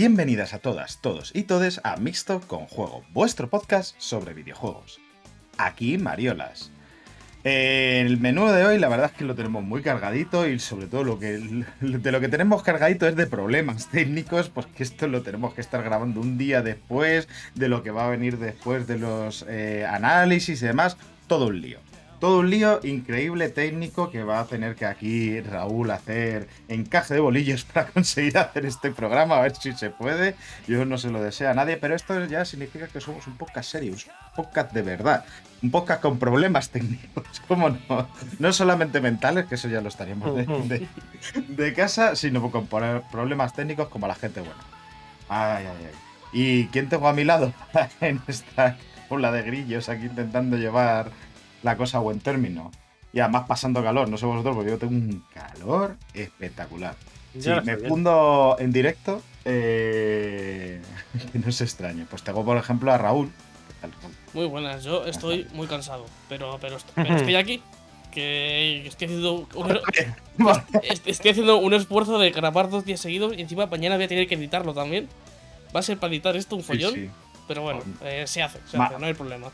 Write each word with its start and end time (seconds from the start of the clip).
bienvenidas 0.00 0.54
a 0.54 0.60
todas, 0.60 1.02
todos 1.02 1.30
y 1.34 1.42
todes 1.42 1.82
a 1.84 1.94
Mixto 1.98 2.40
con 2.46 2.64
Juego, 2.64 3.04
vuestro 3.12 3.50
podcast 3.50 3.94
sobre 3.98 4.32
videojuegos. 4.32 4.98
Aquí 5.58 5.98
Mariolas. 5.98 6.70
Eh, 7.44 8.02
el 8.06 8.18
menú 8.18 8.46
de 8.46 8.64
hoy 8.64 8.78
la 8.78 8.88
verdad 8.88 9.10
es 9.12 9.18
que 9.18 9.26
lo 9.26 9.34
tenemos 9.34 9.62
muy 9.62 9.82
cargadito 9.82 10.48
y 10.48 10.58
sobre 10.58 10.86
todo 10.86 11.04
lo 11.04 11.18
que 11.18 11.66
de 11.82 12.12
lo 12.12 12.18
que 12.18 12.28
tenemos 12.28 12.62
cargadito 12.62 13.06
es 13.06 13.14
de 13.14 13.26
problemas 13.26 13.90
técnicos 13.90 14.48
porque 14.48 14.84
esto 14.84 15.06
lo 15.06 15.20
tenemos 15.20 15.52
que 15.52 15.60
estar 15.60 15.82
grabando 15.82 16.22
un 16.22 16.38
día 16.38 16.62
después 16.62 17.28
de 17.54 17.68
lo 17.68 17.82
que 17.82 17.90
va 17.90 18.06
a 18.06 18.10
venir 18.10 18.38
después 18.38 18.86
de 18.86 18.98
los 18.98 19.44
eh, 19.50 19.84
análisis 19.86 20.62
y 20.62 20.66
demás, 20.66 20.96
todo 21.26 21.48
un 21.48 21.60
lío. 21.60 21.89
Todo 22.20 22.40
un 22.40 22.50
lío 22.50 22.80
increíble 22.84 23.48
técnico 23.48 24.10
que 24.10 24.22
va 24.24 24.40
a 24.40 24.44
tener 24.44 24.74
que 24.76 24.84
aquí 24.84 25.40
Raúl 25.40 25.90
hacer 25.90 26.48
encaje 26.68 27.14
de 27.14 27.20
bolillos 27.20 27.64
para 27.72 27.86
conseguir 27.86 28.36
hacer 28.36 28.66
este 28.66 28.90
programa, 28.90 29.38
a 29.38 29.40
ver 29.42 29.56
si 29.56 29.72
se 29.72 29.88
puede. 29.88 30.34
Yo 30.68 30.84
no 30.84 30.98
se 30.98 31.08
lo 31.10 31.22
deseo 31.22 31.50
a 31.50 31.54
nadie, 31.54 31.78
pero 31.78 31.94
esto 31.94 32.22
ya 32.26 32.44
significa 32.44 32.88
que 32.88 33.00
somos 33.00 33.26
un 33.26 33.38
podcast 33.38 33.70
serio, 33.70 33.92
un 33.92 33.98
podcast 34.36 34.72
de 34.72 34.82
verdad. 34.82 35.24
Un 35.62 35.70
podcast 35.70 36.02
con 36.02 36.18
problemas 36.18 36.68
técnicos, 36.70 37.24
¿cómo 37.48 37.70
no? 37.70 38.08
No 38.38 38.52
solamente 38.52 39.00
mentales, 39.00 39.46
que 39.46 39.54
eso 39.54 39.68
ya 39.68 39.80
lo 39.80 39.88
estaríamos 39.88 40.36
de, 40.36 40.44
de- 40.46 40.88
de 41.48 41.74
casa, 41.74 42.16
sino 42.16 42.50
con 42.50 42.66
problemas 42.66 43.54
técnicos 43.54 43.88
como 43.88 44.06
la 44.06 44.14
gente 44.14 44.40
buena. 44.40 44.60
Ay, 45.28 45.66
ay, 45.66 45.86
ay. 45.86 45.90
¿Y 46.32 46.66
quién 46.66 46.88
tengo 46.88 47.08
a 47.08 47.12
mi 47.12 47.24
lado 47.24 47.52
en 48.00 48.20
esta 48.26 48.76
ola 49.08 49.32
de 49.32 49.42
grillos 49.42 49.88
aquí 49.88 50.04
intentando 50.06 50.56
llevar 50.56 51.10
la 51.62 51.76
cosa 51.76 51.98
a 51.98 52.00
buen 52.00 52.20
término? 52.20 52.70
Y 53.12 53.20
además 53.20 53.44
pasando 53.48 53.82
calor, 53.82 54.08
no 54.08 54.16
sé 54.16 54.26
vosotros, 54.26 54.54
porque 54.54 54.70
yo 54.70 54.78
tengo 54.78 54.92
un 54.92 55.24
calor 55.34 55.96
espectacular. 56.14 56.94
Sí, 57.38 57.50
me 57.64 57.76
fundo 57.76 58.56
en 58.58 58.72
directo, 58.72 59.22
eh, 59.44 60.80
que 61.32 61.38
no 61.38 61.48
es 61.48 61.60
extraño. 61.60 62.06
Pues 62.08 62.22
tengo, 62.22 62.44
por 62.44 62.56
ejemplo, 62.56 62.92
a 62.92 62.98
Raúl. 62.98 63.30
Muy 64.34 64.46
buenas, 64.46 64.84
yo 64.84 65.04
estoy 65.06 65.46
muy 65.54 65.66
cansado, 65.66 66.04
pero, 66.28 66.58
pero, 66.60 66.76
est- 66.76 66.88
pero 66.94 67.14
estoy 67.16 67.34
aquí, 67.36 67.62
que 68.12 68.86
estoy 68.86 69.06
haciendo, 69.06 69.48
un, 69.54 69.70
est- 70.82 71.06
estoy 71.06 71.30
haciendo 71.30 71.56
un 71.58 71.72
esfuerzo 71.74 72.18
de 72.18 72.30
grabar 72.30 72.68
dos 72.68 72.84
días 72.84 73.00
seguidos 73.00 73.32
y 73.36 73.40
encima 73.40 73.66
mañana 73.66 73.96
voy 73.96 74.04
a 74.04 74.08
tener 74.08 74.26
que 74.28 74.34
editarlo 74.34 74.74
también. 74.74 75.08
Va 75.74 75.80
a 75.80 75.82
ser 75.82 75.98
para 75.98 76.12
editar 76.12 76.36
esto 76.36 76.56
un 76.56 76.62
follón, 76.64 76.92
sí. 76.94 77.08
pero 77.48 77.62
bueno, 77.62 77.80
eh, 78.02 78.24
se 78.26 78.42
hace, 78.42 78.58
se 78.66 78.76
Ma- 78.76 78.86
hace, 78.86 78.98
no 78.98 79.06
hay 79.06 79.14
problema. 79.14 79.48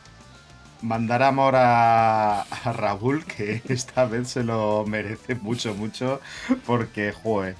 Mandar 0.83 1.23
amor 1.23 1.55
a, 1.57 2.43
a 2.43 2.73
Raúl, 2.73 3.25
que 3.25 3.63
esta 3.69 4.05
vez 4.07 4.29
se 4.29 4.45
lo 4.45 4.85
merece 4.87 5.35
mucho, 5.35 5.75
mucho, 5.75 6.21
porque, 6.67 7.13
joder, 7.13 7.57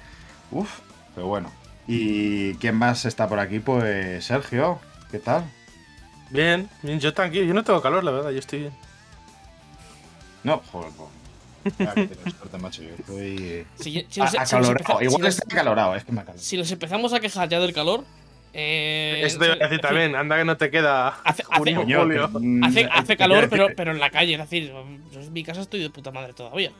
uff, 0.51 0.79
pero 1.15 1.27
bueno. 1.27 1.51
¿Y 1.87 2.55
quién 2.55 2.75
más 2.75 3.05
está 3.05 3.27
por 3.27 3.39
aquí? 3.39 3.59
Pues 3.59 4.25
Sergio, 4.25 4.79
¿qué 5.09 5.19
tal? 5.19 5.51
Bien, 6.29 6.69
bien, 6.81 6.99
yo 6.99 7.13
tranquilo. 7.13 7.45
Yo 7.45 7.53
no 7.53 7.63
tengo 7.63 7.81
calor, 7.81 8.03
la 8.03 8.11
verdad, 8.11 8.31
yo 8.31 8.39
estoy 8.39 8.59
bien. 8.59 8.73
No, 10.43 10.61
joder, 10.71 10.91
que 11.95 12.03
tienes 12.05 12.29
suerte, 12.37 12.57
macho, 12.57 12.83
yo 12.83 12.95
estoy 12.95 13.67
Si, 13.75 14.05
si 14.09 14.27
si 14.27 14.45
si 14.45 14.55
Igual 15.01 15.25
está 15.27 15.43
acalorado, 15.49 15.95
es 15.95 16.03
que 16.05 16.11
me 16.11 16.21
acalorado. 16.21 16.43
si 16.43 16.57
nos 16.57 16.71
empezamos 16.71 17.13
a 17.13 17.19
quejar 17.19 17.49
ya 17.49 17.59
del 17.59 17.73
calor, 17.73 18.05
eh, 18.59 19.21
Eso 19.23 19.37
te 19.37 19.45
iba 19.45 19.53
a 19.53 19.57
decir 19.57 19.79
también, 19.79 20.15
anda 20.15 20.35
que 20.35 20.43
no 20.45 20.57
te 20.57 20.71
queda. 20.71 21.09
Hace- 21.23 21.43
hace- 21.47 21.57
junio, 21.57 21.81
Coño, 21.81 21.99
julio. 22.01 22.31
que- 22.33 22.65
Hace, 22.65 22.85
hace 22.91 23.03
te 23.07 23.17
calor, 23.17 23.47
pero, 23.49 23.67
pero 23.75 23.91
en 23.91 23.99
la 23.99 24.09
calle, 24.09 24.33
es 24.33 24.39
decir, 24.39 24.73
yo 25.11 25.19
en 25.21 25.31
mi 25.33 25.43
casa 25.43 25.61
estoy 25.61 25.79
de 25.81 25.89
puta 25.91 26.09
madre 26.11 26.33
todavía. 26.33 26.71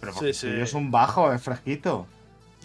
Pero 0.00 0.12
Sí, 0.32 0.48
es 0.48 0.72
un 0.74 0.90
bajo, 0.90 1.32
es 1.32 1.42
fresquito. 1.42 2.06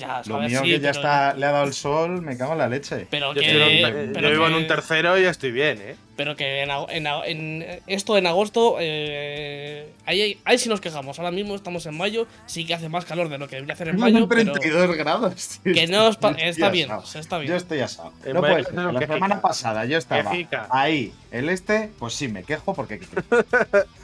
Ya, 0.01 0.22
Lo 0.25 0.39
mío 0.39 0.59
sí, 0.62 0.66
que 0.72 0.79
ya 0.79 0.91
pero- 0.91 1.00
está, 1.01 1.34
le 1.35 1.45
ha 1.45 1.51
dado 1.51 1.66
el 1.66 1.73
sol, 1.73 2.22
me 2.22 2.38
cago 2.38 2.53
en 2.53 2.57
la 2.57 2.67
leche. 2.67 3.07
Pero 3.09 3.34
Yo, 3.34 3.41
que, 3.41 3.47
estoy 3.51 3.84
en 3.84 4.13
pero 4.13 4.28
yo 4.28 4.34
vivo 4.34 4.47
en 4.47 4.53
que- 4.53 4.57
un 4.59 4.67
tercero 4.67 5.19
y 5.19 5.25
estoy 5.25 5.51
bien, 5.51 5.78
¿eh? 5.81 5.95
Pero 6.17 6.35
que 6.35 6.62
en, 6.62 6.69
en 6.69 7.07
en 7.07 7.79
esto 7.88 8.16
en 8.17 8.28
agosto, 8.28 8.78
eh, 8.79 9.91
ahí, 10.06 10.39
ahí 10.45 10.57
sí 10.59 10.69
nos 10.69 10.79
quejamos. 10.81 11.17
Ahora 11.17 11.31
mismo 11.31 11.56
estamos 11.56 11.85
en 11.88 11.97
mayo, 11.97 12.28
sí 12.45 12.66
que 12.66 12.73
hace 12.75 12.89
más 12.89 13.06
calor 13.06 13.29
de 13.29 13.38
lo 13.39 13.47
que 13.47 13.56
debería 13.56 13.73
hacer 13.73 13.88
en 13.88 13.97
mayo, 13.97 14.28
pero 14.28 14.51
32 14.53 14.95
grados. 14.97 15.59
tío. 15.63 15.73
que 15.73 15.88
no 15.88 16.09
Estoy 16.09 16.31
está 16.44 16.69
bien, 16.69 16.91
está 17.16 17.35
Yo 17.38 17.41
bien. 17.44 17.56
estoy 17.56 17.79
asado. 17.79 18.13
En 18.25 18.33
No 18.33 18.41
puede 18.41 18.63
ser. 18.66 18.73
La 18.75 19.00
semana 19.07 19.41
pasada 19.41 19.85
yo 19.85 19.97
estaba 19.97 20.31
ahí, 20.69 21.12
el 21.31 21.50
este, 21.50 21.89
pues 21.97 22.13
sí, 22.13 22.28
me 22.28 22.44
quejo 22.44 22.73
porque. 22.75 23.00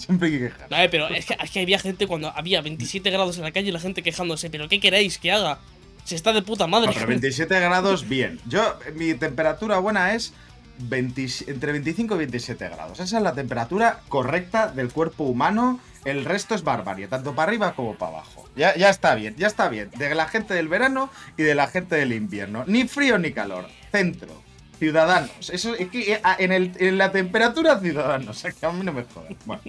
siempre 0.00 0.28
hay 0.28 0.34
que 0.34 0.48
quejar. 0.48 0.74
A 0.74 0.80
ver, 0.80 0.90
pero 0.90 1.08
es 1.08 1.26
que, 1.26 1.36
es 1.40 1.50
que 1.50 1.60
había 1.60 1.78
gente 1.78 2.06
cuando 2.06 2.32
había 2.34 2.60
27 2.60 3.10
grados 3.10 3.36
en 3.38 3.44
la 3.44 3.52
calle 3.52 3.68
y 3.68 3.72
la 3.72 3.80
gente 3.80 4.02
quejándose. 4.02 4.50
¿Pero 4.50 4.68
qué 4.68 4.80
queréis 4.80 5.18
que 5.18 5.32
haga? 5.32 5.58
Se 6.04 6.14
está 6.16 6.32
de 6.32 6.42
puta 6.42 6.66
madre. 6.66 6.88
No, 6.88 6.92
pero 6.94 7.06
27 7.06 7.60
grados, 7.60 8.08
bien. 8.08 8.40
Yo, 8.48 8.78
mi 8.94 9.14
temperatura 9.14 9.78
buena 9.78 10.14
es 10.14 10.32
20 10.78 11.26
entre 11.48 11.72
25 11.72 12.14
y 12.14 12.18
27 12.18 12.68
grados. 12.68 13.00
Esa 13.00 13.18
es 13.18 13.22
la 13.22 13.34
temperatura 13.34 14.00
correcta 14.08 14.68
del 14.68 14.90
cuerpo 14.90 15.24
humano. 15.24 15.80
El 16.04 16.24
resto 16.24 16.54
es 16.54 16.64
barbarie, 16.64 17.08
tanto 17.08 17.34
para 17.34 17.48
arriba 17.48 17.74
como 17.74 17.94
para 17.94 18.12
abajo. 18.12 18.48
Ya, 18.56 18.74
ya 18.74 18.88
está 18.88 19.14
bien, 19.14 19.34
ya 19.36 19.46
está 19.46 19.68
bien. 19.68 19.90
De 19.90 20.14
la 20.14 20.26
gente 20.26 20.54
del 20.54 20.68
verano 20.68 21.10
y 21.36 21.42
de 21.42 21.54
la 21.54 21.66
gente 21.66 21.96
del 21.96 22.12
invierno. 22.12 22.64
Ni 22.66 22.88
frío 22.88 23.18
ni 23.18 23.32
calor. 23.32 23.66
Centro. 23.92 24.49
Ciudadanos. 24.80 25.50
Eso 25.50 25.74
es 25.76 25.88
que 25.90 26.14
eh, 26.14 26.20
en, 26.38 26.50
el- 26.50 26.72
en 26.80 26.98
la 26.98 27.12
temperatura 27.12 27.78
ciudadanos. 27.78 28.44
O 28.44 28.48
que 28.58 28.66
a 28.66 28.72
mí 28.72 28.84
no 28.84 28.92
me 28.92 29.04
jodan. 29.04 29.36
Bueno, 29.44 29.62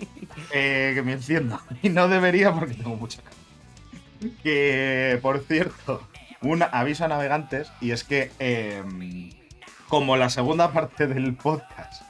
eh, 0.52 0.94
que 0.96 1.04
me 1.04 1.12
enciendo. 1.14 1.60
Y 1.84 1.90
no 1.90 2.08
debería 2.08 2.52
porque 2.54 2.74
tengo 2.74 2.96
mucha 2.96 3.22
calor. 3.22 4.32
Que, 4.42 5.20
por 5.22 5.40
cierto, 5.42 6.08
un 6.42 6.64
aviso 6.64 7.06
a 7.06 7.08
navegantes 7.08 7.72
y 7.82 7.92
es 7.92 8.04
que 8.04 8.32
eh, 8.40 8.82
como 9.88 10.16
la 10.18 10.30
segunda 10.30 10.72
parte 10.72 11.06
del 11.08 11.36
podcast 11.36 12.04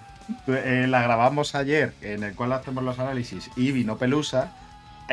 eh, 0.47 0.85
la 0.87 1.01
grabamos 1.01 1.55
ayer, 1.55 1.93
en 2.01 2.23
el 2.23 2.35
cual 2.35 2.53
hacemos 2.53 2.83
los 2.83 2.99
análisis 2.99 3.49
y 3.55 3.71
vino 3.71 3.97
Pelusa, 3.97 4.55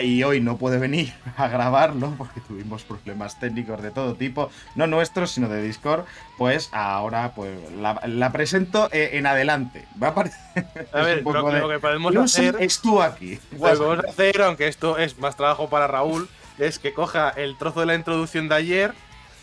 y 0.03 0.23
hoy 0.25 0.41
no 0.41 0.57
puede 0.57 0.79
venir 0.79 1.13
a 1.37 1.49
grabarlo 1.49 2.15
porque 2.19 2.41
tuvimos 2.41 2.83
problemas 2.83 3.39
técnicos 3.39 3.83
de 3.83 3.91
todo 3.91 4.15
tipo, 4.15 4.51
no 4.75 4.87
nuestros, 4.87 5.31
sino 5.31 5.49
de 5.49 5.63
Discord, 5.63 6.05
pues 6.37 6.69
ahora 6.73 7.33
pues 7.35 7.57
la, 7.79 8.01
la 8.07 8.33
presento 8.33 8.89
eh, 8.93 9.11
en 9.15 9.27
adelante. 9.27 9.85
Va 10.03 10.09
a 10.09 10.15
parecer 10.15 10.39
A 10.93 11.03
ver, 11.03 11.23
lo, 11.23 11.51
de- 11.51 11.61
lo 11.61 11.69
que 11.69 11.79
podemos 11.79 12.13
Pelusa, 12.13 12.41
hacer. 12.41 12.57
es 12.61 12.81
tú 12.81 13.03
aquí. 13.03 13.39
Lo 13.53 13.69
que 13.69 13.77
podemos 13.77 14.05
hacer, 14.07 14.43
aunque 14.43 14.69
esto 14.69 14.99
es 14.99 15.19
más 15.19 15.37
trabajo 15.37 15.69
para 15.69 15.87
Raúl, 15.87 16.29
es 16.59 16.79
que 16.79 16.93
coja 16.93 17.31
el 17.31 17.57
trozo 17.57 17.81
de 17.81 17.87
la 17.87 17.95
introducción 17.95 18.49
de 18.49 18.55
ayer, 18.57 18.93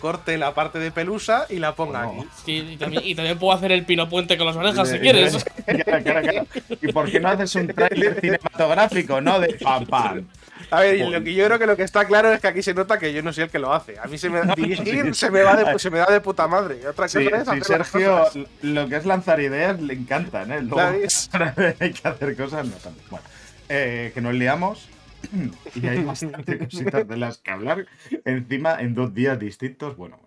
corte 0.01 0.37
la 0.37 0.53
parte 0.53 0.77
de 0.77 0.91
pelusa 0.91 1.45
y 1.49 1.57
la 1.57 1.73
ponga 1.73 2.03
No. 2.03 2.09
aquí. 2.09 2.27
Sí, 2.45 2.67
y, 2.73 2.77
también, 2.77 3.01
y 3.05 3.15
también 3.15 3.39
puedo 3.39 3.53
hacer 3.57 3.71
el 3.71 3.85
pino 3.85 4.09
puente 4.09 4.37
con 4.37 4.45
las 4.45 4.55
orejas 4.57 4.89
si 4.89 4.99
quieres. 4.99 5.43
Claro, 5.65 6.03
claro, 6.03 6.21
claro. 6.21 6.45
¿Y 6.81 6.91
por 6.91 7.09
qué 7.09 7.19
no 7.19 7.29
haces 7.29 7.55
un 7.55 7.67
tráiler 7.67 8.19
cinematográfico, 8.21 9.19
no? 9.21 9.39
De 9.39 9.53
pam, 9.55 9.85
pam. 9.87 10.25
A 10.71 10.81
ver, 10.81 10.99
lo 11.09 11.23
que 11.23 11.33
yo 11.33 11.45
creo 11.45 11.59
que 11.59 11.65
lo 11.67 11.75
que 11.77 11.83
está 11.83 12.05
claro 12.05 12.33
es 12.33 12.41
que 12.41 12.47
aquí 12.47 12.61
se 12.61 12.73
nota 12.73 12.97
que 12.99 13.13
yo 13.13 13.21
no 13.21 13.31
soy 13.33 13.45
el 13.45 13.49
que 13.49 13.59
lo 13.59 13.73
hace. 13.73 13.97
A 13.99 14.05
mí 14.07 14.17
se 14.17 14.29
me, 14.29 14.41
dirigir 14.55 15.13
sí. 15.13 15.13
se, 15.13 15.31
me 15.31 15.41
va 15.43 15.55
de, 15.55 15.79
se 15.79 15.89
me 15.89 15.99
da 15.99 16.07
de 16.07 16.21
puta 16.21 16.47
madre. 16.47 16.79
Otra 16.87 17.05
cosa 17.05 17.19
Sí, 17.19 17.27
es 17.31 17.47
sí, 17.49 17.61
Sergio, 17.61 18.19
cosas. 18.19 18.37
lo 18.61 18.87
que 18.89 18.95
es 18.95 19.05
lanzar 19.05 19.39
ideas 19.39 19.81
le 19.81 19.93
encantan, 19.93 20.51
¿eh? 20.51 20.61
Luego, 20.61 20.81
hay 21.79 21.93
que 21.93 22.07
hacer 22.07 22.35
cosas, 22.35 22.65
no 22.67 22.75
tanto. 22.77 23.01
Bueno, 23.09 23.25
eh, 23.69 24.11
que 24.13 24.21
nos 24.21 24.33
liamos 24.33 24.89
y 25.75 25.87
hay 25.87 26.03
bastante 26.03 26.57
cositas 26.57 27.07
de 27.07 27.17
las 27.17 27.37
que 27.37 27.51
hablar. 27.51 27.85
Encima, 28.25 28.79
en 28.79 28.95
dos 28.95 29.13
días 29.13 29.39
distintos, 29.39 29.95
bueno. 29.97 30.19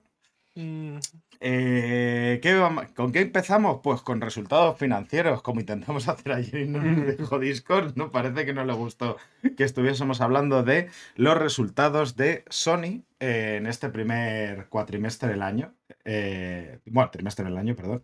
Mm, 0.55 0.99
Eh, 1.41 2.41
¿qué 2.43 2.55
vamos- 2.55 2.87
¿Con 2.97 3.13
qué 3.13 3.21
empezamos? 3.21 3.81
Pues 3.83 4.03
con 4.03 4.21
resultados 4.21 4.77
financieros, 4.79 5.41
como 5.43 5.61
intentamos 5.61 6.09
hacer 6.09 6.33
ayer 6.33 6.63
y 6.63 6.69
no 6.69 6.83
nos 6.83 7.17
dejó 7.17 7.39
Discord. 7.39 7.95
No 7.97 8.11
parece 8.11 8.45
que 8.45 8.53
no 8.55 8.65
le 8.65 8.73
gustó 8.73 9.17
que 9.57 9.65
estuviésemos 9.65 10.21
hablando 10.21 10.63
de 10.63 10.91
los 11.17 11.37
resultados 11.39 12.17
de 12.17 12.45
Sony 12.49 13.03
eh, 13.21 13.57
en 13.59 13.67
este 13.67 13.89
primer 13.89 14.69
cuatrimestre 14.69 15.29
del 15.29 15.43
año. 15.43 15.75
eh, 16.05 16.81
bueno, 16.87 17.11
trimestre 17.11 17.45
del 17.45 17.57
año, 17.59 17.77
perdón. 17.77 18.03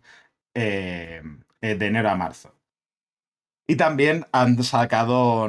de 0.53 1.21
enero 1.61 2.09
a 2.09 2.15
marzo. 2.15 2.53
Y 3.67 3.75
también 3.77 4.25
han 4.31 4.61
sacado 4.63 5.47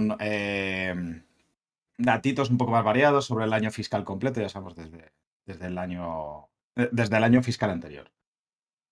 datitos 1.99 2.51
un 2.51 2.59
poco 2.59 2.73
más 2.73 2.85
variados 2.85 3.27
sobre 3.27 3.45
el 3.45 3.53
año 3.53 3.71
fiscal 3.71 4.05
completo, 4.05 4.41
ya 4.41 4.49
sabemos 4.49 4.75
desde, 4.77 5.13
desde 5.47 5.67
el 5.67 5.79
año 5.79 6.49
desde 6.93 7.17
el 7.17 7.25
año 7.25 7.43
fiscal 7.43 7.71
anterior. 7.71 8.11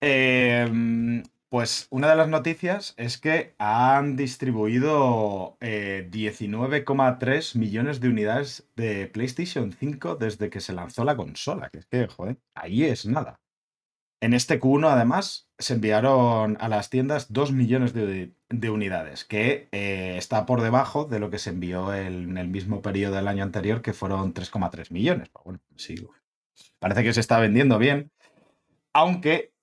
Eh, 0.03 1.23
Pues 1.55 1.87
una 1.91 2.11
de 2.11 2.17
las 2.17 2.29
noticias 2.29 2.95
es 2.97 3.17
que 3.17 3.55
han 3.59 4.17
distribuido 4.17 5.57
eh, 5.61 6.09
19,3 6.11 7.57
millones 7.57 8.01
de 8.01 8.09
unidades 8.09 8.69
de 8.75 9.07
PlayStation 9.07 9.73
5 9.73 10.17
desde 10.17 10.51
que 10.51 10.61
se 10.61 10.73
lanzó 10.73 11.05
la 11.05 11.17
consola. 11.17 11.71
Que 11.71 11.79
es 11.79 11.87
que, 11.87 12.09
joder, 12.09 12.39
ahí 12.57 12.83
es 12.83 13.07
nada. 13.07 13.37
En 14.21 14.35
este 14.35 14.59
Q1, 14.61 14.89
además, 14.91 15.49
se 15.59 15.75
enviaron 15.75 16.57
a 16.61 16.69
las 16.69 16.91
tiendas 16.91 17.33
2 17.33 17.53
millones 17.53 17.93
de, 17.93 18.35
de 18.49 18.71
unidades, 18.71 19.25
que 19.25 19.69
eh, 19.71 20.17
está 20.17 20.47
por 20.47 20.61
debajo 20.61 21.05
de 21.05 21.21
lo 21.21 21.31
que 21.31 21.39
se 21.39 21.51
envió 21.51 21.95
en 21.95 22.37
el 22.37 22.49
mismo 22.49 22.83
periodo 22.83 23.15
del 23.15 23.29
año 23.29 23.45
anterior, 23.45 23.81
que 23.83 23.93
fueron 23.93 24.35
3,3 24.35 24.91
millones. 24.91 25.31
Bueno, 25.45 25.61
sí, 25.77 25.95
parece 26.85 27.03
que 27.03 27.15
se 27.15 27.21
está 27.21 27.39
vendiendo 27.39 27.79
bien. 27.79 28.13
Aunque 28.93 29.55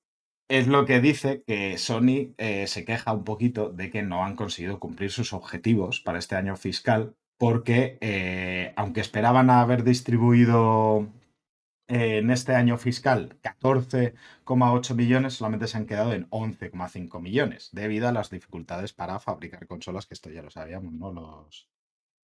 es 0.50 0.65
lo 0.65 0.88
que 0.88 1.00
dice 1.00 1.44
que 1.45 1.77
Sony 1.77 2.33
eh, 2.39 2.65
se 2.65 2.83
queja 2.83 3.13
un 3.13 3.23
poquito 3.23 3.69
de 3.69 3.91
que 3.91 4.01
no 4.01 4.25
han 4.25 4.35
conseguido 4.35 4.79
cumplir 4.79 5.12
sus 5.12 5.31
objetivos 5.31 6.00
para 6.01 6.18
este 6.18 6.35
año 6.35 6.56
fiscal, 6.56 7.15
porque 7.38 8.00
eh, 8.01 8.73
aunque 8.75 9.01
esperaban 9.01 9.51
haber 9.51 9.83
distribuido 9.83 11.09
eh, 11.88 12.18
en 12.18 12.31
este 12.31 12.56
año 12.56 12.79
fiscal 12.79 13.38
14,8 13.44 14.95
millones, 14.95 15.35
solamente 15.35 15.67
se 15.67 15.77
han 15.77 15.85
quedado 15.85 16.13
en 16.13 16.27
11,5 16.31 17.21
millones, 17.21 17.69
debido 17.71 18.07
a 18.07 18.13
las 18.13 18.31
dificultades 18.31 18.94
para 18.94 19.19
fabricar 19.19 19.67
consolas, 19.67 20.07
que 20.07 20.15
esto 20.15 20.31
ya 20.31 20.41
lo 20.41 20.50
sabíamos, 20.50 20.91
¿no? 20.91 21.13
Los, 21.13 21.69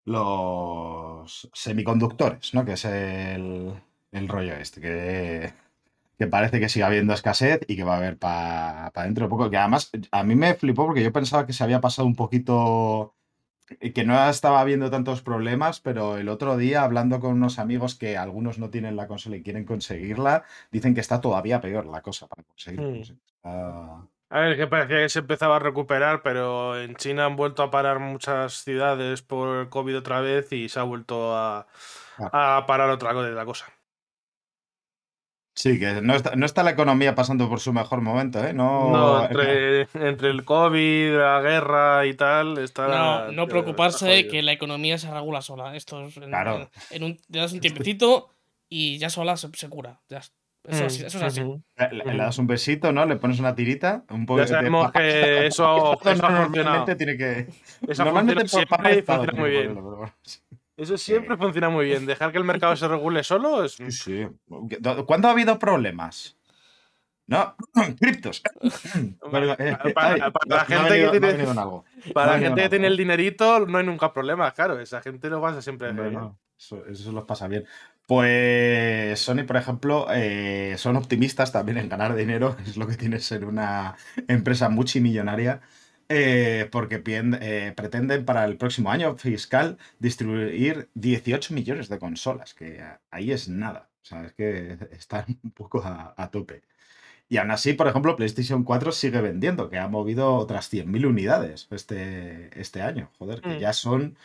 los 0.06 1.52
semiconductores, 1.54 2.56
¿no? 2.56 2.66
Que 2.66 2.74
es 2.74 2.86
el, 2.86 3.76
el 4.12 4.28
rollo 4.28 4.54
este, 4.56 4.82
que 4.82 5.54
que 6.18 6.26
parece 6.28 6.60
que 6.60 6.68
sigue 6.68 6.84
habiendo 6.84 7.14
escasez 7.14 7.60
y 7.68 7.76
que 7.76 7.84
va 7.84 7.94
a 7.94 7.98
haber 7.98 8.18
para 8.18 8.92
dentro 9.04 9.26
de 9.26 9.30
poco. 9.30 9.52
Que 9.52 9.58
además 9.58 9.92
a 10.12 10.24
mí 10.24 10.34
me 10.36 10.56
flipó 10.56 10.88
porque 10.88 11.04
yo 11.04 11.14
pensaba 11.14 11.46
que 11.46 11.54
se 11.54 11.64
había 11.64 11.80
pasado 11.80 12.08
un 12.08 12.16
poquito, 12.16 13.14
eh, 13.80 13.94
que 13.94 14.04
no 14.04 14.28
estaba 14.28 14.60
habiendo 14.62 14.90
tantos 14.90 15.22
problemas, 15.22 15.80
pero 15.80 16.18
el 16.18 16.30
otro 16.30 16.58
día 16.58 16.82
hablando 16.82 17.20
con 17.20 17.34
unos 17.34 17.60
amigos 17.60 17.94
que 17.94 18.18
algunos 18.18 18.58
no 18.58 18.72
tienen 18.72 18.96
la 18.96 19.06
consola 19.08 19.36
y 19.36 19.44
quieren 19.44 19.64
conseguirla, 19.66 20.44
dicen 20.72 20.96
que 20.96 21.02
está 21.02 21.22
todavía 21.22 21.62
peor 21.62 21.86
la 21.86 22.02
cosa 22.02 22.26
para 22.28 22.42
conseguirla. 22.44 22.88
Mm. 22.90 23.02
está- 23.02 24.02
A 24.30 24.40
ver, 24.40 24.58
que 24.58 24.66
parecía 24.68 24.98
que 24.98 25.10
se 25.10 25.20
empezaba 25.20 25.58
a 25.58 25.60
recuperar, 25.60 26.24
pero 26.24 26.82
en 26.82 26.96
China 26.96 27.26
han 27.26 27.36
vuelto 27.36 27.62
a 27.62 27.70
parar 27.70 28.00
muchas 28.00 28.64
ciudades 28.64 29.22
por 29.22 29.56
el 29.60 29.70
COVID 29.70 30.00
otra 30.00 30.20
vez 30.22 30.52
y 30.52 30.68
se 30.68 30.80
ha 30.80 30.84
vuelto 30.84 31.38
a, 31.38 31.68
a 32.18 32.66
parar 32.68 32.90
otra 32.90 33.14
cosa 33.14 33.28
de 33.30 33.36
la 33.36 33.46
cosa. 33.46 33.68
Sí, 35.60 35.80
que 35.80 36.02
no 36.04 36.14
está, 36.14 36.36
no 36.36 36.46
está 36.46 36.62
la 36.62 36.70
economía 36.70 37.16
pasando 37.16 37.50
por 37.50 37.60
su 37.60 37.74
mejor 37.74 38.02
momento, 38.02 38.44
¿eh? 38.46 38.54
No, 38.54 38.92
No, 38.92 39.24
entre, 39.26 39.82
entre 39.96 40.30
el 40.30 40.46
COVID, 40.46 41.18
la 41.18 41.42
guerra 41.42 42.06
y 42.06 42.14
tal, 42.14 42.60
está. 42.60 42.88
No, 42.88 43.32
no 43.32 43.42
está 43.44 43.46
preocuparse 43.48 44.06
jodido. 44.06 44.32
que 44.32 44.42
la 44.44 44.52
economía 44.52 45.00
se 45.00 45.10
regula 45.12 45.42
sola. 45.42 45.76
Esto 45.76 46.06
es 46.06 46.16
en, 46.18 46.26
Claro. 46.30 46.70
en 46.92 47.04
un, 47.04 47.18
te 47.18 47.40
das 47.40 47.54
un 47.54 47.60
tiempecito 47.60 48.30
y 48.70 49.00
ya 49.00 49.10
sola 49.10 49.36
se, 49.36 49.50
se 49.56 49.68
cura. 49.68 50.00
Ya 50.10 50.20
es- 50.20 50.32
eso, 50.68 50.84
Mm, 50.84 50.86
es 50.88 50.94
así- 50.94 51.06
eso 51.06 51.18
es 51.18 51.24
así. 51.24 51.42
Le, 51.42 51.92
le- 51.92 52.06
le 52.06 52.18
das 52.18 52.38
un 52.38 52.46
besito, 52.46 52.92
¿no? 52.92 53.06
Le 53.08 53.16
pones 53.16 53.40
una 53.40 53.56
tirita, 53.56 54.04
un 54.12 54.26
poco 54.28 54.42
Ya 54.42 54.48
sabemos 54.48 54.92
que 54.92 55.48
eso, 55.48 55.94
eso 56.06 56.22
normalmente 56.22 56.96
tiene 56.96 57.18
que. 57.18 57.48
Eso 57.88 58.04
normalmente 58.04 58.42
funciona 58.48 58.68
por 58.68 58.78
siempre 58.86 59.00
y 59.00 59.02
funciona 59.02 59.40
muy 59.40 59.50
bien. 59.50 59.68
pero 59.74 59.82
bueno. 59.82 60.14
Eso 60.78 60.98
siempre 60.98 61.36
funciona 61.38 61.70
muy 61.70 61.86
bien. 61.86 62.06
Dejar 62.06 62.32
que 62.32 62.38
el 62.38 62.44
mercado 62.44 62.76
se 62.76 62.88
regule 62.88 63.24
solo 63.24 63.64
es. 63.64 63.74
Sí, 63.74 63.92
sí. 63.92 64.28
¿Cuándo 65.06 65.28
ha 65.28 65.32
habido 65.32 65.58
problemas? 65.60 66.38
No, 67.26 67.56
criptos. 68.00 68.42
Eh, 69.60 69.94
Para- 69.94 70.32
la 70.46 70.66
gente 70.66 70.90
que 71.12 71.20
tiene- 71.20 71.38
la 72.16 72.40
gente 72.40 72.70
que 72.70 72.86
el 72.88 72.96
dinerito, 72.98 73.66
no 73.66 73.78
hay 73.80 73.86
nunca 73.86 74.14
problema, 74.14 74.52
claro. 74.52 74.80
Esa 74.80 75.02
gente 75.02 75.30
lo 75.30 75.42
pasa 75.42 75.62
siempre. 75.62 75.92
Eso, 76.58 76.86
eso 76.88 77.12
los 77.12 77.26
pasa 77.26 77.48
bien. 77.48 77.66
Pues 78.08 79.20
Sony, 79.20 79.44
por 79.46 79.58
ejemplo, 79.58 80.08
eh, 80.12 80.76
son 80.78 80.96
optimistas 80.96 81.52
también 81.52 81.78
en 81.78 81.90
ganar 81.90 82.16
dinero, 82.16 82.56
es 82.66 82.78
lo 82.78 82.88
que 82.88 82.96
tiene 82.96 83.20
ser 83.20 83.44
una 83.46 83.96
empresa 84.28 84.70
multimillonaria, 84.70 85.60
eh, 86.10 86.70
porque 86.72 87.02
eh, 87.06 87.74
pretenden 87.76 88.26
para 88.26 88.46
el 88.46 88.58
próximo 88.58 88.92
año 88.92 89.16
fiscal 89.18 89.78
distribuir 90.00 90.90
18 90.96 91.54
millones 91.54 91.90
de 91.90 92.00
consolas, 92.00 92.54
que 92.54 92.84
ahí 93.12 93.32
es 93.32 93.50
nada. 93.50 93.90
O 94.04 94.06
sea, 94.06 94.26
es 94.26 94.34
que 94.34 94.78
están 94.92 95.26
un 95.44 95.52
poco 95.52 95.82
a, 95.84 96.14
a 96.18 96.32
tope. 96.32 96.64
Y 97.30 97.38
aún 97.38 97.52
así, 97.52 97.74
por 97.74 97.88
ejemplo, 97.88 98.16
PlayStation 98.16 98.64
4 98.64 98.92
sigue 98.92 99.22
vendiendo, 99.22 99.70
que 99.70 99.78
ha 99.78 99.88
movido 99.90 100.36
otras 100.36 100.70
100.000 100.70 101.06
unidades 101.06 101.68
este, 101.72 102.50
este 102.60 102.82
año. 102.82 103.12
Joder, 103.20 103.44
que 103.44 103.56
Mm. 103.56 103.60
ya 103.60 103.74
son 103.74 104.18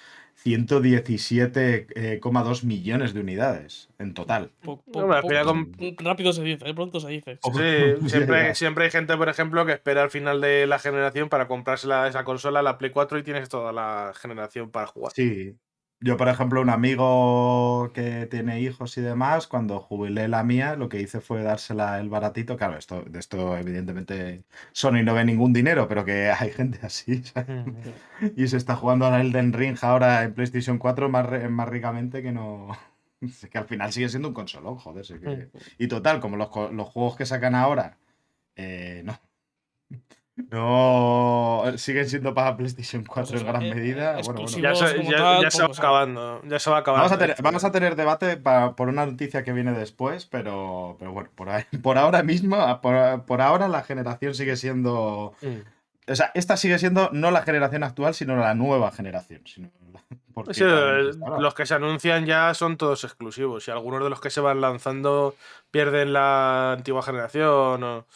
117,2 0.45 2.65
millones 2.65 3.15
de 3.15 3.21
unidades 3.21 3.89
en 3.99 4.15
total. 4.15 4.51
Po- 4.63 4.83
po- 4.83 5.01
Hombre, 5.01 5.17
al 5.17 5.23
po- 5.23 5.29
final 5.29 5.45
con- 5.47 5.73
Rápido 5.99 6.33
se 6.33 6.43
dice, 6.43 6.69
¿eh? 6.69 6.75
pronto 6.75 7.01
se 7.01 7.09
dice. 7.09 7.39
Sí, 8.03 8.09
siempre, 8.09 8.55
siempre 8.55 8.85
hay 8.85 8.91
gente, 8.91 9.17
por 9.17 9.29
ejemplo, 9.29 9.65
que 9.67 9.73
espera 9.73 10.03
al 10.03 10.11
final 10.11 10.41
de 10.41 10.67
la 10.67 10.79
generación 10.79 11.29
para 11.29 11.49
comprarse 11.49 11.87
la- 11.87 12.09
esa 12.09 12.25
consola, 12.25 12.63
la 12.63 12.79
Play 12.79 12.91
4, 12.91 13.19
y 13.19 13.23
tienes 13.23 13.49
toda 13.49 13.73
la 13.73 14.13
generación 14.15 14.71
para 14.71 14.87
jugar. 14.87 15.13
Sí. 15.15 15.55
Yo, 16.05 16.17
por 16.17 16.29
ejemplo, 16.29 16.61
un 16.61 16.69
amigo 16.71 17.93
que 17.95 18.27
tiene 18.27 18.61
hijos 18.61 18.99
y 18.99 19.01
demás, 19.01 19.47
cuando 19.47 19.79
jubilé 19.79 20.27
la 20.27 20.43
mía, 20.43 20.75
lo 20.75 20.89
que 20.89 21.01
hice 21.01 21.21
fue 21.21 21.43
dársela 21.43 22.01
el 22.01 22.09
baratito. 22.09 22.57
Claro, 22.57 22.77
esto, 22.77 23.03
de 23.03 23.21
esto 23.21 23.57
evidentemente 23.57 24.43
Sony 24.73 25.03
no 25.05 25.15
ve 25.15 25.25
ningún 25.25 25.53
dinero, 25.53 25.87
pero 25.87 26.05
que 26.05 26.31
hay 26.31 26.51
gente 26.51 26.81
así. 26.83 27.23
¿sabes? 27.35 27.65
Y 28.37 28.49
se 28.49 28.57
está 28.57 28.75
jugando 28.75 29.07
al 29.07 29.21
Elden 29.21 29.53
Ring 29.53 29.77
ahora 29.83 30.25
en 30.25 30.35
PlayStation 30.35 30.79
4 30.79 31.09
más, 31.09 31.29
más 31.51 31.69
ricamente 31.69 32.23
que 32.23 32.33
no. 32.33 32.69
Que 33.53 33.57
al 33.59 33.67
final 33.67 33.93
sigue 33.93 34.09
siendo 34.09 34.27
un 34.29 34.35
consolón, 34.35 34.77
joder. 34.79 35.05
que- 35.07 35.49
Y 35.79 35.87
total, 35.87 36.19
como 36.19 36.37
los, 36.37 36.49
los 36.73 36.89
juegos 36.89 37.17
que 37.17 37.25
sacan 37.27 37.55
ahora, 37.55 37.97
eh, 38.57 39.03
no. 39.05 39.17
No 40.51 41.63
siguen 41.77 42.09
siendo 42.09 42.35
para 42.35 42.57
PlayStation 42.57 43.05
4 43.05 43.31
en 43.31 43.37
eso, 43.37 43.47
gran 43.47 43.63
eh, 43.63 43.75
medida. 43.75 44.19
eh, 44.19 44.23
Bueno, 44.25 44.41
bueno. 44.41 44.41
exclusivos. 44.43 44.81
Ya, 44.81 44.87
se, 44.89 44.97
como 44.97 45.11
ya- 45.11 45.17
tal, 45.19 45.43
ya 45.43 45.51
se 45.51 45.63
va 45.63 45.69
sabe. 45.75 45.79
acabando. 45.79 46.43
Ya 46.45 46.59
se 46.59 46.71
va 46.71 46.79
acabando. 46.79 47.03
Vamos 47.05 47.13
a, 47.13 47.19
tener, 47.19 47.37
vamos 47.43 47.65
a 47.65 47.73
tener 47.73 47.97
debate 47.97 48.37
por 48.37 48.89
una 48.89 49.07
noticia 49.07 49.43
que 49.45 49.53
viene 49.53 49.73
después, 49.73 50.27
pero, 50.27 50.97
pero 50.99 51.13
bueno, 51.13 51.31
por, 51.35 51.49
ahí- 51.51 51.65
por 51.83 51.99
ahora 51.99 52.23
mismo, 52.23 52.81
por, 52.81 53.25
por 53.25 53.41
ahora 53.41 53.69
la 53.69 53.83
generación 53.83 54.35
sigue 54.35 54.57
siendo. 54.57 55.35
Mm. 55.43 56.11
O 56.11 56.17
sea, 56.17 56.33
esta 56.35 56.57
sigue 56.57 56.79
siendo 56.79 57.11
no 57.13 57.31
la 57.31 57.43
generación 57.43 57.85
actual, 57.85 58.15
sino 58.15 58.37
la 58.37 58.55
nueva 58.55 58.91
generación. 58.91 59.43
Sino, 59.45 59.69
Sí, 60.53 60.65
el- 60.65 61.19
los 61.39 61.55
que 61.55 61.67
se 61.67 61.75
anuncian 61.75 62.25
ya 62.27 62.55
son 62.55 62.77
todos 62.77 63.05
exclusivos. 63.05 63.69
Y 63.69 63.71
algunos 63.71 64.03
de 64.03 64.11
los 64.11 64.21
que 64.21 64.31
se 64.31 64.41
van 64.41 64.61
lanzando 64.61 65.35
pierden 65.71 66.13
la 66.13 66.73
antigua 66.73 67.03
generación. 67.03 67.83
O... 67.85 68.07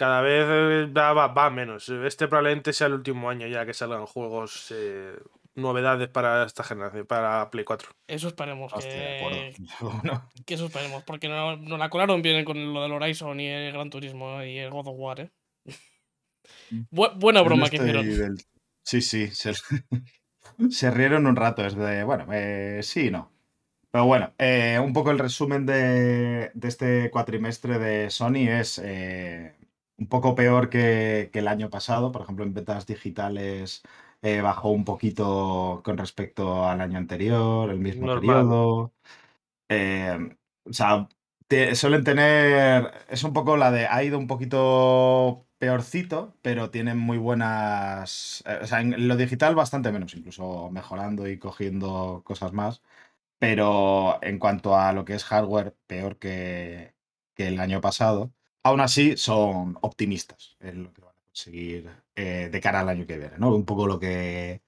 Cada 0.00 0.22
vez 0.22 0.46
eh, 0.48 0.90
va, 0.96 1.12
va- 1.12 1.26
va 1.28 1.50
menos. 1.50 1.90
Este 1.90 2.26
probablemente 2.26 2.72
sea 2.72 2.86
el 2.86 2.94
último 2.94 3.28
año 3.28 3.46
ya 3.46 3.66
que 3.66 3.74
salgan 3.74 4.06
juegos, 4.06 4.72
eh, 4.74 5.12
novedades 5.56 6.08
para 6.08 6.46
esta 6.46 6.64
generación, 6.64 7.04
para 7.06 7.50
Play 7.50 7.66
4. 7.66 7.90
Eso 8.06 8.28
esperemos. 8.28 8.72
Hostia, 8.72 8.90
que, 8.90 9.16
acuerdo. 9.78 9.98
Bueno, 10.02 10.28
que 10.46 10.54
eso 10.54 10.64
esperemos. 10.66 11.02
Porque 11.04 11.28
no, 11.28 11.58
no 11.58 11.76
la 11.76 11.90
colaron 11.90 12.22
bien 12.22 12.46
con 12.46 12.72
lo 12.72 12.82
del 12.82 12.92
Horizon 12.92 13.38
y 13.40 13.48
el 13.48 13.72
Gran 13.74 13.90
Turismo 13.90 14.42
y 14.42 14.56
el 14.56 14.70
God 14.70 14.86
of 14.88 14.94
War, 14.96 15.20
¿eh? 15.20 15.30
Bu- 16.90 17.12
buena 17.16 17.42
broma 17.42 17.68
que 17.68 17.76
hicieron. 17.76 18.06
del- 18.08 18.38
Sí, 18.82 19.02
sí, 19.02 19.28
se... 19.28 19.52
se 20.70 20.90
rieron 20.90 21.26
un 21.26 21.36
rato. 21.36 21.62
Es 21.66 21.76
de, 21.76 22.04
bueno, 22.04 22.26
eh, 22.32 22.80
sí 22.82 23.08
y 23.08 23.10
no. 23.10 23.30
Pero 23.90 24.06
bueno, 24.06 24.32
eh, 24.38 24.78
un 24.82 24.94
poco 24.94 25.10
el 25.10 25.18
resumen 25.18 25.66
de, 25.66 26.50
de 26.54 26.68
este 26.68 27.10
cuatrimestre 27.10 27.78
de 27.78 28.08
Sony 28.08 28.48
es 28.48 28.80
eh, 28.82 29.56
un 30.00 30.08
poco 30.08 30.34
peor 30.36 30.70
que, 30.70 31.30
que 31.32 31.40
el 31.40 31.48
año 31.48 31.70
pasado. 31.70 32.12
Por 32.12 32.22
ejemplo, 32.22 32.44
en 32.46 32.54
ventas 32.54 32.86
digitales 32.86 33.82
eh, 34.22 34.42
bajó 34.42 34.70
un 34.70 34.84
poquito 34.86 35.82
con 35.84 35.98
respecto 35.98 36.66
al 36.66 36.82
año 36.82 36.98
anterior, 36.98 37.70
el 37.70 37.80
mismo 37.80 38.10
Normal. 38.10 38.58
periodo. 38.60 38.94
Eh, 39.68 40.36
o 40.64 40.72
sea, 40.72 41.08
te- 41.48 41.74
suelen 41.74 42.04
tener. 42.04 42.92
Es 43.08 43.24
un 43.24 43.32
poco 43.32 43.56
la 43.56 43.70
de. 43.70 43.86
Ha 43.86 44.02
ido 44.04 44.18
un 44.18 44.26
poquito 44.26 45.46
peorcito, 45.58 46.36
pero 46.42 46.70
tienen 46.70 46.98
muy 46.98 47.18
buenas. 47.18 48.42
eh, 48.46 48.60
o 48.62 48.66
sea, 48.66 48.80
en 48.80 49.08
lo 49.08 49.16
digital 49.16 49.54
bastante 49.54 49.92
menos, 49.92 50.14
incluso 50.14 50.70
mejorando 50.70 51.28
y 51.28 51.38
cogiendo 51.38 52.22
cosas 52.24 52.52
más. 52.52 52.82
Pero 53.38 54.18
en 54.22 54.38
cuanto 54.38 54.76
a 54.76 54.92
lo 54.92 55.04
que 55.04 55.14
es 55.14 55.24
hardware, 55.24 55.76
peor 55.86 56.18
que, 56.18 56.94
que 57.34 57.48
el 57.48 57.60
año 57.60 57.80
pasado. 57.80 58.32
Aún 58.62 58.80
así, 58.80 59.16
son 59.16 59.78
optimistas 59.82 60.56
en 60.60 60.84
lo 60.84 60.92
que 60.92 61.00
van 61.02 61.14
a 61.16 61.22
conseguir 61.26 61.90
eh, 62.14 62.48
de 62.52 62.60
cara 62.60 62.80
al 62.80 62.88
año 62.90 63.06
que 63.06 63.18
viene, 63.18 63.38
¿no? 63.38 63.54
Un 63.54 63.64
poco 63.64 63.86
lo 63.86 63.98
que. 63.98 64.62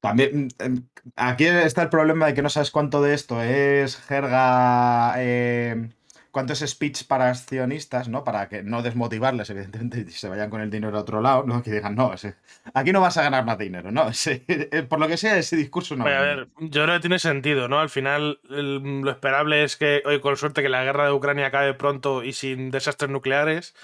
También. 0.00 0.48
mm, 0.58 0.78
Aquí 1.16 1.46
está 1.46 1.82
el 1.84 1.90
problema 1.90 2.26
de 2.26 2.34
que 2.34 2.42
no 2.42 2.50
sabes 2.50 2.70
cuánto 2.72 3.02
de 3.02 3.14
esto 3.14 3.42
es 3.42 3.96
jerga 3.98 5.14
eh, 5.18 5.90
cuánto 6.36 6.52
es 6.52 6.60
speech 6.60 7.06
para 7.06 7.30
accionistas, 7.30 8.10
¿no? 8.10 8.22
Para 8.22 8.50
que 8.50 8.62
no 8.62 8.82
desmotivarles, 8.82 9.48
evidentemente, 9.48 10.04
y 10.06 10.10
se 10.10 10.28
vayan 10.28 10.50
con 10.50 10.60
el 10.60 10.68
dinero 10.70 10.98
a 10.98 11.00
otro 11.00 11.22
lado, 11.22 11.44
¿no? 11.46 11.62
Que 11.62 11.70
digan, 11.72 11.94
no, 11.94 12.12
ese- 12.12 12.34
aquí 12.74 12.92
no 12.92 13.00
vas 13.00 13.16
a 13.16 13.22
ganar 13.22 13.46
más 13.46 13.56
dinero, 13.56 13.90
¿no? 13.90 14.06
Ese- 14.10 14.44
eh, 14.46 14.82
por 14.82 15.00
lo 15.00 15.08
que 15.08 15.16
sea, 15.16 15.38
ese 15.38 15.56
discurso 15.56 15.96
no. 15.96 16.04
Oye, 16.04 16.14
a 16.14 16.20
ver, 16.20 16.48
yo 16.58 16.82
creo 16.84 16.96
que 16.96 17.00
tiene 17.00 17.18
sentido, 17.18 17.68
¿no? 17.68 17.80
Al 17.80 17.88
final, 17.88 18.38
el- 18.50 19.00
lo 19.00 19.10
esperable 19.10 19.64
es 19.64 19.78
que, 19.78 20.02
hoy 20.04 20.20
con 20.20 20.36
suerte, 20.36 20.60
que 20.60 20.68
la 20.68 20.84
guerra 20.84 21.06
de 21.06 21.12
Ucrania 21.12 21.46
acabe 21.46 21.72
pronto 21.72 22.22
y 22.22 22.34
sin 22.34 22.70
desastres 22.70 23.10
nucleares. 23.10 23.74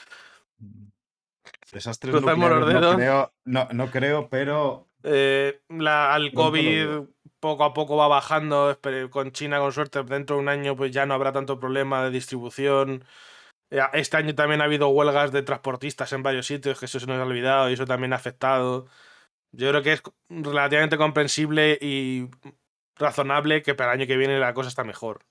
Desastres 1.73 2.14
Cruzamos 2.14 2.50
los 2.50 2.61
nucleares, 2.61 2.90
no 2.90 2.97
creo, 2.97 3.32
no, 3.47 3.68
no 3.73 3.90
creo, 3.90 4.28
pero 4.28 4.88
Eh, 5.04 5.59
la, 5.71 6.12
al 6.14 6.32
COVID. 6.35 7.09
Poco 7.42 7.64
a 7.64 7.75
poco 7.75 7.96
va 7.96 8.08
bajando. 8.08 8.78
Con 9.11 9.32
China, 9.32 9.58
con 9.58 9.72
suerte, 9.72 10.02
dentro 10.04 10.37
de 10.37 10.42
un 10.42 10.49
año, 10.49 10.76
pues 10.76 10.92
ya 10.92 11.04
no 11.06 11.14
habrá 11.14 11.32
tanto 11.32 11.58
problema 11.58 12.04
de 12.04 12.11
distribución. 12.11 13.04
Este 13.94 14.16
año 14.16 14.34
también 14.34 14.61
ha 14.61 14.64
habido 14.64 14.88
huelgas 14.88 15.32
de 15.32 15.42
transportistas 15.42 16.12
en 16.12 16.22
varios 16.22 16.46
sitios, 16.46 16.78
que 16.78 16.87
eso 16.87 17.00
se 17.00 17.06
nos 17.06 17.18
ha 17.18 17.25
olvidado 17.25 17.68
y 17.68 17.75
eso 17.75 17.84
también 17.84 18.12
ha 18.12 18.16
afectado. 18.16 18.87
Yo 19.50 19.68
creo 19.70 19.82
que 19.82 19.92
es 19.94 20.02
relativamente 20.28 20.96
comprensible 20.96 21.78
y 21.80 22.28
razonable 22.96 23.62
que 23.62 23.75
para 23.75 23.92
el 23.92 24.00
año 24.00 24.06
que 24.06 24.16
viene 24.16 24.38
la 24.38 24.54
cosa 24.54 24.68
está 24.68 24.84
mejor. 24.84 25.25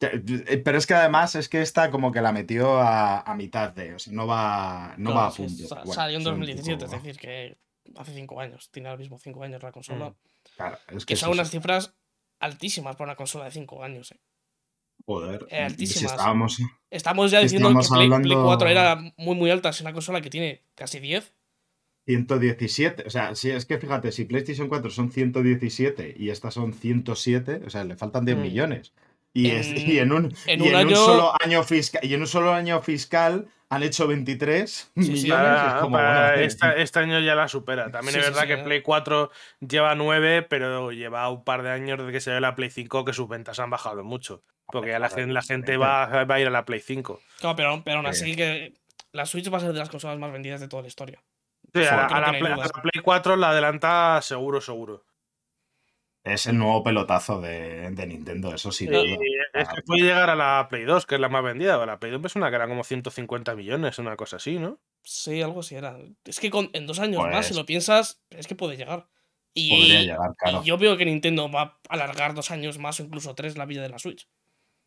Eh, 0.00 0.62
Pero 0.64 0.78
es 0.78 0.86
que 0.86 0.94
además 0.94 1.34
es 1.34 1.48
que 1.48 1.60
esta 1.60 1.90
como 1.90 2.12
que 2.12 2.20
la 2.20 2.30
metió 2.30 2.78
a, 2.78 3.22
a 3.22 3.34
mitad 3.34 3.72
de, 3.72 3.94
o 3.94 3.98
sea, 3.98 4.12
no 4.12 4.28
va, 4.28 4.94
no 4.96 5.10
Claro, 5.10 5.16
va 5.22 5.26
a 5.26 5.32
punto. 5.32 5.92
salió 5.92 6.18
en 6.18 6.22
son 6.22 6.34
un 6.34 6.38
2017, 6.40 6.84
poco- 6.84 6.96
es 6.96 7.02
decir, 7.02 7.20
que 7.20 7.56
hace 7.96 8.12
5 8.14 8.40
años. 8.40 8.70
Tiene 8.70 8.90
ahora 8.90 9.00
mismo 9.00 9.18
5 9.18 9.42
años 9.42 9.60
la 9.60 9.72
consola. 9.72 10.10
Mm. 10.10 10.14
Claro, 10.56 10.78
es 10.88 11.04
que 11.06 11.14
Que 11.14 11.16
son 11.16 11.30
unas 11.30 11.48
eso. 11.48 11.58
cifras 11.58 11.94
altísimas 12.40 12.96
para 12.96 13.10
una 13.10 13.16
consola 13.16 13.44
de 13.46 13.50
5 13.52 13.82
años. 13.84 14.12
eh. 14.12 14.20
Joder, 15.04 15.42
eh, 15.50 15.56
si 15.56 15.56
altísimas. 15.56 16.12
estábamos, 16.12 16.58
Estamos 16.90 17.30
ya 17.30 17.38
Sí, 17.40 17.44
diciendo 17.44 17.68
que 17.68 17.74
Play, 17.74 17.88
Play 18.08 18.12
hablando- 18.12 18.44
4 18.44 18.68
era 18.68 18.96
muy 19.18 19.34
muy 19.36 19.50
alta. 19.50 19.68
Es 19.68 19.80
una 19.82 19.92
consola 19.92 20.20
que 20.22 20.30
tiene 20.30 20.62
casi 20.74 20.98
10. 21.00 21.34
117, 22.06 23.04
o 23.06 23.10
sea, 23.10 23.34
si 23.34 23.50
es 23.50 23.66
que 23.66 23.78
fíjate, 23.78 24.12
si 24.12 24.24
PlayStation 24.24 24.68
4 24.68 24.90
son 24.90 25.10
117 25.10 26.14
y 26.16 26.30
estas 26.30 26.54
son 26.54 26.72
107, 26.72 27.62
o 27.66 27.70
sea, 27.70 27.84
le 27.84 27.96
faltan 27.96 28.24
10 28.24 28.38
Mm. 28.38 28.42
millones. 28.42 28.92
Y, 29.34 29.50
es- 29.50 29.66
En- 29.68 29.90
y 29.90 29.98
en 29.98 30.12
un, 30.12 30.34
en 30.46 30.60
y 30.60 30.62
un 30.62 30.68
en 30.68 30.76
año- 30.76 30.96
solo 30.96 31.32
año 31.44 31.62
fiscal 31.64 32.00
y 32.04 32.14
en 32.14 32.20
un 32.20 32.26
solo 32.26 32.52
año 32.54 32.80
fiscal 32.80 33.48
han 33.68 33.82
hecho 33.82 34.06
23 34.06 34.70
Sí, 34.70 35.02
sí. 35.02 35.10
millones. 35.10 35.28
Para- 35.44 35.68
es 35.68 35.74
como, 35.82 35.96
para 35.96 36.28
bueno, 36.30 36.42
esta- 36.42 36.76
este 36.76 36.98
año 37.00 37.18
ya 37.20 37.34
la 37.34 37.48
supera. 37.48 37.90
También 37.90 38.14
Sí, 38.14 38.20
es 38.20 38.26
verdad 38.26 38.42
sí, 38.42 38.48
que 38.48 38.54
eh. 38.54 38.64
Play 38.64 38.82
4 38.82 39.30
lleva 39.60 39.94
9, 39.94 40.42
pero 40.42 40.92
lleva 40.92 41.28
un 41.30 41.42
par 41.44 41.62
de 41.62 41.70
años 41.70 41.98
desde 41.98 42.12
que 42.12 42.20
se 42.20 42.30
ve 42.32 42.40
la 42.40 42.54
Play 42.54 42.70
5 42.70 43.04
que 43.04 43.12
sus 43.12 43.28
ventas 43.28 43.58
han 43.58 43.70
bajado 43.70 44.04
mucho. 44.04 44.42
Porque 44.66 44.90
ya 44.90 44.98
la, 44.98 45.08
gen- 45.08 45.32
la 45.34 45.42
gente 45.42 45.76
va, 45.76 46.24
va 46.24 46.34
a 46.34 46.40
ir 46.40 46.46
a 46.46 46.50
la 46.50 46.64
Play 46.64 46.80
5. 46.80 47.20
Claro, 47.40 47.56
pero, 47.56 47.82
pero 47.84 47.98
aún 47.98 48.06
así 48.06 48.34
que 48.36 48.74
la 49.12 49.26
Switch 49.26 49.52
va 49.52 49.58
a 49.58 49.60
ser 49.60 49.72
de 49.72 49.78
las 49.78 49.88
consolas 49.88 50.18
más 50.18 50.32
vendidas 50.32 50.60
de 50.60 50.68
toda 50.68 50.82
la 50.82 50.88
historia. 50.88 51.22
Sí, 51.74 51.82
a, 51.84 52.06
Play, 52.30 52.42
la 52.42 52.68
Play 52.82 53.02
4 53.02 53.36
la 53.36 53.50
adelanta 53.50 54.20
seguro, 54.22 54.60
seguro. 54.60 55.04
Es 56.26 56.46
el 56.46 56.58
nuevo 56.58 56.82
pelotazo 56.82 57.40
de, 57.40 57.90
de 57.90 58.06
Nintendo, 58.06 58.54
eso 58.54 58.70
sí. 58.72 58.88
Es 59.54 59.68
que 59.68 59.82
puede 59.82 60.02
llegar 60.02 60.28
a 60.28 60.36
la 60.36 60.66
Play 60.68 60.84
2, 60.84 61.06
que 61.06 61.14
es 61.14 61.20
la 61.20 61.28
más 61.28 61.42
vendida. 61.42 61.84
La 61.86 61.98
Play 61.98 62.12
2 62.12 62.20
me 62.20 62.28
suena 62.28 62.50
que 62.50 62.56
era 62.56 62.68
como 62.68 62.84
150 62.84 63.54
millones, 63.54 63.98
una 63.98 64.16
cosa 64.16 64.36
así, 64.36 64.58
¿no? 64.58 64.78
Sí, 65.02 65.40
algo 65.40 65.60
así 65.60 65.76
era. 65.76 65.96
Es 66.24 66.40
que 66.40 66.50
con, 66.50 66.68
en 66.72 66.86
dos 66.86 66.98
años 66.98 67.22
más, 67.22 67.46
si 67.46 67.52
Pues- 67.52 67.58
lo 67.60 67.66
piensas, 67.66 68.20
es 68.30 68.46
que 68.46 68.54
puede 68.54 68.76
llegar. 68.76 69.06
Y, 69.54 69.70
Podría 69.70 70.02
llegar, 70.02 70.34
claro. 70.36 70.60
y 70.62 70.66
yo 70.66 70.76
veo 70.76 70.96
que 70.98 71.06
Nintendo 71.06 71.50
va 71.50 71.62
a 71.62 71.78
alargar 71.88 72.34
dos 72.34 72.50
años 72.50 72.78
más 72.78 73.00
o 73.00 73.04
incluso 73.04 73.34
tres 73.34 73.56
la 73.56 73.64
vida 73.64 73.80
de 73.82 73.88
la 73.88 73.98
Switch. 73.98 74.28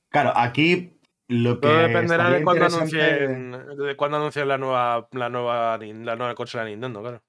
Claro, 0.09 0.31
aquí 0.35 0.99
lo 1.27 1.55
que 1.59 1.67
Todo 1.67 1.77
dependerá 1.79 2.29
de 2.29 2.43
cuándo 2.43 2.65
interesante- 2.65 3.25
anuncien, 3.25 3.77
de 3.87 3.95
cuándo 3.95 4.17
anuncien 4.17 4.47
la 4.47 4.57
nueva, 4.59 5.07
la 5.13 5.29
nueva, 5.29 5.77
la 5.79 6.15
nueva 6.15 6.35
consola 6.35 6.65
de 6.65 6.71
Nintendo, 6.71 7.01
claro. 7.01 7.23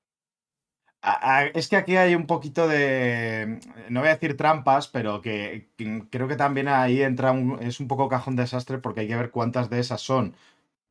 Es 1.55 1.69
que 1.69 1.77
aquí 1.77 1.97
hay 1.97 2.15
un 2.15 2.27
poquito 2.27 2.69
de, 2.69 3.59
no 3.89 4.01
voy 4.01 4.09
a 4.11 4.13
decir 4.15 4.37
trampas, 4.37 4.89
pero 4.89 5.23
que, 5.23 5.71
creo 6.11 6.29
que 6.29 6.37
también 6.37 6.69
ahí 6.69 7.01
entra 7.03 7.33
un, 7.33 7.59
es 7.63 7.81
un 7.81 7.89
poco 7.89 8.09
cajón 8.09 8.37
desastre 8.37 8.79
porque 8.79 9.01
hay 9.01 9.09
que 9.09 9.17
ver 9.17 9.31
cuántas 9.31 9.71
de 9.71 9.81
esas 9.81 10.03
son 10.03 10.37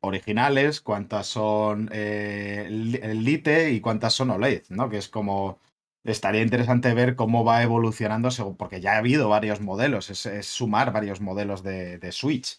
originales, 0.01 0.81
cuántas 0.81 1.27
son 1.27 1.89
eh, 1.93 2.67
li- 2.71 2.99
Lite 3.15 3.71
y 3.71 3.81
cuántas 3.81 4.13
son 4.13 4.31
OLED, 4.31 4.63
¿no? 4.69 4.89
Que 4.89 4.97
es 4.99 5.09
como, 5.09 5.59
estaría 6.03 6.41
interesante 6.43 6.93
ver 6.95 7.15
cómo 7.15 7.43
va 7.45 7.63
evolucionando, 7.63 8.31
según- 8.31 8.57
porque 8.57 8.81
ya 8.81 8.93
ha 8.95 8.97
habido 8.99 9.29
varios 9.29 9.61
modelos, 9.61 10.09
es, 10.11 10.47
sumar 10.47 10.93
varios 10.93 11.21
modelos 11.21 11.63
de, 11.63 11.99
de 11.99 12.11
Switch. 12.13 12.57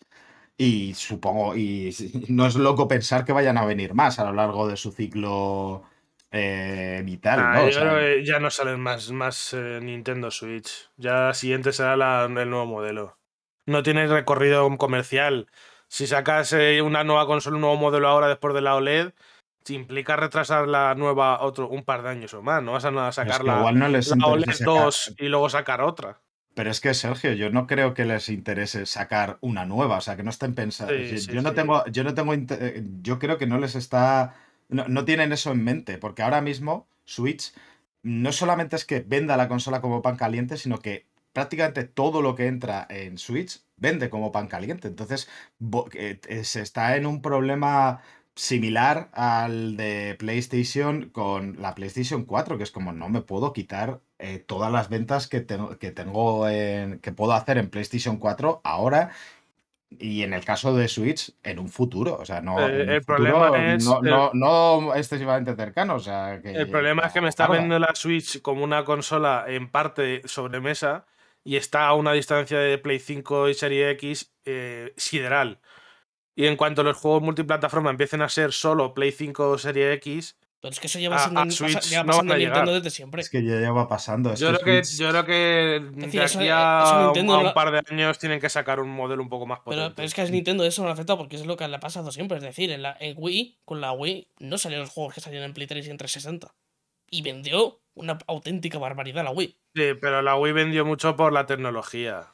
Y 0.56 0.94
supongo, 0.94 1.56
y 1.56 1.94
no 2.28 2.46
es 2.46 2.54
loco 2.56 2.86
pensar 2.88 3.24
que 3.24 3.32
vayan 3.32 3.58
a 3.58 3.64
venir 3.64 3.94
más 3.94 4.18
a 4.18 4.24
lo 4.24 4.32
largo 4.32 4.68
de 4.68 4.76
su 4.76 4.92
ciclo 4.92 5.82
eh, 6.32 7.02
vital, 7.04 7.40
Ah, 7.40 7.52
¿no? 7.56 7.64
O 7.66 7.72
sea, 7.72 8.22
ya 8.22 8.38
no 8.38 8.50
salen 8.50 8.80
más, 8.80 9.10
más 9.10 9.52
eh, 9.54 9.80
Nintendo 9.82 10.30
Switch. 10.30 10.90
Ya 10.96 11.12
la 11.28 11.34
siguiente 11.34 11.72
será 11.72 11.96
la- 11.96 12.24
el 12.24 12.50
nuevo 12.50 12.66
modelo. 12.66 13.18
No 13.66 13.82
tiene 13.82 14.06
recorrido 14.06 14.76
comercial. 14.78 15.48
Si 15.88 16.06
sacas 16.06 16.52
eh, 16.52 16.82
una 16.82 17.04
nueva 17.04 17.26
consola, 17.26 17.56
un 17.56 17.62
nuevo 17.62 17.76
modelo 17.76 18.08
ahora 18.08 18.28
después 18.28 18.54
de 18.54 18.60
la 18.60 18.76
OLED, 18.76 19.12
te 19.64 19.74
implica 19.74 20.16
retrasar 20.16 20.68
la 20.68 20.94
nueva 20.94 21.40
otro 21.42 21.68
un 21.68 21.84
par 21.84 22.02
de 22.02 22.10
años 22.10 22.32
o 22.34 22.42
más. 22.42 22.62
No 22.62 22.72
vas 22.72 22.84
a 22.84 22.90
nada 22.90 23.08
es 23.10 23.16
sacar 23.16 23.40
que 23.42 23.46
la, 23.46 23.58
igual 23.58 23.78
no 23.78 23.88
les 23.88 24.08
la 24.08 24.26
OLED 24.26 24.52
sacar- 24.52 24.64
2 24.84 25.14
y 25.18 25.28
luego 25.28 25.48
sacar 25.48 25.82
otra. 25.82 26.20
Pero 26.54 26.70
es 26.70 26.80
que, 26.80 26.94
Sergio, 26.94 27.32
yo 27.32 27.50
no 27.50 27.66
creo 27.66 27.94
que 27.94 28.04
les 28.04 28.28
interese 28.28 28.84
sacar 28.86 29.38
una 29.40 29.66
nueva, 29.66 29.98
o 29.98 30.00
sea, 30.00 30.16
que 30.16 30.22
no 30.24 30.30
estén 30.30 30.54
pensando. 30.54 30.92
Sí, 30.92 31.18
sí, 31.18 31.32
yo 31.32 31.42
no 31.42 31.52
tengo, 31.52 31.84
yo 31.86 32.02
no 32.04 32.12
tengo, 32.14 32.34
eh, 32.34 32.82
yo 33.02 33.18
creo 33.18 33.38
que 33.38 33.46
no 33.46 33.58
les 33.58 33.76
está, 33.76 34.34
no, 34.70 34.88
no 34.88 35.04
tienen 35.04 35.32
eso 35.32 35.52
en 35.52 35.64
mente, 35.64 35.98
porque 35.98 36.22
ahora 36.22 36.40
mismo 36.40 36.88
Switch 37.04 37.52
no 38.02 38.32
solamente 38.32 38.76
es 38.76 38.84
que 38.84 39.00
venda 39.00 39.36
la 39.36 39.48
consola 39.48 39.80
como 39.80 40.02
pan 40.02 40.16
caliente, 40.16 40.56
sino 40.56 40.78
que 40.78 41.06
prácticamente 41.32 41.84
todo 41.84 42.22
lo 42.22 42.34
que 42.34 42.46
entra 42.46 42.86
en 42.90 43.18
Switch 43.18 43.62
vende 43.76 44.10
como 44.10 44.32
pan 44.32 44.48
caliente. 44.48 44.88
Entonces, 44.88 45.28
eh, 45.94 46.20
eh, 46.28 46.44
se 46.44 46.60
está 46.62 46.96
en 46.96 47.06
un 47.06 47.22
problema 47.22 48.00
similar 48.34 49.10
al 49.12 49.76
de 49.76 50.16
PlayStation 50.18 51.10
con 51.10 51.60
la 51.60 51.74
PlayStation 51.74 52.24
4, 52.24 52.56
que 52.56 52.64
es 52.64 52.70
como 52.70 52.92
no 52.92 53.08
me 53.08 53.22
puedo 53.22 53.52
quitar 53.52 54.00
eh, 54.18 54.38
todas 54.38 54.72
las 54.72 54.88
ventas 54.88 55.28
que 55.28 55.40
tengo, 55.40 55.78
que 55.78 55.90
tengo 55.90 56.48
en, 56.48 57.00
que 57.00 57.12
puedo 57.12 57.32
hacer 57.32 57.58
en 57.58 57.70
PlayStation 57.70 58.18
4 58.18 58.60
ahora 58.64 59.10
y 59.98 60.22
en 60.22 60.32
el 60.32 60.44
caso 60.44 60.74
de 60.74 60.88
Switch 60.88 61.32
en 61.42 61.58
un 61.58 61.68
futuro, 61.68 62.16
o 62.20 62.24
sea, 62.24 62.40
no, 62.40 62.58
Eh, 62.60 62.96
el 62.96 63.02
problema 63.02 63.74
es, 63.74 63.84
no, 63.84 64.00
no, 64.00 64.30
no 64.32 64.94
excesivamente 64.94 65.54
cercano, 65.56 65.96
o 65.96 66.00
sea, 66.00 66.40
que 66.40 66.52
El 66.52 66.70
problema 66.70 67.02
es 67.02 67.12
que 67.12 67.20
me 67.20 67.28
está 67.28 67.44
tarda. 67.44 67.54
vendiendo 67.60 67.78
la 67.78 67.94
Switch 67.94 68.40
como 68.40 68.62
una 68.64 68.84
consola 68.84 69.44
en 69.48 69.68
parte 69.70 70.22
sobremesa 70.26 71.06
y 71.42 71.56
está 71.56 71.86
a 71.88 71.94
una 71.94 72.12
distancia 72.12 72.58
de 72.58 72.78
Play 72.78 72.98
5 73.00 73.48
y 73.48 73.54
Serie 73.54 73.90
X 73.90 74.32
eh, 74.44 74.92
sideral. 74.96 75.60
Y 76.36 76.46
en 76.46 76.56
cuanto 76.56 76.82
los 76.82 76.96
juegos 76.96 77.22
multiplataforma 77.22 77.90
empiecen 77.90 78.22
a 78.22 78.28
ser 78.28 78.52
solo 78.52 78.94
Play 78.94 79.10
5 79.12 79.50
o 79.50 79.58
Serie 79.58 79.92
X, 79.94 80.38
Pero 80.62 80.72
es 80.72 80.80
que 80.80 80.88
eso 80.88 80.98
lleva, 80.98 81.16
A- 81.16 81.20
siendo, 81.20 81.40
a 81.40 81.44
pasa- 81.44 81.56
Switch 81.56 81.88
lleva 81.88 82.02
no 82.02 82.06
pasando 82.08 82.34
en 82.34 82.40
Nintendo 82.40 82.74
desde 82.74 82.90
siempre. 82.90 83.22
Es 83.22 83.30
que 83.30 83.42
ya 83.42 83.56
lleva 83.56 83.88
pasando. 83.88 84.32
es 84.34 84.40
yo 84.40 84.52
que 84.52 84.58
creo 84.58 84.82
que, 84.82 84.88
yo 84.88 85.08
creo 85.10 85.24
que 85.24 85.32
decir, 85.32 86.20
de 86.20 86.26
aquí 86.26 86.36
eso 86.48 86.54
a, 86.54 87.02
Nintendo 87.06 87.34
a 87.34 87.42
no 87.42 87.48
un 87.48 87.54
par 87.54 87.70
de 87.72 87.82
años 87.90 88.18
tienen 88.18 88.40
que 88.40 88.48
sacar 88.50 88.78
un 88.78 88.90
modelo 88.90 89.22
un 89.22 89.30
poco 89.30 89.46
más 89.46 89.60
potente. 89.60 89.82
Pero, 89.84 89.94
pero 89.94 90.06
es 90.06 90.12
que 90.14 90.20
a 90.20 90.24
Nintendo 90.26 90.64
eso 90.64 90.82
no 90.82 90.88
le 90.88 90.92
afecta 90.92 91.16
porque 91.16 91.36
es 91.36 91.46
lo 91.46 91.56
que 91.56 91.66
le 91.66 91.76
ha 91.76 91.80
pasado 91.80 92.12
siempre. 92.12 92.36
Es 92.36 92.42
decir, 92.44 92.70
en, 92.70 92.82
la, 92.82 92.94
en 93.00 93.14
Wii, 93.16 93.60
con 93.64 93.80
la 93.80 93.92
Wii, 93.92 94.28
no 94.40 94.58
salían 94.58 94.82
los 94.82 94.90
juegos 94.90 95.14
que 95.14 95.22
salían 95.22 95.44
en 95.44 95.54
Play 95.54 95.66
3 95.66 95.86
y 95.86 95.90
en 95.90 95.96
360. 95.96 96.54
Y 97.10 97.22
vendió 97.22 97.80
una 97.94 98.18
auténtica 98.26 98.78
barbaridad 98.78 99.24
la 99.24 99.30
Wii. 99.30 99.56
Sí, 99.74 99.82
pero 100.00 100.20
la 100.20 100.36
Wii 100.36 100.52
vendió 100.52 100.84
mucho 100.84 101.16
por 101.16 101.32
la 101.32 101.46
tecnología. 101.46 102.26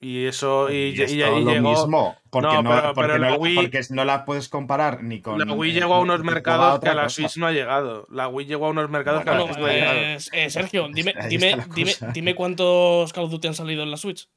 Y 0.00 0.26
eso, 0.26 0.70
y, 0.70 0.74
Y 0.76 1.00
y- 1.00 1.02
es 1.02 1.12
y 1.12 1.18
todo 1.20 1.40
lo 1.40 1.50
llegó, 1.50 1.70
mismo, 1.70 2.16
porque 2.30 2.54
No, 2.54 2.62
no, 2.62 2.70
pero- 2.70 2.82
porque 2.94 3.00
pero 3.08 3.18
no 3.18 3.30
la 3.30 3.36
Wii- 3.36 3.54
porque 3.56 3.80
no 3.90 4.04
la 4.04 4.24
puedes 4.24 4.48
comparar 4.48 5.02
ni 5.02 5.20
con. 5.20 5.38
La 5.40 5.52
Wii 5.52 5.70
eh, 5.72 5.74
llegó 5.74 5.94
a 5.94 6.00
unos 6.00 6.22
mercados 6.22 6.78
que 6.78 6.88
a 6.88 6.94
la. 6.94 7.08
Switch 7.08 7.36
no 7.36 7.48
ha 7.48 7.52
llegado. 7.52 8.06
La 8.10 8.28
Wii 8.28 8.46
llegó 8.46 8.66
a 8.66 8.70
unos 8.70 8.88
mercados 8.90 9.24
que 9.24 9.30
a 9.30 9.32
la 9.32 9.38
Bueno, 9.40 9.54
Switch 9.54 9.60
no 9.64 9.66
ha 9.66 9.72
llegado. 9.74 9.98
pues, 10.14 10.30
eh, 10.32 10.50
Sergio, 10.50 10.88
dime, 10.94 11.14
dime, 11.28 11.56
dime, 11.74 11.92
dime 12.14 12.34
cuántos 12.36 13.12
Call 13.12 13.24
of 13.24 13.30
Duty 13.32 13.48
han 13.48 13.54
salido 13.54 13.82
en 13.82 13.90
la 13.90 13.96
Switch. 13.96 14.28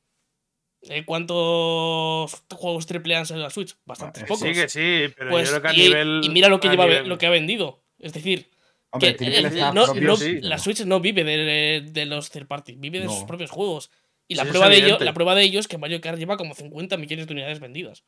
Eh, 0.90 1.06
¿Cuántos 1.06 2.44
juegos 2.56 2.88
triple 2.88 3.16
han 3.16 3.28
salido 3.28 3.42
en 3.44 3.48
la 3.50 3.52
Switch? 3.52 3.78
Bastantes 3.86 4.24
Eh, 4.24 4.26
pocos. 4.28 4.48
Sí, 4.48 4.54
que 4.54 4.68
sí, 4.68 5.14
pero 5.16 5.30
Pues, 5.30 5.52
yo 5.52 5.62
creo 5.62 5.62
que 5.62 5.68
a 5.68 5.74
y, 5.84 5.88
nivel. 5.90 6.22
y 6.24 6.30
mira 6.30 6.50
lo 6.50 6.60
que, 6.60 6.70
lleva, 6.70 6.86
nivel- 6.86 7.08
lo 7.08 7.18
que 7.20 7.28
ha 7.28 7.30
vendido. 7.30 7.84
Es 8.00 8.14
decir, 8.14 8.50
Hombre, 8.90 9.12
que 9.12 9.18
Triple 9.20 9.38
el- 9.38 9.46
está 9.46 9.74
no- 9.74 9.86
propio, 9.86 10.02
no- 10.08 10.16
sí, 10.16 10.40
la 10.42 10.58
Switch 10.58 10.84
no 10.86 11.00
vive 11.00 11.24
de, 11.24 11.82
de 11.88 12.06
los 12.08 12.32
third 12.32 12.48
party, 12.48 12.76
vive 12.78 13.00
de 13.00 13.08
sus 13.10 13.24
propios 13.26 13.52
juegos. 13.52 13.92
Y 14.32 14.36
la 14.36 14.44
Sí, 14.44 14.50
prueba, 14.50 14.70
de 14.70 14.78
ello, 14.78 14.98
la 15.02 15.14
prueba 15.14 15.36
de 15.36 15.44
ello 15.44 15.60
es 15.60 15.68
que 15.68 15.78
Mario 15.78 16.00
Kart 16.00 16.18
lleva 16.18 16.38
como 16.38 16.54
50 16.56 16.96
millones 16.96 17.28
de 17.28 17.34
unidades 17.34 17.60
vendidas. 17.60 18.06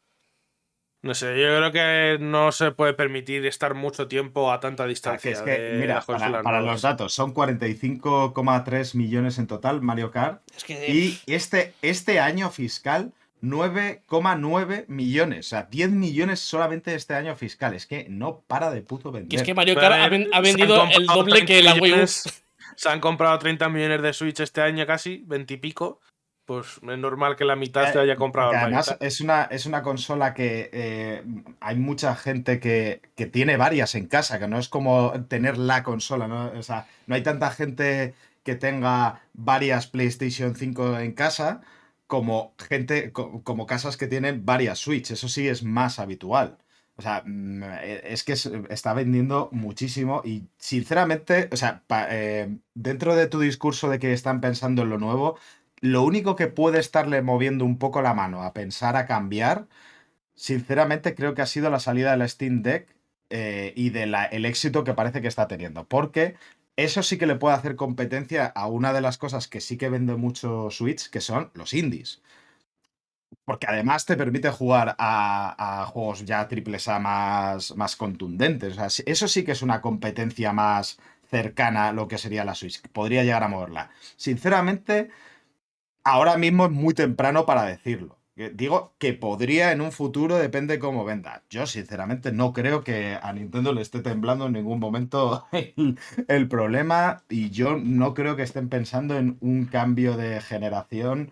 No 1.01 1.13
sé, 1.13 1.37
yo 1.37 1.47
creo 1.57 1.71
que 1.73 2.17
no 2.21 2.53
se 2.53 2.71
puede 2.71 2.93
permitir 2.93 3.45
estar 3.45 3.73
mucho 3.73 4.07
tiempo 4.07 4.53
a 4.53 4.61
tanta 4.61 4.83
sea, 4.83 4.87
distancia. 4.87 5.31
es 5.31 5.41
que, 5.41 5.51
de 5.51 5.79
mira, 5.79 5.99
para, 5.99 6.61
los 6.61 6.81
datos, 6.81 7.13
son 7.13 7.33
45,3 7.33 8.95
millones 8.95 9.37
en 9.37 9.47
total 9.47 9.81
Mario 9.81 10.11
Kart. 10.11 10.41
Es 10.55 10.63
que 10.63 10.89
Y 10.89 11.19
este, 11.27 11.73
este 11.81 12.21
año 12.21 12.49
fiscal, 12.51 13.11
9,9 13.41 14.85
millones. 14.87 15.47
O 15.47 15.49
sea, 15.49 15.63
10 15.63 15.89
millones 15.91 16.39
solamente 16.39 16.95
este 16.95 17.15
año 17.15 17.35
fiscal. 17.35 17.73
Es 17.73 17.85
que 17.85 18.07
no 18.09 18.39
para 18.47 18.71
de 18.71 18.81
puto 18.81 19.11
vender. 19.11 19.37
es 19.39 19.45
que 19.45 19.53
Mario 19.53 19.75
Kart 19.75 19.95
ha, 19.95 20.07
ven- 20.07 20.29
vendido 20.41 20.75
el 20.75 21.05
comprado 21.05 21.19
doble 21.19 21.45
que 21.45 21.61
la 21.61 21.71
30 21.71 21.81
Wii 21.83 21.91
U. 21.91 21.95
millones- 21.95 22.43
Se 22.75 22.89
han 22.89 22.99
comprado 23.01 23.37
30 23.37 23.69
millones 23.69 24.01
de 24.01 24.13
Switch 24.13 24.39
este 24.39 24.61
año 24.61 24.87
casi, 24.87 25.21
20 25.27 25.53
y 25.53 25.57
pico. 25.57 25.99
Pues 26.45 26.79
es 26.81 26.97
normal 26.99 27.35
que 27.37 27.45
la 27.45 27.55
mitad 27.55 27.83
se 27.93 27.99
haya 27.99 28.15
comprado 28.17 28.51
además 28.65 28.87
es 29.07 29.21
una, 29.21 29.43
es 29.43 29.65
una 29.65 29.81
consola 29.81 30.33
que 30.33 30.69
eh, 30.73 31.23
hay 31.61 31.75
mucha 31.77 32.15
gente 32.15 32.59
que, 32.59 33.01
que 33.15 33.25
tiene 33.27 33.55
varias 33.55 33.95
en 33.95 34.07
casa, 34.07 34.39
que 34.39 34.47
no 34.49 34.59
es 34.59 34.67
como 34.67 35.13
tener 35.29 35.57
la 35.57 35.83
consola, 35.83 36.27
¿no? 36.27 36.51
O 36.57 36.63
sea, 36.63 36.85
no 37.07 37.15
hay 37.15 37.23
tanta 37.23 37.49
gente 37.51 38.13
que 38.43 38.55
tenga 38.55 39.21
varias 39.33 39.87
PlayStation 39.87 40.55
5 40.55 40.99
en 40.99 41.13
casa 41.13 41.61
como 42.07 42.53
gente, 42.59 43.13
co- 43.13 43.41
como 43.43 43.65
casas 43.65 43.95
que 43.95 44.07
tienen 44.07 44.45
varias 44.45 44.79
Switch. 44.79 45.11
Eso 45.11 45.29
sí 45.29 45.47
es 45.47 45.63
más 45.63 45.97
habitual. 45.97 46.57
O 46.97 47.01
sea, 47.01 47.23
mm, 47.25 47.63
eh, 47.63 48.01
es 48.05 48.23
que 48.25 48.33
es- 48.33 48.51
está 48.69 48.93
vendiendo 48.93 49.47
muchísimo 49.53 50.21
y 50.25 50.43
sinceramente, 50.57 51.47
o 51.51 51.55
sea, 51.55 51.83
pa- 51.87 52.07
eh, 52.11 52.57
dentro 52.73 53.15
de 53.15 53.27
tu 53.27 53.39
discurso 53.39 53.89
de 53.89 53.97
que 53.97 54.11
están 54.13 54.41
pensando 54.41 54.81
en 54.83 54.89
lo 54.89 54.97
nuevo, 54.99 55.37
lo 55.83 56.03
único 56.03 56.37
que 56.37 56.47
puede 56.47 56.79
estarle 56.79 57.21
moviendo 57.21 57.65
un 57.65 57.77
poco 57.77 58.01
la 58.01 58.13
mano 58.13 58.43
a 58.43 58.53
pensar 58.53 58.95
a 58.95 59.05
cambiar, 59.05 59.67
sinceramente 60.33 61.13
creo 61.13 61.33
que 61.35 61.41
ha 61.41 61.45
sido 61.45 61.69
la 61.69 61.81
salida 61.81 62.15
del 62.15 62.29
Steam 62.29 62.61
Deck 62.63 62.87
eh, 63.29 63.73
y 63.75 63.89
del 63.89 64.15
éxito 64.45 64.85
que 64.85 64.93
parece 64.93 65.21
que 65.21 65.27
está 65.27 65.49
teniendo. 65.49 65.85
Porque 65.85 66.35
eso 66.77 67.03
sí 67.03 67.17
que 67.17 67.27
le 67.27 67.35
puede 67.35 67.55
hacer 67.55 67.75
competencia 67.75 68.45
a 68.45 68.67
una 68.67 68.93
de 68.93 69.01
las 69.01 69.17
cosas 69.17 69.49
que 69.49 69.59
sí 69.59 69.77
que 69.77 69.89
vende 69.89 70.15
mucho 70.15 70.69
Switch, 70.71 71.09
que 71.09 71.19
son 71.19 71.51
los 71.53 71.73
indies. 71.73 72.21
Porque 73.43 73.67
además 73.67 74.05
te 74.05 74.15
permite 74.15 74.51
jugar 74.51 74.95
a, 74.97 75.85
juegos 75.91 76.23
ya 76.23 76.47
triples 76.47 76.87
A 76.87 76.99
más, 76.99 77.95
contundentes. 77.97 78.77
Eso 79.05 79.27
sí 79.27 79.43
que 79.43 79.51
es 79.51 79.61
una 79.61 79.81
competencia 79.81 80.53
más 80.53 80.97
cercana 81.29 81.89
a 81.89 81.93
lo 81.93 82.07
que 82.07 82.17
sería 82.17 82.45
la 82.45 82.55
Switch. 82.55 82.81
Podría 82.93 83.23
llegar 83.23 83.43
a 83.43 83.49
moverla. 83.49 83.89
Sinceramente, 84.15 85.09
ahora 86.03 86.37
mismo 86.37 86.65
es 86.65 86.71
muy 86.71 86.93
temprano 86.93 87.45
para 87.45 87.63
decirlo. 87.65 88.19
Digo 88.35 88.95
que 88.97 89.13
podría 89.13 89.71
en 89.71 89.81
un 89.81 89.91
futuro, 89.91 90.37
depende 90.37 90.79
cómo 90.79 91.05
venda. 91.05 91.43
Yo, 91.51 91.67
sinceramente, 91.67 92.31
no 92.31 92.51
creo 92.51 92.83
que 92.83 93.15
a 93.21 93.31
Nintendo 93.33 93.73
le 93.73 93.81
esté 93.81 94.01
temblando 94.01 94.47
en 94.47 94.53
ningún 94.53 94.79
momento 94.79 95.45
el, 95.51 95.99
el 96.27 96.47
problema 96.47 97.23
y 97.29 97.51
yo 97.51 97.77
no 97.77 98.13
creo 98.15 98.35
que 98.35 98.41
estén 98.43 98.69
pensando 98.69 99.17
en 99.17 99.37
un 99.41 99.65
cambio 99.65 100.17
de 100.17 100.41
generación 100.41 101.31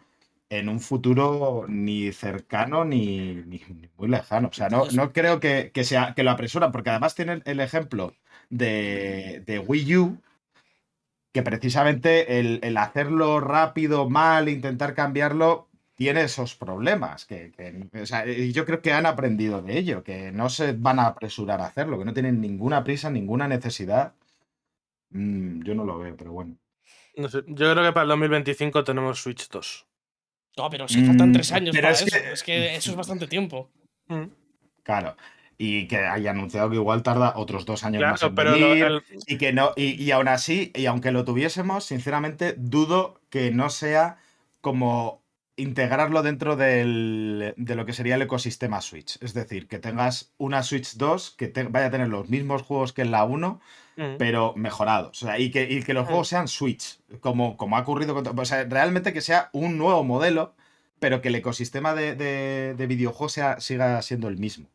en 0.50 0.70
un 0.70 0.80
futuro 0.82 1.66
ni 1.68 2.12
cercano 2.12 2.84
ni, 2.86 3.36
ni- 3.36 3.62
ni 3.70 3.90
muy 3.98 4.08
lejano. 4.10 4.50
O 4.50 4.54
sea, 4.54 4.70
no, 4.70 4.88
no 4.92 5.14
creo 5.14 5.40
que, 5.40 5.72
que 5.74 5.84
sea, 5.84 6.14
que 6.16 6.24
lo 6.24 6.32
apresuran, 6.32 6.72
porque 6.72 6.90
además 6.90 7.16
tienen 7.16 7.42
el 7.46 7.60
ejemplo 7.62 8.14
de, 8.50 9.44
de 9.46 9.60
Wii 9.60 9.98
U, 9.98 10.18
que 11.32 11.44
precisamente 11.44 12.40
el, 12.40 12.60
el 12.64 12.78
hacerlo 12.78 13.40
rápido, 13.40 14.10
mal, 14.10 14.50
intentar 14.50 14.94
cambiarlo, 14.94 15.70
tiene 15.96 16.24
esos 16.24 16.56
problemas. 16.56 17.26
Que, 17.26 17.52
que- 17.52 18.02
o 18.02 18.06
sea, 18.06 18.26
y 18.28 18.52
yo 18.52 18.66
creo 18.66 18.82
que 18.82 18.92
han 18.94 19.06
aprendido 19.06 19.62
de 19.62 19.78
ello, 19.78 20.04
que 20.04 20.32
no 20.32 20.50
se 20.50 20.74
van 20.74 21.00
a 21.00 21.06
apresurar 21.08 21.62
a 21.62 21.66
hacerlo, 21.68 21.98
que 22.00 22.06
no 22.06 22.14
tienen 22.14 22.42
ninguna 22.42 22.84
prisa, 22.84 23.10
ninguna 23.10 23.48
necesidad. 23.48 24.14
Mm, 25.12 25.64
yo 25.64 25.76
no 25.76 25.86
lo 25.86 26.00
veo, 26.00 26.16
pero 26.18 26.32
bueno. 26.32 26.56
No 27.18 27.28
sé, 27.30 27.44
yo 27.48 27.72
creo 27.72 27.84
que 27.84 27.92
para 27.94 28.04
el 28.04 28.10
2025 28.10 28.84
tenemos 28.84 29.22
Switch 29.22 29.50
2. 29.50 29.86
No, 30.58 30.70
pero 30.70 30.86
es 30.86 30.96
que 30.96 31.04
faltan 31.04 31.30
Mm, 31.30 31.34
tres 31.34 31.52
años 31.54 31.76
para 31.76 31.92
es 31.92 32.02
eso. 32.02 32.18
que- 32.18 32.32
Es 32.32 32.44
que 32.44 32.76
eso 32.76 32.92
es 32.92 32.98
bastante 32.98 33.28
tiempo. 33.28 33.70
Mm. 34.08 34.24
Claro. 34.84 35.16
Y 35.64 35.88
que 35.88 35.98
haya 35.98 36.32
anunciado 36.32 36.70
que 36.72 36.78
igual 36.78 37.04
tarda 37.04 37.34
otros 37.36 37.66
dos 37.66 37.84
años 37.84 38.02
más 38.02 38.24
en 38.24 38.34
pero 38.34 38.56
lo- 38.58 38.70
venir. 38.70 38.84
el- 38.86 39.04
Y 39.28 39.38
que 39.38 39.54
no, 39.54 39.74
y, 39.76 40.02
y 40.02 40.10
aún 40.10 40.28
así, 40.28 40.72
y 40.74 40.88
aunque 40.88 41.12
lo 41.12 41.24
tuviésemos, 41.24 41.86
sinceramente, 41.86 42.56
dudo 42.58 43.20
que 43.30 43.52
no 43.52 43.70
sea 43.70 44.18
como 44.62 45.22
integrarlo 45.58 46.24
dentro 46.24 46.56
del- 46.56 47.54
de 47.58 47.76
lo 47.76 47.86
que 47.86 47.94
sería 47.94 48.16
el 48.16 48.24
ecosistema 48.24 48.82
Switch. 48.82 49.18
Es 49.22 49.36
decir, 49.36 49.68
que 49.68 49.78
tengas 49.78 50.32
una 50.40 50.64
Switch 50.64 50.96
2 50.96 51.32
que 51.38 51.48
te- 51.48 51.64
vaya 51.66 51.88
a 51.88 51.92
tener 51.92 52.08
los 52.08 52.28
mismos 52.30 52.64
juegos 52.64 52.92
que 52.94 53.04
en 53.04 53.12
la 53.12 53.24
1, 53.26 53.62
Mm. 53.98 54.16
pero 54.18 54.54
mejorados. 54.56 55.22
O 55.22 55.26
sea, 55.28 55.38
y 55.38 55.52
que, 55.52 55.64
y 55.70 55.84
que 55.84 55.94
los 55.94 56.06
Mm. 56.06 56.08
juegos 56.08 56.28
sean 56.30 56.48
Switch, 56.48 56.98
como, 57.20 57.56
como 57.58 57.78
ha 57.78 57.82
ocurrido 57.82 58.16
con. 58.16 58.40
O 58.40 58.46
sea, 58.46 58.64
realmente 58.64 59.14
que 59.14 59.22
sea 59.22 59.50
un 59.54 59.78
nuevo 59.78 60.04
modelo, 60.04 60.56
pero 61.00 61.22
que 61.22 61.28
el 61.28 61.36
ecosistema 61.36 61.94
de, 61.94 62.16
de, 62.16 62.74
de 62.76 62.88
videojuegos 62.88 63.34
sea- 63.34 63.60
siga 63.60 64.02
siendo 64.02 64.28
el 64.28 64.38
mismo. 64.38 64.66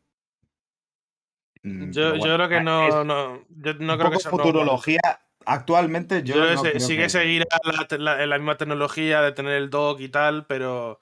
Mm, 1.66 1.90
Yo, 1.90 2.02
pero 2.02 2.14
yo 2.14 2.18
bueno, 2.20 2.34
creo 2.36 2.48
que 2.48 2.56
ah, 2.56 2.62
no, 2.62 2.88
es 2.88 2.94
no, 3.06 3.44
yo 3.48 3.74
no 3.74 3.92
un 3.94 3.98
creo 3.98 4.10
que 4.12 4.18
sea 4.20 4.30
futurología. 4.30 5.00
Actualmente 5.44 6.22
yo, 6.22 6.34
Yo 6.36 6.40
creo 6.42 6.54
no 6.54 6.62
creo 6.62 6.80
sigue 6.80 7.02
que- 7.04 7.08
seguirá 7.10 7.46
la, 7.64 7.96
la- 7.98 8.26
la 8.26 8.38
misma 8.38 8.56
tecnología 8.56 9.20
de 9.22 9.32
tener 9.32 9.52
el 9.54 9.70
dock 9.70 10.00
y 10.00 10.08
tal, 10.08 10.46
pero, 10.46 11.00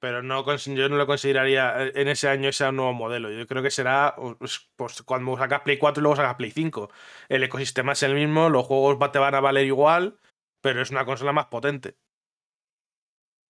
pero 0.00 0.22
no, 0.22 0.44
yo 0.56 0.88
no 0.88 0.96
lo 0.96 1.06
consideraría 1.06 1.74
eh, 1.86 1.92
en 1.94 2.08
ese 2.08 2.28
año 2.28 2.50
un 2.70 2.76
nuevo 2.76 2.92
modelo. 2.92 3.30
Yo 3.30 3.46
creo 3.46 3.62
que 3.62 3.70
será 3.70 4.14
pues, 4.38 4.68
pues, 4.76 5.02
cuando 5.02 5.36
sacas 5.36 5.60
Play 5.60 5.76
4 5.78 6.00
y 6.00 6.02
luego 6.02 6.16
sacas 6.16 6.34
Play 6.36 6.50
5. 6.50 6.90
El 7.28 7.42
ecosistema 7.44 7.92
es 7.92 8.02
el 8.02 8.14
mismo, 8.14 8.48
los 8.48 8.64
juegos 8.66 8.96
va- 9.00 9.12
te 9.12 9.18
van 9.20 9.34
a 9.34 9.40
valer 9.40 9.66
igual, 9.66 10.18
pero 10.60 10.82
es 10.82 10.90
una 10.90 11.04
consola 11.04 11.32
más 11.32 11.46
potente. 11.46 11.96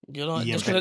Yo, 0.07 0.27
no, 0.27 0.43
y 0.43 0.47
yo 0.51 0.57
es 0.57 0.65
que 0.65 0.73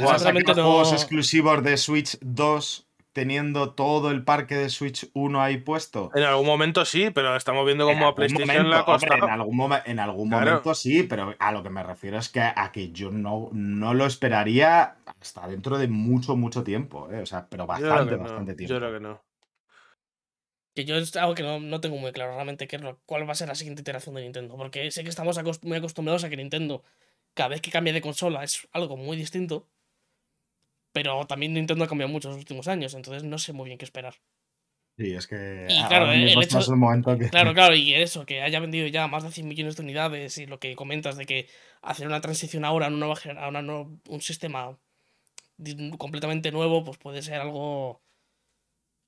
no. 0.56 0.63
juegos 0.63 0.94
exclusivos 0.94 1.63
de 1.63 1.78
Switch 1.78 2.18
2 2.22 2.88
teniendo 3.13 3.74
todo 3.74 4.12
el 4.12 4.24
parque 4.24 4.56
de 4.56 4.69
Switch 4.69 5.10
1 5.13 5.41
ahí 5.41 5.58
puesto. 5.58 6.12
En 6.13 6.24
algún 6.24 6.45
momento 6.45 6.86
sí, 6.86 7.10
pero 7.10 7.36
estamos 7.36 7.65
viendo 7.65 7.89
En 7.89 7.95
cómo 7.98 8.08
a 8.10 8.15
PlayStation 8.15 8.48
momento, 8.48 8.86
hombre, 8.86 9.08
costado. 9.10 9.26
en 9.26 9.30
algún, 9.32 9.58
momen- 9.58 9.82
en 9.86 10.00
algún 10.00 10.30
Claro. 10.30 10.45
momento 10.45 10.76
sí, 10.76 11.04
pero 11.04 11.36
a 11.39 11.52
lo 11.52 11.63
que 11.63 11.69
me 11.69 11.84
refiero 11.84 12.17
es 12.19 12.30
que 12.30 12.39
a 12.41 12.72
que 12.72 12.91
yo 12.91 13.12
no, 13.12 13.50
no 13.52 13.93
lo 13.93 14.06
esperaría 14.06 14.95
hasta 15.19 15.48
dentro 15.48 15.78
de 15.78 15.88
mucho, 15.88 16.36
mucho 16.36 16.63
tiempo. 16.63 17.10
¿eh? 17.12 17.19
O 17.22 17.26
sea, 17.26 17.48
pero 17.50 17.65
bastante, 17.65 18.15
no, 18.15 18.24
bastante 18.24 18.54
tiempo. 18.54 18.74
Yo 18.74 18.80
creo 18.80 18.93
que 18.93 19.00
no. 19.00 19.22
Que 20.76 20.86
yo 20.86 20.95
es 20.95 21.15
algo 21.15 21.34
que 21.36 21.43
no, 21.43 21.60
no 21.60 21.82
tengo 21.82 21.98
muy 21.98 22.12
claro 22.12 22.34
realmente 22.36 22.67
qué 22.67 22.76
es 22.76 22.82
lo- 22.82 23.00
cuál 23.06 23.28
va 23.28 23.32
a 23.34 23.36
ser 23.36 23.48
la 23.48 23.56
siguiente 23.56 23.82
iteración 23.82 24.15
de 24.15 24.22
Nintendo. 24.22 24.56
Porque 24.56 24.91
sé 24.91 25.04
que 25.04 25.10
estamos 25.10 25.38
muy 25.63 25.78
acostumbrados 25.78 26.24
a 26.24 26.30
que 26.30 26.38
Nintendo, 26.38 26.84
cada 27.34 27.50
vez 27.50 27.62
que 27.62 27.72
cambia 27.72 27.91
de 27.91 28.02
consola, 28.02 28.43
es 28.43 28.67
algo 28.72 28.95
muy 28.95 29.17
distinto. 29.17 29.67
Pero 30.91 31.25
también 31.25 31.54
Nintendo 31.54 31.84
ha 31.86 31.88
cambiado 31.88 32.12
mucho 32.12 32.28
en 32.30 32.34
los 32.34 32.39
últimos 32.39 32.67
años, 32.67 32.93
entonces 32.93 33.23
no 33.23 33.38
sé 33.38 33.54
muy 33.54 33.65
bien 33.67 33.78
qué 33.78 33.86
esperar. 33.86 34.15
Sí, 34.97 35.13
es 35.13 35.28
que 35.28 35.67
Y 35.69 35.78
ahora 35.78 35.88
claro, 35.88 36.12
el 36.12 36.25
mismo 36.25 36.41
hecho- 36.41 36.75
momento 36.75 37.17
que... 37.17 37.30
Claro, 37.30 37.54
claro, 37.54 37.75
y 37.75 37.93
eso, 37.93 38.25
que 38.25 38.41
haya 38.41 38.60
vendido 38.60 38.86
ya 38.88 39.08
más 39.08 39.23
de 39.23 39.32
100 39.32 39.47
millones 39.47 39.78
de 39.78 39.84
unidades 39.84 40.38
y 40.38 40.45
lo 40.45 40.60
que 40.60 40.75
comentas 40.75 41.15
de 41.15 41.25
que 41.25 41.47
hacer 41.82 42.08
una 42.08 42.19
transición 42.21 42.65
ahora 42.65 42.88
a, 42.88 42.89
una 42.89 42.97
nueva, 42.97 43.15
a 43.39 43.47
una 43.47 43.62
no- 43.62 43.97
un 44.10 44.21
sistema 44.21 44.78
completamente 45.97 46.52
nuevo, 46.52 46.84
pues 46.84 46.97
puede 46.97 47.21
ser 47.21 47.36
algo... 47.36 48.02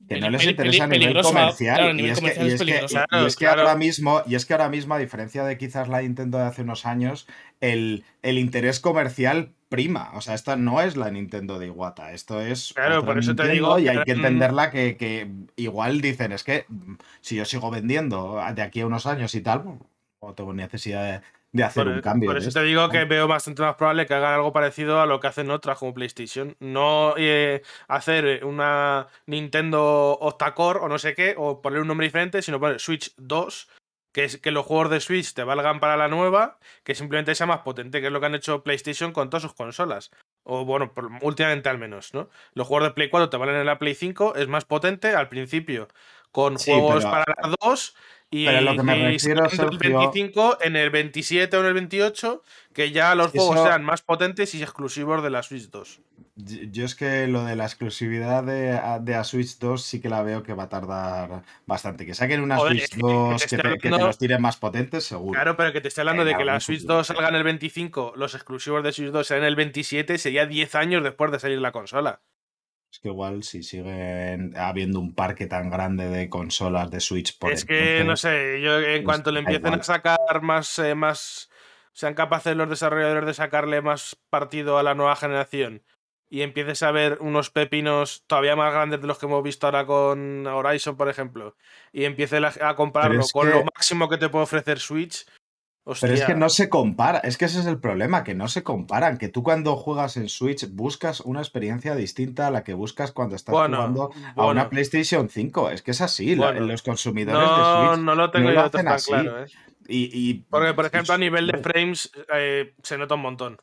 que 0.07 0.19
no 0.19 0.29
les 0.29 0.45
interesa 0.45 0.83
a 0.83 0.87
nivel 0.87 1.21
comercial. 1.21 1.99
y, 1.99 2.09
es 2.09 3.35
que, 3.35 3.47
ahora 3.47 3.75
mismo, 3.75 4.21
y 4.27 4.35
es 4.35 4.45
que 4.45 4.53
ahora 4.53 4.69
mismo, 4.69 4.93
a 4.93 4.99
diferencia 4.99 5.43
de 5.43 5.57
quizás 5.57 5.87
la 5.89 6.01
Nintendo 6.01 6.37
de 6.37 6.45
hace 6.45 6.61
unos 6.61 6.85
años, 6.85 7.27
el, 7.59 8.03
el 8.21 8.37
interés 8.37 8.79
comercial 8.79 9.53
prima. 9.71 10.11
O 10.13 10.21
sea, 10.21 10.35
esta 10.35 10.57
no 10.57 10.81
es 10.81 10.97
la 10.97 11.09
Nintendo 11.09 11.57
de 11.57 11.67
Iwata. 11.67 12.11
Esto 12.11 12.41
es. 12.41 12.73
Claro, 12.73 13.03
por 13.03 13.17
eso 13.17 13.35
te 13.35 13.47
digo 13.47 13.79
Y 13.79 13.87
hay 13.87 14.03
que, 14.03 14.11
entenderla 14.11 14.69
que, 14.69 14.97
que 14.97 15.31
igual 15.55 16.01
dicen, 16.01 16.33
es 16.33 16.43
que 16.43 16.65
mm, 16.67 16.95
si 17.21 17.37
yo 17.37 17.45
sigo 17.45 17.71
vendiendo 17.71 18.39
de 18.53 18.61
aquí 18.61 18.81
a 18.81 18.85
unos 18.85 19.07
años 19.07 19.33
y 19.33 19.41
tal, 19.41 19.63
pues, 19.63 19.79
no 20.21 20.33
tengo 20.35 20.53
necesidad 20.53 21.03
de, 21.03 21.21
de 21.53 21.63
hacer 21.63 21.85
Por, 21.85 21.93
un 21.93 22.01
cambio. 22.01 22.29
por 22.29 22.37
eso 22.37 22.49
esto. 22.49 22.59
te 22.59 22.65
digo 22.65 22.89
que 22.89 23.05
veo 23.05 23.27
bastante 23.27 23.61
más 23.61 23.75
probable 23.75 24.05
que 24.05 24.13
hagan 24.13 24.33
algo 24.33 24.53
parecido 24.53 25.01
a 25.01 25.05
lo 25.05 25.19
que 25.21 25.27
hacen 25.27 25.49
otras 25.49 25.77
como 25.79 25.93
PlayStation. 25.93 26.55
No 26.59 27.13
eh, 27.17 27.61
hacer 27.87 28.43
una 28.43 29.07
Nintendo 29.25 30.17
Octacore 30.19 30.79
o 30.79 30.89
no 30.89 30.99
sé 30.99 31.15
qué, 31.15 31.33
o 31.37 31.61
poner 31.61 31.79
un 31.81 31.87
nombre 31.87 32.07
diferente, 32.07 32.41
sino 32.41 32.59
poner 32.59 32.79
Switch 32.79 33.13
2, 33.17 33.69
que 34.11 34.23
es 34.25 34.37
que 34.37 34.51
los 34.51 34.65
juegos 34.65 34.89
de 34.89 34.99
Switch 34.99 35.33
te 35.33 35.43
valgan 35.43 35.79
para 35.79 35.95
la 35.97 36.07
nueva, 36.07 36.57
que 36.83 36.95
simplemente 36.95 37.33
sea 37.35 37.47
más 37.47 37.59
potente, 37.59 38.01
que 38.01 38.07
es 38.07 38.13
lo 38.13 38.19
que 38.19 38.25
han 38.25 38.35
hecho 38.35 38.63
PlayStation 38.63 39.13
con 39.13 39.29
todas 39.29 39.43
sus 39.43 39.53
consolas. 39.53 40.11
O 40.43 40.65
bueno, 40.65 40.93
por- 40.93 41.09
últimamente 41.21 41.69
al 41.69 41.77
menos, 41.77 42.13
¿no? 42.13 42.29
Los 42.53 42.67
juegos 42.67 42.89
de 42.89 42.93
Play 42.93 43.09
4 43.09 43.29
te 43.29 43.37
valen 43.37 43.55
en 43.55 43.65
la 43.65 43.79
Play 43.79 43.95
5, 43.95 44.35
es 44.35 44.47
más 44.47 44.65
potente 44.65 45.09
al 45.15 45.29
principio, 45.29 45.87
con 46.31 46.59
Sí, 46.59 46.71
juegos 46.71 47.03
pero- 47.05 47.11
para 47.11 47.25
las 47.41 47.55
dos. 47.61 47.95
Y, 48.33 48.45
pero 48.45 48.61
lo 48.61 48.75
que 48.77 48.83
me 48.83 48.97
y 48.97 49.03
refiero, 49.13 49.49
sacando 49.49 49.73
el 49.73 49.79
Sergio- 49.79 49.99
25, 49.99 50.57
en 50.61 50.77
el 50.77 50.89
27 50.89 51.57
o 51.57 51.59
en 51.59 51.65
el 51.65 51.73
28, 51.73 52.43
que 52.73 52.91
ya 52.91 53.13
los 53.13 53.31
juegos 53.31 53.57
eso- 53.57 53.65
sean 53.67 53.83
más 53.83 54.01
potentes 54.01 54.55
y 54.55 54.63
exclusivos 54.63 55.21
de 55.21 55.29
la 55.29 55.43
Switch 55.43 55.69
2. 55.69 55.99
Yo 56.37 56.85
es 56.85 56.95
que 56.95 57.27
lo 57.27 57.43
de 57.43 57.57
la 57.57 57.65
exclusividad 57.65 58.43
de, 58.45 58.79
de 59.01 59.15
a 59.15 59.23
Switch 59.25 59.59
2 59.59 59.83
sí 59.83 59.99
que 59.99 60.07
la 60.07 60.23
veo 60.23 60.43
que 60.43 60.53
va 60.53 60.63
a 60.63 60.69
tardar 60.69 61.43
bastante. 61.65 62.05
Que 62.05 62.13
saquen 62.15 62.41
una 62.41 62.55
Joder, 62.55 62.71
Switch 62.77 62.83
es 62.83 62.89
que 62.91 62.95
te 62.95 63.01
2 63.01 63.41
que 63.43 63.47
te, 63.49 63.55
que 63.63 63.77
te 63.79 63.87
hablando- 63.89 64.07
los 64.07 64.17
tiren 64.17 64.41
más 64.41 64.55
potentes, 64.55 65.03
seguro. 65.03 65.33
Claro, 65.33 65.57
pero 65.57 65.73
que 65.73 65.81
te 65.81 65.89
estoy 65.89 66.03
hablando 66.03 66.21
En 66.21 66.29
de 66.29 66.35
que 66.37 66.45
la 66.45 66.59
Switch 66.61 66.79
futuro, 66.79 66.95
2 66.99 67.07
sí. 67.07 67.13
salga 67.13 67.29
en 67.29 67.35
el 67.35 67.43
25, 67.43 68.13
los 68.15 68.33
exclusivos 68.33 68.81
de 68.81 68.93
Switch 68.93 69.09
2 69.11 69.27
sean 69.27 69.39
en 69.41 69.45
el 69.45 69.55
27, 69.57 70.17
sería 70.17 70.45
10 70.45 70.73
años 70.75 71.03
después 71.03 71.31
de 71.33 71.39
salir 71.39 71.59
la 71.59 71.73
consola. 71.73 72.21
Es 72.91 72.99
que 72.99 73.07
igual 73.07 73.43
si 73.43 73.63
siguen 73.63 74.53
habiendo 74.57 74.99
un 74.99 75.15
parque 75.15 75.47
tan 75.47 75.69
grande 75.69 76.09
de 76.09 76.27
consolas 76.29 76.91
de 76.91 76.99
Switch 76.99 77.37
por 77.39 77.53
es 77.53 77.63
que, 77.63 78.03
no 78.05 78.17
sé, 78.17 78.59
yo 78.61 78.79
en 78.81 79.03
pues, 79.03 79.05
cuanto 79.05 79.31
le 79.31 79.39
empiecen 79.39 79.67
igual. 79.67 79.79
a 79.79 79.83
sacar 79.83 80.41
más, 80.41 80.77
eh, 80.79 80.93
más, 80.93 81.49
sean 81.93 82.15
capaces 82.15 82.53
los 82.55 82.69
desarrolladores 82.69 83.25
de 83.25 83.33
sacarle 83.33 83.81
más 83.81 84.17
partido 84.29 84.77
a 84.77 84.83
la 84.83 84.93
nueva 84.93 85.15
generación 85.15 85.83
y 86.29 86.41
empieces 86.41 86.83
a 86.83 86.91
ver 86.91 87.17
unos 87.21 87.49
pepinos 87.49 88.25
todavía 88.27 88.57
más 88.57 88.73
grandes 88.73 88.99
de 88.99 89.07
los 89.07 89.17
que 89.19 89.25
hemos 89.25 89.41
visto 89.41 89.67
ahora 89.67 89.85
con 89.85 90.45
Horizon, 90.45 90.97
por 90.97 91.07
ejemplo, 91.07 91.55
y 91.93 92.03
empieces 92.03 92.41
a- 92.61 92.75
compararlo 92.75 93.23
con 93.31 93.47
que- 93.47 93.53
lo 93.53 93.63
máximo 93.63 94.09
que 94.09 94.17
te 94.17 94.27
puede 94.27 94.43
ofrecer 94.43 94.79
Switch, 94.79 95.25
hostia, 95.83 96.07
Pero 96.07 96.13
es 96.19 96.23
que 96.25 96.35
no 96.35 96.49
se 96.49 96.69
compara, 96.69 97.19
es 97.19 97.37
que 97.37 97.45
ese 97.45 97.59
es 97.59 97.65
el 97.65 97.79
problema, 97.79 98.23
que 98.23 98.33
no 98.35 98.47
se 98.47 98.63
comparan, 98.63 99.17
que 99.17 99.29
tú 99.29 99.43
cuando 99.43 99.75
juegas 99.75 100.17
en 100.17 100.29
Switch 100.29 100.67
buscas 100.71 101.19
una 101.21 101.41
experiencia 101.41 101.95
distinta 101.95 102.47
a 102.47 102.51
la 102.51 102.63
que 102.63 102.73
buscas 102.73 103.11
cuando 103.11 103.35
estás 103.35 103.53
Bueno, 103.53 103.77
jugando 103.77 104.11
a 104.35 104.45
una 104.47 104.69
PlayStation 104.69 105.29
5. 105.29 105.69
Es 105.69 105.81
que 105.81 105.91
es 105.91 106.01
así, 106.01 106.35
Bueno. 106.35 106.65
los 106.67 106.81
consumidores 106.83 107.39
de 107.39 107.45
no, 107.45 107.91
Switch 107.91 108.05
no 108.05 108.15
lo 108.15 108.31
tengo 108.31 108.49
no 108.49 108.53
lo 108.55 108.61
yo 108.61 108.65
hacen 108.65 108.85
tan 108.85 108.93
así. 108.95 109.11
claro, 109.11 109.43
¿eh? 109.43 109.47
Y, 109.87 110.09
y- 110.13 110.33
Porque, 110.49 110.73
por 110.73 110.85
ejemplo, 110.85 111.13
a 111.13 111.17
nivel 111.17 111.47
de 111.47 111.57
frames 111.57 112.11
eh, 112.33 112.73
se 112.83 112.97
nota 112.97 113.15
un 113.15 113.21
montón. 113.21 113.57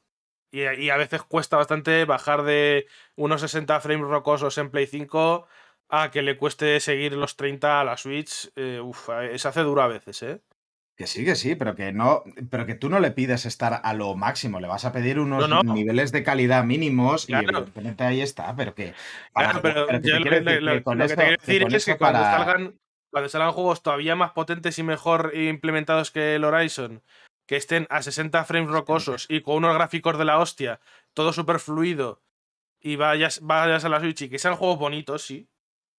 Y, 0.50 0.62
y 0.62 0.90
a 0.90 0.96
veces 0.96 1.22
cuesta 1.22 1.56
bastante 1.56 2.04
bajar 2.04 2.42
de 2.42 2.86
unos 3.16 3.40
60 3.42 3.80
frames 3.80 4.08
rocosos 4.08 4.56
en 4.58 4.70
Play 4.70 4.86
5 4.86 5.46
a 5.90 6.10
que 6.10 6.22
le 6.22 6.36
cueste 6.36 6.80
seguir 6.80 7.12
los 7.14 7.36
30 7.36 7.80
a 7.80 7.84
la 7.84 7.96
Switch. 7.96 8.50
eh, 8.56 8.80
uf, 8.82 9.08
eh, 9.10 9.38
se 9.38 9.48
hace 9.48 9.60
duro 9.62 9.82
a 9.82 9.88
veces, 9.88 10.22
¿eh? 10.22 10.40
Que 10.98 11.06
sí, 11.06 11.24
que 11.24 11.36
sí, 11.36 11.54
pero 11.54 11.76
que 11.76 11.92
no, 11.92 12.24
pero 12.50 12.66
que 12.66 12.74
tú 12.74 12.88
no 12.90 12.98
le 12.98 13.12
pides 13.12 13.46
estar 13.46 13.80
a 13.84 13.94
lo 13.94 14.16
máximo, 14.16 14.58
le 14.58 14.66
vas 14.66 14.84
a 14.84 14.90
pedir 14.90 15.20
unos 15.20 15.48
No, 15.48 15.62
no. 15.62 15.72
niveles 15.74 16.10
de 16.10 16.24
calidad 16.24 16.64
mínimos 16.64 17.22
y 17.24 17.26
Claro. 17.28 17.50
evidentemente 17.58 18.02
ahí 18.02 18.20
está, 18.20 18.56
pero 18.56 18.74
que 18.74 18.94
Claro, 19.32 19.60
pero, 19.62 19.86
pero 19.86 20.00
que 20.00 20.08
yo 20.08 20.14
te 20.14 20.18
lo, 20.18 20.30
que- 20.30 20.40
decir 20.40 20.62
lo- 20.64 20.72
que 20.72 20.82
con 20.82 20.98
lo 20.98 21.06
que 21.06 21.12
esto- 21.12 21.20
te 21.22 21.28
quiero 21.28 21.40
decir 21.40 21.62
es 21.76 21.84
que 21.84 21.90
esto 21.92 21.98
cuando 21.98 22.18
para- 22.18 22.36
salgan, 22.36 22.80
cuando 23.12 23.28
salgan 23.28 23.52
juegos 23.52 23.82
todavía 23.84 24.16
más 24.16 24.32
potentes 24.32 24.76
y 24.80 24.82
mejor 24.82 25.30
implementados 25.36 26.10
que 26.10 26.34
el 26.34 26.42
Horizon, 26.42 27.04
que 27.46 27.54
estén 27.54 27.86
a 27.90 28.02
60 28.02 28.44
frames 28.44 28.70
rocosos 28.72 29.26
y 29.28 29.40
con 29.42 29.54
unos 29.58 29.74
gráficos 29.74 30.18
de 30.18 30.24
la 30.24 30.40
hostia, 30.40 30.80
todo 31.14 31.32
súper 31.32 31.60
fluido, 31.60 32.22
y 32.80 32.96
vayas, 32.96 33.38
vayas 33.40 33.84
a 33.84 33.88
la 33.88 34.00
Switch 34.00 34.22
y 34.22 34.28
que 34.28 34.40
sean 34.40 34.56
juegos 34.56 34.80
bonitos, 34.80 35.22
sí, 35.24 35.48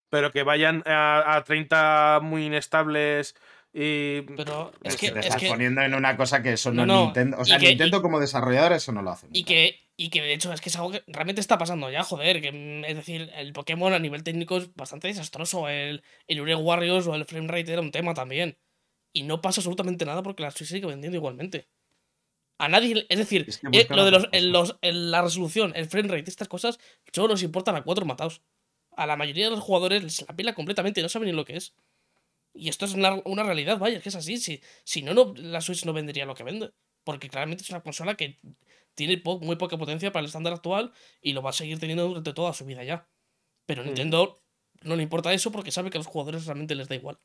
pero 0.10 0.32
que 0.34 0.44
vayan 0.44 0.84
a, 0.86 1.36
a 1.38 1.44
30 1.46 2.20
muy 2.22 2.46
inestables 2.48 3.36
y... 3.74 4.22
Pero 4.22 4.72
es 4.84 4.96
que, 4.98 5.12
te 5.12 5.20
es 5.20 5.26
estás 5.28 5.42
que, 5.42 5.48
poniendo 5.50 5.82
en 5.82 5.94
una 5.94 6.18
cosa 6.18 6.42
que 6.42 6.54
eso 6.54 6.72
no, 6.72 6.86
No, 6.86 6.94
no, 6.96 7.04
Nintendo. 7.06 7.38
O 7.38 7.42
y 7.42 7.46
sea, 7.46 7.60
que- 7.60 7.70
Nintendo 7.70 8.02
como 8.02 8.20
desarrollador 8.20 8.74
eso 8.74 8.92
no 8.92 9.02
lo 9.02 9.12
hace. 9.12 9.28
y 9.32 9.44
que, 9.44 9.80
y 9.98 10.10
que 10.10 10.22
de 10.22 10.34
hecho 10.34 10.52
es 10.54 10.62
que 10.62 10.70
es 10.70 10.76
algo 10.76 10.92
que 10.92 11.04
realmente 11.08 11.42
está 11.42 11.58
pasando 11.58 11.90
ya, 11.92 12.04
joder. 12.04 12.42
Que, 12.42 12.52
mm, 12.52 12.86
es 12.86 12.96
decir, 12.96 13.30
el 13.36 13.54
Pokémon 13.54 13.94
a 13.94 14.00
nivel 14.00 14.24
técnico 14.24 14.58
es 14.58 14.74
bastante 14.76 15.08
desastroso. 15.08 15.68
El, 15.70 16.02
el 16.28 16.42
Ure 16.42 16.56
Warriors 16.56 17.06
o 17.08 17.16
el 17.16 17.26
framerate 17.26 17.72
era 17.74 17.82
un 17.82 17.92
tema 17.92 18.14
también. 18.14 18.58
Y 19.14 19.24
no 19.24 19.42
pasa 19.42 19.60
absolutamente 19.62 20.06
nada 20.06 20.22
porque 20.24 20.44
la 20.44 20.52
Switch 20.52 20.70
sigue 20.70 20.86
vendiendo 20.88 21.18
igualmente. 21.18 21.68
A 22.60 22.68
nadie, 22.68 23.06
es 23.10 23.18
decir, 23.18 23.46
Es 23.48 23.58
que 23.60 23.68
eh, 23.72 23.88
lo 23.90 24.04
de 24.06 24.12
los, 24.12 24.28
el- 24.32 24.52
los- 24.52 24.78
el- 24.82 25.12
la 25.12 25.22
resolución, 25.22 25.72
el 25.76 25.86
framerate, 25.88 26.30
estas 26.30 26.48
cosas, 26.48 26.78
solo 27.14 27.30
nos 27.30 27.44
importan 27.44 27.76
a 27.76 27.84
cuatro 27.84 28.06
matados. 28.06 28.42
A 28.98 29.06
la 29.08 29.16
mayoría 29.16 29.46
de 29.46 29.52
los 29.52 29.62
jugadores 29.62 30.04
les 30.04 30.28
la 30.28 30.36
pila 30.36 30.54
completamente 30.54 31.00
y 31.00 31.04
no 31.04 31.08
saben 31.10 31.30
ni 31.30 31.36
lo 31.36 31.46
que 31.46 31.56
es. 31.56 31.74
Y 32.54 32.70
esto 32.70 32.86
es 32.86 32.94
una, 32.94 33.22
una 33.26 33.44
realidad, 33.44 33.78
vaya, 33.78 33.98
es 33.98 34.04
que 34.04 34.10
es 34.10 34.16
así. 34.16 34.38
Si, 34.38 34.62
si 34.84 35.02
no, 35.02 35.14
no, 35.14 35.34
la 35.36 35.62
Switch 35.62 35.86
no 35.86 35.94
vendería 35.94 36.26
lo 36.26 36.36
que 36.36 36.44
vende. 36.44 36.72
Porque 37.04 37.30
claramente 37.30 37.64
es 37.64 37.70
una 37.70 37.82
consola 37.82 38.16
que 38.16 38.40
tiene 38.96 39.18
po- 39.18 39.40
muy 39.40 39.56
poca 39.56 39.78
potencia 39.78 40.12
para 40.12 40.22
el 40.22 40.26
estándar 40.28 40.54
actual 40.54 40.92
y 41.22 41.34
lo 41.34 41.42
va 41.42 41.52
a 41.52 41.54
seguir 41.54 41.80
teniendo 41.80 42.08
durante 42.08 42.34
toda 42.34 42.54
su 42.54 42.66
vida 42.66 42.84
ya. 42.84 43.08
Pero 43.66 43.84
Mm. 43.84 43.86
Nintendo 43.88 44.42
no 44.82 44.96
le 44.96 45.04
importa 45.04 45.34
eso 45.34 45.52
porque 45.52 45.72
sabe 45.72 45.90
que 45.90 45.98
a 45.98 46.00
los 46.00 46.08
jugadores 46.08 46.46
realmente 46.46 46.76
les 46.76 46.88
da 46.90 46.96
igual. 46.96 47.20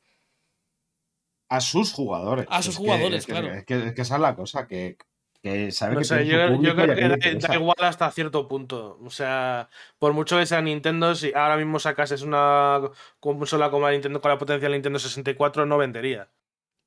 A 1.49 1.61
sus 1.61 1.93
jugadores. 1.93 2.45
A 2.49 2.61
sus 2.61 2.73
Es 2.73 2.77
jugadores, 2.77 3.19
es 3.19 3.25
que, 3.25 3.31
claro. 3.31 3.53
Es 3.53 3.65
que, 3.65 3.87
es 3.87 3.93
que 3.93 4.01
esa 4.01 4.15
es 4.15 4.21
la 4.21 4.35
cosa, 4.35 4.67
que, 4.67 4.97
que 5.45 5.71
sabe 5.71 5.93
No 5.93 5.99
que 5.99 6.05
sé, 6.05 6.23
tiene 6.23 6.49
yo, 6.49 6.55
su 6.55 6.61
creo 6.61 6.75
que 6.75 7.35
da, 7.35 7.55
igual 7.55 7.75
hasta 7.81 8.09
cierto 8.09 8.47
punto. 8.47 8.97
O 9.05 9.11
sea, 9.11 9.69
por 9.99 10.11
mucho 10.13 10.39
que 10.39 10.47
sea 10.47 10.59
Nintendo, 10.61 11.13
si 11.13 11.31
ahora 11.35 11.55
mismo 11.55 11.77
sacases 11.77 12.23
una 12.23 12.81
consola 13.19 13.69
como 13.69 13.85
la 13.85 13.91
Nintendo 13.91 14.21
con 14.21 14.31
la 14.31 14.39
potencia 14.39 14.63
del 14.67 14.73
Nintendo 14.73 14.97
64, 14.97 15.67
no 15.67 15.77
vendería. 15.77 16.29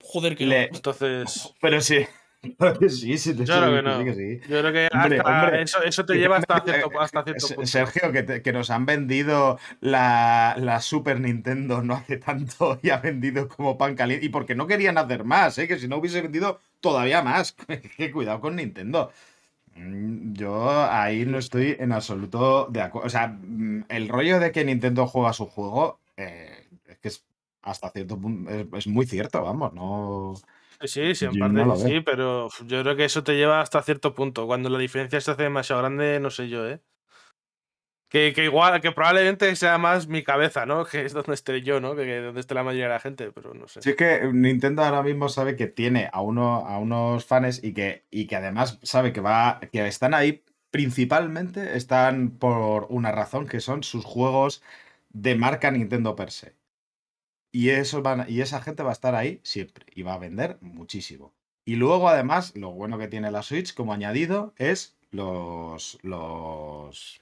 Joder, 0.02 0.36
que 0.36 0.44
Le- 0.46 0.70
no. 0.70 0.76
Entonces, 0.76 1.54
Pero 1.60 1.80
sí. 1.80 2.04
Sí, 2.88 3.18
sí, 3.18 3.34
te 3.34 3.44
yo 3.44 3.54
sí, 3.54 3.60
creo 3.60 3.74
que 3.74 3.82
no. 3.82 3.98
sí, 3.98 4.04
que 4.04 4.14
sí. 4.14 4.40
Yo 4.48 4.60
creo 4.60 4.72
que 4.72 4.88
Hombre, 4.92 5.18
hasta 5.18 5.30
hombre. 5.30 5.62
eso, 5.62 5.82
eso 5.82 6.04
te 6.06 6.14
lleva 6.14 6.36
hasta 6.36 6.60
cierto, 6.64 6.90
eh, 6.92 6.96
hasta 7.00 7.24
cierto 7.24 7.46
Se- 7.46 7.54
punto. 7.54 7.66
Sergio, 7.66 8.12
que, 8.12 8.22
te- 8.22 8.42
que 8.42 8.52
nos 8.52 8.70
han 8.70 8.86
vendido 8.86 9.58
la, 9.80 10.54
la 10.58 10.80
Super 10.80 11.20
Nintendo 11.20 11.82
no 11.82 11.94
hace 11.94 12.16
tanto 12.18 12.78
y 12.82 12.90
ha 12.90 12.98
vendido 12.98 13.48
como 13.48 13.76
pan 13.76 13.94
caliente. 13.96 14.24
Y 14.26 14.28
porque 14.28 14.54
no 14.54 14.66
querían 14.66 14.98
hacer 14.98 15.24
más, 15.24 15.58
¿eh? 15.58 15.66
que 15.68 15.78
si 15.78 15.88
no 15.88 15.96
hubiese 15.98 16.22
vendido 16.22 16.60
todavía 16.80 17.22
más. 17.22 17.52
que 17.96 18.10
cuidado 18.12 18.40
con 18.40 18.56
Nintendo. 18.56 19.10
Mm, 19.76 20.34
Yo 20.34 20.70
ahí 20.90 21.24
no 21.26 21.38
estoy 21.38 21.76
en 21.78 21.92
absoluto 21.92 22.66
de 22.70 22.82
acuerdo. 22.82 23.06
O 23.06 23.10
sea, 23.10 23.28
mm, 23.28 23.84
el 23.88 24.08
rollo 24.08 24.40
de 24.40 24.52
que 24.52 24.64
Nintendo 24.64 25.06
juega 25.06 25.32
su 25.32 25.46
juego 25.46 26.00
eh, 26.16 26.68
es 26.86 26.98
que 26.98 27.08
es 27.08 27.24
hasta 27.62 27.90
cierto 27.90 28.18
punto 28.20 28.50
es, 28.50 28.66
es 28.74 28.86
muy 28.86 29.06
cierto, 29.06 29.42
vamos, 29.42 29.72
no. 29.74 30.34
Sí, 30.80 31.14
sí, 31.14 31.24
en 31.24 31.32
Yo 31.32 31.40
parte 31.40 31.64
no 31.64 31.76
sí, 31.76 32.00
pero 32.00 32.48
yo 32.66 32.82
creo 32.82 32.96
que 32.96 33.04
eso 33.04 33.24
te 33.24 33.34
lleva 33.34 33.60
hasta 33.60 33.82
cierto 33.82 34.14
punto. 34.14 34.46
Cuando 34.46 34.70
la 34.70 34.78
diferencia 34.78 35.20
se 35.20 35.30
hace 35.32 35.42
demasiado 35.42 35.82
grande, 35.82 36.20
no 36.20 36.30
sé 36.30 36.48
yo, 36.48 36.68
¿eh? 36.68 36.80
Que, 38.10 38.32
que 38.32 38.44
igual, 38.44 38.80
que 38.80 38.92
probablemente 38.92 39.54
sea 39.56 39.76
más 39.76 40.08
mi 40.08 40.22
cabeza, 40.22 40.66
¿no? 40.66 40.84
Que 40.90 41.04
es 41.04 41.12
donde 41.12 41.34
esté 41.34 41.62
yo, 41.62 41.80
¿no? 41.80 41.94
Que, 41.94 42.04
que 42.04 42.20
donde 42.20 42.40
esté 42.40 42.54
la 42.54 42.62
mayoría 42.62 42.86
de 42.86 42.94
la 42.94 43.00
gente, 43.00 43.32
pero 43.32 43.54
no 43.54 43.68
sé. 43.68 43.82
Si 43.82 43.90
es 43.90 43.96
que 43.96 44.30
Nintendo 44.32 44.82
ahora 44.82 45.02
mismo 45.02 45.28
sabe 45.28 45.56
que 45.56 45.66
tiene 45.66 46.08
a, 46.12 46.22
uno, 46.22 46.66
a 46.66 46.78
unos 46.78 47.26
fans 47.26 47.62
y 47.62 47.74
que, 47.74 48.04
y 48.10 48.26
que 48.26 48.36
además 48.36 48.78
sabe 48.82 49.12
que, 49.12 49.20
va, 49.20 49.60
que 49.72 49.86
están 49.86 50.14
ahí, 50.14 50.42
principalmente 50.70 51.76
están 51.76 52.30
por 52.30 52.86
una 52.88 53.12
razón, 53.12 53.46
que 53.46 53.60
son 53.60 53.82
sus 53.82 54.04
juegos 54.04 54.62
de 55.10 55.34
marca 55.34 55.70
Nintendo 55.70 56.14
per 56.14 56.30
se. 56.30 56.57
Y, 57.52 57.70
van, 58.02 58.26
y 58.28 58.40
esa 58.42 58.60
gente 58.60 58.82
va 58.82 58.90
a 58.90 58.92
estar 58.92 59.14
ahí 59.14 59.40
siempre 59.42 59.86
y 59.94 60.02
va 60.02 60.14
a 60.14 60.18
vender 60.18 60.58
muchísimo. 60.60 61.34
Y 61.64 61.76
luego, 61.76 62.08
además, 62.08 62.54
lo 62.56 62.70
bueno 62.72 62.98
que 62.98 63.08
tiene 63.08 63.30
la 63.30 63.42
Switch 63.42 63.74
como 63.74 63.92
añadido 63.92 64.54
es 64.56 64.96
los. 65.10 65.98
los. 66.02 67.20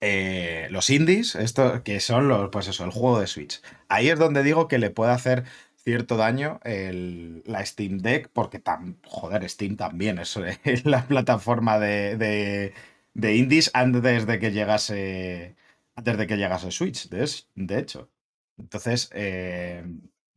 eh, 0.00 0.68
los 0.70 0.90
indies, 0.90 1.34
esto, 1.36 1.82
que 1.82 2.00
son 2.00 2.28
los, 2.28 2.50
pues 2.50 2.68
eso, 2.68 2.84
el 2.84 2.90
juego 2.90 3.20
de 3.20 3.26
Switch. 3.26 3.62
Ahí 3.88 4.08
es 4.10 4.18
donde 4.18 4.42
digo 4.42 4.68
que 4.68 4.78
le 4.78 4.90
puede 4.90 5.12
hacer 5.12 5.44
cierto 5.76 6.16
daño 6.16 6.60
el- 6.64 7.42
la 7.46 7.64
Steam 7.64 7.98
Deck, 7.98 8.28
porque 8.32 8.62
tam- 8.62 8.96
joder, 9.06 9.48
Steam 9.48 9.76
también 9.76 10.18
es, 10.18 10.36
es 10.64 10.84
la 10.86 11.06
plataforma 11.06 11.78
de, 11.78 12.16
de- 12.16 12.74
de 13.14 13.36
indies 13.36 13.70
antes 13.74 14.26
de 14.26 14.38
que 14.38 14.52
llegase. 14.52 15.56
Antes 15.96 16.18
de 16.18 16.26
que 16.26 16.36
llegase 16.36 16.70
Switch, 16.70 17.08
de, 17.08 17.26
de 17.54 17.78
hecho. 17.78 18.10
Entonces, 18.58 19.10
eh, 19.14 19.84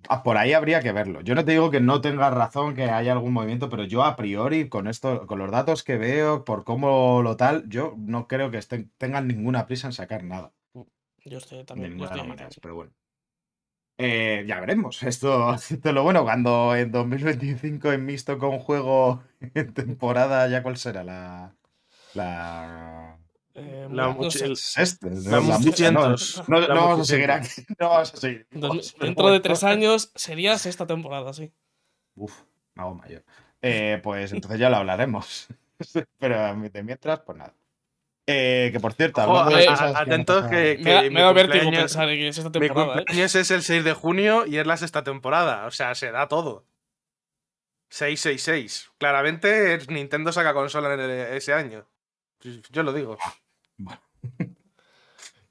ah, 0.08 0.24
por 0.24 0.38
ahí 0.38 0.54
habría 0.54 0.82
que 0.82 0.92
verlo. 0.92 1.22
Yo 1.22 1.36
no 1.36 1.46
te 1.46 1.52
digo 1.52 1.72
que 1.72 1.80
no 1.80 2.02
tengas 2.02 2.34
razón, 2.34 2.76
que 2.76 2.84
haya 2.84 3.12
algún 3.12 3.34
movimiento, 3.34 3.70
pero 3.70 3.84
yo 3.84 4.04
a 4.04 4.16
priori, 4.16 4.70
con 4.70 4.88
esto, 4.88 5.26
con 5.28 5.40
los 5.40 5.52
datos 5.52 5.84
que 5.84 5.98
veo, 5.98 6.44
por 6.46 6.64
cómo 6.64 7.22
lo 7.22 7.38
tal, 7.38 7.68
yo 7.70 7.96
no 7.98 8.28
creo 8.28 8.52
que 8.52 8.58
estén, 8.58 8.92
tengan 8.98 9.28
ninguna 9.28 9.66
prisa 9.68 9.88
en 9.88 9.94
sacar 9.94 10.24
nada. 10.24 10.54
Yo 11.26 11.38
estoy 11.38 11.64
también. 11.64 11.98
yo 11.98 12.06
estoy 12.06 12.28
maneras, 12.28 12.60
pero 12.62 12.76
bueno. 12.76 12.92
Eh, 14.02 14.46
ya 14.48 14.60
veremos. 14.62 15.04
Esto, 15.04 15.54
esto 15.54 15.90
es 15.90 15.94
lo 15.96 16.04
bueno. 16.04 16.24
Cuando 16.24 16.76
en 16.76 16.92
2025 16.92 17.92
en 17.92 18.06
mixto 18.06 18.40
con 18.40 18.60
juego 18.60 19.24
en 19.54 19.74
temporada, 19.74 20.48
¿ya 20.48 20.64
cuál 20.64 20.78
será? 20.78 21.04
La. 21.04 21.54
La. 22.14 23.20
Eh, 23.60 23.88
La 23.92 24.08
no 24.08 24.14
La 25.26 25.42
no, 25.42 25.48
la 25.50 25.60
mucha, 25.60 25.92
no, 25.92 26.00
800. 26.02 26.44
no, 26.48 26.60
La 26.60 26.68
no 26.68 26.76
vamos 26.88 27.00
a 27.02 27.06
seguir 27.06 27.30
800. 27.32 27.60
aquí. 27.60 27.76
No 27.80 27.90
vamos 27.90 28.14
a 28.14 28.18
seguir. 28.18 28.48
Dentro 29.00 29.28
de 29.32 29.40
tres 29.40 29.64
años 29.64 30.12
sería 30.16 30.58
sexta 30.58 30.88
temporada, 30.88 31.34
sí. 31.34 31.52
Uf, 32.16 32.34
me 32.76 32.84
hago 32.84 32.96
mayor. 32.96 33.24
Eh, 33.62 34.00
pues 34.04 34.32
entonces 34.32 34.60
ya 34.60 34.70
lo 34.70 34.78
hablaremos. 34.78 35.48
Pero 36.20 36.56
de 36.56 36.84
mientras, 36.84 37.20
pues 37.22 37.38
nada. 37.38 37.54
Eh, 38.32 38.70
que 38.72 38.80
por 38.80 38.94
cierto, 38.94 39.22
de 39.22 39.56
que 39.56 39.68
han 39.70 39.96
atentos 39.96 40.36
pasado- 40.44 40.50
que- 40.52 40.78
Me 40.84 40.92
da, 40.94 41.02
mi 41.32 41.34
vértigo 41.34 41.72
pensar 41.72 42.10
en 42.10 42.20
que 42.20 42.28
es 42.28 42.38
esta 42.38 42.50
Mi 42.50 42.68
temporada, 42.68 42.94
¿eh? 42.94 42.96
cumpleaños 42.98 43.36
es 43.36 43.50
el 43.52 43.64
6 43.64 43.84
de 43.84 43.94
junio 43.94 44.46
y 44.46 44.58
es 44.58 44.68
la 44.68 44.78
sexta 44.78 45.04
temporada. 45.04 45.66
O 45.66 45.72
sea, 45.72 45.96
se 45.96 46.12
da 46.12 46.28
todo. 46.28 46.66
666. 47.90 48.92
Claramente 49.00 49.80
Nintendo 49.88 50.32
saca 50.32 50.54
consola 50.54 50.94
en 50.94 51.00
el- 51.00 51.10
ese 51.36 51.54
año. 51.54 51.88
Yo 52.72 52.84
lo 52.84 52.94
digo. 52.94 53.18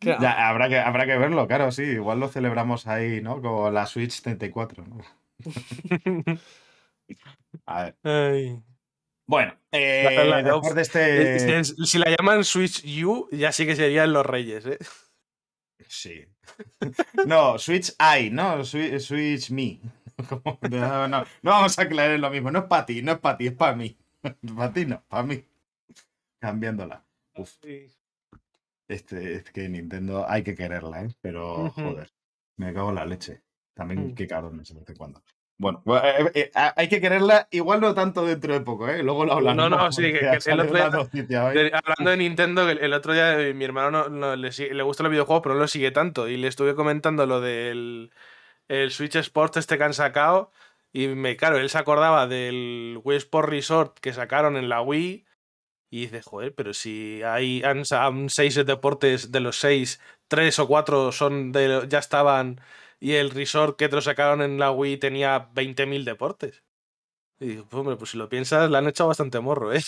Que- 0.01 0.11
Ya, 0.21 0.49
habrá, 0.49 0.69
que, 0.69 0.79
habrá 0.79 1.07
que 1.07 1.19
verlo, 1.19 1.47
claro, 1.49 1.73
sí. 1.73 1.83
Igual 1.83 2.21
lo 2.21 2.29
celebramos 2.29 2.87
ahí, 2.87 3.21
¿no? 3.21 3.43
Como 3.43 3.71
la 3.71 3.87
Switch 3.87 4.23
34, 4.23 4.85
¿no? 4.87 4.99
A 7.67 7.83
ver. 7.85 7.97
Ay. 8.03 8.63
Bueno, 9.27 9.55
eh, 9.73 10.05
La- 10.15 10.25
la- 10.25 10.43
después 10.43 10.75
de 10.75 10.83
Eh, 10.83 11.37
este. 11.37 11.65
Si, 11.65 11.87
si 11.87 11.99
la 11.99 12.15
llaman 12.17 12.45
Switch 12.45 12.83
U, 13.05 13.29
ya 13.33 13.53
sí 13.53 13.67
que 13.67 13.77
serían 13.77 14.13
los 14.13 14.25
reyes, 14.25 14.67
¿eh? 14.67 14.79
Sí. 15.87 16.25
No, 17.27 17.59
Switch 17.59 17.93
I, 17.99 18.31
¿no? 18.31 18.59
Swi- 18.61 18.99
Switch 19.01 19.51
Me. 19.51 19.81
No, 20.71 21.07
no, 21.09 21.25
no 21.43 21.51
vamos 21.51 21.79
a 21.79 21.83
aclarar 21.83 22.19
lo 22.19 22.31
mismo. 22.31 22.51
No 22.51 22.61
es 22.61 22.65
para 22.67 22.87
ti, 22.87 23.03
no 23.03 23.13
es 23.13 23.19
para 23.19 23.37
ti, 23.37 23.47
es 23.49 23.53
para 23.53 23.75
mí. 23.77 23.97
Para 24.57 24.73
ti 24.73 24.87
no, 24.87 25.03
para 25.09 25.23
mí. 25.23 25.45
Cambiándola. 26.41 27.05
Uf, 27.37 27.53
este, 28.89 29.35
es 29.35 29.45
que 29.53 29.69
Nintendo 29.69 30.25
hay 30.29 30.43
que 30.43 30.55
quererla, 30.55 31.03
¿eh? 31.05 31.09
Pero, 31.21 31.65
Ujú. 31.67 31.81
joder, 31.83 32.11
me 32.57 32.73
cago 32.73 32.89
en 32.91 32.95
la 32.97 33.07
leche. 33.07 33.43
También 33.75 34.09
Mm. 34.09 34.15
qué 34.15 34.27
cabrones 34.27 34.69
de 34.75 34.81
vez 34.81 34.89
en 34.91 34.97
cuando. 34.97 35.23
Bueno, 35.61 35.83
eh, 35.87 36.31
eh, 36.35 36.51
eh, 36.55 36.71
hay 36.77 36.89
que 36.89 37.01
quererla, 37.01 37.49
igual 37.51 37.81
no 37.81 37.93
tanto 37.93 38.25
dentro 38.25 38.55
de 38.55 38.61
poco, 38.61 38.89
¿eh? 38.89 39.03
Luego 39.03 39.25
lo 39.25 39.33
hablaremos. 39.35 39.71
No, 39.71 39.77
no, 39.77 39.93
sí, 39.93 40.03
que- 40.13 40.21
que 40.21 40.51
el 40.53 40.61
otro 40.61 40.75
día- 40.77 40.89
noticia. 40.91 41.49
De- 41.51 41.73
hablando 41.75 42.11
de 42.11 42.17
Nintendo, 42.17 42.69
el, 42.71 42.79
el 42.79 42.93
otro 42.93 43.13
día 43.13 43.41
eh, 43.41 43.55
mi 43.55 43.65
hermano 43.65 43.91
no, 43.91 44.09
no- 44.09 44.37
le, 44.37 44.51
le 44.51 44.83
gustan 44.83 45.05
los 45.05 45.11
videojuegos, 45.11 45.43
pero 45.43 45.55
no 45.57 45.61
lo 45.63 45.69
sigue 45.69 45.91
tanto. 45.91 46.29
Y 46.29 46.37
le 46.37 46.47
estuve 46.49 46.75
comentando 46.75 47.27
lo 47.27 47.41
del 47.41 48.11
el 48.69 48.91
Switch 48.91 49.17
Sports 49.17 49.57
este 49.57 49.79
que 49.79 49.85
han 49.85 49.95
sacado. 49.95 50.53
Y 50.93 51.09
me, 51.09 51.37
claro, 51.37 51.59
él 51.59 51.69
se 51.71 51.79
acordaba 51.79 52.27
del 52.29 53.01
Wii 53.05 53.19
Sport 53.19 53.49
Resort 53.49 53.99
que 53.99 54.13
sacaron 54.13 54.57
en 54.57 54.69
la 54.69 54.81
Wii. 54.83 55.25
Y 55.91 56.03
dice, 56.03 56.23
joder, 56.23 56.55
pero 56.55 56.75
si 56.75 57.23
hay 57.23 57.63
han, 57.63 57.85
sa- 57.85 58.07
han 58.07 58.29
seis 58.29 58.55
deportes 58.55 59.33
de 59.33 59.41
los 59.41 59.59
seis, 59.59 60.01
tres 60.29 60.59
o 60.59 60.69
cuatro 60.69 61.13
son 61.13 61.53
de, 61.53 61.87
ya 61.89 61.99
estaban. 61.99 62.61
Y 63.01 63.13
el 63.15 63.31
resort 63.31 63.77
que 63.79 63.89
te 63.89 63.97
lo 63.97 64.03
sacaron 64.03 64.43
en 64.43 64.59
la 64.59 64.71
Wii 64.71 64.99
tenía 64.99 65.49
20.000 65.55 66.05
deportes. 66.05 66.65
Y 67.41 67.47
digo, 67.47 67.65
pues, 67.69 67.81
hombre, 67.81 67.97
pues 67.97 68.11
si 68.11 68.19
lo 68.19 68.29
piensas, 68.29 68.69
le 68.71 68.77
han 68.77 68.89
echado 68.89 69.09
bastante 69.09 69.39
morro, 69.41 69.73
¿eh? 69.73 69.81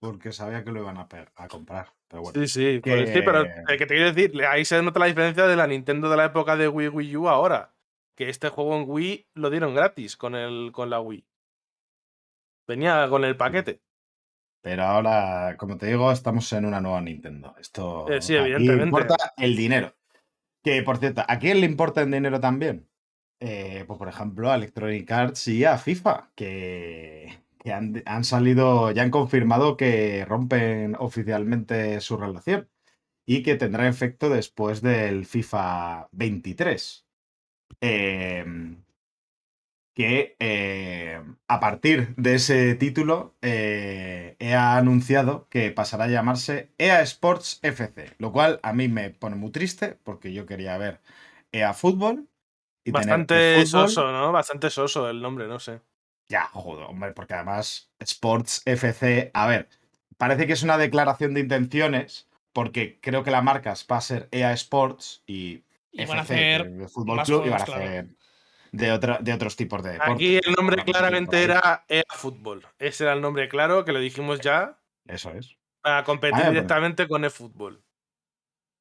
Porque 0.00 0.32
sabía 0.32 0.64
que 0.64 0.72
lo 0.72 0.80
iban 0.80 0.98
a, 0.98 1.08
comprar. 1.48 1.92
Pero 2.08 2.22
bueno. 2.22 2.40
Sí, 2.40 2.48
sí, 2.48 2.80
que- 2.82 2.90
pues 2.90 3.10
sí, 3.10 3.22
pero 3.22 3.42
eh, 3.44 3.76
que 3.78 3.86
te 3.86 3.94
quiero 3.94 4.12
decir, 4.12 4.44
ahí 4.44 4.64
se 4.64 4.82
nota 4.82 5.00
la 5.00 5.06
diferencia 5.06 5.46
de 5.46 5.56
la 5.56 5.66
Nintendo 5.66 6.10
de 6.10 6.16
la 6.16 6.26
época 6.26 6.56
de 6.56 6.68
Wii 6.68 6.88
Wii 6.88 7.16
U 7.16 7.28
ahora. 7.28 7.72
Que 8.14 8.28
este 8.28 8.48
juego 8.48 8.76
en 8.76 8.84
Wii 8.88 9.26
lo 9.34 9.50
dieron 9.50 9.74
gratis 9.74 10.16
con, 10.16 10.34
el, 10.34 10.70
con 10.72 10.90
la 10.90 11.00
Wii. 11.00 11.24
Venía 12.66 13.06
con 13.08 13.24
el 13.24 13.36
paquete. 13.36 13.80
Pero 14.66 14.82
ahora, 14.82 15.56
como 15.56 15.78
te 15.78 15.86
digo, 15.86 16.10
estamos 16.10 16.52
en 16.52 16.64
una 16.64 16.80
nueva 16.80 17.00
Nintendo. 17.00 17.54
Esto 17.56 18.10
Eh, 18.10 18.20
sí, 18.20 18.34
evidentemente. 18.34 18.82
importa 18.82 19.14
el 19.36 19.54
dinero. 19.54 19.94
Que 20.60 20.82
por 20.82 20.96
cierto, 20.96 21.22
¿a 21.24 21.38
quién 21.38 21.60
le 21.60 21.66
importa 21.66 22.02
el 22.02 22.10
dinero 22.10 22.40
también? 22.40 22.88
Eh, 23.38 23.84
pues 23.86 23.96
por 23.96 24.08
ejemplo, 24.08 24.50
a 24.50 24.56
Electronic 24.56 25.08
Arts 25.08 25.46
y 25.46 25.64
a 25.64 25.78
FIFA, 25.78 26.32
que, 26.34 27.32
que 27.62 27.72
han, 27.72 28.02
han 28.06 28.24
salido, 28.24 28.90
ya 28.90 29.04
han 29.04 29.12
confirmado 29.12 29.76
que 29.76 30.24
rompen 30.24 30.96
oficialmente 30.98 32.00
su 32.00 32.16
relación 32.16 32.68
y 33.24 33.44
que 33.44 33.54
tendrá 33.54 33.86
efecto 33.86 34.28
después 34.30 34.82
del 34.82 35.26
FIFA 35.26 36.08
23. 36.10 37.06
Em, 37.80 38.82
que 39.96 40.36
eh, 40.40 41.22
a 41.48 41.58
partir 41.58 42.14
de 42.16 42.34
ese 42.34 42.74
título 42.74 43.34
eh, 43.40 44.36
EA 44.38 44.74
ha 44.74 44.76
anunciado 44.76 45.48
que 45.48 45.70
pasará 45.70 46.04
a 46.04 46.08
llamarse 46.08 46.70
EA 46.76 47.00
Sports 47.00 47.60
FC, 47.62 48.12
lo 48.18 48.30
cual 48.30 48.60
a 48.62 48.74
mí 48.74 48.88
me 48.88 49.08
pone 49.08 49.36
muy 49.36 49.50
triste 49.52 49.98
porque 50.04 50.34
yo 50.34 50.44
quería 50.44 50.76
ver 50.76 51.00
EA 51.50 51.72
Fútbol. 51.72 52.28
Y 52.84 52.90
Bastante 52.90 53.54
el 53.62 53.66
fútbol- 53.66 53.88
soso, 53.88 54.12
¿no? 54.12 54.32
Bastante 54.32 54.68
soso 54.68 55.08
el 55.08 55.22
nombre, 55.22 55.48
no 55.48 55.58
sé. 55.58 55.80
Ya, 56.28 56.44
joder, 56.52 56.84
hombre, 56.84 57.12
porque 57.12 57.32
además 57.32 57.90
Sports 57.98 58.60
FC, 58.66 59.30
a 59.32 59.46
ver, 59.46 59.66
parece 60.18 60.46
que 60.46 60.52
es 60.52 60.62
una 60.62 60.76
declaración 60.76 61.32
de 61.32 61.40
intenciones 61.40 62.28
porque 62.52 62.98
creo 63.00 63.24
que 63.24 63.30
la 63.30 63.40
marca 63.40 63.72
va 63.90 63.96
a 63.96 64.00
ser 64.02 64.28
EA 64.30 64.52
Sports 64.52 65.22
y 65.26 65.62
Y 65.90 66.04
van 66.04 66.18
a 66.18 66.22
FC, 66.22 66.34
hacer 66.34 66.82
es 66.82 66.92
Fútbol 66.92 67.22
Club 67.22 67.46
y 67.46 67.48
van 67.48 67.62
a 67.62 67.64
claro. 67.64 68.08
De, 68.76 68.92
otra- 68.92 69.18
de 69.20 69.32
otros 69.32 69.56
tipos 69.56 69.82
de 69.82 69.92
deportes. 69.92 70.14
Aquí 70.14 70.36
el 70.36 70.52
nombre 70.56 70.84
claramente 70.84 71.42
era 71.42 71.84
EA 71.88 72.02
Fútbol. 72.14 72.66
Ese 72.78 73.04
era 73.04 73.12
el 73.14 73.20
nombre 73.20 73.48
claro, 73.48 73.84
que 73.84 73.92
lo 73.92 74.00
dijimos 74.00 74.40
ya, 74.40 74.78
Eso 75.06 75.30
es. 75.30 75.56
para 75.82 76.04
competir 76.04 76.34
Ah, 76.36 76.38
pero- 76.42 76.50
directamente 76.52 77.08
con 77.08 77.24
eFootball. 77.24 77.82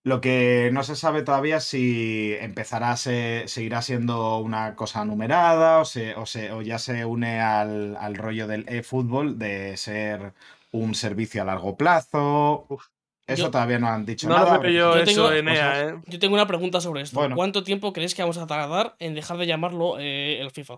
Lo 0.03 0.21
que 0.21 0.69
no 0.71 0.83
se 0.83 0.95
sabe 0.95 1.23
todavía 1.23 1.57
es 1.57 1.63
si 1.63 2.35
empezará 2.39 2.91
a 2.91 2.97
se- 2.97 3.45
seguirá 3.47 3.81
siendo 3.81 4.37
una 4.37 4.75
cosa 4.75 5.03
numerada 5.03 5.79
o, 5.79 5.85
se, 5.85 6.13
o, 6.13 6.27
se- 6.27 6.51
o 6.51 6.61
ya 6.61 6.77
se 6.77 7.05
une 7.05 7.39
al, 7.41 7.95
al 7.97 8.15
rollo 8.15 8.45
del 8.45 8.65
eFootball 8.69 9.39
de 9.39 9.75
ser 9.77 10.33
un 10.71 10.93
servicio 10.93 11.41
a 11.41 11.45
largo 11.45 11.75
plazo. 11.75 12.67
Uf. 12.69 12.85
Eso 13.27 13.45
Yo- 13.45 13.51
todavía 13.51 13.79
no 13.79 13.87
han 13.87 14.05
dicho 14.05 14.27
No 14.29 14.35
nada. 14.37 14.55
lo 14.55 14.61
veo 14.61 14.71
yo 14.71 14.95
Yo 14.97 15.01
eso 15.01 15.05
tengo 15.05 15.31
en 15.31 15.47
EA, 15.49 15.53
cosas. 15.69 15.77
¿eh? 15.93 15.95
Yo 16.07 16.19
tengo 16.19 16.35
una 16.35 16.45
pregunta 16.47 16.79
sobre 16.79 17.01
esto. 17.01 17.19
Bueno. 17.19 17.35
¿Cuánto 17.35 17.63
tiempo 17.63 17.91
creéis 17.91 18.13
que 18.13 18.21
vamos 18.21 18.37
a 18.37 18.45
tardar 18.45 18.95
en 18.99 19.15
dejar 19.15 19.37
de 19.37 19.47
llamarlo 19.47 19.97
eh, 19.99 20.39
el 20.41 20.51
FIFA? 20.51 20.75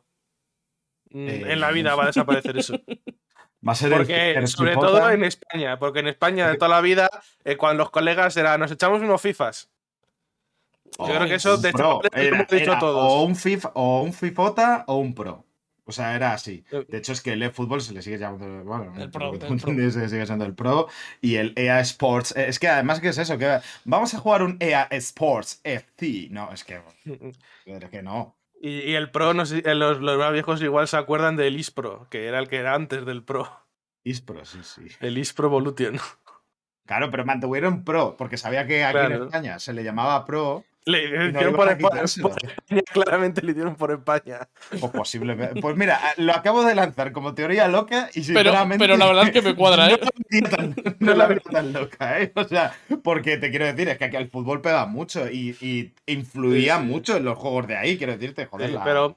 Mm, 1.10 1.28
Eh, 1.28 1.44
En 1.54 1.60
la 1.60 1.72
vida 1.72 1.96
va 1.96 2.04
a 2.04 2.08
desaparecer 2.08 2.58
eso. 2.58 2.74
Va 3.68 3.72
a 3.72 3.76
ser 3.76 3.92
el- 3.92 3.98
Porque, 3.98 4.32
el 4.32 4.48
sobre 4.48 4.76
todo 4.76 5.10
en 5.10 5.24
España, 5.24 5.80
porque 5.80 6.00
en 6.00 6.08
España 6.08 6.48
de 6.48 6.58
toda 6.58 6.70
la 6.70 6.80
vida, 6.80 7.10
eh, 7.44 7.58
cuando 7.58 7.84
los 7.84 7.90
colegas 7.90 8.38
era, 8.38 8.56
nos 8.58 8.72
echamos 8.72 9.02
unos 9.02 9.20
FIFAs. 9.20 9.68
Yo 11.00 11.06
creo 11.06 11.26
que 11.28 11.36
eso 11.36 11.58
de 11.58 11.70
Era- 11.70 12.00
hemos 12.14 12.48
dicho 12.48 12.64
era 12.72 12.80
todos. 12.80 13.04
O 13.12 13.24
un 13.24 13.36
FIFA, 13.36 13.72
o 13.74 14.04
un 14.04 14.14
Fifota 14.14 14.84
o 14.88 14.98
un 14.98 15.14
Pro. 15.16 15.44
O 15.88 15.92
sea, 15.94 16.16
era 16.16 16.34
así. 16.34 16.64
Eh. 16.72 16.86
De 16.88 16.98
hecho, 16.98 17.14
es 17.14 17.22
que 17.22 17.34
el 17.34 17.42
eFootball 17.42 17.82
se 17.82 17.94
le 17.94 18.02
sigue 18.02 18.18
llamando. 18.18 18.64
Bueno, 18.66 18.94
El 18.98 19.10
Pro, 19.10 19.32
el 19.34 19.40
Pro. 19.40 19.58
se 19.92 20.10
sigue 20.10 20.26
siendo 20.26 20.46
el 20.46 20.54
Pro. 20.54 20.88
Y 21.22 21.36
el 21.38 21.54
EA 21.56 21.80
Sports. 21.80 22.36
eh, 22.36 22.46
Es 22.50 22.60
que 22.60 22.68
además, 22.68 23.00
¿qué 23.00 23.08
es 23.10 23.18
eso? 23.18 23.38
Que 23.38 23.60
vamos 23.86 24.14
a 24.14 24.20
jugar 24.20 24.44
un 24.44 24.58
EA 24.60 24.88
Sports 24.92 25.62
FC. 25.64 26.28
No, 26.30 26.52
es 26.52 26.64
que. 26.64 26.82
Es 27.66 27.86
que 27.90 28.04
no. 28.04 28.36
Y, 28.62 28.80
y 28.82 28.96
el 28.96 29.12
Pro, 29.12 29.34
no 29.34 29.46
sé, 29.46 29.64
eh, 29.66 29.76
los, 29.76 30.00
los 30.00 30.18
más 30.18 30.34
viejos 30.34 30.62
igual 30.62 30.88
se 30.88 30.98
acuerdan 30.98 31.36
del 31.36 31.58
Ispro, 31.58 32.08
que 32.10 32.26
era 32.28 32.40
el 32.40 32.48
que 32.50 32.58
era 32.58 32.74
antes 32.76 33.06
del 33.06 33.24
Pro. 33.24 33.48
Ispro, 34.04 34.44
sí, 34.46 34.60
sí. 34.64 34.82
El 35.00 35.18
Ispro 35.18 35.48
Evolution. 35.48 36.00
Claro, 36.86 37.12
pero 37.12 37.26
mantuvieron 37.26 37.84
Pro, 37.84 38.16
porque 38.18 38.38
sabía 38.38 38.66
que 38.66 38.84
aquí 38.86 38.98
en. 38.98 39.24
España 39.24 39.60
se 39.60 39.74
le 39.74 39.84
llamaba 39.84 40.26
Pro, 40.26 40.64
Le 40.88 41.32
no 41.34 41.52
por, 41.54 41.70
España, 41.70 42.04
claramente 42.94 43.42
le 43.42 43.52
hicieron 43.52 43.76
por 43.76 43.92
España. 43.92 44.48
o 44.80 44.90
posiblemente. 44.92 45.60
Pues 45.62 45.76
mira, 45.76 46.00
lo 46.18 46.32
acabo 46.34 46.64
de 46.64 46.76
lanzar 46.76 47.12
como 47.12 47.34
teoría 47.34 47.68
loca 47.68 48.10
y 48.14 48.22
Pero, 48.26 48.44
sinceramente. 48.52 48.78
pero 48.80 48.96
la 48.98 49.06
verdad 49.08 49.24
es 49.26 49.32
que 49.32 49.42
me 49.42 49.54
cuadra, 49.54 49.90
¿eh? 49.92 50.00
No 50.30 50.50
tan, 50.50 50.76
no 51.00 51.14
la 51.14 51.28
veía 51.28 51.42
tan 51.42 51.74
loca, 51.74 52.22
¿eh? 52.22 52.32
O 52.36 52.44
sea, 52.46 52.74
porque 53.04 53.38
te 53.38 53.50
quiero 53.50 53.66
decir, 53.66 53.90
es 53.90 53.98
que 53.98 54.06
aquí 54.06 54.16
el 54.16 54.30
fútbol 54.30 54.62
pega 54.62 54.86
mucho 54.86 55.30
y, 55.30 55.58
y 55.62 55.94
influía 56.06 56.78
Sí, 56.78 56.82
sí. 56.84 56.88
mucho 56.88 57.18
en 57.18 57.26
los 57.26 57.38
juegos 57.38 57.68
de 57.68 57.76
ahí, 57.78 57.98
quiero 57.98 58.14
decirte, 58.14 58.46
joder. 58.46 58.70
Sí, 58.70 58.74
la- 58.76 58.84
Pero 58.84 59.16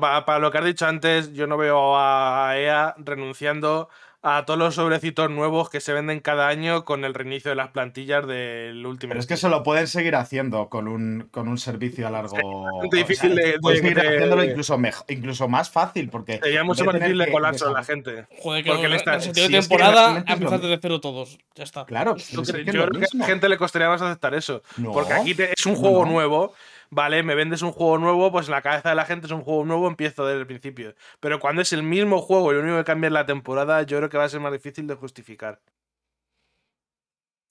pa- 0.00 0.24
para, 0.24 0.38
lo 0.38 0.50
que 0.50 0.58
has 0.58 0.64
dicho 0.64 0.86
antes, 0.86 1.32
yo 1.34 1.46
no 1.46 1.56
veo 1.58 1.96
a 1.98 2.54
EA 2.56 2.94
renunciando 2.98 3.88
a 4.22 4.44
todos 4.44 4.58
los 4.58 4.74
sobrecitos 4.74 5.30
nuevos 5.30 5.70
que 5.70 5.80
se 5.80 5.94
venden 5.94 6.20
cada 6.20 6.48
año 6.48 6.84
con 6.84 7.04
el 7.06 7.14
reinicio 7.14 7.48
de 7.50 7.54
las 7.54 7.70
plantillas 7.70 8.26
del 8.26 8.84
último. 8.84 9.10
Pero 9.10 9.20
es 9.20 9.26
que 9.26 9.32
eso 9.34 9.48
lo 9.48 9.62
pueden 9.62 9.86
seguir 9.86 10.14
haciendo 10.14 10.68
con 10.68 10.88
un, 10.88 11.28
con 11.30 11.48
un 11.48 11.56
servicio 11.56 12.06
a 12.06 12.10
largo. 12.10 12.36
bastante 12.64 12.96
difícil 12.98 13.34
de- 13.34 13.58
seguir 13.76 13.94
de- 13.94 14.08
haciéndolo 14.08 14.44
incluso, 14.44 14.76
mej- 14.76 15.04
incluso 15.08 15.48
más 15.48 15.70
fácil, 15.70 16.10
porque. 16.10 16.38
Sería 16.42 16.64
mucho 16.64 16.84
más 16.84 16.94
difícil 16.96 17.16
de 17.18 17.24
que 17.26 17.32
colapso 17.32 17.68
a 17.68 17.72
la 17.72 17.82
gente. 17.84 18.26
Joder, 18.40 18.62
que 18.64 18.70
Porque 18.70 18.84
en 18.84 18.90
le 18.90 18.96
está- 18.98 19.20
si 19.20 19.32
de 19.32 19.40
es 19.44 19.48
que 19.48 19.58
temporada 19.60 20.18
es 20.18 20.24
lo 20.26 20.32
empezar 20.34 20.60
desde 20.60 20.78
cero 20.82 21.00
todos. 21.00 21.38
Ya 21.54 21.64
está. 21.64 21.84
Claro, 21.86 22.16
Yo 22.16 22.42
es 22.42 22.50
creo, 22.52 22.64
que 22.64 22.70
es 22.70 22.74
yo 22.76 22.82
lo 22.84 22.88
creo 22.88 23.00
que 23.00 23.06
a 23.16 23.18
la 23.18 23.24
gente 23.26 23.48
le 23.48 23.56
costaría 23.56 23.88
más 23.88 24.02
aceptar 24.02 24.34
eso. 24.34 24.62
No. 24.76 24.92
Porque 24.92 25.14
aquí 25.14 25.34
te- 25.34 25.52
es 25.56 25.64
un 25.64 25.72
No, 25.72 25.78
juego 25.78 26.04
no. 26.04 26.12
nuevo, 26.12 26.52
¿vale? 26.90 27.22
Me 27.22 27.34
vendes 27.34 27.62
un 27.62 27.72
juego 27.72 27.98
nuevo, 27.98 28.30
pues 28.32 28.46
en 28.48 28.52
la 28.52 28.62
cabeza 28.62 28.90
de 28.90 28.94
la 28.96 29.04
gente 29.06 29.26
es 29.26 29.32
un 29.32 29.42
juego 29.42 29.64
nuevo, 29.64 29.88
empiezo 29.88 30.26
desde 30.26 30.40
el 30.40 30.46
principio. 30.46 30.94
Pero 31.20 31.40
cuando 31.40 31.62
es 31.62 31.72
el 31.72 31.82
mismo 31.82 32.20
juego 32.20 32.52
y 32.52 32.56
lo 32.56 32.62
único 32.62 32.76
que 32.78 32.84
cambia 32.84 33.08
es 33.08 33.12
la 33.12 33.26
temporada, 33.26 33.82
yo 33.82 33.96
creo 33.98 34.08
que 34.10 34.18
va 34.18 34.24
a 34.24 34.28
ser 34.28 34.40
más 34.40 34.52
difícil 34.52 34.86
de 34.86 34.94
justificar. 34.94 35.60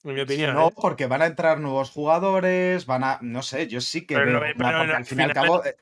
En 0.06 0.14
mi 0.14 0.22
opinión. 0.22 0.54
No, 0.54 0.70
¿eh? 0.70 0.74
porque 0.82 1.08
van 1.08 1.22
a 1.22 1.26
entrar 1.26 1.60
nuevos 1.60 1.92
jugadores, 1.92 2.86
van 2.86 3.04
a. 3.04 3.20
No 3.22 3.42
sé, 3.44 3.68
yo 3.68 3.82
sí 3.82 4.06
que 4.08 4.16
Pero 4.16 4.40
veo. 4.40 4.54
una- 4.54 4.54
pero 4.72 4.78
porque 4.78 4.94
al 4.94 5.06
fin 5.06 5.20
y 5.20 5.24
al 5.24 5.34
cabo. 5.34 5.66
eh, 5.66 5.76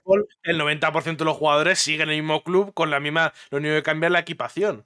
el 0.43 0.57
90% 0.57 1.17
de 1.23 1.25
los 1.25 1.37
jugadores 1.37 1.77
siguen 1.77 2.09
el 2.09 2.15
mismo 2.17 2.43
club 2.43 2.73
con 2.73 2.89
la 2.89 2.99
misma. 2.99 3.31
Lo 3.51 3.59
único 3.59 3.75
que 3.75 3.83
cambia 3.83 4.07
es 4.07 4.13
la 4.13 4.19
equipación. 4.19 4.85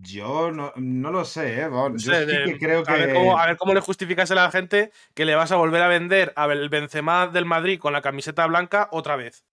Yo 0.00 0.50
no, 0.50 0.72
no 0.76 1.10
lo 1.10 1.24
sé, 1.24 1.60
¿eh? 1.60 1.68
No 1.68 1.90
yo 1.96 2.12
sé, 2.12 2.20
sí 2.20 2.26
de- 2.26 2.44
que 2.44 2.58
creo 2.58 2.82
que. 2.82 2.92
a, 2.92 2.96
ver 2.96 3.14
cómo, 3.14 3.38
a 3.38 3.46
ver 3.46 3.56
cómo 3.56 3.74
le 3.74 3.80
justificas 3.80 4.30
a 4.30 4.34
la 4.34 4.50
gente 4.50 4.90
que 5.14 5.24
le 5.24 5.34
vas 5.34 5.52
a 5.52 5.56
volver 5.56 5.82
a 5.82 5.88
vender 5.88 6.32
a 6.36 6.46
el 6.46 6.68
Benzema 6.68 7.26
del 7.26 7.44
Madrid 7.44 7.78
con 7.78 7.92
la 7.92 8.00
camiseta 8.00 8.46
blanca 8.46 8.88
otra 8.90 9.16
vez. 9.16 9.44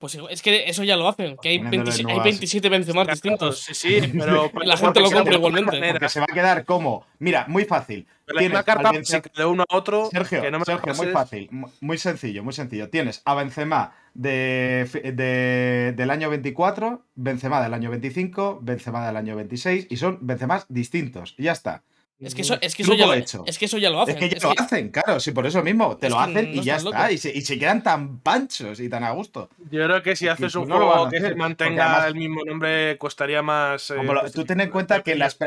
Pues 0.00 0.18
es 0.30 0.40
que 0.40 0.64
eso 0.68 0.82
ya 0.82 0.96
lo 0.96 1.06
hacen, 1.08 1.36
que 1.36 1.50
hay, 1.50 1.58
Poniéndole 1.58 1.82
27, 1.92 2.00
hay 2.00 2.14
nuevas- 2.16 2.24
27 2.24 2.68
Benzema 2.70 3.04
distintos. 3.04 3.60
Sí, 3.60 3.74
sí, 3.74 4.00
pero. 4.18 4.50
La 4.64 4.76
gente 4.78 4.98
lo 5.00 5.10
compra 5.10 5.34
igualmente. 5.34 5.78
Porque 5.92 6.08
se 6.08 6.20
va 6.20 6.26
a 6.28 6.34
quedar 6.34 6.64
como. 6.64 7.06
Mira, 7.18 7.44
muy 7.48 7.66
fácil. 7.66 8.06
La 8.26 8.38
Tienes 8.38 8.48
misma 8.50 8.62
carta 8.62 8.92
Benzema- 8.92 9.30
de 9.36 9.44
uno 9.44 9.64
a 9.68 9.76
otro. 9.76 10.08
Sergio, 10.10 10.40
que 10.40 10.50
no 10.50 10.58
me 10.60 10.64
Sergio, 10.64 10.94
muy 10.94 11.06
fácil, 11.08 11.48
mu- 11.50 11.68
muy 11.82 11.98
sencillo, 11.98 12.42
muy 12.42 12.54
sencillo. 12.54 12.88
Tienes 12.88 13.20
a 13.26 13.34
Benzema 13.34 13.92
de, 14.14 14.88
de- 15.14 15.92
del 15.94 16.10
año 16.10 16.30
24, 16.30 17.04
Benzema 17.14 17.62
del 17.62 17.74
año 17.74 17.90
25, 17.90 18.60
Benzema 18.62 19.06
del 19.06 19.16
año 19.16 19.36
26 19.36 19.86
y 19.90 19.96
son 19.98 20.18
Benzemas 20.22 20.64
distintos. 20.70 21.34
Y 21.36 21.42
ya 21.44 21.52
está. 21.52 21.82
Es 22.20 22.34
que 22.34 22.42
eso, 22.42 22.58
es 22.60 22.74
que 22.74 22.82
eso, 22.82 22.92
ya, 22.94 23.06
lo, 23.06 23.14
hecho. 23.14 23.44
es 23.46 23.58
que 23.58 23.64
eso 23.64 23.78
ya 23.78 23.88
lo 23.90 24.02
hacen. 24.02 24.14
Es 24.16 24.20
que 24.20 24.28
ya 24.28 24.36
Es 24.36 24.42
lo 24.44 24.52
que- 24.54 24.62
hacen, 24.62 24.90
claro, 24.90 25.20
sí, 25.20 25.30
por 25.32 25.46
eso 25.46 25.62
mismo. 25.62 25.96
Te 25.96 26.06
Es 26.08 26.12
lo 26.12 26.20
hacen 26.20 26.54
no 26.54 26.60
y 26.60 26.64
ya 26.64 26.76
está. 26.76 27.10
Y 27.12 27.18
se, 27.18 27.34
y 27.34 27.40
se 27.40 27.58
quedan 27.58 27.82
tan 27.82 28.18
panchos 28.18 28.78
y 28.80 28.88
tan 28.90 29.04
a 29.04 29.10
gusto. 29.12 29.48
Yo 29.70 29.84
creo 29.86 30.02
que 30.02 30.14
si 30.16 30.28
haces 30.28 30.54
un 30.54 30.66
juego 30.70 31.08
que 31.08 31.20
se 31.20 31.34
mantenga 31.34 31.86
además- 31.86 32.06
el 32.08 32.14
mismo 32.16 32.44
nombre, 32.44 32.98
costaría 32.98 33.40
más. 33.42 33.90
eh, 33.90 33.96
Como 33.96 34.12
lo- 34.14 34.30
tú 34.30 34.44
ten 34.44 34.60
en 34.60 34.70
cuenta 34.70 35.02
que 35.02 35.14
las 35.14 35.38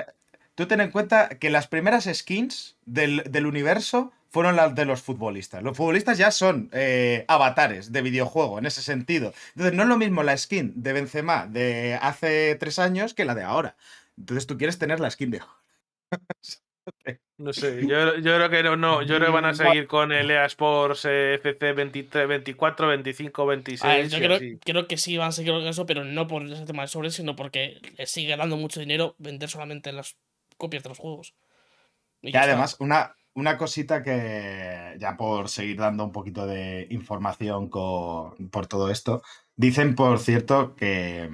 tú 0.56 0.66
ten 0.66 0.82
en 0.82 0.92
cuenta 0.92 1.30
que 1.30 1.50
las 1.50 1.68
primeras 1.68 2.06
skins 2.12 2.76
del, 2.86 3.24
del 3.30 3.46
universo 3.46 4.12
fueron 4.32 4.56
las 4.56 4.74
de 4.74 4.86
los 4.86 5.02
futbolistas. 5.02 5.62
Los 5.62 5.78
futbolistas 5.78 6.18
ya 6.18 6.32
son 6.32 6.70
eh, 6.74 7.24
avatares 7.28 7.92
de 7.92 8.02
videojuego 8.02 8.58
en 8.58 8.66
ese 8.66 8.82
sentido. 8.82 9.32
Entonces 9.50 9.76
no 9.76 9.84
es 9.84 9.90
lo 9.90 9.98
mismo 9.98 10.24
la 10.24 10.36
skin 10.38 10.74
de 10.76 10.94
Benzema 10.94 11.46
de 11.46 12.00
hace 12.02 12.56
tres 12.56 12.80
años 12.80 13.14
que 13.14 13.26
la 13.26 13.36
de 13.36 13.44
ahora. 13.44 13.76
Entonces 14.18 14.48
tú 14.48 14.58
quieres 14.58 14.80
tener 14.80 15.00
la 15.00 15.12
skin 15.12 15.30
de 15.30 15.40
ahora. 15.40 15.54
No 17.44 17.52
sé, 17.54 17.86
yo, 17.88 18.16
yo 18.16 18.36
creo 18.36 18.50
que 18.50 18.64
no, 18.64 18.76
no, 18.78 19.02
yo 19.02 19.16
creo 19.18 19.28
que 19.28 19.34
van 19.34 19.46
a 19.46 19.54
seguir 19.54 19.88
con 19.88 20.12
el 20.12 20.32
EA 20.32 20.46
Sports 20.46 21.06
eh, 21.06 21.34
FC 21.36 21.74
23, 21.74 22.28
24, 22.28 22.88
25, 22.88 23.46
26. 23.46 23.84
A 23.84 23.96
ver, 23.98 24.10
yo 24.10 24.18
creo, 24.20 24.60
creo 24.64 24.88
que 24.88 24.98
sí 24.98 25.18
van 25.18 25.30
a 25.30 25.32
seguir 25.34 25.52
con 25.54 25.68
eso, 25.68 25.86
pero 25.86 26.04
no 26.06 26.28
por 26.28 26.44
ese 26.46 26.66
tema 26.66 26.84
de 26.84 26.88
sobres, 26.88 27.14
sino 27.16 27.36
porque 27.36 27.82
les 27.98 28.10
sigue 28.10 28.36
dando 28.38 28.56
mucho 28.58 28.80
dinero 28.80 29.16
vender 29.18 29.50
solamente 29.50 29.92
las 29.92 30.16
copias 30.58 30.84
de 30.84 30.90
los 30.90 31.00
juegos. 31.00 31.34
Y 32.22 32.30
Y 32.30 32.32
ya 32.32 32.40
está. 32.42 32.54
además, 32.54 32.78
una, 32.80 33.16
una 33.34 33.58
cosita 33.58 34.02
que, 34.04 34.96
ya 35.00 35.18
por 35.18 35.50
seguir 35.50 35.78
dando 35.78 36.06
un 36.06 36.12
poquito 36.12 36.46
de 36.48 36.88
información 36.92 37.68
co- 37.70 38.36
por 38.52 38.68
todo 38.68 38.90
esto, 38.90 39.22
dicen, 39.56 39.96
por 39.96 40.20
cierto, 40.20 40.76
que, 40.76 41.30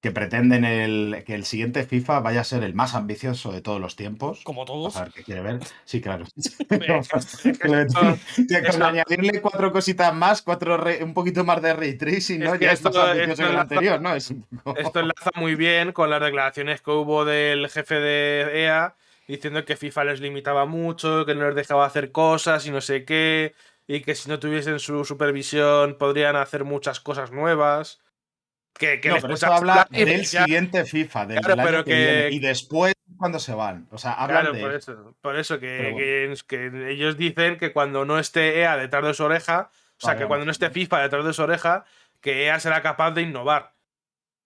que 0.00 0.10
pretenden 0.12 0.64
el, 0.64 1.22
que 1.26 1.34
el 1.34 1.44
siguiente 1.44 1.84
FIFA 1.84 2.20
vaya 2.20 2.40
a 2.40 2.44
ser 2.44 2.62
el 2.64 2.72
más 2.74 2.94
ambicioso 2.94 3.52
de 3.52 3.60
todos 3.60 3.80
los 3.80 3.96
tiempos. 3.96 4.40
Como 4.44 4.62
A 4.62 4.64
todos. 4.66 4.98
ver 4.98 5.12
qué 5.12 5.22
quiere 5.24 5.40
ver. 5.42 5.58
Sí, 5.84 6.00
claro. 6.00 6.24
con 8.70 8.82
añadirle 8.82 9.40
cuatro 9.40 9.72
cositas 9.72 10.14
más, 10.14 10.42
cuatro 10.42 10.76
re- 10.76 11.02
un 11.04 11.14
poquito 11.14 11.44
más 11.44 11.60
de 11.62 11.74
ray 11.74 11.96
tracing, 11.96 12.40
¿no? 12.40 12.52
Es 12.54 12.58
que 12.58 12.64
ya 12.66 12.72
esto- 12.72 12.88
es 12.90 12.94
más 12.96 13.04
ambicioso 13.08 13.32
esto 13.32 13.42
que 13.42 13.48
el 13.48 13.54
enlaza- 13.56 13.60
anterior, 13.62 14.00
¿no? 14.00 14.14
Es 14.14 14.34
Esto 14.76 15.00
enlaza 15.00 15.30
muy 15.34 15.54
bien 15.54 15.92
con 15.92 16.10
las 16.10 16.20
declaraciones 16.20 16.80
que 16.80 16.90
hubo 16.90 17.24
del 17.24 17.68
jefe 17.68 17.96
de 17.96 18.64
EA 18.64 18.94
diciendo 19.28 19.64
que 19.64 19.76
FIFA 19.76 20.04
les 20.04 20.20
limitaba 20.20 20.66
mucho, 20.66 21.24
que 21.24 21.34
no 21.34 21.46
les 21.46 21.54
dejaba 21.54 21.86
hacer 21.86 22.10
cosas 22.10 22.66
y 22.66 22.70
no 22.70 22.80
sé 22.80 23.04
qué, 23.04 23.54
y 23.86 24.00
que 24.00 24.14
si 24.16 24.28
no 24.28 24.40
tuviesen 24.40 24.80
su 24.80 25.04
supervisión 25.04 25.96
podrían 25.98 26.36
hacer 26.36 26.64
muchas 26.64 26.98
cosas 27.00 27.30
nuevas. 27.30 28.00
Que, 28.78 29.00
que 29.00 29.08
No, 29.08 29.16
les 29.16 29.22
pero 29.22 29.34
esto 29.34 29.52
habla 29.52 29.86
del 29.90 30.22
ya- 30.24 30.44
siguiente 30.44 30.84
FIFA, 30.84 31.26
del, 31.26 31.40
Claro, 31.40 31.48
del 31.56 31.60
año 31.60 31.68
pero 31.70 31.84
que, 31.84 31.90
que- 31.90 31.96
viene, 31.96 32.28
y 32.30 32.38
después 32.38 32.94
cuando 33.18 33.38
se 33.38 33.54
van. 33.54 33.86
O 33.90 33.98
sea, 33.98 34.12
hablan 34.14 34.42
Claro, 34.42 34.54
de 34.56 34.60
por 34.62 34.74
eso, 34.74 35.16
por 35.20 35.36
eso 35.36 35.58
que, 35.60 36.32
ellos 36.88 37.16
dicen 37.16 37.58
que 37.58 37.72
cuando 37.72 38.04
no 38.04 38.18
esté 38.18 38.60
EA 38.60 38.76
detrás 38.76 39.04
de 39.04 39.14
su 39.14 39.24
oreja, 39.24 39.70
o 39.72 40.00
sea, 40.00 40.10
Vale, 40.10 40.20
que 40.20 40.26
cuando 40.28 40.46
no 40.46 40.52
esté 40.52 40.70
FIFA 40.70 41.02
detrás 41.02 41.24
de 41.24 41.32
su 41.34 41.42
oreja, 41.42 41.84
que 42.20 42.44
EA 42.46 42.58
será 42.60 42.80
capaz 42.80 43.10
de 43.10 43.22
innovar. 43.22 43.74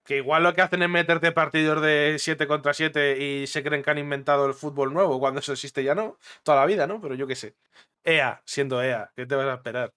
Que 0.05 0.17
igual 0.17 0.43
lo 0.43 0.53
que 0.55 0.61
hacen 0.63 0.83
es 0.83 0.89
meterte 0.89 1.33
partidos 1.33 1.81
de 1.81 2.17
7 2.19 2.47
contra 2.47 2.75
7 2.75 3.17
y 3.23 3.47
se 3.47 3.63
creen 3.63 3.83
que 3.83 3.91
han 3.91 3.99
inventado 3.99 4.47
el 4.47 4.53
fútbol 4.55 4.93
nuevo, 4.93 5.19
cuando 5.21 5.41
eso 5.41 5.53
existe 5.53 5.83
ya 5.85 5.95
no, 5.95 6.19
toda 6.43 6.59
la 6.61 6.67
vida, 6.67 6.87
¿no? 6.87 7.01
Pero 7.01 7.15
yo 7.15 7.27
qué 7.27 7.37
sé. 7.37 7.55
EA, 8.03 8.43
siendo 8.45 8.83
EA, 8.83 9.11
¿qué 9.17 9.25
te 9.27 9.35
vas 9.35 9.47
a 9.47 9.55
esperar? 9.55 9.93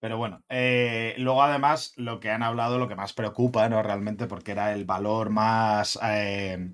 Pero 0.00 0.16
bueno, 0.18 0.42
eh, 0.48 1.14
luego 1.18 1.42
además 1.42 1.92
lo 1.96 2.20
que 2.20 2.30
han 2.30 2.42
hablado, 2.42 2.78
lo 2.78 2.88
que 2.88 2.94
más 2.94 3.12
preocupa, 3.12 3.68
¿no? 3.68 3.82
Realmente, 3.82 4.26
porque 4.26 4.52
era 4.52 4.72
el 4.72 4.84
valor 4.84 5.30
más. 5.30 5.98
eh, 6.02 6.72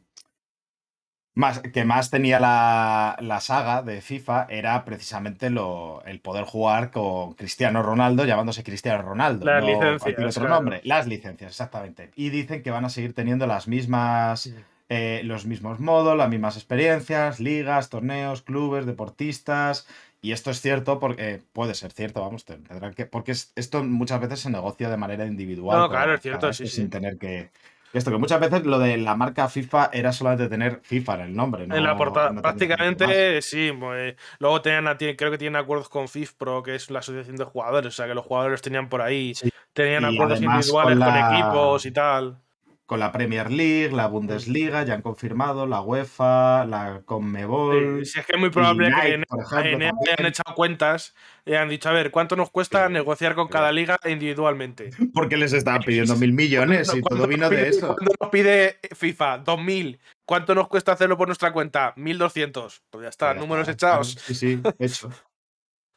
más 1.36 1.58
que 1.60 1.84
más 1.84 2.10
tenía 2.10 2.38
la, 2.38 3.16
la 3.20 3.40
saga 3.40 3.82
de 3.82 4.00
FIFA, 4.00 4.46
era 4.48 4.84
precisamente 4.84 5.50
lo, 5.50 6.02
el 6.04 6.20
poder 6.20 6.44
jugar 6.44 6.90
con 6.92 7.34
Cristiano 7.34 7.82
Ronaldo, 7.82 8.24
llamándose 8.24 8.62
Cristiano 8.62 9.02
Ronaldo. 9.02 9.44
Las 9.44 9.60
no 9.60 9.66
licencias, 9.66 9.98
cualquier 9.98 10.28
otro 10.28 10.46
claro. 10.46 10.54
nombre. 10.56 10.80
Las 10.84 11.06
licencias, 11.08 11.50
exactamente. 11.50 12.12
Y 12.14 12.30
dicen 12.30 12.62
que 12.62 12.70
van 12.70 12.84
a 12.84 12.88
seguir 12.88 13.14
teniendo 13.14 13.46
las 13.48 13.66
mismas. 13.68 14.54
eh, 14.88 15.22
los 15.24 15.46
mismos 15.46 15.80
modos, 15.80 16.16
las 16.16 16.28
mismas 16.28 16.56
experiencias, 16.56 17.40
ligas, 17.40 17.88
torneos, 17.90 18.42
clubes, 18.42 18.86
deportistas. 18.86 19.88
Y 20.24 20.32
esto 20.32 20.50
es 20.50 20.62
cierto 20.62 20.98
porque 20.98 21.42
puede 21.52 21.74
ser 21.74 21.92
cierto, 21.92 22.22
vamos, 22.22 22.46
te- 22.46 22.56
tendrán 22.56 22.94
que, 22.94 23.04
porque 23.04 23.32
es- 23.32 23.52
esto 23.56 23.84
muchas 23.84 24.22
veces 24.22 24.40
se 24.40 24.48
negocia 24.48 24.88
de 24.88 24.96
manera 24.96 25.26
individual. 25.26 25.78
No, 25.78 25.88
claro, 25.90 26.14
es 26.14 26.22
cierto, 26.22 26.50
sí, 26.54 26.66
sí. 26.66 26.76
Sin 26.76 26.88
tener 26.88 27.18
que. 27.18 27.50
Esto, 27.92 28.10
que 28.10 28.16
muchas 28.16 28.40
veces 28.40 28.64
lo 28.64 28.78
de 28.78 28.96
la 28.96 29.16
marca 29.16 29.50
FIFA 29.50 29.90
era 29.92 30.12
solamente 30.12 30.48
tener 30.48 30.80
FIFA 30.82 31.16
en 31.16 31.20
el 31.20 31.36
nombre, 31.36 31.66
¿no? 31.66 31.76
en 31.76 31.84
la 31.84 31.94
portada, 31.94 32.30
no 32.30 32.40
prácticamente 32.40 33.42
sí. 33.42 33.70
pues, 33.78 34.16
luego 34.38 34.62
tenían, 34.62 34.96
creo 34.96 35.30
que 35.30 35.36
tienen 35.38 35.56
acuerdos 35.56 35.90
con 35.90 36.08
FIFPro, 36.08 36.62
que 36.62 36.74
es 36.74 36.90
la 36.90 37.00
asociación 37.00 37.36
de 37.36 37.44
jugadores, 37.44 37.88
o 37.88 37.94
sea 37.94 38.06
que 38.06 38.14
los 38.14 38.24
jugadores 38.24 38.62
tenían 38.62 38.88
por 38.88 39.02
ahí, 39.02 39.34
Sí. 39.34 39.50
tenían 39.74 40.10
Y 40.10 40.14
acuerdos 40.14 40.40
individuales 40.40 40.98
con 40.98 41.06
con, 41.06 41.16
equipos 41.34 41.86
y 41.86 41.90
tal. 41.90 42.38
Con 42.86 43.00
la 43.00 43.12
Premier 43.12 43.50
League, 43.50 43.90
la 43.92 44.06
Bundesliga, 44.08 44.82
ya 44.84 44.94
han 44.94 45.02
confirmado, 45.02 45.66
la 45.66 45.80
UEFA, 45.80 46.66
la 46.66 47.02
Conmebol. 47.04 48.00
Sí, 48.04 48.12
sí, 48.12 48.20
es 48.20 48.26
que 48.26 48.32
es 48.34 48.40
muy 48.40 48.50
probable 48.50 48.90
Nike, 48.90 49.00
que 49.02 49.14
en, 49.14 49.22
ejemplo, 49.22 49.86
en- 49.86 49.94
hayan 50.12 50.26
echado 50.26 50.54
cuentas 50.54 51.14
y 51.46 51.54
han 51.54 51.68
dicho, 51.70 51.88
a 51.88 51.92
ver, 51.92 52.10
¿cuánto 52.10 52.36
nos 52.36 52.50
cuesta 52.50 52.86
Sí, 52.86 52.92
negociar 52.92 53.34
con 53.34 53.46
sí. 53.46 53.52
cada 53.52 53.72
liga 53.72 53.96
individualmente? 54.06 54.90
Porque 55.14 55.36
les 55.38 55.52
estaban 55.54 55.82
pidiendo 55.82 56.14
mil 56.16 56.32
millones 56.34 56.88
y 56.94 57.00
¿Cuánto 57.00 57.16
todo 57.16 57.26
vino 57.28 57.48
de 57.48 57.68
eso. 57.68 57.86
¿Cuánto 57.96 58.14
nos 58.20 58.30
pide 58.30 58.78
FIFA? 58.94 59.38
2.000. 59.38 59.98
¿Cuánto 60.26 60.54
nos 60.54 60.68
cuesta 60.68 60.92
hacerlo 60.92 61.16
por 61.16 61.28
nuestra 61.28 61.52
cuenta? 61.52 61.94
1.200. 61.96 62.82
Pues 62.90 63.02
ya 63.04 63.08
está, 63.08 63.32
Ya 63.34 63.40
números 63.40 63.66
está, 63.68 63.88
echados. 63.88 64.10
Sí, 64.26 64.34
sí, 64.34 64.60
hecho. 64.78 65.10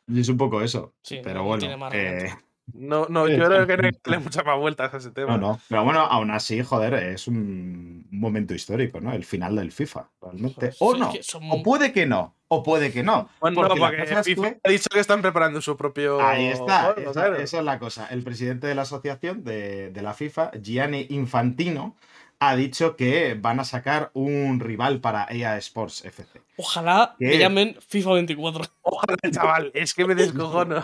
Y 0.08 0.22
es 0.22 0.30
un 0.30 0.38
poco 0.38 0.62
eso. 0.62 0.94
Sí, 1.04 1.20
pero 1.22 1.40
no 1.40 1.46
bueno. 1.46 1.60
tiene 1.60 1.76
más 1.76 1.94
eh. 1.94 2.34
No, 2.74 3.08
no, 3.10 3.28
yo 3.28 3.46
creo 3.46 3.48
que 3.48 3.48
no 3.50 3.54
hay 3.56 3.66
que 3.66 3.74
exactamente. 3.88 4.00
darle 4.06 4.24
muchas 4.24 4.46
más 4.46 4.58
vueltas 4.60 4.94
a 4.94 4.98
ese 4.98 5.12
tema. 5.12 5.38
no, 5.38 5.54
no. 5.54 5.60
Pero 5.70 5.84
bueno, 5.84 6.02
aún 6.02 6.32
así, 6.32 6.62
joder, 6.64 6.94
es 6.96 7.28
un 7.28 8.06
momento 8.12 8.54
histórico, 8.54 9.00
¿no? 9.00 9.14
El 9.14 9.24
final 9.26 9.56
del 9.56 9.72
FIFA, 9.72 10.10
realmente. 10.22 10.72
O 10.80 10.96
no. 10.96 11.12
O 11.52 11.64
puede 11.64 11.92
que 11.94 12.06
no. 12.06 12.36
O 12.50 12.64
puede 12.64 12.92
que 12.94 13.04
no. 13.04 13.30
Bueno, 13.42 13.56
porque 13.56 13.76
no, 13.76 13.82
la 13.82 13.88
porque 13.90 14.04
cosa 14.06 14.20
es 14.22 14.26
FIFA 14.26 14.52
que- 14.54 14.60
ha 14.64 14.70
dicho 14.70 14.90
que 14.94 15.00
están 15.00 15.22
preparando 15.22 15.62
su 15.62 15.76
propio. 15.76 16.22
Ahí 16.26 16.46
está, 16.48 16.94
juego, 16.94 17.02
esa, 17.12 17.12
claro. 17.22 17.36
esa 17.38 17.58
es 17.60 17.64
la 17.66 17.80
cosa. 17.80 18.08
El 18.12 18.24
presidente 18.24 18.68
de 18.68 18.76
la 18.76 18.84
asociación 18.84 19.44
de, 19.44 19.90
de 19.92 20.02
la 20.02 20.14
FIFA, 20.14 20.52
Gianni 20.62 21.08
Infantino, 21.10 21.96
ha 22.40 22.56
dicho 22.56 22.96
que 22.96 23.36
van 23.40 23.60
a 23.60 23.64
sacar 23.66 24.12
un 24.14 24.60
rival 24.60 25.00
para 25.02 25.26
EA 25.30 25.58
Sports 25.58 26.06
FC. 26.06 26.42
Ojalá 26.58 27.16
¿Qué? 27.18 27.26
me 27.28 27.38
llamen 27.40 27.78
FIFA 27.88 28.14
24. 28.14 28.64
Ojalá, 28.84 29.18
chaval, 29.32 29.72
es 29.74 29.94
que 29.94 30.06
me 30.06 30.14
descojono. 30.16 30.84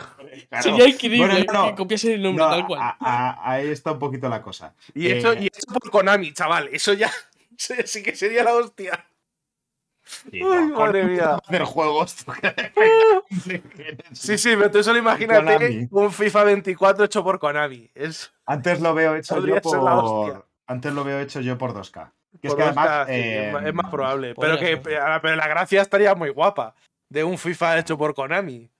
Claro. 0.49 0.63
Sería 0.63 0.87
increíble 0.87 1.27
Bueno, 1.45 1.53
no, 1.53 1.65
que 1.67 1.75
copiase 1.75 2.13
el 2.15 2.23
nombre 2.23 2.43
no, 2.43 2.49
tal 2.49 2.65
cual. 2.67 2.79
a- 2.81 2.97
a- 2.99 3.51
ahí 3.51 3.67
está 3.69 3.91
un 3.91 3.99
poquito 3.99 4.27
la 4.29 4.41
cosa. 4.41 4.73
Y 4.95 5.09
eso, 5.11 5.33
Eh, 5.33 5.39
y 5.41 5.47
eso 5.47 5.67
por 5.79 5.91
Konami, 5.91 6.33
chaval. 6.33 6.69
Eso 6.71 6.93
ya 6.93 7.11
sí 7.57 8.01
que 8.01 8.15
sería 8.15 8.43
la 8.43 8.55
hostia. 8.55 9.05
Sí, 10.05 10.31
Ay, 10.33 10.41
no, 10.41 10.79
madre 10.79 11.03
mía. 11.05 11.35
hacer 11.35 11.63
juegos. 11.63 12.15
Sí, 14.13 14.37
sí, 14.37 14.49
pero 14.55 14.69
tú 14.71 14.83
solo 14.83 14.99
imagínate 14.99 15.43
Konami. 15.55 15.87
un 15.91 16.11
FIFA 16.11 16.43
24 16.45 17.05
hecho 17.05 17.23
por 17.23 17.39
Konami. 17.39 17.89
Es 17.95 18.31
Antes 18.45 18.79
lo 18.81 18.93
veo 18.93 19.15
hecho 19.15 19.35
Podría 19.35 19.61
yo 19.61 19.69
ser 19.69 19.81
la 19.81 19.95
hostia. 19.95 20.33
por. 20.35 20.52
Antes 20.67 20.93
lo 20.93 21.03
veo 21.03 21.19
hecho 21.19 21.41
yo 21.41 21.57
por 21.57 21.73
2K. 21.73 22.11
Que 22.41 22.47
es 22.47 22.55
que 22.55 22.61
además. 22.63 23.07
Sí, 23.07 23.13
es, 23.13 23.51
más, 23.53 23.63
eh, 23.63 23.67
es 23.69 23.73
más 23.73 23.91
probable. 23.91 24.35
Pero 24.39 24.57
que 24.57 24.77
pero, 24.77 25.35
la 25.35 25.47
gracia 25.47 25.81
estaría 25.81 26.15
muy 26.15 26.29
guapa. 26.29 26.75
De 27.09 27.23
un 27.23 27.37
FIFA 27.37 27.79
hecho 27.79 27.97
por 27.97 28.13
Konami. 28.15 28.71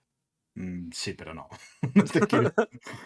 mm, 0.54 0.90
Sí, 0.92 1.14
pero 1.14 1.34
no. 1.34 1.48
No 1.94 2.04
te 2.04 2.20
quiero- 2.26 2.52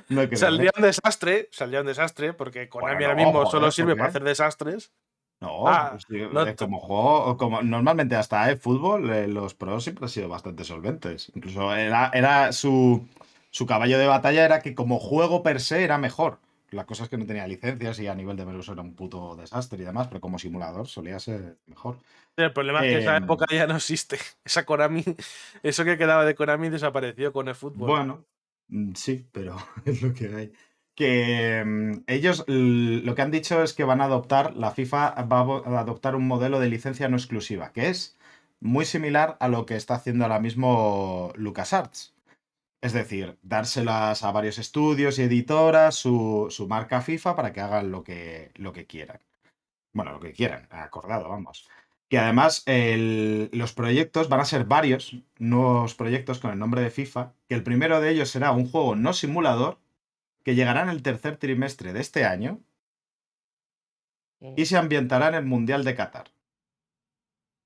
no 0.09 0.37
Saldría 0.37 0.71
un 0.77 0.83
desastre, 0.83 1.49
saldría 1.53 1.81
un 1.81 1.87
desastre, 1.87 2.33
porque 2.33 2.69
Konami 2.69 2.95
Bueno, 2.95 3.07
ahora 3.11 3.17
mismo 3.17 3.33
joder, 3.41 3.51
solo 3.51 3.71
sirve 3.71 3.93
¿por 3.93 3.99
para 3.99 4.09
hacer 4.11 4.25
desastres. 4.25 4.93
No, 5.41 5.69
Ah, 5.69 5.91
pues, 5.93 6.33
no 6.33 6.47
eh, 6.47 6.57
como 6.57 6.81
juego, 6.81 7.37
como 7.37 7.63
normalmente 7.63 8.17
hasta 8.17 8.51
el 8.51 8.59
fútbol, 8.59 9.11
eh, 9.11 9.29
los 9.29 9.55
pros 9.55 9.85
siempre 9.85 10.07
han 10.07 10.11
sido 10.11 10.29
bastante 10.29 10.65
solventes. 10.65 11.31
Incluso 11.35 11.75
era, 11.77 12.11
era 12.13 12.53
su, 12.53 13.07
su 13.51 13.67
caballo 13.67 13.99
de 13.99 14.07
batalla 14.09 14.45
era 14.45 14.61
que 14.61 14.75
como 14.75 14.99
juego 14.99 15.43
per 15.45 15.61
se 15.61 15.85
era 15.85 15.97
mejor. 15.99 16.39
La 16.71 16.85
cosa 16.85 17.05
es 17.05 17.09
que 17.09 17.17
no 17.17 17.25
tenía 17.27 17.47
licencias 17.47 17.99
y 18.01 18.07
a 18.09 18.15
nivel 18.15 18.37
de 18.37 18.45
menús 18.45 18.69
era 18.69 18.83
un 18.83 18.95
puto 18.95 19.37
desastre 19.37 19.83
y 19.83 19.87
demás, 19.87 20.09
pero 20.09 20.21
como 20.21 20.39
simulador 20.39 20.87
solía 20.87 21.19
ser 21.19 21.57
mejor. 21.67 21.97
El 22.37 22.53
problema 22.53 22.85
es 22.85 22.93
que 22.93 22.99
esa 23.01 23.17
Em. 23.17 23.25
época 23.25 23.47
ya 23.51 23.67
no 23.67 23.77
existe. 23.77 24.19
Esa 24.45 24.65
Konami, 24.67 25.03
eso 25.63 25.85
que 25.85 25.97
quedaba 25.99 26.25
de 26.25 26.35
Konami 26.35 26.69
desapareció 26.69 27.33
con 27.33 27.49
el 27.49 27.55
fútbol. 27.55 27.89
Bueno, 27.89 28.25
mm, 28.69 28.93
sí, 28.95 29.27
pero 29.33 29.57
es 29.87 30.03
lo 30.03 30.13
que 30.13 30.35
hay. 30.35 30.53
Que 30.95 31.65
mm, 31.65 32.03
ellos 32.07 32.45
lo 32.47 33.15
que 33.15 33.23
han 33.23 33.31
dicho 33.31 33.63
es 33.63 33.73
que 33.73 33.85
van 33.85 34.01
a 34.01 34.05
adoptar, 34.05 34.55
la 34.57 34.71
FIFA 34.73 35.11
va 35.23 35.41
a 35.41 35.81
adoptar 35.81 36.17
un 36.17 36.27
modelo 36.29 36.61
de 36.61 36.69
licencia 36.69 37.09
no 37.09 37.17
exclusiva, 37.17 37.73
que 37.73 37.89
es 37.89 38.19
muy 38.61 38.85
similar 38.85 39.37
a 39.41 39.49
lo 39.49 39.65
que 39.67 39.77
está 39.77 39.95
haciendo 39.95 40.25
ahora 40.25 40.41
mismo 40.41 41.33
LucasArts. 41.37 42.15
Es 42.81 42.93
decir, 42.93 43.39
dárselas 43.43 44.23
a 44.23 44.31
varios 44.31 44.59
estudios 44.59 45.19
y 45.19 45.23
editoras 45.23 45.97
su, 45.97 46.47
su 46.51 46.69
marca 46.69 47.01
FIFA 47.01 47.35
para 47.35 47.53
que 47.53 47.61
hagan 47.61 47.91
lo 47.91 48.05
que, 48.05 48.53
lo 48.55 48.73
que 48.73 48.87
quieran. 48.87 49.21
Bueno, 49.93 50.13
lo 50.13 50.21
que 50.21 50.33
quieran, 50.33 50.69
acordado, 50.71 51.29
vamos. 51.29 51.69
Que 52.09 52.19
además 52.19 52.63
el- 52.67 53.51
los 53.53 53.73
proyectos 53.75 54.29
van 54.29 54.41
a 54.41 54.45
ser 54.45 54.65
varios 54.65 55.17
nuevos 55.39 55.95
proyectos 55.95 56.39
con 56.39 56.53
el 56.53 56.59
nombre 56.59 56.81
de 56.83 56.91
FIFA, 56.91 57.33
que 57.49 57.55
el 57.57 57.65
primero 57.65 58.01
de 58.01 58.11
ellos 58.11 58.31
será 58.31 58.53
un 58.53 58.71
juego 58.71 58.95
no 58.97 59.13
simulador 59.13 59.79
que 60.45 60.55
llegará 60.55 60.83
en 60.83 60.89
el 60.89 61.03
tercer 61.03 61.37
trimestre 61.37 61.93
de 61.93 62.01
este 62.01 62.25
año 62.25 62.61
y 64.57 64.67
se 64.67 64.77
ambientará 64.77 65.29
en 65.29 65.35
el 65.35 65.45
Mundial 65.47 65.85
de 65.85 65.95
Qatar. 65.95 66.31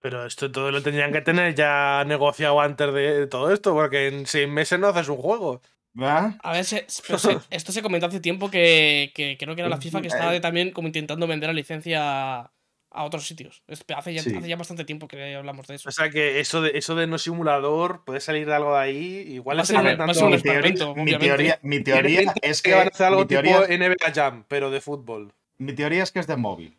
Pero 0.03 0.26
esto 0.26 0.50
todo 0.53 0.70
lo 0.70 0.82
tendrían 0.82 1.12
que 1.12 1.20
tener 1.22 1.55
ya 1.55 2.05
negociado 2.07 2.61
antes 2.61 2.92
de 2.92 3.26
todo 3.28 3.50
esto, 3.53 3.72
porque 3.72 4.09
en 4.09 4.26
seis 4.26 4.48
meses 4.48 4.78
no 4.78 4.88
haces 4.88 5.09
un 5.09 5.16
juego. 5.16 5.62
¿Verdad? 5.94 6.34
A 6.42 6.53
ver, 6.53 6.64
se- 6.64 6.86
pero 7.07 7.18
se- 7.18 7.38
esto 7.50 7.70
se 7.72 7.82
comentó 7.82 8.07
hace 8.07 8.18
tiempo 8.20 8.50
que, 8.50 9.12
que 9.14 9.36
creo 9.38 9.55
que 9.55 9.61
era 9.62 9.68
la 9.70 9.76
FIFA 9.80 10.00
que 10.03 10.09
estaba 10.09 10.38
también 10.40 10.72
como 10.72 10.88
intentando 10.88 11.26
vender 11.26 11.48
la 11.48 11.55
licencia 11.55 12.50
a 12.94 13.05
otros 13.05 13.26
sitios. 13.26 13.62
Es- 13.68 13.84
Hace 13.96 14.12
ya, 14.12 14.22
Sí. 14.22 14.34
hace 14.36 14.48
ya 14.48 14.57
bastante 14.57 14.84
tiempo 14.84 15.07
que 15.07 15.34
hablamos 15.36 15.66
de 15.68 15.76
eso. 15.76 15.88
O 15.88 15.92
sea 15.92 16.11
que 16.11 16.40
eso 16.40 16.61
de, 16.62 16.72
eso 16.76 16.94
de 16.96 17.07
no 17.07 17.16
simulador 17.18 18.03
puede 18.05 18.20
salir 18.20 18.46
de 18.46 18.55
algo 18.55 18.74
de 18.74 18.80
ahí. 18.80 19.07
Igual 19.28 19.59
Va 19.59 19.62
es 19.62 19.72
va 19.72 19.78
un 19.80 20.30
Mi 20.30 20.34
experimento, 20.34 20.94
teoría, 20.94 21.05
mi 21.05 21.18
teoría, 21.18 21.59
mi 21.62 21.80
teoría 21.84 22.34
es 22.42 22.61
que 22.61 22.74
van 22.74 22.86
a 22.88 22.90
hacer 22.90 23.07
algo 23.07 23.26
teoría, 23.26 23.61
tipo 23.66 23.72
NBA 23.72 24.12
Jam, 24.12 24.44
pero 24.48 24.70
de 24.70 24.80
fútbol. 24.80 25.32
mi 25.59 25.72
teoría 25.74 26.03
es 26.03 26.11
que 26.11 26.18
es 26.18 26.26
de 26.26 26.36
móvil. 26.36 26.76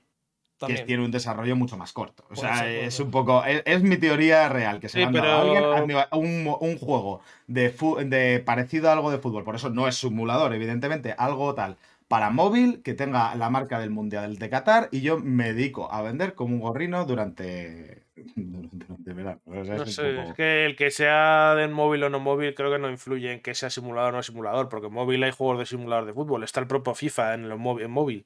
Que 0.60 0.74
tiene 0.86 1.04
un 1.04 1.12
desarrollo 1.12 1.56
mucho 1.56 1.78
más 1.78 1.92
corto. 1.94 2.24
O 2.30 2.36
sea, 2.36 2.58
ser, 2.60 2.86
es 2.86 3.00
un 3.00 3.12
poco. 3.12 3.44
Es, 3.44 3.62
es 3.66 3.84
mi 3.84 3.98
teoría 3.98 4.48
real, 4.50 4.80
que 4.80 4.90
se 4.90 5.00
Sí, 5.02 5.08
pero- 5.12 5.26
a 5.26 5.42
alguien 5.78 5.98
a 6.10 6.16
un, 6.18 6.56
un 6.60 6.78
juego 6.78 7.22
de, 7.48 7.74
de 8.06 8.40
parecido 8.40 8.90
a 8.90 8.94
algo 8.94 9.12
de 9.12 9.18
fútbol. 9.18 9.44
Por 9.44 9.56
eso 9.56 9.70
no 9.70 9.88
es 9.88 9.96
simulador, 9.96 10.54
evidentemente, 10.54 11.14
algo 11.18 11.54
tal. 11.54 11.78
Para 12.08 12.30
móvil, 12.30 12.82
que 12.84 12.94
tenga 12.94 13.34
la 13.36 13.50
marca 13.50 13.80
del 13.80 13.90
Mundial 13.90 14.38
de 14.38 14.50
Qatar, 14.50 14.88
y 14.92 15.02
yo 15.02 15.18
me 15.20 15.54
dedico 15.54 15.92
a 15.92 16.02
vender 16.04 16.36
como 16.36 16.54
un 16.56 16.62
gorrino 16.62 17.06
durante. 17.06 18.04
durante 18.36 19.14
verano. 19.14 19.40
O 19.46 19.66
sea, 19.66 19.76
No 19.78 19.84
es 19.84 19.96
sé, 19.96 20.14
poco- 20.14 20.30
es 20.30 20.34
que 20.36 20.66
el 20.66 20.76
que 20.76 20.92
sea 20.92 21.56
de 21.56 21.68
móvil 21.68 22.04
o 22.04 22.10
no 22.10 22.20
móvil 22.20 22.54
creo 22.54 22.72
que 22.72 22.78
no 22.80 22.90
influye 22.90 23.32
en 23.34 23.42
que 23.42 23.56
sea 23.56 23.70
simulador 23.70 24.14
o 24.14 24.18
no 24.18 24.24
simulador, 24.24 24.70
porque 24.70 24.88
en 24.88 24.94
móvil 24.94 25.24
hay 25.24 25.32
juegos 25.32 25.60
de 25.60 25.66
simulador 25.66 26.06
de 26.06 26.14
fútbol. 26.14 26.44
Está 26.44 26.60
el 26.60 26.68
propio 26.68 26.94
FIFA 26.94 27.34
en, 27.36 27.58
móvil, 27.58 27.86
en 27.86 27.92
móvil. 27.92 28.26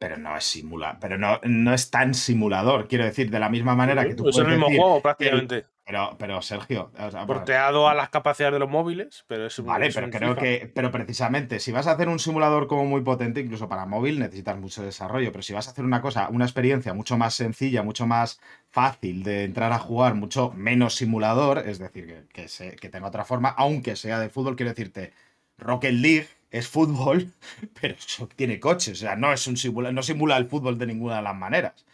Pero 0.00 0.16
no 0.16 0.36
es 0.36 0.44
simulador. 0.44 0.96
Pero 1.00 1.18
no, 1.18 1.38
no 1.44 1.74
es 1.74 1.90
tan 1.90 2.14
simulador. 2.14 2.88
Quiero 2.88 3.04
decir, 3.04 3.30
de 3.30 3.38
la 3.38 3.50
misma 3.50 3.76
manera 3.76 4.04
que 4.08 4.14
tú 4.14 4.26
es 4.28 4.36
el 4.38 4.44
puedes 4.44 4.58
mismo 4.58 4.66
decir 4.66 4.80
juego 4.80 5.02
prácticamente. 5.02 5.66
Pero, 5.84 6.16
pero 6.18 6.40
Sergio, 6.40 6.90
o 6.98 7.10
sea, 7.10 7.26
Porteado 7.26 7.88
a 7.88 7.94
las 7.94 8.10
capacidades 8.10 8.52
de 8.54 8.60
los 8.60 8.70
móviles, 8.70 9.24
pero 9.26 9.46
es 9.46 9.58
un 9.58 9.66
Vale, 9.66 9.90
pero 9.92 10.08
creo 10.10 10.30
FIFA. 10.34 10.40
que, 10.42 10.72
pero 10.72 10.90
precisamente, 10.92 11.58
si 11.58 11.72
vas 11.72 11.86
a 11.88 11.92
hacer 11.92 12.08
un 12.08 12.18
simulador 12.20 12.66
como 12.68 12.84
muy 12.84 13.00
potente, 13.02 13.40
incluso 13.40 13.68
para 13.68 13.86
móvil, 13.86 14.20
necesitas 14.20 14.56
mucho 14.56 14.82
desarrollo. 14.84 15.32
Pero 15.32 15.42
si 15.42 15.52
vas 15.52 15.66
a 15.68 15.72
hacer 15.72 15.84
una 15.84 16.00
cosa, 16.00 16.28
una 16.30 16.44
experiencia 16.44 16.94
mucho 16.94 17.18
más 17.18 17.34
sencilla, 17.34 17.82
mucho 17.82 18.06
más 18.06 18.40
fácil 18.70 19.22
de 19.24 19.44
entrar 19.44 19.72
a 19.72 19.78
jugar, 19.80 20.14
mucho 20.14 20.52
menos 20.56 20.94
simulador, 20.94 21.58
es 21.66 21.78
decir, 21.80 22.06
que, 22.06 22.24
que, 22.32 22.48
se- 22.48 22.76
que 22.76 22.88
tenga 22.88 23.08
otra 23.08 23.24
forma, 23.24 23.48
aunque 23.50 23.96
sea 23.96 24.18
de 24.20 24.30
fútbol, 24.30 24.56
quiero 24.56 24.70
decirte, 24.70 25.12
Rocket 25.58 25.92
League 25.92 26.28
es 26.50 26.68
fútbol, 26.68 27.32
pero 27.80 27.96
tiene 28.36 28.60
coches, 28.60 28.98
o 28.98 29.00
sea, 29.00 29.16
no 29.16 29.32
es 29.32 29.46
un 29.46 29.56
simula, 29.56 29.92
no 29.92 30.02
simula 30.02 30.36
el 30.36 30.46
fútbol 30.46 30.78
de 30.78 30.86
ninguna 30.86 31.16
de 31.16 31.22
las 31.22 31.36
maneras. 31.36 31.84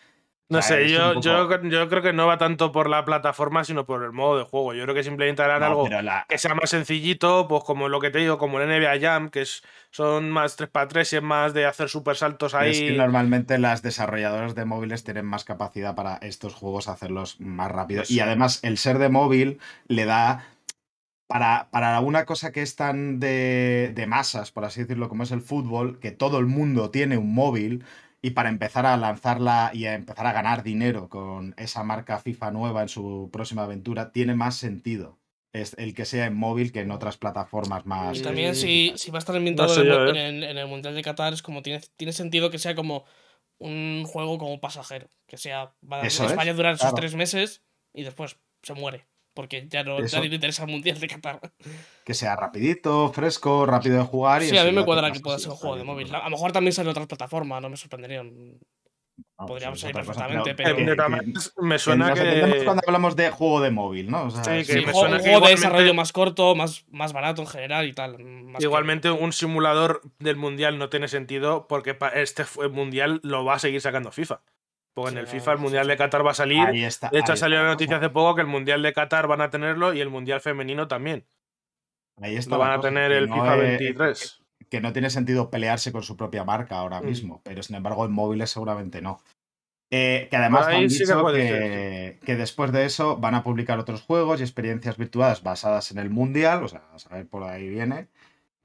No 0.48 0.58
O 0.60 0.62
sea, 0.62 0.76
sé, 0.76 0.92
yo, 0.92 1.20
yo, 1.20 1.62
yo 1.64 1.88
creo 1.88 2.02
que 2.02 2.12
no 2.12 2.28
va 2.28 2.38
tanto 2.38 2.70
por 2.70 2.88
la 2.88 3.04
plataforma, 3.04 3.64
sino 3.64 3.84
por 3.84 4.04
el 4.04 4.12
modo 4.12 4.38
de 4.38 4.44
juego. 4.44 4.74
Yo 4.74 4.84
creo 4.84 4.94
que 4.94 5.02
simplemente 5.02 5.42
harán 5.42 5.60
No, 5.60 5.68
algo 5.70 5.88
la- 5.88 6.24
que 6.28 6.38
sea 6.38 6.54
más 6.54 6.70
sencillito, 6.70 7.48
pues 7.48 7.64
como 7.64 7.88
lo 7.88 7.98
que 7.98 8.10
te 8.10 8.20
digo, 8.20 8.38
como 8.38 8.60
el 8.60 8.70
NBA 8.70 9.00
Jam, 9.00 9.28
que 9.30 9.42
es, 9.42 9.64
son 9.90 10.30
más 10.30 10.54
3x3 10.54 11.12
y 11.12 11.16
es 11.16 11.22
más 11.22 11.52
de 11.52 11.66
hacer 11.66 11.88
super 11.88 12.14
saltos 12.14 12.54
ahí. 12.54 12.70
Es 12.70 12.80
que 12.82 12.92
normalmente 12.92 13.58
las 13.58 13.82
desarrolladoras 13.82 14.54
de 14.54 14.64
móviles 14.64 15.02
tienen 15.02 15.26
más 15.26 15.42
capacidad 15.42 15.96
para 15.96 16.14
estos 16.18 16.54
juegos 16.54 16.86
hacerlos 16.88 17.40
más 17.40 17.70
rápido. 17.72 18.02
Pues 18.02 18.10
Y 18.12 18.20
además, 18.20 18.60
el 18.62 18.78
ser 18.78 18.98
de 18.98 19.08
móvil 19.08 19.58
le 19.88 20.04
da. 20.04 20.44
Para, 21.26 21.68
para 21.70 21.98
una 22.00 22.24
cosa 22.24 22.52
que 22.52 22.62
es 22.62 22.76
tan 22.76 23.18
de, 23.18 23.92
de 23.94 24.06
masas, 24.06 24.52
por 24.52 24.64
así 24.64 24.80
decirlo, 24.82 25.08
como 25.08 25.24
es 25.24 25.32
el 25.32 25.40
fútbol, 25.40 25.98
que 25.98 26.12
todo 26.12 26.38
el 26.38 26.46
mundo 26.46 26.90
tiene 26.90 27.18
un 27.18 27.34
móvil, 27.34 27.84
y 28.22 28.30
para 28.30 28.48
empezar 28.48 28.86
a 28.86 28.96
lanzarla 28.96 29.70
y 29.74 29.86
a 29.86 29.94
empezar 29.94 30.26
a 30.26 30.32
ganar 30.32 30.62
dinero 30.62 31.08
con 31.08 31.54
esa 31.58 31.82
marca 31.82 32.18
FIFA 32.18 32.50
nueva 32.52 32.82
en 32.82 32.88
su 32.88 33.28
próxima 33.32 33.64
aventura, 33.64 34.12
tiene 34.12 34.34
más 34.34 34.56
sentido. 34.56 35.18
Es 35.52 35.74
el 35.78 35.94
que 35.94 36.04
sea 36.04 36.26
en 36.26 36.36
móvil 36.36 36.70
que 36.70 36.80
en 36.80 36.90
otras 36.90 37.16
plataformas 37.16 37.86
más. 37.86 38.18
Y 38.18 38.22
también 38.22 38.54
si, 38.54 38.92
si 38.96 39.10
va 39.10 39.18
a 39.18 39.20
estar 39.20 39.34
ambientado 39.36 39.68
sé 39.68 39.80
en, 39.80 39.86
yo, 39.86 40.06
¿eh? 40.06 40.10
en 40.10 40.16
el- 40.16 40.44
en 40.44 40.58
el 40.58 40.66
Mundial 40.66 40.94
de 40.94 41.02
Qatar, 41.02 41.32
es 41.32 41.42
como 41.42 41.62
tiene, 41.62 41.80
tiene 41.96 42.12
sentido 42.12 42.50
que 42.50 42.58
sea 42.58 42.74
como 42.74 43.04
un 43.58 44.04
juego 44.06 44.38
como 44.38 44.60
pasajero. 44.60 45.08
Que 45.26 45.38
sea, 45.38 45.72
va, 45.90 46.02
Eso 46.02 46.26
España 46.26 46.50
es, 46.50 46.56
durar 46.56 46.74
esos 46.74 46.82
claro. 46.82 46.96
tres 46.96 47.14
meses 47.14 47.62
y 47.94 48.02
después 48.02 48.38
se 48.62 48.74
muere. 48.74 49.06
Porque 49.36 49.66
ya 49.68 49.84
no 49.84 49.98
Eso. 49.98 50.16
nadie 50.16 50.30
le 50.30 50.34
interesa 50.36 50.64
el 50.64 50.70
mundial 50.70 50.98
de 50.98 51.06
Qatar. 51.08 51.38
Que 52.04 52.14
sea 52.14 52.34
rapidito, 52.34 53.12
fresco, 53.12 53.66
rápido 53.66 53.98
de 53.98 54.02
jugar. 54.04 54.42
Y 54.42 54.48
Sí, 54.48 54.56
a 54.58 54.64
mí 54.64 54.72
me 54.72 54.84
cuadra 54.84 55.12
que 55.12 55.20
pueda 55.20 55.38
ser 55.38 55.50
un 55.50 55.56
juego 55.56 55.76
de 55.76 55.84
móvil. 55.84 56.12
A 56.14 56.24
lo 56.24 56.30
mejor 56.30 56.52
también 56.52 56.72
sale 56.72 56.86
en 56.88 56.92
otras 56.92 57.06
plataformas, 57.06 57.60
no 57.60 57.68
me 57.68 57.76
sorprendería. 57.76 58.22
Vamos, 59.38 59.50
podría 59.50 59.68
es 59.70 59.80
salir 59.80 59.94
otra 59.96 60.04
cosa, 60.06 60.26
perfectamente, 60.26 60.54
pero- 60.54 60.76
pero- 60.76 60.96
que- 60.96 61.32
que- 61.32 61.62
me 61.62 61.74
que 61.74 61.78
suena 61.78 62.08
entendemos 62.08 62.56
que. 62.58 62.64
cuando 62.64 62.82
hablamos 62.86 63.16
de 63.16 63.30
juego 63.30 63.60
de 63.60 63.70
móvil, 63.70 64.10
¿no? 64.10 64.24
O 64.24 64.30
sea, 64.30 64.42
Sí, 64.44 64.50
que 64.50 64.64
Sí, 64.64 64.72
me 64.72 64.78
un 64.78 64.84
juego, 64.84 65.00
suena 65.00 65.16
un 65.16 65.22
que 65.22 65.30
juego 65.30 65.46
de 65.46 65.52
desarrollo 65.52 65.94
más 65.94 66.12
corto, 66.12 66.54
más, 66.54 66.84
más 66.90 67.12
barato 67.12 67.42
en 67.42 67.48
general 67.48 67.86
y 67.86 67.92
tal. 67.92 68.18
más 68.24 68.58
que- 68.60 68.64
Igualmente, 68.64 69.10
un 69.10 69.32
simulador 69.34 70.00
del 70.18 70.36
mundial 70.36 70.78
no 70.78 70.88
tiene 70.88 71.08
sentido 71.08 71.66
porque 71.68 71.96
este 72.14 72.44
fue- 72.44 72.68
mundial 72.70 73.20
lo 73.22 73.44
va 73.44 73.54
a 73.54 73.58
seguir 73.58 73.80
sacando 73.82 74.10
FIFA. 74.12 74.40
Porque 74.96 75.12
en 75.12 75.18
el 75.18 75.26
FIFA 75.26 75.52
el 75.52 75.58
mundial 75.58 75.86
de 75.86 75.96
Qatar 75.98 76.24
va 76.26 76.30
a 76.30 76.34
salir. 76.34 76.66
ahí 76.66 76.82
está. 76.82 77.10
De 77.10 77.18
hecho, 77.18 77.36
salió 77.36 77.56
está 77.58 77.64
la 77.66 77.70
noticia 77.72 77.96
hace 77.98 78.08
poco 78.08 78.34
que 78.34 78.40
el 78.40 78.46
mundial 78.46 78.80
de 78.82 78.94
Qatar 78.94 79.26
van 79.26 79.42
a 79.42 79.50
tenerlo 79.50 79.92
y 79.92 80.00
el 80.00 80.08
mundial 80.08 80.40
femenino 80.40 80.88
también. 80.88 81.26
Ahí 82.22 82.36
está 82.36 82.54
Lo 82.54 82.60
van 82.60 82.72
a 82.72 82.80
tener 82.80 83.12
el 83.12 83.28
no 83.28 83.34
FIFA 83.36 83.54
es- 83.56 83.60
23. 83.78 84.42
que 84.70 84.80
no 84.80 84.94
tiene 84.94 85.10
sentido 85.10 85.50
pelearse 85.50 85.92
con 85.92 86.02
su 86.02 86.16
propia 86.16 86.44
marca 86.44 86.78
ahora 86.78 87.02
Mm. 87.02 87.04
mismo, 87.06 87.42
pero 87.44 87.62
sin 87.62 87.76
embargo 87.76 88.06
en 88.06 88.12
móviles 88.12 88.48
seguramente 88.50 89.02
no. 89.02 89.20
Eh, 89.90 90.28
que 90.30 90.36
además 90.38 90.66
han 90.66 90.72
ahí 90.72 90.88
sí 90.90 91.00
que 91.00 91.12
dicho 91.12 91.26
que, 91.32 92.18
que 92.24 92.34
después 92.36 92.72
de 92.72 92.86
eso 92.86 93.18
van 93.18 93.34
a 93.34 93.44
publicar 93.44 93.78
otros 93.78 94.00
juegos 94.02 94.40
y 94.40 94.44
experiencias 94.44 94.96
virtuales 94.96 95.42
basadas 95.42 95.92
en 95.92 95.98
el 95.98 96.08
mundial, 96.08 96.64
o 96.64 96.68
sea, 96.68 96.82
a 96.94 96.98
saber 96.98 97.28
por 97.28 97.44
ahí 97.44 97.68
viene, 97.68 98.08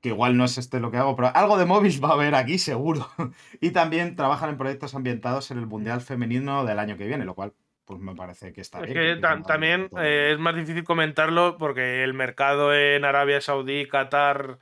que 0.01 0.09
igual 0.09 0.35
no 0.35 0.45
es 0.45 0.57
este 0.57 0.79
lo 0.79 0.91
que 0.91 0.97
hago, 0.97 1.15
pero 1.15 1.31
algo 1.35 1.57
de 1.57 1.65
móviles 1.65 2.03
va 2.03 2.09
a 2.09 2.13
haber 2.13 2.35
aquí 2.35 2.57
seguro. 2.57 3.07
y 3.61 3.71
también 3.71 4.15
trabajan 4.15 4.49
en 4.49 4.57
proyectos 4.57 4.95
ambientados 4.95 5.51
en 5.51 5.59
el 5.59 5.67
mundial 5.67 6.01
femenino 6.01 6.65
del 6.65 6.79
año 6.79 6.97
que 6.97 7.07
viene, 7.07 7.25
lo 7.25 7.35
cual 7.35 7.53
pues 7.85 7.99
me 7.99 8.15
parece 8.15 8.53
que 8.53 8.61
está 8.61 8.79
Es 8.79 8.85
bien. 8.85 8.97
que 8.97 9.21
que 9.21 9.43
también 9.47 9.89
eh, 9.97 10.31
es 10.33 10.39
más 10.39 10.55
difícil 10.55 10.83
comentarlo 10.83 11.57
porque 11.57 12.03
el 12.03 12.13
mercado 12.13 12.73
en 12.73 13.03
Arabia 13.05 13.41
Saudí, 13.41 13.87
Qatar, 13.87 14.59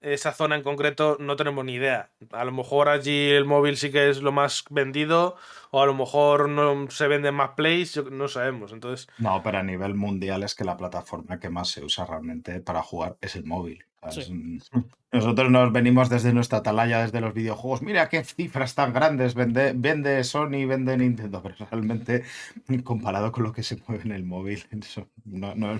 esa 0.00 0.32
zona 0.32 0.54
en 0.56 0.62
concreto, 0.62 1.16
no 1.18 1.34
tenemos 1.36 1.64
ni 1.64 1.74
idea. 1.74 2.10
A 2.30 2.44
lo 2.44 2.52
mejor 2.52 2.88
allí 2.90 3.30
el 3.30 3.46
móvil 3.46 3.76
sí 3.78 3.90
que 3.90 4.10
es 4.10 4.20
lo 4.20 4.32
más 4.32 4.64
vendido, 4.70 5.36
o 5.70 5.82
a 5.82 5.86
lo 5.86 5.94
mejor 5.94 6.48
no 6.48 6.90
se 6.90 7.08
venden 7.08 7.34
más 7.34 7.50
plays, 7.56 7.96
no 8.10 8.28
sabemos. 8.28 8.72
Entonces, 8.72 9.08
No, 9.18 9.42
pero 9.42 9.58
a 9.58 9.62
nivel 9.62 9.94
mundial 9.94 10.42
es 10.42 10.54
que 10.54 10.64
la 10.64 10.76
plataforma 10.76 11.40
que 11.40 11.48
más 11.48 11.70
se 11.70 11.82
usa 11.82 12.04
realmente 12.04 12.60
para 12.60 12.82
jugar 12.82 13.16
es 13.22 13.34
el 13.34 13.44
móvil. 13.46 13.84
O 14.06 14.12
sea, 14.12 14.22
Sí. 14.22 14.56
es 14.60 14.70
un- 14.72 14.86
Nosotros 15.14 15.48
nos 15.48 15.72
venimos 15.72 16.08
desde 16.10 16.32
nuestra 16.32 16.58
atalaya, 16.58 17.02
desde 17.02 17.20
los 17.20 17.32
videojuegos. 17.34 17.82
Mira 17.82 18.08
qué 18.08 18.24
cifras 18.24 18.74
tan 18.74 18.92
grandes 18.92 19.34
vende, 19.36 19.72
vende 19.76 20.24
Sony, 20.24 20.66
vende 20.66 20.96
Nintendo, 20.96 21.40
pero 21.42 21.54
realmente 21.70 22.24
comparado 22.82 23.30
con 23.30 23.44
lo 23.44 23.52
que 23.52 23.62
se 23.62 23.78
mueve 23.86 24.02
en 24.04 24.10
el 24.12 24.24
móvil, 24.24 24.64
eso 24.82 25.06
no, 25.24 25.54
no, 25.54 25.78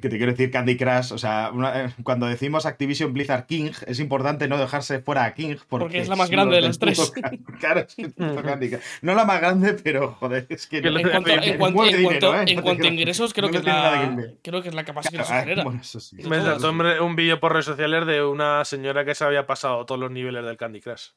que 0.00 0.08
te 0.08 0.16
quiero 0.16 0.32
decir 0.32 0.50
Candy 0.50 0.76
Crush, 0.76 1.12
o 1.12 1.18
sea, 1.18 1.50
una- 1.52 1.84
eh, 1.84 1.94
cuando 2.02 2.26
decimos 2.26 2.66
Activision 2.66 3.12
Blizzard 3.12 3.46
King, 3.46 3.70
es 3.86 4.00
importante 4.00 4.48
no 4.48 4.58
dejarse 4.58 5.00
fuera 5.00 5.24
a 5.24 5.34
King 5.34 5.56
porque, 5.68 5.84
Porque 5.84 5.98
es 6.00 6.08
la 6.08 6.16
más 6.16 6.30
grande 6.30 6.56
de 6.56 6.62
del 6.62 6.76
las 6.88 7.10
Can- 7.10 7.38
Claro, 7.60 7.80
es 7.80 7.94
que 7.94 8.12
Candy 8.12 8.70
Crush. 8.70 8.80
No 9.02 9.14
la 9.14 9.24
más 9.24 9.40
grande, 9.40 9.74
pero 9.74 10.12
joder, 10.14 10.46
es 10.48 10.66
que 10.66 10.82
Que 10.82 10.88
En 10.88 11.08
cuanto, 11.10 11.30
en 11.30 11.58
Mueve 11.58 11.58
cuanto- 11.58 11.84
en 11.84 11.96
dinero, 11.96 12.08
cuanto- 12.28 12.34
en 12.34 12.40
No 12.40 12.46
te 12.46 12.62
cuanto 12.62 12.84
a 12.84 12.90
ingresos, 12.90 13.34
creo 13.34 13.46
No 13.46 13.52
que, 13.52 13.58
es 13.58 13.64
tiene 13.64 13.78
nada 13.78 14.00
que 14.00 14.06
la, 14.06 14.16
ver. 14.16 14.38
creo 14.42 14.62
que 14.62 14.68
es 14.68 14.74
la 14.74 14.84
que 14.84 14.92
más 14.92 15.06
ingresos 15.06 15.30
Ah, 15.32 15.40
genera. 15.40 15.64
bueno, 15.64 15.80
eso 15.80 16.00
sí. 16.00 16.16
De 16.16 16.28
me 16.28 16.40
saltó 16.40 16.70
un 16.70 17.16
vídeo 17.16 17.40
por 17.40 17.52
redes 17.52 17.66
sociales 17.66 18.06
de 18.06 18.24
una 18.24 18.64
señora 18.64 19.04
que 19.04 19.14
se 19.14 19.24
había 19.24 19.46
pasado 19.46 19.84
todos 19.86 20.00
los 20.00 20.10
niveles 20.10 20.44
del 20.44 20.56
Candy 20.56 20.80
Crush. 20.80 21.08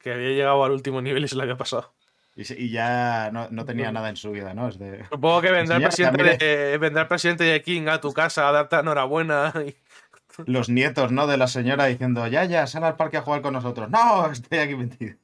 Que 0.00 0.12
había 0.12 0.28
llegado 0.28 0.64
al 0.64 0.70
último 0.72 1.02
nivel 1.02 1.24
y 1.24 1.28
se 1.28 1.34
lo 1.36 1.42
había 1.42 1.56
pasado. 1.56 1.94
Y, 2.40 2.70
ya 2.70 3.30
no, 3.32 3.48
no 3.50 3.64
tenía 3.64 3.90
nada 3.90 4.08
en 4.08 4.14
su 4.16 4.30
vida, 4.30 4.54
¿no? 4.54 4.68
Es 4.68 4.78
de... 4.78 5.04
Supongo 5.10 5.40
que 5.42 5.50
vendrá 5.50 5.76
el, 5.78 5.82
presidente 5.82 6.22
de, 6.22 6.78
vendrá 6.78 7.02
el 7.02 7.08
presidente 7.08 7.42
de 7.42 7.60
King 7.62 7.88
a 7.88 8.00
tu 8.00 8.12
casa 8.12 8.48
a 8.48 8.52
darte 8.52 8.76
enhorabuena. 8.76 9.52
y- 9.66 9.74
Los 10.46 10.68
nietos, 10.68 11.10
¿no? 11.10 11.26
De 11.26 11.36
la 11.36 11.48
señora 11.48 11.86
diciendo, 11.86 12.24
ya, 12.28 12.44
ya, 12.44 12.68
sal 12.68 12.84
al 12.84 12.94
parque 12.94 13.16
a 13.16 13.22
jugar 13.22 13.42
con 13.42 13.54
nosotros. 13.54 13.90
No, 13.90 14.30
estoy 14.30 14.58
aquí 14.58 14.76
metido. 14.76 15.16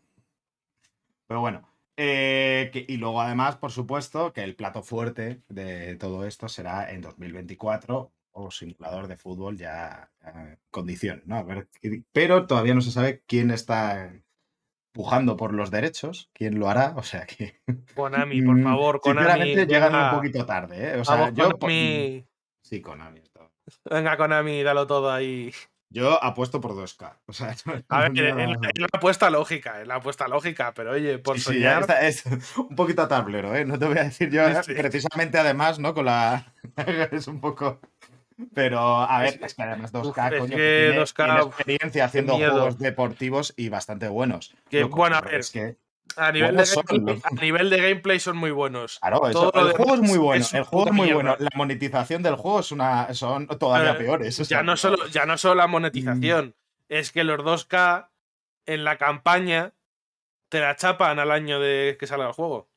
Pero 1.28 1.38
bueno. 1.40 1.68
eh, 1.96 2.70
que- 2.72 2.84
y 2.88 2.96
luego 2.96 3.20
además, 3.20 3.56
por 3.58 3.70
supuesto, 3.70 4.32
que 4.32 4.42
el 4.42 4.56
plato 4.56 4.82
fuerte 4.82 5.40
de 5.48 5.94
todo 5.94 6.26
esto 6.26 6.48
será 6.48 6.90
en 6.90 7.00
2024 7.00 8.10
o 8.32 8.50
simulador 8.50 9.06
de 9.06 9.16
fútbol 9.16 9.56
ya 9.56 10.10
en 10.24 10.58
condición, 10.72 11.22
¿no? 11.26 11.36
A 11.36 11.42
ver, 11.44 11.68
pero 12.10 12.48
todavía 12.48 12.74
no 12.74 12.80
se 12.80 12.90
sabe 12.90 13.22
quién 13.28 13.52
está 13.52 14.12
pujando 14.94 15.36
por 15.36 15.52
los 15.52 15.70
derechos, 15.72 16.30
quién 16.32 16.58
lo 16.58 16.68
hará, 16.70 16.94
o 16.96 17.02
sea 17.02 17.26
que... 17.26 17.60
Konami, 17.94 18.40
por 18.42 18.56
Mm, 18.56 18.62
favor, 18.64 19.00
Konami. 19.00 19.26
Sinceramente, 19.26 19.66
llegan 19.66 19.94
un 19.94 20.10
poquito 20.16 20.46
tarde, 20.46 20.90
¿eh? 20.94 21.00
O 21.00 21.04
sea, 21.04 21.16
Vamos, 21.16 21.34
yo... 21.34 21.50
Konami. 21.58 22.24
Sí, 22.62 22.80
Konami. 22.80 23.20
todo. 23.32 23.50
Venga, 23.90 24.16
Konami, 24.16 24.62
dalo 24.62 24.86
todo 24.86 25.12
ahí. 25.12 25.52
Yo 25.90 26.22
apuesto 26.24 26.60
por 26.60 26.72
2K. 26.72 27.18
O 27.26 27.32
sea, 27.32 27.54
A 27.88 28.08
ver, 28.08 28.18
es 28.40 28.78
la, 28.80 28.86
apuesta 28.92 29.30
lógica, 29.30 29.80
es 29.80 29.86
la 29.86 29.96
apuesta 29.96 30.26
lógica, 30.28 30.72
pero 30.74 30.92
oye, 30.92 31.18
por 31.18 31.38
Sí, 31.38 31.52
sí, 31.54 31.60
ya 31.60 31.80
está, 31.80 32.06
es 32.06 32.24
un 32.56 32.74
poquito 32.74 33.02
a 33.02 33.08
tablero, 33.08 33.54
¿eh? 33.54 33.64
No 33.64 33.78
te 33.78 33.86
voy 33.86 33.98
a 33.98 34.04
decir 34.04 34.30
yo, 34.30 34.42
precisamente 34.66 35.38
además, 35.38 35.78
¿no? 35.78 35.92
Con 35.94 36.06
la... 36.06 36.52
es 37.12 37.26
un 37.28 37.40
poco... 37.40 37.80
Pero, 38.52 38.80
a 38.80 39.20
ver, 39.20 39.38
Es- 39.42 39.54
que 39.54 39.62
además 39.62 39.92
2K, 39.92 40.30
uf, 40.32 40.38
coño, 40.38 40.56
que 40.56 40.62
que 40.62 40.76
tiene, 40.88 40.96
2K, 41.00 41.24
tiene 41.24 41.40
experiencia 41.40 42.04
haciendo 42.04 42.36
miedo. 42.36 42.52
juegos 42.52 42.78
deportivos 42.78 43.54
y 43.56 43.68
bastante 43.68 44.08
buenos. 44.08 44.54
Que, 44.68 44.84
bueno, 44.84 45.16
a 45.16 45.20
ver, 45.20 45.34
es 45.36 45.50
que, 45.50 45.76
A 46.16 46.32
nivel, 46.32 46.56
de 46.56 46.66
son, 46.66 46.82
gameplay, 46.88 47.16
¿no? 47.16 47.22
a 47.24 47.42
nivel 47.42 47.70
de 47.70 47.76
gameplay 47.80 48.18
son 48.20 48.36
muy 48.36 48.50
buenos. 48.50 48.98
claro, 49.00 49.28
eso- 49.28 49.52
el 49.54 49.72
juego 49.72 49.94
es 49.94 50.00
muy 50.00 50.18
bueno, 50.18 50.44
es 50.44 50.52
el 50.54 50.64
juego 50.64 50.86
es 50.88 50.92
muy 50.92 51.06
mierda. 51.06 51.14
bueno. 51.22 51.36
La 51.38 51.50
monetización 51.54 52.22
del 52.22 52.34
juego 52.36 52.60
es 52.60 52.72
una, 52.72 53.12
son 53.14 53.46
todavía 53.46 53.92
Eh, 53.92 53.94
peores. 53.94 54.38
o 54.40 54.44
sea, 54.44 54.58
Ya 54.58 54.62
no, 54.64 54.76
solo, 54.76 55.06
ya 55.08 55.26
no 55.26 55.38
solo 55.38 55.54
la 55.56 55.66
monetización, 55.68 56.54
es 56.88 57.12
que 57.12 57.22
los 57.24 57.42
2K 57.44 58.10
en 58.66 58.82
la 58.84 58.96
campaña 58.98 59.72
te 60.48 60.60
la 60.60 60.74
chapan 60.76 61.18
al 61.20 61.30
año 61.30 61.58
de 61.60 61.96
que 61.98 62.06
salga 62.06 62.26
el 62.26 62.32
juego. 62.32 62.68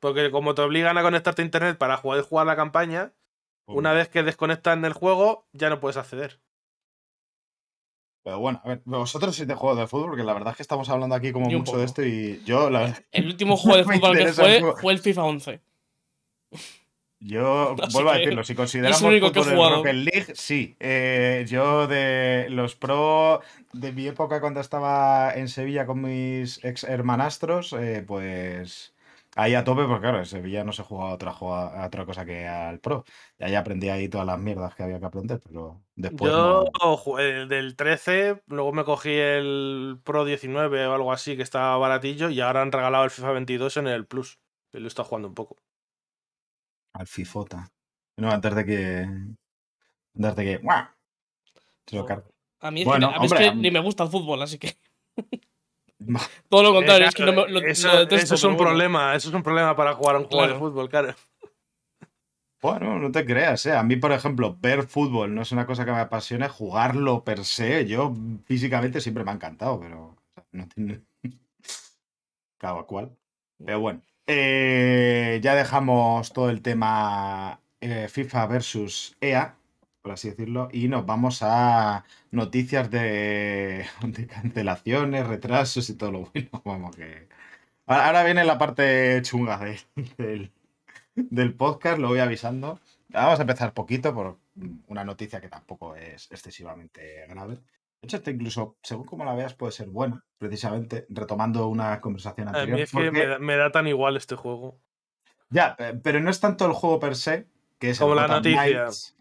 Porque 0.00 0.30
como 0.30 0.54
te 0.54 0.62
obligan 0.62 0.96
a 0.98 1.02
conectarte 1.02 1.42
a 1.42 1.44
internet 1.44 1.78
para 1.78 1.96
jugar, 1.96 2.20
jugar 2.22 2.46
la 2.46 2.56
campaña, 2.56 3.12
una 3.66 3.92
vez 3.92 4.08
que 4.08 4.22
desconectan 4.22 4.84
el 4.84 4.92
juego, 4.92 5.46
ya 5.52 5.70
no 5.70 5.80
puedes 5.80 5.96
acceder. 5.96 6.40
Pero 8.24 8.38
bueno, 8.38 8.60
a 8.64 8.68
ver, 8.68 8.82
vosotros 8.86 9.36
sois 9.36 9.46
de 9.46 9.54
juego 9.54 9.76
de 9.76 9.86
fútbol, 9.86 10.08
porque 10.08 10.24
la 10.24 10.32
verdad 10.32 10.52
es 10.52 10.56
que 10.56 10.62
estamos 10.62 10.88
hablando 10.88 11.14
aquí 11.14 11.30
como 11.30 11.50
mucho 11.50 11.76
de 11.76 11.84
esto 11.84 12.02
y 12.02 12.42
yo, 12.44 12.70
la 12.70 12.80
verdad, 12.80 13.04
El 13.12 13.26
último 13.26 13.56
juego 13.56 13.76
de 13.76 13.84
fútbol 13.98 14.16
que 14.16 14.32
fue 14.32 14.56
el 14.56 14.64
fue 14.80 14.92
el 14.94 14.98
FIFA 14.98 15.24
11. 15.24 15.60
Yo 17.20 17.76
Así 17.82 17.92
vuelvo 17.92 18.10
a 18.10 18.16
decirlo, 18.16 18.42
si 18.42 18.54
consideramos 18.54 18.96
es 18.96 19.02
lo 19.02 19.08
único 19.08 19.30
que 19.30 19.40
he 19.40 19.42
el 19.42 19.54
jugado. 19.54 19.76
Rocket 19.76 19.94
League, 19.94 20.32
sí. 20.34 20.74
Eh, 20.80 21.44
yo 21.46 21.86
de 21.86 22.46
los 22.48 22.76
pro 22.76 23.42
de 23.74 23.92
mi 23.92 24.06
época 24.06 24.40
cuando 24.40 24.60
estaba 24.60 25.34
en 25.34 25.48
Sevilla 25.48 25.84
con 25.84 26.00
mis 26.00 26.64
ex 26.64 26.84
hermanastros, 26.84 27.74
eh, 27.74 28.02
pues 28.06 28.93
ahí 29.36 29.54
a 29.54 29.64
tope, 29.64 29.84
porque 29.84 30.02
claro, 30.02 30.18
en 30.18 30.26
Sevilla 30.26 30.64
no 30.64 30.72
se 30.72 30.82
jugaba 30.82 31.12
otra, 31.12 31.32
otra 31.86 32.06
cosa 32.06 32.24
que 32.24 32.46
al 32.46 32.80
pro. 32.80 33.04
Y 33.38 33.44
ahí 33.44 33.54
aprendí 33.54 33.88
ahí 33.88 34.08
todas 34.08 34.26
las 34.26 34.38
mierdas 34.38 34.74
que 34.74 34.82
había 34.82 34.98
que 35.00 35.06
aprender, 35.06 35.40
pero 35.44 35.82
después 35.96 36.30
Yo 36.32 36.64
no. 36.82 37.16
del 37.46 37.76
13, 37.76 38.42
luego 38.46 38.72
me 38.72 38.84
cogí 38.84 39.10
el 39.12 39.98
Pro 40.04 40.24
19 40.24 40.86
o 40.86 40.94
algo 40.94 41.12
así 41.12 41.36
que 41.36 41.42
estaba 41.42 41.76
baratillo 41.78 42.30
y 42.30 42.40
ahora 42.40 42.62
han 42.62 42.72
regalado 42.72 43.04
el 43.04 43.10
FIFA 43.10 43.32
22 43.32 43.76
en 43.78 43.86
el 43.88 44.06
Plus. 44.06 44.38
Y 44.72 44.78
lo 44.80 44.88
está 44.88 45.04
jugando 45.04 45.28
un 45.28 45.34
poco. 45.34 45.56
Al 46.94 47.06
Fifota. 47.06 47.70
No, 48.16 48.30
antes 48.30 48.54
de 48.54 48.64
que. 48.64 49.08
Antes 50.16 50.36
de 50.36 50.44
que. 50.44 50.56
¡guau! 50.58 50.84
Se 51.86 51.96
lo 51.96 52.04
cargue. 52.06 52.30
A 52.60 52.70
mí 52.70 52.80
es, 52.80 52.86
Bueno, 52.86 53.10
que, 53.10 53.14
a 53.16 53.18
mí 53.18 53.26
es 53.26 53.32
que 53.34 53.46
a 53.48 53.52
mí- 53.54 53.60
ni 53.62 53.70
me 53.70 53.80
gusta 53.80 54.04
el 54.04 54.10
fútbol, 54.10 54.40
así 54.42 54.58
que. 54.58 54.76
Todo 56.48 56.62
lo 56.62 56.72
contrario, 56.72 57.06
Eh, 57.06 57.08
es 57.08 57.14
que 57.14 57.24
no 57.24 57.32
me, 57.32 57.48
lo, 57.48 57.60
eso, 57.60 57.88
lo 57.88 57.98
detesto. 58.00 58.24
eso 58.24 58.34
es 58.34 58.44
un 58.44 58.56
bueno. 58.56 58.70
problema, 58.70 59.14
eso 59.14 59.28
es 59.28 59.34
un 59.34 59.42
problema 59.42 59.74
para 59.76 59.94
jugar 59.94 60.16
a 60.16 60.18
un 60.20 60.24
juego 60.26 60.48
de 60.48 60.54
fútbol, 60.58 60.88
claro. 60.88 61.14
Bueno, 62.62 62.98
no 62.98 63.12
te 63.12 63.26
creas, 63.26 63.66
¿eh? 63.66 63.72
A 63.76 63.82
mí, 63.82 63.96
por 63.96 64.10
ejemplo, 64.12 64.56
ver 64.58 64.84
fútbol 64.84 65.34
no 65.34 65.42
es 65.42 65.52
una 65.52 65.66
cosa 65.66 65.84
que 65.84 65.92
me 65.92 65.98
apasione, 65.98 66.48
jugarlo 66.48 67.22
per 67.22 67.44
se, 67.44 67.84
yo 67.86 68.14
físicamente 68.46 69.02
siempre 69.02 69.22
me 69.22 69.30
ha 69.32 69.34
encantado, 69.34 69.78
pero 69.80 70.16
no 70.52 70.66
tiene... 70.68 71.02
Cada 72.58 72.82
cual. 72.84 73.10
Pero 73.62 73.80
bueno, 73.80 74.00
eh, 74.26 75.38
ya 75.42 75.54
dejamos 75.54 76.32
todo 76.32 76.48
el 76.48 76.62
tema 76.62 77.60
eh, 77.82 78.08
FIFA 78.08 78.46
versus 78.46 79.14
EA, 79.20 79.54
por 80.04 80.12
así 80.12 80.28
decirlo, 80.28 80.68
y 80.70 80.88
nos 80.88 81.06
vamos 81.06 81.38
a 81.40 82.04
noticias 82.30 82.90
de, 82.90 83.86
de 84.02 84.26
cancelaciones, 84.26 85.26
retrasos 85.26 85.88
y 85.88 85.94
todo 85.96 86.12
lo 86.12 86.20
bueno. 86.30 86.50
Vamos 86.64 86.94
que... 86.94 87.26
Ahora 87.86 88.22
viene 88.22 88.44
la 88.44 88.58
parte 88.58 89.20
chunga 89.22 89.58
de- 89.58 89.80
del, 90.18 90.52
del 91.14 91.54
podcast, 91.54 91.98
lo 91.98 92.08
voy 92.08 92.18
avisando. 92.18 92.78
Vamos 93.08 93.38
a 93.38 93.42
empezar 93.42 93.72
poquito 93.72 94.14
por 94.14 94.36
una 94.88 95.04
noticia 95.04 95.40
que 95.40 95.48
tampoco 95.48 95.96
es 95.96 96.30
excesivamente 96.30 97.24
grave. 97.26 97.54
De 97.54 97.60
hecho, 98.18 98.20
incluso, 98.30 98.76
según 98.82 99.06
como 99.06 99.24
la 99.24 99.34
veas, 99.34 99.54
puede 99.54 99.72
ser 99.72 99.88
buena, 99.88 100.22
precisamente, 100.36 101.06
retomando 101.08 101.66
una 101.68 101.98
conversación 102.02 102.48
A 102.48 102.50
anterior. 102.50 102.76
mí 102.76 102.82
es 102.82 102.90
que 102.90 103.10
me 103.10 103.26
da, 103.26 103.38
me 103.38 103.56
da 103.56 103.72
tan 103.72 103.86
igual 103.86 104.18
este 104.18 104.36
juego. 104.36 104.76
Ya, 105.48 105.76
pe- 105.76 105.94
pero 105.94 106.20
no 106.20 106.28
es 106.28 106.40
tanto 106.40 106.66
el 106.66 106.72
juego 106.72 107.00
per 107.00 107.16
se, 107.16 107.46
que 107.78 107.88
es 107.90 107.98
Como 107.98 108.12
el 108.12 108.16
la 108.16 108.22
Gotham 108.24 108.36
noticia. 108.42 108.62
Knights, 108.62 109.16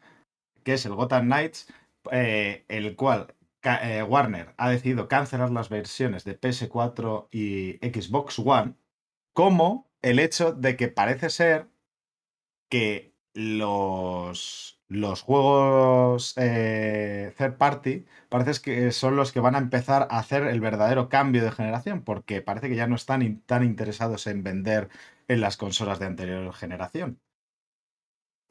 que 0.64 0.74
es 0.74 0.86
el 0.86 0.96
Gotham 0.96 1.26
Knights, 1.26 1.68
eh, 2.12 2.66
el 2.68 2.96
cual 2.96 3.36
eh, 3.64 4.04
Warner 4.04 4.54
ha 4.58 4.70
decidido 4.70 5.08
cancelar 5.08 5.52
las 5.52 5.70
versiones 5.70 6.24
de 6.26 6.40
PS4 6.40 7.28
y 7.32 7.74
Xbox 7.82 8.40
One, 8.40 8.76
como 9.34 9.90
el 10.02 10.20
hecho 10.20 10.54
de 10.54 10.76
que 10.78 10.90
parece 10.90 11.30
ser 11.30 11.68
que 12.70 13.14
los, 13.34 14.82
los 14.88 15.22
juegos 15.22 16.34
eh, 16.38 17.34
third 17.38 17.58
party 17.58 18.06
parece 18.30 18.62
que 18.62 18.92
son 18.92 19.16
los 19.16 19.32
que 19.32 19.40
van 19.40 19.56
a 19.56 19.60
empezar 19.60 20.08
a 20.12 20.20
hacer 20.20 20.44
el 20.44 20.62
verdadero 20.62 21.10
cambio 21.10 21.44
de 21.44 21.52
generación, 21.52 22.04
porque 22.04 22.42
parece 22.42 22.70
que 22.70 22.76
ya 22.76 22.88
no 22.88 22.96
están 22.96 23.42
tan 23.46 23.64
interesados 23.64 24.28
en 24.28 24.44
vender 24.44 24.90
en 25.28 25.42
las 25.42 25.58
consolas 25.58 26.00
de 26.00 26.06
anterior 26.08 26.54
generación. 26.54 27.20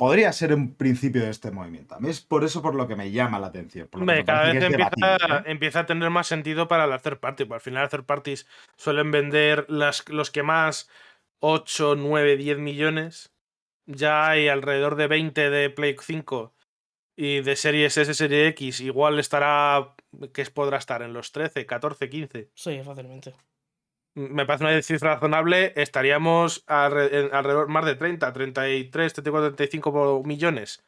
Podría 0.03 0.33
ser 0.33 0.53
un 0.53 0.75
principio 0.75 1.23
de 1.23 1.31
este 1.31 1.53
movimiento. 1.53 1.95
A 1.95 2.01
mí 2.01 2.11
es 2.11 2.21
por 2.21 2.43
eso 2.43 2.61
por 2.61 2.75
lo 2.75 2.89
que 2.89 2.97
me 2.97 3.13
llama 3.13 3.39
la 3.39 3.47
atención. 3.47 3.87
por 3.87 4.01
lo 4.01 4.05
que 4.07 4.11
Hombre, 4.11 4.17
me 4.17 4.25
cada 4.25 4.41
parece 4.41 4.59
vez 4.59 4.69
que 4.69 4.83
empieza, 4.83 5.07
debatible, 5.07 5.37
¿eh? 5.37 5.53
empieza 5.53 5.79
a 5.79 5.87
tener 5.87 6.11
más 6.11 6.27
sentido 6.27 6.67
para 6.67 6.89
las 6.89 7.03
third 7.03 7.21
party. 7.21 7.45
Porque 7.45 7.55
al 7.55 7.61
final 7.61 7.83
las 7.85 7.91
third 7.93 8.05
parties 8.05 8.49
suelen 8.77 9.13
vender 9.13 9.65
las, 9.69 10.09
los 10.09 10.33
que 10.33 10.43
más 10.43 10.91
8, 11.39 11.95
9, 11.95 12.37
10 12.37 12.59
millones. 12.59 13.33
Ya 13.87 14.29
hay 14.29 14.49
alrededor 14.49 14.97
de 14.97 15.07
20 15.07 15.51
de 15.51 15.71
Play 15.71 15.95
5 16.01 16.53
y 17.15 17.43
de 17.43 17.55
series 17.55 17.97
S, 17.97 18.13
serie 18.13 18.49
X. 18.49 18.81
Igual 18.81 19.21
estará, 19.21 19.95
que 20.35 20.45
podrá 20.47 20.79
estar 20.79 21.03
en 21.03 21.13
los 21.13 21.31
13, 21.31 21.65
14, 21.65 22.11
15. 22.11 22.51
Sí, 22.57 22.81
fácilmente. 22.85 23.35
Me 24.15 24.45
parece 24.45 24.65
una 24.65 24.83
cifra 24.83 25.15
razonable. 25.15 25.73
Estaríamos 25.77 26.65
alrededor 26.67 27.69
más 27.69 27.85
de 27.87 27.95
30, 27.95 28.33
33, 28.33 29.13
34, 29.15 29.55
35 29.55 30.23
millones. 30.25 30.83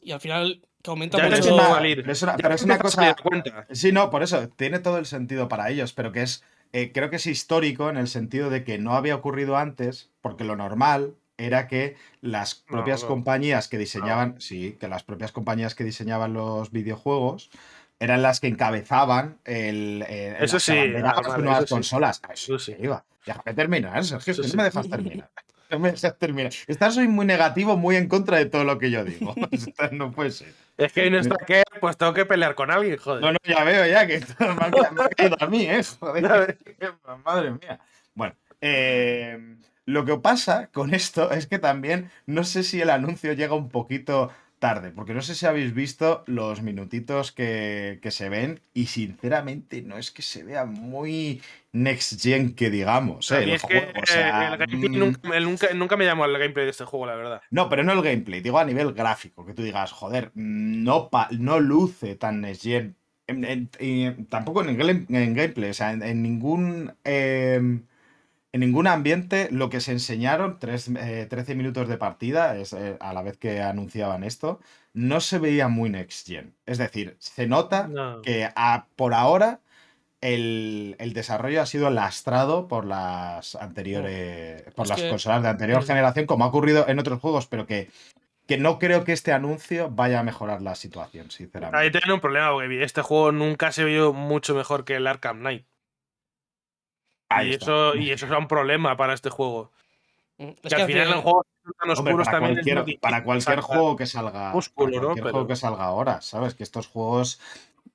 Y 0.00 0.12
al 0.12 0.20
final, 0.20 0.62
que 0.82 0.90
aumenta 0.90 1.18
Ya 1.18 1.26
es 1.36 1.40
mucho. 1.40 1.52
a 1.52 1.54
una- 1.66 1.74
salir. 1.74 1.96
pero 2.00 2.12
es 2.12 2.22
una- 2.22 2.36
pero 2.36 2.54
es 2.54 2.62
una 2.62 2.78
cosa. 2.78 3.14
cuenta. 3.22 3.66
Sí, 3.72 3.92
no, 3.92 4.10
por 4.10 4.22
eso, 4.22 4.48
tiene 4.50 4.78
todo 4.78 4.98
el 4.98 5.06
sentido 5.06 5.48
para 5.48 5.68
ellos, 5.70 5.92
pero 5.92 6.12
que 6.12 6.22
es, 6.22 6.42
eh, 6.72 6.92
creo 6.92 7.10
que 7.10 7.16
es 7.16 7.26
histórico 7.26 7.90
en 7.90 7.96
el 7.98 8.08
sentido 8.08 8.48
de 8.50 8.64
que 8.64 8.78
no 8.78 8.94
había 8.94 9.16
ocurrido 9.16 9.56
antes, 9.56 10.10
porque 10.22 10.44
lo 10.44 10.56
normal 10.56 11.14
era 11.38 11.68
que 11.68 11.96
las 12.22 12.64
No, 12.68 12.76
propias 12.76 13.02
no. 13.02 13.08
compañías 13.08 13.68
que 13.68 13.76
diseñaban, 13.76 14.40
sí, 14.40 14.76
que 14.80 14.88
las 14.88 15.02
propias 15.02 15.32
compañías 15.32 15.74
que 15.74 15.84
diseñaban 15.84 16.32
los 16.32 16.70
videojuegos 16.70 17.50
eran 17.98 18.22
las 18.22 18.40
que 18.40 18.48
encabezaban 18.48 19.38
el, 19.44 20.04
eh, 20.08 20.36
Eso 20.40 20.56
las 20.56 20.62
sí, 20.62 20.72
ah, 20.72 21.20
vale, 21.22 21.42
nuevas 21.42 21.58
eso 21.58 21.66
sí. 21.66 21.74
consolas. 21.74 22.20
A 22.28 22.32
eso 22.32 22.56
Eso 22.56 22.58
sí. 22.58 22.74
sí 22.76 22.84
iba. 22.84 23.04
Déjame 23.24 23.54
terminar, 23.54 24.04
Sergio, 24.04 24.32
Eso 24.32 24.42
que 24.42 24.48
sí. 24.48 24.54
no 24.56 24.62
me 24.62 24.64
dejas 24.64 24.88
terminar. 24.88 25.30
No 25.70 25.78
me 25.80 25.92
dejas 25.92 26.18
terminar. 26.18 26.52
Estás 26.66 26.96
hoy 26.96 27.08
muy 27.08 27.26
negativo, 27.26 27.76
muy 27.76 27.96
en 27.96 28.08
contra 28.08 28.38
de 28.38 28.46
todo 28.46 28.64
lo 28.64 28.78
que 28.78 28.90
yo 28.90 29.04
digo. 29.04 29.34
No 29.92 30.12
puede 30.12 30.30
ser. 30.30 30.52
Es 30.76 30.92
que 30.92 31.02
hoy 31.02 31.10
no 31.10 31.18
está 31.18 31.36
que, 31.44 31.62
pues 31.80 31.96
tengo 31.96 32.12
que 32.12 32.26
pelear 32.26 32.54
con 32.54 32.70
alguien, 32.70 32.98
joder. 32.98 33.22
No, 33.22 33.32
no, 33.32 33.38
ya 33.44 33.64
veo 33.64 33.86
ya 33.86 34.06
que 34.06 34.14
esto 34.16 34.34
me 34.38 35.02
ha, 35.02 35.08
caído 35.08 35.36
a 35.40 35.46
mí, 35.46 35.62
¿eh? 35.62 35.82
Joder, 35.98 36.56
madre 37.24 37.50
mía. 37.50 37.80
Bueno, 38.14 38.34
eh, 38.60 39.56
lo 39.86 40.04
que 40.04 40.16
pasa 40.18 40.68
con 40.72 40.94
esto 40.94 41.30
es 41.30 41.46
que 41.46 41.58
también 41.58 42.10
no 42.26 42.44
sé 42.44 42.62
si 42.62 42.80
el 42.80 42.90
anuncio 42.90 43.32
llega 43.32 43.54
un 43.54 43.68
poquito 43.68 44.30
tarde, 44.66 44.90
porque 44.96 45.14
no 45.14 45.22
sé 45.22 45.34
si 45.34 45.46
habéis 45.46 45.72
visto 45.74 46.24
los 46.26 46.62
minutitos 46.62 47.32
que, 47.32 47.98
que 48.02 48.10
se 48.10 48.28
ven 48.28 48.60
y 48.74 48.86
sinceramente 48.86 49.82
no 49.82 49.96
es 49.98 50.10
que 50.10 50.22
se 50.22 50.42
vea 50.44 50.64
muy 50.64 51.42
next 51.72 52.20
gen 52.22 52.54
que 52.54 52.70
digamos, 52.70 53.30
¿eh? 53.30 53.44
el 53.44 53.52
es 53.54 53.62
que 53.64 53.78
juego, 53.78 53.92
o 54.02 54.06
sea, 54.06 54.28
el 54.48 54.56
gameplay 54.58 54.90
mm, 54.92 54.98
nunca, 55.00 55.40
nunca, 55.40 55.74
nunca 55.74 55.96
me 55.96 56.04
llamó 56.04 56.24
el 56.24 56.32
gameplay 56.38 56.64
de 56.66 56.70
este 56.72 56.84
juego, 56.84 57.06
la 57.06 57.14
verdad. 57.16 57.40
no, 57.50 57.68
pero 57.68 57.82
no 57.84 57.92
el 57.92 58.02
gameplay, 58.02 58.40
digo 58.40 58.58
a 58.58 58.64
nivel 58.64 58.92
gráfico, 58.92 59.46
que 59.46 59.54
tú 59.54 59.62
digas, 59.62 59.92
joder, 59.92 60.30
no, 60.34 61.10
pa- 61.10 61.28
no 61.38 61.60
luce 61.60 62.16
tan 62.16 62.40
next 62.40 62.62
gen. 62.62 62.96
En- 63.28 63.44
en- 63.44 63.70
y 63.80 64.10
tampoco 64.26 64.62
en, 64.62 64.68
el 64.70 65.34
gameplay, 65.34 65.70
o 65.70 65.74
sea, 65.74 65.92
en, 65.92 66.02
en 66.02 66.22
ningún. 66.22 66.94
eh, 67.04 67.60
en 68.56 68.60
ningún 68.60 68.86
ambiente 68.86 69.48
lo 69.50 69.68
que 69.68 69.80
se 69.80 69.92
enseñaron, 69.92 70.58
tres, 70.58 70.88
eh, 70.88 71.26
13 71.28 71.54
minutos 71.54 71.88
de 71.88 71.98
partida, 71.98 72.56
es, 72.56 72.72
eh, 72.72 72.96
a 73.00 73.12
la 73.12 73.20
vez 73.22 73.36
que 73.36 73.60
anunciaban 73.60 74.24
esto, 74.24 74.60
no 74.94 75.20
se 75.20 75.38
veía 75.38 75.68
muy 75.68 75.90
next 75.90 76.26
gen. 76.26 76.54
Es 76.64 76.78
decir, 76.78 77.16
se 77.18 77.46
nota 77.46 77.86
No. 77.86 78.22
que 78.22 78.48
a- 78.56 78.86
por 78.96 79.12
ahora 79.12 79.60
el, 80.22 80.96
el 80.98 81.12
desarrollo 81.12 81.60
ha 81.60 81.66
sido 81.66 81.90
lastrado 81.90 82.66
por 82.66 82.86
las 82.86 83.54
anteriores. 83.56 84.62
por 84.74 84.86
Es 84.86 84.90
las 84.90 85.00
que- 85.02 85.10
consolas 85.10 85.42
de 85.42 85.48
anterior 85.50 85.84
generación, 85.84 86.24
como 86.26 86.44
ha 86.44 86.48
ocurrido 86.48 86.88
en 86.88 86.98
otros 86.98 87.20
juegos, 87.20 87.46
pero 87.46 87.66
que, 87.66 87.90
que 88.46 88.56
no 88.56 88.78
creo 88.78 89.04
que 89.04 89.12
este 89.12 89.32
anuncio 89.32 89.90
vaya 89.90 90.20
a 90.20 90.22
mejorar 90.22 90.62
la 90.62 90.74
situación, 90.74 91.30
sinceramente. 91.30 91.76
Ahí 91.78 91.90
tiene 91.90 92.14
un 92.14 92.20
problema, 92.20 92.52
porque 92.52 92.82
este 92.82 93.02
juego 93.02 93.32
nunca 93.32 93.70
se 93.72 93.84
vio 93.84 94.12
mucho 94.14 94.54
mejor 94.54 94.84
que 94.86 94.96
el 94.96 95.06
Arkham 95.06 95.40
Knight. 95.40 95.66
Ahí 97.28 97.48
y, 97.48 97.52
está. 97.54 97.64
eso, 97.64 97.94
y 97.96 98.10
eso 98.10 98.26
es 98.26 98.32
un 98.32 98.48
problema 98.48 98.96
para 98.96 99.14
este 99.14 99.30
juego. 99.30 99.70
Mm, 100.38 100.48
Es 100.48 100.54
que 100.62 100.68
que 100.68 100.74
al 100.76 100.82
hace- 100.82 100.92
final 100.92 101.12
en 101.14 101.20
juegos 101.22 101.46
tan 101.80 101.90
Hombre, 101.90 101.92
oscuros 102.12 102.26
para 102.26 102.38
también 102.40 102.54
cualquier, 102.64 103.00
para 103.00 103.24
cualquier 103.24 103.60
juego 103.60 103.96
que 103.96 104.06
salga. 104.06 104.52
músculo, 104.52 104.86
para 104.86 104.96
¿no? 105.00 105.06
cualquier 105.08 105.22
juego 105.24 105.38
Pero- 105.38 105.46
que 105.48 105.56
salga 105.56 105.84
ahora, 105.84 106.20
¿sabes? 106.20 106.54
Que 106.54 106.62
estos 106.62 106.86
juegos. 106.86 107.40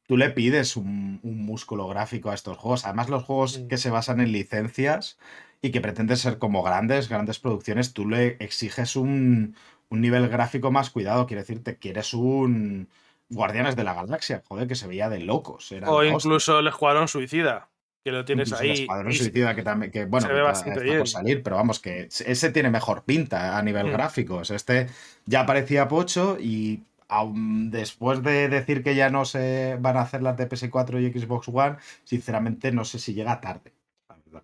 Tú 0.07 0.17
le 0.17 0.29
pides 0.31 0.75
un, 0.75 1.19
un 1.23 1.45
músculo 1.45 1.87
gráfico 1.87 2.31
a 2.31 2.33
estos 2.33 2.57
juegos. 2.57 2.85
Además, 2.85 3.09
los 3.09 3.23
juegos 3.23 3.59
Mm. 3.59 3.67
que 3.69 3.77
se 3.77 3.89
basan 3.89 4.19
en 4.19 4.31
licencias 4.33 5.17
y 5.61 5.71
que 5.71 5.79
pretenden 5.79 6.17
ser 6.17 6.37
como 6.37 6.63
grandes, 6.63 7.07
grandes 7.07 7.39
producciones, 7.39 7.93
tú 7.93 8.09
le 8.09 8.35
exiges 8.41 8.95
un, 8.97 9.55
un 9.89 10.01
nivel 10.01 10.27
gráfico 10.27 10.69
más 10.71 10.89
cuidado. 10.89 11.27
Quiere 11.27 11.43
decir, 11.43 11.63
te 11.63 11.77
quieres 11.77 12.13
un 12.13 12.89
Guardianes 13.29 13.77
de 13.77 13.85
la 13.85 13.93
Galaxia, 13.93 14.43
joder, 14.45 14.67
que 14.67 14.75
se 14.75 14.87
veía 14.87 15.07
de 15.07 15.19
locos. 15.21 15.71
era 15.71 15.89
O 15.89 16.03
incluso 16.03 16.59
el 16.59 16.67
Escuadrón 16.67 17.07
Suicida, 17.07 17.69
que 18.03 18.11
lo 18.11 18.25
tienes 18.25 18.47
Incluso 18.49 18.63
el 18.63 18.71
ahí. 18.71 18.81
Escuadrón 18.81 19.13
Suicida, 19.13 19.55
que 19.55 19.63
también, 19.63 19.91
que 19.91 20.05
bueno, 20.05 20.27
se 20.27 20.33
ve 20.33 20.39
ta- 20.39 20.45
bastante 20.45 20.79
bien. 20.81 20.97
por 20.97 21.07
salir, 21.07 21.43
pero 21.43 21.55
vamos, 21.57 21.79
que 21.79 22.07
ese 22.09 22.49
tiene 22.51 22.69
mejor 22.69 23.03
pinta 23.03 23.57
a 23.57 23.61
nivel 23.61 23.87
Mm. 23.87 23.91
gráfico. 23.91 24.37
O 24.37 24.43
sea, 24.45 24.55
este 24.55 24.87
ya 25.25 25.45
parecía 25.45 25.87
pocho 25.87 26.37
y 26.39 26.81
aun 27.07 27.69
después 27.71 28.23
de 28.23 28.47
decir 28.49 28.83
que 28.83 28.95
ya 28.95 29.09
no 29.09 29.25
se 29.25 29.77
van 29.79 29.97
a 29.97 30.01
hacer 30.01 30.21
las 30.23 30.37
de 30.37 30.47
PS4 30.47 30.99
y 30.99 31.11
Xbox 31.11 31.47
One, 31.49 31.75
sinceramente 32.05 32.71
no 32.71 32.85
sé 32.85 32.99
si 32.99 33.13
llega 33.13 33.39
tarde. 33.41 33.73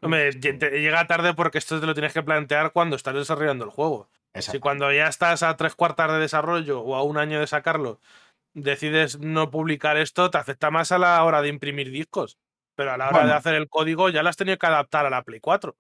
Hombre, 0.02 0.32
llega 0.34 1.08
tarde 1.08 1.34
porque 1.34 1.58
esto 1.60 1.80
te 1.80 1.86
lo 1.86 1.94
tienes 1.94 2.12
que 2.14 2.22
plantear 2.22 2.74
cuando 2.74 2.96
estás 2.98 3.16
desarrollando 3.16 3.64
el 3.66 3.72
juego. 3.72 4.10
Si 4.36 4.60
cuando 4.60 4.92
ya 4.92 5.08
estás 5.08 5.42
a 5.44 5.56
tres 5.58 5.74
cuartas 5.76 6.12
de 6.12 6.20
desarrollo 6.20 6.82
o 6.82 6.96
a 6.96 7.02
un 7.04 7.18
año 7.18 7.40
de 7.40 7.48
sacarlo, 7.48 8.00
decides 8.54 9.18
no 9.20 9.50
publicar 9.50 9.98
esto, 9.98 10.30
te 10.30 10.38
afecta 10.38 10.70
más 10.70 10.92
a 10.92 11.00
la 11.00 11.24
hora 11.24 11.42
de 11.42 11.48
imprimir 11.48 11.90
discos. 11.90 12.38
Pero 12.78 12.94
a 12.94 12.98
la 12.98 13.06
hora 13.08 13.14
Bueno. 13.18 13.30
de 13.30 13.34
hacer 13.36 13.56
el 13.56 13.68
código 13.68 14.10
ya 14.10 14.22
lo 14.22 14.30
has 14.30 14.38
tenido 14.38 14.58
que 14.58 14.68
adaptar 14.68 15.06
a 15.06 15.10
la 15.10 15.24
Play 15.24 15.40
4. 15.40 15.76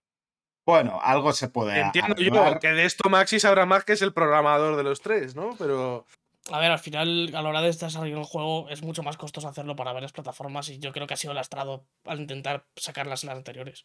Bueno, 0.65 0.99
algo 1.01 1.31
se 1.31 1.47
puede 1.47 1.79
Entiendo 1.79 2.13
arreglar. 2.13 2.53
yo 2.55 2.59
que 2.59 2.69
de 2.69 2.85
esto 2.85 3.07
Maxi 3.09 3.39
sabrá 3.39 3.65
más 3.67 3.85
que 3.85 3.93
es 3.93 4.01
el 4.01 4.11
programador 4.13 4.75
de 4.75 4.83
los 4.83 4.99
tres, 5.01 5.35
¿no? 5.35 5.55
Pero 5.59 6.05
A 6.51 6.59
ver, 6.59 6.71
al 6.71 6.79
final, 6.79 7.31
a 7.35 7.41
la 7.41 7.49
hora 7.49 7.61
de 7.61 7.67
desarrollar 7.67 8.17
un 8.17 8.23
juego, 8.23 8.67
es 8.69 8.81
mucho 8.81 9.03
más 9.03 9.15
costoso 9.15 9.47
hacerlo 9.47 9.75
para 9.75 9.93
varias 9.93 10.11
plataformas 10.11 10.69
y 10.69 10.79
yo 10.79 10.91
creo 10.91 11.05
que 11.05 11.13
ha 11.13 11.17
sido 11.17 11.33
lastrado 11.33 11.85
al 12.05 12.19
intentar 12.19 12.65
sacarlas 12.75 13.23
en 13.23 13.27
las 13.29 13.37
anteriores. 13.37 13.83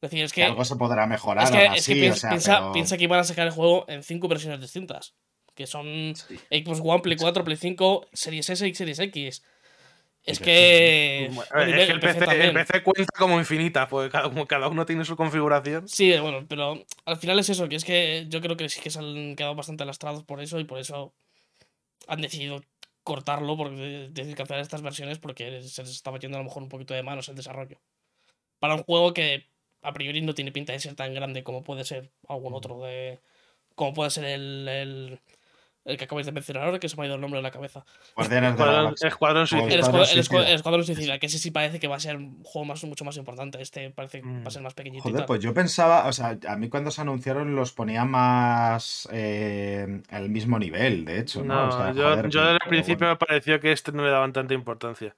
Es 0.00 0.10
decir, 0.10 0.24
es 0.24 0.32
Que 0.32 0.42
que, 0.42 0.46
algo 0.46 0.64
se 0.64 0.76
podrá 0.76 1.06
mejorar. 1.06 1.44
es 1.44 1.50
que, 1.50 1.64
es 1.78 1.86
que 1.86 1.94
piensa, 1.94 2.16
o 2.16 2.20
sea, 2.20 2.30
piensa- 2.30 2.58
pero- 2.60 2.72
piensa 2.72 2.96
que 2.98 3.04
iban 3.04 3.20
a 3.20 3.24
sacar 3.24 3.46
el 3.46 3.52
juego 3.52 3.84
en 3.88 4.02
cinco 4.02 4.28
versiones 4.28 4.60
distintas. 4.60 5.14
Que 5.54 5.66
son 5.66 6.14
Sí. 6.16 6.38
Xbox 6.50 6.80
One, 6.82 7.00
Play 7.02 7.16
4, 7.18 7.44
Play 7.44 7.56
5, 7.56 8.06
Series 8.12 8.48
S 8.48 8.66
y 8.66 8.74
Series 8.74 8.98
X. 8.98 9.42
Es 10.24 10.38
que. 10.38 11.30
bueno, 11.32 11.68
y 11.68 11.80
es 11.80 11.86
que 11.86 11.92
el 11.92 12.00
PC 12.00 12.14
PC, 12.14 12.18
el 12.18 12.24
también. 12.26 12.54
PC 12.54 12.82
cuenta 12.82 13.12
como 13.18 13.38
infinita, 13.38 13.88
porque 13.88 14.10
cada, 14.10 14.28
como 14.28 14.46
cada 14.46 14.68
uno 14.68 14.86
tiene 14.86 15.04
su 15.04 15.16
configuración. 15.16 15.88
Sí, 15.88 16.16
bueno, 16.18 16.46
pero 16.48 16.84
al 17.04 17.16
final 17.16 17.38
es 17.38 17.48
eso, 17.48 17.68
que 17.68 17.76
es 17.76 17.84
que 17.84 18.26
yo 18.28 18.40
creo 18.40 18.56
que 18.56 18.68
sí 18.68 18.80
que 18.80 18.90
se 18.90 19.00
han 19.00 19.34
quedado 19.34 19.54
bastante 19.54 19.84
lastrados 19.84 20.22
por 20.22 20.40
eso 20.40 20.60
y 20.60 20.64
por 20.64 20.78
eso 20.78 21.12
han 22.06 22.20
decidido 22.20 22.62
cortarlo, 23.02 23.56
porque 23.56 24.08
decir 24.12 24.36
cancelar 24.36 24.62
estas 24.62 24.82
versiones 24.82 25.18
porque 25.18 25.62
se 25.62 25.82
les 25.82 25.90
estaba 25.90 26.18
yendo 26.18 26.38
a 26.38 26.40
lo 26.40 26.44
mejor 26.44 26.62
un 26.62 26.68
poquito 26.68 26.94
de 26.94 27.02
manos 27.02 27.28
el 27.28 27.34
desarrollo. 27.34 27.80
Para 28.60 28.74
un 28.74 28.84
juego 28.84 29.12
que 29.12 29.48
a 29.82 29.92
priori 29.92 30.22
no 30.22 30.34
tiene 30.34 30.52
pinta 30.52 30.72
de 30.72 30.80
ser 30.80 30.94
tan 30.94 31.14
grande 31.14 31.42
como 31.42 31.64
puede 31.64 31.84
ser 31.84 32.12
algún 32.28 32.54
otro 32.54 32.80
de. 32.80 33.20
como 33.74 33.94
puede 33.94 34.10
ser 34.10 34.24
el. 34.24 34.68
el, 34.68 35.20
el 35.84 35.96
que 35.96 36.04
acabáis 36.04 36.26
de 36.26 36.32
mencionar 36.32 36.64
ahora, 36.64 36.78
que 36.78 36.88
se 36.88 36.96
me 36.96 37.02
ha 37.02 37.06
ido 37.06 37.16
el 37.16 37.20
nombre 37.20 37.38
de 37.38 37.42
la 37.42 37.50
cabeza. 37.50 37.84
Guardianes 38.14 38.56
de 38.56 38.64
la 38.66 38.94
Escuadrón, 39.02 39.42
El, 39.42 39.48
Suicida. 39.48 39.74
Escuadrón 39.78 40.00
el, 40.02 40.06
Suicida. 40.06 40.20
escuadrón, 40.20 40.48
el 40.48 40.54
Escuadrón 40.54 40.84
Suicida, 40.84 41.18
que 41.18 41.26
ese 41.26 41.38
sí 41.38 41.50
parece 41.50 41.80
que 41.80 41.88
va 41.88 41.96
a 41.96 42.00
ser 42.00 42.16
un 42.16 42.42
juego 42.44 42.66
más, 42.66 42.84
mucho 42.84 43.04
más 43.04 43.16
importante. 43.16 43.60
Este 43.60 43.90
parece 43.90 44.20
que 44.22 44.28
va 44.28 44.46
a 44.46 44.50
ser 44.50 44.62
más 44.62 44.74
pequeñito. 44.74 45.02
Joder, 45.02 45.26
pues 45.26 45.40
yo 45.40 45.52
pensaba, 45.52 46.06
o 46.06 46.12
sea, 46.12 46.38
a 46.48 46.56
mí 46.56 46.68
cuando 46.68 46.90
se 46.90 47.00
anunciaron 47.00 47.56
los 47.56 47.72
ponía 47.72 48.04
más 48.04 49.08
eh, 49.12 50.02
al 50.10 50.28
mismo 50.30 50.58
nivel, 50.58 51.04
de 51.04 51.18
hecho, 51.20 51.42
¿no? 51.42 51.54
No, 51.54 51.68
O 51.68 51.72
sea, 51.72 51.92
yo, 51.92 52.02
joder, 52.10 52.28
yo 52.28 52.40
desde 52.42 52.52
el 52.62 52.68
principio 52.68 53.06
bueno, 53.08 53.18
me 53.20 53.26
pareció 53.26 53.60
que 53.60 53.72
este 53.72 53.92
no 53.92 54.04
le 54.04 54.10
daban 54.10 54.32
tanta 54.32 54.54
importancia. 54.54 55.16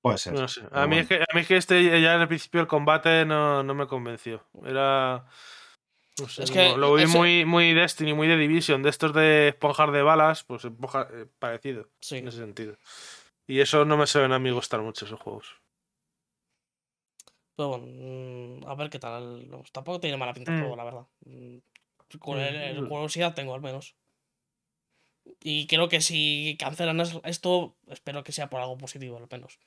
puede 0.00 0.18
ser. 0.18 0.32
No 0.32 0.48
sé. 0.48 0.62
pero 0.62 0.80
A 0.80 0.86
mí, 0.86 0.96
bueno. 0.96 1.02
es 1.02 1.08
que, 1.08 1.14
a 1.16 1.34
mí 1.34 1.40
es 1.42 1.46
que 1.46 1.56
este 1.58 2.00
ya 2.00 2.14
en 2.14 2.22
el 2.22 2.28
principio 2.28 2.60
el 2.60 2.66
combate 2.66 3.24
no, 3.26 3.62
no 3.62 3.74
me 3.74 3.86
convenció. 3.86 4.44
Era. 4.64 5.24
No 6.20 6.28
sé, 6.28 6.42
Es 6.44 6.50
que 6.50 6.70
lo, 6.70 6.76
lo 6.76 6.94
vi 6.94 7.04
ese- 7.04 7.16
muy, 7.16 7.44
muy 7.44 7.72
Destiny, 7.74 8.12
muy 8.12 8.28
de 8.28 8.36
Division, 8.36 8.82
de 8.82 8.90
estos 8.90 9.14
de 9.14 9.48
esponjar 9.48 9.92
de 9.92 10.02
balas, 10.02 10.44
pues 10.44 10.64
esponja- 10.64 11.08
eh, 11.12 11.26
parecido 11.38 11.88
Sí. 12.00 12.18
en 12.18 12.28
ese 12.28 12.38
sentido. 12.38 12.76
Y 13.46 13.60
eso 13.60 13.84
no 13.84 13.96
me 13.96 14.06
suelen 14.06 14.32
a 14.32 14.38
mí 14.38 14.50
gustar 14.50 14.80
mucho 14.82 15.04
esos 15.06 15.20
juegos. 15.20 15.56
Pero 17.56 17.68
bueno, 17.70 17.86
mm, 17.86 18.66
a 18.68 18.74
ver 18.74 18.90
qué 18.90 18.98
tal. 18.98 19.48
tampoco 19.72 20.00
tiene 20.00 20.16
mala 20.16 20.32
pinta 20.34 20.50
el 20.52 20.58
Mm. 20.58 20.60
juego, 20.60 20.76
la 20.76 20.84
verdad. 20.84 21.06
Mm, 21.24 21.58
Con 22.18 22.38
el, 22.40 22.54
el 22.56 22.88
curiosidad 22.88 23.34
tengo, 23.34 23.54
al 23.54 23.62
menos. 23.62 23.94
Y 25.42 25.66
creo 25.66 25.88
que 25.88 26.02
si 26.02 26.56
cancelan 26.60 27.00
es- 27.00 27.18
esto, 27.24 27.74
espero 27.88 28.22
que 28.22 28.32
sea 28.32 28.50
por 28.50 28.60
algo 28.60 28.76
positivo, 28.76 29.16
al 29.16 29.28
menos. 29.30 29.58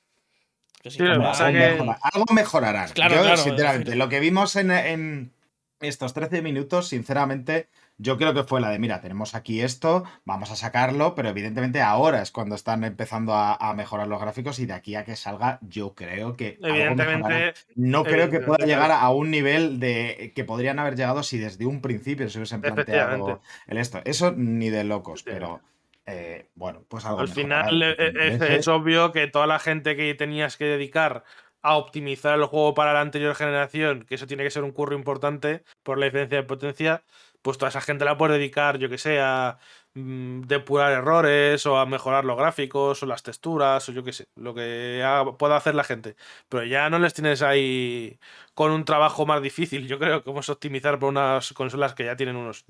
Que 0.80 0.90
si 0.92 0.98
Sí, 0.98 1.02
algo, 1.04 1.24
que- 1.24 1.52
mejora- 1.52 1.98
algo 2.02 2.24
mejorarán. 2.32 2.92
Claro, 2.92 3.16
yo, 3.16 3.20
claro, 3.22 3.34
es 3.34 3.40
sinceramente, 3.42 3.96
lo 3.96 4.08
que 4.08 4.20
vimos 4.20 4.54
en, 4.54 4.70
en 4.70 5.32
estos 5.80 6.14
13 6.14 6.42
minutos, 6.42 6.88
sinceramente, 6.88 7.68
yo 7.98 8.16
creo 8.16 8.34
que 8.34 8.44
fue 8.44 8.60
la 8.60 8.70
de, 8.70 8.78
mira, 8.78 9.00
tenemos 9.00 9.34
aquí 9.34 9.60
esto, 9.60 10.04
vamos 10.24 10.50
a 10.50 10.56
sacarlo, 10.56 11.14
pero 11.14 11.28
evidentemente 11.28 11.80
ahora 11.80 12.22
es 12.22 12.30
cuando 12.30 12.54
están 12.54 12.84
empezando 12.84 13.34
a, 13.34 13.54
a 13.54 13.74
mejorar 13.74 14.08
los 14.08 14.20
gráficos 14.20 14.58
y 14.58 14.66
de 14.66 14.72
aquí 14.72 14.94
a 14.94 15.04
que 15.04 15.16
salga, 15.16 15.58
yo 15.62 15.94
creo 15.94 16.36
que... 16.36 16.58
Evidentemente, 16.62 17.54
No 17.74 18.04
creo 18.04 18.30
que 18.30 18.40
pueda 18.40 18.64
llegar 18.66 18.90
a 18.90 19.08
un 19.10 19.30
nivel 19.30 19.80
de 19.80 20.32
que 20.34 20.44
podrían 20.44 20.78
haber 20.78 20.96
llegado 20.96 21.22
si 21.22 21.38
desde 21.38 21.66
un 21.66 21.80
principio 21.80 22.28
se 22.28 22.38
hubiesen 22.38 22.60
planteado 22.60 23.40
el 23.66 23.78
esto. 23.78 24.00
Eso 24.04 24.32
ni 24.32 24.70
de 24.70 24.84
locos, 24.84 25.22
pero 25.22 25.60
eh, 26.06 26.46
bueno, 26.54 26.84
pues 26.88 27.04
algo 27.04 27.20
al 27.20 27.28
final 27.28 27.82
eh, 27.82 27.96
eh, 27.98 28.12
es, 28.16 28.40
es 28.40 28.68
obvio 28.68 29.10
que 29.10 29.26
toda 29.26 29.48
la 29.48 29.58
gente 29.58 29.96
que 29.96 30.14
tenías 30.14 30.56
que 30.56 30.64
dedicar 30.64 31.24
a 31.66 31.76
optimizar 31.76 32.38
el 32.38 32.44
juego 32.46 32.74
para 32.74 32.92
la 32.92 33.00
anterior 33.00 33.34
generación, 33.34 34.04
que 34.04 34.14
eso 34.14 34.28
tiene 34.28 34.44
que 34.44 34.50
ser 34.52 34.62
un 34.62 34.70
curro 34.70 34.94
importante 34.94 35.64
por 35.82 35.98
la 35.98 36.06
diferencia 36.06 36.38
de 36.38 36.44
potencia, 36.44 37.04
pues 37.42 37.58
toda 37.58 37.70
esa 37.70 37.80
gente 37.80 38.04
la 38.04 38.16
puedes 38.16 38.38
dedicar, 38.38 38.78
yo 38.78 38.88
que 38.88 38.98
sé, 38.98 39.18
a 39.20 39.58
mm, 39.94 40.42
depurar 40.42 40.92
errores 40.92 41.66
o 41.66 41.76
a 41.76 41.84
mejorar 41.84 42.24
los 42.24 42.36
gráficos 42.36 43.02
o 43.02 43.06
las 43.06 43.24
texturas 43.24 43.88
o 43.88 43.92
yo 43.92 44.04
que 44.04 44.12
sé, 44.12 44.28
lo 44.36 44.54
que 44.54 45.02
pueda 45.38 45.56
hacer 45.56 45.74
la 45.74 45.82
gente. 45.82 46.14
Pero 46.48 46.64
ya 46.64 46.88
no 46.88 47.00
les 47.00 47.14
tienes 47.14 47.42
ahí 47.42 48.20
con 48.54 48.70
un 48.70 48.84
trabajo 48.84 49.26
más 49.26 49.42
difícil, 49.42 49.88
yo 49.88 49.98
creo, 49.98 50.22
como 50.22 50.40
es 50.40 50.48
optimizar 50.48 51.00
por 51.00 51.08
unas 51.08 51.52
consolas 51.52 51.94
que 51.94 52.04
ya 52.04 52.14
tienen 52.16 52.36
unos, 52.36 52.64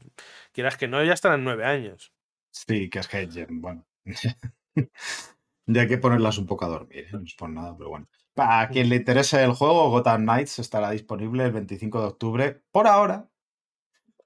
quieras 0.52 0.78
que 0.78 0.88
no, 0.88 1.04
ya 1.04 1.12
están 1.12 1.34
en 1.34 1.44
nueve 1.44 1.66
años. 1.66 2.12
Sí, 2.50 2.88
que 2.88 3.00
es 3.00 3.08
que, 3.08 3.46
bueno, 3.50 3.84
ya 5.66 5.82
hay 5.82 5.88
que 5.88 5.98
ponerlas 5.98 6.38
un 6.38 6.46
poco 6.46 6.64
a 6.64 6.68
dormir, 6.68 6.98
¿eh? 6.98 7.08
no 7.12 7.22
es 7.24 7.34
por 7.34 7.50
nada, 7.50 7.76
pero 7.76 7.90
bueno. 7.90 8.08
Para 8.36 8.68
quien 8.68 8.90
le 8.90 8.96
interese 8.96 9.42
el 9.42 9.52
juego, 9.54 9.88
Gotham 9.88 10.24
Knights 10.24 10.58
estará 10.58 10.90
disponible 10.90 11.42
el 11.44 11.52
25 11.52 12.00
de 12.02 12.06
octubre. 12.06 12.60
Por 12.70 12.86
ahora, 12.86 13.30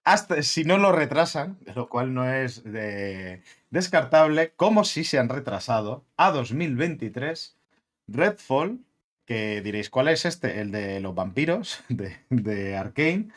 hasta 0.02 0.42
si 0.42 0.64
no 0.64 0.78
lo 0.78 0.90
retrasan, 0.90 1.58
lo 1.76 1.88
cual 1.88 2.12
no 2.12 2.28
es 2.28 2.64
de- 2.64 3.44
descartable, 3.70 4.52
como 4.56 4.82
si 4.82 5.04
se 5.04 5.20
han 5.20 5.28
retrasado 5.28 6.04
a 6.16 6.32
2023, 6.32 7.56
Redfall, 8.08 8.80
que 9.26 9.60
diréis, 9.62 9.90
¿cuál 9.90 10.08
es 10.08 10.24
este? 10.24 10.60
El 10.60 10.72
de 10.72 10.98
los 10.98 11.14
vampiros 11.14 11.84
de, 11.88 12.16
de 12.30 12.76
Arkane. 12.76 13.28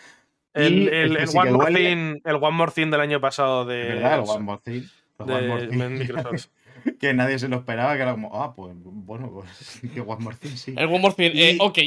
El, 0.55 0.89
One 1.35 1.51
More 1.51 1.73
Thing, 1.75 2.21
el 2.25 2.35
One 2.37 2.51
More 2.57 2.71
Thing 2.71 2.89
del 2.89 3.01
año 3.01 3.21
pasado 3.21 3.63
de, 3.65 3.83
¿verdad? 3.89 4.15
El 4.15 4.27
One 4.27 4.43
More 4.43 4.61
Thing. 4.63 4.83
el 5.19 5.25
de 5.27 5.33
One 5.33 5.47
More 5.47 5.67
Thing. 5.67 6.07
Que 6.99 7.13
nadie 7.13 7.39
se 7.39 7.47
lo 7.47 7.57
esperaba, 7.57 7.95
que 7.95 8.01
era 8.01 8.11
como, 8.11 8.41
ah, 8.41 8.53
pues 8.55 8.73
bueno, 8.77 9.31
pues 9.31 9.81
que 9.93 10.01
One 10.01 10.23
More 10.23 10.37
Thing 10.37 10.55
sí. 10.55 10.73
El 10.77 10.87
One 10.87 10.99
More 10.99 11.15
Thing, 11.15 11.31
eh, 11.35 11.51
Y- 11.53 11.57
ok. 11.59 11.79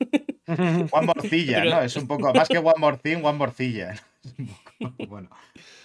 One 0.92 1.06
Morcilla, 1.06 1.64
¿no? 1.64 1.80
Es 1.82 1.94
un 1.96 2.06
poco 2.08 2.32
más 2.34 2.48
que 2.48 2.58
One 2.58 2.74
More 2.78 2.98
Thing, 2.98 3.22
One 3.24 3.38
Morcilla. 3.38 3.94
Es 4.24 4.34
un 4.38 4.46
poco, 4.96 5.06
bueno, 5.06 5.30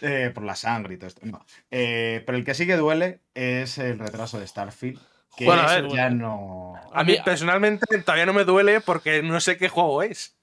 eh, 0.02 0.32
por 0.34 0.44
la 0.44 0.56
sangre 0.56 0.94
y 0.94 0.98
todo 0.98 1.08
esto. 1.08 1.22
No. 1.26 1.44
Eh, 1.72 2.22
pero 2.26 2.38
el 2.38 2.44
que 2.44 2.54
sí 2.54 2.68
que 2.68 2.76
duele 2.76 3.22
es 3.34 3.78
el 3.80 3.98
retraso 3.98 4.40
de 4.40 4.46
Starfield, 4.46 5.00
que 5.36 5.46
Bueno, 5.46 5.64
a 5.64 5.74
ese 5.74 5.82
ver, 5.84 5.92
ya 5.92 6.10
no... 6.12 6.74
A 6.94 7.04
mí 7.04 7.16
personalmente 7.26 7.86
todavía 8.04 8.28
no 8.28 8.34
me 8.34 8.44
duele 8.44 8.80
porque 8.82 9.24
no 9.24 9.40
sé 9.40 9.58
qué 9.58 9.70
juego 9.70 10.04
es. 10.04 10.38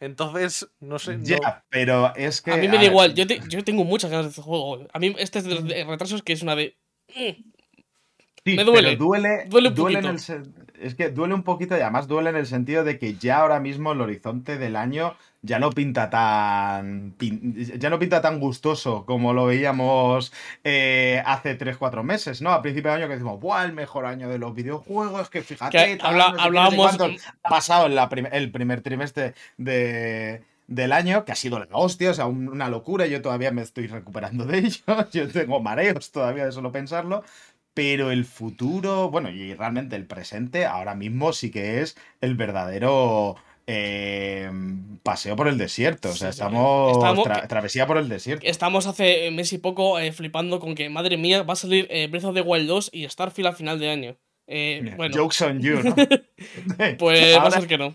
Entonces, 0.00 0.68
no 0.80 0.98
sé. 0.98 1.16
no- 1.18 1.24
Ya, 1.24 1.64
pero 1.68 2.12
es 2.16 2.42
que... 2.42 2.50
a 2.50 2.56
mí 2.56 2.66
me 2.66 2.78
da 2.78 2.84
igual, 2.84 3.14
yo, 3.14 3.24
te- 3.24 3.40
yo 3.48 3.62
tengo 3.62 3.84
muchas 3.84 4.10
ganas 4.10 4.26
de 4.26 4.30
este 4.30 4.42
juego. 4.42 4.86
A 4.92 4.98
mí 4.98 5.14
este 5.18 5.38
es 5.38 5.44
de 5.44 5.54
los 5.54 5.64
de 5.64 5.84
retrasos 5.84 6.22
que 6.24 6.32
es 6.32 6.42
una 6.42 6.56
de... 6.56 6.76
Sí, 8.44 8.56
Me 8.56 8.64
duele. 8.64 8.88
pero 8.96 9.04
duele, 9.04 9.44
Duele 9.46 9.68
un 9.68 9.74
en 9.74 9.80
poquito. 9.82 10.08
el 10.10 10.18
sen- 10.18 10.52
es 10.80 10.96
que 10.96 11.10
duele 11.10 11.32
un 11.34 11.44
poquito 11.44 11.76
y 11.76 11.80
además 11.80 12.08
duele 12.08 12.30
en 12.30 12.36
el 12.36 12.46
sentido 12.46 12.82
de 12.82 12.98
que 12.98 13.14
ya 13.14 13.38
ahora 13.38 13.60
mismo 13.60 13.92
el 13.92 14.00
horizonte 14.00 14.58
del 14.58 14.74
año 14.74 15.14
ya 15.42 15.60
no 15.60 15.70
pinta 15.70 16.10
tan 16.10 17.14
ya 17.20 17.88
no 17.88 18.00
pinta 18.00 18.20
tan 18.20 18.40
gustoso 18.40 19.04
como 19.06 19.32
lo 19.32 19.46
veíamos 19.46 20.32
eh, 20.64 21.22
hace 21.24 21.56
3-4 21.56 22.02
meses, 22.02 22.42
¿no? 22.42 22.50
A 22.50 22.62
principio 22.62 22.90
de 22.90 22.96
año 22.96 23.06
que 23.06 23.14
decimos, 23.14 23.38
¡buah! 23.40 23.64
El 23.64 23.74
mejor 23.74 24.06
año 24.06 24.28
de 24.28 24.38
los 24.38 24.52
videojuegos, 24.54 25.30
que 25.30 25.42
fíjate, 25.42 25.78
Que 25.78 25.98
habla- 26.02 26.34
hablábamos- 26.36 26.96
cuántos". 26.96 27.22
Ha 27.44 27.48
pasado 27.48 27.86
en 27.86 27.94
la 27.94 28.08
prim- 28.08 28.26
el 28.32 28.50
primer 28.50 28.80
trimestre 28.80 29.34
de, 29.56 30.42
del 30.74 30.92
año, 30.92 31.24
que 31.24 31.32
ha 31.32 31.36
sido 31.36 31.58
la 31.58 31.68
hostia, 31.72 32.10
o 32.10 32.14
sea, 32.14 32.26
un- 32.26 32.48
una 32.48 32.68
locura. 32.68 33.06
Yo 33.06 33.20
todavía 33.22 33.50
me 33.52 33.62
estoy 33.62 33.86
recuperando 33.86 34.44
de 34.44 34.58
ello. 34.58 34.80
Yo 35.12 35.28
tengo 35.28 35.60
mareos 35.60 36.10
todavía 36.12 36.44
de 36.46 36.52
solo 36.52 36.72
pensarlo. 36.72 37.22
Pero 37.74 38.10
el 38.10 38.24
futuro, 38.26 39.10
bueno, 39.10 39.30
y 39.30 39.54
realmente 39.54 39.96
el 39.96 40.04
presente, 40.06 40.66
ahora 40.66 40.94
mismo 40.94 41.32
sí 41.32 41.50
que 41.50 41.80
es 41.80 41.96
el 42.20 42.34
verdadero 42.34 43.36
eh, 43.66 44.50
paseo 45.02 45.36
por 45.36 45.48
el 45.48 45.56
desierto. 45.56 46.10
O 46.10 46.14
sea, 46.14 46.28
estamos, 46.28 46.92
Estamos- 46.92 47.26
tra- 47.26 47.46
travesía 47.48 47.86
por 47.86 47.96
el 47.96 48.08
desierto. 48.08 48.44
Estamos 48.46 48.86
hace 48.86 49.30
mes 49.30 49.52
y 49.54 49.58
poco 49.58 49.98
eh, 49.98 50.12
flipando 50.12 50.60
con 50.60 50.74
que, 50.74 50.90
madre 50.90 51.16
mía, 51.16 51.42
va 51.44 51.54
a 51.54 51.56
salir 51.56 51.86
eh, 51.90 52.08
Breath 52.08 52.24
of 52.24 52.34
the 52.34 52.42
Wild 52.42 52.66
2 52.68 52.90
y 52.92 53.08
Starfield 53.08 53.48
a 53.48 53.52
final 53.52 53.78
de 53.78 53.90
año. 53.90 54.16
Eh, 54.46 54.92
bueno, 54.96 55.14
Jokes 55.16 55.42
on 55.44 55.60
you, 55.60 55.80
¿no? 55.82 55.94
pues 56.98 57.38
va 57.38 57.46
a 57.46 57.50
ser 57.52 57.66
que 57.66 57.78
no. 57.78 57.94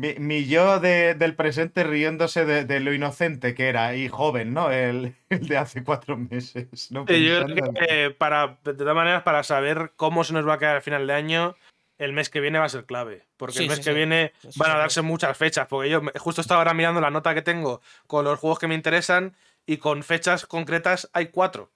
Mi, 0.00 0.14
mi 0.18 0.46
yo 0.46 0.80
de- 0.80 1.14
del 1.14 1.34
presente 1.36 1.84
riéndose 1.84 2.44
de, 2.44 2.64
de 2.64 2.80
lo 2.80 2.92
inocente 2.94 3.54
que 3.54 3.68
era 3.68 3.94
y 3.94 4.08
joven, 4.08 4.54
¿no? 4.54 4.70
El, 4.70 5.14
el 5.28 5.46
de 5.46 5.56
hace 5.58 5.84
cuatro 5.84 6.16
meses. 6.16 6.90
¿no? 6.90 7.04
Sí, 7.06 7.24
yo 7.26 7.44
creo 7.44 7.72
que 7.74 7.86
eh, 8.06 8.10
para, 8.10 8.58
de 8.64 8.74
todas 8.74 8.94
maneras, 8.94 9.22
para 9.22 9.42
saber 9.42 9.92
cómo 9.96 10.24
se 10.24 10.32
nos 10.32 10.46
va 10.48 10.54
a 10.54 10.58
quedar 10.58 10.76
al 10.76 10.82
final 10.82 11.06
de 11.06 11.12
año, 11.12 11.56
el 11.98 12.12
mes 12.14 12.30
que 12.30 12.40
viene 12.40 12.58
va 12.58 12.64
a 12.64 12.68
ser 12.70 12.86
clave. 12.86 13.26
Porque 13.36 13.58
Sí, 13.58 13.62
el 13.64 13.68
mes 13.68 13.78
sí, 13.78 13.84
que 13.84 13.90
sí. 13.90 13.96
viene 13.96 14.32
Eso 14.42 14.50
van 14.56 14.70
a 14.70 14.76
darse 14.78 15.02
muchas 15.02 15.36
fechas. 15.36 15.66
Porque 15.68 15.90
yo 15.90 16.00
justo 16.18 16.40
estaba 16.40 16.60
ahora 16.62 16.72
mirando 16.74 17.00
la 17.00 17.10
nota 17.10 17.34
que 17.34 17.42
tengo 17.42 17.82
con 18.06 18.24
los 18.24 18.38
juegos 18.38 18.58
que 18.58 18.68
me 18.68 18.74
interesan 18.74 19.36
y 19.66 19.76
con 19.76 20.02
fechas 20.02 20.46
concretas 20.46 21.10
hay 21.12 21.26
cuatro. 21.26 21.70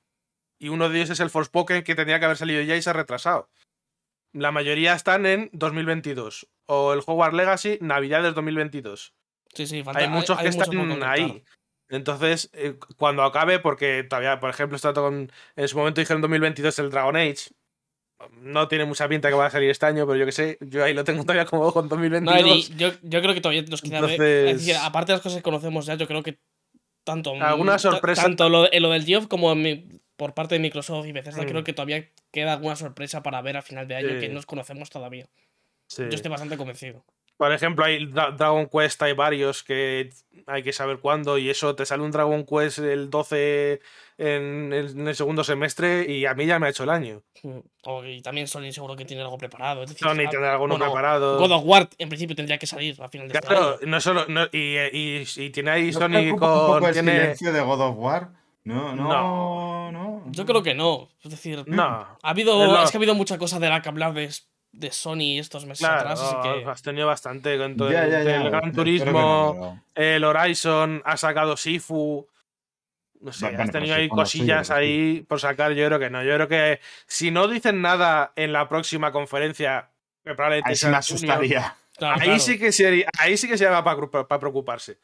Y 0.59 0.69
uno 0.71 0.89
de 0.89 0.97
ellos 0.99 1.11
es 1.11 1.21
el 1.21 1.29
Forspoken 1.31 1.83
que 1.83 1.95
tendría 1.95 2.19
que 2.19 2.25
haber 2.25 2.39
salido 2.39 2.63
ya 2.63 2.75
y 2.77 2.81
se 2.81 2.89
ha 2.89 2.95
retrasado. 2.95 3.51
La 4.35 4.53
mayoría 4.53 4.93
están 4.95 5.25
en 5.27 5.49
2022. 5.53 6.47
O 6.67 6.93
el 6.93 7.01
Hogwarts 7.07 7.37
Legacy, 7.37 7.79
Navidades 7.81 8.35
2022. 8.35 9.15
Sí, 9.55 9.67
sí, 9.67 9.83
falta, 9.83 10.01
hay 10.01 10.09
muchos 10.09 10.39
que 10.39 10.49
están 10.49 11.03
ahí. 11.03 11.43
Entonces, 11.89 12.51
eh, 12.55 12.75
cuando 12.97 13.23
acabe, 13.23 13.61
porque 13.61 14.05
todavía, 14.05 14.41
por 14.41 14.51
ejemplo, 14.51 14.75
está 14.77 14.93
con, 14.93 15.31
en 15.55 15.69
su 15.69 15.77
momento 15.79 16.01
dijeron 16.01 16.21
2022 16.23 16.79
el 16.81 16.91
Dragon 16.91 17.17
Age. 17.17 17.51
No 18.41 18.69
tiene 18.69 18.85
mucha 18.87 19.07
pinta 19.09 19.29
que 19.29 19.35
va 19.35 19.47
a 19.47 19.51
salir 19.51 19.71
este 19.71 19.87
año, 19.87 20.07
pero 20.07 20.19
yo 20.19 20.25
que 20.27 20.33
sé, 20.33 20.57
yo 20.61 20.83
ahí 20.83 20.95
lo 20.95 21.05
tengo 21.05 21.23
todavía 21.25 21.45
como 21.45 21.73
con 21.73 21.85
No, 21.85 21.91
2022. 21.91 22.71
y 22.71 22.75
yo, 22.77 22.89
yo 23.03 23.21
creo 23.21 23.35
que 23.35 23.41
todavía 23.41 23.63
nos 23.69 23.83
queda 23.83 23.97
Entonces- 23.99 24.21
Es 24.21 24.59
decir, 24.67 24.77
aparte 24.83 25.13
de 25.13 25.17
las 25.17 25.23
cosas 25.23 25.37
que 25.39 25.43
conocemos 25.43 25.87
ya, 25.87 25.95
yo 25.95 26.07
creo 26.09 26.23
que 26.23 26.39
tanto. 27.05 27.35
Alguna 27.41 27.79
sorpresa- 27.79 28.23
Tanto 28.23 28.49
lo, 28.49 28.73
en 28.73 28.83
lo 28.83 28.91
del 28.91 29.05
Geoff 29.05 29.27
como 29.29 29.53
en 29.53 29.63
mi- 29.63 30.01
por 30.17 30.35
parte 30.35 30.55
de 30.55 30.61
Microsoft 30.61 31.07
y 31.07 31.13
Bethesda, 31.13 31.43
Mm. 31.43 31.47
creo 31.47 31.65
que 31.65 31.73
todavía 31.73 32.09
queda 32.31 32.53
alguna 32.55 32.77
sorpresa 32.77 33.23
para 33.23 33.41
ver 33.43 33.57
a 33.57 33.63
final 33.63 33.89
de 33.89 33.97
año 33.97 34.09
Sí. 34.15 34.21
que 34.21 34.29
no 34.29 34.41
conocemos 34.43 34.91
todavía. 34.91 35.27
Sí. 35.89 36.03
Yo 36.05 36.15
estoy 36.15 36.31
bastante 36.31 36.57
convencido. 36.57 37.05
Por 37.37 37.53
ejemplo, 37.53 37.85
hay 37.85 38.07
Dra- 38.07 38.31
Dragon 38.37 38.69
Quest, 38.69 39.03
hay 39.03 39.13
varios 39.13 39.65
que 39.65 40.09
hay 40.47 40.63
que 40.63 40.73
saber 40.73 40.99
cuándo, 41.01 41.37
y 41.37 41.51
eso 41.51 41.75
te 41.75 41.85
sale 41.85 42.05
un 42.05 42.13
Dragon 42.13 42.47
Quest 42.47 42.79
el 42.79 43.11
12 43.11 43.81
en 44.19 44.73
el, 44.73 44.91
en 44.91 45.09
el 45.09 45.17
segundo 45.17 45.43
semestre, 45.43 46.07
y 46.09 46.27
a 46.27 46.35
mí 46.35 46.47
ya 46.47 46.61
me 46.61 46.69
ha 46.69 46.71
hecho 46.71 46.85
el 46.85 46.91
año. 46.91 47.23
Mm. 47.43 47.59
O- 47.87 48.05
y 48.05 48.23
también 48.23 48.47
Sony 48.47 48.71
seguro 48.71 48.95
que 48.95 49.05
tiene 49.05 49.23
algo 49.25 49.37
preparado. 49.37 49.83
Es 49.83 49.91
decir, 49.91 50.07
Sony 50.07 50.31
tendrá 50.31 50.53
alguno 50.53 50.75
bueno, 50.79 50.85
preparado. 50.93 51.37
God 51.39 51.51
of 51.51 51.63
War 51.65 51.89
en 51.99 52.09
principio 52.09 52.37
tendría 52.37 52.57
que 52.57 52.69
salir 52.69 52.97
a 53.03 53.09
final 53.09 53.27
de 53.27 53.35
este 53.35 53.47
Claro, 53.49 53.69
año. 53.71 53.79
no 53.89 54.01
solo. 54.01 54.27
no- 54.29 54.47
y, 54.53 54.77
y- 54.93 55.25
y 55.37 55.51
tiene 55.51 55.73
ahí 55.73 55.87
¿No 55.91 55.99
Sony 55.99 56.31
un 56.33 56.39
con. 56.39 56.39
poco 56.39 56.87
el 56.87 56.93
tiene- 56.93 57.13
silencio 57.21 57.53
de 57.53 57.61
God 57.63 57.81
of 57.81 57.97
War? 57.99 58.29
No, 58.65 58.95
no, 58.95 59.09
No. 59.09 59.93
no. 59.93 60.23
Yo 60.33 60.47
creo 60.47 60.63
que 60.63 60.75
no. 60.75 61.09
Es 61.23 61.31
decir, 61.31 61.65
No. 61.67 61.83
ha 61.85 62.19
habido, 62.23 62.63
Es 62.65 62.71
lo- 62.71 62.83
es 62.83 62.91
que 62.91 62.97
ha 62.97 62.99
habido 62.99 63.15
mucha 63.15 63.39
cosa 63.39 63.59
de 63.59 63.69
la 63.69 63.83
que 63.83 63.89
hablar 63.91 64.15
de, 64.15 64.31
de 64.73 64.91
Sony 64.91 65.39
estos 65.39 65.67
meses 65.67 65.87
Claro, 65.87 66.01
atrás, 66.11 66.21
así 66.21 66.37
que. 66.43 66.65
has 66.69 66.83
tenido 66.83 67.07
bastante 67.07 67.59
con 67.59 67.77
todo 67.77 67.93
Ya, 67.93 68.05
el, 68.05 68.11
ya, 68.11 68.23
ya, 68.23 68.37
el 68.37 68.51
Gran 68.51 68.69
no, 68.69 68.73
Turismo, 68.73 69.83
el 69.95 70.25
Horizon, 70.25 71.03
ha 71.05 71.17
sacado 71.17 71.57
Sifu. 71.57 72.27
No 73.21 73.33
sé, 73.33 73.47
Bueno, 73.47 73.63
has 73.63 73.71
tenido 73.71 73.95
ahí 73.95 74.09
cosillas 74.09 74.67
sí. 74.67 74.73
ahí 74.73 75.23
por 75.29 75.41
sacar. 75.41 75.73
Yo 75.73 75.87
creo 75.87 75.99
que 75.99 76.11
no. 76.11 76.23
Yo 76.23 76.35
creo 76.35 76.49
que 76.49 76.81
si 77.07 77.31
no 77.31 77.49
dicen 77.49 77.81
nada 77.81 78.33
en 78.37 78.53
la 78.53 78.69
próxima 78.69 79.13
conferencia, 79.13 79.89
que 80.25 80.35
probablemente 80.35 80.71
Ahí 80.71 80.77
sí 80.77 80.87
me 80.89 80.97
asustaría. 80.97 81.75
Claro, 81.97 82.15
ahí, 82.21 82.27
claro. 82.27 82.41
sí 82.41 82.59
que 82.59 82.73
sería, 82.73 83.09
ahí 83.19 83.37
sí 83.37 83.47
que 83.49 83.57
se 83.57 83.67
haga 83.67 83.83
para 83.85 84.39
preocuparse. 84.41 84.99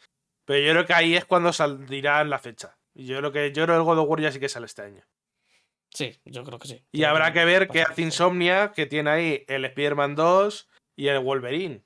Pero 0.45 0.59
yo 0.67 0.73
creo 0.73 0.87
que 0.87 0.95
ahí 0.95 1.15
es 1.17 1.25
cuando 1.25 1.53
saldrá 1.53 2.25
la 2.25 2.39
fecha. 2.39 2.77
Yo 3.07 3.18
creo 3.18 3.32
que 3.32 3.53
yo 3.53 3.64
creo 3.64 3.76
el 3.76 3.82
God 3.82 3.98
of 3.98 4.09
War 4.09 4.20
ya 4.20 4.32
sí 4.32 4.38
que 4.40 4.48
sale 4.48 4.66
este 4.66 4.82
año. 4.82 5.03
Sí, 5.92 6.18
yo 6.24 6.44
creo 6.44 6.59
que 6.59 6.68
sí. 6.68 6.84
Y 6.92 6.98
Creo 6.98 7.11
habrá 7.11 7.32
que 7.32 7.44
ver 7.44 7.68
qué 7.68 7.82
hace 7.82 8.03
Insomnia, 8.03 8.72
que 8.72 8.86
tiene 8.86 9.11
ahí 9.11 9.44
el 9.48 9.64
Spider-Man 9.64 10.14
2 10.14 10.68
y 10.96 11.09
el 11.09 11.18
Wolverine. 11.18 11.82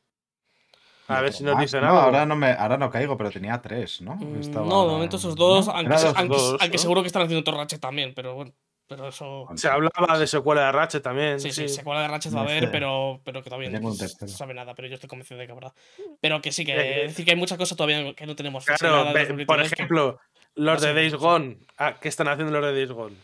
A 1.06 1.20
ver 1.20 1.32
si 1.32 1.44
nos 1.44 1.54
no, 1.72 1.78
algo. 1.86 1.98
Ahora 1.98 2.26
no, 2.26 2.34
me, 2.34 2.50
ahora 2.52 2.76
no 2.78 2.90
caigo, 2.90 3.16
pero 3.16 3.30
tenía 3.30 3.60
tres, 3.60 4.00
¿no? 4.00 4.16
Mm, 4.16 4.40
Estaba- 4.40 4.66
No, 4.66 4.86
de 4.86 4.92
momento 4.92 5.16
esos 5.18 5.36
dos, 5.36 5.66
¿no? 5.66 5.72
aunque, 5.72 5.86
Era 5.86 5.98
se- 5.98 6.06
dos- 6.08 6.16
aunque, 6.16 6.36
dos, 6.36 6.56
aunque 6.60 6.76
¿no? 6.76 6.82
seguro 6.82 7.00
que 7.02 7.06
están 7.08 7.22
haciendo 7.22 7.40
otro 7.40 7.56
Ratchet 7.56 7.80
también, 7.80 8.14
pero 8.14 8.34
bueno. 8.34 8.52
Pero 8.86 9.08
eso. 9.08 9.46
Se 9.56 9.66
hablaba 9.68 10.18
de 10.18 10.26
secuela 10.26 10.66
de 10.66 10.72
Ratchet 10.72 11.02
también. 11.02 11.40
Sí, 11.40 11.52
sí, 11.52 11.68
sí. 11.68 11.76
secuela 11.76 12.02
de 12.02 12.08
Ratchet 12.08 12.34
va 12.34 12.40
a 12.40 12.44
No 12.44 12.50
haber, 12.50 12.70
pero, 12.70 13.20
pero 13.24 13.42
que 13.42 13.48
todavía 13.48 13.70
no 13.80 13.92
se 13.94 14.28
sabe 14.28 14.52
nada, 14.52 14.74
pero 14.74 14.88
yo 14.88 14.94
estoy 14.94 15.08
convencido 15.08 15.40
de 15.40 15.46
que 15.46 15.52
habrá. 15.52 15.72
Pero 16.20 16.42
que 16.42 16.52
sí, 16.52 16.66
que 16.66 16.74
Eh, 16.74 17.06
decir 17.06 17.24
que 17.24 17.30
hay 17.30 17.36
muchas 17.38 17.56
cosas 17.56 17.78
todavía 17.78 18.12
que 18.14 18.26
no 18.26 18.36
tenemos 18.36 18.62
fecha 18.66 18.76
Claro, 18.78 18.96
nada 18.96 19.08
de 19.08 19.14
ve- 19.14 19.20
2022, 19.20 19.46
por 19.46 19.66
que- 19.68 19.74
ejemplo, 19.74 20.20
los 20.56 20.80
de 20.82 20.94
Days. 20.94 21.14
Gone. 21.14 21.58
Ah, 21.78 21.98
¿Qué 22.00 22.08
están 22.08 22.28
haciendo 22.28 22.52
los 22.52 22.64
de 22.66 22.74
Days 22.74 22.90
Gone? 22.92 23.16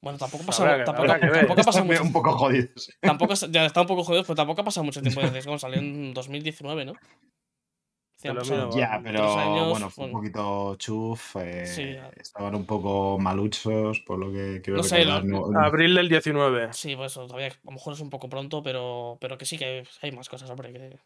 Bueno, 0.00 0.18
tampoco 0.18 0.42
Habrá 0.42 0.46
pasa, 0.46 0.76
que- 0.78 0.84
tampoco, 0.84 1.12
habrá 1.12 1.14
ha 1.42 1.46
pasado 1.46 1.70
Están 1.70 1.86
mucho 1.86 2.02
un 2.02 2.12
poco 2.12 2.32
jodidos. 2.32 2.90
Tampoco, 3.00 3.34
ya 3.34 3.66
está 3.66 3.80
un 3.82 3.86
poco 3.86 4.02
jodido, 4.02 4.24
pero 4.24 4.34
tampoco 4.34 4.60
ha 4.62 4.64
pasado 4.64 4.82
mucho 4.84 5.00
tiempo 5.00 5.20
desde 5.20 5.48
que 5.48 5.58
salió 5.58 5.78
en 5.78 6.12
2019, 6.12 6.84
¿no? 6.84 6.94
Ya, 8.24 8.32
Bueno, 8.32 9.02
pero 9.04 9.38
años, 9.38 9.68
bueno, 9.70 9.90
fue 9.90 10.04
un 10.06 10.12
poquito 10.12 10.76
chuf. 10.76 11.36
eh, 11.40 11.66
Sí, 11.66 11.96
estaban 12.16 12.54
un 12.54 12.66
poco 12.66 13.18
maluchos, 13.18 13.98
por 14.00 14.18
lo 14.18 14.30
que 14.30 14.60
quiero 14.62 14.76
No 14.76 14.82
sé, 14.84 14.98
recordar, 14.98 15.24
lo- 15.24 15.50
no- 15.50 15.60
Abril 15.60 15.94
del 15.96 16.08
19. 16.08 16.72
Sí, 16.72 16.94
pues 16.94 17.10
eso, 17.12 17.26
todavía 17.26 17.48
a 17.48 17.56
lo 17.64 17.72
mejor 17.72 17.94
es 17.94 18.00
un 18.00 18.10
poco 18.10 18.28
pronto, 18.28 18.62
pero, 18.62 19.18
pero 19.20 19.36
que 19.38 19.44
sí 19.44 19.58
que 19.58 19.82
hay 20.02 20.12
más 20.12 20.28
cosas, 20.28 20.48
hombre. 20.50 20.72
Que, 20.72 20.98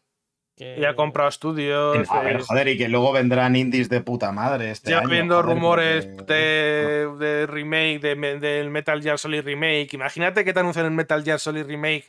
que- 0.57 0.77
Y 0.79 0.85
ha 0.85 0.95
comprado 0.95 1.29
estudios. 1.29 2.09
A 2.09 2.21
ver, 2.21 2.37
eh, 2.37 2.43
joder, 2.43 2.67
y 2.67 2.77
que 2.77 2.89
luego 2.89 3.11
vendrán 3.13 3.55
indies 3.55 3.89
de 3.89 4.01
puta 4.01 4.31
madre 4.31 4.71
este 4.71 4.89
ya 4.91 4.99
año, 4.99 5.09
viendo 5.09 5.35
joder, 5.35 5.55
rumores 5.55 6.05
porque- 6.07 6.33
de, 6.33 7.15
de 7.19 7.45
remake, 7.47 7.99
de, 7.99 8.39
del 8.39 8.69
Metal 8.71 9.01
Gear 9.01 9.19
Solid 9.19 9.43
Remake. 9.43 9.89
Imagínate 9.93 10.43
que 10.43 10.51
te 10.53 10.59
anuncian 10.59 10.85
el 10.85 10.91
Metal 10.91 11.23
Gear 11.23 11.39
Solid 11.39 11.65
Remake 11.65 12.05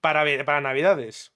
para, 0.00 0.24
para 0.44 0.60
Navidades. 0.60 1.30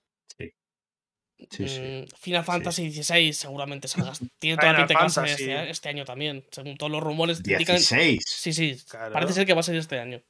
Sí, 1.51 1.69
sí. 1.69 1.81
Mm, 1.81 2.17
Final 2.19 2.45
Fantasy 2.45 2.91
XVI 2.91 3.33
seguramente 3.33 3.87
salga. 3.87 4.13
Tiene 4.41 4.57
toda 4.57 4.73
la 4.73 4.87
pinta 4.89 5.23
que 5.25 5.31
este, 5.31 5.71
este 5.71 5.89
año 5.89 6.05
también. 6.05 6.45
Según 6.51 6.77
todos 6.77 6.91
los 6.91 7.01
rumores 7.01 7.39
indican. 7.39 7.77
16. 7.77 8.25
Sí, 8.27 8.53
sí. 8.53 8.77
Claro. 8.91 9.13
Parece 9.13 9.35
ser 9.35 9.47
que 9.47 9.55
va 9.55 9.61
a 9.61 9.63
salir 9.63 9.81
este 9.81 10.01
año. 10.01 10.21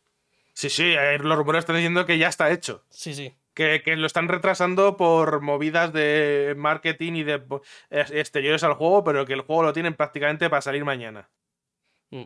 Sí, 0.52 0.68
sí, 0.68 0.82
eh, 0.84 1.16
los 1.18 1.38
rumores 1.38 1.60
están 1.60 1.76
diciendo 1.76 2.04
que 2.04 2.18
ya 2.18 2.28
está 2.28 2.50
hecho. 2.50 2.84
Sí, 2.90 3.14
sí. 3.14 3.32
Que, 3.58 3.82
que 3.82 3.96
lo 3.96 4.06
están 4.06 4.28
retrasando 4.28 4.96
por 4.96 5.40
movidas 5.40 5.92
de 5.92 6.54
marketing 6.56 7.14
y 7.14 7.22
de 7.24 7.42
exteriores 7.90 8.62
al 8.62 8.74
juego, 8.74 9.02
pero 9.02 9.26
que 9.26 9.32
el 9.32 9.40
juego 9.40 9.64
lo 9.64 9.72
tienen 9.72 9.94
prácticamente 9.94 10.48
para 10.48 10.62
salir 10.62 10.84
mañana. 10.84 11.28
Mm. 12.10 12.22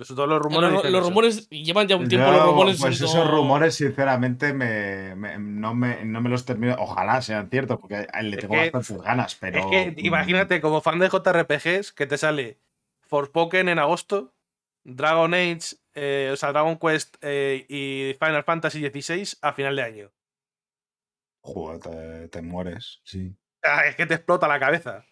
Eso, 0.00 0.16
todos 0.16 0.28
los 0.28 0.40
rumores. 0.42 0.70
Los, 0.72 0.78
dicen 0.82 0.92
los 0.92 1.00
eso. 1.02 1.08
rumores 1.10 1.48
llevan 1.50 1.86
ya 1.86 1.94
un 1.94 2.08
tiempo 2.08 2.26
Yo, 2.26 2.32
los 2.32 2.46
rumores. 2.46 2.80
Pues 2.80 2.98
siendo- 2.98 3.12
esos 3.20 3.30
rumores, 3.30 3.74
sinceramente, 3.76 4.52
me, 4.54 5.14
me- 5.14 5.38
no, 5.38 5.72
me, 5.76 6.04
no 6.04 6.20
me 6.20 6.30
los 6.30 6.44
termino. 6.44 6.74
Ojalá 6.80 7.22
sean 7.22 7.48
ciertos, 7.48 7.78
porque 7.78 8.08
le 8.22 8.30
Es 8.30 8.38
tengo 8.38 8.54
que- 8.54 8.70
bastantes 8.72 9.02
ganas, 9.04 9.34
pero. 9.36 9.60
Es 9.60 9.66
que 9.66 9.90
mm, 9.92 10.04
imagínate, 10.04 10.60
como 10.60 10.80
fan 10.80 10.98
de 10.98 11.08
JRPGs, 11.10 11.92
que 11.92 12.06
te 12.08 12.18
sale 12.18 12.58
Forspoken 13.06 13.68
en 13.68 13.78
agosto, 13.78 14.32
Dragon 14.84 15.32
Age, 15.34 15.76
eh, 15.94 16.30
o 16.32 16.36
sea, 16.36 16.52
Dragon 16.52 16.78
Quest 16.78 17.16
eh, 17.20 17.66
y 17.68 18.14
Final 18.18 18.44
Fantasy 18.44 18.80
XVI 18.80 19.36
a 19.42 19.52
final 19.52 19.76
de 19.76 19.82
año. 19.82 20.12
Joder, 21.42 21.80
te, 21.80 22.28
te 22.28 22.42
mueres, 22.42 23.00
sí. 23.04 23.36
Ah, 23.62 23.86
Es 23.86 23.96
que 23.96 24.06
te 24.06 24.14
explota 24.14 24.48
la 24.48 24.60
cabeza. 24.60 25.04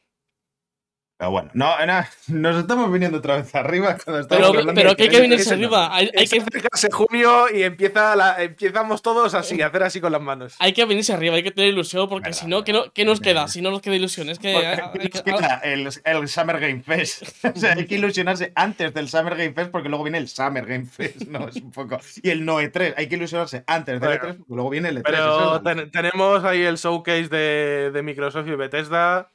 Pero 1.19 1.33
bueno, 1.33 1.51
no, 1.53 1.75
no, 1.85 2.05
nos 2.29 2.57
estamos 2.59 2.93
viniendo 2.93 3.19
otra 3.19 3.39
vez 3.39 3.53
arriba. 3.57 3.97
Cuando 4.05 4.05
Pero, 4.05 4.21
estamos 4.21 4.47
hablando 4.51 4.75
pero 4.75 4.91
de 4.91 4.97
que 4.97 5.03
hay 5.03 5.09
que 5.09 5.21
venirse 5.21 5.53
arriba. 5.53 5.93
Hay, 5.93 6.07
hay 6.17 6.25
Es 6.25 6.31
que, 6.31 6.39
acercarse 6.39 6.89
junio 6.93 7.47
y 7.53 7.65
empieza 7.65 8.15
la- 8.15 8.41
empezamos 8.41 9.03
todos 9.03 9.35
así, 9.35 9.61
a 9.61 9.67
hacer 9.67 9.83
así 9.83 10.01
con 10.01 10.13
las 10.13 10.21
manos. 10.23 10.55
hay 10.61 10.73
que 10.73 10.85
venirse 10.85 11.13
arriba, 11.13 11.35
hay 11.35 11.43
que 11.43 11.51
tener 11.51 11.71
ilusión, 11.73 12.09
porque 12.09 12.33
si 12.33 12.47
no, 12.47 12.63
¿qué, 12.63 12.73
no, 12.73 12.93
¿qué 12.93 13.05
nos 13.05 13.21
queda? 13.21 13.49
Si 13.49 13.61
no 13.61 13.73
nos 13.73 13.81
queda 13.83 13.97
ilusión, 13.97 14.29
es 14.29 14.39
que. 14.39 14.55
Hay- 14.57 14.65
hay 14.65 14.77
nos 15.13 15.23
que- 15.23 15.23
queda 15.33 15.61
el, 15.65 15.89
el 16.05 16.29
Summer 16.29 16.61
Game 16.61 16.83
Fest. 16.83 17.23
O 17.57 17.59
sea, 17.59 17.73
hay 17.73 17.87
que 17.87 17.97
ilusionarse 17.97 18.53
antes 18.55 18.95
del 18.95 19.09
Summer 19.09 19.35
Game 19.37 19.53
Fest 19.55 19.73
porque 19.73 19.89
luego 19.89 20.05
viene 20.05 20.19
el 20.19 20.29
Summer 20.29 20.65
Game 20.67 20.87
Fest, 20.87 21.23
¿no? 21.23 21.49
Es 21.49 21.57
un 21.57 21.73
poco. 21.73 21.99
Y 22.23 22.31
el 22.31 22.45
No 22.45 22.61
E3. 22.61 22.95
Hay 22.97 23.09
que 23.09 23.17
ilusionarse 23.17 23.65
antes 23.67 24.01
del 24.01 24.09
Bueno, 24.09 24.23
E3 24.23 24.37
porque 24.39 24.55
luego 24.55 24.71
viene 24.71 24.91
el 24.91 24.99
E3. 24.99 25.03
Pero 25.05 25.17
eso 25.41 25.57
es- 25.57 25.63
ten- 25.65 25.91
tenemos 25.91 26.45
ahí 26.45 26.63
el 26.63 26.77
showcase 26.77 27.27
de, 27.29 27.91
de 27.93 28.03
Microsoft 28.05 28.47
y 28.47 28.55
Bethesda. 28.55 29.29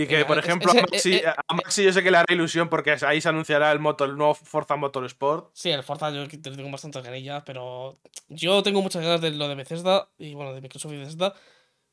Y 0.00 0.06
que, 0.06 0.20
Eh, 0.20 0.24
por 0.24 0.38
es- 0.38 0.44
ejemplo, 0.44 0.70
ese- 0.72 0.78
a, 0.80 0.82
Maxi, 0.90 1.12
eh, 1.14 1.22
eh, 1.24 1.32
a 1.48 1.54
Maxi 1.54 1.82
yo 1.84 1.92
sé 1.92 2.02
que 2.02 2.10
le 2.10 2.18
hará 2.18 2.32
ilusión 2.32 2.68
porque 2.68 2.96
ahí 3.06 3.20
se 3.20 3.28
anunciará 3.28 3.72
el, 3.72 3.80
moto, 3.80 4.04
el 4.04 4.16
nuevo 4.16 4.34
Forza 4.34 4.76
Motorsport. 4.76 5.50
Sí, 5.54 5.70
el 5.70 5.82
Forza 5.82 6.10
yo 6.10 6.28
te- 6.28 6.38
tengo 6.38 6.70
bastantes 6.70 7.02
ganillas, 7.02 7.42
pero 7.44 7.98
yo 8.28 8.62
tengo 8.62 8.80
muchas 8.82 9.02
ganas 9.02 9.20
de 9.20 9.30
lo 9.32 9.48
de 9.48 9.54
Bethesda 9.56 10.08
y 10.18 10.34
bueno, 10.34 10.54
de 10.54 10.60
Microsoft 10.60 10.92
y 10.92 10.98
Bethesda, 10.98 11.34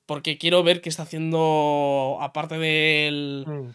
porque 0.06 0.38
quiero 0.38 0.62
ver 0.62 0.82
qué 0.82 0.90
está 0.90 1.04
haciendo, 1.04 2.18
aparte 2.22 2.60
del, 2.60 3.44
Mm. 3.48 3.70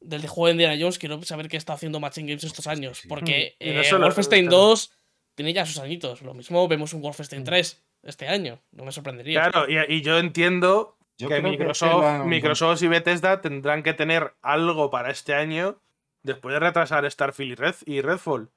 del 0.00 0.22
de 0.22 0.28
juego 0.28 0.46
de 0.46 0.52
Indiana 0.52 0.76
Jones, 0.80 0.98
quiero 0.98 1.20
saber 1.24 1.48
qué 1.48 1.56
está 1.56 1.72
haciendo 1.72 1.98
Machine 1.98 2.28
Games 2.28 2.44
estos 2.44 2.66
años, 2.68 2.98
sí. 2.98 3.08
porque 3.08 3.56
Mm. 3.60 3.64
Eh, 3.64 3.90
Wolfenstein 3.98 4.46
claro. 4.46 4.62
2 4.68 4.92
tiene 5.34 5.52
ya 5.52 5.66
sus 5.66 5.78
añitos, 5.78 6.22
lo 6.22 6.34
mismo 6.34 6.68
vemos 6.68 6.92
un 6.92 7.02
Wolfenstein 7.02 7.42
Mm. 7.42 7.46
3 7.46 7.82
este 8.04 8.28
año, 8.28 8.60
no 8.72 8.84
me 8.84 8.92
sorprendería. 8.92 9.48
Claro, 9.50 9.66
y, 9.68 9.92
y 9.92 10.02
yo 10.02 10.18
entiendo 10.18 10.96
Yo 11.22 11.28
que 11.28 11.38
creo 11.38 11.50
Microsoft, 11.50 11.90
lo 11.92 12.06
han- 12.08 12.28
Microsoft 12.28 12.82
y 12.82 12.88
Bethesda 12.88 13.40
tendrán 13.40 13.82
que 13.82 13.94
tener 13.94 14.34
algo 14.42 14.90
para 14.90 15.10
este 15.10 15.34
año 15.34 15.80
después 16.22 16.52
de 16.54 16.60
retrasar 16.60 17.10
Starfield 17.10 17.52
y, 17.52 17.54
Red, 17.54 17.74
y 17.86 18.00
Redfall. 18.00 18.50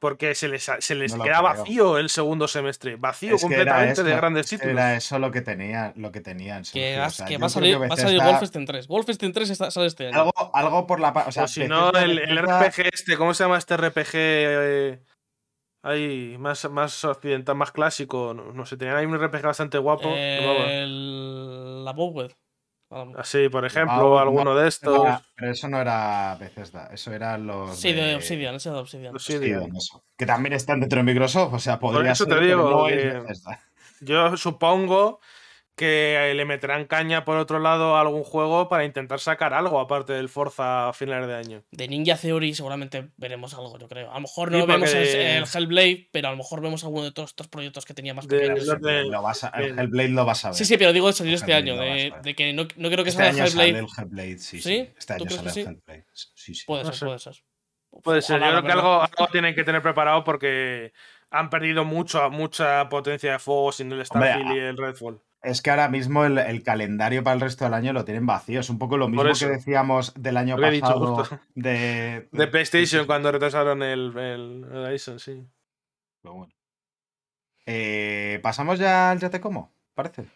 Porque 0.00 0.34
se 0.34 0.48
les, 0.48 0.68
se 0.80 0.94
les 0.96 1.14
No 1.16 1.22
queda 1.22 1.38
creo. 1.38 1.42
vacío 1.60 1.98
el 1.98 2.08
segundo 2.08 2.48
semestre. 2.48 2.96
Vacío 2.96 3.36
Es 3.36 3.42
completamente 3.42 4.02
de 4.02 4.16
grandes 4.16 4.48
títulos. 4.48 4.72
Era 4.72 4.96
eso 4.96 5.16
lo 5.20 5.30
que 5.30 5.42
tenía, 5.42 5.92
lo 5.94 6.10
que 6.10 6.20
tenían. 6.20 6.64
que 6.64 6.98
o 7.00 7.08
sea, 7.10 7.24
que 7.24 7.38
va, 7.38 7.46
a 7.46 7.48
salir, 7.48 7.74
que 7.74 7.86
va 7.86 7.94
a 7.94 7.96
salir 7.96 8.14
Bethesda- 8.18 8.30
Wolfenstein 8.32 8.66
3. 8.66 8.88
Wolfenstein 8.88 9.32
3 9.32 9.50
está- 9.50 9.70
sale 9.70 9.86
este 9.86 10.08
año. 10.08 10.18
Algo, 10.18 10.32
algo 10.54 10.86
por 10.88 10.98
la. 10.98 11.10
O 11.10 11.30
sea, 11.30 11.44
o 11.44 11.46
si 11.48 11.68
no, 11.68 11.92
Bethesda- 11.92 12.02
el, 12.04 12.18
el 12.18 12.34
Bethesda- 12.40 12.58
RPG 12.68 12.90
este, 12.92 13.16
¿cómo 13.16 13.32
se 13.32 13.44
llama 13.44 13.58
este 13.58 13.76
RPG? 13.76 14.10
eh, 14.14 14.98
ahí, 15.84 16.36
más, 16.36 16.68
más 16.68 17.04
occidental, 17.04 17.54
más 17.54 17.70
clásico. 17.70 18.34
No, 18.34 18.52
no 18.52 18.66
sé, 18.66 18.76
tenían 18.76 18.96
ahí 18.96 19.06
un 19.06 19.14
RPG 19.16 19.42
bastante 19.46 19.78
guapo. 19.78 20.12
el... 20.16 21.61
La 21.84 21.92
Bowed. 21.92 22.30
Así, 23.16 23.48
por 23.48 23.64
ejemplo, 23.64 23.96
no, 23.96 24.18
alguno 24.18 24.54
de 24.54 24.68
estos. 24.68 25.02
era- 25.02 25.22
pero 25.34 25.50
eso 25.50 25.66
no 25.66 25.80
era 25.80 26.36
Bethesda, 26.38 26.90
eso 26.92 27.10
eran 27.12 27.46
los. 27.46 27.74
Sí, 27.74 27.92
de 27.94 28.14
Obsidian, 28.16 28.54
ese 28.56 28.70
de 28.70 28.76
Obsidian. 28.76 29.14
Obsidian. 29.14 29.54
Obsidian, 29.60 29.76
eso. 29.76 30.04
Que 30.16 30.26
también 30.26 30.52
están 30.52 30.80
dentro 30.80 30.98
de 30.98 31.04
Microsoft, 31.04 31.54
o 31.54 31.58
sea, 31.58 31.78
podría 31.78 32.12
eso 32.12 32.26
te 32.26 32.32
ser, 32.32 32.40
pero 32.40 32.56
digo 32.58 32.70
no 32.70 32.86
que-. 32.86 33.22
Yo 34.02 34.36
supongo 34.36 35.20
que 35.74 36.32
le 36.36 36.44
meterán 36.44 36.84
caña 36.84 37.24
por 37.24 37.38
otro 37.38 37.58
lado 37.58 37.96
a 37.96 38.00
algún 38.02 38.24
juego 38.24 38.68
para 38.68 38.84
intentar 38.84 39.20
sacar 39.20 39.54
algo 39.54 39.80
aparte 39.80 40.12
del 40.12 40.28
Forza 40.28 40.90
a 40.90 40.92
finales 40.92 41.26
de 41.28 41.34
año. 41.34 41.62
De 41.70 41.88
Ninja 41.88 42.16
Theory 42.16 42.54
seguramente 42.54 43.08
veremos 43.16 43.54
algo, 43.54 43.78
yo 43.78 43.88
creo. 43.88 44.10
A 44.10 44.14
lo 44.14 44.20
mejor 44.20 44.50
Sí, 44.50 44.58
no 44.58 44.66
vemos 44.66 44.90
porque 44.90 45.02
el, 45.02 45.12
de- 45.12 45.36
el 45.38 45.44
Hellblade, 45.44 46.08
pero 46.12 46.28
a 46.28 46.30
lo 46.32 46.36
mejor 46.36 46.60
vemos 46.60 46.84
alguno 46.84 47.04
de 47.04 47.12
todos 47.12 47.30
estos 47.30 47.48
proyectos 47.48 47.86
que 47.86 47.94
tenía 47.94 48.12
más 48.12 48.28
De- 48.28 48.50
de- 48.50 49.04
Lo 49.06 49.22
vas 49.22 49.44
a- 49.44 49.48
el 49.48 49.74
de- 49.76 49.82
Hellblade 49.82 50.08
lo 50.10 50.24
vas 50.26 50.44
a 50.44 50.48
ver. 50.48 50.56
Sí, 50.56 50.64
sí, 50.66 50.76
pero 50.76 50.92
digo 50.92 51.06
de 51.06 51.12
salir 51.14 51.34
este 51.34 51.54
año. 51.54 51.76
De, 51.76 52.34
que 52.36 52.52
no, 52.52 52.64
no 52.76 52.90
creo 52.90 53.02
que 53.02 53.10
Este 53.10 53.22
salga 53.24 53.42
año 53.42 53.46
sale 53.50 53.64
Hellblade. 53.68 53.78
el 53.78 53.86
Hellblade, 54.04 54.38
sí, 54.38 54.60
sí. 54.60 54.62
¿Sí? 54.62 54.90
Este 54.98 55.14
¿Tú 55.16 55.24
año 55.24 55.30
sale 55.36 55.48
el 55.48 55.54
sí? 55.54 55.60
Hellblade. 55.62 56.06
Sí, 56.12 56.54
sí. 56.54 56.64
Puede 56.66 56.84
No 56.84 56.90
ser, 56.90 56.98
sé. 56.98 57.04
puede 57.06 57.18
ser. 57.18 57.34
Puede 58.02 58.22
ser, 58.22 58.36
Ojalá, 58.36 58.52
yo 58.52 58.60
creo 58.60 58.66
que 58.66 58.72
algo, 58.72 59.02
algo 59.02 59.28
tienen 59.32 59.54
que 59.54 59.64
tener 59.64 59.82
preparado 59.82 60.22
porque 60.24 60.92
han 61.30 61.48
perdido 61.50 61.84
mucho, 61.84 62.28
mucha 62.30 62.88
potencia 62.88 63.32
de 63.32 63.38
fuego 63.38 63.72
sin 63.72 63.90
el 63.92 64.04
Starfield 64.04 64.52
y 64.54 64.58
el 64.58 64.76
Redfall. 64.76 65.20
Es 65.42 65.60
que 65.60 65.70
ahora 65.70 65.88
mismo 65.88 66.24
el, 66.24 66.38
el 66.38 66.62
calendario 66.62 67.24
para 67.24 67.34
el 67.34 67.40
resto 67.40 67.64
del 67.64 67.74
año 67.74 67.92
lo 67.92 68.04
tienen 68.04 68.26
vacío. 68.26 68.60
Es 68.60 68.70
un 68.70 68.78
poco 68.78 68.96
lo 68.96 69.08
mismo 69.08 69.24
que 69.36 69.46
decíamos 69.48 70.14
del 70.14 70.36
año 70.36 70.56
Lo 70.56 70.68
pasado 70.70 71.16
justo. 71.16 71.40
de, 71.56 72.28
De 72.30 72.46
PlayStation 72.46 73.06
cuando 73.06 73.32
retrasaron 73.32 73.82
el, 73.82 74.16
el 74.16 74.64
Horizon, 74.72 75.18
sí. 75.18 75.44
Pero 76.22 76.34
bueno. 76.34 76.54
Eh, 77.66 78.38
Pasamos 78.42 78.78
ya 78.78 79.10
al 79.10 79.18
Ya 79.18 79.30
te 79.30 79.40
como, 79.40 79.72
parece. 79.94 80.22
Te- 80.22 80.28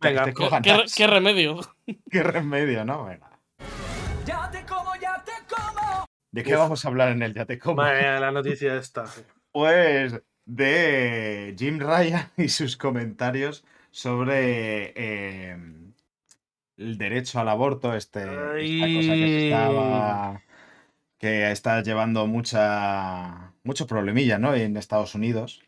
Venga, 0.00 0.24
te 0.24 0.30
¿Qué, 0.30 0.34
cojan 0.34 0.62
qué 0.62 0.72
re- 0.72 0.82
tas. 0.82 0.94
qué 0.94 1.06
remedio? 1.06 1.60
Qué 2.10 2.22
remedio, 2.22 2.84
¿no? 2.84 3.04
Venga. 3.04 3.30
Ya 4.26 4.50
te 4.50 4.64
como, 4.66 4.94
ya 5.00 5.22
te 5.24 5.32
como. 5.48 6.04
¿De 6.30 6.42
qué 6.42 6.54
vamos 6.56 6.84
a 6.84 6.88
hablar 6.88 7.10
en 7.10 7.22
el 7.22 7.32
Ya 7.32 7.46
te 7.46 7.58
como? 7.58 7.76
Madre 7.76 8.00
mía, 8.02 8.20
la 8.20 8.32
noticia 8.32 8.74
esta. 8.76 9.04
Pues 9.52 10.20
de 10.48 11.54
Jim 11.56 11.78
Ryan 11.78 12.28
y 12.36 12.48
sus 12.48 12.76
comentarios 12.76 13.64
sobre 13.90 14.92
eh, 14.96 15.56
el 16.76 16.98
derecho 16.98 17.38
al 17.38 17.48
aborto, 17.48 17.94
este, 17.94 18.22
esta 18.22 18.86
cosa 18.86 19.14
que 19.14 19.28
se 19.28 19.44
estaba 19.46 20.42
que 21.18 21.50
está 21.50 21.82
llevando 21.82 22.26
mucha 22.26 23.52
mucho 23.64 23.86
problemilla, 23.86 24.38
¿no? 24.38 24.54
En 24.54 24.76
Estados 24.76 25.14
Unidos. 25.14 25.62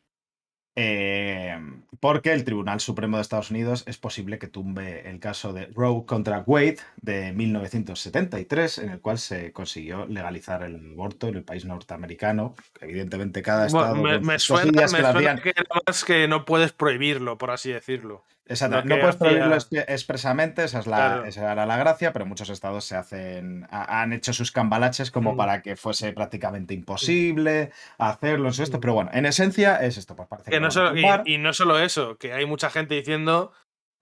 Eh, 0.82 1.58
porque 2.00 2.32
el 2.32 2.44
Tribunal 2.44 2.80
Supremo 2.80 3.18
de 3.18 3.22
Estados 3.22 3.50
Unidos 3.50 3.84
es 3.86 3.98
posible 3.98 4.38
que 4.38 4.46
tumbe 4.46 5.10
el 5.10 5.20
caso 5.20 5.52
de 5.52 5.66
Roe 5.66 6.06
contra 6.06 6.42
Wade 6.46 6.78
de 7.02 7.32
1973, 7.32 8.78
en 8.78 8.88
el 8.88 9.00
cual 9.00 9.18
se 9.18 9.52
consiguió 9.52 10.06
legalizar 10.06 10.62
el 10.62 10.92
aborto 10.94 11.28
en 11.28 11.36
el 11.36 11.44
país 11.44 11.66
norteamericano. 11.66 12.54
Evidentemente, 12.80 13.42
cada 13.42 13.66
estado. 13.66 13.96
Bueno, 13.96 14.20
me, 14.20 14.26
me 14.26 14.38
suena, 14.38 14.72
me 14.72 14.82
que 14.82 14.88
suena 14.88 15.36
que 15.36 15.50
era 15.50 15.64
más 15.86 16.04
que 16.04 16.26
no 16.26 16.46
puedes 16.46 16.72
prohibirlo, 16.72 17.36
por 17.36 17.50
así 17.50 17.70
decirlo. 17.70 18.24
Exacto, 18.46 18.82
no 18.84 18.98
puedes 18.98 19.14
prohibirlo 19.16 19.54
hacía- 19.54 19.84
expresamente, 19.86 20.64
esa, 20.64 20.80
es 20.80 20.86
la, 20.88 20.96
Claro. 20.96 21.24
esa 21.24 21.52
era 21.52 21.66
la 21.66 21.76
gracia, 21.76 22.12
pero 22.12 22.26
muchos 22.26 22.50
estados 22.50 22.84
se 22.84 22.96
hacen, 22.96 23.66
ha- 23.70 24.02
han 24.02 24.12
hecho 24.12 24.32
sus 24.32 24.50
cambalaches 24.50 25.12
como 25.12 25.34
Mm. 25.34 25.36
para 25.36 25.62
que 25.62 25.76
fuese 25.76 26.12
prácticamente 26.12 26.74
imposible 26.74 27.70
hacerlo, 27.98 28.48
eso, 28.48 28.64
esto, 28.64 28.80
pero 28.80 28.94
bueno, 28.94 29.10
en 29.12 29.26
esencia 29.26 29.76
es 29.76 29.98
esto, 29.98 30.16
pues 30.16 30.26
parece 30.28 30.50
que, 30.50 30.56
Que 30.56 30.60
no 30.60 30.70
solo, 30.72 30.92
y, 31.24 31.38
no 31.38 31.52
solo 31.52 31.78
eso, 31.78 32.16
que 32.18 32.32
hay 32.32 32.44
mucha 32.46 32.70
gente 32.70 32.96
diciendo 32.96 33.52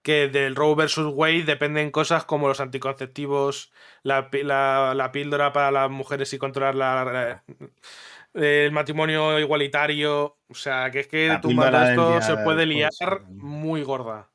que 0.03 0.29
del 0.29 0.57
Roe 0.57 0.75
versus 0.77 1.13
Wade 1.15 1.43
dependen 1.45 1.91
cosas 1.91 2.25
como 2.25 2.49
los 2.49 2.61
anticonceptivos, 2.61 3.71
la, 4.03 4.31
la- 4.45 4.95
la 4.95 5.13
píldora 5.13 5.53
para 5.53 5.71
las 5.71 5.91
mujeres 5.91 6.33
y 6.33 6.39
controlar 6.39 6.75
la- 6.75 7.05
la- 7.05 7.45
el 8.39 8.73
matrimonio 8.73 9.39
igualitario. 9.39 10.39
O 10.49 10.55
sea, 10.55 10.91
que 10.91 11.01
es 11.01 11.07
que 11.09 11.29
del 11.29 11.75
esto 11.91 12.21
se 12.23 12.37
puede 12.45 12.67
liar 12.67 12.91
muy 13.31 13.83
gorda. 13.83 14.31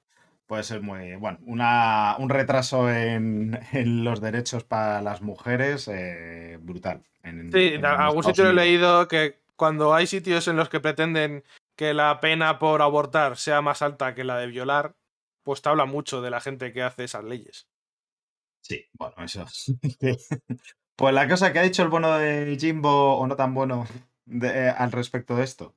Puede 0.46 0.64
ser 0.64 0.82
muy, 0.82 1.16
bueno, 1.16 1.40
una, 1.46 2.16
un 2.20 2.30
retraso 2.30 2.92
en, 2.92 3.60
en 3.72 4.04
los 4.04 4.20
derechos 4.22 4.64
para 4.64 5.02
las 5.02 5.22
mujeres 5.22 5.88
eh, 5.88 6.58
brutal. 6.62 7.04
en- 7.24 7.52
Sí, 7.52 7.72
en 7.76 7.86
algún 7.86 8.24
sitio 8.24 8.50
he 8.50 8.54
leído 8.54 9.08
que 9.08 9.40
cuando 9.56 9.94
hay 9.94 10.06
sitios 10.06 10.48
en 10.48 10.58
los 10.58 10.70
que 10.70 10.80
pretenden 10.80 11.44
que 11.76 11.94
la 11.94 12.20
pena 12.20 12.60
por 12.60 12.82
abortar 12.82 13.38
sea 13.38 13.62
más 13.62 13.82
alta 13.82 14.14
que 14.14 14.24
la 14.24 14.38
de 14.38 14.48
violar, 14.48 14.96
pues 15.44 15.62
te 15.62 15.70
habla 15.70 15.86
mucho 15.86 16.22
de 16.22 16.30
la 16.30 16.42
gente 16.42 16.72
que 16.74 16.84
hace 16.84 17.06
esas 17.06 17.24
leyes. 17.24 17.68
Sí, 18.62 18.86
bueno, 18.94 19.16
eso. 19.24 19.46
Pues 20.96 21.14
la 21.14 21.28
cosa 21.28 21.52
que 21.52 21.60
ha 21.60 21.64
dicho 21.64 21.82
el 21.84 21.90
bueno 21.90 22.18
de 22.18 22.56
Jimbo, 22.60 23.18
o 23.18 23.28
no 23.28 23.36
tan 23.36 23.54
bueno, 23.54 23.86
de- 24.26 24.68
eh, 24.68 24.70
al 24.70 24.92
respecto 24.92 25.36
de 25.36 25.44
esto, 25.44 25.76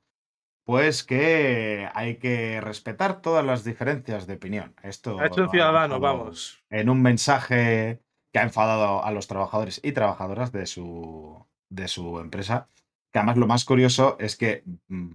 pues 0.65 1.03
que 1.03 1.89
hay 1.93 2.17
que 2.17 2.61
respetar 2.61 3.21
todas 3.21 3.43
las 3.45 3.63
diferencias 3.63 4.27
de 4.27 4.35
opinión. 4.35 4.75
Esto 4.83 5.19
Ha 5.19 5.27
hecho 5.27 5.43
un 5.43 5.49
ciudadano, 5.49 5.99
vamos. 5.99 6.63
En 6.69 6.89
un 6.89 7.01
mensaje 7.01 7.99
que 8.31 8.39
ha 8.39 8.43
enfadado 8.43 9.03
a 9.03 9.11
los 9.11 9.27
trabajadores 9.27 9.79
y 9.83 9.93
trabajadoras 9.93 10.51
de 10.51 10.65
su, 10.65 11.45
de 11.69 11.87
su 11.87 12.19
empresa. 12.19 12.69
Que 13.11 13.19
además 13.19 13.37
lo 13.37 13.47
más 13.47 13.63
curioso 13.65 14.17
es 14.19 14.35
que, 14.35 14.63
mm, 14.89 15.11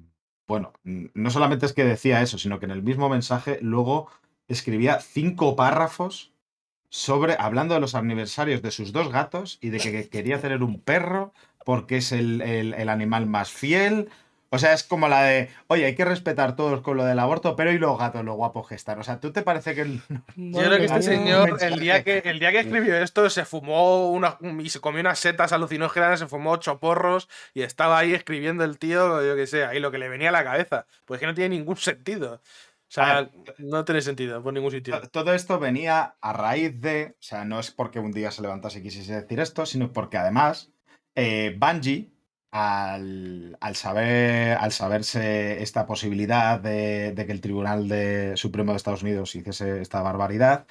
bueno, 0.49 0.73
no 0.83 1.31
solamente 1.31 1.67
es 1.67 1.75
que 1.75 1.85
decía 1.85 2.23
eso, 2.23 2.39
sino 2.39 2.59
que 2.59 2.65
en 2.65 2.71
el 2.73 2.83
mismo 2.83 3.09
mensaje 3.09 3.59
luego 3.61 4.09
escribía 4.49 4.99
cinco 5.01 5.55
párrafos 5.55 6.32
sobre 6.95 7.37
hablando 7.39 7.73
de 7.73 7.81
los 7.81 7.95
aniversarios 7.95 8.61
de 8.61 8.71
sus 8.71 8.93
dos 8.93 9.11
gatos 9.11 9.57
y 9.63 9.71
de 9.71 9.79
que 9.79 10.09
quería 10.11 10.39
tener 10.43 10.63
un 10.63 10.79
perro 10.79 11.33
porque 11.65 11.97
es 11.97 12.13
el, 12.13 12.43
el- 12.43 12.75
el 12.75 12.89
animal 12.91 13.25
más 13.27 13.51
fiel. 13.51 14.11
O 14.55 14.59
sea, 14.59 14.75
es 14.75 14.83
como 14.83 15.09
la 15.09 15.23
de, 15.23 15.49
oye, 15.69 15.87
hay 15.87 15.95
que 15.95 16.05
respetar 16.05 16.55
todos 16.57 16.83
con 16.83 16.99
lo 16.99 17.07
del 17.07 17.19
aborto, 17.19 17.57
pero 17.57 17.73
y 17.73 17.79
los 17.79 17.99
gatos, 17.99 18.23
lo 18.23 18.35
guapos 18.35 18.69
que 18.69 18.75
están. 18.75 18.99
O 18.99 19.03
sea, 19.03 19.19
¿tú 19.19 19.33
te 19.33 19.41
parece 19.41 19.75
que 19.75 19.81
el- 19.81 20.03
Yo 20.37 20.59
creo 20.61 20.77
que 20.77 20.85
este 20.85 20.99
mía. 20.99 21.03
señor, 21.03 21.59
el 21.63 21.81
día 21.81 22.05
que, 22.05 22.19
el 22.27 22.39
día 22.39 22.51
que 22.53 22.59
escribió 22.91 22.97
esto, 22.99 23.31
se 23.31 23.47
fumó 23.47 24.11
una, 24.11 24.37
y 24.63 24.69
se 24.69 24.81
comió 24.81 25.01
unas 25.01 25.19
setas 25.19 25.53
alucinógenas, 25.55 26.19
se 26.19 26.27
fumó 26.27 26.51
ocho 26.51 26.79
porros 26.79 27.31
y 27.55 27.63
estaba 27.63 27.97
ahí 27.97 28.13
escribiendo 28.13 28.63
el 28.65 28.79
tío, 28.79 29.25
yo 29.25 29.35
que 29.37 29.47
sé, 29.47 29.65
ahí 29.65 29.81
lo 29.81 29.91
que 29.91 29.97
le 29.97 30.11
venía 30.11 30.29
a 30.29 30.33
la 30.33 30.45
cabeza. 30.45 30.85
Pues 31.07 31.19
que 31.19 31.27
no 31.27 31.33
tiene 31.33 31.57
ningún 31.57 31.79
sentido. 31.79 32.43
O 32.93 32.95
sea, 32.95 33.31
no 33.59 33.85
tiene 33.87 34.03
sentido 34.03 34.43
por 34.43 34.53
ningún 34.53 34.71
sitio. 34.71 35.01
To- 35.01 35.09
Todo 35.09 35.33
esto 35.33 35.59
venía 35.59 36.17
a 36.21 36.33
raíz 36.35 36.79
de, 36.79 37.15
o 37.19 37.23
sea, 37.23 37.45
no 37.47 37.59
es 37.59 37.71
porque 37.71 37.99
un 38.01 38.13
día 38.13 38.31
se 38.31 38.43
levantase 38.43 38.81
y 38.81 38.83
quisiese 38.83 39.23
decir 39.23 39.41
esto, 39.41 39.65
sino 39.65 39.93
porque 39.93 40.19
además 40.19 40.71
eh, 41.17 41.57
Bungie, 41.59 42.11
al, 42.53 43.57
al 43.61 43.77
saber, 43.77 44.59
al 44.59 44.73
saberse 44.73 45.63
esta 45.63 45.87
posibilidad 45.87 46.61
de, 46.61 47.13
de 47.13 47.25
que 47.27 47.33
el 47.33 47.41
Tribunal 47.41 47.89
de, 47.89 48.37
Supremo 48.37 48.73
de 48.73 48.77
Estados 48.77 49.03
Unidos 49.03 49.35
hiciese 49.35 49.81
esta 49.81 50.03
barbaridad, 50.03 50.67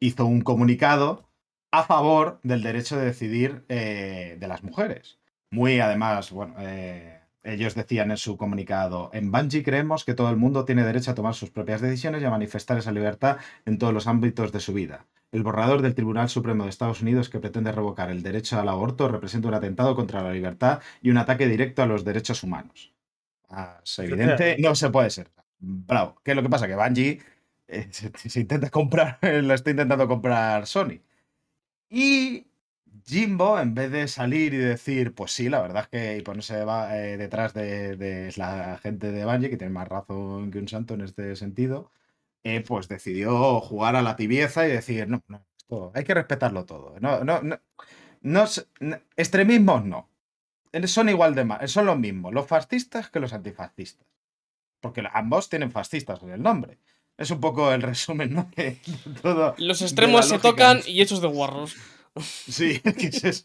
hizo 0.00 0.24
un 0.24 0.40
comunicado 0.40 1.28
a 1.72 1.82
favor 1.84 2.40
del 2.42 2.62
derecho 2.62 2.96
de 2.96 3.04
decidir 3.04 3.66
eh, 3.68 4.36
de 4.40 4.48
las 4.48 4.62
mujeres. 4.62 5.18
Muy 5.52 5.78
además, 5.80 6.30
bueno, 6.30 6.54
eh, 6.58 7.15
ellos 7.46 7.74
decían 7.74 8.10
en 8.10 8.16
su 8.16 8.36
comunicado, 8.36 9.10
en 9.12 9.30
Bungie 9.30 9.62
creemos 9.62 10.04
que 10.04 10.14
todo 10.14 10.30
el 10.30 10.36
mundo 10.36 10.64
tiene 10.64 10.84
derecho 10.84 11.12
a 11.12 11.14
tomar 11.14 11.34
sus 11.34 11.50
propias 11.50 11.80
decisiones 11.80 12.22
y 12.22 12.24
a 12.24 12.30
manifestar 12.30 12.76
esa 12.78 12.92
libertad 12.92 13.38
en 13.64 13.78
todos 13.78 13.94
los 13.94 14.06
ámbitos 14.06 14.52
de 14.52 14.60
su 14.60 14.72
vida. 14.72 15.06
El 15.32 15.42
borrador 15.42 15.82
del 15.82 15.94
Tribunal 15.94 16.28
Supremo 16.28 16.64
de 16.64 16.70
Estados 16.70 17.02
Unidos 17.02 17.28
que 17.28 17.38
pretende 17.38 17.72
revocar 17.72 18.10
el 18.10 18.22
derecho 18.22 18.58
al 18.58 18.68
aborto 18.68 19.08
representa 19.08 19.48
un 19.48 19.54
atentado 19.54 19.94
contra 19.94 20.22
la 20.22 20.32
libertad 20.32 20.80
y 21.02 21.10
un 21.10 21.18
ataque 21.18 21.46
directo 21.46 21.82
a 21.82 21.86
los 21.86 22.04
derechos 22.04 22.42
humanos. 22.42 22.92
Ah, 23.48 23.80
es 23.84 23.98
evidente, 23.98 24.56
no 24.58 24.74
se 24.74 24.90
puede 24.90 25.10
ser. 25.10 25.30
Bravo. 25.58 26.20
¿Qué 26.24 26.32
es 26.32 26.36
lo 26.36 26.42
que 26.42 26.48
pasa? 26.48 26.66
Que 26.66 26.74
Bungie 26.74 27.20
eh, 27.68 27.88
se, 27.90 28.10
se 28.16 28.40
intenta 28.40 28.70
comprar, 28.70 29.18
lo 29.22 29.54
está 29.54 29.70
intentando 29.70 30.08
comprar 30.08 30.66
Sony. 30.66 31.00
Y 31.88 32.46
Jimbo, 33.08 33.60
en 33.60 33.74
vez 33.74 33.90
de 33.92 34.08
salir 34.08 34.52
y 34.52 34.58
decir, 34.58 35.14
pues 35.14 35.30
sí, 35.32 35.48
la 35.48 35.62
verdad 35.62 35.84
es 35.84 35.88
que 35.88 36.18
y 36.18 36.22
ponerse 36.22 36.64
va, 36.64 36.98
eh, 36.98 37.16
detrás 37.16 37.54
de, 37.54 37.96
de 37.96 38.32
la 38.36 38.78
gente 38.82 39.12
de 39.12 39.24
Bungie, 39.24 39.48
que 39.48 39.56
tiene 39.56 39.72
más 39.72 39.86
razón 39.86 40.50
que 40.50 40.58
un 40.58 40.68
santo 40.68 40.94
en 40.94 41.02
este 41.02 41.36
sentido, 41.36 41.92
eh, 42.42 42.62
pues 42.62 42.88
decidió 42.88 43.60
jugar 43.60 43.96
a 43.96 44.02
la 44.02 44.16
tibieza 44.16 44.66
y 44.66 44.70
decir, 44.70 45.08
no, 45.08 45.22
no, 45.28 45.44
esto 45.56 45.92
hay 45.94 46.04
que 46.04 46.14
respetarlo 46.14 46.64
todo. 46.64 46.94
No, 47.00 47.24
no, 47.24 47.42
no, 47.42 47.60
no 48.22 48.44
extremismos 49.16 49.84
no. 49.84 50.08
Son 50.86 51.08
igual 51.08 51.34
de 51.34 51.44
mal, 51.44 51.68
son 51.68 51.86
los 51.86 51.98
mismos, 51.98 52.34
los 52.34 52.46
fascistas 52.46 53.08
que 53.08 53.20
los 53.20 53.32
antifascistas. 53.32 54.06
Porque 54.80 55.02
ambos 55.12 55.48
tienen 55.48 55.70
fascistas 55.70 56.22
en 56.22 56.30
el 56.30 56.42
nombre. 56.42 56.78
Es 57.16 57.30
un 57.30 57.40
poco 57.40 57.72
el 57.72 57.82
resumen, 57.82 58.34
¿no? 58.34 58.50
De 58.56 58.78
todo. 59.22 59.54
Los 59.58 59.80
extremos 59.80 60.28
se 60.28 60.38
tocan 60.38 60.80
y 60.86 61.00
hechos 61.00 61.22
de 61.22 61.28
guarros. 61.28 61.76
Sí, 62.20 62.80
¿qué 62.98 63.06
es 63.08 63.24
eso? 63.24 63.44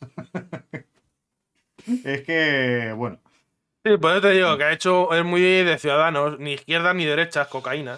es 2.04 2.22
que, 2.24 2.94
bueno, 2.96 3.20
Sí, 3.84 3.98
por 3.98 4.12
eso 4.12 4.22
te 4.22 4.32
digo 4.34 4.56
que 4.60 4.64
ha 4.64 4.72
hecho, 4.74 5.12
es 5.16 5.26
muy 5.26 5.42
de 5.42 5.80
ciudadanos, 5.80 6.38
ni 6.40 6.54
izquierdas 6.54 6.94
ni 6.94 7.04
derechas, 7.06 7.48
cocaína. 7.48 7.98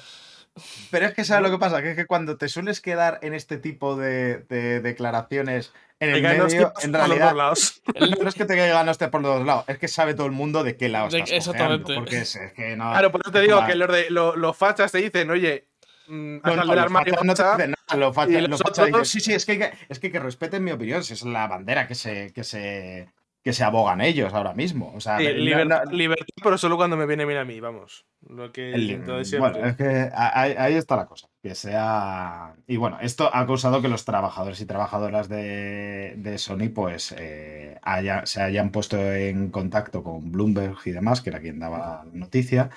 pero 0.92 1.08
es 1.08 1.14
que 1.14 1.26
¿sabes 1.26 1.44
lo 1.44 1.52
que 1.52 1.60
pasa? 1.60 1.82
Que 1.82 1.90
es 1.92 1.96
que 1.98 2.06
cuando 2.06 2.38
te 2.38 2.48
sueles 2.48 2.80
quedar 2.80 3.20
en 3.22 3.34
este 3.34 3.58
tipo 3.58 3.98
de, 3.98 4.38
de 4.48 4.80
declaraciones 4.80 5.74
en 6.00 6.12
el 6.12 6.24
los 6.24 6.32
medio, 6.54 6.74
en 6.82 6.92
los 6.94 7.02
dos 7.02 7.08
realidad, 7.10 7.36
lados. 7.36 7.82
no 8.22 8.30
es 8.30 8.34
que 8.36 8.46
te 8.46 8.56
caigan 8.56 8.88
hostia 8.88 9.12
por 9.12 9.22
los 9.22 9.40
dos 9.40 9.46
lados, 9.46 9.66
es 9.68 9.78
que 9.78 9.90
sabe 9.90 10.14
todo 10.14 10.26
el 10.26 10.32
mundo 10.32 10.64
de 10.64 10.78
qué 10.78 10.88
lado 10.88 11.10
De- 11.10 11.18
estás 11.20 11.32
exactamente. 11.34 11.84
cojeando, 11.84 12.00
Porque 12.06 12.22
es, 12.22 12.36
es 12.38 12.54
que 12.54 12.78
no... 12.78 12.90
Claro, 12.92 13.12
por 13.12 13.20
eso 13.22 13.32
te 13.32 13.42
digo 13.42 13.66
que 13.66 13.76
los, 13.76 13.92
de, 13.92 14.10
los 14.10 14.56
fachas 14.56 14.90
te 14.90 15.00
dicen, 15.00 15.30
oye, 15.32 15.68
mm, 16.08 16.38
No, 16.44 16.56
no, 16.56 16.64
los 16.66 16.78
armario 16.78 17.14
fachas 17.14 17.26
no 17.26 17.34
te 17.34 17.42
facha, 17.44 17.56
dicen 17.58 17.76
nada, 17.90 18.00
los 18.06 18.16
fachas- 18.16 18.30
y 18.38 18.42
los 18.42 18.50
los 18.50 18.60
fachas 18.62 18.78
dicen, 18.86 18.94
otros- 18.96 19.10
sí, 19.10 19.20
sí, 19.20 19.34
es 19.34 19.46
que, 19.46 19.52
hay 19.54 19.58
que, 19.60 19.72
es 19.90 20.00
que, 20.00 20.12
que 20.12 20.20
respeten 20.20 20.64
mi 20.64 20.72
opinión, 20.72 21.04
si 21.04 21.14
es 21.14 21.24
la 21.24 21.48
bandera 21.48 21.88
que 21.88 21.96
se, 21.96 22.32
que 22.34 22.44
se, 22.44 23.10
que 23.44 23.52
se 23.54 23.64
abogan 23.66 24.00
ellos 24.00 24.34
ahora 24.34 24.54
mismo. 24.54 24.94
O 24.96 25.02
sea, 25.02 25.18
sí, 25.18 25.26
no- 25.26 25.32
libertad, 25.32 25.84
no- 25.86 25.92
libertad, 25.92 26.26
pero 26.42 26.58
solo 26.58 26.78
cuando 26.78 26.96
me 26.96 27.06
viene 27.06 27.26
bien 27.26 27.40
a 27.40 27.46
mí, 27.46 27.60
vamos. 27.60 28.06
Lo 28.30 28.54
que 28.54 28.72
El- 28.72 29.04
bueno, 29.38 29.66
es 29.66 29.76
que 29.76 30.10
ahí, 30.16 30.56
ahí 30.58 30.76
está 30.76 30.96
la 30.96 31.08
cosa. 31.08 31.28
Que 31.42 31.56
sea. 31.56 32.56
Y 32.68 32.78
bueno, 32.78 32.98
esto 33.02 33.30
ha 33.34 33.46
causado 33.46 33.82
que 33.82 33.90
los 33.90 34.06
trabajadores 34.06 34.62
y 34.62 34.66
trabajadoras 34.66 35.28
de, 35.28 36.14
de 36.16 36.38
Sony, 36.38 36.70
pues, 36.74 37.14
eh, 37.18 37.78
haya- 37.82 38.26
se 38.26 38.42
hayan 38.42 38.72
puesto 38.72 38.98
en 39.14 39.50
contacto 39.52 40.04
con 40.04 40.32
Bloomberg 40.32 40.78
y 40.86 40.92
demás, 40.92 41.20
que 41.20 41.30
era 41.32 41.42
quien 41.42 41.60
daba 41.60 41.78
la 41.80 42.06
noticia, 42.14 42.70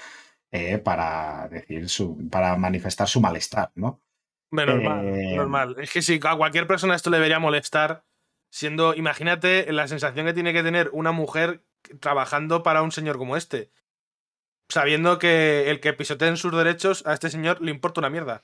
eh, 0.57 0.79
para 0.79 1.49
decir 1.49 1.89
su, 1.89 2.29
para 2.31 2.57
manifestar 2.57 3.09
su 3.09 3.21
malestar, 3.21 3.71
¿no? 3.75 4.01
Normal, 4.51 5.07
Eh, 5.09 5.37
normal. 5.37 5.77
Es 5.79 5.93
que 5.93 6.03
si 6.03 6.21
a 6.23 6.37
cualquier 6.37 6.67
persona 6.67 6.95
esto 6.95 7.11
le 7.11 7.17
debería 7.19 7.39
molestar, 7.39 8.05
siendo, 8.51 8.95
imagínate 8.95 9.71
la 9.73 9.89
sensación 9.89 10.25
que 10.27 10.33
tiene 10.35 10.53
que 10.53 10.63
tener 10.63 10.89
una 10.93 11.13
mujer 11.13 11.63
trabajando 12.01 12.63
para 12.63 12.83
un 12.83 12.93
señor 12.93 13.19
como 13.19 13.37
este. 13.37 13.71
Sabiendo 14.69 15.19
que 15.19 15.71
el 15.71 15.81
que 15.81 15.93
pisoteen 15.93 16.37
sus 16.37 16.53
derechos 16.57 17.07
a 17.07 17.13
este 17.15 17.31
señor 17.31 17.61
le 17.61 17.71
importa 17.71 18.01
una 18.01 18.11
mierda. 18.11 18.43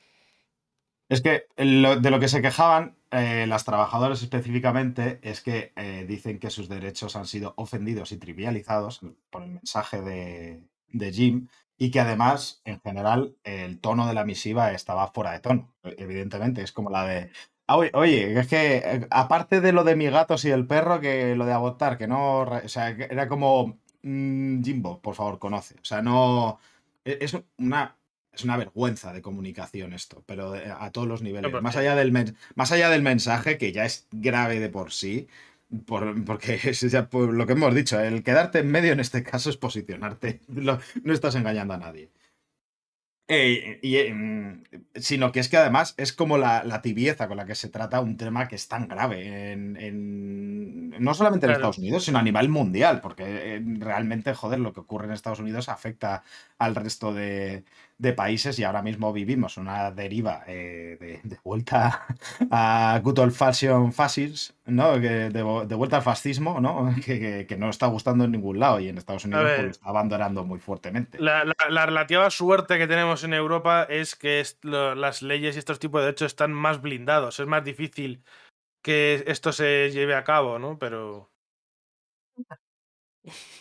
Es 1.09 1.21
que 1.21 1.47
lo- 1.57 1.97
de 1.97 2.11
lo 2.11 2.21
que 2.21 2.29
se 2.29 2.43
quejaban 2.43 2.97
eh, 3.11 3.47
las 3.47 3.65
trabajadoras 3.65 4.23
específicamente 4.23 5.19
es 5.23 5.43
que 5.43 5.73
eh, 5.77 6.07
dicen 6.09 6.39
que 6.39 6.49
sus 6.51 6.69
derechos 6.69 7.15
han 7.17 7.27
sido 7.27 7.53
ofendidos 7.57 8.13
y 8.13 8.17
trivializados 8.17 9.01
por 9.31 9.43
el 9.43 9.51
mensaje 9.51 10.01
de, 10.01 10.63
de 10.89 11.13
Jim 11.13 11.49
y 11.85 11.91
que 11.91 12.01
además, 12.01 12.63
en 12.65 12.81
general, 12.81 13.37
el 13.45 13.81
tono 13.81 14.07
de 14.07 14.15
la 14.15 14.25
misiva 14.25 14.73
estaba 14.73 15.09
fuera 15.13 15.33
de 15.33 15.41
tono. 15.41 15.75
Evidentemente, 15.83 16.63
es 16.63 16.73
como 16.73 16.91
la 16.91 17.05
de... 17.07 17.31
"Ah, 17.67 17.77
Oye, 17.77 18.39
es 18.39 18.47
que 18.49 18.77
eh, 18.77 19.07
aparte 19.11 19.61
de 19.61 19.73
lo 19.73 19.83
de 19.85 19.97
mis 19.97 20.11
gatos 20.11 20.45
y 20.45 20.51
el 20.51 20.67
perro, 20.67 21.01
que 21.01 21.35
lo 21.37 21.45
de 21.47 21.53
abortar, 21.53 21.99
que 21.99 22.07
no... 22.07 22.43
O 22.43 22.69
sea, 22.69 22.91
era 22.91 23.27
como... 23.29 23.79
mm, 24.03 24.63
Jimbo, 24.63 25.01
por 25.03 25.15
favor, 25.17 25.39
conoce. 25.39 25.75
O 25.81 25.85
sea, 25.85 26.03
no... 26.03 26.59
e- 27.05 27.19
es 27.21 27.37
una, 27.59 27.97
es 28.33 28.45
una 28.45 28.57
vergüenza 28.57 29.13
de 29.13 29.23
comunicación 29.23 29.93
esto, 29.93 30.23
pero 30.27 30.53
de- 30.53 30.71
a 30.71 30.91
todos 30.93 31.09
los 31.09 31.23
niveles. 31.23 31.51
Más 31.63 31.77
allá, 31.77 31.95
del 31.97 32.13
más 32.55 32.73
allá 32.73 32.91
del 32.91 33.03
mensaje, 33.03 33.59
que 33.59 33.73
ya 33.73 33.85
es 33.85 34.07
grave 34.13 34.61
de 34.61 34.69
por 34.69 34.93
sí, 34.93 35.27
por- 35.87 36.25
porque 36.25 36.55
es 36.65 36.81
ya 36.83 37.09
por 37.09 37.33
lo 37.35 37.47
que 37.47 37.53
hemos 37.55 37.75
dicho, 37.75 38.01
el 38.01 38.23
quedarte 38.23 38.61
en 38.61 38.71
medio 38.71 38.93
en 38.93 39.01
este 39.01 39.23
caso 39.23 39.51
es 39.51 39.57
posicionarte. 39.57 40.41
Lo- 40.49 40.79
no 41.05 41.13
estás 41.13 41.35
engañando 41.35 41.75
a 41.75 41.79
nadie. 41.79 42.11
Eh, 43.29 43.79
eh, 43.83 44.13
mm, 44.13 44.63
sino 44.97 45.33
que 45.33 45.41
es 45.41 45.49
que 45.49 45.57
además 45.57 45.95
es 45.97 46.13
como 46.13 46.37
la, 46.39 46.65
la 46.65 46.83
tibieza 46.83 47.29
con 47.29 47.37
la 47.39 47.47
que 47.47 47.55
se 47.55 47.69
trata 47.71 48.01
un 48.01 48.17
tema 48.17 48.47
que 48.49 48.57
es 48.57 48.69
tan 48.69 48.89
grave 48.89 49.53
en, 49.53 49.77
en- 49.77 50.91
no 51.03 51.15
solamente 51.15 51.47
en 51.47 51.51
Claro. 51.51 51.61
Estados 51.61 51.79
Unidos, 51.79 52.05
sino 52.05 52.19
a 52.19 52.23
nivel 52.23 52.49
mundial, 52.51 53.01
porque 53.01 53.25
eh, 53.57 53.63
realmente, 53.79 54.35
joder, 54.35 54.59
lo 54.61 54.73
que 54.75 54.81
ocurre 54.81 55.07
en 55.07 55.13
Estados 55.13 55.39
Unidos 55.41 55.69
afecta 55.71 56.25
al 56.59 56.75
resto 56.75 57.15
de, 57.15 57.65
de 58.03 58.13
países 58.13 58.59
y 58.59 58.65
ahora 58.65 58.83
mismo 58.83 59.13
vivimos 59.13 59.57
una 59.57 59.93
deriva 59.93 60.43
eh, 60.49 60.97
de, 61.01 61.21
de 61.23 61.39
vuelta 61.45 62.05
a 62.51 63.01
good 63.03 63.19
old 63.21 63.33
fashion 63.33 63.93
fascism, 63.93 64.55
¿no? 64.67 64.95
Que 65.01 65.31
de, 65.31 65.43
vuelta 65.43 65.97
al 65.99 66.03
fascismo, 66.03 66.61
¿no? 66.61 66.93
Que, 67.07 67.21
que- 67.21 67.47
que 67.47 67.57
no 67.57 67.71
está 67.71 67.87
gustando 67.87 68.25
en 68.25 68.33
ningún 68.33 68.59
lado 68.59 68.81
y 68.81 68.89
en 68.89 68.99
Estados 68.99 69.25
Unidos 69.25 69.45
pues, 69.45 69.57
ver. 69.57 69.65
lo 69.67 69.71
está 69.71 69.89
abandonando 69.89 70.45
muy 70.45 70.59
fuertemente. 70.59 71.19
La, 71.21 71.45
la- 71.45 71.55
la 71.71 71.87
relativa 71.87 72.29
suerte 72.31 72.77
que 72.77 72.89
tenemos 72.89 73.23
en 73.23 73.35
Europa 73.35 73.85
es 73.89 74.17
que 74.17 74.43
lo- 74.63 74.97
las 74.97 75.23
leyes 75.23 75.55
y 75.55 75.61
estos 75.61 75.79
tipos 75.79 76.01
de 76.01 76.07
derechos 76.07 76.33
están 76.33 76.53
más 76.53 76.83
blindados. 76.83 77.39
Es 77.39 77.47
más 77.47 77.63
difícil 77.65 78.25
que 78.85 79.23
esto 79.29 79.53
se 79.53 79.91
lleve 79.93 80.17
a 80.17 80.25
cabo, 80.25 80.59
¿no? 80.59 80.77
Pero 80.77 81.31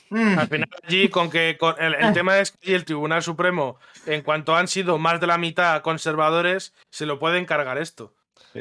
Mm. 0.09 0.39
al 0.39 0.47
final 0.47 0.69
allí 0.83 1.07
con 1.09 1.29
que 1.29 1.55
con 1.57 1.75
el, 1.79 1.93
el 1.95 2.13
tema 2.13 2.39
es 2.39 2.51
que 2.51 2.75
el 2.75 2.83
Tribunal 2.83 3.23
Supremo, 3.23 3.77
en 4.05 4.21
cuanto 4.23 4.55
han 4.55 4.67
sido 4.67 4.97
más 4.97 5.21
de 5.21 5.27
la 5.27 5.37
mitad 5.37 5.81
conservadores, 5.81 6.73
se 6.89 7.05
lo 7.05 7.19
puede 7.19 7.37
encargar 7.39 7.77
esto. 7.77 8.13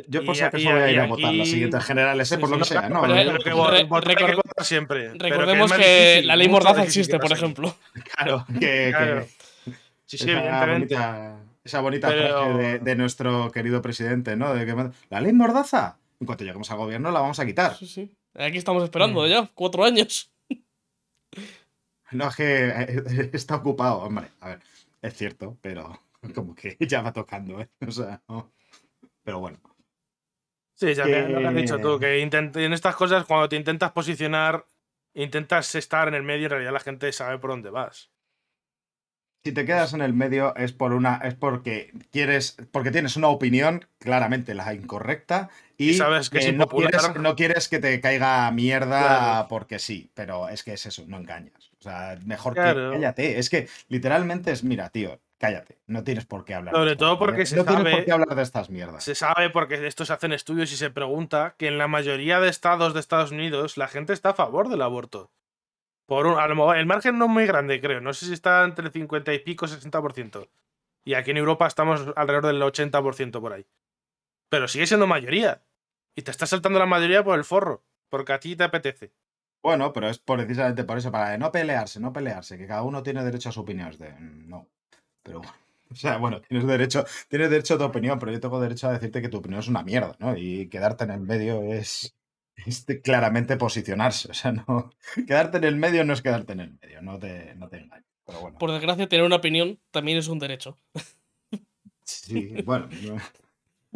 Yo 0.06 0.24
por 0.24 0.36
si 0.36 0.42
acaso 0.42 0.70
voy 0.70 0.80
a 0.80 0.90
ir 0.92 1.00
a 1.00 1.06
votar 1.06 1.32
las 1.32 1.40
aquí- 1.40 1.50
siguientes 1.50 1.84
generales, 1.84 2.30
¿eh? 2.30 2.34
Sí, 2.36 2.40
por 2.40 2.50
lo 2.50 2.58
que 2.58 2.64
sea, 2.64 2.88
¿no? 2.88 3.00
pero- 3.00 3.14
que 3.14 3.50
Re- 3.50 3.54
vo- 3.56 3.88
votar 3.88 4.10
hay 4.10 4.14
que 4.16 4.24
recor- 4.24 4.36
votar 4.36 4.64
siempre. 4.64 5.12
Recordemos 5.14 5.72
que 5.72 5.78
difícil, 6.10 6.26
la 6.28 6.36
ley 6.36 6.48
Mordaza 6.48 6.82
existe, 6.84 7.18
por 7.18 7.32
ejemplo. 7.32 7.74
Claro, 8.16 8.46
que. 8.60 9.26
Sí, 10.06 10.18
sí, 10.18 10.30
esa 10.30 10.38
evidentemente. 10.38 10.94
bonita, 10.94 11.36
esa 11.64 11.80
bonita 11.80 12.08
Pero- 12.08 12.28
frase 12.44 12.58
de, 12.58 12.78
de 12.78 12.94
nuestro 12.96 13.50
querido 13.50 13.82
presidente, 13.82 14.36
¿no? 14.36 14.54
De 14.54 14.64
que 14.66 14.74
la 15.08 15.20
ley 15.20 15.32
Mordaza, 15.32 15.96
en 16.20 16.26
cuanto 16.26 16.44
lleguemos 16.44 16.70
al 16.70 16.76
gobierno, 16.76 17.10
la 17.10 17.20
vamos 17.20 17.40
a 17.40 17.46
quitar. 17.46 17.74
Sí, 17.76 17.86
sí. 17.88 18.12
Aquí 18.38 18.58
estamos 18.58 18.84
esperando 18.84 19.22
Mm. 19.22 19.26
ya, 19.28 19.48
cuatro 19.54 19.84
años. 19.84 20.30
No, 22.12 22.28
es 22.28 22.36
que 22.36 22.68
eh, 22.68 23.30
está 23.32 23.56
ocupado, 23.56 23.98
hombre. 23.98 24.28
A 24.40 24.48
ver, 24.50 24.60
es 25.02 25.14
cierto, 25.14 25.56
pero 25.60 25.98
como 26.34 26.54
que 26.54 26.76
ya 26.80 27.02
va 27.02 27.12
tocando, 27.12 27.60
¿eh? 27.60 27.68
O 27.86 27.90
sea, 27.90 28.22
no. 28.28 28.52
Pero 29.22 29.40
bueno. 29.40 29.58
Sí, 30.74 30.94
ya 30.94 31.04
que- 31.04 31.12
que... 31.12 31.28
lo 31.28 31.40
que 31.40 31.46
has 31.46 31.54
dicho 31.54 31.78
tú, 31.78 31.98
que 31.98 32.20
en 32.22 32.72
estas 32.72 32.96
cosas 32.96 33.24
cuando 33.26 33.48
te 33.48 33.56
intentas 33.56 33.92
posicionar, 33.92 34.66
intentas 35.14 35.74
estar 35.74 36.08
en 36.08 36.14
el 36.14 36.22
medio 36.22 36.42
y 36.42 36.44
en 36.44 36.50
realidad 36.50 36.72
la 36.72 36.80
gente 36.80 37.12
sabe 37.12 37.38
por 37.38 37.50
dónde 37.50 37.70
vas. 37.70 38.10
Si 39.42 39.52
te 39.52 39.64
quedas 39.64 39.94
en 39.94 40.02
el 40.02 40.12
medio 40.12 40.54
es 40.54 40.72
por 40.72 40.92
una, 40.92 41.16
es 41.24 41.34
porque 41.34 41.92
quieres, 42.12 42.58
porque 42.72 42.90
tienes 42.90 43.16
una 43.16 43.28
opinión 43.28 43.86
claramente 43.98 44.54
la 44.54 44.74
incorrecta 44.74 45.48
y, 45.78 45.90
Y 45.90 45.94
sabes 45.94 46.28
que 46.28 46.38
es 46.40 46.54
no 46.54 46.68
quieres, 46.68 47.14
no 47.16 47.36
quieres 47.36 47.68
que 47.68 47.78
te 47.78 47.98
caiga 48.02 48.50
mierda 48.50 48.98
Claro. 49.00 49.48
porque 49.48 49.78
sí, 49.78 50.10
pero 50.12 50.50
es 50.50 50.62
que 50.62 50.74
es 50.74 50.84
eso, 50.84 51.04
no 51.06 51.16
engañas. 51.16 51.70
O 51.78 51.82
sea, 51.82 52.18
mejor 52.26 52.52
Claro. 52.52 52.90
que 52.90 52.96
cállate. 52.98 53.38
Es 53.38 53.48
que 53.48 53.66
literalmente 53.88 54.50
es, 54.52 54.62
mira, 54.62 54.90
tío, 54.90 55.18
cállate. 55.38 55.78
No 55.86 56.04
tienes 56.04 56.26
por 56.26 56.44
qué 56.44 56.52
hablar. 56.54 56.74
Sobre 56.74 56.96
todo 56.96 57.18
porque 57.18 57.36
mierdas. 57.38 57.48
se 57.48 57.56
no 57.56 57.64
tienes 57.64 57.94
por 57.94 58.04
qué 58.04 58.12
hablar 58.12 58.34
de 58.34 58.42
estas 58.42 58.68
mierdas. 58.68 59.04
Se 59.04 59.14
sabe 59.14 59.48
porque 59.48 59.78
de 59.78 59.88
esto 59.88 60.04
se 60.04 60.12
hacen 60.12 60.34
estudios 60.34 60.70
y 60.70 60.76
se 60.76 60.90
pregunta 60.90 61.54
que 61.56 61.68
en 61.68 61.78
la 61.78 61.88
mayoría 61.88 62.40
de 62.40 62.50
estados 62.50 62.92
de 62.92 63.00
Estados 63.00 63.30
Unidos 63.30 63.78
la 63.78 63.88
gente 63.88 64.12
está 64.12 64.30
a 64.30 64.34
favor 64.34 64.68
del 64.68 64.82
aborto. 64.82 65.30
Por 66.10 66.26
un, 66.26 66.40
a 66.40 66.48
lo 66.48 66.56
mejor, 66.56 66.76
el 66.76 66.86
margen 66.86 67.18
no 67.18 67.26
es 67.26 67.30
muy 67.30 67.46
grande, 67.46 67.80
creo. 67.80 68.00
No 68.00 68.12
sé 68.12 68.26
si 68.26 68.32
está 68.32 68.64
entre 68.64 68.86
el 68.86 68.92
50 68.92 69.32
y 69.32 69.38
pico 69.38 69.68
60%. 69.68 70.48
Y 71.04 71.14
aquí 71.14 71.30
en 71.30 71.36
Europa 71.36 71.68
estamos 71.68 72.04
alrededor 72.16 72.46
del 72.46 72.60
80% 72.62 73.40
por 73.40 73.52
ahí. 73.52 73.64
Pero 74.48 74.66
sigue 74.66 74.88
siendo 74.88 75.06
mayoría. 75.06 75.62
Y 76.16 76.22
te 76.22 76.32
estás 76.32 76.50
saltando 76.50 76.80
la 76.80 76.86
mayoría 76.86 77.22
por 77.22 77.38
el 77.38 77.44
forro. 77.44 77.84
Porque 78.08 78.32
a 78.32 78.40
ti 78.40 78.56
te 78.56 78.64
apetece. 78.64 79.12
Bueno, 79.62 79.92
pero 79.92 80.08
es 80.08 80.18
precisamente 80.18 80.82
por 80.82 80.98
eso, 80.98 81.12
para 81.12 81.38
no 81.38 81.52
pelearse, 81.52 82.00
no 82.00 82.12
pelearse, 82.12 82.58
que 82.58 82.66
cada 82.66 82.82
uno 82.82 83.04
tiene 83.04 83.22
derecho 83.22 83.50
a 83.50 83.52
su 83.52 83.60
opinión. 83.60 83.96
De, 83.96 84.10
mm, 84.10 84.48
no. 84.48 84.66
Pero 85.22 85.38
bueno. 85.38 85.54
O 85.92 85.96
sea, 85.96 86.18
bueno, 86.18 86.40
tienes 86.40 86.66
derecho, 86.68 87.04
tienes 87.28 87.50
derecho 87.50 87.74
a 87.74 87.78
tu 87.78 87.84
opinión, 87.84 88.16
pero 88.20 88.30
yo 88.30 88.38
tengo 88.38 88.60
derecho 88.60 88.88
a 88.88 88.92
decirte 88.92 89.20
que 89.20 89.28
tu 89.28 89.38
opinión 89.38 89.60
es 89.60 89.66
una 89.66 89.82
mierda, 89.82 90.14
¿no? 90.20 90.36
Y 90.36 90.68
quedarte 90.68 91.02
en 91.02 91.10
el 91.10 91.20
medio 91.20 91.64
es, 91.64 92.14
es 92.66 92.86
de 92.86 93.00
claramente 93.00 93.56
posicionarse. 93.56 94.30
O 94.30 94.34
sea, 94.34 94.52
no. 94.52 94.90
Quedarte 95.26 95.58
en 95.58 95.64
el 95.64 95.76
medio 95.76 96.04
no 96.04 96.12
es 96.12 96.22
quedarte 96.22 96.52
en 96.52 96.60
el 96.60 96.78
medio, 96.80 97.02
no 97.02 97.18
te, 97.18 97.54
no 97.56 97.68
te 97.68 97.78
engañes. 97.78 98.06
Pero 98.26 98.40
bueno. 98.40 98.58
Por 98.58 98.70
desgracia, 98.72 99.08
tener 99.08 99.24
una 99.26 99.36
opinión 99.36 99.78
también 99.90 100.18
es 100.18 100.28
un 100.28 100.38
derecho. 100.38 100.78
Sí, 102.04 102.54
bueno. 102.64 102.88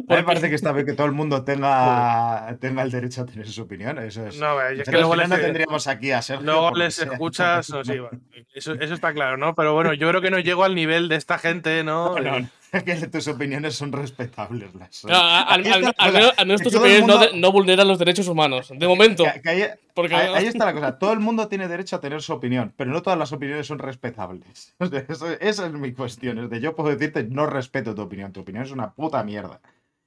A 0.07 0.13
mí 0.13 0.17
me 0.17 0.23
parece 0.23 0.49
que 0.49 0.55
está 0.55 0.73
bien 0.73 0.85
que 0.85 0.91
todo 0.93 1.07
el 1.07 1.13
mundo 1.13 1.45
tenga, 1.45 2.57
tenga 2.59 2.81
el 2.83 2.91
derecho 2.91 3.21
a 3.21 3.25
tener 3.25 3.47
su 3.47 3.61
opinión. 3.61 3.97
Eso 3.99 4.27
es. 4.27 4.37
No, 4.37 4.61
es 4.61 4.79
que 4.79 4.83
Pero 4.85 4.97
luego 4.99 5.15
les, 5.15 5.29
no 5.29 5.37
tendríamos 5.37 5.87
aquí 5.87 6.11
a 6.11 6.21
Sergio. 6.21 6.45
luego 6.45 6.71
les 6.75 6.95
sea- 6.95 7.05
escuchas. 7.13 7.69
no, 7.69 7.83
sí, 7.83 7.97
bueno, 7.99 8.19
eso, 8.53 8.73
eso 8.73 8.93
está 8.93 9.13
claro, 9.13 9.37
¿no? 9.37 9.55
Pero 9.55 9.73
bueno, 9.73 9.93
yo 9.93 10.09
creo 10.09 10.21
que 10.21 10.31
no 10.31 10.39
llego 10.39 10.65
al 10.65 10.75
nivel 10.75 11.07
de 11.07 11.15
esta 11.15 11.37
gente, 11.37 11.83
¿no? 11.85 12.15
No, 12.19 12.21
no, 12.21 12.37
es 12.37 12.49
que 12.85 12.95
tus 13.07 13.27
opiniones 13.27 13.75
son 13.75 13.91
respetables. 13.91 14.73
las 14.75 14.95
son. 14.95 15.11
No, 15.11 15.17
a- 15.17 15.41
al, 15.43 15.65
al- 15.67 15.93
al 15.97 16.13
menos, 16.13 16.31
al 16.37 16.45
menos 16.47 16.61
tus 16.61 16.75
opiniones 16.75 17.05
no, 17.07 17.13
mundo- 17.17 17.31
de- 17.31 17.39
no 17.39 17.51
vulneran 17.51 17.87
los 17.87 17.99
derechos 17.99 18.27
humanos. 18.27 18.69
De 18.75 18.87
momento. 18.87 19.23
que- 19.23 19.41
que 19.41 19.49
ahí, 19.49 19.63
Porque 19.93 20.15
ahí- 20.15 20.47
está 20.47 20.65
la 20.65 20.73
cosa. 20.73 20.97
Todo 20.99 21.13
el 21.13 21.19
mundo 21.19 21.47
tiene 21.47 21.67
derecho 21.67 21.95
a 21.95 22.01
tener 22.01 22.21
su 22.21 22.33
opinión, 22.33 22.73
pero 22.75 22.91
no 22.91 23.01
todas 23.01 23.17
las 23.19 23.31
opiniones 23.31 23.67
son 23.67 23.79
respetables. 23.79 24.73
O 24.79 24.85
sea, 24.87 25.05
eso- 25.07 25.31
esa 25.39 25.65
es 25.67 25.73
mi 25.73 25.93
cuestión. 25.93 26.37
Es 26.39 26.49
de 26.49 26.59
yo 26.59 26.75
puedo 26.75 26.89
decirte, 26.89 27.23
no 27.23 27.45
respeto 27.45 27.93
tu 27.95 28.01
opinión. 28.01 28.33
Tu 28.33 28.41
opinión 28.41 28.63
es 28.65 28.71
una 28.71 28.91
puta 28.93 29.23
mierda. 29.23 29.61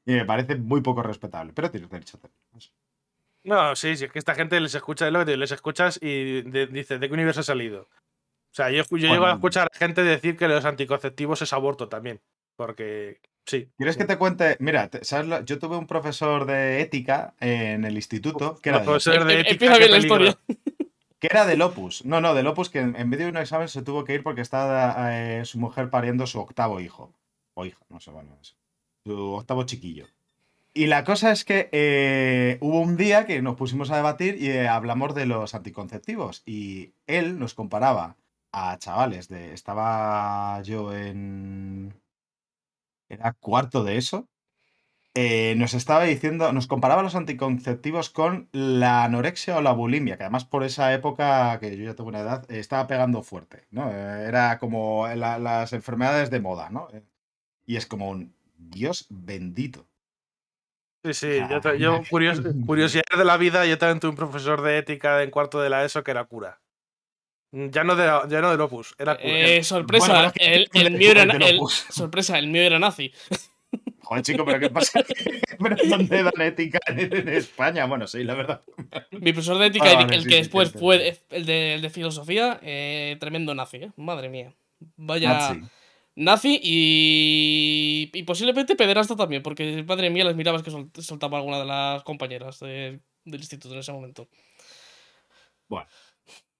Y 0.06 0.12
me 0.12 0.24
parece 0.24 0.56
muy 0.56 0.80
poco 0.80 1.02
respetable, 1.02 1.52
pero 1.54 1.70
tienes 1.70 1.90
derecho 1.90 2.16
a 2.16 2.20
tenerla. 2.20 2.70
No, 3.44 3.76
sí, 3.76 3.96
sí, 3.96 4.04
es 4.06 4.12
que 4.12 4.18
esta 4.18 4.34
gente 4.34 4.58
les 4.60 4.74
escucha, 4.74 5.06
es 5.06 5.12
lo 5.12 5.20
que 5.20 5.24
te 5.26 5.30
digo, 5.32 5.40
les 5.40 5.52
escuchas 5.52 5.98
y 6.02 6.42
de- 6.42 6.66
dices, 6.66 6.98
¿de 7.00 7.08
qué 7.08 7.14
universo 7.14 7.40
ha 7.40 7.44
salido? 7.44 7.82
O 7.82 8.54
sea, 8.58 8.70
yo, 8.70 8.82
yo 8.90 8.96
llego 8.96 9.14
a 9.14 9.18
Bueno. 9.18 9.34
escuchar 9.34 9.68
a 9.72 9.76
gente 9.78 10.02
decir 10.02 10.36
que 10.36 10.48
los 10.48 10.64
anticonceptivos 10.64 11.40
es 11.42 11.52
aborto 11.52 11.88
también. 11.88 12.20
Porque, 12.58 13.20
sí. 13.46 13.68
¿Quieres 13.76 13.96
que 13.96 14.04
te 14.04 14.18
cuente? 14.18 14.56
Mira, 14.58 14.90
¿sabes 15.02 15.28
lo? 15.28 15.44
yo 15.44 15.60
tuve 15.60 15.76
un 15.76 15.86
profesor 15.86 16.44
de 16.44 16.80
ética 16.80 17.34
en 17.38 17.84
el 17.84 17.94
instituto 17.94 18.56
que 18.60 18.70
era, 18.70 18.80
de, 18.80 18.84
profesores 18.84 19.24
de 19.26 19.34
Em- 19.34 19.40
ética, 19.42 19.52
empieza 19.52 19.74
qué 19.74 19.78
bien 19.78 19.90
la 19.92 19.96
peligro. 19.98 20.24
historia. 20.26 20.38
que 21.20 21.28
era 21.30 21.46
del 21.46 21.62
Opus. 21.62 22.04
No, 22.04 22.20
no, 22.20 22.34
del 22.34 22.48
Opus 22.48 22.68
que 22.68 22.80
en, 22.80 22.96
en 22.96 23.08
medio 23.08 23.26
de 23.26 23.30
un 23.30 23.36
examen 23.36 23.68
se 23.68 23.82
tuvo 23.82 24.02
que 24.02 24.14
ir 24.14 24.24
porque 24.24 24.40
estaba 24.40 25.16
eh, 25.16 25.44
su 25.44 25.60
mujer 25.60 25.88
pariendo 25.88 26.26
su 26.26 26.40
octavo 26.40 26.80
hijo. 26.80 27.12
O 27.54 27.64
hija, 27.64 27.78
no 27.90 28.00
sé, 28.00 28.10
bueno, 28.10 28.36
eso. 28.42 28.56
Su 29.06 29.34
octavo 29.34 29.62
chiquillo. 29.62 30.06
Y 30.74 30.86
la 30.86 31.04
cosa 31.04 31.30
es 31.30 31.44
que 31.44 31.68
eh, 31.70 32.58
hubo 32.60 32.80
un 32.80 32.96
día 32.96 33.24
que 33.24 33.40
nos 33.40 33.54
pusimos 33.54 33.90
a 33.92 33.96
debatir 33.96 34.36
y 34.42 34.48
eh, 34.50 34.66
hablamos 34.68 35.14
de 35.14 35.26
los 35.26 35.54
anticonceptivos. 35.54 36.42
Y 36.44 36.92
él 37.06 37.38
nos 37.38 37.54
comparaba 37.54 38.16
a 38.52 38.76
chavales 38.78 39.28
de. 39.28 39.52
Estaba 39.54 40.60
yo 40.62 40.92
en. 40.92 41.94
Era 43.08 43.32
cuarto 43.34 43.84
de 43.84 43.96
eso. 43.96 44.28
eh, 45.14 45.54
nos 45.56 45.74
estaba 45.74 46.04
diciendo, 46.04 46.52
nos 46.52 46.68
comparaba 46.68 47.02
los 47.02 47.16
anticonceptivos 47.16 48.08
con 48.10 48.48
la 48.52 49.02
anorexia 49.04 49.56
o 49.56 49.62
la 49.62 49.72
bulimia, 49.72 50.16
que 50.16 50.22
además 50.24 50.44
por 50.44 50.62
esa 50.62 50.92
época, 50.94 51.58
que 51.58 51.76
yo 51.76 51.84
ya 51.84 51.94
tengo 51.96 52.08
una 52.10 52.20
edad, 52.20 52.48
eh, 52.50 52.60
estaba 52.60 52.86
pegando 52.86 53.22
fuerte, 53.24 53.66
¿no? 53.72 53.90
Eh, 53.90 54.26
Era 54.28 54.58
como 54.60 55.08
la- 55.08 55.38
las 55.40 55.72
enfermedades 55.72 56.30
de 56.30 56.40
moda, 56.40 56.70
¿no? 56.70 56.88
Eh, 56.92 57.02
Y 57.66 57.76
es 57.76 57.86
como 57.86 58.08
un 58.10 58.32
Dios 58.56 59.06
bendito. 59.10 59.86
Sí, 61.04 61.14
sí, 61.14 61.26
yo, 61.50 61.60
yo 61.78 61.92
curios- 62.10 62.38
curiosidades 62.66 63.18
de 63.18 63.24
la 63.24 63.36
vida, 63.36 63.66
yo 63.66 63.76
también 63.78 64.00
tuve 64.00 64.10
un 64.10 64.16
profesor 64.16 64.62
de 64.62 64.78
ética 64.78 65.22
en 65.22 65.30
cuarto 65.30 65.60
de 65.60 65.70
la 65.70 65.84
ESO 65.84 66.04
que 66.04 66.10
era 66.12 66.24
cura. 66.24 66.60
Mm, 67.50 67.68
Ya 67.70 67.84
no, 67.84 67.96
de, 67.96 68.04
ya 68.28 68.40
no 68.40 68.50
del 68.50 68.60
Opus, 68.60 68.94
era. 68.98 69.16
Eh, 69.20 69.62
sorpresa, 69.64 70.12
Bueno, 70.12 70.32
el, 70.36 70.68
el 70.74 70.90
mío 70.92 71.10
era, 71.12 71.22
el- 71.22 71.60
sorpresa, 71.90 72.38
el 72.38 72.48
mío 72.48 72.62
era 72.62 72.78
nazi. 72.78 73.12
Joder, 74.02 74.22
chico, 74.22 74.44
pero 74.46 74.58
¿qué 74.58 74.70
pasa? 74.70 75.02
¿Pero 75.58 75.76
dónde 75.88 76.22
dan 76.22 76.40
ética 76.40 76.78
en, 76.86 77.14
en 77.14 77.28
España? 77.28 77.84
Bueno, 77.84 78.06
sí, 78.06 78.24
la 78.24 78.34
verdad. 78.34 78.62
Mi 79.10 79.32
profesor 79.34 79.58
de 79.58 79.66
ética, 79.66 79.84
Ah, 79.86 79.90
el- 79.92 79.96
vale, 79.98 80.16
el 80.16 80.22
sí, 80.22 80.28
que 80.28 80.34
sí, 80.34 80.40
después 80.40 80.70
sí, 80.70 80.78
fue 80.78 81.16
el 81.30 81.44
de, 81.46 81.74
el 81.74 81.82
de 81.82 81.90
filosofía, 81.90 82.58
eh, 82.62 83.16
tremendo 83.20 83.54
nazi, 83.54 83.76
¿eh? 83.78 83.92
Madre 83.96 84.28
mía. 84.30 84.54
Vaya. 84.96 85.28
Nazi. 85.34 85.60
Nazi 86.16 86.60
y, 86.62 88.10
y 88.14 88.22
posiblemente 88.24 88.76
pederasta 88.76 89.14
también, 89.14 89.42
porque 89.42 89.84
madre 89.86 90.08
mía, 90.10 90.24
les 90.24 90.36
mirabas 90.36 90.62
que 90.62 90.70
sol- 90.70 90.90
soltaba 90.98 91.36
alguna 91.38 91.58
de 91.58 91.66
las 91.66 92.02
compañeras 92.02 92.58
de- 92.60 93.00
del 93.24 93.40
instituto 93.40 93.74
en 93.74 93.80
ese 93.80 93.92
momento. 93.92 94.28
Bueno. 95.68 95.86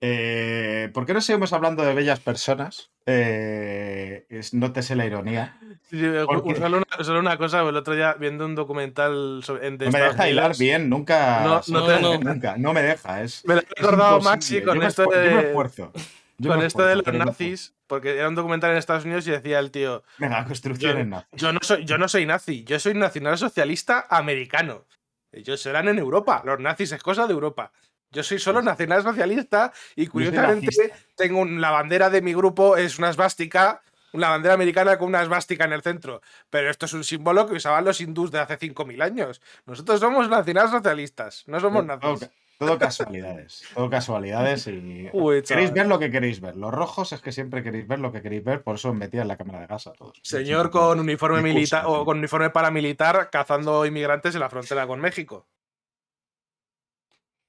Eh, 0.01 0.91
¿Por 0.95 1.07
qué 1.07 1.15
no 1.15 1.21
seguimos 1.21 1.53
hablando 1.53 1.83
de 1.83 1.93
bellas 1.95 2.21
personas? 2.21 2.91
Eh, 3.07 4.27
es- 4.29 4.55
nótese 4.55 4.95
la 4.95 5.07
ironía. 5.07 5.59
Sí, 5.91 6.01
Porque- 6.27 6.55
Solo, 6.55 6.77
una, 6.79 7.05
solo 7.05 7.21
una 7.21 7.37
cosa, 7.37 7.63
el 7.69 7.77
otro 7.77 7.95
día 7.95 8.15
viendo 8.15 8.45
un 8.47 8.55
documental 8.55 9.41
sobre, 9.43 9.67
en 9.67 9.79
de 9.79 9.87
No 9.87 9.93
me 9.93 9.99
Estados 9.99 10.17
deja 10.17 10.29
hilar 10.31 10.57
bien, 10.57 10.89
nunca. 10.89 11.43
No, 11.45 11.61
no 11.69 11.87
te- 11.87 12.01
no. 12.01 12.19
nunca. 12.19 12.57
No 12.57 12.73
me 12.73 12.83
deja. 12.83 13.23
Es, 13.23 13.45
Me 13.45 13.55
lo 13.57 13.61
he 13.61 13.65
imposible. 13.81 14.21
Maxi 14.23 14.63
con 14.63 14.75
Yo 14.77 14.81
me 14.81 14.87
esto 14.87 15.05
Yo 15.05 15.11
me 15.11 15.17
de, 15.17 15.41
esfuerzo. 15.49 15.93
Yo 16.41 16.51
con 16.51 16.61
me 16.61 16.67
esto 16.67 16.87
de 16.87 16.97
los 16.97 17.07
no 17.07 17.25
nazis, 17.25 17.75
porque 17.89 18.17
era 18.17 18.29
un 18.29 18.37
documental 18.37 18.71
en 18.71 18.77
Estados 18.77 19.05
Unidos 19.05 19.27
y 19.27 19.33
decía 19.33 19.59
el 19.59 19.73
tío, 19.73 20.05
Venga, 20.19 20.45
construcciones 20.45 21.05
Yo- 21.05 21.11
nazis. 21.11 21.29
yo 21.41 21.53
no 21.53 21.59
soy, 21.63 21.85
yo 21.85 21.99
no 21.99 22.07
soy 22.09 22.27
nazi, 22.27 22.63
yo 22.65 22.79
soy 22.79 22.95
nacionalsocialista 22.95 24.07
americano. 24.09 24.85
Ellos 25.33 25.61
serán 25.61 25.89
en 25.89 25.99
Europa, 25.99 26.43
los 26.45 26.61
nazis 26.61 26.93
es 26.93 27.03
cosa 27.03 27.27
de 27.27 27.33
Europa. 27.33 27.73
Yo 28.11 28.23
soy 28.23 28.39
solo 28.39 28.63
nacionalsocialista 28.63 29.73
y 29.97 30.07
curiosamente 30.07 30.93
tengo 31.17 31.41
un- 31.41 31.61
la 31.61 31.71
bandera 31.71 32.09
de 32.11 32.23
mi 32.23 32.33
grupo 32.35 32.77
es 32.77 32.99
una 32.99 33.11
esvástica, 33.11 33.83
una 34.13 34.31
bandera 34.31 34.55
americana 34.55 34.97
con 34.97 35.09
una 35.09 35.23
esvástica 35.23 35.65
en 35.67 35.73
el 35.73 35.83
centro. 35.83 36.23
Pero 36.49 36.71
esto 36.71 36.87
es 36.87 36.93
un 36.95 37.05
símbolo 37.05 37.47
que 37.47 37.55
usaban 37.55 37.85
los 37.85 38.01
hindús 38.01 38.31
de 38.31 38.39
hace 38.41 38.57
5.000 38.57 39.03
años. 39.03 39.43
Nosotros 39.67 40.01
somos 40.01 40.29
nacionalsocialistas, 40.29 41.45
no 41.47 41.61
somos 41.61 41.85
nazis. 41.85 42.31
todo 42.59 42.77
casualidades. 42.79 43.63
Todo 43.75 43.89
casualidades 43.91 44.67
y. 44.67 45.09
Uy, 45.13 45.43
Queréis 45.43 45.73
ver 45.73 45.87
lo 45.87 45.99
que 45.99 46.11
queréis 46.11 46.41
ver. 46.41 46.57
Los 46.57 46.73
rojos 46.73 47.13
es 47.13 47.21
que 47.21 47.31
siempre 47.31 47.63
queréis 47.63 47.87
ver 47.87 47.99
lo 48.01 48.11
que 48.11 48.21
queréis 48.23 48.43
ver, 48.43 48.63
por 48.63 48.77
eso 48.77 48.89
os 48.91 48.97
metía 48.97 49.23
en 49.23 49.29
la 49.29 49.37
cámara 49.37 49.61
de 49.61 49.67
gas 49.67 49.87
a 49.87 49.93
todos. 49.93 50.19
Señor 50.23 50.71
con 50.71 50.99
uniforme 50.99 51.41
militar 51.43 51.85
o 51.87 52.05
con 52.05 52.19
uniforme 52.19 52.51
paramilitar 52.51 53.29
cazando 53.31 53.85
inmigrantes 53.87 54.35
en 54.35 54.41
la 54.41 54.49
frontera 54.51 54.87
con 54.89 54.99
México. 55.01 55.47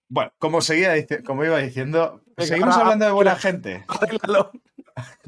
Bueno, 0.09 0.31
como, 0.39 0.61
seguía 0.61 0.93
como 1.25 1.45
iba 1.45 1.59
diciendo, 1.59 2.21
Venga, 2.35 2.47
seguimos 2.47 2.73
ahora- 2.73 2.81
hablando 2.85 3.05
de 3.05 3.11
buena 3.11 3.35
gente. 3.35 3.85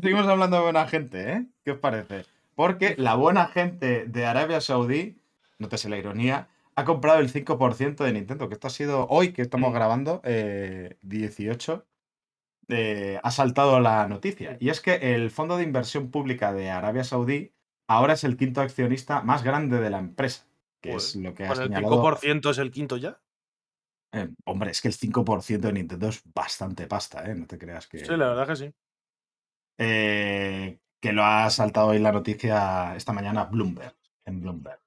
Seguimos 0.02 0.28
hablando 0.28 0.58
de 0.58 0.64
buena 0.64 0.88
gente, 0.88 1.32
¿eh? 1.32 1.46
¿Qué 1.64 1.72
os 1.72 1.78
parece? 1.80 2.26
Porque 2.56 2.96
la 2.98 3.16
buena 3.16 3.46
gente 3.48 4.06
de 4.06 4.26
Arabia 4.26 4.60
Saudí, 4.60 5.18
nótese 5.60 5.88
la 5.88 5.98
ironía, 5.98 6.50
ha 6.76 6.84
comprado 6.84 7.20
el 7.20 7.32
5% 7.32 8.04
de 8.04 8.12
Nintendo, 8.14 8.48
que 8.50 8.56
esto 8.56 8.68
ha 8.68 8.72
sido 8.72 9.08
hoy 9.08 9.32
que 9.32 9.42
estamos 9.44 9.70
Mm. 9.72 9.74
grabando, 9.74 10.22
eh, 10.26 10.98
18, 11.04 11.86
eh, 12.70 13.20
ha 13.24 13.32
saltado 13.32 13.80
la 13.80 14.08
noticia. 14.08 14.58
Y 14.60 14.70
es 14.70 14.82
que 14.82 15.16
el 15.16 15.32
Fondo 15.32 15.58
de 15.58 15.64
Inversión 15.64 16.10
Pública 16.12 16.52
de 16.54 16.70
Arabia 16.70 17.04
Saudí 17.04 17.54
ahora 17.88 18.14
es 18.14 18.24
el 18.24 18.36
quinto 18.38 18.62
accionista 18.62 19.22
más 19.22 19.44
grande 19.44 19.80
de 19.80 19.90
la 19.90 20.00
empresa, 20.00 20.46
que 20.82 20.96
es 20.96 21.16
lo 21.16 21.34
que 21.34 21.46
ha 21.46 21.50
Con 21.50 21.58
el 21.60 21.64
señalado. 21.68 21.96
5% 21.96 22.50
es 22.50 22.58
el 22.58 22.72
quinto 22.72 22.98
ya. 22.98 23.20
Eh, 24.14 24.30
hombre, 24.46 24.72
es 24.72 24.82
que 24.82 24.90
el 24.90 24.94
5% 24.94 25.68
de 25.68 25.74
Nintendo 25.74 26.10
es 26.10 26.22
bastante 26.34 26.88
pasta, 26.88 27.30
¿eh? 27.30 27.36
No 27.36 27.48
te 27.48 27.58
creas 27.58 27.88
que... 27.88 28.00
Sí, 28.00 28.12
la 28.12 28.30
verdad 28.30 28.48
que 28.48 28.56
sí. 28.56 28.74
eh, 29.78 30.80
que 31.00 31.14
lo 31.14 31.24
ha 31.24 31.50
saltado 31.50 31.88
hoy 31.88 32.00
la 32.00 32.12
noticia 32.12 32.96
esta 32.96 33.14
mañana 33.14 33.46
Bloomberg, 33.46 33.96
en 34.26 34.42
Bloomberg. 34.42 34.80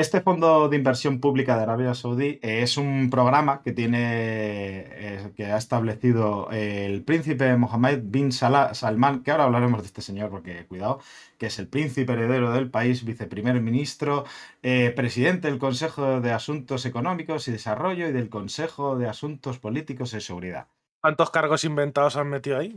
Este 0.00 0.22
fondo 0.22 0.70
de 0.70 0.76
inversión 0.78 1.20
pública 1.20 1.56
de 1.58 1.62
Arabia 1.64 1.92
Saudí 1.94 2.38
eh, 2.40 2.62
es 2.62 2.78
un 2.78 3.10
programa 3.10 3.60
que 3.62 3.72
tiene 3.72 3.98
eh, 4.00 5.32
que 5.36 5.44
ha 5.44 5.58
establecido 5.58 6.48
el 6.52 7.02
príncipe 7.04 7.54
Mohammed 7.56 8.00
bin 8.04 8.32
Salah- 8.32 8.72
Salman, 8.72 9.22
que 9.22 9.30
ahora 9.30 9.44
hablaremos 9.44 9.82
de 9.82 9.86
este 9.88 10.00
señor 10.00 10.30
porque 10.30 10.64
cuidado, 10.66 11.00
que 11.36 11.46
es 11.46 11.58
el 11.58 11.68
príncipe 11.68 12.14
heredero 12.14 12.50
del 12.52 12.70
país, 12.70 13.04
viceprimer 13.04 13.60
ministro, 13.60 14.24
eh, 14.62 14.90
presidente 14.96 15.48
del 15.48 15.58
Consejo 15.58 16.22
de 16.22 16.32
Asuntos 16.32 16.86
Económicos 16.86 17.46
y 17.48 17.52
Desarrollo 17.52 18.08
y 18.08 18.12
del 18.12 18.30
Consejo 18.30 18.96
de 18.96 19.06
Asuntos 19.06 19.58
Políticos 19.58 20.14
y 20.14 20.22
Seguridad. 20.22 20.66
¿Cuántos 21.02 21.30
cargos 21.30 21.64
inventados 21.64 22.16
han 22.16 22.28
metido 22.30 22.58
ahí? 22.58 22.74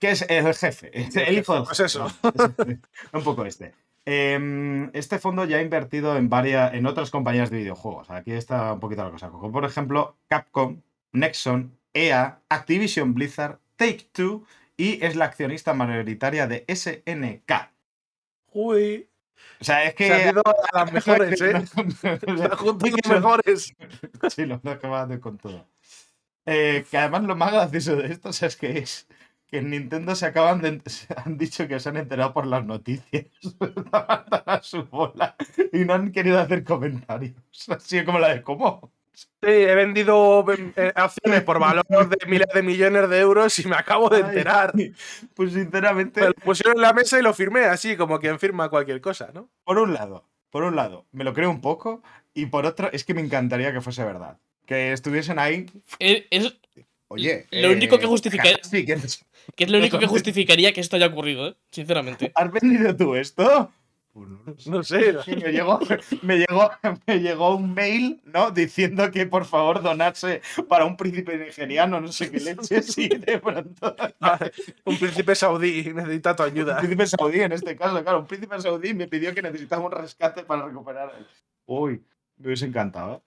¿Qué 0.00 0.10
es 0.12 0.24
el 0.28 0.54
jefe? 0.54 0.90
El 0.94 1.38
hijo 1.38 1.62
Pues 1.64 1.80
eso. 1.80 2.10
Un 3.12 3.22
poco 3.22 3.44
este. 3.44 3.74
Em, 4.06 4.88
Este 4.94 5.18
fondo 5.18 5.44
ya 5.44 5.56
ha 5.58 5.62
invertido 5.62 6.16
en 6.16 6.28
varias, 6.30 6.74
en 6.74 6.86
otras 6.86 7.10
compañías 7.10 7.50
de 7.50 7.58
videojuegos. 7.58 8.08
Aquí 8.10 8.32
está 8.32 8.72
un 8.72 8.80
poquito 8.80 9.04
la 9.04 9.10
cosa. 9.10 9.30
Como 9.30 9.50
por 9.50 9.64
ejemplo, 9.64 10.16
Capcom, 10.28 10.80
Nexon, 11.12 11.76
EA, 11.92 12.40
Activision 12.48 13.14
Blizzard, 13.14 13.58
Take 13.76 14.08
Two 14.12 14.44
y 14.76 15.04
es 15.04 15.16
la 15.16 15.24
accionista 15.26 15.74
mayoritaria 15.74 16.46
de 16.46 16.64
SNK. 16.68 17.72
Uy, 18.52 19.08
O 19.60 19.64
sea, 19.64 19.84
es 19.84 19.94
que. 19.94 20.06
se 20.06 20.14
han 20.14 20.34
ido 20.34 20.42
a 20.72 20.78
las 20.84 20.92
mejores, 20.92 21.40
¿eh? 21.40 21.50
Están 21.56 21.90
juntos 22.56 22.90
los 22.90 23.08
mejores. 23.08 23.74
Sí, 24.30 24.46
lo 24.46 24.60
lo 24.62 24.78
que 24.78 25.20
con 25.20 25.38
todo. 25.38 25.66
Eh, 26.46 26.84
que 26.88 26.96
además 26.96 27.24
lo 27.24 27.34
más 27.34 27.52
gracioso 27.52 27.96
de 27.96 28.12
esto 28.12 28.28
o 28.28 28.32
sea, 28.32 28.46
es 28.46 28.56
que 28.56 28.78
es 28.78 29.08
que 29.48 29.58
en 29.58 29.70
Nintendo 29.70 30.14
se 30.14 30.26
acaban 30.26 30.60
de 30.60 30.80
se 30.86 31.06
han 31.16 31.38
dicho 31.38 31.66
que 31.68 31.78
se 31.80 31.88
han 31.88 31.96
enterado 31.96 32.32
por 32.32 32.46
las 32.46 32.64
noticias 32.64 33.26
a 33.92 34.60
su 34.62 34.84
bola 34.84 35.36
y 35.72 35.78
no 35.84 35.94
han 35.94 36.12
querido 36.12 36.38
hacer 36.40 36.64
comentarios. 36.64 37.34
Así 37.68 38.04
como 38.04 38.18
la 38.18 38.34
de 38.34 38.42
cómo. 38.42 38.92
Sí, 39.14 39.26
he 39.48 39.74
vendido 39.74 40.44
eh, 40.76 40.92
acciones 40.94 41.42
por 41.42 41.58
valor 41.58 41.86
de 41.88 42.26
miles 42.26 42.48
de 42.52 42.62
millones 42.62 43.08
de 43.08 43.18
euros 43.18 43.58
y 43.58 43.66
me 43.66 43.76
acabo 43.76 44.10
de 44.10 44.20
enterar. 44.20 44.72
Ay, 44.76 44.92
Pues 45.34 45.54
sinceramente, 45.54 46.20
Me 46.20 46.26
lo 46.26 46.34
pusieron 46.34 46.76
en 46.76 46.82
la 46.82 46.92
mesa 46.92 47.18
y 47.18 47.22
lo 47.22 47.32
firmé 47.32 47.64
así, 47.64 47.96
como 47.96 48.18
quien 48.20 48.38
firma 48.38 48.68
cualquier 48.68 49.00
cosa, 49.00 49.30
¿no? 49.32 49.48
por 49.64 49.78
un 49.78 49.94
lado, 49.94 50.28
por 50.50 50.64
un 50.64 50.76
lado, 50.76 51.06
me 51.12 51.24
lo 51.24 51.32
creo 51.32 51.48
un 51.48 51.62
poco 51.62 52.02
y 52.34 52.44
por 52.46 52.66
otro, 52.66 52.90
es 52.92 53.04
que 53.04 53.14
me 53.14 53.22
encantaría 53.22 53.72
que 53.72 53.80
fuese 53.80 54.04
verdad. 54.04 54.38
Que 54.66 54.92
estuviesen 54.92 55.38
ahí. 55.38 55.64
Es- 55.98 56.58
Oye. 57.08 57.46
Lo 57.50 57.70
único 57.72 57.98
que 57.98 58.06
justifica- 58.06 58.44
Sí, 58.62 58.84
que 58.84 58.96
que 59.54 59.64
es 59.64 59.70
lo 59.70 59.78
único 59.78 59.98
que 59.98 60.06
justificaría 60.08 60.72
que 60.72 60.80
esto 60.80 60.96
haya 60.96 61.06
ocurrido, 61.06 61.48
¿eh? 61.48 61.56
Sinceramente. 61.70 62.32
¿Has 62.34 62.50
vendido 62.50 62.96
tú 62.96 63.14
esto? 63.14 63.70
Pues 64.12 64.66
no 64.66 64.82
sé. 64.82 65.14
Me 65.26 65.52
llegó, 65.52 65.78
me, 66.22 66.38
llegó, 66.38 66.70
me 67.06 67.20
llegó 67.20 67.54
un 67.54 67.74
mail, 67.74 68.22
¿no? 68.24 68.50
Diciendo 68.50 69.10
que 69.10 69.26
por 69.26 69.44
favor 69.44 69.82
donarse 69.82 70.40
para 70.70 70.86
un 70.86 70.96
príncipe 70.96 71.36
nigeriano, 71.36 72.00
no 72.00 72.10
sé 72.10 72.30
qué 72.30 72.40
leches, 72.40 72.96
y 72.96 73.08
de 73.08 73.38
pronto. 73.38 73.94
Un 74.86 74.96
príncipe 74.98 75.34
saudí 75.34 75.92
necesita 75.92 76.34
tu 76.34 76.44
Un 76.44 76.48
ayuda. 76.48 76.78
príncipe 76.78 77.06
saudí 77.06 77.40
en 77.42 77.52
este 77.52 77.76
caso, 77.76 78.02
claro, 78.02 78.20
un 78.20 78.26
príncipe 78.26 78.58
saudí 78.58 78.94
me 78.94 79.06
pidió 79.06 79.34
que 79.34 79.42
necesitaba 79.42 79.84
un 79.84 79.92
rescate 79.92 80.44
para 80.44 80.64
recuperar. 80.66 81.12
Uy, 81.66 82.02
me 82.38 82.46
hubiese 82.46 82.64
encantado, 82.64 83.16
¿eh? 83.16 83.25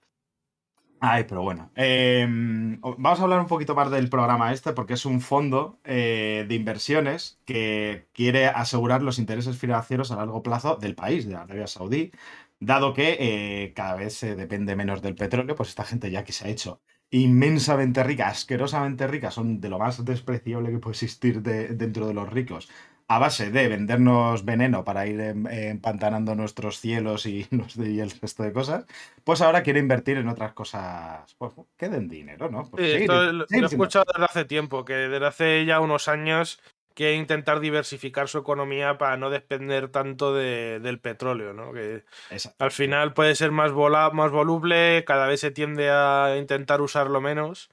Ay, 1.01 1.23
pero 1.30 1.41
bueno. 1.43 1.71
eh, 1.76 2.26
vamos 2.27 3.19
a 3.19 3.23
hablar 3.23 3.39
un 3.39 3.47
poquito 3.47 3.73
más 3.73 3.89
del 3.89 4.09
programa 4.09 4.51
este, 4.51 4.73
porque 4.73 4.95
es 4.95 5.05
un 5.05 5.21
fondo 5.21 5.80
eh, 5.85 6.45
de 6.47 6.55
inversiones 6.55 7.39
que 7.45 8.09
quiere 8.13 8.47
asegurar 8.47 9.01
los 9.01 9.17
intereses 9.17 9.57
financieros 9.57 10.11
a 10.11 10.17
largo 10.17 10.43
plazo 10.43 10.76
del 10.76 10.95
país, 10.95 11.26
de 11.26 11.35
Arabia 11.38 11.67
Saudí, 11.67 12.11
dado 12.59 12.93
que 12.93 13.15
eh, 13.19 13.73
cada 13.73 13.95
vez 13.95 14.13
se 14.15 14.35
depende 14.35 14.76
menos 14.76 15.01
del 15.01 15.15
petróleo, 15.15 15.55
pues 15.55 15.69
esta 15.69 15.85
gente 15.85 16.11
ya 16.11 16.26
que 16.26 16.34
se 16.34 16.45
ha 16.47 16.49
hecho 16.49 16.81
inmensamente 17.11 18.03
rica, 18.03 18.27
asquerosamente 18.27 19.07
rica, 19.07 19.31
son 19.31 19.61
de 19.61 19.69
lo 19.69 19.80
más 19.80 20.03
despreciable 20.03 20.69
que 20.69 20.80
puede 20.80 20.93
existir 20.93 21.41
de- 21.41 21.69
dentro 21.69 22.07
de 22.07 22.13
los 22.13 22.30
ricos, 22.30 22.69
a 23.11 23.18
base 23.18 23.49
de 23.49 23.68
vendernos 23.68 24.45
veneno 24.45 24.86
para 24.86 25.07
ir 25.07 25.19
em- 25.19 25.48
empantanando 25.48 26.36
nuestros 26.36 26.80
cielos 26.80 27.26
y, 27.26 27.48
el 27.80 28.11
resto 28.22 28.44
de 28.44 28.53
cosas, 28.53 28.86
pues 29.23 29.41
ahora 29.41 29.64
quiere 29.64 29.80
invertir 29.80 30.18
en 30.18 30.30
otras 30.30 30.53
cosas 30.53 31.36
pues, 31.40 31.52
que 31.76 31.90
den 31.90 32.07
dinero, 32.07 32.49
¿no? 32.52 32.69
Pues 32.69 32.86
Sí, 32.86 32.91
seguir- 32.91 33.02
esto 33.11 33.31
lo, 33.34 33.45
he 33.49 33.65
escuchado 33.65 34.06
desde 34.14 34.26
hace 34.26 34.45
tiempo, 34.45 34.86
que 34.86 34.94
desde 34.94 35.26
hace 35.26 35.65
ya 35.65 35.80
unos 35.80 36.07
años 36.07 36.61
quiere 36.94 37.15
intentar 37.15 37.60
diversificar 37.61 38.27
su 38.27 38.38
economía 38.38 38.98
para 38.99 39.18
no 39.18 39.30
depender 39.31 39.88
tanto 39.90 40.34
de- 40.36 40.80
del 40.80 40.99
petróleo, 40.99 41.53
¿no? 41.53 41.73
Que 41.73 42.03
Exacto. 42.30 42.64
al 42.64 42.72
final 42.72 43.14
puede 43.14 43.34
ser 43.36 43.52
más, 43.52 43.72
vola- 43.72 44.11
más 44.11 44.31
voluble, 44.31 45.03
cada 45.06 45.26
vez 45.26 45.40
se 45.40 45.49
tiende 45.49 45.90
a 45.90 46.36
intentar 46.38 46.80
usarlo 46.81 47.22
menos. 47.22 47.72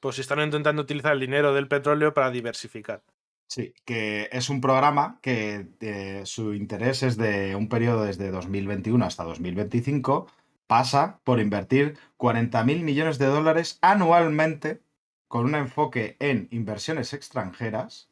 Pues 0.00 0.18
están 0.18 0.40
intentando 0.40 0.82
utilizar 0.82 1.12
el 1.14 1.20
dinero 1.20 1.54
del 1.54 1.68
petróleo 1.68 2.12
para 2.12 2.30
diversificar. 2.30 3.00
Sí, 3.48 3.74
que 3.84 4.28
es 4.32 4.48
un 4.50 4.60
programa 4.60 5.18
que 5.22 5.68
eh, 5.80 6.22
su 6.24 6.54
interés 6.54 7.02
es 7.02 7.16
de 7.16 7.54
un 7.54 7.68
periodo 7.68 8.04
desde 8.04 8.30
2021 8.30 9.04
hasta 9.04 9.22
2025, 9.24 10.26
pasa 10.66 11.20
por 11.24 11.40
invertir 11.40 11.98
40.000 12.16 12.82
millones 12.82 13.18
de 13.18 13.26
dólares 13.26 13.78
anualmente 13.82 14.80
con 15.28 15.44
un 15.44 15.54
enfoque 15.54 16.16
en 16.20 16.48
inversiones 16.50 17.12
extranjeras 17.12 18.08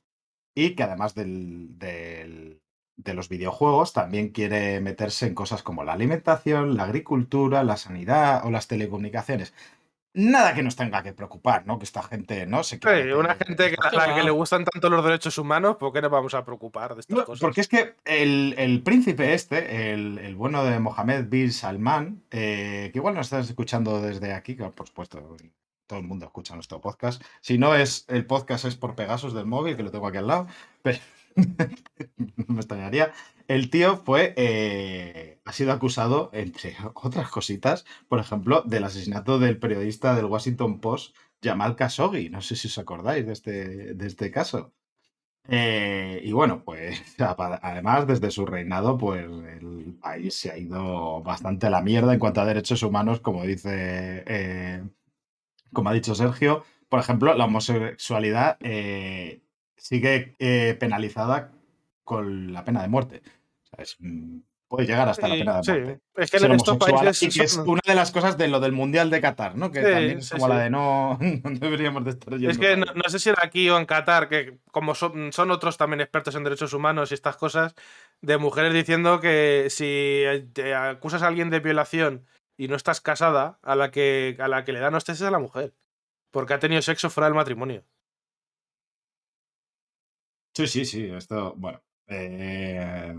y 0.55 0.75
que 0.77 0.83
además 0.85 1.15
del- 1.15 2.61
de 2.97 3.15
los 3.15 3.29
videojuegos 3.29 3.93
también 3.93 4.29
quiere 4.31 4.81
meterse 4.81 5.27
en 5.27 5.35
cosas 5.35 5.63
como 5.63 5.85
la 5.85 5.95
alimentación, 5.95 6.77
la 6.77 6.85
agricultura, 6.85 7.65
la 7.65 7.77
sanidad 7.77 8.45
o 8.47 8.51
las 8.51 8.69
telecomunicaciones. 8.69 9.55
Nada 10.15 10.55
que 10.55 10.63
nos 10.63 10.77
tenga 10.77 11.03
que 11.03 11.15
preocupar, 11.15 11.67
¿no? 11.67 11.79
Que 11.79 11.85
esta 11.85 12.03
gente, 12.03 12.45
¿no? 12.47 12.63
Se 12.63 12.77
Sí, 12.77 13.13
una 13.17 13.33
en 13.33 13.39
gente 13.39 13.71
que, 13.71 13.77
a 13.83 13.93
la 13.93 14.15
que 14.15 14.23
le 14.23 14.31
gustan 14.31 14.65
tanto 14.65 14.91
los 14.91 15.03
derechos 15.03 15.39
humanos, 15.39 15.77
¿por 15.77 15.91
qué 15.93 16.03
nos 16.03 16.11
vamos 16.11 16.35
a 16.35 16.45
preocupar 16.45 16.95
de 16.95 17.01
estas 17.01 17.17
No, 17.17 17.25
cosas? 17.25 17.41
porque 17.41 17.63
es 17.63 17.69
que 17.69 17.95
el, 18.05 18.55
el 18.59 18.83
príncipe 18.83 19.33
este, 19.33 19.93
el, 19.95 20.19
el 20.19 20.35
bueno 20.37 20.65
de 20.65 20.79
Mohammed 20.79 21.29
bin 21.29 21.51
Salman, 21.51 22.23
eh, 22.31 22.91
que 22.93 22.99
igual 22.99 23.15
nos 23.15 23.27
estás 23.27 23.49
escuchando 23.49 24.03
desde 24.03 24.35
aquí, 24.35 24.55
que 24.55 24.65
por 24.65 24.87
supuesto, 24.87 25.37
todo 25.87 25.99
el 25.99 26.07
mundo 26.07 26.27
escucha 26.27 26.55
nuestro 26.55 26.81
podcast. 26.81 27.23
Si 27.41 27.57
no 27.57 27.75
es 27.75 28.05
el 28.09 28.27
podcast, 28.27 28.67
es 28.67 28.77
por 28.77 28.95
Pegasus 28.95 29.33
del 29.33 29.47
móvil, 29.47 29.77
que 29.77 29.83
lo 29.83 29.91
tengo 29.91 30.07
aquí 30.09 30.19
al 30.19 30.27
lado. 30.27 30.47
Pero 30.83 30.99
no 31.37 32.45
me 32.49 32.61
extrañaría. 32.61 33.13
El 33.49 33.71
tío 33.71 33.97
fue. 33.97 34.35
eh, 34.37 35.41
ha 35.45 35.53
sido 35.53 35.73
acusado, 35.73 36.31
entre 36.33 36.77
otras 36.95 37.29
cositas, 37.29 37.85
por 38.09 38.21
ejemplo, 38.21 38.63
del 38.63 38.85
asesinato 38.85 39.39
del 39.39 39.59
periodista 39.59 40.15
del 40.15 40.27
Washington 40.27 40.81
Post, 40.81 41.17
Jamal 41.43 41.77
Khashoggi. 41.77 42.31
No 42.31 42.41
sé 42.41 42.57
si 42.57 42.69
os 42.69 42.79
acordáis 42.79 43.27
de 43.27 43.33
este, 43.33 43.95
de 43.95 44.07
este 44.07 44.31
caso. 44.31 44.73
Eh, 45.49 46.21
y 46.25 46.33
bueno, 46.33 46.63
pues 46.65 47.03
además 47.19 48.07
desde 48.07 48.31
su 48.31 48.47
reinado, 48.47 48.97
pues 48.99 49.25
el 49.25 49.99
país 50.01 50.35
se 50.35 50.51
ha 50.53 50.59
ido 50.59 51.23
bastante 51.23 51.67
a 51.67 51.71
la 51.71 51.83
mierda 51.83 52.13
en 52.15 52.21
cuanto 52.21 52.41
a 52.41 52.47
derechos 52.47 52.83
humanos, 52.83 53.21
como 53.21 53.45
dice, 53.45 54.23
eh, 54.27 54.85
como 55.73 55.91
ha 55.91 55.93
dicho 55.95 56.15
Sergio. 56.15 56.65
Por 56.89 57.01
ejemplo, 57.01 57.35
la 57.35 57.47
homosexualidad 57.47 58.59
sigue 59.77 60.37
penalizada 60.79 61.53
con 62.13 62.53
la 62.53 62.65
pena 62.65 62.83
de 62.83 62.89
muerte. 62.89 63.23
Mm, 63.99 64.41
puede 64.69 64.87
llegar 64.87 65.09
hasta 65.09 65.29
la 65.29 65.35
pena 65.35 65.57
de 65.57 65.65
sí. 65.65 65.73
muerte. 65.73 66.01
Es 66.17 66.31
que 66.31 66.37
en 66.39 66.53
estos 66.53 66.77
países 66.77 67.23
y 67.23 67.29
que 67.31 67.45
es 67.45 67.57
una 67.57 67.81
de 67.87 67.95
las 67.95 68.11
cosas 68.11 68.37
de 68.37 68.49
lo 68.49 68.61
del 68.61 68.73
Mundial 68.73 69.11
de 69.11 69.21
Qatar, 69.21 69.57
¿no? 69.57 69.71
Que 69.71 69.81
Sí, 69.81 69.91
también 69.91 70.19
es 70.19 70.31
como 70.31 70.49
la 70.49 70.59
de 70.59 70.71
no, 70.71 71.19
no 71.21 71.51
deberíamos 71.59 72.05
de 72.05 72.11
estar 72.11 72.35
yendo 72.35 72.51
Es 72.51 72.59
que 72.59 72.77
no 72.77 73.09
sé 73.09 73.19
si 73.19 73.31
era 73.31 73.43
aquí 73.43 73.69
o 73.71 73.79
en 73.79 73.87
Qatar, 73.87 74.29
que 74.29 74.59
como 74.71 74.95
son, 74.95 75.33
son 75.33 75.51
otros 75.51 75.77
también 75.77 76.01
expertos 76.01 76.35
en 76.35 76.45
derechos 76.45 76.73
humanos 76.75 77.11
y 77.11 77.15
estas 77.15 77.37
cosas, 77.37 77.75
de 78.21 78.39
mujeres 78.39 78.73
diciendo 78.73 79.21
que 79.21 79.67
si 79.71 79.85
eh, 79.87 80.47
te 80.53 80.75
acusas 80.75 81.23
a 81.23 81.29
alguien 81.29 81.51
de 81.51 81.61
violación 81.61 82.27
y 82.57 82.69
no 82.69 82.77
estás 82.77 83.01
casada, 83.01 83.59
a 83.63 83.75
la 83.75 83.91
que, 83.91 84.37
a 84.39 84.49
la 84.49 84.65
que 84.65 84.73
le 84.73 84.81
dan 84.81 84.95
hostias 84.95 85.21
es 85.21 85.27
a 85.27 85.31
la 85.31 85.39
mujer. 85.39 85.75
Porque 86.31 86.55
ha 86.55 86.59
tenido 86.59 86.81
sexo 86.81 87.11
fuera 87.11 87.27
del 87.27 87.35
matrimonio. 87.35 87.85
Sí, 90.55 90.67
sí, 90.67 90.85
sí, 90.85 91.07
esto, 91.07 91.55
bueno. 91.57 91.83
Eh, 92.09 93.15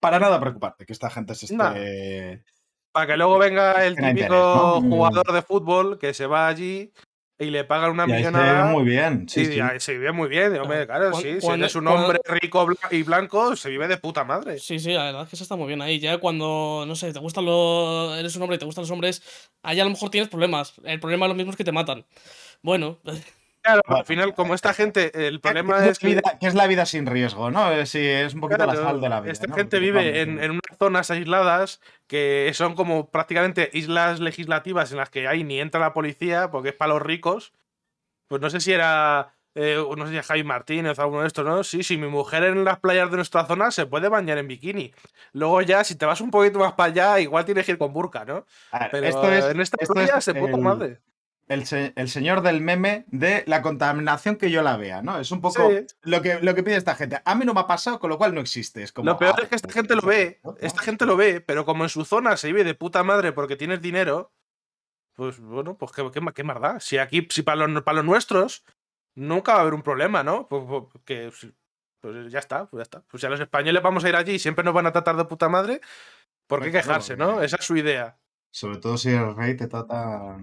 para 0.00 0.18
nada 0.18 0.40
preocuparte 0.40 0.86
que 0.86 0.92
esta 0.92 1.10
gente 1.10 1.34
se 1.34 1.54
Nah. 1.54 1.68
esté. 1.74 2.44
Para 2.92 3.06
que 3.06 3.16
luego 3.16 3.38
venga 3.38 3.84
el 3.86 3.94
típico 3.94 4.08
interés, 4.10 4.30
¿no? 4.30 4.80
jugador 4.82 5.32
de 5.32 5.42
fútbol 5.42 5.98
que 5.98 6.14
se 6.14 6.26
va 6.26 6.48
allí 6.48 6.92
y 7.38 7.46
le 7.50 7.62
pagan 7.64 7.90
una 7.92 8.02
ahí 8.04 8.08
se 8.08 8.14
ve 8.16 8.20
millonada. 8.30 8.64
muy 8.64 8.82
bien. 8.84 9.28
Sí, 9.28 9.44
se 9.78 9.92
vive 9.92 10.10
muy 10.10 10.28
bien, 10.28 10.56
hombre, 10.58 10.86
claro, 10.86 11.12
sí. 11.14 11.34
Si 11.34 11.40
cuando- 11.46 11.66
eres 11.66 11.76
un 11.76 11.86
hombre 11.86 12.18
rico 12.24 12.66
y 12.90 13.02
blanco, 13.04 13.54
se 13.54 13.68
vive 13.70 13.86
de 13.86 13.98
puta 13.98 14.24
madre. 14.24 14.58
Sí, 14.58 14.80
sí, 14.80 14.92
la 14.92 15.04
verdad 15.04 15.22
es 15.22 15.28
que 15.28 15.36
eso 15.36 15.44
está 15.44 15.54
muy 15.54 15.68
bien 15.68 15.80
ahí. 15.82 16.00
Ya 16.00 16.18
cuando, 16.18 16.84
no 16.88 16.96
sé, 16.96 17.12
te 17.12 17.20
gustan 17.20 17.44
los. 17.44 18.18
Eres 18.18 18.34
un 18.34 18.42
hombre 18.42 18.56
y 18.56 18.58
te 18.58 18.64
gustan 18.64 18.82
los 18.82 18.90
hombres, 18.90 19.22
ahí 19.62 19.78
a 19.78 19.84
lo 19.84 19.90
mejor 19.90 20.10
tienes 20.10 20.28
problemas. 20.28 20.74
El 20.82 20.98
problema 20.98 21.26
es 21.26 21.28
lo 21.30 21.36
mismo 21.36 21.50
es 21.52 21.56
que 21.56 21.64
te 21.64 21.70
matan. 21.72 22.04
Bueno, 22.62 22.98
Claro, 23.68 23.82
Bueno, 23.86 23.98
al 24.00 24.06
final, 24.06 24.34
como 24.34 24.54
esta 24.54 24.72
gente, 24.72 25.26
el 25.26 25.34
¿Qué- 25.36 25.40
problema 25.42 25.82
qué 25.82 25.88
es 25.90 25.98
que. 25.98 26.06
vida, 26.06 26.22
qué 26.40 26.46
es 26.46 26.54
la 26.54 26.66
vida 26.66 26.86
sin 26.86 27.04
riesgo, 27.06 27.50
¿no? 27.50 27.70
Eh, 27.70 27.84
Sí, 27.84 27.98
es 28.04 28.32
un 28.34 28.40
poquito 28.40 28.64
la 28.64 28.74
sal 28.74 29.00
de 29.00 29.08
la 29.10 29.20
vida. 29.20 29.32
Esta 29.32 29.46
¿no? 29.46 29.54
gente 29.54 29.78
vive 29.78 30.22
en, 30.22 30.42
en 30.42 30.50
unas 30.52 30.78
zonas 30.78 31.10
aisladas 31.10 31.80
que 32.06 32.50
son 32.54 32.74
como 32.74 33.10
prácticamente 33.10 33.68
islas 33.74 34.20
legislativas 34.20 34.90
en 34.90 34.96
las 34.98 35.10
que 35.10 35.28
ahí 35.28 35.44
ni 35.44 35.60
entra 35.60 35.80
la 35.80 35.92
policía 35.92 36.50
porque 36.50 36.70
es 36.70 36.74
para 36.74 36.94
los 36.94 37.02
ricos. 37.02 37.52
Pues 38.28 38.40
no 38.40 38.48
sé 38.50 38.60
si 38.60 38.72
era. 38.72 39.34
eh, 39.54 39.82
no 39.96 40.06
sé 40.06 40.12
si 40.14 40.22
Javi 40.26 40.44
Martínez 40.44 40.98
o 40.98 41.02
alguno 41.02 41.22
de 41.22 41.26
estos, 41.28 41.44
¿no? 41.44 41.62
Sí, 41.64 41.82
sí, 41.82 41.96
mi 41.98 42.06
mujer 42.08 42.44
en 42.44 42.64
las 42.64 42.78
playas 42.78 43.10
de 43.10 43.16
nuestra 43.16 43.44
zona 43.46 43.70
se 43.70 43.86
puede 43.86 44.08
bañar 44.08 44.38
en 44.38 44.48
bikini. 44.48 44.92
Luego 45.32 45.60
ya, 45.62 45.84
si 45.84 45.94
te 45.96 46.06
vas 46.06 46.20
un 46.20 46.30
poquito 46.30 46.58
más 46.58 46.72
para 46.72 46.90
allá, 46.90 47.20
igual 47.20 47.44
tienes 47.44 47.66
que 47.66 47.72
ir 47.72 47.78
con 47.78 47.92
burka, 47.92 48.24
¿no? 48.24 48.46
ver, 48.72 48.88
Pero 48.90 49.06
esto 49.08 49.30
es, 49.32 49.44
en 49.46 49.60
esta 49.60 49.76
esto 49.80 49.94
playa 49.94 50.18
es 50.18 50.24
se 50.24 50.34
puta 50.34 50.56
el- 50.56 50.62
madre. 50.62 51.00
El, 51.48 51.66
se- 51.66 51.92
el 51.96 52.08
señor 52.08 52.42
del 52.42 52.60
meme 52.60 53.04
de 53.08 53.44
la 53.46 53.62
contaminación 53.62 54.36
que 54.36 54.50
yo 54.50 54.62
la 54.62 54.76
vea, 54.76 55.02
¿no? 55.02 55.18
Es 55.18 55.30
un 55.30 55.40
poco 55.40 55.68
Sí. 55.70 55.86
lo, 56.02 56.22
que, 56.22 56.38
lo 56.40 56.54
que 56.54 56.62
pide 56.62 56.76
esta 56.76 56.94
gente. 56.94 57.20
A 57.24 57.34
mí 57.34 57.44
no 57.44 57.54
me 57.54 57.60
ha 57.60 57.66
pasado, 57.66 57.98
con 57.98 58.10
lo 58.10 58.18
cual 58.18 58.34
no 58.34 58.40
existe. 58.40 58.82
Es 58.82 58.92
como, 58.92 59.10
Lo 59.10 59.18
peor 59.18 59.34
ah, 59.38 59.42
es 59.42 59.48
que 59.48 59.56
esta 59.56 59.68
pues, 59.68 59.74
gente 59.74 59.94
lo 59.96 60.02
ve. 60.02 60.40
Esta 60.60 60.82
gente 60.82 61.06
lo 61.06 61.16
ve, 61.16 61.40
pero 61.40 61.64
como 61.64 61.84
en 61.84 61.88
su 61.90 62.04
zona 62.04 62.36
se 62.36 62.48
vive 62.48 62.64
de 62.64 62.74
puta 62.74 63.02
madre 63.02 63.32
porque 63.32 63.56
tienes 63.56 63.80
dinero, 63.80 64.32
pues 65.14 65.40
bueno, 65.40 65.76
pues 65.76 65.92
qué, 65.92 66.08
qué, 66.12 66.20
qué 66.34 66.44
más 66.44 66.60
da. 66.60 66.80
Si 66.80 66.98
aquí, 66.98 67.26
si 67.30 67.42
para 67.42 67.66
los, 67.66 67.82
para 67.82 67.96
los 67.96 68.04
nuestros, 68.04 68.64
nunca 69.14 69.52
va 69.52 69.58
a 69.58 69.60
haber 69.62 69.74
un 69.74 69.82
problema, 69.82 70.22
¿no? 70.22 70.46
Pues, 70.48 70.62
pues, 70.68 70.84
que, 71.04 71.32
pues 72.00 72.30
ya 72.30 72.38
está, 72.38 72.66
pues 72.66 72.78
ya 72.78 72.82
está. 72.82 73.02
Pues 73.10 73.20
si 73.20 73.26
a 73.26 73.30
los 73.30 73.40
españoles 73.40 73.82
vamos 73.82 74.04
a 74.04 74.08
ir 74.08 74.14
allí 74.16 74.32
y 74.34 74.38
siempre 74.38 74.64
nos 74.64 74.74
van 74.74 74.86
a 74.86 74.92
tratar 74.92 75.16
de 75.16 75.24
puta 75.24 75.48
madre, 75.48 75.80
¿por 76.46 76.62
qué 76.62 76.70
quejarse, 76.70 77.16
no? 77.16 77.42
Esa 77.42 77.56
es 77.56 77.64
su 77.64 77.76
idea. 77.76 78.16
Sobre 78.50 78.78
todo 78.78 78.96
si 78.96 79.10
el 79.10 79.34
rey 79.34 79.56
te 79.56 79.66
trata. 79.66 80.38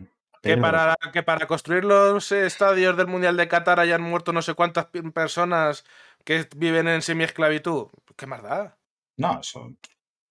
Que 0.45 0.57
para, 0.57 0.95
que 1.11 1.23
para 1.23 1.47
construir 1.47 1.85
los 1.85 2.31
estadios 2.31 2.95
del 2.95 3.07
Mundial 3.07 3.35
de 3.35 3.47
Qatar 3.47 3.79
hayan 3.79 4.01
muerto 4.01 4.31
no 4.31 4.43
sé 4.43 4.53
cuántas 4.53 4.85
personas 5.13 5.83
que 6.23 6.47
viven 6.55 6.87
en 6.87 7.01
semiesclavitud. 7.01 7.87
¿Qué 8.15 8.27
más 8.27 8.43
da? 8.43 8.77
No, 9.17 9.39
eso. 9.39 9.75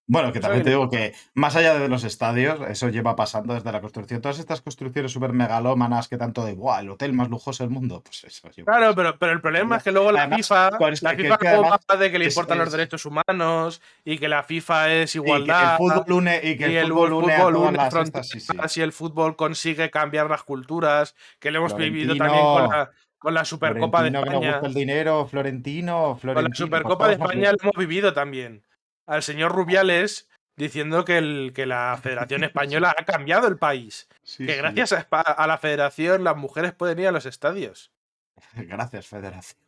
Bueno, 0.07 0.31
que 0.31 0.39
también 0.39 0.61
te 0.63 0.69
digo 0.69 0.87
que 0.87 1.13
más 1.33 1.55
allá 1.55 1.73
de 1.79 1.89
los 1.89 2.03
estadios, 2.03 2.59
eso 2.69 2.89
lleva 2.89 3.15
pasando 3.15 3.55
desde 3.55 3.71
la 3.71 3.81
construcción. 3.81 4.21
Todas 4.21 4.37
estas 4.37 4.61
construcciones 4.61 5.11
súper 5.11 5.33
megalómanas 5.33 6.07
que 6.07 6.17
tanto 6.17 6.45
de, 6.45 6.53
¡buah! 6.53 6.81
El 6.81 6.91
hotel 6.91 7.11
más 7.13 7.27
lujoso 7.29 7.63
del 7.63 7.71
mundo. 7.71 8.03
Pues 8.03 8.23
eso. 8.23 8.47
Claro, 8.63 8.93
pero, 8.93 9.17
pero 9.17 9.31
el 9.31 9.41
problema 9.41 9.77
es 9.77 9.83
que 9.83 9.91
luego 9.91 10.11
la 10.11 10.21
Además, 10.21 10.37
FIFA, 10.47 10.67
es 10.91 11.01
la 11.01 11.15
que- 11.15 11.23
FIFA 11.23 11.37
que 11.39 11.47
luego 11.49 11.61
además 11.63 11.99
de 11.99 12.11
que 12.11 12.19
le 12.19 12.25
es- 12.25 12.33
importan 12.35 12.57
los 12.59 12.71
derechos 12.71 13.05
humanos 13.07 13.81
y 14.03 14.19
que 14.19 14.27
la 14.27 14.43
FIFA 14.43 14.93
es 14.93 15.15
Y 15.15 15.19
que 15.21 15.25
igualdad. 15.25 15.71
el 15.71 15.77
fútbol 15.77 16.11
une, 16.13 16.39
y 16.43 16.55
que 16.57 16.71
y 16.71 16.75
el 16.75 16.87
fútbol 16.89 17.13
une 17.13 17.37
fútbol 17.37 17.73
las 17.73 17.93
estas, 17.95 18.29
sí, 18.29 18.39
sí. 18.39 18.53
y 18.75 18.81
el 18.81 18.91
fútbol 18.91 19.35
consigue 19.35 19.89
cambiar 19.89 20.29
las 20.29 20.43
culturas, 20.43 21.15
que 21.39 21.49
lo 21.49 21.57
hemos 21.59 21.75
vivido 21.75 22.15
también 22.15 22.43
con 22.43 22.69
la, 22.69 22.91
con 23.17 23.33
la 23.33 23.43
Supercopa 23.43 24.03
de 24.03 24.11
Florentino, 24.11 24.23
que 24.23 24.29
nos 24.29 24.35
España. 24.35 24.51
gusta 24.59 24.67
el 24.67 24.73
dinero, 24.75 25.25
Florentino, 25.25 26.15
Florentino. 26.15 26.33
Con 26.43 26.43
la 26.51 26.55
Supercopa 26.55 27.07
de 27.07 27.13
España 27.13 27.51
lo 27.53 27.57
hemos 27.63 27.75
vivido 27.75 28.13
también. 28.13 28.61
Al 29.07 29.23
señor 29.23 29.51
Rubiales 29.53 30.27
diciendo 30.55 31.05
que, 31.05 31.17
el, 31.17 31.51
que 31.53 31.65
la 31.65 31.99
Federación 32.01 32.43
Española 32.45 32.95
ha 32.97 33.03
cambiado 33.05 33.47
el 33.47 33.57
país. 33.57 34.07
Sí, 34.23 34.45
que 34.45 34.53
sí. 34.53 34.57
gracias 34.57 34.93
a, 35.11 35.47
la 35.47 35.57
Federación 35.57 36.23
las 36.23 36.37
mujeres 36.37 36.73
pueden 36.73 36.99
ir 36.99 37.07
a 37.07 37.11
los 37.11 37.25
estadios. 37.25 37.91
Gracias, 38.55 39.07
Federación. 39.07 39.61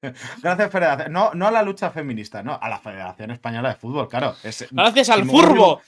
Gracias, 0.42 0.70
Federación. 0.70 1.12
No, 1.12 1.32
no 1.34 1.46
a 1.48 1.50
la 1.50 1.62
lucha 1.62 1.90
feminista, 1.90 2.42
no, 2.42 2.58
a 2.60 2.68
la 2.68 2.78
Federación 2.78 3.30
Española 3.32 3.70
de 3.70 3.74
Fútbol, 3.76 4.08
claro. 4.08 4.34
Es- 4.42 4.68
gracias 4.70 5.08
al 5.10 5.24
furbo. 5.24 5.80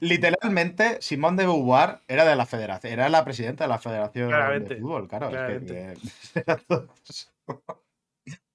Literalmente, 0.00 1.00
Simón 1.00 1.36
de 1.36 1.44
Beauvoir 1.44 2.00
era 2.08 2.24
de 2.24 2.34
la 2.34 2.46
Federación, 2.46 2.92
era 2.92 3.08
la 3.08 3.24
presidenta 3.24 3.64
de 3.64 3.68
la 3.68 3.78
Federación 3.78 4.28
Claramente, 4.28 4.74
de 4.74 4.80
Fútbol, 4.80 5.06
claro. 5.08 5.26
es 5.26 5.30
que, 5.32 5.36
claramente. 5.36 5.92
eh, 5.92 6.42
era 6.46 6.56
todo 6.56 6.88
eso. 7.08 7.30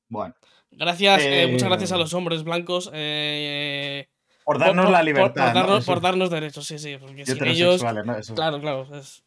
bueno, 0.10 0.36
Gracias, 0.78 1.22
eh, 1.22 1.44
Eh, 1.44 1.48
muchas 1.48 1.70
gracias 1.70 1.92
a 1.92 1.98
los 1.98 2.14
hombres 2.14 2.44
blancos. 2.44 2.90
eh, 2.94 4.08
por 4.46 4.60
darnos 4.60 4.86
por- 4.86 4.92
la 4.94 5.04
libertad. 5.04 5.46
Por, 5.46 5.54
¿no? 5.54 5.60
darnos, 5.62 5.80
Eso- 5.84 5.92
por 5.94 6.02
darnos 6.02 6.30
derechos, 6.30 6.66
sí, 6.68 6.78
sí. 6.80 6.98
Porque 7.00 7.26
sin 7.26 7.36
ellos. 7.46 7.76
heterosexuales, 7.82 8.06
¿no? 8.06 8.18
Eso. 8.18 8.36
Claro, 8.36 8.60
claro. 8.60 8.88
es- 8.98 9.24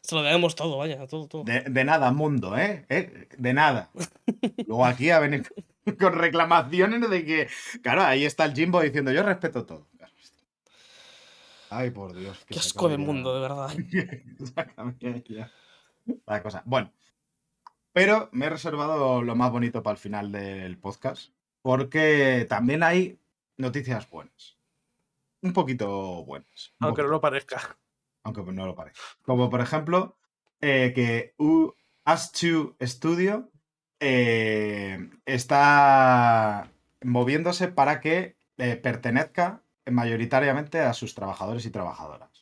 se 0.00 0.14
lo 0.14 0.22
debemos 0.22 0.54
todo, 0.54 0.78
vaya, 0.78 1.04
todo, 1.08 1.26
todo. 1.26 1.42
De, 1.44 1.60
de 1.62 1.84
nada, 1.84 2.12
mundo, 2.12 2.56
¿eh? 2.56 2.86
¿eh? 2.88 3.28
De 3.36 3.52
nada. 3.52 3.90
Luego 4.66 4.86
aquí 4.86 5.10
a 5.10 5.18
venir 5.18 5.42
con 6.00 6.12
reclamaciones 6.14 7.10
de 7.10 7.24
que, 7.24 7.48
claro, 7.82 8.02
ahí 8.04 8.24
está 8.24 8.44
el 8.44 8.54
Jimbo 8.54 8.80
diciendo 8.80 9.10
yo 9.12 9.22
respeto 9.24 9.66
todo. 9.66 9.88
Ay, 11.68 11.90
por 11.90 12.14
Dios. 12.16 12.38
Qué 12.48 12.58
asco 12.60 12.88
de 12.88 12.96
mundo, 12.96 13.34
de 13.34 13.40
verdad. 13.40 13.68
La 16.26 16.42
cosa. 16.42 16.62
Bueno, 16.64 16.92
pero 17.96 18.28
me 18.32 18.44
he 18.44 18.50
reservado 18.50 19.22
lo 19.22 19.34
más 19.36 19.50
bonito 19.50 19.82
para 19.82 19.92
el 19.92 19.98
final 19.98 20.30
del 20.30 20.76
podcast, 20.76 21.32
porque 21.62 22.44
también 22.46 22.82
hay 22.82 23.18
noticias 23.56 24.10
buenas. 24.10 24.58
Un 25.40 25.54
poquito 25.54 26.22
buenas. 26.26 26.74
un 26.78 26.88
Aunque 26.88 27.00
no 27.00 27.08
lo 27.08 27.22
parezca. 27.22 27.78
aunque 28.22 28.42
no 28.52 28.66
lo 28.66 28.74
parezca. 28.74 29.00
Como 29.22 29.48
por 29.48 29.62
ejemplo, 29.62 30.18
eh, 30.60 30.92
que 30.94 31.32
U 31.38 31.72
As2 32.04 32.76
Studio 32.82 33.50
eh, 33.98 35.08
está 35.24 36.70
moviéndose 37.02 37.68
para 37.68 38.02
que 38.02 38.36
eh, 38.58 38.76
pertenezca 38.76 39.62
mayoritariamente 39.90 40.80
a 40.80 40.92
sus 40.92 41.14
trabajadores 41.14 41.64
y 41.64 41.70
trabajadoras. 41.70 42.35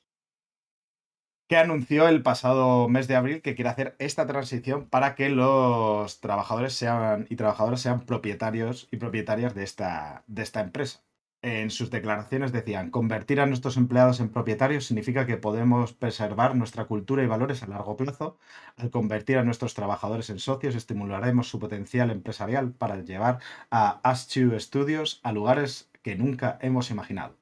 Que 1.49 1.57
anunció 1.57 2.09
el 2.09 2.23
pasado 2.23 2.89
mes 2.89 3.09
de 3.09 3.17
abril 3.17 3.43
que 3.43 3.55
quiere 3.55 3.71
hacer 3.71 3.97
esta 3.99 4.27
transición 4.27 4.87
para 4.89 5.15
que 5.15 5.29
los 5.29 6.21
trabajadores 6.21 6.75
sean 6.75 7.27
y 7.31 7.37
trabajadoras 7.37 7.81
sean 7.81 8.07
propietarios 8.07 8.89
y 8.91 8.97
propietarias 8.97 9.55
de 9.55 9.63
esta, 9.65 10.25
de 10.27 10.43
esta 10.43 10.61
empresa 10.61 11.05
en 11.45 11.71
sus 11.71 11.91
declaraciones 11.91 12.53
decían, 12.53 12.91
convertir 12.91 13.39
a 13.39 13.45
nuestros 13.47 13.77
empleados 13.77 14.19
en 14.21 14.31
propietarios 14.31 14.87
significa 14.87 15.27
que 15.27 15.37
podemos 15.37 15.93
preservar 15.93 16.57
nuestra 16.57 16.87
cultura 16.87 17.23
y 17.23 17.27
valores 17.27 17.63
a 17.63 17.67
largo 17.67 17.97
plazo. 17.99 18.39
Al 18.79 18.91
convertir 18.91 19.37
a 19.37 19.45
nuestros 19.45 19.75
trabajadores 19.75 20.31
en 20.31 20.39
socios, 20.39 20.75
estimularemos 20.75 21.49
su 21.49 21.59
potencial 21.59 22.11
empresarial 22.11 22.73
para 22.73 23.03
llevar 23.03 23.41
a 23.71 24.01
Us2 24.03 24.59
Studios 24.59 25.21
a 25.23 25.33
lugares 25.33 25.91
que 26.03 26.17
nunca 26.17 26.59
hemos 26.63 26.91
imaginado. 26.91 27.37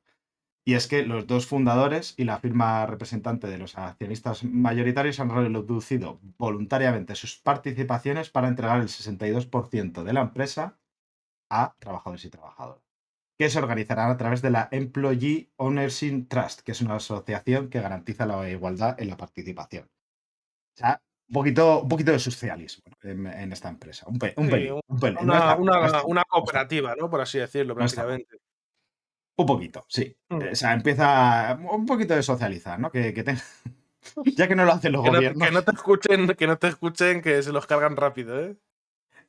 Y 0.64 0.74
es 0.74 0.86
que 0.86 1.05
los 1.05 1.26
dos 1.26 1.47
fundadores 1.47 2.14
y 2.16 2.24
la 2.24 2.39
firma 2.39 2.86
representante 2.86 3.48
de 3.48 3.59
los 3.59 3.76
accionistas 3.76 4.44
mayoritarios 4.44 5.18
han 5.18 5.30
reducido 5.30 6.20
voluntariamente 6.39 7.16
sus 7.16 7.36
participaciones 7.39 8.30
para 8.30 8.47
entregar 8.48 8.80
el 8.80 8.89
62% 8.89 10.05
de 10.05 10.12
la 10.12 10.20
empresa 10.20 10.78
a 11.51 11.74
trabajadores 11.80 12.24
y 12.24 12.30
trabajadoras, 12.30 12.80
que 13.39 13.51
se 13.51 13.59
organizarán 13.59 14.10
a 14.10 14.16
través 14.16 14.40
de 14.40 14.51
la 14.51 14.68
Employee 14.70 15.51
Ownership 15.56 16.26
Trust, 16.28 16.60
que 16.60 16.72
es 16.72 16.80
una 16.80 16.94
asociación 16.94 17.68
que 17.68 17.80
garantiza 17.80 18.24
la 18.26 18.48
igualdad 18.48 19.01
en 19.01 19.09
la 19.09 19.16
participación. 19.16 19.84
O 19.84 20.78
sea, 20.78 21.02
un 21.28 21.34
poquito, 21.34 21.82
un 21.82 21.89
poquito 21.89 22.12
de 22.12 22.18
socialismo 22.20 22.84
en, 23.02 23.26
en 23.26 23.52
esta 23.52 23.68
empresa. 23.68 24.06
Un, 24.09 24.18
pe- 24.18 24.34
un 24.36 24.44
Sí, 24.47 24.51
pelín, 24.52 24.80
un 24.86 25.01
pelín. 25.01 25.16
No 25.16 25.22
Una, 25.24 25.39
está- 25.39 25.56
una- 25.56 25.80
no 25.80 25.86
está- 25.86 26.05
una 26.05 26.24
cooperativa, 26.24 26.94
¿no? 26.94 27.10
Por 27.10 27.20
así 27.20 27.39
decirlo, 27.39 27.74
No 27.74 27.78
prácticamente. 27.78 28.36
Un 29.36 29.46
poquito, 29.46 29.84
sí. 29.88 30.14
Mm. 30.28 30.42
O 30.52 30.54
sea, 30.54 30.72
empieza 30.74 31.59
un 31.70 31.86
poquito 31.86 32.14
de 32.14 32.22
socializar, 32.22 32.78
¿no? 32.78 32.90
Que, 32.90 33.12
que 33.14 33.24
tenga- 33.24 33.42
Ya 34.36 34.48
que 34.48 34.54
no 34.56 34.64
lo 34.64 34.72
hacen 34.72 34.92
los 34.92 35.02
Que 35.02 35.10
no, 35.10 35.16
gobiernos. 35.16 35.48
que 35.48 35.54
no 35.54 35.62
te 35.62 35.70
escuchen, 35.72 36.26
que 36.28 36.46
no 36.46 36.59
te 36.59 36.68
escuchen, 36.68 37.22
que 37.22 37.42
se 37.42 37.52
los 37.52 37.66
cargan 37.66 37.96
rápido, 37.96 38.38
¿eh? 38.40 38.56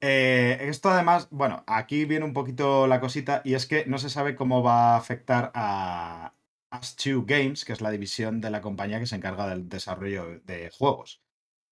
Eh, 0.01 0.57
esto 0.69 0.89
además, 0.89 1.29
bueno, 1.31 1.63
aquí 1.65 2.03
viene 2.05 2.25
un 2.25 2.33
poquito 2.33 2.87
la 2.87 2.99
cosita 2.99 3.41
y 3.45 3.53
es 3.53 3.65
que 3.65 3.85
no 3.85 3.97
se 3.97 4.09
sabe 4.09 4.35
cómo 4.35 4.61
va 4.61 4.95
a 4.95 4.97
afectar 4.97 5.51
a 5.55 6.33
As2 6.71 7.23
Games, 7.25 7.63
que 7.63 7.71
es 7.71 7.79
la 7.79 7.91
división 7.91 8.41
de 8.41 8.49
la 8.51 8.59
compañía 8.61 8.99
que 8.99 9.05
se 9.05 9.15
encarga 9.15 9.47
del 9.47 9.69
desarrollo 9.69 10.41
de 10.43 10.69
juegos 10.77 11.22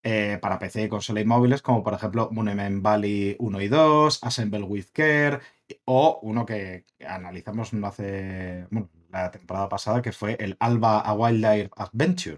eh, 0.03 0.37
para 0.41 0.59
PC, 0.59 0.89
consola 0.89 1.21
y 1.21 1.25
móviles, 1.25 1.61
como 1.61 1.83
por 1.83 1.93
ejemplo 1.93 2.29
Monument 2.31 2.81
Valley 2.81 3.35
1 3.39 3.61
y 3.61 3.67
2, 3.67 4.23
Assemble 4.23 4.63
with 4.63 4.87
Care 4.93 5.39
o 5.85 6.19
uno 6.23 6.45
que 6.45 6.85
analizamos 7.07 7.73
no 7.73 7.87
hace, 7.87 8.67
bueno, 8.71 8.89
la 9.09 9.31
temporada 9.31 9.69
pasada, 9.69 10.01
que 10.01 10.11
fue 10.11 10.35
el 10.39 10.57
Alba 10.59 10.99
a 11.01 11.13
Wildlife 11.13 11.69
Adventure, 11.75 12.37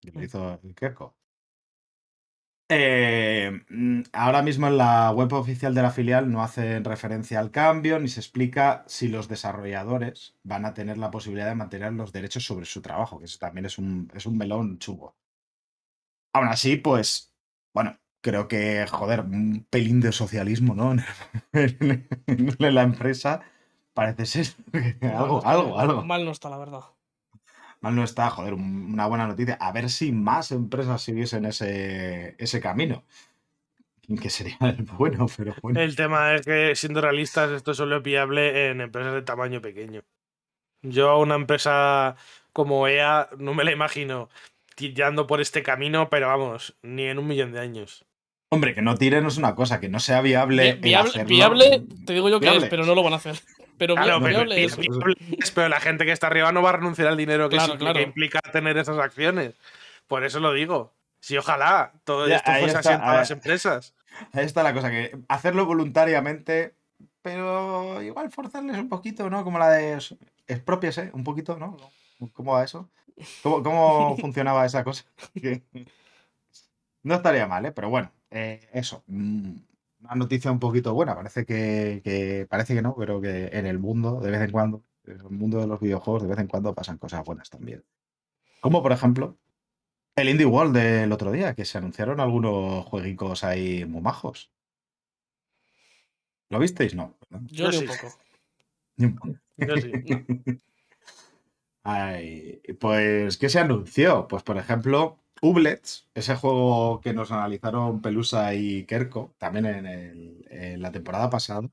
que 0.00 0.10
lo 0.12 0.20
Mm. 0.20 0.24
hizo 0.24 0.60
el. 0.62 0.72
Eh, 2.70 3.50
mm, 3.68 4.02
ahora 4.12 4.42
mismo 4.42 4.66
en 4.68 4.78
la 4.78 5.10
web 5.12 5.32
oficial 5.34 5.74
de 5.74 5.82
la 5.82 5.90
filial 5.90 6.30
no 6.32 6.42
hacen 6.42 6.82
referencia 6.84 7.38
al 7.38 7.50
cambio 7.50 7.98
ni 8.00 8.08
se 8.08 8.20
explica 8.20 8.84
si 8.86 9.08
los 9.08 9.28
desarrolladores 9.28 10.34
van 10.42 10.64
a 10.64 10.72
tener 10.74 10.96
la 10.98 11.10
posibilidad 11.10 11.46
de 11.48 11.54
mantener 11.56 11.92
los 11.92 12.12
derechos 12.12 12.44
sobre 12.44 12.64
su 12.66 12.80
trabajo, 12.80 13.18
que 13.18 13.26
eso 13.26 13.38
también 13.38 13.66
es 13.66 13.78
un, 13.78 14.10
es 14.14 14.24
un 14.26 14.38
melón 14.38 14.78
chungo. 14.78 15.14
Aún 16.34 16.48
así, 16.48 16.76
pues, 16.76 17.32
bueno, 17.72 17.96
creo 18.20 18.48
que, 18.48 18.84
joder, 18.90 19.20
un 19.20 19.66
pelín 19.70 20.00
de 20.00 20.10
socialismo, 20.10 20.74
¿no? 20.74 20.94
En, 21.52 22.08
la 22.58 22.82
empresa 22.82 23.42
parece 23.94 24.26
ser 24.26 24.46
no 25.00 25.08
algo, 25.18 25.38
está, 25.38 25.50
algo, 25.50 25.78
algo. 25.78 26.04
Mal 26.04 26.24
no 26.24 26.32
está, 26.32 26.50
la 26.50 26.58
verdad. 26.58 26.80
Mal 27.80 27.94
no 27.94 28.02
está, 28.02 28.30
joder, 28.30 28.54
un- 28.54 28.92
una 28.92 29.06
buena 29.06 29.28
noticia. 29.28 29.54
A 29.60 29.70
ver 29.70 29.88
si 29.88 30.10
más 30.10 30.50
empresas 30.50 31.02
siguiesen 31.02 31.44
ese, 31.44 32.34
ese 32.38 32.60
camino. 32.60 33.04
Que 34.20 34.28
sería 34.28 34.58
el 34.60 34.82
bueno, 34.82 35.26
pero 35.36 35.54
bueno. 35.62 35.80
El 35.80 35.94
tema 35.94 36.34
es 36.34 36.42
que, 36.42 36.74
siendo 36.74 37.00
realistas, 37.00 37.50
esto 37.52 37.74
solo 37.74 37.98
es 37.98 38.02
viable 38.02 38.70
en 38.70 38.80
empresas 38.80 39.14
de 39.14 39.22
tamaño 39.22 39.62
pequeño. 39.62 40.02
Yo 40.82 41.10
a 41.10 41.18
una 41.18 41.36
empresa 41.36 42.16
como 42.52 42.86
EA 42.88 43.28
no 43.38 43.54
me 43.54 43.64
la 43.64 43.72
imagino 43.72 44.28
tirando 44.74 45.26
por 45.26 45.40
este 45.40 45.62
camino, 45.62 46.08
pero 46.10 46.28
vamos, 46.28 46.76
ni 46.82 47.04
en 47.04 47.18
un 47.18 47.26
millón 47.26 47.52
de 47.52 47.60
años. 47.60 48.04
Hombre, 48.50 48.74
que 48.74 48.82
no 48.82 48.94
tiren 48.96 49.26
es 49.26 49.36
una 49.36 49.54
cosa, 49.54 49.80
que 49.80 49.88
no 49.88 49.98
sea 50.00 50.20
viable. 50.20 50.74
Viable, 50.74 51.10
hacerlo- 51.10 51.28
viable, 51.28 51.82
te 52.06 52.12
digo 52.12 52.28
yo 52.28 52.38
que 52.40 52.46
viable. 52.46 52.66
es, 52.66 52.70
pero 52.70 52.84
no 52.86 52.94
lo 52.94 53.02
van 53.02 53.14
a 53.14 53.16
hacer. 53.16 53.36
Pero 53.76 53.96
Claro, 53.96 54.20
pero, 54.20 54.28
viable 54.44 54.62
es. 54.64 54.76
viable 54.76 55.16
es, 55.36 55.50
pero 55.50 55.68
la 55.68 55.80
gente 55.80 56.04
que 56.04 56.12
está 56.12 56.28
arriba 56.28 56.52
no 56.52 56.62
va 56.62 56.70
a 56.70 56.72
renunciar 56.74 57.08
al 57.08 57.16
dinero 57.16 57.48
que, 57.48 57.56
Claro, 57.56 57.72
sí- 57.72 57.78
claro. 57.80 57.94
que 57.94 58.02
implica 58.02 58.40
tener 58.52 58.78
esas 58.78 58.98
acciones. 58.98 59.54
Por 60.06 60.22
eso 60.24 60.38
lo 60.38 60.52
digo. 60.52 60.94
Si 61.18 61.36
ojalá 61.36 61.90
todo 62.04 62.28
Ya, 62.28 62.36
esto 62.36 62.52
fuese 62.52 62.66
está, 62.66 62.78
así 62.78 62.88
en 62.90 62.98
todas 63.00 63.14
a 63.14 63.16
las 63.16 63.30
empresas. 63.32 63.94
Ahí 64.32 64.44
está 64.44 64.62
la 64.62 64.74
cosa, 64.74 64.90
que 64.92 65.16
hacerlo 65.26 65.66
voluntariamente, 65.66 66.76
pero 67.20 68.00
igual 68.00 68.30
forzarles 68.30 68.76
un 68.78 68.88
poquito, 68.88 69.28
¿no? 69.28 69.42
Como 69.42 69.58
la 69.58 69.70
de 69.70 69.98
expropiese, 70.46 71.10
un 71.12 71.24
poquito, 71.24 71.56
¿no? 71.58 71.76
¿Cómo 72.32 72.52
va 72.52 72.62
eso? 72.62 72.88
¿Cómo, 73.42 73.62
cómo 73.62 74.16
funcionaba 74.20 74.66
esa 74.66 74.84
cosa? 74.84 75.04
No 77.02 77.14
estaría 77.16 77.46
mal, 77.46 77.66
¿eh? 77.66 77.72
Pero 77.72 77.90
bueno, 77.90 78.10
eh, 78.30 78.66
eso. 78.72 79.04
mm, 79.08 79.52
Una 80.00 80.14
noticia 80.14 80.50
un 80.50 80.58
poquito 80.58 80.94
buena. 80.94 81.14
Parece 81.14 81.44
que, 81.44 82.00
que- 82.02 82.46
parece 82.48 82.74
que 82.74 82.82
no, 82.82 82.94
pero 82.96 83.20
que 83.20 83.48
en 83.52 83.66
el 83.66 83.78
mundo, 83.78 84.20
de 84.20 84.30
vez 84.30 84.40
en 84.40 84.50
cuando, 84.50 84.82
en 85.04 85.20
el 85.20 85.30
mundo 85.30 85.58
de 85.60 85.66
los 85.66 85.80
videojuegos, 85.80 86.22
de 86.22 86.28
vez 86.28 86.38
en 86.38 86.46
cuando 86.46 86.74
pasan 86.74 86.96
cosas 86.98 87.22
buenas 87.24 87.50
también. 87.50 87.84
Como 88.60 88.82
por 88.82 88.92
ejemplo, 88.92 89.36
el 90.16 90.28
Indie 90.30 90.46
World 90.46 90.76
del 90.76 91.12
otro 91.12 91.30
día, 91.32 91.54
que 91.54 91.64
se 91.64 91.78
anunciaron 91.78 92.20
algunos 92.20 92.84
jueguicos 92.86 93.44
ahí 93.44 93.84
muy 93.84 94.00
majos. 94.00 94.50
¿Lo 96.50 96.58
visteis? 96.58 96.94
No. 96.94 97.16
¿verdad? 97.30 97.46
Yo 97.50 97.66
Yo 97.66 97.72
sí. 97.72 97.86
un 98.98 99.16
poco. 99.16 99.34
Yo 99.58 99.76
sí. 99.76 99.92
Ay, 101.86 102.62
pues, 102.80 103.36
¿qué 103.36 103.48
se 103.48 103.58
anunció? 103.60 104.26
Pues, 104.28 104.42
por 104.42 104.56
ejemplo, 104.56 105.18
Ublets, 105.42 106.08
ese 106.14 106.34
juego 106.36 107.00
que 107.02 107.12
nos 107.12 107.30
analizaron 107.30 108.00
Pelusa 108.00 108.54
y 108.54 108.84
Kerko, 108.86 109.34
también 109.38 109.66
en, 109.66 109.86
el- 109.86 110.46
en 110.50 110.80
la 110.82 110.92
temporada 110.92 111.28
pasada, 111.30 111.68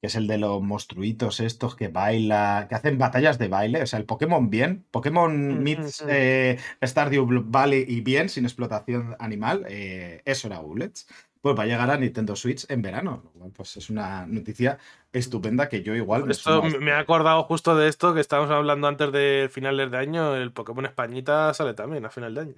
que 0.00 0.08
es 0.08 0.16
el 0.16 0.26
de 0.26 0.38
los 0.38 0.60
monstruitos 0.62 1.38
estos 1.40 1.76
que 1.76 1.88
bailan, 1.88 2.66
que 2.68 2.74
hacen 2.74 2.98
batallas 2.98 3.38
de 3.38 3.46
baile, 3.48 3.82
o 3.82 3.86
sea, 3.86 4.00
el 4.00 4.06
Pokémon 4.06 4.50
bien, 4.50 4.84
Pokémon 4.90 5.62
meets 5.62 6.02
eh, 6.08 6.58
Stardew 6.84 7.26
Valley 7.46 7.84
y 7.88 8.00
bien, 8.00 8.28
sin 8.28 8.44
explotación 8.44 9.14
animal, 9.20 9.64
eh, 9.68 10.22
eso 10.24 10.48
era 10.48 10.60
Ublets. 10.60 11.06
Pues 11.42 11.58
va 11.58 11.64
a 11.64 11.66
llegar 11.66 11.90
a 11.90 11.96
Nintendo 11.98 12.36
Switch 12.36 12.64
en 12.70 12.82
verano, 12.82 13.20
lo 13.24 13.30
cual, 13.32 13.50
pues 13.50 13.76
es 13.76 13.90
una 13.90 14.24
noticia 14.26 14.78
estupenda 15.12 15.68
que 15.68 15.82
yo 15.82 15.92
igual 15.96 16.24
me 16.24 16.32
Esto 16.32 16.62
me- 16.62 16.92
he 16.92 16.94
acordado 16.94 17.42
justo 17.42 17.76
de 17.76 17.88
esto 17.88 18.14
que 18.14 18.20
estábamos 18.20 18.52
hablando 18.52 18.86
antes 18.86 19.10
de 19.10 19.50
finales 19.52 19.90
de 19.90 19.98
año. 19.98 20.36
El 20.36 20.52
Pokémon 20.52 20.86
Españita 20.86 21.52
sale 21.52 21.74
también 21.74 22.04
a 22.06 22.10
final 22.10 22.32
de 22.34 22.40
año. 22.40 22.54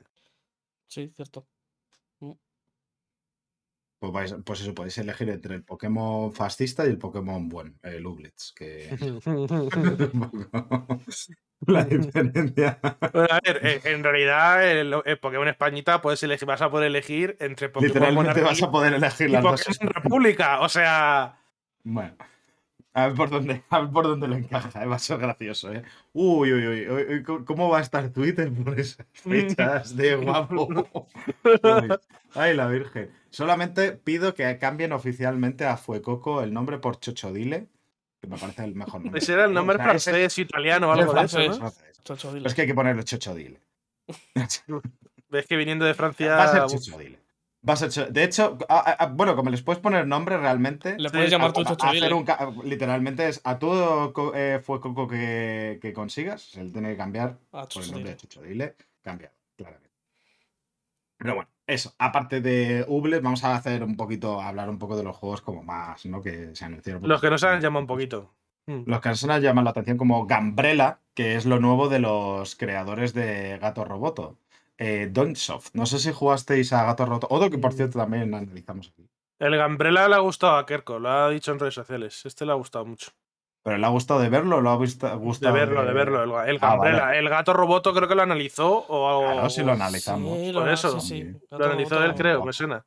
Sí, 0.86 1.10
cierto. 1.16 1.46
Pues, 4.12 4.32
vais- 4.32 4.42
pues 4.44 4.60
eso, 4.60 4.74
podéis 4.74 4.98
elegir 4.98 5.28
entre 5.30 5.54
el 5.54 5.64
Pokémon 5.64 6.32
fascista 6.32 6.84
y 6.86 6.90
el 6.90 6.98
Pokémon 6.98 7.48
bueno, 7.48 7.72
el 7.82 8.04
Ublets, 8.06 8.52
que 8.54 8.90
la 11.66 11.84
diferencia. 11.84 12.78
Bueno, 13.12 13.28
a 13.30 13.40
ver, 13.44 13.60
eh, 13.66 13.80
en 13.84 14.04
realidad 14.04 14.68
el, 14.70 14.94
el 15.04 15.18
Pokémon 15.18 15.48
Españita 15.48 16.02
puedes 16.02 16.22
elegir, 16.22 16.46
vas 16.46 16.62
a 16.62 16.70
poder 16.70 16.88
elegir 16.88 17.36
entre 17.40 17.68
Pokémon 17.68 17.94
Literalmente 17.94 18.42
vas 18.42 18.62
a 18.62 18.70
poder 18.70 18.94
elegir 18.94 19.30
las 19.30 19.42
dos. 19.42 19.64
República. 19.80 20.60
O 20.60 20.68
sea, 20.68 21.38
Bueno, 21.84 22.14
a 22.92 23.06
ver 23.06 23.16
por 23.16 23.30
dónde, 23.30 23.62
a 23.70 23.80
ver 23.80 23.90
por 23.90 24.04
dónde 24.04 24.28
lo 24.28 24.36
encaja, 24.36 24.82
eh, 24.82 24.86
va 24.86 24.96
a 24.96 24.98
ser 24.98 25.18
gracioso, 25.18 25.72
¿eh? 25.72 25.82
Uy, 26.12 26.52
uy, 26.52 26.88
uy, 26.88 27.22
¿cómo- 27.22 27.44
¿cómo 27.44 27.68
va 27.70 27.78
a 27.78 27.82
estar 27.82 28.08
Twitter 28.10 28.52
por 28.52 28.78
esas 28.78 29.06
fechas 29.12 29.96
de 29.96 30.16
guapo? 30.16 31.08
Ay, 32.34 32.54
la 32.54 32.66
Virgen. 32.68 33.10
Solamente 33.34 33.92
pido 33.92 34.34
que 34.34 34.58
cambien 34.58 34.92
oficialmente 34.92 35.64
a 35.66 35.76
Fuecoco 35.76 36.40
el 36.42 36.52
nombre 36.52 36.78
por 36.78 37.00
Chochodile, 37.00 37.66
que 38.20 38.28
me 38.28 38.38
parece 38.38 38.62
el 38.64 38.74
mejor 38.76 39.02
nombre. 39.02 39.18
ese 39.18 39.32
era 39.32 39.46
el 39.46 39.52
nombre 39.52 39.76
O 39.76 39.78
sea, 39.80 39.92
ese- 39.92 40.10
francés, 40.10 40.38
italiano 40.38 40.88
o 40.88 40.92
algo 40.92 41.12
de 41.12 41.24
eso, 41.24 41.36
francés, 41.38 41.48
¿no? 41.48 41.56
francés. 41.70 42.00
Chacho, 42.04 42.28
dile. 42.28 42.40
Pero 42.42 42.48
es 42.48 42.54
que 42.54 42.60
hay 42.62 42.66
que 42.68 42.74
ponerle 42.74 43.02
Chochodile. 43.04 43.60
Ves 45.30 45.46
que 45.46 45.56
viniendo 45.56 45.84
de 45.84 45.94
Francia. 45.94 46.36
Va 46.36 46.44
a 46.44 46.68
ser 46.68 46.78
Chochodile. 46.78 47.18
Va 47.68 47.72
a 47.72 47.76
ser 47.76 47.88
Cho- 47.90 48.06
De 48.06 48.22
hecho, 48.22 48.58
a- 48.68 48.78
a- 48.90 48.92
a- 49.04 49.06
bueno, 49.06 49.34
como 49.34 49.50
les 49.50 49.62
puedes 49.62 49.80
poner 49.82 50.06
nombre 50.06 50.36
realmente. 50.36 50.96
Le 50.98 51.10
puedes 51.10 51.30
llamar 51.30 51.52
ca- 52.24 52.52
literalmente 52.62 53.26
es 53.28 53.40
a 53.42 53.58
todo 53.58 54.12
eh, 54.34 54.60
fue 54.62 54.80
coco 54.80 55.08
que, 55.08 55.78
que 55.82 55.92
consigas, 55.92 56.42
se 56.42 56.62
le 56.62 56.70
tiene 56.70 56.90
que 56.90 56.96
cambiar 56.98 57.38
por 57.50 57.82
el 57.82 57.90
nombre 57.90 58.10
de 58.10 58.16
Chucho 58.16 58.42
Dile, 58.42 58.76
cambiado, 59.02 59.34
claramente. 59.56 59.90
Pero 61.16 61.34
bueno, 61.36 61.50
eso. 61.66 61.94
Aparte 61.98 62.40
de 62.40 62.84
Ubles, 62.88 63.22
vamos 63.22 63.44
a 63.44 63.54
hacer 63.54 63.82
un 63.82 63.96
poquito, 63.96 64.40
a 64.40 64.48
hablar 64.48 64.68
un 64.70 64.78
poco 64.78 64.96
de 64.96 65.02
los 65.04 65.16
juegos 65.16 65.40
como 65.42 65.62
más, 65.62 66.04
¿no? 66.06 66.20
Que 66.22 66.54
se 66.54 66.64
anunciaron. 66.64 67.06
Los 67.08 67.20
que 67.20 67.30
no 67.30 67.38
se 67.38 67.46
han 67.46 67.60
llamado 67.60 67.82
un 67.82 67.86
poquito. 67.86 68.34
Mm. 68.66 68.82
Los 68.86 69.00
que 69.00 69.08
nos 69.10 69.22
llaman 69.42 69.64
la 69.64 69.70
atención 69.70 69.96
como 69.98 70.26
Gambrella, 70.26 71.00
que 71.14 71.36
es 71.36 71.44
lo 71.46 71.60
nuevo 71.60 71.88
de 71.88 71.98
los 71.98 72.56
creadores 72.56 73.12
de 73.14 73.58
Gato 73.58 73.84
Roboto. 73.84 74.38
Eh, 74.78 75.08
Donsoft. 75.12 75.70
No 75.74 75.86
sé 75.86 75.98
si 75.98 76.10
jugasteis 76.12 76.72
a 76.72 76.84
Gato 76.84 77.06
Roboto. 77.06 77.28
Otro 77.30 77.50
que, 77.50 77.58
por 77.58 77.72
Mm. 77.72 77.76
cierto, 77.76 77.98
también 77.98 78.34
analizamos 78.34 78.88
aquí. 78.88 79.06
El 79.38 79.56
Gambrela 79.56 80.08
le 80.08 80.14
ha 80.14 80.18
gustado 80.20 80.56
a 80.56 80.64
Kerko, 80.66 80.98
lo 80.98 81.10
ha 81.10 81.28
dicho 81.30 81.52
en 81.52 81.58
redes 81.58 81.74
sociales. 81.74 82.24
Este 82.24 82.46
le 82.46 82.52
ha 82.52 82.56
gustado 82.56 82.84
mucho. 82.86 83.10
¿Pero 83.64 83.78
le 83.78 83.86
ha 83.86 83.88
gustado 83.88 84.20
de 84.20 84.28
verlo 84.28 84.58
o 84.58 84.60
lo 84.60 84.70
ha 84.70 84.76
visto, 84.76 85.08
De 85.08 85.14
gustado 85.16 85.54
verlo, 85.54 85.84
de 85.86 85.92
verlo. 85.94 86.22
El, 86.42 86.50
el 86.50 86.58
Ah, 86.60 86.76
vale. 86.76 87.18
El 87.18 87.28
gato 87.30 87.54
roboto 87.54 87.94
creo 87.94 88.06
que 88.06 88.14
lo 88.14 88.22
analizó 88.22 88.84
o. 88.88 89.22
Claro, 89.32 89.48
sí 89.50 89.62
lo 89.64 89.72
analizamos. 89.72 90.38
Sí, 90.38 90.52
Por 90.52 90.64
lo, 90.66 90.70
eso. 90.72 91.00
sí, 91.00 91.22
sí. 91.22 91.36
Lo 91.50 91.64
analizó 91.64 92.04
él, 92.04 92.14
creo, 92.14 92.44
me 92.44 92.52
suena. 92.52 92.84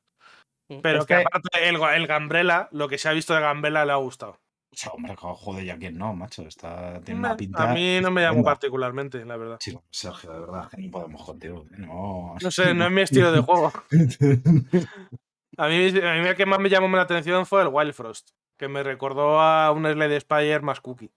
Mm. 0.69 0.79
Pero 0.81 0.99
Es 0.99 1.05
que 1.07 1.15
que- 1.15 1.21
aparte 1.21 1.67
el, 1.67 1.77
el 1.81 2.07
Gambrela, 2.07 2.69
lo 2.71 2.87
que 2.87 2.97
se 2.99 3.09
ha 3.09 3.13
visto 3.13 3.33
de 3.33 3.41
Gambrela 3.41 3.85
le 3.85 3.91
ha 3.91 3.95
gustado. 3.95 4.37
O 4.69 4.75
sea, 4.79 4.91
hombre, 4.91 5.15
jo- 5.15 5.33
joder, 5.33 5.63
ya 5.65 5.77
quién 5.77 5.97
no, 5.97 6.13
macho. 6.13 6.43
Está, 6.43 6.99
tiene 7.01 7.21
una 7.21 7.35
pinta. 7.35 7.71
A 7.71 7.73
mí 7.73 7.99
no 7.99 8.11
me 8.11 8.21
estupenda. 8.21 8.51
particularmente, 8.51 9.25
la 9.25 9.37
verdad. 9.37 9.57
Sí, 9.59 9.75
Sergio, 9.89 10.31
de 10.31 10.39
verdad, 10.41 10.69
que 10.69 10.77
no 10.81 10.91
podemos 10.91 11.23
contigo. 11.25 11.65
No. 11.71 12.35
No 12.39 12.51
sé, 12.51 12.75
no 12.75 12.85
es 12.85 12.91
mi 12.91 13.01
estilo 13.01 13.31
de 13.31 13.39
juego. 13.41 13.71
A 15.57 15.67
mí, 15.67 15.75
a 15.75 16.13
mí 16.21 16.27
el 16.27 16.35
que 16.35 16.45
más 16.45 16.59
me 16.59 16.69
llamó 16.69 16.95
la 16.95 17.01
atención 17.01 17.45
fue 17.45 17.63
el 17.63 17.69
Wild 17.69 17.93
Frost, 17.93 18.29
que 18.57 18.67
me 18.67 18.83
recordó 18.83 19.39
a 19.39 19.71
un 19.71 19.85
Slade 19.85 20.19
Spire 20.19 20.61
más 20.61 20.81
cookie. 20.81 21.11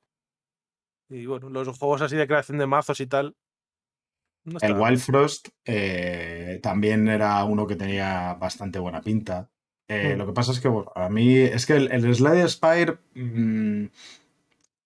Y 1.10 1.26
bueno, 1.26 1.50
los 1.50 1.78
juegos 1.78 2.02
así 2.02 2.16
de 2.16 2.26
creación 2.26 2.58
de 2.58 2.66
mazos 2.66 3.00
y 3.00 3.06
tal. 3.06 3.36
no 4.44 4.58
El. 4.62 4.74
Wild 4.74 5.00
Frost 5.00 5.48
eh, 5.64 6.58
también 6.62 7.08
era 7.08 7.44
uno 7.44 7.66
que 7.66 7.76
tenía 7.76 8.34
bastante 8.34 8.78
buena 8.78 9.02
pinta. 9.02 9.50
Eh, 9.88 10.14
Mm. 10.14 10.18
Lo 10.18 10.26
que 10.26 10.32
pasa 10.32 10.52
es 10.52 10.60
que 10.60 10.68
bueno, 10.68 10.92
a 10.94 11.08
mí 11.10 11.34
es 11.36 11.66
que 11.66 11.74
el, 11.74 11.90
el 11.90 12.14
Slade 12.14 12.48
Spire 12.48 12.98
mm, 13.14 13.86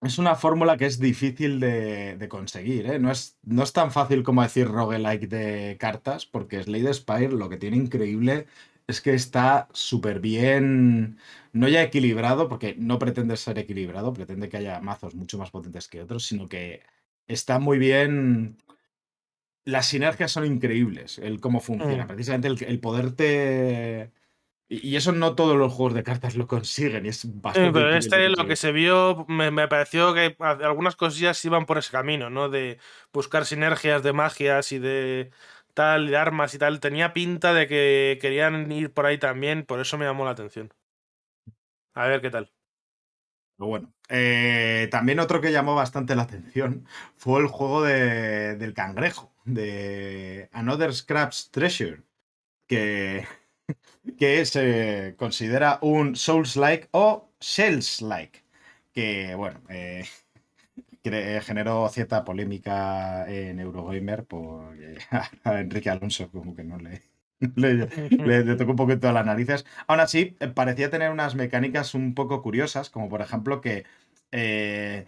es 0.00 0.18
una 0.18 0.34
fórmula 0.34 0.76
que 0.78 0.86
es 0.86 0.98
difícil 0.98 1.60
de, 1.60 2.16
de 2.16 2.28
conseguir. 2.28 2.86
¿eh? 2.86 2.98
No, 2.98 3.10
es, 3.10 3.38
no 3.42 3.62
es 3.62 3.72
tan 3.72 3.92
fácil 3.92 4.22
como 4.22 4.42
decir 4.42 4.66
roguelike 4.66 5.28
de 5.28 5.76
cartas, 5.78 6.24
porque 6.26 6.62
Slade 6.62 6.94
Spire 6.94 7.32
lo 7.32 7.48
que 7.50 7.58
tiene 7.58 7.76
increíble 7.76 8.46
es 8.86 9.00
que 9.00 9.14
está 9.14 9.68
súper 9.72 10.20
bien, 10.20 11.18
no 11.52 11.68
ya 11.68 11.82
equilibrado, 11.82 12.48
porque 12.48 12.74
no 12.78 12.98
pretende 12.98 13.36
ser 13.36 13.58
equilibrado, 13.58 14.12
pretende 14.12 14.48
que 14.48 14.58
haya 14.58 14.80
mazos 14.80 15.14
mucho 15.14 15.38
más 15.38 15.50
potentes 15.50 15.88
que 15.88 16.02
otros, 16.02 16.26
sino 16.26 16.48
que 16.48 16.82
está 17.26 17.58
muy 17.58 17.78
bien 17.78 18.58
las 19.64 19.86
sinergias 19.86 20.30
son 20.32 20.46
increíbles, 20.46 21.18
el 21.18 21.40
cómo 21.40 21.60
funciona. 21.60 22.04
Mm. 22.04 22.08
Precisamente 22.08 22.48
el, 22.48 22.62
el 22.64 22.80
poderte. 22.80 24.12
Y, 24.68 24.96
eso 24.96 25.12
no 25.12 25.34
todos 25.34 25.56
los 25.56 25.72
juegos 25.72 25.94
de 25.94 26.02
cartas 26.02 26.36
lo 26.36 26.46
consiguen. 26.46 27.06
Y 27.06 27.10
es 27.10 27.20
Sí, 27.20 27.30
bastante. 27.34 27.72
pero 27.72 27.94
este 27.94 28.28
lo 28.28 28.46
que 28.46 28.56
se 28.56 28.72
vio 28.72 29.24
me, 29.28 29.50
me 29.50 29.68
pareció 29.68 30.14
que 30.14 30.36
algunas 30.38 30.96
cosillas 30.96 31.42
iban 31.44 31.66
por 31.66 31.78
ese 31.78 31.92
camino, 31.92 32.30
¿no? 32.30 32.48
De 32.48 32.78
buscar 33.12 33.46
sinergias 33.46 34.02
de 34.02 34.12
magias 34.12 34.72
y 34.72 34.78
de 34.78 35.30
tal, 35.74 36.14
armas 36.14 36.54
y 36.54 36.58
tal. 36.58 36.80
Tenía 36.80 37.12
pinta 37.12 37.54
de 37.54 37.66
que 37.68 38.18
querían 38.20 38.70
ir 38.72 38.92
por 38.92 39.06
ahí 39.06 39.18
también, 39.18 39.64
por 39.66 39.80
eso 39.80 39.98
me 39.98 40.04
llamó 40.06 40.24
la 40.24 40.32
atención. 40.32 40.72
A 41.94 42.06
ver 42.08 42.20
qué 42.20 42.30
tal. 42.30 42.52
Pero 43.56 43.68
bueno. 43.68 43.94
eh, 44.08 44.88
también 44.90 45.20
otro 45.20 45.40
que 45.40 45.52
llamó 45.52 45.74
bastante 45.74 46.16
la 46.16 46.22
atención 46.22 46.86
fue 47.16 47.40
el 47.40 47.46
juego 47.48 47.82
de- 47.82 48.56
del 48.56 48.74
cangrejo, 48.74 49.32
de 49.44 50.48
Another 50.52 50.92
Scraps 50.94 51.50
Treasure, 51.50 52.02
que, 52.68 53.26
que 54.18 54.46
se 54.46 55.16
considera 55.18 55.78
un 55.82 56.16
Souls-like 56.16 56.88
o 56.92 57.30
Shells-like. 57.40 58.44
Que 58.94 59.34
bueno, 59.36 59.62
eh, 59.70 60.06
generó 61.42 61.88
cierta 61.88 62.24
polémica 62.24 63.28
en 63.30 63.58
Eurogamer 63.60 64.24
porque 64.26 64.98
a 65.44 65.60
Enrique 65.60 65.90
Alonso 65.90 66.30
como 66.30 66.54
que 66.54 66.64
no 66.64 66.78
le, 66.78 67.02
le, 67.56 67.88
le- 68.22 68.44
le 68.44 68.56
tocó 68.56 68.70
un 68.72 68.76
poquito 68.76 69.08
a 69.08 69.12
las 69.12 69.26
narices. 69.26 69.66
Aún 69.86 70.00
así, 70.00 70.36
eh, 70.40 70.48
parecía 70.48 70.90
tener 70.90 71.10
unas 71.10 71.34
mecánicas 71.34 71.94
un 71.94 72.14
poco 72.14 72.42
curiosas, 72.42 72.90
como 72.90 73.08
por 73.08 73.20
ejemplo 73.22 73.60
que 73.60 73.84
eh, 74.32 75.06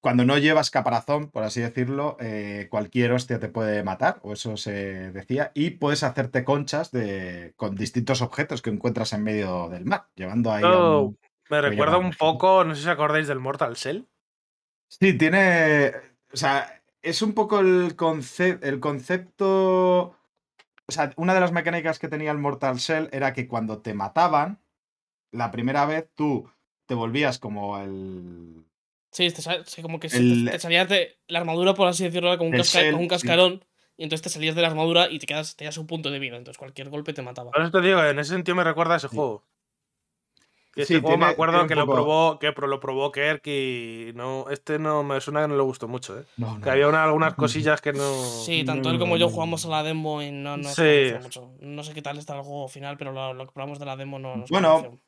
cuando 0.00 0.24
no 0.24 0.36
llevas 0.38 0.70
caparazón, 0.70 1.30
por 1.30 1.44
así 1.44 1.60
decirlo, 1.62 2.16
eh, 2.20 2.68
cualquier 2.70 3.12
hostia 3.12 3.38
te 3.40 3.48
puede 3.48 3.82
matar, 3.82 4.20
o 4.22 4.34
eso 4.34 4.56
se 4.58 5.10
decía, 5.12 5.50
y 5.54 5.70
puedes 5.70 6.02
hacerte 6.02 6.44
conchas 6.44 6.90
de, 6.92 7.54
con 7.56 7.74
distintos 7.74 8.20
objetos 8.20 8.60
que 8.62 8.68
encuentras 8.70 9.12
en 9.14 9.22
medio 9.24 9.68
del 9.70 9.86
mar, 9.86 10.08
llevando 10.14 10.52
ahí 10.52 10.72
a 10.72 10.78
Oh, 10.78 10.78
un... 10.80 11.16
me 11.48 11.60
recuerda 11.60 11.98
un 11.98 12.12
poco, 12.16 12.64
no 12.64 12.74
sé 12.74 12.82
si 12.82 12.88
acordáis 12.88 13.28
del 13.28 13.38
Mortal 13.40 13.74
Shell. 13.74 14.08
Sí, 15.00 15.16
tiene. 15.18 15.92
O 16.32 16.36
sea, 16.36 16.82
es 17.02 17.22
un 17.22 17.32
poco 17.34 17.60
el, 17.60 17.96
conce- 17.96 18.58
el 18.62 18.80
concepto. 18.80 20.16
O 20.86 20.92
sea, 20.92 21.12
una 21.16 21.34
de 21.34 21.40
las 21.40 21.52
mecánicas 21.52 21.98
que 21.98 22.08
tenía 22.08 22.30
el 22.30 22.38
Mortal 22.38 22.76
Shell 22.76 23.08
era 23.12 23.32
que 23.32 23.48
cuando 23.48 23.78
te 23.78 23.94
mataban, 23.94 24.60
la 25.32 25.50
primera 25.50 25.86
vez 25.86 26.08
tú 26.14 26.48
te 26.86 26.94
volvías 26.94 27.38
como 27.38 27.78
el. 27.78 28.64
Sí, 29.10 29.30
te 29.30 29.42
sal- 29.42 29.64
sí, 29.66 29.80
como 29.80 30.00
que 30.00 30.08
El- 30.08 30.44
te, 30.46 30.50
te 30.52 30.58
salías 30.58 30.88
de 30.88 31.18
la 31.28 31.38
armadura, 31.38 31.74
por 31.74 31.86
así 31.88 32.04
decirlo, 32.04 32.36
con 32.36 32.48
un, 32.48 32.54
El 32.54 32.60
casca- 32.62 32.80
shell, 32.80 32.92
con 32.92 33.00
un 33.00 33.06
sí. 33.06 33.10
cascarón. 33.10 33.64
Y 33.96 34.02
entonces 34.02 34.22
te 34.22 34.28
salías 34.28 34.56
de 34.56 34.62
la 34.62 34.68
armadura 34.68 35.08
y 35.08 35.20
te 35.20 35.26
quedas, 35.26 35.54
tenías 35.54 35.78
un 35.78 35.86
punto 35.86 36.10
de 36.10 36.18
vida. 36.18 36.36
Entonces 36.36 36.58
cualquier 36.58 36.90
golpe 36.90 37.12
te 37.12 37.22
mataba. 37.22 37.52
Por 37.52 37.62
eso 37.62 37.70
te 37.70 37.80
digo, 37.80 38.02
en 38.02 38.18
ese 38.18 38.30
sentido 38.34 38.56
me 38.56 38.64
recuerda 38.64 38.94
a 38.94 38.96
ese 38.96 39.08
Sí. 39.08 39.14
juego. 39.16 39.44
Que 40.74 40.84
Sí, 40.84 41.00
juego 41.00 41.16
me 41.18 41.26
acuerdo 41.26 41.66
que 41.66 41.74
lo 41.76 41.86
probó, 41.86 42.38
que 42.40 42.52
pro- 42.52 42.66
lo 42.66 42.80
probó 42.80 43.12
Kerk 43.12 43.46
y 43.46 44.10
no, 44.14 44.46
este 44.50 44.78
no 44.78 45.02
me 45.04 45.20
suena 45.20 45.42
que 45.42 45.48
no 45.48 45.56
le 45.56 45.62
gustó 45.62 45.86
mucho, 45.86 46.18
¿eh? 46.18 46.24
No, 46.36 46.58
no. 46.58 46.60
Que 46.60 46.70
había 46.70 46.88
una- 46.88 47.04
algunas 47.04 47.34
cosillas 47.36 47.80
que 47.80 47.92
no. 47.92 48.12
Sí, 48.44 48.64
tanto 48.64 48.90
él 48.90 48.98
como 48.98 49.16
yo 49.16 49.28
jugamos 49.30 49.64
a 49.66 49.68
la 49.68 49.82
demo 49.84 50.20
y 50.22 50.32
no 50.32 50.56
nos 50.56 50.74
Sí. 50.74 51.12
mucho. 51.22 51.52
No 51.60 51.84
sé 51.84 51.94
qué 51.94 52.02
tal 52.02 52.18
está 52.18 52.34
el 52.36 52.42
juego 52.42 52.66
final, 52.68 52.96
pero 52.96 53.12
lo, 53.12 53.34
lo 53.34 53.46
que 53.46 53.52
probamos 53.52 53.78
de 53.78 53.86
la 53.86 53.96
demo 53.96 54.18
no 54.18 54.36
nos 54.36 54.50
Bueno. 54.50 54.98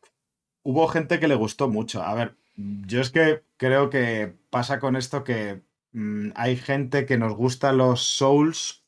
Hubo 0.63 0.89
gente 0.89 1.21
que 1.21 1.29
le 1.29 1.37
gustó 1.37 1.69
mucho. 1.69 2.03
A 2.03 2.13
ver, 2.15 2.35
yo 2.57 3.01
es 3.01 3.11
que 3.11 3.43
creo 3.57 3.89
que 3.89 4.35
pasa 4.51 4.81
con 4.81 4.97
esto 4.97 5.23
que 5.23 5.63
mm, 5.93 6.31
hay 6.35 6.57
gente 6.57 7.07
que 7.07 7.19
nos 7.19 7.35
gusta 7.35 7.73
los 7.73 8.03
Souls 8.03 8.85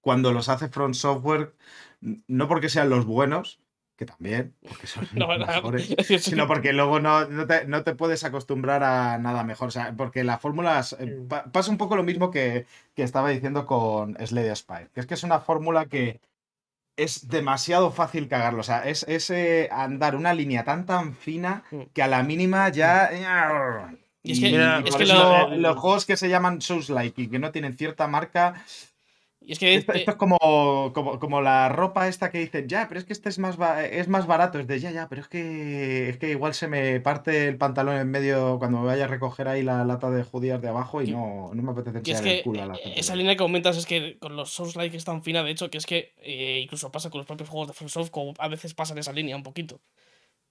cuando 0.00 0.32
los 0.32 0.48
hace 0.48 0.68
Front 0.68 0.94
Software, 0.94 1.54
no 2.00 2.48
porque 2.48 2.70
sean 2.70 2.88
los 2.88 3.04
buenos, 3.04 3.60
que 3.98 4.06
también, 4.06 4.54
porque 4.66 4.86
son 4.86 5.06
No, 5.12 5.36
los 5.36 5.46
mejores, 5.46 5.94
sino 6.22 6.46
porque 6.46 6.72
luego 6.72 7.00
no, 7.00 7.26
no, 7.26 7.46
te, 7.46 7.66
no 7.66 7.82
te 7.82 7.94
puedes 7.94 8.24
acostumbrar 8.24 8.82
a 8.84 9.18
nada 9.18 9.42
mejor. 9.44 9.68
O 9.68 9.70
sea, 9.72 9.92
porque 9.96 10.22
la 10.24 10.38
fórmula 10.38 10.78
es- 10.78 10.94
eh, 10.98 11.06
Mm. 11.18 11.28
pa- 11.28 11.44
pasa 11.44 11.70
un 11.70 11.76
poco 11.78 11.96
lo 11.96 12.04
mismo 12.04 12.30
que, 12.30 12.64
que 12.94 13.02
estaba 13.02 13.28
diciendo 13.30 13.66
con 13.66 14.16
Slade 14.24 14.54
Spire, 14.56 14.88
que 14.94 15.00
es 15.00 15.06
que 15.06 15.14
es 15.14 15.24
una 15.24 15.40
fórmula 15.40 15.86
que 15.86 16.20
es 16.96 17.28
demasiado 17.28 17.90
fácil 17.90 18.28
cagarlo. 18.28 18.60
O 18.60 18.64
sea, 18.64 18.88
es, 18.88 19.04
es, 19.08 19.30
eh, 19.30 19.68
andar 19.70 20.16
una 20.16 20.32
línea 20.32 20.64
tan 20.64 20.86
tan 20.86 21.14
fina 21.14 21.64
Mm. 21.70 21.82
que 21.92 22.02
a 22.02 22.08
la 22.08 22.22
mínima 22.22 22.68
ya. 22.70 23.10
Y 24.22 24.32
es 24.32 24.40
que- 24.40 24.50
Mira, 24.50 24.80
es 24.84 24.94
que 24.96 25.02
eso 25.04 25.14
lo- 25.48 25.56
los 25.56 25.76
juegos 25.76 26.06
que 26.06 26.16
se 26.16 26.28
llaman 26.28 26.60
Souls-like 26.60 27.20
y 27.22 27.28
que 27.28 27.38
no 27.38 27.50
tienen 27.52 27.76
cierta 27.76 28.06
marca. 28.08 28.54
Y 29.48 29.52
es 29.52 29.58
que 29.58 29.74
Esto, 29.76 29.94
eh, 29.94 30.00
esto 30.00 30.10
es 30.10 30.16
como, 30.18 30.36
como, 30.92 31.18
como 31.18 31.40
la 31.40 31.70
ropa 31.70 32.06
esta 32.06 32.30
que 32.30 32.38
dicen, 32.38 32.68
ya, 32.68 32.86
pero 32.86 33.00
es 33.00 33.06
que 33.06 33.14
este 33.14 33.30
es 33.30 33.38
más, 33.38 33.56
es 33.90 34.06
más 34.06 34.26
barato. 34.26 34.58
Es 34.58 34.66
de, 34.66 34.78
ya, 34.78 34.90
ya, 34.90 35.08
pero 35.08 35.22
es 35.22 35.28
que, 35.28 36.10
es 36.10 36.18
que 36.18 36.28
igual 36.32 36.52
se 36.52 36.68
me 36.68 37.00
parte 37.00 37.48
el 37.48 37.56
pantalón 37.56 37.96
en 37.96 38.10
medio 38.10 38.58
cuando 38.58 38.80
me 38.80 38.86
vaya 38.88 39.04
a 39.04 39.08
recoger 39.08 39.48
ahí 39.48 39.62
la 39.62 39.86
lata 39.86 40.10
de 40.10 40.22
judías 40.22 40.60
de 40.60 40.68
abajo 40.68 41.00
y 41.00 41.06
Que- 41.06 41.12
no, 41.12 41.50
no 41.54 41.62
me 41.62 41.72
apetece 41.72 42.02
que 42.02 42.10
es 42.10 42.20
que 42.20 42.36
el 42.40 42.44
culo 42.44 42.62
a 42.62 42.66
la 42.66 42.74
eh, 42.74 42.80
gente. 42.84 43.00
esa 43.00 43.16
línea 43.16 43.32
que 43.32 43.38
comentas 43.38 43.78
es 43.78 43.86
que 43.86 44.18
con 44.18 44.36
los 44.36 44.50
Souls 44.52 44.76
like 44.76 44.94
es 44.94 45.06
tan 45.06 45.22
fina, 45.22 45.42
de 45.42 45.50
hecho, 45.50 45.70
que 45.70 45.78
es 45.78 45.86
que 45.86 46.12
eh, 46.18 46.60
incluso 46.62 46.92
pasa 46.92 47.08
con 47.08 47.16
los 47.20 47.26
propios 47.26 47.48
juegos 47.48 47.68
de 47.68 47.72
FromSoft, 47.74 48.10
como 48.10 48.34
a 48.38 48.48
veces 48.48 48.74
pasan 48.74 48.98
esa 48.98 49.14
línea 49.14 49.34
un 49.34 49.42
poquito. 49.42 49.80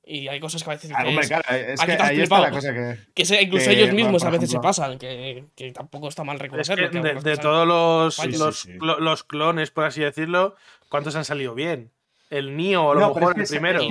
Y 0.10 0.28
hay 0.30 0.40
cosas 0.40 0.64
que 0.64 0.70
a 0.70 0.74
veces 0.74 0.92
Ah, 0.96 1.04
hombre, 1.06 1.28
claro, 1.28 1.44
es 1.50 1.82
aquí 1.82 1.96
que 1.98 2.02
ahí 2.02 2.22
está 2.22 2.40
la 2.40 2.48
flipado. 2.48 2.52
cosa 2.52 2.74
que. 2.74 2.98
que 3.14 3.26
se- 3.26 3.42
incluso 3.42 3.66
que, 3.70 3.74
ellos 3.82 3.94
mismos 3.94 4.24
a 4.24 4.30
veces 4.30 4.50
se 4.50 4.60
pasan, 4.60 4.98
que, 4.98 5.44
que 5.56 5.72
tampoco 5.74 6.08
está 6.08 6.24
mal 6.24 6.36
Es 6.38 6.40
que 6.42 6.46
reconocerlo. 6.48 7.22
de, 7.22 7.38
todos 7.38 7.68
los. 7.68 8.16
Sí, 8.16 8.32
los, 8.38 8.60
sí, 8.62 8.72
sí. 8.74 8.80
clo- 8.80 9.00
los 9.00 9.24
clones, 9.24 9.70
por 9.72 9.84
así 9.84 10.02
decirlo, 10.02 10.56
¿cuántos 10.90 11.16
han 11.16 11.26
salido 11.26 11.54
bien? 11.56 11.92
El 12.30 12.56
Nio, 12.58 12.92
a 12.92 12.94
lo 12.94 13.00
No, 13.02 13.14
mejor 13.14 13.32
es 13.32 13.36
que 13.36 13.42
el 13.42 13.48
se- 13.48 13.54
primero. 13.56 13.82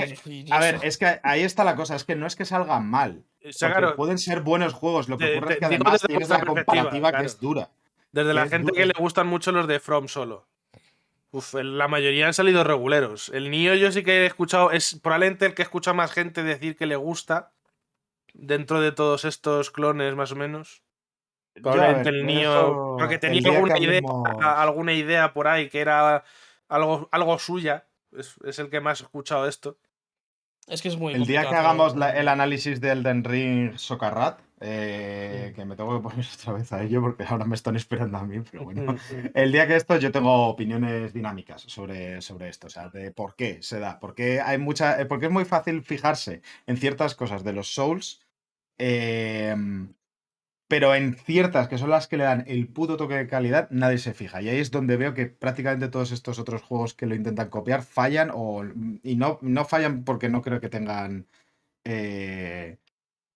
A 0.51 0.59
ver, 0.61 0.79
es 0.83 0.97
que 0.99 1.21
ahí 1.23 1.43
está 1.43 1.65
la 1.65 1.77
cosa, 1.77 1.97
es 1.97 2.05
que 2.05 2.17
no 2.17 2.27
es 2.27 2.35
que 2.37 2.45
salgan 2.45 2.87
mal. 2.89 3.23
O 3.47 3.53
sea, 3.53 3.71
claro, 3.71 3.95
pueden 3.97 4.19
ser 4.19 4.41
buenos 4.41 4.73
juegos, 4.73 5.09
lo 5.09 5.19
que 5.19 5.27
Te- 5.27 5.37
ocurre 5.37 5.53
es 5.55 5.59
que 5.61 5.65
además 5.67 5.93
desde 5.93 6.07
tienes 6.09 6.29
la 6.29 6.41
comparativa 6.45 7.11
claro. 7.11 7.19
que 7.23 7.27
es 7.27 7.39
dura. 7.41 7.69
desde 8.13 8.33
la 8.35 8.49
gente 8.49 8.73
que 8.73 8.87
le 8.87 8.95
gustan 8.99 9.27
mucho 9.27 9.53
los 9.53 9.67
de 9.69 9.81
From 9.81 10.09
solo. 10.09 10.47
Uf, 11.33 11.55
la 11.55 11.89
mayoría 11.89 12.27
han 12.27 12.35
salido 12.35 12.65
reguleros. 12.65 13.29
El 13.31 13.51
Nio 13.51 13.75
yo 13.75 13.91
sí 13.93 14.03
que 14.03 14.23
he 14.23 14.27
escuchado, 14.27 14.71
es 14.71 14.99
probablemente 15.03 15.45
el 15.47 15.55
que 15.55 15.63
escucha 15.63 15.93
más 15.93 16.13
gente 16.13 16.43
decir 16.43 16.77
que 16.77 16.87
le 16.87 16.97
gusta 16.97 17.53
dentro 18.33 18.81
de 18.81 18.93
todos 18.93 19.25
estos 19.25 19.71
clones 19.71 20.15
más 20.15 20.33
o 20.33 20.37
menos. 20.37 20.83
Probablemente 21.73 22.11
el 22.11 22.27
Nio, 22.27 22.97
porque 22.99 23.19
tenía 23.19 23.41
alguna 23.57 23.75
idea, 23.79 24.01
alguna 24.63 24.93
idea 24.93 25.33
por 25.33 25.49
ahí 25.49 25.69
que 25.69 25.81
era 25.81 26.25
algo, 26.69 27.09
algo 27.13 27.39
suya. 27.39 27.87
Es, 28.17 28.37
es 28.45 28.59
el 28.59 28.71
que 28.71 28.81
más 28.81 29.01
he 29.01 29.05
escuchado 29.05 29.47
esto. 29.49 29.79
Es 30.69 30.81
que 30.83 30.89
es 30.89 30.97
muy 30.97 31.15
El 31.15 31.27
día 31.27 31.43
que 31.49 31.55
hagamos 31.55 31.97
la- 31.97 32.11
el 32.11 32.29
análisis 32.29 32.81
del 32.81 33.03
Den 33.03 33.25
Ring 33.25 33.77
Socarrat, 33.79 34.41
eh, 34.61 35.53
que 35.55 35.65
me 35.65 35.77
tengo 35.77 35.97
que 35.97 36.03
poner 36.09 36.25
otra 36.35 36.53
vez 36.55 36.73
a 36.73 36.83
ello 36.83 37.01
porque 37.03 37.25
ahora 37.25 37.45
me 37.45 37.55
están 37.55 37.77
esperando 37.77 38.19
a 38.19 38.25
mí, 38.25 38.41
pero 38.41 38.65
bueno. 38.65 38.97
El 39.35 39.53
día 39.53 39.67
que 39.67 39.77
esto, 39.77 39.97
yo 39.99 40.11
tengo 40.13 40.49
opiniones 40.49 41.13
dinámicas 41.13 41.63
sobre, 41.63 42.23
sobre 42.23 42.49
esto, 42.49 42.69
o 42.69 42.71
sea, 42.71 42.89
de 42.89 43.11
por 43.13 43.37
qué 43.37 43.63
se 43.63 43.79
da, 43.81 43.99
porque 44.01 44.41
hay 44.41 44.59
mucha, 44.59 45.01
eh, 45.01 45.07
porque 45.07 45.27
es 45.27 45.33
muy 45.33 45.45
fácil 45.45 45.83
fijarse 45.83 46.43
en 46.67 46.77
ciertas 46.79 47.15
cosas 47.15 47.45
de 47.45 47.53
los 47.53 47.75
Souls, 47.75 48.21
eh, 48.79 49.55
pero 50.69 50.95
en 50.95 51.15
ciertas 51.15 51.69
que 51.69 51.79
son 51.79 51.91
las 51.91 52.09
que 52.09 52.17
le 52.17 52.25
dan 52.25 52.45
el 52.49 52.67
puto 52.69 52.97
toque 52.97 53.15
de 53.15 53.29
calidad, 53.29 53.69
nadie 53.71 53.99
se 53.99 54.15
fija. 54.15 54.43
Y 54.43 54.49
ahí 54.49 54.59
es 54.59 54.71
donde 54.71 54.97
veo 54.97 55.15
que 55.15 55.27
prácticamente 55.27 55.89
todos 55.89 56.13
estos 56.13 56.39
otros 56.39 56.63
juegos 56.63 56.95
que 56.95 57.07
lo 57.07 57.15
intentan 57.15 57.51
copiar 57.51 57.83
fallan 57.85 58.31
o, 58.35 58.65
y 59.03 59.17
no, 59.17 59.39
no 59.43 59.65
fallan 59.65 60.05
porque 60.05 60.29
no 60.29 60.43
creo 60.43 60.61
que 60.61 60.69
tengan... 60.69 61.27
eh, 61.85 62.79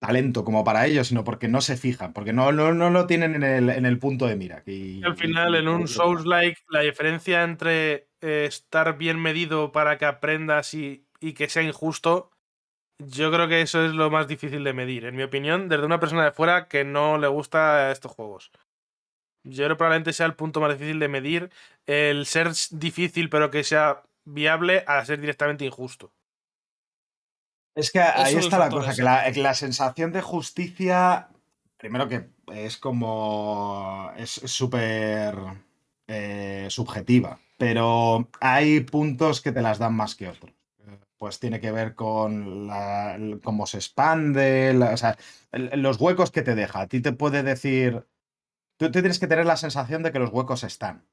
talento 0.01 0.43
como 0.43 0.63
para 0.63 0.87
ellos, 0.87 1.07
sino 1.07 1.23
porque 1.23 1.47
no 1.47 1.61
se 1.61 1.77
fijan, 1.77 2.11
porque 2.11 2.33
no, 2.33 2.51
no, 2.51 2.73
no 2.73 2.89
lo 2.89 3.05
tienen 3.05 3.35
en 3.35 3.43
el, 3.43 3.69
en 3.69 3.85
el 3.85 3.99
punto 3.99 4.25
de 4.25 4.35
mira. 4.35 4.63
Y, 4.65 5.03
al 5.03 5.15
final, 5.15 5.55
y- 5.55 5.59
en 5.59 5.67
un 5.67 5.83
y- 5.83 5.87
Souls-like, 5.87 6.61
la 6.69 6.81
diferencia 6.81 7.43
entre 7.43 8.07
eh, 8.21 8.45
estar 8.47 8.97
bien 8.97 9.19
medido 9.21 9.71
para 9.71 9.97
que 9.97 10.05
aprendas 10.05 10.73
y, 10.73 11.05
y 11.19 11.33
que 11.33 11.47
sea 11.49 11.61
injusto, 11.63 12.31
yo 12.99 13.31
creo 13.31 13.47
que 13.47 13.61
eso 13.61 13.85
es 13.85 13.93
lo 13.93 14.09
más 14.09 14.27
difícil 14.27 14.63
de 14.63 14.73
medir, 14.73 15.05
en 15.05 15.15
mi 15.15 15.23
opinión, 15.23 15.69
desde 15.69 15.85
una 15.85 15.99
persona 15.99 16.25
de 16.25 16.31
fuera 16.31 16.67
que 16.67 16.83
no 16.83 17.17
le 17.17 17.27
gusta 17.27 17.91
estos 17.91 18.11
juegos. 18.11 18.51
Yo 19.43 19.65
creo 19.65 19.69
que 19.69 19.75
probablemente 19.77 20.13
sea 20.13 20.27
el 20.27 20.35
punto 20.35 20.61
más 20.61 20.73
difícil 20.73 20.99
de 20.99 21.07
medir 21.07 21.49
el 21.87 22.25
ser 22.25 22.49
difícil 22.71 23.29
pero 23.29 23.49
que 23.51 23.63
sea 23.63 24.03
viable 24.25 24.83
a 24.87 25.03
ser 25.05 25.19
directamente 25.19 25.65
injusto. 25.65 26.13
Es 27.75 27.91
que 27.91 27.99
ahí 27.99 28.33
está 28.39 28.57
la 28.59 28.69
cosa, 28.69 28.93
que 28.95 29.03
la, 29.03 29.31
que 29.31 29.41
la 29.41 29.53
sensación 29.53 30.11
de 30.11 30.21
justicia, 30.21 31.29
primero 31.77 32.07
que 32.07 32.29
es 32.53 32.77
como, 32.77 34.11
es 34.17 34.29
súper 34.29 35.35
eh, 36.07 36.67
subjetiva, 36.69 37.39
pero 37.57 38.27
hay 38.41 38.81
puntos 38.81 39.41
que 39.41 39.51
te 39.51 39.61
las 39.61 39.79
dan 39.79 39.93
más 39.95 40.15
que 40.15 40.27
otros. 40.27 40.51
Eh, 40.79 40.99
Pues 41.17 41.39
tiene 41.39 41.59
que 41.61 41.71
ver 41.71 41.95
con 41.95 42.67
la- 42.67 43.17
cómo 43.43 43.65
se 43.67 43.77
expande, 43.77 44.73
la- 44.73 44.91
o 44.93 44.97
sea, 44.97 45.17
los 45.51 45.99
huecos 46.01 46.31
que 46.31 46.41
te 46.41 46.55
deja. 46.55 46.81
A 46.81 46.87
ti 46.87 46.99
te 46.99 47.13
puede 47.13 47.43
decir, 47.43 48.05
tú, 48.77 48.87
tú 48.87 48.91
tienes 48.99 49.19
que 49.19 49.27
tener 49.27 49.45
la 49.45 49.55
sensación 49.57 50.03
de 50.03 50.11
que 50.11 50.19
los 50.19 50.31
huecos 50.31 50.63
están. 50.63 51.05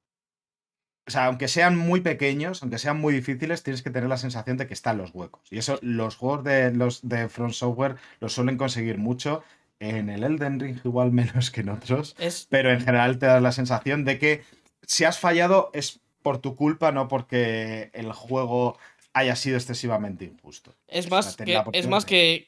O 1.09 1.10
sea, 1.10 1.24
aunque 1.24 1.48
sean 1.48 1.76
muy 1.76 2.02
pequeños, 2.02 2.62
aunque 2.62 2.78
sean 2.78 3.01
muy 3.01 3.14
difíciles, 3.14 3.62
tienes 3.62 3.82
que 3.82 3.89
tener 3.89 4.10
la 4.10 4.18
sensación 4.18 4.59
de 4.59 4.66
que 4.66 4.74
están 4.74 4.98
los 4.98 5.10
huecos. 5.14 5.40
Y 5.51 5.56
eso 5.56 5.78
los 5.80 6.16
juegos 6.16 6.44
de 6.44 6.70
los 6.70 7.09
de 7.09 7.30
Front 7.30 7.55
Software 7.55 7.97
lo 8.20 8.28
suelen 8.28 8.59
conseguir 8.59 8.98
mucho. 8.98 9.43
En 9.80 10.10
el 10.10 10.22
Elden 10.22 10.60
Ring 10.60 10.78
igual 10.85 11.10
menos 11.12 11.51
que 11.51 11.62
en 11.62 11.70
otros. 11.70 12.14
Es, 12.18 12.47
Pero 12.51 12.70
en 12.70 12.80
general 12.80 13.18
te 13.18 13.24
da 13.26 13.40
la 13.40 13.52
sensación 13.52 14.05
de 14.05 14.18
que 14.18 14.43
si 14.82 15.05
has 15.05 15.18
fallado 15.18 15.70
es 15.72 16.01
por 16.22 16.39
tu 16.39 16.55
culpa, 16.56 16.93
no 16.93 17.09
porque 17.09 17.90
el 17.94 18.12
juego 18.12 18.76
haya 19.14 19.35
sido 19.35 19.56
excesivamente 19.56 20.26
injusto. 20.26 20.74
es 20.89 21.06
O 21.06 21.10
más 21.10 21.35
sea, 21.35 21.47
que 21.47 21.62
es 21.72 21.86
más 21.89 22.05
que 22.05 22.47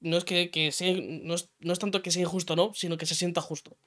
no 0.00 0.18
es 0.18 0.24
que, 0.24 0.50
que 0.50 0.72
sea- 0.72 0.94
no, 1.22 1.34
es, 1.36 1.48
no 1.60 1.72
es 1.72 1.78
tanto 1.78 2.02
que 2.02 2.10
sea 2.10 2.22
injusto 2.22 2.54
no, 2.54 2.74
sino 2.74 2.98
que 2.98 3.06
se 3.06 3.14
sienta 3.14 3.40
justo. 3.40 3.78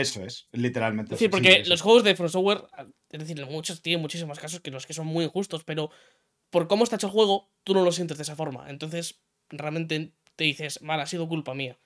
Eso 0.00 0.24
es, 0.24 0.48
literalmente. 0.52 1.14
Es 1.14 1.20
decir, 1.20 1.30
porque 1.30 1.64
los 1.66 1.80
juegos 1.80 2.04
de 2.04 2.14
From 2.16 2.28
Software, 2.28 2.62
es 3.10 3.18
decir, 3.20 3.44
muchos 3.46 3.82
tienen 3.82 4.00
muchísimos 4.00 4.38
casos 4.38 4.60
que 4.60 4.70
los 4.70 4.86
que 4.86 4.92
son 4.94 5.06
muy 5.06 5.24
injustos, 5.24 5.64
pero 5.64 5.90
por 6.50 6.66
cómo 6.68 6.84
está 6.84 6.96
hecho 6.96 7.06
el 7.06 7.12
juego, 7.12 7.50
tú 7.64 7.74
no 7.74 7.82
lo 7.84 7.92
sientes 7.92 8.16
de 8.18 8.22
esa 8.22 8.36
forma. 8.36 8.68
Entonces, 8.70 9.20
realmente 9.50 10.12
te 10.36 10.44
dices, 10.44 10.78
vale, 10.82 11.02
ha 11.02 11.06
sido 11.06 11.28
culpa 11.28 11.54
mía. 11.54 11.78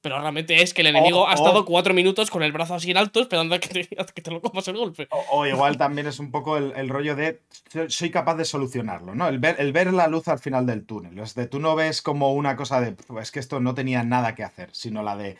Pero 0.00 0.20
realmente 0.20 0.60
es 0.60 0.74
que 0.74 0.82
el 0.82 0.88
enemigo 0.88 1.26
ha 1.26 1.32
estado 1.32 1.64
cuatro 1.64 1.94
minutos 1.94 2.30
con 2.30 2.42
el 2.42 2.52
brazo 2.52 2.74
así 2.74 2.90
en 2.90 2.98
alto 2.98 3.22
esperando 3.22 3.54
a 3.54 3.58
que 3.58 3.68
te, 3.70 3.88
a 3.98 4.04
que 4.04 4.20
te 4.20 4.30
lo 4.30 4.42
comas 4.42 4.68
el 4.68 4.76
golpe. 4.76 5.08
O, 5.10 5.24
o 5.30 5.46
igual 5.46 5.78
también 5.78 6.06
es 6.06 6.18
un 6.18 6.30
poco 6.30 6.58
el, 6.58 6.72
el 6.76 6.90
rollo 6.90 7.16
de 7.16 7.40
"Soy- 7.88 8.10
capaz 8.10 8.34
de 8.34 8.44
solucionarlo, 8.44 9.14
¿no? 9.14 9.26
El 9.28 9.38
ver, 9.38 9.56
el 9.58 9.72
ver 9.72 9.94
la 9.94 10.06
luz 10.06 10.28
al 10.28 10.38
final 10.40 10.66
del 10.66 10.84
túnel. 10.84 11.18
Es 11.20 11.34
de 11.34 11.46
tú 11.46 11.58
no 11.58 11.74
ves 11.74 12.02
como 12.02 12.34
una 12.34 12.54
cosa 12.54 12.82
de 12.82 12.92
"Pf, 12.92 13.18
es 13.22 13.30
que 13.30 13.40
esto 13.40 13.60
no 13.60 13.74
tenía 13.74 14.02
nada 14.02 14.34
que 14.34 14.44
hacer, 14.44 14.68
sino 14.72 15.02
la 15.02 15.16
de 15.16 15.38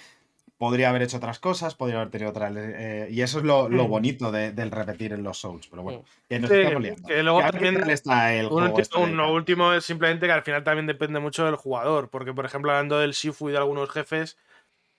podría 0.59 0.91
haber 0.91 1.03
hecho 1.03 1.17
otras 1.17 1.39
cosas, 1.39 1.75
podría 1.75 1.97
haber 1.99 2.11
tenido 2.11 2.31
otras. 2.31 2.55
eh, 2.57 3.09
y 3.11 3.23
eso 3.23 3.39
es 3.39 3.45
lo, 3.45 3.69
lo 3.69 3.89
bonito 3.89 4.31
de- 4.33 4.53
del 4.53 4.71
repetir 4.71 5.13
en 5.13 5.23
los 5.23 5.39
Souls. 5.39 5.67
Pero 5.69 5.83
bueno, 5.83 6.05
que 6.29 6.39
nos 6.39 6.51
Sí, 6.51 6.57
estamos 6.59 6.83
liando. 6.83 7.09
que 7.09 7.23
luego 7.23 7.39
¿A 7.41 7.47
qué 7.47 7.53
también 7.53 7.91
está 7.91 8.35
el 8.35 8.47
Un, 8.47 8.73
este 8.79 8.99
un- 8.99 9.17
lo 9.17 9.33
último 9.33 9.73
es 9.73 9.85
simplemente 9.85 10.27
que 10.27 10.33
al 10.33 10.43
final 10.43 10.65
también 10.65 10.87
depende 10.87 11.21
mucho 11.21 11.45
del 11.45 11.57
jugador, 11.57 12.09
porque 12.11 12.33
por 12.33 12.45
ejemplo 12.47 12.71
hablando 12.71 12.99
del 12.99 13.13
Shifu 13.13 13.49
y 13.49 13.53
de 13.53 13.59
algunos 13.59 13.91
jefes, 13.91 14.39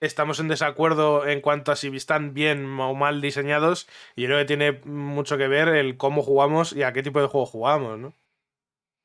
estamos 0.00 0.40
en 0.40 0.48
desacuerdo 0.48 1.26
en 1.26 1.40
cuanto 1.40 1.72
a 1.72 1.76
si 1.76 1.88
están 1.96 2.34
bien 2.34 2.78
o 2.78 2.94
mal 2.94 3.20
diseñados 3.22 3.88
y 4.14 4.26
creo 4.26 4.38
que 4.38 4.44
tiene 4.44 4.72
mucho 4.84 5.38
que 5.38 5.48
ver 5.48 5.68
el 5.68 5.96
cómo 5.96 6.22
jugamos 6.22 6.74
y 6.74 6.82
a 6.82 6.92
qué 6.92 7.02
tipo 7.02 7.20
de 7.20 7.28
juego 7.28 7.46
jugamos, 7.46 7.98
¿no? 7.98 8.12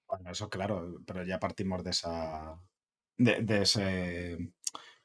Bueno, 0.08 0.32
eso 0.32 0.50
claro, 0.50 0.98
pero 1.08 1.24
ya 1.24 1.40
partimos 1.40 1.84
de 1.86 1.92
esa. 1.92 2.60
de, 3.18 3.42
de 3.42 3.62
ese. 3.62 4.38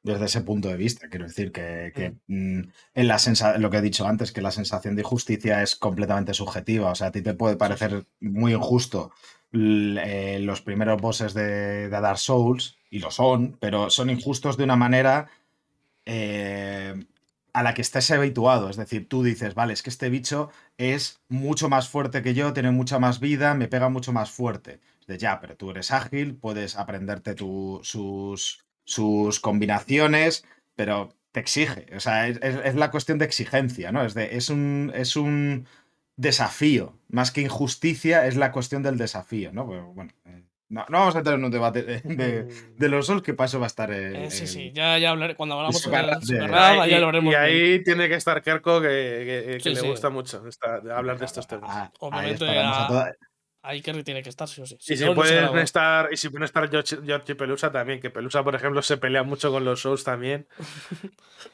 Desde 0.08 0.26
ese 0.26 0.42
punto 0.48 0.68
de 0.68 0.76
vista, 0.76 1.08
quiero 1.08 1.26
decir 1.26 1.48
que, 1.52 1.92
que, 1.96 2.06
mm, 2.28 2.60
en 3.00 3.08
la 3.08 3.18
sensa- 3.18 3.58
lo 3.58 3.70
que 3.70 3.78
he 3.78 3.82
dicho 3.82 4.06
antes, 4.06 4.32
que 4.32 4.40
la 4.42 4.50
sensación 4.52 4.94
de 4.94 5.02
injusticia 5.02 5.62
es 5.62 5.76
completamente 5.76 6.34
subjetiva. 6.34 6.90
O 6.92 6.94
sea, 6.94 7.08
a 7.08 7.12
ti 7.12 7.22
te 7.22 7.34
puede 7.34 7.56
parecer 7.56 8.06
muy 8.20 8.52
injusto 8.54 9.10
eh, 9.52 10.38
los 10.42 10.60
primeros 10.62 11.00
bosses 11.00 11.34
de, 11.34 11.88
de 11.88 12.00
Dark 12.00 12.18
Souls, 12.18 12.76
y 12.90 12.98
lo 13.00 13.10
son, 13.10 13.56
pero 13.60 13.90
son 13.90 14.10
injustos 14.10 14.56
de 14.56 14.64
una 14.64 14.76
manera 14.76 15.28
eh, 16.06 17.06
a 17.52 17.62
la 17.62 17.74
que 17.74 17.82
estés 17.82 18.10
habituado. 18.10 18.70
Es 18.70 18.76
decir, 18.76 19.08
tú 19.08 19.22
dices, 19.22 19.54
vale, 19.54 19.72
es 19.72 19.82
que 19.82 19.90
este 19.90 20.10
bicho 20.10 20.50
es 20.78 21.20
mucho 21.28 21.68
más 21.68 21.88
fuerte 21.88 22.22
que 22.22 22.34
yo, 22.34 22.52
tiene 22.52 22.70
mucha 22.70 22.98
más 22.98 23.20
vida, 23.20 23.54
me 23.54 23.68
pega 23.68 23.88
mucho 23.88 24.12
más 24.12 24.30
fuerte. 24.30 24.80
De 25.06 25.18
ya, 25.18 25.40
pero 25.40 25.56
tú 25.56 25.70
eres 25.70 25.90
ágil, 25.92 26.36
puedes 26.36 26.76
aprenderte 26.76 27.34
tu- 27.34 27.80
sus, 27.82 28.65
sus 28.86 29.38
combinaciones, 29.40 30.46
pero 30.76 31.12
te 31.32 31.40
exige. 31.40 31.84
O 31.94 32.00
sea, 32.00 32.28
es, 32.28 32.74
la 32.74 32.90
cuestión 32.90 33.18
de 33.18 33.26
exigencia, 33.26 33.92
¿no? 33.92 34.02
Es, 34.02 34.14
de, 34.14 34.36
es, 34.36 34.48
un, 34.48 34.90
es 34.94 35.16
un 35.16 35.66
desafío. 36.16 36.94
Más 37.08 37.30
que 37.30 37.42
injusticia, 37.42 38.26
es 38.26 38.36
la 38.36 38.52
cuestión 38.52 38.82
del 38.82 38.96
desafío, 38.96 39.52
¿no? 39.52 39.68
Pero, 39.68 39.86
bueno, 39.92 40.12
eh, 40.24 40.44
no, 40.68 40.84
no 40.88 40.98
vamos 41.00 41.14
a 41.14 41.18
entrar 41.18 41.36
en 41.38 41.44
un 41.44 41.50
debate 41.50 41.82
de, 41.82 42.00
de- 42.00 42.44
de 42.76 42.88
los 42.88 43.06
Souls, 43.06 43.22
que 43.22 43.34
para 43.34 43.46
eso 43.46 43.60
va 43.60 43.66
a 43.66 43.68
estar 43.68 43.90
el, 43.90 44.16
Eh, 44.16 44.30
sí, 44.30 44.46
sí, 44.46 44.72
ya, 44.74 44.96
ya 44.98 45.10
hablaré. 45.10 45.34
Cuando 45.36 45.56
hablamos 45.56 45.76
de- 45.76 45.80
Superrap, 45.82 46.22
Ahí- 46.80 46.90
ya 46.90 46.96
y- 46.96 47.00
lo 47.00 47.08
haremos. 47.08 47.32
y 47.34 47.36
bien. 47.36 47.40
ahí 47.40 47.82
tiene 47.84 48.08
que 48.08 48.14
estar 48.14 48.40
Kerko 48.42 48.80
que, 48.80 48.88
que- 48.88 49.52
que 49.54 49.60
Sí, 49.60 49.68
le 49.70 49.80
sí. 49.80 49.86
gusta 49.86 50.08
mucho 50.10 50.46
esta- 50.48 50.80
hablar 50.96 51.18
de 51.18 51.24
estos 51.26 51.46
temas. 51.46 51.70
Ah, 51.72 51.92
Obviamente, 52.00 52.48
a 52.48 53.12
Ahí 53.66 53.82
Kerry 53.82 54.04
tiene 54.04 54.22
que 54.22 54.28
estar, 54.28 54.46
sí 54.46 54.62
o 54.62 54.66
sí. 54.66 54.76
Y 54.78 54.96
si, 54.96 55.04
no, 55.04 55.12
pueden 55.14 55.58
estar, 55.58 56.08
y 56.12 56.16
si 56.16 56.28
pueden 56.28 56.44
estar 56.44 56.70
George, 56.70 56.98
George 57.04 57.32
y 57.32 57.34
Pelusa 57.34 57.72
también, 57.72 58.00
que 58.00 58.10
Pelusa, 58.10 58.44
por 58.44 58.54
ejemplo, 58.54 58.80
se 58.80 58.96
pelea 58.96 59.24
mucho 59.24 59.50
con 59.50 59.64
los 59.64 59.80
Souls 59.80 60.04
también. 60.04 60.46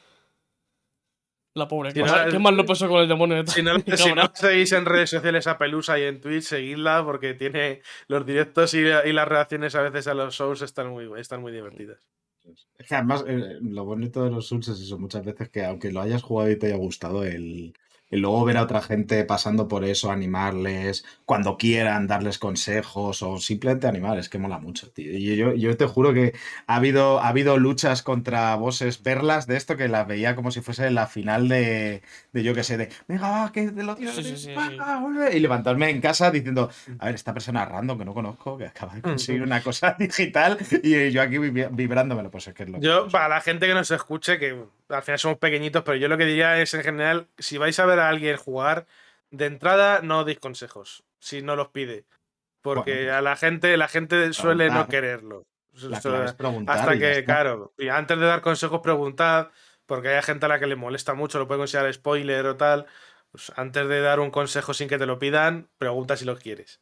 La 1.55 1.67
pobre. 1.67 1.89
Si 1.91 1.95
qué, 1.95 2.05
no, 2.05 2.13
qué 2.31 2.39
mal 2.39 2.55
lo 2.55 2.65
pasó 2.65 2.87
con 2.87 3.01
el 3.01 3.07
demonio 3.07 3.43
de 3.43 3.47
Si 3.49 3.63
no, 3.63 3.79
si 3.79 4.13
no 4.15 4.31
seguís 4.33 4.71
en 4.73 4.85
redes 4.85 5.09
sociales 5.09 5.47
a 5.47 5.57
Pelusa 5.57 5.97
y 5.97 6.03
en 6.03 6.21
Twitch, 6.21 6.43
seguidla 6.43 7.03
porque 7.03 7.33
tiene 7.33 7.81
los 8.07 8.25
directos 8.25 8.73
y, 8.75 8.79
y 8.79 9.13
las 9.13 9.27
reacciones 9.27 9.73
a 9.73 9.81
veces 9.81 10.07
a 10.07 10.13
los 10.13 10.35
shows 10.35 10.61
están 10.61 10.89
muy, 10.89 11.09
están 11.19 11.41
muy 11.41 11.51
divertidas. 11.51 11.99
Es 12.77 12.87
que 12.87 12.95
además, 12.95 13.23
eh, 13.27 13.57
lo 13.61 13.85
bonito 13.85 14.23
de 14.23 14.29
los 14.29 14.47
Souls 14.47 14.67
es 14.67 14.79
eso, 14.79 14.99
muchas 14.99 15.23
veces 15.23 15.49
que 15.49 15.63
aunque 15.63 15.91
lo 15.91 16.01
hayas 16.01 16.21
jugado 16.21 16.51
y 16.51 16.57
te 16.57 16.67
haya 16.67 16.75
gustado, 16.75 17.23
el, 17.23 17.73
el 18.13 18.21
luego 18.21 18.45
ver 18.45 18.57
a 18.57 18.63
otra 18.63 18.81
gente 18.81 19.23
pasando 19.25 19.67
por 19.67 19.83
eso, 19.83 20.11
animarles, 20.11 21.05
cuando 21.25 21.57
quieran, 21.57 22.07
darles 22.07 22.37
consejos 22.37 23.21
o 23.21 23.37
simplemente 23.39 23.87
animar, 23.87 24.17
es 24.17 24.29
que 24.29 24.37
mola 24.37 24.59
mucho, 24.59 24.89
tío. 24.91 25.11
Y 25.11 25.35
yo, 25.35 25.53
yo 25.53 25.75
te 25.77 25.85
juro 25.85 26.13
que 26.13 26.33
ha 26.67 26.75
habido, 26.75 27.19
ha 27.19 27.27
habido 27.29 27.57
luchas 27.57 28.03
contra 28.03 28.55
bosses, 28.55 29.01
verlas 29.03 29.47
de 29.47 29.57
esto 29.57 29.77
que 29.77 29.87
las 29.87 30.07
veía 30.07 30.35
como 30.35 30.51
si 30.51 30.61
fuese 30.61 30.89
la 30.91 31.07
final 31.07 31.47
de, 31.49 32.01
de 32.31 32.43
yo 32.43 32.53
que 32.53 32.63
sé, 32.63 32.77
de 32.77 32.89
venga, 33.07 33.29
va, 33.29 33.51
que 33.51 33.71
te 33.71 33.83
lo 33.83 33.95
tiro, 33.95 34.11
Sí, 34.13 34.23
sí, 34.23 34.37
sí, 34.37 34.53
va, 34.53 34.69
sí. 34.69 34.75
va, 34.77 34.99
vuelve", 34.99 35.35
y 35.35 35.39
levantarme 35.39 35.89
en 35.89 36.01
casa 36.01 36.29
diciendo, 36.31 36.69
a 36.99 37.05
ver, 37.05 37.15
esta 37.15 37.33
persona 37.33 37.65
random 37.65 37.97
que 37.97 38.05
no 38.05 38.13
conozco, 38.13 38.57
que 38.57 38.67
acaba 38.67 38.93
de 38.95 39.01
conseguir 39.01 39.41
una 39.41 39.61
cosa 39.61 39.95
digital 39.99 40.57
y 40.83 41.11
yo 41.11 41.21
aquí 41.21 41.37
vibrándomelo, 41.37 42.29
pues 42.29 42.47
es 42.47 42.53
que 42.53 42.63
es 42.63 42.69
lo 42.69 42.79
que 42.79 42.85
Yo, 42.85 43.07
para 43.09 43.27
la 43.27 43.41
gente 43.41 43.67
que 43.67 43.73
nos 43.73 43.89
escuche, 43.91 44.37
que 44.39 44.55
al 44.89 45.01
final 45.03 45.17
somos 45.19 45.37
pequeñitos, 45.37 45.83
pero 45.83 45.97
yo 45.97 46.07
lo 46.07 46.17
que 46.17 46.25
diría 46.25 46.61
es 46.61 46.73
en 46.73 46.83
general, 46.83 47.27
si 47.37 47.57
vais 47.57 47.79
a 47.79 47.85
ver 47.85 47.99
a 47.99 48.02
alguien 48.09 48.37
jugar, 48.37 48.85
de 49.31 49.45
entrada 49.45 50.01
no 50.01 50.23
deis 50.23 50.39
consejos, 50.39 51.03
si 51.19 51.41
no 51.41 51.55
los 51.55 51.69
pide. 51.69 52.05
Porque 52.61 53.03
Bueno, 53.03 53.15
a 53.17 53.21
la 53.21 53.35
gente, 53.35 53.75
la 53.77 53.87
gente 53.87 54.31
suele 54.33 54.69
no 54.69 54.87
quererlo. 54.87 55.45
La 55.73 55.97
Eso- 55.97 56.09
clave 56.09 56.25
es 56.25 56.33
preguntar 56.33 56.77
Hasta 56.77 56.97
que, 56.97 57.25
claro, 57.25 57.73
y 57.77 57.89
antes 57.89 58.17
de 58.19 58.25
dar 58.25 58.41
consejos, 58.41 58.79
preguntad, 58.81 59.49
porque 59.85 60.09
hay 60.09 60.21
gente 60.21 60.45
a 60.45 60.49
la 60.49 60.59
que 60.59 60.67
le 60.67 60.75
molesta 60.75 61.13
mucho, 61.13 61.39
lo 61.39 61.47
puede 61.47 61.59
considerar 61.59 61.91
spoiler 61.93 62.45
o 62.45 62.55
tal. 62.55 62.85
Pues 63.31 63.51
antes 63.55 63.87
de 63.87 63.99
dar 64.01 64.19
un 64.19 64.29
consejo 64.29 64.73
sin 64.75 64.87
que 64.87 64.99
te 64.99 65.07
lo 65.07 65.17
pidan, 65.17 65.69
pregunta 65.77 66.15
si 66.15 66.25
lo 66.25 66.37
quieres. 66.37 66.79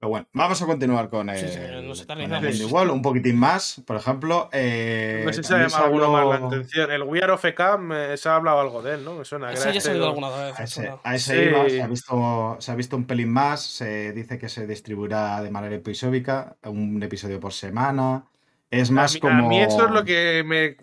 Pero 0.00 0.10
bueno, 0.10 0.28
vamos 0.32 0.62
a 0.62 0.66
continuar 0.66 1.10
con 1.10 1.28
el, 1.28 1.38
Sí, 1.38 1.48
sí, 1.48 1.58
nos 1.82 2.06
con 2.06 2.20
el 2.20 2.64
Wall, 2.66 2.90
un 2.90 3.02
poquitín 3.02 3.36
más, 3.36 3.82
por 3.84 3.96
ejemplo. 3.96 4.48
eh, 4.52 5.22
no 5.26 5.32
sé 5.32 5.42
si 5.42 5.48
se 5.48 5.58
llama 5.58 5.78
alguno 5.78 6.12
más 6.12 6.24
la 6.26 6.34
habló- 6.36 6.46
atención. 6.46 6.92
El 6.92 7.02
We 7.02 7.18
Are 7.20 7.32
OFK, 7.32 7.78
me- 7.78 8.16
se 8.16 8.28
ha 8.28 8.36
hablado 8.36 8.60
algo 8.60 8.80
de 8.80 8.94
él, 8.94 9.04
¿no? 9.04 9.14
Me 9.16 9.24
suena. 9.24 9.52
Ese 9.52 9.72
ya 9.72 9.78
ha 9.78 9.80
salido 9.80 10.14
con- 10.14 10.22
alguna 10.24 10.44
vez. 10.44 10.60
A 10.60 10.62
ese, 10.62 10.74
suena. 10.82 10.96
a 11.02 11.14
ese 11.16 11.34
Sí. 11.34 11.50
iba, 11.50 11.68
se 11.68 11.82
ha, 11.82 11.86
visto, 11.88 12.56
se 12.60 12.70
ha 12.70 12.74
visto 12.76 12.96
un 12.96 13.06
pelín 13.06 13.32
más, 13.32 13.60
se 13.60 14.12
dice 14.12 14.38
que 14.38 14.48
se 14.48 14.68
distribuirá 14.68 15.42
de 15.42 15.50
manera 15.50 15.74
episódica, 15.74 16.56
un 16.62 17.02
episodio 17.02 17.40
por 17.40 17.52
semana. 17.52 18.24
Es 18.70 18.92
más 18.92 19.12
a, 19.12 19.14
mí, 19.14 19.20
como... 19.20 19.46
a 19.46 19.48
mí 19.48 19.60
eso 19.60 19.84
es 19.86 19.90
lo 19.90 20.04
que 20.04 20.44
me. 20.46 20.76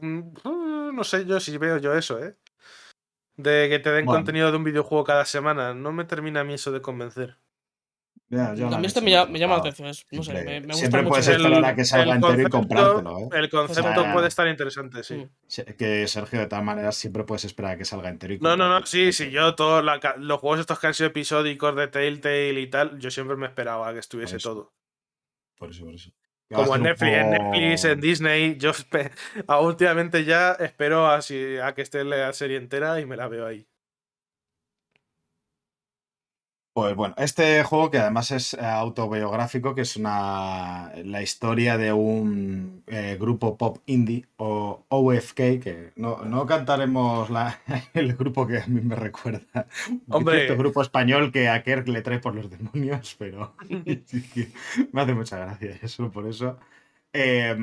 uh, 0.44 0.92
No 0.92 1.04
sé 1.06 1.26
yo 1.26 1.40
si 1.40 1.58
veo 1.58 1.78
yo 1.78 1.94
eso, 1.94 2.22
¿eh? 2.22 2.36
De 3.38 3.68
que 3.70 3.80
te 3.80 3.92
den 3.92 4.06
Bueno. 4.06 4.20
contenido 4.20 4.52
de 4.52 4.58
un 4.58 4.64
videojuego 4.66 5.06
cada 5.06 5.24
semana. 5.24 5.74
No 5.74 5.94
me 5.94 6.04
termina 6.04 6.42
a 6.42 6.44
mí 6.44 6.54
eso 6.56 6.72
de 6.74 6.82
convencer. 6.82 7.38
Ya, 8.28 8.50
A 8.50 8.54
mí 8.54 8.62
este 8.88 9.02
versión 9.02 9.04
me 9.06 9.12
llama, 9.12 9.32
me 9.32 9.40
llama 9.40 9.54
la 9.54 9.60
atención. 9.60 9.88
es- 9.88 10.06
no 10.12 10.24
sé, 10.24 10.32
Siempre- 10.32 10.44
me, 10.46 10.60
me 10.62 10.66
gusta 10.66 10.78
siempre 10.80 11.02
mucho. 11.04 11.10
puedes 11.10 11.28
el- 11.28 11.36
esperar 11.36 11.66
a 11.66 11.76
que 11.76 11.86
salga 11.86 12.16
entero 12.16 12.42
y 12.42 12.46
comprártelo, 12.46 13.20
¿eh? 13.20 13.30
el 13.34 13.50
concepto 13.52 13.90
O 13.92 14.04
sea, 14.04 14.14
puede 14.14 14.28
estar 14.28 14.48
interesante, 14.48 15.04
sí. 15.04 15.14
Mm. 15.16 15.74
Que 15.78 16.08
Sergio, 16.08 16.40
de 16.40 16.48
todas 16.48 16.64
maneras, 16.66 16.96
siempre 16.96 17.24
puedes 17.24 17.46
esperar 17.46 17.74
a 17.74 17.78
que 17.78 17.86
salga 17.86 18.10
entero 18.10 18.34
y 18.34 18.40
No, 18.40 18.58
no, 18.58 18.68
no, 18.68 18.84
sí, 18.86 19.14
sí, 19.14 19.30
yo 19.30 19.54
todos 19.54 19.84
los 20.18 20.40
juegos 20.40 20.60
estos 20.60 20.80
que 20.80 20.88
han 20.88 20.94
sido 20.96 21.08
episódicos 21.10 21.76
de 21.76 21.88
Telltale 21.88 22.60
y 22.60 22.68
tal, 22.68 22.98
yo 23.00 23.12
siempre 23.12 23.38
me 23.38 23.46
esperaba 23.46 23.94
que 23.94 24.00
estuviese 24.00 24.38
Por 24.38 24.42
todo. 24.42 24.74
Por 25.58 25.70
eso, 25.70 25.86
por 25.86 25.94
eso. 25.94 26.10
Como 26.52 26.76
en 26.76 26.84
Netflix, 26.84 27.12
en 27.14 27.30
Netflix, 27.32 27.86
en 27.86 28.02
Disney, 28.02 28.58
yo 28.58 28.72
últimamente 29.62 30.26
ya 30.26 30.54
espero 30.54 31.08
a, 31.08 31.22
si- 31.22 31.58
a 31.58 31.74
que 31.74 31.82
esté 31.84 32.04
la 32.04 32.34
serie 32.34 32.58
entera 32.58 33.00
y 33.00 33.06
me 33.06 33.16
la 33.18 33.28
veo 33.28 33.46
ahí. 33.46 33.68
Pues 36.76 36.94
bueno, 36.94 37.16
este 37.18 37.64
juego 37.64 37.90
que 37.90 38.00
además 38.00 38.32
es 38.32 38.54
eh, 38.54 38.58
autobiográfico, 38.60 39.74
que 39.74 39.84
es 39.84 39.96
una 39.96 40.92
la 41.06 41.22
historia 41.22 41.78
de 41.78 41.94
un 41.94 42.84
eh, 42.88 43.16
grupo 43.18 43.58
pop 43.58 43.78
indie 43.86 44.26
o 44.36 44.84
OFK, 44.90 45.36
que 45.62 45.94
no, 45.96 46.26
no 46.26 46.46
cantaremos 46.46 47.30
la- 47.30 47.58
el 47.94 48.14
grupo 48.18 48.46
que 48.46 48.58
a 48.60 48.68
mí 48.68 48.82
me 48.82 48.96
recuerda. 48.98 49.68
Hombre. 50.10 50.40
cierto 50.48 50.58
grupo 50.58 50.82
español 50.82 51.32
que 51.32 51.48
a 51.48 51.64
Kirk 51.64 51.88
le 51.88 52.02
trae 52.02 52.20
por 52.20 52.36
los 52.36 52.50
demonios, 52.50 53.16
pero 53.18 53.54
me 54.92 55.02
hace 55.02 55.14
mucha 55.14 55.38
gracia 55.38 55.80
eso, 55.82 56.12
por 56.12 56.28
eso. 56.28 56.58
Eh, 57.14 57.56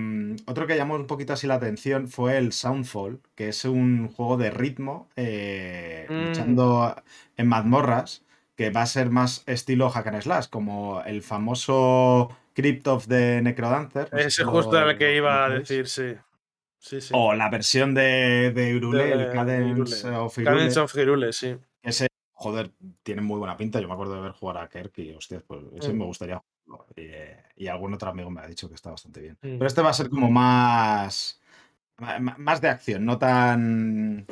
otro 0.46 0.66
que 0.66 0.74
llamó 0.78 0.94
un 0.94 1.06
poquito 1.06 1.34
así 1.34 1.46
la 1.46 1.56
atención 1.56 2.08
fue 2.08 2.38
el 2.38 2.54
Soundfall, 2.54 3.20
que 3.34 3.50
es 3.50 3.66
un 3.66 4.08
juego 4.08 4.38
de 4.38 4.50
ritmo, 4.50 5.10
eh, 5.16 6.06
Mm. 6.08 6.28
luchando 6.28 6.96
en 7.36 7.46
mazmorras, 7.46 8.22
que 8.62 8.70
va 8.70 8.82
a 8.82 8.86
ser 8.86 9.10
más 9.10 9.42
estilo 9.46 9.90
hack 9.90 10.06
and 10.08 10.22
slash, 10.22 10.46
como 10.48 11.02
el 11.04 11.22
famoso 11.22 12.30
Crypt 12.54 12.86
of 12.88 13.06
the 13.08 13.40
Necrodancer. 13.42 14.08
no 14.12 14.18
Ese 14.18 14.44
justo 14.44 14.76
era 14.78 14.90
el 14.92 14.98
que 14.98 15.16
iba 15.16 15.44
a 15.44 15.48
decir, 15.50 15.88
sí. 15.88 16.14
Sí, 16.78 17.00
sí. 17.00 17.12
O 17.16 17.32
la 17.32 17.48
versión 17.48 17.94
de, 17.94 18.50
de 18.54 18.70
Hyrule, 18.72 19.04
De- 19.04 19.12
el 19.12 19.18
de 19.20 19.30
Cadence 19.32 19.68
Hyrule. 19.68 20.16
of 20.18 20.36
Hyrule, 20.36 20.50
Cadence 20.56 20.80
of 20.80 20.92
Hyrule, 20.96 21.32
sí. 21.32 21.56
ese, 21.82 22.08
joder, 22.32 22.70
tiene 23.04 23.22
muy 23.22 23.38
buena 23.38 23.56
pinta. 23.56 23.80
Yo 23.80 23.86
me 23.86 23.94
acuerdo 23.94 24.14
de 24.16 24.20
ver 24.22 24.32
jugar 24.32 24.58
a 24.58 24.68
Kirk 24.68 24.92
y, 24.98 25.12
hostias, 25.12 25.42
pues 25.46 25.60
ese 25.78 25.92
Mm. 25.92 25.98
me 25.98 26.04
gustaría 26.06 26.42
jugarlo. 26.66 26.86
Y, 26.96 27.02
eh, 27.02 27.36
y 27.56 27.68
algún 27.68 27.94
otro 27.94 28.10
amigo 28.10 28.30
me 28.30 28.40
ha 28.40 28.46
dicho 28.48 28.68
que 28.68 28.74
está 28.74 28.90
bastante 28.90 29.20
bien. 29.20 29.34
Mm. 29.42 29.58
Pero 29.58 29.66
este 29.66 29.80
va 29.82 29.90
a 29.90 29.94
ser 29.94 30.08
como 30.10 30.28
más. 30.30 31.40
Más 32.38 32.60
de 32.60 32.68
acción, 32.68 33.04
no 33.04 33.16
tan. 33.16 34.26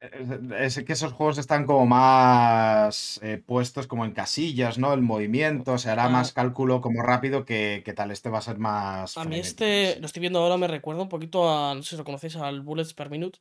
Es, 0.00 0.78
es 0.78 0.84
que 0.84 0.94
esos 0.94 1.12
juegos 1.12 1.36
están 1.36 1.66
como 1.66 1.84
más 1.84 3.20
eh, 3.22 3.36
puestos 3.44 3.86
como 3.86 4.06
en 4.06 4.12
casillas, 4.12 4.78
¿no? 4.78 4.94
El 4.94 5.02
movimiento, 5.02 5.76
se 5.76 5.90
hará 5.90 6.04
Ah. 6.06 6.08
más 6.08 6.32
cálculo 6.32 6.80
como 6.80 7.02
rápido 7.02 7.44
que, 7.44 7.82
que 7.84 7.92
tal. 7.92 8.10
Este 8.10 8.30
va 8.30 8.38
a 8.38 8.42
ser 8.42 8.56
más. 8.58 9.16
A 9.18 9.24
mí 9.24 9.26
frenético, 9.42 9.48
este, 9.64 10.00
lo 10.00 10.06
estoy 10.06 10.20
viendo 10.20 10.38
ahora, 10.38 10.56
me 10.56 10.68
recuerda 10.68 11.02
un 11.02 11.10
poquito 11.10 11.50
a, 11.50 11.74
no 11.74 11.82
sé 11.82 11.90
si 11.90 11.96
lo 11.96 12.04
conocéis, 12.04 12.36
al 12.36 12.62
Bullets 12.62 12.94
per 12.94 13.10
Minute, 13.10 13.40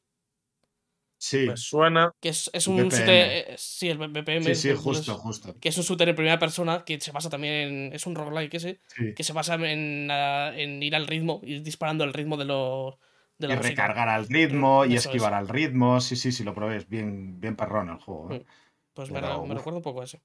Sí, 1.22 1.48
Me 1.48 1.58
suena. 1.58 2.14
que 2.22 2.30
es, 2.30 2.50
es 2.54 2.66
BPM. 2.66 2.82
un 2.84 2.90
shooter, 2.90 3.10
eh, 3.10 3.56
sí, 3.58 3.90
el 3.90 3.98
BPM, 3.98 4.42
sí, 4.44 4.56
sí, 4.56 4.70
el 4.70 4.78
justo, 4.78 5.16
Bullets- 5.18 5.22
justo. 5.22 5.56
que 5.60 5.68
es 5.68 5.78
un 5.78 5.84
shooter 5.84 6.08
en 6.08 6.16
primera 6.16 6.40
persona, 6.40 6.86
que 6.86 6.98
se 7.02 7.12
basa 7.12 7.30
también 7.30 7.54
en, 7.54 7.94
es 7.94 8.06
un 8.06 8.16
roguelike 8.16 8.54
ese, 8.54 8.80
Sí. 8.96 9.14
que 9.16 9.24
se 9.26 9.34
basa 9.34 9.56
en, 9.56 10.10
en 10.10 10.82
ir 10.82 10.96
al 10.96 11.08
ritmo, 11.08 11.42
ir 11.44 11.62
disparando 11.62 12.06
al 12.06 12.14
ritmo 12.14 12.38
de 12.38 12.46
los 12.46 12.96
de 13.40 13.48
Y 13.48 13.56
música. 13.56 13.70
recargar 13.70 14.10
al 14.10 14.28
ritmo 14.28 14.86
y 14.86 14.90
Eso 14.96 14.98
es. 14.98 15.06
esquivar 15.08 15.34
al 15.34 15.48
ritmo. 15.48 16.00
Sí, 16.02 16.16
sí, 16.16 16.32
sí, 16.32 16.44
lo 16.44 16.54
probé. 16.54 16.76
Es 16.78 16.88
bien, 16.88 17.40
bien 17.40 17.56
perrón 17.56 17.90
el 17.90 17.98
juego. 17.98 18.32
¿eh? 18.32 18.46
Pues 18.94 19.10
me, 19.10 19.20
Pero, 19.22 19.44
me 19.46 19.52
uf. 19.54 19.58
recuerda 19.58 19.78
un 19.78 19.84
poco 19.84 20.02
a 20.02 20.04
ese. 20.04 20.22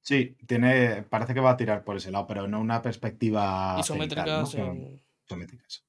Sí, 0.00 0.36
tiene, 0.46 1.02
parece 1.02 1.34
que 1.34 1.40
va 1.40 1.50
a 1.50 1.56
tirar 1.56 1.84
por 1.84 1.96
ese 1.96 2.10
lado, 2.10 2.26
pero 2.26 2.48
no 2.48 2.60
una 2.60 2.80
perspectiva 2.82 3.76
Isométrica, 3.78 4.24
cenital, 4.24 4.40
¿no? 4.40 4.46
sí. 4.46 4.56
Que- 4.56 5.02
isométricas. 5.26 5.84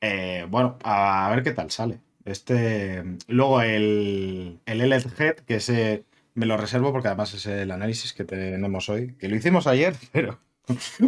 Eh, 0.00 0.46
bueno, 0.48 0.78
a 0.84 1.28
ver 1.30 1.42
qué 1.42 1.52
tal 1.52 1.70
sale. 1.70 2.00
Este, 2.24 3.02
luego 3.26 3.60
el, 3.62 4.60
el 4.66 4.78
LED 4.88 5.06
Head, 5.18 5.34
que 5.40 5.56
ese 5.56 6.04
me 6.34 6.46
lo 6.46 6.56
reservo 6.56 6.92
porque 6.92 7.08
además 7.08 7.34
es 7.34 7.46
el 7.46 7.70
análisis 7.70 8.12
que 8.12 8.24
tenemos 8.24 8.88
hoy, 8.88 9.14
que 9.16 9.28
lo 9.28 9.36
hicimos 9.36 9.66
ayer, 9.66 9.94
pero, 10.12 10.38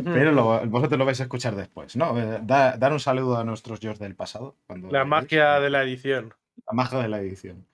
pero 0.04 0.32
lo- 0.32 0.66
vosotros 0.66 0.98
lo 0.98 1.04
vais 1.04 1.20
a 1.20 1.24
escuchar 1.24 1.54
después, 1.56 1.96
¿no? 1.96 2.18
Eh, 2.18 2.40
da- 2.42 2.76
dar 2.76 2.92
un 2.92 3.00
saludo 3.00 3.36
a 3.36 3.44
nuestros 3.44 3.80
yo 3.80 3.92
del 3.94 4.14
pasado. 4.14 4.56
Cuando 4.66 4.90
La 4.90 5.04
magia 5.04 5.60
de 5.60 5.70
la 5.70 5.82
edición. 5.82 6.34
La 6.66 6.72
magia 6.72 6.98
de 7.00 7.08
la 7.08 7.20
edición. 7.20 7.66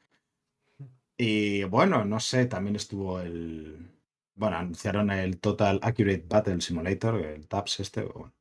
Y 1.18 1.64
bueno, 1.64 2.04
no 2.04 2.20
sé, 2.20 2.46
también 2.46 2.76
estuvo 2.76 3.20
el. 3.20 3.90
Bueno, 4.34 4.56
anunciaron 4.58 5.10
el 5.10 5.38
Total 5.38 5.78
Accurate 5.82 6.24
Battle 6.28 6.60
Simulator, 6.60 7.20
el 7.22 7.48
TAPS 7.48 7.80
este. 7.80 8.02
Bueno, 8.02 8.32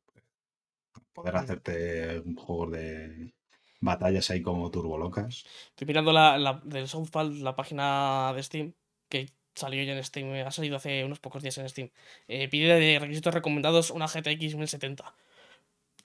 poder 1.14 1.34
Mm. 1.34 1.36
hacerte 1.38 2.20
un 2.20 2.36
juego 2.36 2.70
de 2.72 3.32
batallas 3.80 4.28
ahí 4.30 4.42
como 4.42 4.70
turbolocas. 4.70 5.44
Estoy 5.70 5.86
mirando 5.86 6.12
la, 6.12 6.36
la 6.38 6.60
del 6.64 6.86
Soundfall, 6.88 7.42
la 7.42 7.56
página 7.56 8.32
de 8.34 8.42
Steam, 8.42 8.72
que 9.08 9.30
salió 9.56 9.82
ya 9.82 9.94
en 9.94 10.04
Steam, 10.04 10.32
ha 10.46 10.50
salido 10.50 10.76
hace 10.76 11.04
unos 11.04 11.18
pocos 11.18 11.42
días 11.42 11.58
en 11.58 11.68
Steam. 11.68 11.90
Eh, 12.28 12.48
pide 12.48 12.78
de 12.78 12.98
requisitos 12.98 13.34
recomendados 13.34 13.90
una 13.90 14.06
GTX 14.06 14.54
1070. 14.54 15.14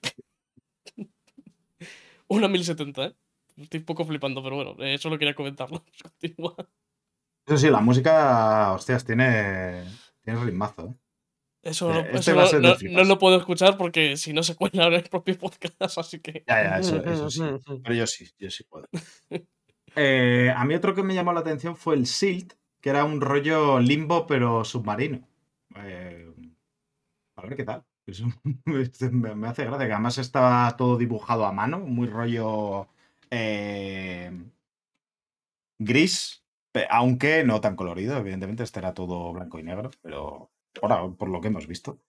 una 2.28 2.48
1070, 2.48 3.06
¿eh? 3.06 3.16
Estoy 3.58 3.82
un 3.82 3.86
poco 3.86 4.06
flipando, 4.06 4.42
pero 4.42 4.56
bueno, 4.56 4.76
eh, 4.80 4.98
solo 4.98 5.20
quería 5.20 5.36
comentarlo. 5.36 5.84
Continúa. 6.02 6.56
Eso 7.46 7.58
sí, 7.58 7.70
la 7.70 7.82
música, 7.82 8.72
hostias, 8.72 9.06
tiene, 9.06 9.84
tiene 10.24 10.44
ritmazo, 10.44 10.88
¿eh? 10.88 10.96
Eso, 11.64 11.92
Eh, 11.92 12.10
no, 12.12 12.18
este 12.18 12.32
eso 12.32 12.60
no 12.90 13.04
lo 13.04 13.20
puedo 13.20 13.38
escuchar 13.38 13.78
porque 13.78 14.18
si 14.18 14.34
no 14.34 14.42
se 14.42 14.56
cuela 14.56 14.88
en 14.88 14.94
el 14.94 15.04
propio 15.04 15.38
podcast, 15.38 15.98
así 15.98 16.20
que. 16.20 16.44
Ya, 16.48 16.64
ya, 16.64 16.80
eso, 16.80 16.96
eso 17.06 17.30
sí. 17.30 17.42
Pero 17.84 17.94
yo 17.94 18.08
sí, 18.08 18.28
yo 18.40 18.50
sí 18.50 18.64
puedo. 18.64 18.88
Eh, 19.96 20.52
a 20.56 20.66
mí 20.66 20.74
otro 20.74 20.96
que 20.96 21.04
me 21.04 21.14
llamó 21.14 21.34
la 21.34 21.42
atención 21.42 21.76
fue 21.76 21.96
el 21.96 22.08
Silt, 22.08 22.54
que 22.82 22.90
era 22.90 23.06
un 23.06 23.22
rollo 23.22 23.80
limbo 23.80 24.28
pero 24.28 24.66
submarino. 24.66 25.28
Eh, 25.76 26.34
a 27.36 27.42
ver 27.44 27.56
qué 27.56 27.64
tal. 27.64 27.84
Eso 28.06 28.26
me, 28.66 29.48
hace 29.48 29.66
gracia, 29.66 29.88
que 29.88 29.94
además 29.94 30.18
estaba 30.18 30.76
todo 30.76 30.98
dibujado 30.98 31.46
a 31.46 31.52
mano, 31.52 31.80
muy 31.80 32.08
rollo 32.08 32.88
eh, 33.30 34.32
gris, 35.80 36.44
aunque 36.90 37.44
no 37.44 37.62
tan 37.62 37.76
colorido, 37.76 38.18
evidentemente 38.18 38.64
este 38.64 38.80
era 38.80 38.94
todo 38.94 39.32
blanco 39.34 39.60
y 39.60 39.64
negro, 39.64 39.92
pero 40.02 40.52
ahora 40.82 41.08
por 41.16 41.30
lo 41.30 41.42
que 41.42 41.48
hemos 41.50 41.68
visto. 41.68 42.00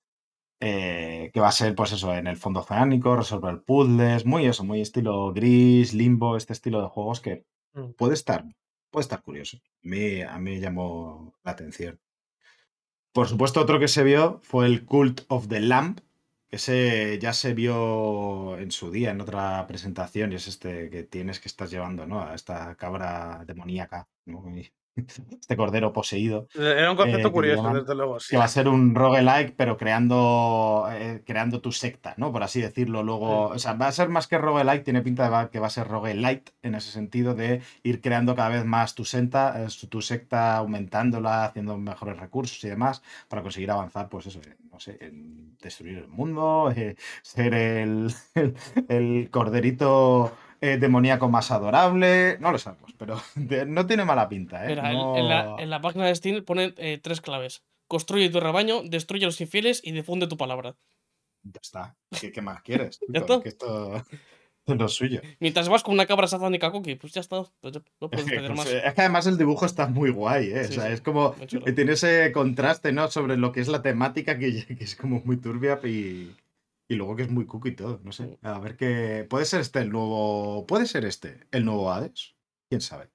Eh, 0.65 1.33
que 1.35 1.41
va 1.41 1.49
a 1.49 1.53
ser, 1.53 1.75
pues 1.75 1.91
eso, 1.91 2.15
en 2.15 2.29
el 2.29 2.37
fondo 2.37 2.61
oceánico, 2.61 3.17
resolver 3.17 3.65
puzzles, 3.65 4.25
muy 4.25 4.47
eso, 4.47 4.63
muy 4.63 4.81
estilo 4.81 5.33
gris, 5.33 5.93
limbo, 5.93 6.37
este 6.37 6.53
estilo 6.53 6.81
de 6.81 6.89
juegos 6.89 7.21
que 7.21 7.45
Mm. 7.75 7.93
puede 7.97 8.15
estar, 8.15 8.45
puede 8.93 9.03
estar 9.03 9.23
curioso. 9.23 9.57
A 9.57 9.89
mí, 9.89 10.23
a 10.23 10.39
mí 10.39 10.61
llamó 10.61 11.35
la 11.43 11.53
atención. 11.53 11.99
Por 13.13 13.29
supuesto, 13.29 13.61
otro 13.61 13.81
que 13.81 13.89
se 13.89 14.05
vio 14.05 14.41
fue 14.43 14.67
el 14.67 14.85
Cult 14.85 15.23
of 15.29 15.49
the 15.49 15.61
Lamp, 15.61 16.01
que 16.49 16.57
ese 16.57 17.19
ya 17.19 17.33
se 17.33 17.55
vio 17.55 18.59
en 18.59 18.71
su 18.71 18.91
día 18.91 19.11
en 19.11 19.21
otra 19.21 19.67
presentación 19.67 20.33
y 20.33 20.37
es 20.37 20.49
este 20.49 20.91
que 20.91 21.03
tienes 21.03 21.41
que 21.41 21.49
estás 21.49 21.71
llevando, 21.71 22.07
¿no? 22.07 22.23
A 22.23 22.35
esta 22.35 22.75
cabra 22.77 23.45
demoníaca, 23.47 24.09
este 25.41 25.57
cordero 25.57 25.93
poseído 25.93 26.49
Era 26.55 26.91
un 26.91 26.97
concepto 26.97 27.29
Eh, 27.29 27.33
curioso, 27.33 27.63
llaman- 27.63 27.81
desde 27.81 27.95
luego. 27.95 28.21
Sí. 28.21 28.31
que 28.31 28.37
va 28.37 28.45
a 28.45 28.49
ser 28.49 28.69
un 28.69 28.95
roguelike, 28.95 29.55
pero 29.57 29.77
creando, 29.77 30.87
eh, 30.93 31.23
creando 31.27 31.61
tu 31.61 31.73
secta, 31.73 32.15
¿no? 32.19 32.33
Por 32.33 32.43
así 32.43 32.61
decirlo. 32.61 33.03
Luego, 33.03 33.49
o 33.49 33.59
sea, 33.59 33.73
va 33.75 33.87
a 33.89 33.93
ser 33.93 34.09
más 34.09 34.27
que 34.27 34.39
roguelike, 34.39 34.85
tiene 34.85 35.03
pinta 35.03 35.29
de 35.45 35.51
que 35.51 35.59
va 35.61 35.67
a 35.69 35.71
ser 35.71 35.89
roguelite 35.89 36.53
en 36.63 36.75
ese 36.75 36.91
sentido 36.91 37.35
de 37.35 37.63
ir 37.83 38.01
creando 38.01 38.35
cada 38.37 38.51
vez 38.51 38.65
más 38.65 38.95
tu 38.95 39.05
secta, 39.05 39.63
eh, 39.65 39.69
tu 39.89 40.03
secta, 40.03 40.57
aumentándola, 40.59 41.47
haciendo 41.47 41.77
mejores 41.79 42.19
recursos 42.19 42.63
y 42.65 42.69
demás, 42.69 43.03
para 43.29 43.43
conseguir 43.43 43.71
avanzar, 43.71 44.09
pues 44.09 44.27
eso, 44.27 44.41
no 44.71 44.79
sé, 44.79 44.99
en 45.01 45.57
destruir 45.59 45.99
el 45.99 46.09
mundo, 46.09 46.71
eh, 46.77 46.97
ser 47.23 47.55
el, 47.55 48.13
el, 48.35 48.55
el 48.89 49.31
corderito 49.31 50.33
eh, 50.63 50.79
demoníaco 50.79 51.29
más 51.29 51.51
adorable, 51.51 52.39
no 52.41 52.51
lo 52.53 52.59
sabemos, 52.59 52.95
pero 52.97 53.21
no 53.67 53.87
tiene 53.87 54.05
mala 54.07 54.29
pinta, 54.31 54.65
¿eh? 54.65 54.69
Mira, 54.69 54.91
en- 54.91 54.97
No- 54.99 55.17
en, 55.19 55.29
la, 55.29 55.57
en 55.59 55.69
la 55.71 55.81
página 55.83 56.07
de 56.07 56.15
Steam 56.15 56.45
pone 56.45 56.73
eh, 56.79 56.99
tres 57.03 57.21
claves: 57.21 57.63
construye 57.89 58.31
tu 58.31 58.41
rebaño, 58.41 58.83
destruye 58.85 59.25
a 59.25 59.29
los 59.29 59.41
infieles 59.41 59.81
y 59.85 59.93
difunde 59.93 60.27
tu 60.29 60.37
palabra. 60.39 60.77
Ya 61.43 61.61
está. 61.61 61.97
¿Qué, 62.21 62.31
qué 62.33 62.41
más 62.41 62.63
quieres? 62.63 62.99
Ya 63.09 63.21
chico? 63.21 63.35
está. 63.35 63.43
Que 63.43 63.49
esto 63.51 63.97
es 64.67 64.77
lo 64.79 64.89
suyo. 64.89 65.21
Mientras 65.41 65.69
vas 65.69 65.83
con 65.83 65.95
una 65.95 66.07
cabra 66.07 66.29
satánica 66.29 66.71
cookie, 66.71 66.95
pues 66.95 67.13
ya 67.13 67.21
está. 67.21 67.43
pues 67.61 67.75
ya 67.75 67.83
no 68.01 68.09
puedes 68.09 68.27
pedir 68.31 68.47
Pues, 68.47 68.57
más. 68.59 68.67
eh, 68.69 68.83
es 68.87 68.95
que 68.95 69.01
además 69.01 69.27
el 69.27 69.37
dibujo 69.37 69.67
está 69.67 69.89
muy 69.89 70.11
guay, 70.11 70.53
¿eh? 70.53 70.65
Sí, 70.65 70.71
o 70.71 70.75
sea, 70.77 70.87
sí, 70.87 70.93
es 70.93 71.01
como. 71.01 71.35
eh, 71.67 71.73
Tiene 71.73 71.93
ese 71.95 72.31
contraste, 72.31 72.93
¿no? 72.93 73.11
Sobre 73.11 73.37
lo 73.37 73.51
que 73.51 73.61
es 73.61 73.67
la 73.69 73.83
temática, 73.83 74.39
que, 74.39 74.65
que 74.65 74.85
es 74.85 74.95
como 74.95 75.21
muy 75.25 75.37
turbia 75.39 75.81
y. 75.85 76.31
Y 76.93 76.97
luego 76.97 77.17
que 77.17 77.23
es 77.23 77.31
muy 77.31 77.47
cookie 77.47 77.71
y 77.71 77.75
todo, 77.77 78.01
no 78.05 78.13
sé. 78.13 78.39
A 78.43 78.59
ver 78.59 78.77
qué. 78.77 79.27
¿Puede 79.31 79.47
ser 79.47 79.63
este 79.63 79.79
el 79.79 79.91
nuevo. 79.91 80.67
¿Puede 80.67 80.85
ser 80.87 81.07
este 81.07 81.47
el 81.51 81.65
nuevo 81.65 81.91
Hades? 81.91 82.35
¿Quién 82.69 82.83
sabe? 82.83 83.09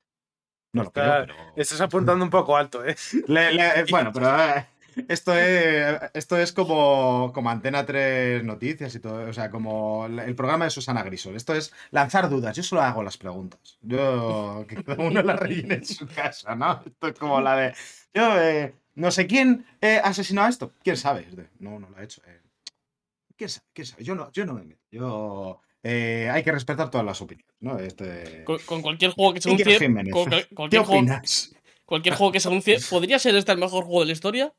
No 0.74 0.84
lo 0.84 0.92
creo, 0.92 1.06
pero. 1.22 1.36
Estás 1.56 1.82
apuntando 1.82 2.26
un 2.26 2.32
poco 2.32 2.58
alto, 2.58 2.84
¿eh? 2.84 2.96
Le- 3.28 3.52
le- 3.54 3.84
bueno, 3.92 4.12
pero. 4.12 4.28
eh, 4.44 4.66
Esto 5.10 5.36
es, 5.38 6.00
esto 6.16 6.38
es 6.38 6.52
como, 6.54 7.32
como 7.32 7.52
Antena 7.52 7.86
3 7.86 8.44
Noticias 8.44 8.96
y 8.96 9.00
todo, 9.00 9.30
o 9.30 9.34
sea, 9.34 9.52
como 9.52 10.08
el 10.08 10.34
programa 10.36 10.66
de 10.66 10.72
Susana 10.72 11.04
Grisol. 11.04 11.36
Esto 11.36 11.54
es 11.54 11.72
lanzar 11.92 12.28
dudas, 12.32 12.56
yo 12.58 12.64
solo 12.64 12.82
hago 12.82 13.04
las 13.04 13.18
preguntas. 13.20 13.78
Yo, 13.82 14.66
que 14.68 14.84
cada 14.84 15.04
uno 15.04 15.22
las 15.22 15.40
rellene 15.40 15.76
en 15.76 15.86
su 15.86 16.08
casa, 16.08 16.56
¿no? 16.56 16.82
Esto 16.84 17.08
es 17.10 17.20
como 17.20 17.40
la 17.42 17.56
de, 17.58 17.76
yo, 18.12 18.42
eh, 18.42 18.74
no 18.96 19.12
sé 19.12 19.28
quién 19.28 19.68
eh, 19.82 20.02
asesinó 20.04 20.42
a 20.42 20.50
esto, 20.50 20.74
quién 20.84 20.98
sabe. 20.98 21.28
No, 21.60 21.80
no 21.80 21.90
lo 21.92 21.98
ha 21.98 22.04
hecho. 22.04 22.24
eh. 22.26 22.42
¿Quién 23.38 23.50
sabe? 23.50 23.66
¿Quién 23.74 23.86
sabe? 23.88 24.04
Yo 24.04 24.16
no, 24.16 24.32
yo 24.32 24.46
no 24.46 24.54
me 24.54 24.64
meto. 24.64 24.82
Yo, 24.92 25.62
eh, 25.84 26.30
hay 26.32 26.44
que 26.44 26.52
respetar 26.52 26.90
todas 26.90 27.06
las 27.06 27.22
opiniones, 27.22 27.56
¿no? 27.60 27.78
Este... 27.80 28.44
Con, 28.44 28.58
con 28.60 28.82
cualquier 28.82 29.12
juego 29.12 29.34
que 29.34 29.42
se 29.42 29.50
anuncie. 29.50 29.80
Con 30.12 30.30
cual- 30.30 30.48
¿Qué 30.48 30.56
cualquier, 30.56 30.84
juego, 30.84 31.06
cualquier 31.86 32.16
juego 32.16 32.32
que 32.32 32.40
se 32.40 32.48
anuncie. 32.48 32.78
¿Podría 32.90 33.20
ser 33.20 33.36
este 33.36 33.52
el 33.52 33.58
mejor 33.60 33.84
juego 33.86 34.02
de 34.02 34.08
la 34.08 34.12
historia? 34.14 34.54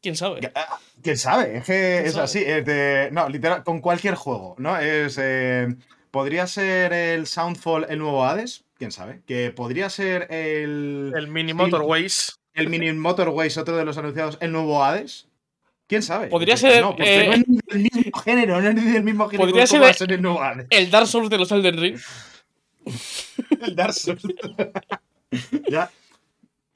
¿Quién 0.00 0.14
sabe? 0.16 0.52
Ah, 0.54 0.78
¿Quién 1.02 1.16
sabe? 1.16 1.58
Es 1.58 1.64
que 1.64 1.98
es 2.06 2.12
sabe? 2.12 2.24
así. 2.24 2.38
es 2.44 2.64
de- 2.64 3.08
no, 3.12 3.28
literal, 3.28 3.64
con 3.64 3.80
cualquier 3.80 4.14
juego, 4.14 4.54
¿no? 4.58 4.76
Es. 4.78 5.18
eh, 5.20 5.74
¿Podría 6.10 6.46
ser 6.46 6.92
el 6.92 7.26
Soundfall 7.26 7.86
el 7.88 7.98
nuevo 7.98 8.24
Hades? 8.24 8.64
¿Quién 8.78 8.92
sabe? 8.92 9.22
Que 9.26 9.50
podría 9.50 9.90
ser 9.90 10.26
el. 10.32 11.12
El 11.16 11.28
Mini. 11.28 11.52
Motorways. 11.52 12.38
El 12.54 12.68
Mini 12.68 12.92
Motorways, 12.92 13.56
otro 13.58 13.76
de 13.76 13.84
los 13.84 13.98
anunciados, 13.98 14.38
el 14.40 14.52
nuevo 14.52 14.82
Hades. 14.84 15.26
¿Quién 15.88 16.02
sabe? 16.02 16.28
Podría 16.28 16.54
Porque 16.54 16.70
ser, 16.70 16.82
No, 16.82 16.94
eh, 16.98 17.26
no 17.26 17.32
es 17.32 17.48
ni 17.48 17.58
del 17.66 17.82
mismo 17.82 18.20
género, 18.20 18.60
no 18.60 18.68
es 18.68 18.74
ni 18.74 18.92
del 18.92 19.02
mismo 19.02 19.28
género. 19.28 19.48
Podría 19.48 19.66
¿cómo 19.66 19.66
ser 19.66 19.82
va 19.82 19.86
a 19.86 19.90
el- 19.90 19.94
ser 19.96 20.12
el 20.12 20.22
nuevo 20.22 20.42
Hades? 20.42 20.66
El 20.70 20.90
Dark 20.90 21.06
Souls 21.06 21.30
de 21.30 21.38
los 21.38 21.50
Elden 21.50 21.78
Ring. 21.80 21.98
El 23.62 23.74
Dark 23.74 23.94
Souls. 23.94 24.22
ya. 25.68 25.90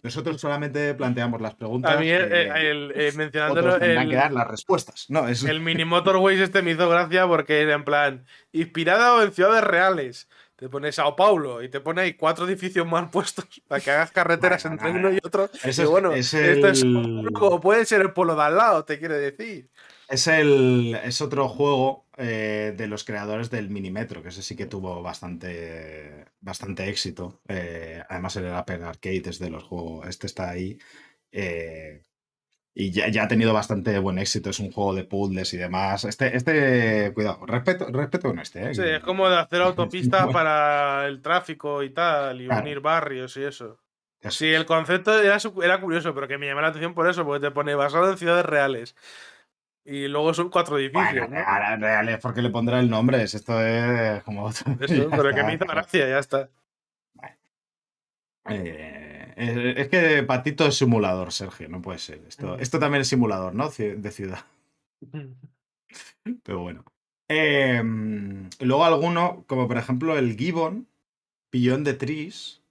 Nosotros 0.02 0.40
solamente 0.40 0.94
planteamos 0.94 1.40
las 1.40 1.54
preguntas. 1.54 1.94
A 1.96 2.00
mí, 2.00 2.08
el, 2.08 2.32
eh, 2.32 2.70
el- 2.70 2.92
eh, 2.96 3.12
mencionándolo, 3.14 3.66
otros 3.68 3.80
tendrán 3.80 4.04
el, 4.04 4.10
que 4.10 4.16
dar 4.16 4.32
las 4.32 4.48
respuestas. 4.48 5.06
No, 5.08 5.28
es. 5.28 5.44
el 5.44 5.60
Mini 5.60 5.84
Motorways 5.84 6.40
este 6.40 6.60
me 6.62 6.72
hizo 6.72 6.88
gracia 6.88 7.26
porque 7.28 7.60
era 7.60 7.74
en 7.74 7.84
plan, 7.84 8.24
inspirada 8.50 9.22
en 9.22 9.32
ciudades 9.32 9.62
reales. 9.62 10.28
Te 10.62 10.68
pone 10.68 10.92
Sao 10.92 11.16
Paulo 11.16 11.60
y 11.60 11.68
te 11.68 11.80
pone 11.80 12.02
ahí 12.02 12.14
cuatro 12.14 12.46
edificios 12.46 12.86
mal 12.86 13.10
puestos 13.10 13.44
para 13.66 13.80
que 13.80 13.90
hagas 13.90 14.12
carreteras 14.12 14.62
Bueno, 14.62 14.76
entre 14.76 14.90
uno 14.92 15.12
y 15.12 15.18
otro. 15.18 15.50
Eso 15.64 15.82
y 15.82 15.84
es- 15.84 15.90
bueno, 15.90 16.12
es 16.12 16.32
esto 16.34 16.68
es 16.68 16.84
como 16.84 17.60
puede 17.60 17.84
ser 17.84 18.00
el 18.00 18.12
polo 18.12 18.36
de 18.36 18.42
al 18.42 18.56
lado, 18.56 18.84
te 18.84 19.00
quiere 19.00 19.18
decir. 19.18 19.68
Es 20.08 20.28
el. 20.28 20.96
Es 21.02 21.20
otro 21.20 21.48
juego 21.48 22.06
eh, 22.16 22.74
de 22.76 22.86
los 22.86 23.02
creadores 23.02 23.50
del 23.50 23.70
Minimetro, 23.70 24.22
que 24.22 24.28
ese 24.28 24.42
sí 24.42 24.54
que 24.54 24.66
tuvo 24.66 25.02
bastante. 25.02 26.26
bastante 26.40 26.88
éxito. 26.88 27.40
Eh, 27.48 28.00
además, 28.08 28.36
el 28.36 28.52
Apple 28.54 28.84
Arcade 28.84 29.22
es 29.30 29.40
de 29.40 29.50
los 29.50 29.64
juegos. 29.64 30.06
Este 30.06 30.28
está 30.28 30.48
ahí. 30.50 30.78
eh, 31.32 32.02
y 32.74 32.90
ya, 32.90 33.08
ya 33.08 33.24
ha 33.24 33.28
tenido 33.28 33.52
bastante 33.52 33.98
buen 33.98 34.18
éxito. 34.18 34.50
Es 34.50 34.58
un 34.60 34.72
juego 34.72 34.94
de 34.94 35.04
puzzles 35.04 35.52
y 35.54 35.58
demás. 35.58 36.04
Este, 36.04 36.36
este, 36.36 37.12
cuidado, 37.14 37.44
respeto, 37.46 37.86
respeto 37.92 38.28
con 38.28 38.38
este, 38.38 38.70
¿eh? 38.70 38.74
Sí, 38.74 38.82
es 38.82 39.00
como 39.00 39.28
de 39.28 39.38
hacer 39.38 39.60
autopistas 39.62 40.28
para 40.32 41.06
el 41.06 41.20
tráfico 41.20 41.82
y 41.82 41.90
tal, 41.90 42.40
y 42.40 42.46
Claro. 42.46 42.62
unir 42.62 42.80
barrios 42.80 43.36
y 43.36 43.44
eso. 43.44 43.78
Eso 44.20 44.30
Sí, 44.38 44.48
el 44.54 44.64
concepto 44.66 45.18
era, 45.20 45.36
era 45.62 45.80
curioso, 45.80 46.14
pero 46.14 46.28
que 46.28 46.38
me 46.38 46.46
llamó 46.46 46.60
la 46.60 46.68
atención 46.68 46.94
por 46.94 47.08
eso, 47.08 47.24
porque 47.24 47.46
te 47.46 47.50
pone 47.50 47.74
basado 47.74 48.10
en 48.10 48.16
ciudades 48.16 48.46
reales. 48.46 48.94
Y 49.84 50.06
luego 50.06 50.32
son 50.32 50.48
cuatro 50.48 50.78
edificios, 50.78 51.12
Bueno, 51.28 51.28
¿no? 51.28 51.34
real- 51.44 51.80
real 51.80 52.08
es 52.08 52.18
porque 52.20 52.40
le 52.40 52.50
pondrá 52.50 52.78
el 52.78 52.88
nombre. 52.88 53.20
es- 53.22 53.34
Esto 53.34 53.60
es 53.60 54.22
como. 54.22 54.48
Eso, 54.48 54.64
pero 54.78 55.24
que 55.24 55.30
está, 55.30 55.44
me 55.44 55.54
hizo 55.54 55.64
gracia, 55.66 56.08
ya 56.08 56.18
está. 56.20 56.48
Eh, 58.48 59.32
es, 59.36 59.78
es 59.78 59.88
que 59.88 60.22
Patito 60.24 60.66
es 60.66 60.76
simulador, 60.76 61.32
Sergio, 61.32 61.68
no 61.68 61.80
puede 61.80 61.98
ser. 61.98 62.22
Esto, 62.26 62.58
esto 62.58 62.78
también 62.78 63.02
es 63.02 63.08
simulador, 63.08 63.54
¿no? 63.54 63.68
De 63.68 64.10
ciudad. 64.10 64.44
Pero 66.42 66.60
bueno. 66.60 66.84
Eh, 67.28 67.82
luego 68.60 68.84
alguno, 68.84 69.44
como 69.46 69.68
por 69.68 69.78
ejemplo 69.78 70.18
el 70.18 70.36
Gibbon, 70.36 70.88
Beyond 71.50 71.84
the 71.84 71.94
Trees, 71.94 72.62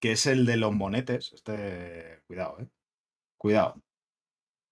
que 0.00 0.12
es 0.12 0.26
el 0.26 0.44
de 0.46 0.56
los 0.56 0.72
monetes. 0.72 1.32
Este. 1.34 2.20
Cuidado, 2.26 2.58
eh. 2.60 2.68
Cuidado. 3.38 3.80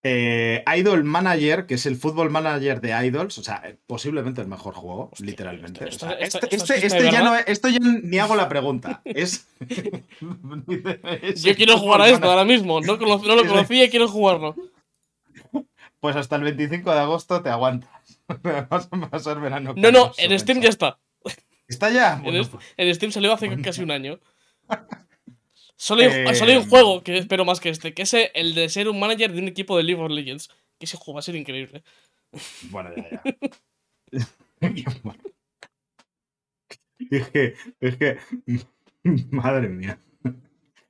Eh, 0.05 0.65
Idol 0.79 1.05
Manager, 1.05 1.65
que 1.67 1.75
es 1.75 1.87
el 1.87 1.95
fútbol 1.97 2.29
manager 2.29 2.81
de 2.81 2.91
Idols, 3.07 3.39
o 3.39 3.43
sea, 3.45 3.63
eh, 3.65 3.79
posiblemente 3.87 4.41
el 4.41 4.49
mejor 4.49 4.75
juego, 4.75 5.11
Hostia, 5.13 5.27
literalmente. 5.27 5.89
esto- 5.89 6.07
O 6.07 6.09
sea, 6.09 6.19
este, 6.19 6.39
este- 6.57 6.87
este 6.87 6.99
ya 7.05 7.05
verdad. 7.05 7.23
no 7.25 7.37
es- 7.37 7.45
esto 7.47 7.69
ya 7.69 7.79
ni 7.81 8.19
hago 8.19 8.35
la 8.35 8.49
pregunta. 8.49 9.01
Es. 9.05 9.47
es 11.23 11.43
Yo 11.45 11.55
quiero 11.55 11.79
jugar 11.79 12.01
a 12.03 12.09
esto 12.09 12.29
ahora 12.29 12.45
mismo. 12.45 12.81
No, 12.81 12.97
lo 12.97 12.99
conocía 13.47 13.85
y 13.85 13.91
quiero 13.91 14.09
jugarlo. 14.09 14.57
Pues 16.01 16.17
hasta 16.17 16.35
el 16.35 16.43
25 16.43 16.93
de 16.93 16.99
agosto 16.99 17.41
te 17.43 17.51
aguantas. 17.51 17.91
Vas 18.69 18.89
a 18.91 19.09
pasar 19.09 19.41
verano. 19.41 19.73
No, 19.77 19.93
no, 19.93 20.13
en 20.19 20.37
Steam 20.39 20.61
ya 20.61 20.69
está. 20.71 20.99
¿Está 21.69 21.91
ya? 21.91 22.15
En, 22.15 22.23
Bueno, 22.25 22.45
pues, 22.51 22.65
en 22.77 22.95
Steam 22.95 23.13
salió 23.13 23.33
hace 23.33 23.47
Bueno. 23.47 23.63
casi 23.63 23.83
un 23.83 23.93
año. 23.93 24.19
Solo 25.83 26.03
hay, 26.03 26.09
Eh, 26.09 26.35
solo 26.37 26.53
hay 26.53 26.59
un 26.59 26.69
juego 26.69 27.03
que 27.03 27.19
espero 27.19 27.45
más 27.45 27.59
que 27.59 27.69
este, 27.69 27.93
que 27.93 28.03
es 28.03 28.15
el 28.15 28.55
de 28.55 28.69
ser 28.69 28.89
un 28.89 29.01
manager 29.01 29.33
de 29.33 29.41
un 29.41 29.49
equipo 29.49 29.77
de 29.77 29.83
League 29.83 30.01
of 30.01 30.13
Legends. 30.13 30.49
Que 30.79 30.85
ese 30.87 30.97
juego 30.97 31.15
va 31.15 31.19
a 31.19 31.23
ser 31.23 31.35
increíble. 31.35 31.83
Bueno, 32.71 32.91
ya, 32.95 33.11
ya. 33.11 33.23
Es 37.11 37.29
que, 37.31 37.55
es 37.81 37.97
que, 37.97 38.19
madre 39.33 39.69
mía. 39.69 39.99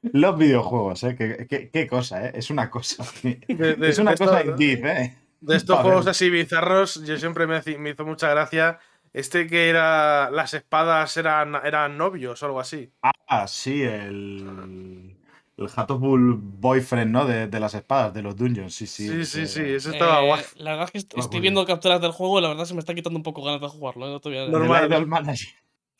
Los 0.02 0.36
videojuegos, 0.38 1.02
¿eh? 1.04 1.16
Qué, 1.16 1.46
qué- 1.48 1.70
qué 1.70 1.86
cosa, 1.86 2.26
¿eh? 2.26 2.32
Es 2.34 2.50
una 2.50 2.68
cosa. 2.70 3.02
De- 3.22 3.74
de- 3.76 3.88
es 3.88 3.98
una 3.98 4.14
cosa 4.14 4.40
esto- 4.40 4.56
¿eh? 4.60 5.16
De 5.40 5.56
estos 5.56 5.78
juegos 5.80 6.06
así 6.06 6.28
bizarros, 6.30 7.02
yo 7.04 7.16
siempre 7.18 7.46
me, 7.46 7.60
me 7.78 7.90
hizo 7.90 8.04
mucha 8.04 8.28
gracia. 8.28 8.78
Este 9.12 9.46
que 9.46 9.68
era. 9.68 10.30
Las 10.30 10.54
espadas 10.54 11.16
eran, 11.16 11.54
eran 11.64 11.98
novios 11.98 12.42
o 12.42 12.46
algo 12.46 12.60
así. 12.60 12.90
Ah, 13.28 13.46
sí, 13.46 13.82
el. 13.82 15.16
El 15.58 15.68
Hatoful 15.76 16.34
Boyfriend, 16.40 17.10
¿no? 17.10 17.26
De, 17.26 17.46
de 17.46 17.60
las 17.60 17.74
espadas, 17.74 18.14
de 18.14 18.22
los 18.22 18.34
dungeons, 18.36 18.74
sí, 18.74 18.86
sí. 18.86 19.06
Sí, 19.06 19.24
sí, 19.26 19.40
ese- 19.42 19.46
sí, 19.46 19.70
eso 19.74 19.90
estaba 19.92 20.22
Eh, 20.22 20.26
guay. 20.26 20.42
La 20.56 20.70
verdad 20.70 20.86
es 20.86 20.90
que 20.92 20.98
est- 20.98 21.08
Estaba 21.10 21.22
estoy 21.24 21.40
viendo 21.40 21.64
capturas 21.66 22.00
del 22.00 22.10
juego 22.12 22.38
y 22.38 22.42
la 22.42 22.48
verdad 22.48 22.64
se 22.64 22.72
me 22.72 22.80
está 22.80 22.94
quitando 22.94 23.18
un 23.18 23.22
poco 23.22 23.44
ganas 23.44 23.60
de 23.60 23.68
jugarlo. 23.68 24.06
¿eh? 24.08 24.10
No 24.12 24.20
te 24.20 24.30
voy 24.30 24.38
a- 24.38 24.42
del 24.42 24.50
Normal. 24.50 24.86
Idol 24.88 25.06
Manager. 25.06 25.48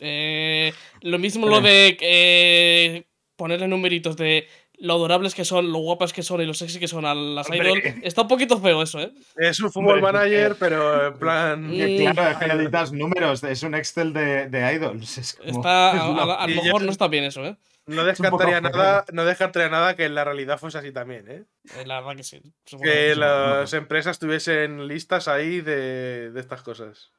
Eh, 0.01 0.73
lo 1.03 1.19
mismo 1.19 1.47
Pero- 1.47 1.57
lo 1.61 1.67
de 1.69 1.99
eh, 2.01 3.07
ponerle 3.37 3.69
numeritos 3.69 4.17
de 4.17 4.49
lo 4.85 4.95
adorables 4.95 5.35
que 5.35 5.45
son, 5.45 5.71
lo 5.71 5.79
guapas 5.79 6.13
que 6.13 6.23
son 6.23 6.41
y 6.43 6.47
lo 6.47 6.55
sexy 6.55 6.79
que 6.81 6.89
son 6.89 7.05
a 7.07 7.15
las 7.15 7.49
Hombre. 7.49 7.71
idol. 7.71 7.83
Está 8.03 8.23
un 8.23 8.29
poquito 8.29 8.59
feo 8.61 8.83
eso, 8.83 9.01
¿eh? 9.01 9.13
Es 9.37 9.61
un 9.61 9.71
fútbol 9.73 9.99
Hombre, 9.99 10.13
manager, 10.13 10.57
pero 10.59 11.07
en 11.07 11.19
plan. 11.19 11.69
Mm. 11.69 12.13
claro, 12.13 12.31
es 12.33 12.37
que 12.39 12.47
necesitas 12.49 12.93
números, 12.93 13.45
es 13.45 13.63
un 13.63 13.75
Excel 13.75 14.13
de, 14.13 14.49
de 14.49 14.75
idols. 14.75 15.19
es 15.19 15.35
como- 15.35 15.51
Está, 15.51 15.93
es 15.97 16.01
a, 16.03 16.07
lo- 16.09 16.33
a- 16.33 16.35
a 16.43 16.47
lo 16.47 16.53
y 16.53 16.57
yo- 16.57 16.63
mejor 16.65 16.83
no 16.83 16.91
está 16.91 17.09
bien 17.09 17.25
eso, 17.25 17.45
¿eh? 17.47 17.57
No 17.87 18.05
descartaría 18.05 18.61
nada, 18.61 19.05
no 19.13 19.25
descartaría 19.25 19.69
nada 19.69 19.97
que 19.97 20.05
en 20.05 20.15
la 20.15 20.23
realidad 20.25 20.59
fuese 20.59 20.79
así 20.79 20.93
también, 20.93 21.29
¿eh? 21.29 21.45
Eh, 21.79 21.85
La 21.87 22.01
verdad 22.01 22.17
que 22.17 22.23
sí. 22.23 22.41
Que 22.81 23.17
las 23.17 23.73
empresas 23.73 24.19
tuviesen 24.21 24.87
listas 24.87 25.27
ahí 25.27 25.61
de, 25.61 26.31
de 26.31 26.41
estas 26.41 26.63
cosas. 26.63 27.11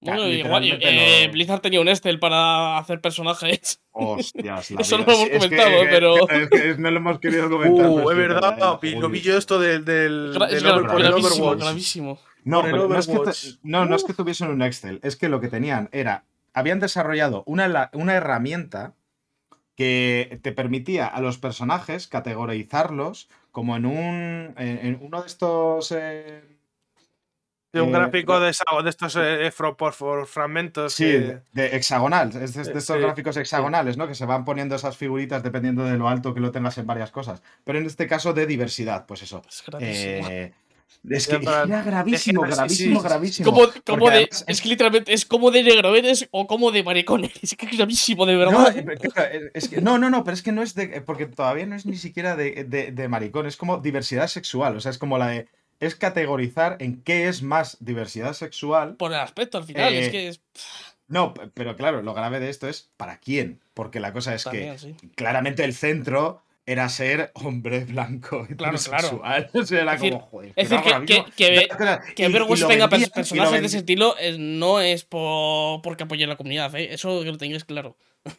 Bueno, 0.00 0.28
igual, 0.28 0.64
eh, 0.80 1.24
lo- 1.26 1.32
Blizzard 1.32 1.60
tenía 1.60 1.80
un 1.80 1.88
Excel 1.88 2.18
para 2.20 2.78
hacer 2.78 3.00
personajes. 3.00 3.80
Hostias, 3.90 4.70
la 4.70 4.80
Eso 4.80 4.98
no 4.98 5.04
lo 5.04 5.12
hemos 5.12 5.24
Sí, 5.24 5.24
es 5.24 5.30
que- 5.30 5.56
comentado, 5.56 5.80
que- 5.82 5.88
pero- 5.88 6.28
es 6.28 6.48
que 6.50 6.74
no 6.78 6.90
lo 6.92 6.96
hemos 6.98 7.18
querido 7.18 7.50
comentar. 7.50 7.86
Uh, 7.88 7.96
pero 7.96 8.10
es 8.12 8.16
verdad, 8.16 8.78
el- 8.82 9.00
lo 9.00 9.08
vi 9.08 9.20
yo 9.20 9.36
esto 9.36 9.58
del, 9.58 9.84
del, 9.84 10.32
Gra- 10.34 10.48
gra- 10.50 11.58
gravísimo. 11.58 12.18
No, 12.44 12.62
pero 12.62 12.88
no 12.88 12.96
es, 12.98 13.06
que 13.08 13.18
no, 13.64 13.84
no 13.86 13.96
es 13.96 14.04
que 14.04 14.14
tuviesen 14.14 14.48
un 14.50 14.62
Excel, 14.62 15.00
es 15.02 15.16
que 15.16 15.28
lo 15.28 15.40
que 15.40 15.48
tenían 15.48 15.88
era, 15.92 16.24
habían 16.54 16.78
desarrollado 16.78 17.42
una, 17.46 17.90
una 17.92 18.14
herramienta 18.14 18.94
que 19.74 20.38
te 20.42 20.52
permitía 20.52 21.06
a 21.06 21.20
los 21.20 21.38
personajes 21.38 22.06
categorizarlos 22.08 23.28
como 23.52 23.76
en 23.76 23.86
un, 23.86 24.54
en, 24.56 24.78
en 24.86 24.98
uno 25.00 25.20
de 25.22 25.26
estos... 25.26 25.92
eh, 25.92 26.42
De 27.72 27.82
un 27.82 27.90
Eh, 27.90 27.92
gráfico 27.92 28.40
de, 28.40 28.48
estos 28.50 29.16
eh, 29.16 29.52
fro- 29.54 29.76
por, 29.76 29.94
por 29.94 30.26
fragmentos. 30.26 30.94
Sí, 30.94 31.04
que- 31.04 31.18
de, 31.20 31.42
de 31.52 31.76
hexagonal, 31.76 32.28
es 32.28 32.54
de, 32.54 32.64
de 32.64 32.78
estos 32.78 32.96
Sí, 32.96 33.02
gráficos 33.02 33.36
hexagonales, 33.36 33.96
¿no? 33.98 34.08
Que 34.08 34.14
se 34.14 34.24
van 34.24 34.44
poniendo 34.46 34.74
esas 34.74 34.96
figuritas 34.96 35.42
dependiendo 35.42 35.84
de 35.84 35.98
lo 35.98 36.08
alto 36.08 36.32
que 36.32 36.40
lo 36.40 36.50
tengas 36.50 36.78
en 36.78 36.86
varias 36.86 37.10
cosas. 37.10 37.42
Pero 37.64 37.78
en 37.78 37.84
este 37.86 38.06
caso 38.06 38.32
de 38.32 38.46
diversidad, 38.46 39.04
pues 39.06 39.22
eso. 39.22 39.42
Es 39.46 39.62
gravísimo. 39.66 40.28
Eh, 40.30 40.52
es 41.10 41.28
que 41.28 41.38
para- 41.40 41.64
era 41.64 41.82
gravísimo, 41.82 42.46
es 42.46 42.48
que- 42.48 42.54
sí, 42.54 42.58
gravísimo, 42.58 43.00
sí, 43.02 43.06
gravísimo. 43.08 43.44
Como, 43.52 43.60
como 43.66 43.70
Porque 43.84 44.04
de, 44.10 44.16
además 44.24 44.44
es 44.48 44.60
que 44.62 44.68
literalmente 44.70 45.12
es 45.12 45.26
como 45.26 45.50
de 45.50 45.62
negro 45.62 45.94
eres 45.94 46.26
o 46.30 46.46
como 46.46 46.70
de 46.72 46.82
maricón. 46.82 47.24
Es 47.42 47.54
que 47.54 47.66
es 47.66 47.76
gravísimo, 47.76 48.24
de 48.24 48.32
No, 48.32 48.38
verdad. 48.38 48.76
eh, 48.78 48.84
eh, 49.32 49.50
es 49.52 49.68
que- 49.68 49.82
no, 49.82 49.98
no, 49.98 50.08
no, 50.08 50.24
pero 50.24 50.34
es 50.34 50.42
que 50.42 50.52
no 50.52 50.62
es 50.62 50.74
de. 50.74 51.02
Porque 51.02 51.26
todavía 51.26 51.66
no 51.66 51.76
es 51.76 51.84
ni 51.84 51.96
siquiera 51.98 52.34
de, 52.34 52.64
de- 52.64 52.92
de 52.92 53.08
maricón, 53.08 53.44
es 53.46 53.58
como 53.58 53.76
diversidad 53.76 54.26
sexual. 54.26 54.74
O 54.76 54.80
sea, 54.80 54.90
es 54.90 54.96
como 54.96 55.18
la 55.18 55.28
de. 55.28 55.48
Es 55.80 55.94
categorizar 55.94 56.76
en 56.80 57.02
qué 57.02 57.28
es 57.28 57.42
más 57.42 57.76
diversidad 57.80 58.32
sexual. 58.34 58.96
Por 58.96 59.12
el 59.12 59.18
aspecto 59.20 59.58
al 59.58 59.64
final, 59.64 59.92
Eh, 59.92 60.00
es 60.00 60.08
que 60.10 60.28
es. 60.28 60.40
No, 61.06 61.32
pero 61.54 61.76
claro, 61.76 62.02
lo 62.02 62.14
grave 62.14 62.40
de 62.40 62.50
esto 62.50 62.68
es 62.68 62.90
para 62.96 63.18
quién. 63.18 63.60
Porque 63.74 64.00
la 64.00 64.12
cosa 64.12 64.34
es 64.34 64.44
que 64.44 64.50
También, 64.50 64.78
sí. 64.78 64.94
claramente 65.14 65.64
el 65.64 65.72
centro 65.74 66.42
era 66.66 66.88
ser 66.90 67.30
hombre 67.34 67.84
blanco 67.86 68.46
y 68.50 68.54
Claro, 68.54 68.76
claro. 68.76 69.06
heterosexual. 69.06 69.50
O 69.54 69.64
sea, 69.64 69.80
era 69.82 69.94
Es 69.94 70.00
decir- 70.00 70.12
como, 70.12 70.26
joder. 70.26 70.52
es 70.56 70.68
decir, 70.68 70.84
que- 70.84 71.06
que- 71.06 71.24
que- 71.34 71.68
Que 72.14 72.22
y- 72.24 72.26
y 72.26 72.32
tenga 72.66 72.84
lo 72.84 72.90
personajes 72.90 73.60
de 73.60 73.66
ese 73.66 73.78
estilo 73.78 74.16
eh, 74.20 74.36
no 74.38 74.80
es 74.80 75.04
por, 75.04 75.80
porque 75.80 76.02
apoye 76.02 76.24
a 76.24 76.26
la 76.26 76.36
comunidad, 76.36 76.74
¿eh? 76.74 76.92
Eso 76.92 77.22
que 77.22 77.30
lo 77.30 77.38
tengáis 77.38 77.64
claro. 77.64 77.96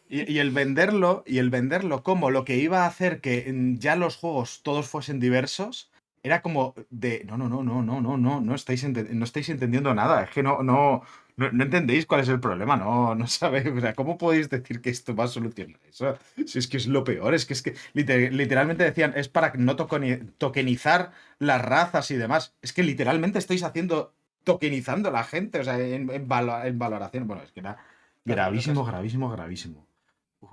Y, 0.09 0.31
y 0.31 0.37
el 0.39 0.51
venderlo, 0.51 1.23
y 1.25 1.39
el 1.39 1.49
venderlo 1.49 2.03
como 2.03 2.29
lo 2.29 2.45
que 2.45 2.57
iba 2.57 2.83
a 2.83 2.87
hacer 2.87 3.21
que 3.21 3.51
ya 3.79 3.95
los 3.95 4.17
juegos 4.17 4.59
todos 4.61 4.85
fuesen 4.87 5.19
diversos, 5.19 5.89
era 6.23 6.41
como 6.41 6.73
de 6.89 7.23
no, 7.25 7.37
no, 7.37 7.47
no, 7.49 7.63
no, 7.63 7.81
no, 7.81 8.01
no, 8.01 8.17
no, 8.17 8.41
no 8.41 8.55
estáis, 8.55 8.83
no 8.87 9.23
estáis 9.25 9.49
entendiendo 9.49 9.93
nada. 9.93 10.23
Es 10.23 10.31
que 10.31 10.43
no, 10.43 10.63
no, 10.63 11.01
no, 11.37 11.51
no 11.51 11.63
entendéis 11.63 12.05
cuál 12.05 12.21
es 12.21 12.29
el 12.29 12.39
problema, 12.39 12.75
no, 12.77 13.15
no 13.15 13.27
sabéis. 13.39 13.67
O 13.67 13.79
sea, 13.81 13.93
¿cómo 13.93 14.17
podéis 14.17 14.49
decir 14.49 14.81
que 14.81 14.89
esto 14.89 15.15
va 15.15 15.25
a 15.25 15.27
solucionar 15.27 15.79
eso? 15.89 16.17
Si 16.45 16.59
es 16.59 16.67
que 16.67 16.77
es 16.77 16.87
lo 16.87 17.03
peor, 17.03 17.33
es 17.33 17.45
que 17.45 17.53
es 17.53 17.61
que 17.61 17.75
liter- 17.93 18.31
literalmente 18.33 18.83
decían, 18.83 19.13
es 19.15 19.29
para 19.29 19.53
no 19.55 19.75
tokeni- 19.77 20.31
tokenizar 20.37 21.11
las 21.39 21.61
razas 21.63 22.11
y 22.11 22.17
demás. 22.17 22.55
Es 22.61 22.73
que 22.73 22.83
literalmente 22.83 23.39
estáis 23.39 23.63
haciendo, 23.63 24.13
tokenizando 24.43 25.09
a 25.09 25.11
la 25.11 25.23
gente, 25.23 25.59
o 25.59 25.63
sea, 25.63 25.79
en, 25.79 26.09
en 26.09 26.27
valo- 26.27 26.63
en 26.65 26.77
valoración. 26.79 27.27
Bueno, 27.27 27.43
es 27.43 27.51
que 27.51 27.59
era 27.61 27.77
gravísimo, 28.25 28.83
gravísimo, 28.85 29.29
gravísimo. 29.29 29.88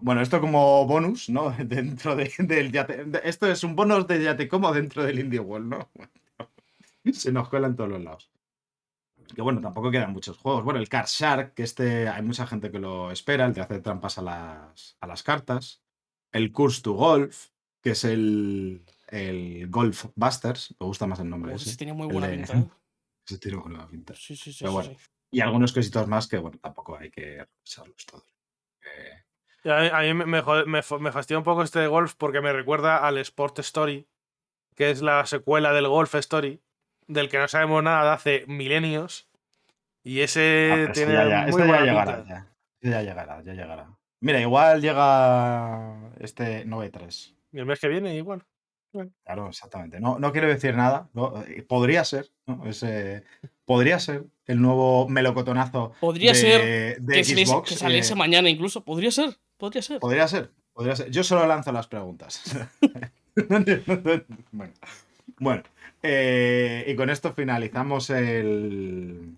Bueno, 0.01 0.21
esto 0.21 0.41
como 0.41 0.85
bonus, 0.87 1.29
¿no? 1.29 1.51
Dentro 1.65 2.17
de- 2.17 2.33
del 2.39 2.73
yate. 2.73 3.05
de- 3.05 3.21
Esto 3.25 3.47
es 3.51 3.63
un 3.65 3.77
bonus 3.77 4.07
de 4.07 4.23
yate 4.23 4.49
como 4.49 4.73
dentro 4.73 5.05
del 5.05 5.19
Indie 5.19 5.41
World, 5.41 5.69
¿no? 5.69 5.91
Se 7.13 7.31
nos 7.33 7.49
cuela 7.49 7.69
en 7.69 7.77
todos 7.77 7.91
los 7.91 8.03
lados. 8.03 8.31
Que 9.35 9.43
bueno, 9.43 9.61
tampoco 9.61 9.91
quedan 9.91 10.13
muchos 10.13 10.39
juegos. 10.39 10.65
Bueno, 10.65 10.79
el 10.81 10.89
Card 10.89 11.07
Shark, 11.09 11.55
que 11.55 11.63
este 11.65 12.09
hay 12.09 12.23
mucha 12.23 12.47
gente 12.47 12.71
que 12.71 12.79
lo 12.79 13.11
espera, 13.11 13.47
el 13.47 13.55
de 13.55 13.61
hacer 13.61 13.83
trampas 13.83 14.19
a 14.19 14.23
las, 14.23 14.97
a 15.01 15.07
las 15.07 15.23
cartas. 15.23 15.83
El 16.33 16.53
Curse 16.53 16.83
to 16.83 16.93
Golf, 16.93 17.47
que 17.81 17.91
es 17.91 18.05
el, 18.05 18.85
el 19.09 19.69
Golf 19.69 20.07
Busters. 20.15 20.75
Me 20.79 20.87
gusta 20.87 21.07
más 21.07 21.19
el 21.21 21.29
nombre. 21.31 21.55
Ese 21.55 21.71
ese. 21.71 21.79
tenía 21.79 21.95
muy 21.95 22.07
buena 22.07 22.29
de- 22.29 22.37
pinta, 22.39 22.53
¿eh? 22.59 22.67
Ese 23.27 23.39
tiro 23.39 23.63
con 23.63 23.73
la 23.73 23.87
pinta. 23.89 24.15
Sí, 24.15 24.37
sí, 24.37 24.53
sí. 24.53 24.59
Pero 24.61 24.71
sí, 24.71 24.75
bueno. 24.89 24.91
sí. 24.91 25.07
Y 25.33 25.41
algunos 25.41 25.73
cositos 25.73 26.07
más 26.07 26.29
que, 26.29 26.39
bueno, 26.39 26.59
tampoco 26.61 26.97
hay 26.97 27.11
que 27.11 27.45
revisarlos 27.45 28.07
todos. 28.07 28.25
Eh, 28.85 29.25
A 29.69 29.81
mí, 29.81 29.89
a 29.93 30.01
mí 30.01 30.15
me, 30.15 30.25
me 30.27 30.43
me 30.67 30.83
fa- 30.83 30.99
me 30.99 31.13
fastidia 31.13 31.39
un 31.39 31.45
poco 31.45 31.63
este 31.63 31.79
de 31.81 31.87
golf 31.87 32.15
porque 32.17 32.41
me 32.41 32.53
recuerda 32.53 32.99
al 32.99 33.19
Sport 33.19 33.59
Story, 33.61 34.07
que 34.75 34.91
es 34.91 35.03
la 35.03 35.25
secuela 35.27 35.73
del 35.73 35.89
Golf 35.89 36.15
Story, 36.15 36.61
del 37.07 37.29
que 37.29 37.39
no 37.39 37.49
sabemos 37.49 37.83
nada 37.83 38.05
de 38.05 38.11
hace 38.11 38.45
milenios. 38.47 39.29
Y 40.05 40.21
Ah, 40.21 40.25
ese 40.25 40.69
pero 40.71 40.83
este 40.85 40.93
tiene 40.93 41.13
ya, 41.15 41.29
ya- 41.29 41.43
muy 41.43 41.63
este 41.63 41.67
ya 41.73 41.81
llegará, 41.83 42.25
ya. 42.27 42.47
Este 42.81 42.91
ya 42.91 43.03
llegará, 43.03 43.43
ya 43.43 43.53
llegará. 43.55 43.91
Mira, 44.21 44.41
igual 44.41 44.81
llega 44.81 45.97
este 46.21 46.65
9-3. 46.67 47.35
Y 47.53 47.59
el 47.59 47.67
mes 47.67 47.79
que 47.81 47.89
viene 47.89 48.15
igual. 48.17 48.45
Claro, 49.25 49.49
exactamente. 49.49 50.01
No, 50.01 50.19
no 50.19 50.33
quiero 50.33 50.49
decir 50.49 50.75
nada. 50.75 51.09
¿no? 51.13 51.43
Eh, 51.47 51.63
Podría 51.69 52.03
ser, 52.05 52.31
¿no? 52.47 52.65
Ese- 52.67 53.25
podría 53.67 53.99
ser 53.99 54.25
el 54.47 54.61
nuevo 54.63 55.07
melocotonazo 55.09 55.93
Podría 56.01 56.31
de, 56.33 56.35
ser 56.35 57.01
de 57.03 57.15
que, 57.15 57.25
saliese, 57.25 57.53
Xbox. 57.53 57.69
que 57.69 57.75
saliese 57.77 58.13
eh, 58.15 58.17
mañana 58.17 58.49
incluso. 58.49 58.85
Podría 58.85 59.11
ser. 59.11 59.37
Podría 59.59 59.83
ser. 59.83 60.01
podría 60.01 60.29
ser, 60.29 60.51
podría 60.73 60.97
ser. 60.97 61.11
Yo 61.11 61.25
solo 61.25 61.47
lanzo 61.47 61.73
las 61.73 61.87
preguntas. 61.87 62.43
bueno, 64.53 64.73
bueno 65.39 65.63
eh, 66.03 66.85
y 66.89 66.95
con 66.97 67.11
esto 67.11 67.33
finalizamos 67.35 68.11
el, 68.11 69.37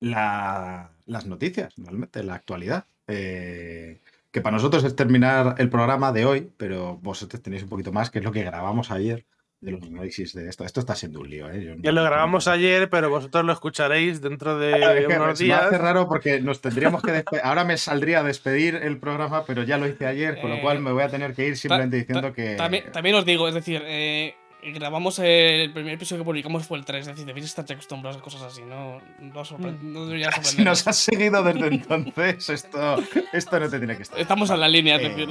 la- 0.00 0.90
las 1.06 1.26
noticias, 1.26 1.74
realmente, 1.76 2.22
la 2.22 2.34
actualidad. 2.34 2.84
Eh, 3.06 4.00
que 4.30 4.40
para 4.42 4.56
nosotros 4.56 4.84
es 4.84 4.94
terminar 4.94 5.54
el 5.58 5.70
programa 5.70 6.12
de 6.12 6.26
hoy, 6.26 6.52
pero 6.58 6.96
vosotros 6.98 7.42
tenéis 7.42 7.62
un 7.62 7.70
poquito 7.70 7.92
más, 7.92 8.10
que 8.10 8.18
es 8.18 8.24
lo 8.24 8.32
que 8.32 8.42
grabamos 8.42 8.90
ayer 8.90 9.24
de 9.60 9.72
los 9.72 9.82
análisis 9.82 10.32
de 10.34 10.48
esto. 10.48 10.64
Esto 10.64 10.78
está 10.80 10.94
siendo 10.94 11.18
un 11.20 11.28
lío, 11.28 11.50
¿eh? 11.50 11.64
Yo 11.64 11.74
no- 11.74 11.82
Ya 11.82 11.90
lo 11.90 12.02
no- 12.02 12.06
grabamos 12.08 12.46
ayer, 12.46 12.88
pero 12.88 13.10
vosotros 13.10 13.44
lo 13.44 13.52
escucharéis 13.52 14.20
dentro 14.20 14.56
de 14.58 14.72
Claro, 14.76 14.92
es 15.00 15.06
que 15.08 15.16
unos 15.16 15.38
se 15.38 15.44
me 15.46 15.52
hace 15.54 15.68
días. 15.70 15.80
raro 15.80 16.08
porque 16.08 16.40
nos 16.40 16.60
tendríamos 16.60 17.02
que 17.02 17.10
despedir. 17.12 17.42
Ahora 17.44 17.64
me 17.64 17.76
saldría 17.76 18.20
a 18.20 18.22
despedir 18.22 18.76
el 18.76 18.98
programa, 18.98 19.44
pero 19.44 19.64
ya 19.64 19.76
lo 19.76 19.88
hice 19.88 20.06
ayer, 20.06 20.40
con 20.40 20.50
lo 20.50 20.56
Eh, 20.56 20.62
cual 20.62 20.78
me 20.80 20.92
voy 20.92 21.02
a 21.02 21.08
tener 21.08 21.34
que 21.34 21.48
ir 21.48 21.56
simplemente 21.56 21.96
Ta- 21.96 22.00
diciendo 22.00 22.28
ta- 22.28 22.34
que. 22.34 22.54
También, 22.54 22.84
también 22.92 23.16
os 23.16 23.24
digo, 23.24 23.48
es 23.48 23.54
decir, 23.54 23.82
eh, 23.84 24.36
grabamos 24.74 25.18
el 25.18 25.72
primer 25.72 25.94
episodio 25.94 26.22
que 26.22 26.26
publicamos 26.26 26.64
fue 26.64 26.78
el 26.78 26.84
3, 26.84 27.00
es 27.02 27.06
decir, 27.08 27.26
debéis 27.26 27.46
estar 27.46 27.64
acostumbrados 27.68 28.20
a 28.20 28.22
cosas 28.22 28.42
así, 28.42 28.62
no, 28.62 29.00
no, 29.20 29.44
sorpre- 29.44 29.76
no 29.80 30.06
debería 30.06 30.30
Si 30.42 30.62
nos 30.62 30.86
has 30.86 30.96
seguido 30.98 31.42
desde 31.42 31.66
entonces, 31.66 32.48
esto, 32.48 32.96
esto 33.32 33.58
no 33.60 33.68
te 33.68 33.78
tiene 33.78 33.96
que 33.96 34.02
estar. 34.04 34.20
Estamos 34.20 34.50
en 34.50 34.60
la 34.60 34.68
línea, 34.68 34.96
Eh, 34.96 35.08
decir. 35.08 35.28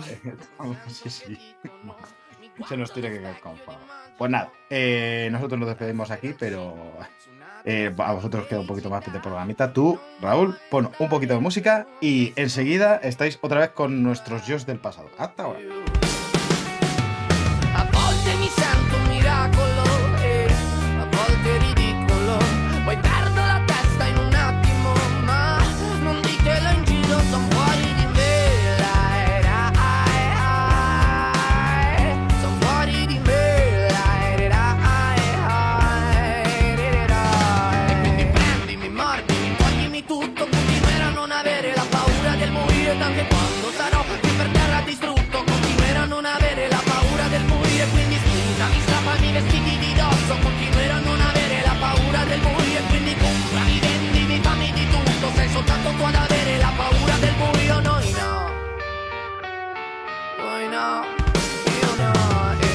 sí, 0.89 1.09
sí. 1.09 1.37
Se 2.67 2.77
nos 2.77 2.91
tiene 2.91 3.09
que 3.09 3.21
caer 3.21 3.39
con 3.39 3.57
fama. 3.57 3.79
Pues 4.17 4.31
nada, 4.31 4.51
eh, 4.69 5.29
nosotros 5.31 5.59
nos 5.59 5.69
despedimos 5.69 6.09
aquí, 6.09 6.33
pero 6.37 6.75
eh, 7.65 7.93
a 7.97 8.13
vosotros 8.13 8.43
os 8.43 8.49
queda 8.49 8.59
un 8.61 8.67
poquito 8.67 8.89
más 8.89 9.11
de 9.11 9.19
programita. 9.19 9.73
Tú, 9.73 9.99
Raúl, 10.21 10.57
pon 10.69 10.89
un 10.99 11.09
poquito 11.09 11.33
de 11.33 11.39
música 11.39 11.85
y 12.01 12.33
enseguida 12.35 12.95
estáis 12.97 13.37
otra 13.41 13.59
vez 13.59 13.69
con 13.69 14.01
nuestros 14.01 14.47
yo 14.47 14.57
del 14.59 14.79
pasado. 14.79 15.09
Hasta 15.17 15.43
ahora. 15.43 15.59
No, 60.77 61.05
io 61.81 61.91
no, 62.03 62.13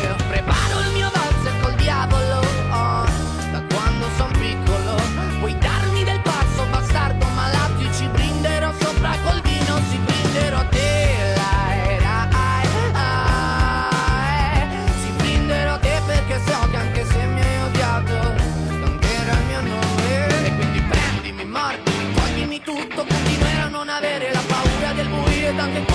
io 0.03 0.15
preparo 0.29 0.81
il 0.81 0.91
mio 0.93 1.09
valzer 1.15 1.55
col 1.61 1.74
diavolo, 1.74 2.39
oh, 2.70 3.07
da 3.53 3.62
quando 3.73 4.07
son 4.16 4.31
piccolo, 4.33 4.95
puoi 5.39 5.57
darmi 5.59 6.03
del 6.03 6.20
passo, 6.20 6.66
bastardo 6.70 7.27
malato, 7.35 7.93
ci 7.97 8.07
brinderò 8.09 8.73
sopra 8.81 9.15
col 9.24 9.41
vino, 9.43 9.79
si 9.89 9.99
brinderò 9.99 10.23
brinderò 10.33 10.69
te 10.70 11.12
tutto, 22.65 23.05
continuerò 23.05 23.65
a 23.65 23.69
non 23.69 23.89
avere 23.89 24.31
la 24.33 24.43
paura 24.47 24.93
del 24.93 25.09
buio, 25.09 25.49
ed 25.49 25.59
anche 25.59 25.91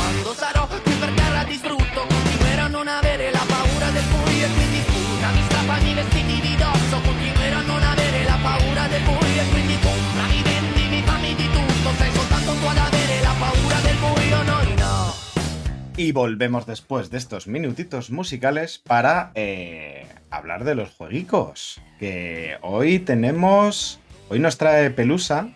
Y 15.99 16.11
volvemos 16.11 16.67
después 16.67 17.09
de 17.09 17.17
estos 17.17 17.47
minutitos 17.47 18.11
musicales 18.11 18.77
para 18.77 19.31
eh, 19.33 20.05
hablar 20.29 20.63
de 20.63 20.75
los 20.75 20.91
jueguicos. 20.91 21.81
Que 21.97 22.59
hoy 22.61 22.99
tenemos. 22.99 23.99
Hoy 24.29 24.37
nos 24.37 24.59
trae 24.59 24.91
Pelusa 24.91 25.49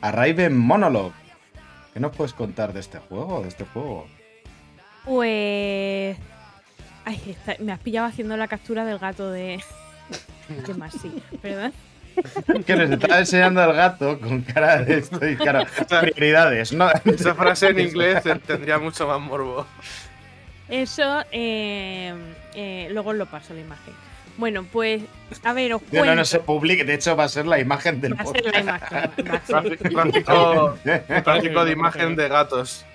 a 0.00 0.10
Raven 0.10 0.56
Monologue. 0.56 1.12
¿Qué 1.92 2.00
nos 2.00 2.16
puedes 2.16 2.32
contar 2.32 2.72
de 2.72 2.80
este 2.80 3.00
juego? 3.00 3.42
De 3.42 3.48
este 3.48 3.66
juego? 3.66 4.06
Pues. 5.04 6.16
Me 7.58 7.72
has 7.72 7.80
pillado 7.80 8.06
haciendo 8.06 8.38
la 8.38 8.48
captura 8.48 8.86
del 8.86 8.98
gato 8.98 9.30
de. 9.30 9.62
¿Qué 10.64 10.72
más? 10.72 10.94
Sí, 10.94 11.22
¿verdad? 11.42 11.70
Que 12.66 12.76
nos 12.76 12.90
está 12.90 13.18
enseñando 13.18 13.62
el 13.64 13.72
gato 13.74 14.18
con 14.18 14.42
cara 14.42 14.82
de 14.82 14.98
esto 14.98 15.26
y 15.26 15.36
cara. 15.36 15.66
Prioridades, 16.00 16.72
¿no? 16.72 16.90
Esa 17.04 17.34
frase 17.34 17.68
en 17.68 17.80
inglés 17.80 18.22
tendría 18.46 18.78
mucho 18.78 19.06
más 19.06 19.20
morbo. 19.20 19.66
Eso, 20.68 21.22
eh, 21.30 22.14
eh, 22.54 22.88
luego 22.92 23.12
lo 23.12 23.26
paso 23.26 23.54
la 23.54 23.60
imagen. 23.60 23.94
Bueno, 24.38 24.64
pues, 24.72 25.02
a 25.44 25.52
ver, 25.52 25.74
os 25.74 25.82
No, 25.82 25.88
cuento. 25.88 26.06
no, 26.06 26.14
no 26.16 26.24
se 26.24 26.38
publique. 26.38 26.84
De 26.84 26.94
hecho, 26.94 27.14
va 27.14 27.24
a 27.24 27.28
ser 27.28 27.46
la 27.46 27.60
imagen 27.60 28.00
del 28.00 28.14
Va 28.14 28.22
a 28.22 28.26
ser 28.26 28.44
la 28.46 28.60
imagen. 28.60 29.10
de 31.64 31.72
imagen 31.72 32.16
de 32.16 32.28
gatos. 32.28 32.86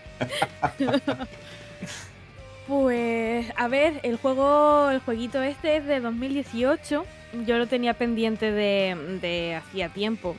Pues, 2.67 3.45
a 3.55 3.67
ver, 3.67 3.99
el 4.03 4.17
juego, 4.17 4.89
el 4.89 4.99
jueguito 4.99 5.41
este 5.41 5.77
es 5.77 5.85
de 5.85 6.01
2018. 6.01 7.05
Yo 7.45 7.57
lo 7.57 7.67
tenía 7.67 7.93
pendiente 7.93 8.51
de, 8.51 8.95
de 9.21 9.55
hacía 9.55 9.89
tiempo. 9.89 10.35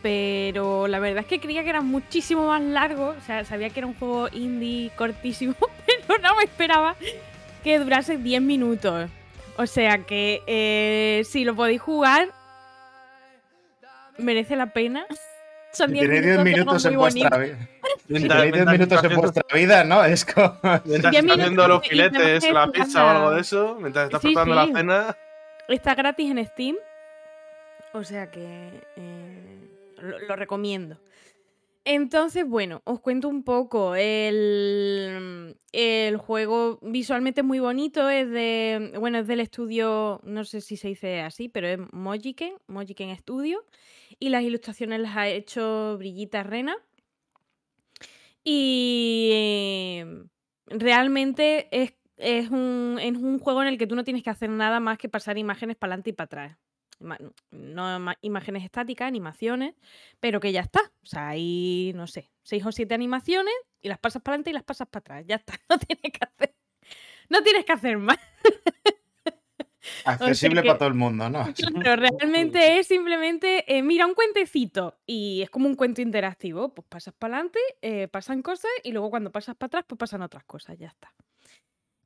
Pero 0.00 0.86
la 0.86 1.00
verdad 1.00 1.20
es 1.22 1.26
que 1.26 1.40
creía 1.40 1.64
que 1.64 1.70
era 1.70 1.80
muchísimo 1.80 2.48
más 2.48 2.62
largo. 2.62 3.14
O 3.18 3.20
sea, 3.26 3.44
sabía 3.44 3.70
que 3.70 3.80
era 3.80 3.86
un 3.86 3.94
juego 3.94 4.28
indie 4.32 4.90
cortísimo, 4.96 5.54
pero 6.06 6.20
no 6.22 6.36
me 6.36 6.44
esperaba 6.44 6.94
que 7.64 7.78
durase 7.78 8.16
10 8.16 8.42
minutos. 8.42 9.10
O 9.56 9.66
sea 9.66 9.98
que 9.98 10.40
eh, 10.46 11.22
si 11.28 11.44
lo 11.44 11.54
podéis 11.54 11.80
jugar, 11.80 12.28
merece 14.18 14.56
la 14.56 14.66
pena. 14.72 15.06
Son 15.72 15.88
Si 15.88 15.94
10 15.94 16.04
tenéis 16.06 16.22
10 16.24 16.36
de 16.38 16.44
minutos 16.44 16.84
en 16.84 16.96
vuestra 16.96 17.38
vida. 17.38 17.56
Si 18.06 18.14
Mientras- 18.14 18.40
tenéis 18.42 18.52
10 18.54 18.66
mientras 18.66 18.72
minutos 18.78 18.96
está 19.04 19.14
en 19.14 19.20
vuestra 19.20 19.44
vida, 19.54 19.84
¿no? 19.84 20.04
Es 20.04 20.24
como. 20.24 20.58
Mientras 20.62 20.84
Diez 20.84 20.96
está 20.98 21.12
minutos 21.22 21.38
haciendo 21.40 21.68
los 21.68 21.86
filetes, 21.88 22.52
la 22.52 22.66
pizza 22.70 23.04
o 23.04 23.08
algo 23.08 23.30
de 23.30 23.40
eso, 23.40 23.78
mientras 23.80 24.04
estás 24.06 24.20
Sí, 24.20 24.28
preparando 24.34 24.62
sí. 24.66 24.72
la 24.72 24.78
cena. 24.78 25.16
Está 25.72 25.94
gratis 25.94 26.30
en 26.30 26.44
Steam. 26.44 26.76
O 27.94 28.04
sea 28.04 28.30
que 28.30 28.70
eh, 28.96 29.70
lo, 30.28 30.36
recomiendo. 30.36 30.98
Entonces, 31.84 32.46
bueno, 32.46 32.82
os 32.84 33.00
cuento 33.00 33.28
un 33.28 33.42
poco. 33.42 33.94
El, 33.94 35.56
el 35.72 36.16
juego 36.18 36.78
visualmente 36.82 37.40
es 37.40 37.46
muy 37.46 37.58
bonito. 37.58 38.08
Es 38.08 38.30
de. 38.30 38.92
Bueno, 38.98 39.18
es 39.18 39.26
del 39.26 39.40
estudio. 39.40 40.20
No 40.24 40.44
sé 40.44 40.60
si 40.60 40.76
se 40.76 40.88
dice 40.88 41.20
así, 41.20 41.48
pero 41.48 41.66
es 41.68 41.78
Mojiken. 41.92 42.54
Mojiken 42.66 43.16
Studio. 43.16 43.64
Y 44.18 44.28
las 44.28 44.42
ilustraciones 44.42 45.00
las 45.00 45.16
ha 45.16 45.28
hecho 45.28 45.96
Brillita 45.98 46.42
Rena. 46.42 46.76
Y 48.44 49.30
eh, 49.32 50.24
realmente 50.66 51.68
es, 51.70 51.94
es 52.16 52.50
un, 52.50 52.98
es 53.00 53.16
un 53.16 53.38
juego 53.38 53.62
en 53.62 53.68
el 53.68 53.78
que 53.78 53.86
tú 53.86 53.94
no 53.96 54.04
tienes 54.04 54.22
que 54.22 54.30
hacer 54.30 54.50
nada 54.50 54.80
más 54.80 54.98
que 54.98 55.08
pasar 55.08 55.38
imágenes 55.38 55.76
para 55.76 55.92
adelante 55.92 56.10
y 56.10 56.12
para 56.12 56.24
atrás. 56.26 56.58
No 57.50 57.98
imágenes 58.20 58.62
estáticas, 58.64 59.08
animaciones, 59.08 59.74
pero 60.20 60.38
que 60.38 60.52
ya 60.52 60.60
está. 60.60 60.80
O 61.02 61.06
sea, 61.06 61.28
hay, 61.30 61.92
no 61.96 62.06
sé, 62.06 62.30
seis 62.42 62.64
o 62.64 62.70
siete 62.70 62.94
animaciones 62.94 63.54
y 63.80 63.88
las 63.88 63.98
pasas 63.98 64.22
para 64.22 64.34
adelante 64.34 64.50
y 64.50 64.52
las 64.52 64.62
pasas 64.62 64.86
para 64.88 65.00
atrás. 65.00 65.24
Ya 65.26 65.36
está. 65.36 65.54
No 65.68 65.78
tienes 65.78 66.12
que 66.12 66.20
hacer, 66.24 66.54
no 67.28 67.42
tienes 67.42 67.64
que 67.64 67.72
hacer 67.72 67.98
más. 67.98 68.18
Accesible 70.04 70.62
que- 70.62 70.68
para 70.68 70.78
todo 70.78 70.88
el 70.88 70.94
mundo, 70.94 71.28
¿no? 71.28 71.44
Pero 71.82 71.96
realmente 71.96 72.78
es 72.78 72.86
simplemente, 72.86 73.64
eh, 73.66 73.82
mira, 73.82 74.06
un 74.06 74.14
cuentecito 74.14 75.00
y 75.06 75.42
es 75.42 75.50
como 75.50 75.66
un 75.66 75.74
cuento 75.74 76.00
interactivo. 76.02 76.72
Pues 76.72 76.86
pasas 76.88 77.14
para 77.14 77.34
adelante, 77.38 78.08
pasan 78.12 78.42
cosas 78.42 78.70
y 78.84 78.92
luego 78.92 79.10
cuando 79.10 79.32
pasas 79.32 79.56
para 79.56 79.66
atrás, 79.66 79.84
pues 79.88 79.98
pasan 79.98 80.22
otras 80.22 80.44
cosas, 80.44 80.78
ya 80.78 80.86
está. 80.88 81.12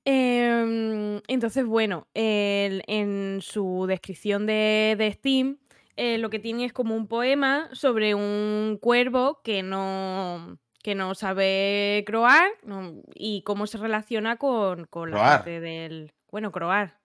Em, 0.08 1.20
entonces, 1.26 1.66
bueno, 1.66 2.06
el- 2.14 2.82
en 2.86 3.40
su 3.42 3.86
descripción 3.88 4.46
de, 4.46 4.94
de 4.96 5.10
Steam, 5.12 5.58
eh, 5.96 6.18
lo 6.18 6.30
que 6.30 6.38
tiene 6.38 6.64
es 6.64 6.72
como 6.72 6.94
un 6.94 7.08
poema 7.08 7.68
sobre 7.72 8.14
un 8.14 8.78
cuervo 8.80 9.40
que 9.42 9.64
no, 9.64 10.58
que 10.84 10.94
no 10.94 11.16
sabe 11.16 12.04
croar 12.06 12.48
no- 12.62 13.02
y 13.14 13.42
cómo 13.42 13.66
se 13.66 13.78
relaciona 13.78 14.36
con, 14.36 14.84
con 14.86 15.10
la 15.10 15.16
Croar. 15.16 15.38
parte 15.38 15.60
del... 15.60 16.12
Bueno, 16.30 16.52
croar, 16.52 17.00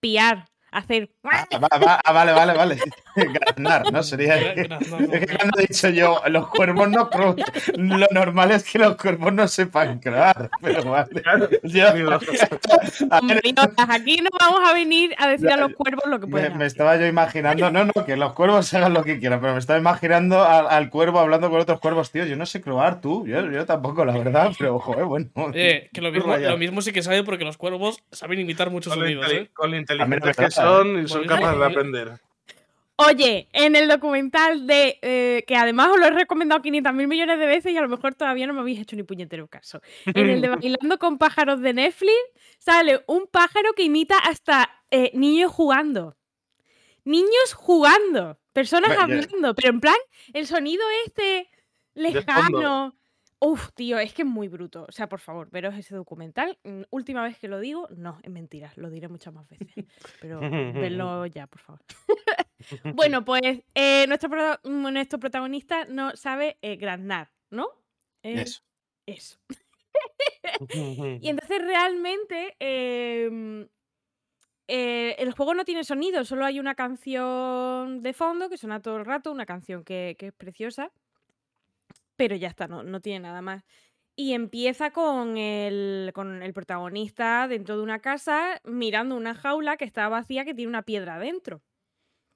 piar, 0.00 0.46
hacer... 0.70 1.10
Ah, 1.24 1.46
va- 1.54 1.78
va- 1.78 2.00
ah, 2.04 2.12
vale, 2.12 2.32
vale, 2.32 2.54
vale. 2.54 2.78
Graznar, 3.16 3.90
¿no? 3.92 4.02
Sería. 4.02 4.36
Es 4.36 4.68
que 4.68 5.36
cuando 5.36 5.58
he 5.58 5.66
dicho 5.66 5.88
yo, 5.88 6.20
los 6.28 6.48
cuervos 6.48 6.88
no 6.90 7.08
Lo 7.76 8.06
normal 8.10 8.50
es 8.52 8.64
que 8.64 8.78
los 8.78 8.96
cuervos 8.96 9.32
no 9.32 9.48
sepan 9.48 9.98
croar. 9.98 10.50
Pero 10.60 10.84
vale. 10.84 11.22
Yo- 11.62 11.86
a 13.10 13.20
ver, 13.20 13.42
aquí 13.88 14.18
no 14.18 14.28
vamos 14.38 14.60
a 14.68 14.72
venir 14.74 15.14
a 15.18 15.28
decir 15.28 15.50
a 15.50 15.56
los 15.56 15.72
cuervos 15.72 16.04
lo 16.06 16.20
que 16.20 16.26
me, 16.26 16.30
pueden 16.32 16.58
me 16.58 16.66
estaba 16.66 16.96
yo 16.96 17.06
imaginando, 17.06 17.70
no, 17.70 17.84
no, 17.84 17.92
que 18.04 18.16
los 18.16 18.32
cuervos 18.34 18.72
hagan 18.74 18.94
lo 18.94 19.02
que 19.04 19.18
quieran, 19.18 19.40
pero 19.40 19.52
me 19.54 19.58
estaba 19.58 19.78
imaginando 19.78 20.44
al, 20.44 20.66
al 20.68 20.90
cuervo 20.90 21.20
hablando 21.20 21.50
con 21.50 21.60
otros 21.60 21.80
cuervos, 21.80 22.10
tío. 22.10 22.24
Yo 22.26 22.36
no 22.36 22.46
sé 22.46 22.60
croar, 22.60 23.00
tú. 23.00 23.26
Yo, 23.26 23.50
yo 23.50 23.64
tampoco, 23.66 24.04
la 24.04 24.16
verdad, 24.16 24.52
pero 24.58 24.78
joder, 24.78 25.04
bueno. 25.04 25.30
Eh, 25.54 25.88
que 25.92 26.00
lo 26.00 26.12
mismo, 26.12 26.36
lo 26.36 26.58
mismo 26.58 26.82
sí 26.82 26.92
que 26.92 27.02
sabe 27.02 27.22
porque 27.24 27.44
los 27.44 27.56
cuervos 27.56 28.02
saben 28.12 28.40
imitar 28.40 28.70
muchos 28.70 28.96
la 28.96 29.02
sonidos, 29.04 29.32
¿eh? 29.32 29.50
con 29.54 29.70
lo 29.70 29.76
A 30.02 30.06
son 30.56 31.04
y 31.04 31.08
son 31.08 31.24
capaces 31.26 31.58
de 31.58 31.64
aprender. 31.64 32.20
Oye, 32.96 33.48
en 33.52 33.76
el 33.76 33.88
documental 33.88 34.66
de. 34.66 34.98
eh, 35.02 35.44
que 35.46 35.54
además 35.54 35.88
os 35.92 35.98
lo 35.98 36.06
he 36.06 36.10
recomendado 36.10 36.62
500 36.62 36.94
mil 36.94 37.08
millones 37.08 37.38
de 37.38 37.46
veces 37.46 37.72
y 37.72 37.76
a 37.76 37.82
lo 37.82 37.88
mejor 37.88 38.14
todavía 38.14 38.46
no 38.46 38.54
me 38.54 38.60
habéis 38.60 38.80
hecho 38.80 38.96
ni 38.96 39.02
puñetero 39.02 39.48
caso. 39.48 39.82
En 40.06 40.30
el 40.30 40.40
de 40.40 40.48
Bailando 40.80 40.98
con 40.98 41.18
pájaros 41.18 41.60
de 41.60 41.74
Netflix 41.74 42.14
sale 42.58 43.04
un 43.06 43.26
pájaro 43.26 43.74
que 43.74 43.82
imita 43.82 44.16
hasta 44.18 44.70
eh, 44.90 45.10
niños 45.12 45.52
jugando. 45.52 46.16
Niños 47.04 47.52
jugando. 47.54 48.38
Personas 48.54 48.96
hablando. 48.98 49.54
Pero 49.54 49.68
en 49.68 49.80
plan, 49.80 49.96
el 50.32 50.46
sonido 50.46 50.82
este 51.04 51.50
lejano. 51.94 52.96
Uf, 53.38 53.70
tío, 53.74 53.98
es 53.98 54.14
que 54.14 54.22
es 54.22 54.28
muy 54.28 54.48
bruto. 54.48 54.86
O 54.88 54.92
sea, 54.92 55.08
por 55.08 55.20
favor, 55.20 55.50
veros 55.50 55.74
ese 55.76 55.94
documental. 55.94 56.58
Mm, 56.64 56.82
Última 56.90 57.22
vez 57.22 57.38
que 57.38 57.48
lo 57.48 57.60
digo, 57.60 57.86
no, 57.96 58.18
es 58.22 58.30
mentira, 58.30 58.72
lo 58.76 58.88
diré 58.90 59.08
muchas 59.08 59.34
más 59.34 59.46
veces. 59.48 59.84
Pero 60.20 60.40
vedlo 60.40 61.26
ya, 61.26 61.46
por 61.46 61.60
favor. 61.60 61.82
bueno, 62.94 63.24
pues 63.24 63.42
eh, 63.74 64.06
nuestro, 64.08 64.30
pro- 64.30 64.58
mm, 64.64 64.92
nuestro 64.92 65.18
protagonista 65.18 65.84
no 65.84 66.16
sabe 66.16 66.56
eh, 66.62 66.78
¿no? 67.50 67.68
Eh, 68.22 68.40
Eso. 68.42 68.62
Eso. 69.06 69.38
Y 71.20 71.28
entonces 71.28 71.58
realmente 71.60 72.56
em, 72.60 73.68
eh, 74.68 75.14
el 75.18 75.32
juego 75.32 75.54
no 75.54 75.64
tiene 75.64 75.84
sonido, 75.84 76.24
solo 76.24 76.44
hay 76.46 76.58
una 76.58 76.74
canción 76.74 78.02
de 78.02 78.12
fondo 78.14 78.48
que 78.48 78.56
suena 78.56 78.80
todo 78.80 78.96
el 78.96 79.04
rato, 79.04 79.30
una 79.32 79.44
canción 79.46 79.84
que, 79.84 80.16
que 80.18 80.28
es 80.28 80.32
preciosa, 80.32 80.90
pero 82.16 82.36
ya 82.36 82.48
está, 82.48 82.68
no, 82.68 82.82
no 82.82 83.00
tiene 83.00 83.20
nada 83.20 83.42
más. 83.42 83.64
Y 84.16 84.32
empieza 84.34 84.90
con 84.92 85.36
el, 85.38 86.10
con 86.14 86.42
el 86.42 86.52
protagonista 86.54 87.48
dentro 87.48 87.76
de 87.76 87.82
una 87.82 88.00
casa 88.00 88.60
mirando 88.64 89.16
una 89.16 89.34
jaula 89.34 89.76
que 89.76 89.84
está 89.84 90.08
vacía 90.08 90.44
que 90.44 90.54
tiene 90.54 90.70
una 90.70 90.82
piedra 90.84 91.18
dentro. 91.18 91.62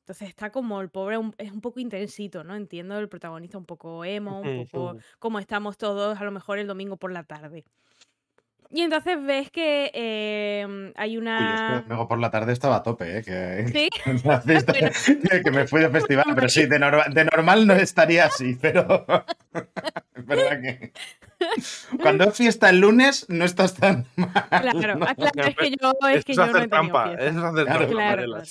Entonces 0.06 0.28
está 0.28 0.50
como 0.50 0.80
el 0.80 0.90
pobre, 0.90 1.18
un- 1.18 1.34
es 1.38 1.52
un 1.52 1.60
poco 1.60 1.80
intensito, 1.80 2.42
¿no? 2.44 2.56
Entiendo 2.56 2.98
el 2.98 3.08
protagonista 3.08 3.58
un 3.58 3.66
poco 3.66 4.04
emo, 4.04 4.40
un 4.40 4.50
poco 4.50 4.96
como 5.20 5.38
estamos 5.38 5.76
todos 5.78 6.20
a 6.20 6.24
lo 6.24 6.32
mejor 6.32 6.58
el 6.58 6.66
domingo 6.66 6.96
por 6.96 7.12
la 7.12 7.24
tarde. 7.24 7.64
Y 8.72 8.82
entonces 8.82 9.20
ves 9.24 9.50
que 9.50 9.90
em, 9.92 10.92
hay 10.96 11.16
Uy, 11.16 11.22
una... 11.22 11.76
es 11.76 11.82
que 11.82 11.88
luego 11.88 12.06
por 12.06 12.20
la 12.20 12.30
tarde 12.30 12.52
estaba 12.52 12.76
a 12.76 12.82
tope, 12.84 13.18
¿eh? 13.18 13.22
Que, 13.24 13.66
Sí, 13.68 13.88
que 15.44 15.50
me 15.50 15.66
fui 15.66 15.80
de 15.80 15.88
festival, 15.90 16.24
pero 16.34 16.48
sí, 16.48 16.66
de, 16.66 16.78
norma- 16.78 17.06
de 17.12 17.24
normal 17.24 17.66
no 17.66 17.74
estaría 17.74 18.26
así, 18.26 18.56
pero 18.60 19.04
es 20.14 20.24
verdad 20.26 20.60
que 20.62 20.92
cuando 22.00 22.24
es 22.24 22.36
fiesta 22.36 22.70
el 22.70 22.78
lunes 22.78 23.26
no 23.28 23.44
estás 23.44 23.74
tan 23.74 24.06
mal. 24.14 24.32
claro, 24.72 24.94
¿no? 24.96 25.06
ah, 25.08 25.14
claro, 25.16 25.48
es 25.48 25.56
que 25.56 25.70
yo, 25.70 25.92
es 26.08 26.24
que 26.24 26.32
Eso 26.32 26.42
yo 26.42 26.46
es 26.46 26.52
no 26.52 26.58
hacer 26.58 26.62
he 26.66 26.68
trampa, 26.68 27.04
fiesta. 27.08 27.24
eso 27.26 27.38
es 27.38 27.44
hacer 27.44 27.88
Claro. 27.88 28.24
trampa. 28.26 28.42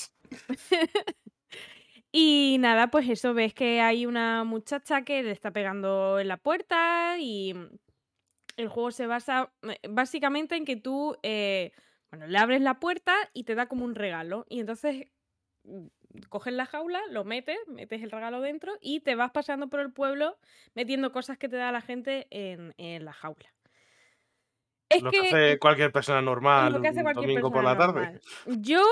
Y 2.11 2.57
nada, 2.59 2.87
pues 2.87 3.07
eso, 3.07 3.33
ves 3.33 3.53
que 3.53 3.81
hay 3.81 4.05
una 4.05 4.43
muchacha 4.43 5.03
que 5.03 5.21
le 5.21 5.31
está 5.31 5.51
pegando 5.51 6.19
en 6.19 6.27
la 6.27 6.37
puerta 6.37 7.17
y 7.19 7.53
el 8.59 8.67
juego 8.67 8.91
se 8.91 9.07
basa 9.07 9.51
eh, 9.63 9.79
básicamente 9.89 10.57
en 10.57 10.65
que 10.65 10.75
tú, 10.75 11.15
eh, 11.23 11.71
bueno, 12.11 12.27
le 12.27 12.37
abres 12.37 12.61
la 12.61 12.79
puerta 12.79 13.15
y 13.33 13.45
te 13.45 13.55
da 13.55 13.67
como 13.67 13.85
un 13.85 13.95
regalo. 13.95 14.45
Y 14.49 14.59
entonces 14.59 15.07
mm, 15.63 15.87
coges 16.27 16.53
la 16.53 16.65
jaula, 16.65 16.99
lo 17.09 17.23
metes, 17.23 17.57
metes 17.67 18.03
el 18.03 18.11
regalo 18.11 18.41
dentro 18.41 18.73
y 18.81 18.99
te 18.99 19.15
vas 19.15 19.31
paseando 19.31 19.69
por 19.69 19.79
el 19.79 19.93
pueblo 19.93 20.37
metiendo 20.75 21.13
cosas 21.13 21.37
que 21.37 21.47
te 21.47 21.55
da 21.55 21.71
la 21.71 21.79
gente 21.79 22.27
en, 22.31 22.73
en 22.77 23.05
la 23.05 23.13
jaula. 23.13 23.53
Es 24.89 25.03
Lo 25.03 25.11
que 25.11 25.21
que 25.21 25.27
hace 25.27 25.59
cualquier 25.59 25.93
persona 25.93 26.21
normal 26.21 26.73
lo 26.73 26.81
que 26.81 26.89
hace 26.89 26.97
un 26.97 27.03
cualquier 27.03 27.27
domingo 27.27 27.51
por 27.51 27.63
la 27.63 27.77
tarde. 27.77 28.19
Yo. 28.45 28.83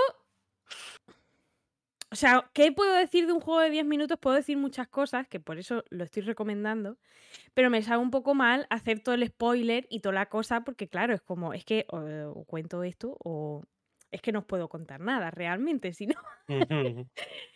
O 2.10 2.16
sea, 2.16 2.50
¿qué 2.54 2.72
puedo 2.72 2.94
decir 2.94 3.28
de 3.28 3.34
un 3.34 3.42
juego 3.42 3.60
de 3.60 3.70
10 3.70 3.86
minutos? 3.86 4.18
Puedo 4.20 4.36
decir 4.36 4.58
muchas 4.58 4.88
cosas, 4.88 5.28
que 5.28 5.40
por 5.40 5.58
eso 5.58 5.84
lo 5.90 6.04
estoy 6.04 6.24
recomendando. 6.24 6.98
Pero 7.54 7.70
me 7.70 7.82
sabe 7.82 8.02
un 8.02 8.12
poco 8.12 8.34
mal 8.34 8.66
hacer 8.70 9.02
todo 9.02 9.16
el 9.16 9.28
spoiler 9.28 9.88
y 9.90 10.00
toda 10.00 10.16
la 10.16 10.28
cosa, 10.28 10.62
porque 10.62 10.88
claro, 10.88 11.14
es 11.14 11.22
como, 11.22 11.54
es 11.54 11.66
que 11.66 11.86
o, 11.90 11.98
o 12.34 12.46
cuento 12.46 12.84
esto 12.84 13.18
o 13.20 13.64
es 14.12 14.22
que 14.22 14.32
no 14.32 14.40
os 14.40 14.46
puedo 14.46 14.70
contar 14.70 15.02
nada 15.02 15.32
realmente, 15.32 15.94
si 15.94 16.08
no. 16.08 16.16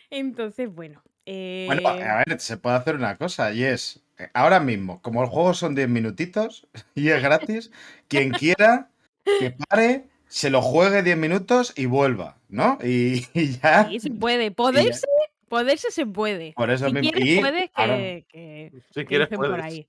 Entonces, 0.10 0.69
bueno. 0.73 1.02
Bueno, 1.26 1.82
eh, 1.82 2.03
a 2.03 2.23
ver, 2.28 2.40
se 2.40 2.57
puede 2.57 2.76
hacer 2.76 2.95
una 2.95 3.15
cosa 3.15 3.53
y 3.53 3.64
es, 3.64 4.03
eh, 4.18 4.30
ahora 4.34 4.60
mismo, 4.60 5.02
como 5.02 5.22
el 5.22 5.30
juego 5.30 5.53
son 5.53 5.76
10 5.76 5.88
minutitos 5.88 6.68
y 6.95 7.10
es 7.10 7.22
gratis, 7.22 7.72
quien 8.07 8.32
quiera 8.32 8.90
que 9.23 9.52
pare, 9.52 10.10
se 10.32 10.49
lo 10.49 10.62
juegue 10.62 11.03
10 11.03 11.18
minutos 11.18 11.74
y 11.76 11.86
vuelva, 11.86 12.38
¿no? 12.49 12.78
Y, 12.84 13.26
y 13.34 13.58
ya, 13.60 13.88
sí, 13.90 13.99
se 13.99 14.10
puede. 14.12 14.52
Poderse, 14.52 15.06
poderse 15.49 15.91
se 15.91 16.06
puede. 16.06 16.53
por 16.56 16.72
eso 16.72 16.88
Si 16.88 16.94
mismo. 16.94 17.12
quieres, 17.12 17.30
y 17.38 17.40
puedes 17.40 17.70
ahora- 17.74 17.98
que, 17.98 18.26
que- 18.30 18.72
Si 18.90 18.99
que 19.02 19.06
quieres, 19.06 19.28
por 19.28 19.38
puedes. 19.38 19.64
ahí. 19.64 19.88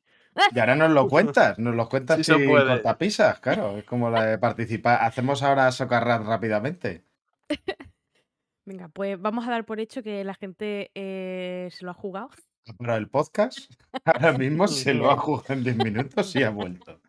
Y 0.54 0.58
ahora 0.58 0.74
nos 0.76 0.90
lo 0.90 1.08
cuentas, 1.08 1.58
nos 1.58 1.74
lo 1.74 1.88
cuentas 1.88 2.24
Sí 2.26 2.32
cortapisas, 2.46 3.38
claro. 3.40 3.76
Es 3.76 3.84
como 3.84 4.08
la 4.10 4.24
de 4.24 4.38
participar. 4.38 4.98
Hacemos 5.04 5.42
ahora 5.42 5.70
socarrat 5.72 6.24
rápidamente. 6.24 7.04
Venga, 8.64 8.88
pues 8.88 9.20
vamos 9.20 9.46
a 9.46 9.50
dar 9.50 9.64
por 9.66 9.78
hecho 9.80 10.02
que 10.02 10.24
la 10.24 10.34
gente 10.34 10.90
eh, 10.94 11.68
se 11.70 11.84
lo 11.84 11.90
ha 11.90 11.94
jugado. 11.94 12.30
Para 12.78 12.96
el 12.96 13.08
podcast, 13.08 13.58
ahora 14.04 14.32
mismo 14.38 14.68
se 14.68 14.94
lo 14.94 15.10
ha 15.10 15.16
jugado 15.18 15.52
en 15.54 15.64
10 15.64 15.76
minutos 15.76 16.34
y 16.36 16.42
ha 16.44 16.50
vuelto. 16.50 17.00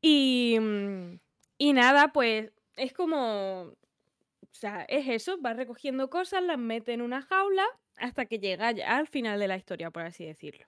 Y, 0.00 0.58
mm, 0.60 1.18
y 1.62 1.74
nada, 1.74 2.12
pues 2.12 2.50
es 2.74 2.92
como. 2.92 3.70
O 3.70 4.50
sea, 4.50 4.82
es 4.88 5.06
eso, 5.06 5.40
va 5.40 5.52
recogiendo 5.52 6.10
cosas, 6.10 6.42
las 6.42 6.58
mete 6.58 6.92
en 6.92 7.00
una 7.00 7.22
jaula 7.22 7.64
hasta 7.98 8.26
que 8.26 8.40
llega 8.40 8.72
ya 8.72 8.96
al 8.96 9.06
final 9.06 9.38
de 9.38 9.46
la 9.46 9.56
historia, 9.56 9.92
por 9.92 10.02
así 10.02 10.26
decirlo. 10.26 10.66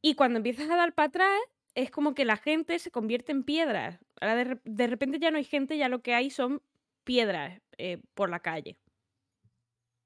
Y 0.00 0.14
cuando 0.14 0.36
empiezas 0.36 0.70
a 0.70 0.76
dar 0.76 0.94
para 0.94 1.08
atrás, 1.08 1.40
es 1.74 1.90
como 1.90 2.14
que 2.14 2.24
la 2.24 2.36
gente 2.36 2.78
se 2.78 2.92
convierte 2.92 3.32
en 3.32 3.42
piedras. 3.42 3.98
Ahora 4.20 4.36
de, 4.36 4.60
de 4.62 4.86
repente 4.86 5.18
ya 5.18 5.32
no 5.32 5.38
hay 5.38 5.44
gente, 5.44 5.76
ya 5.76 5.88
lo 5.88 6.00
que 6.00 6.14
hay 6.14 6.30
son 6.30 6.62
piedras 7.02 7.60
eh, 7.76 7.98
por 8.14 8.30
la 8.30 8.38
calle. 8.38 8.78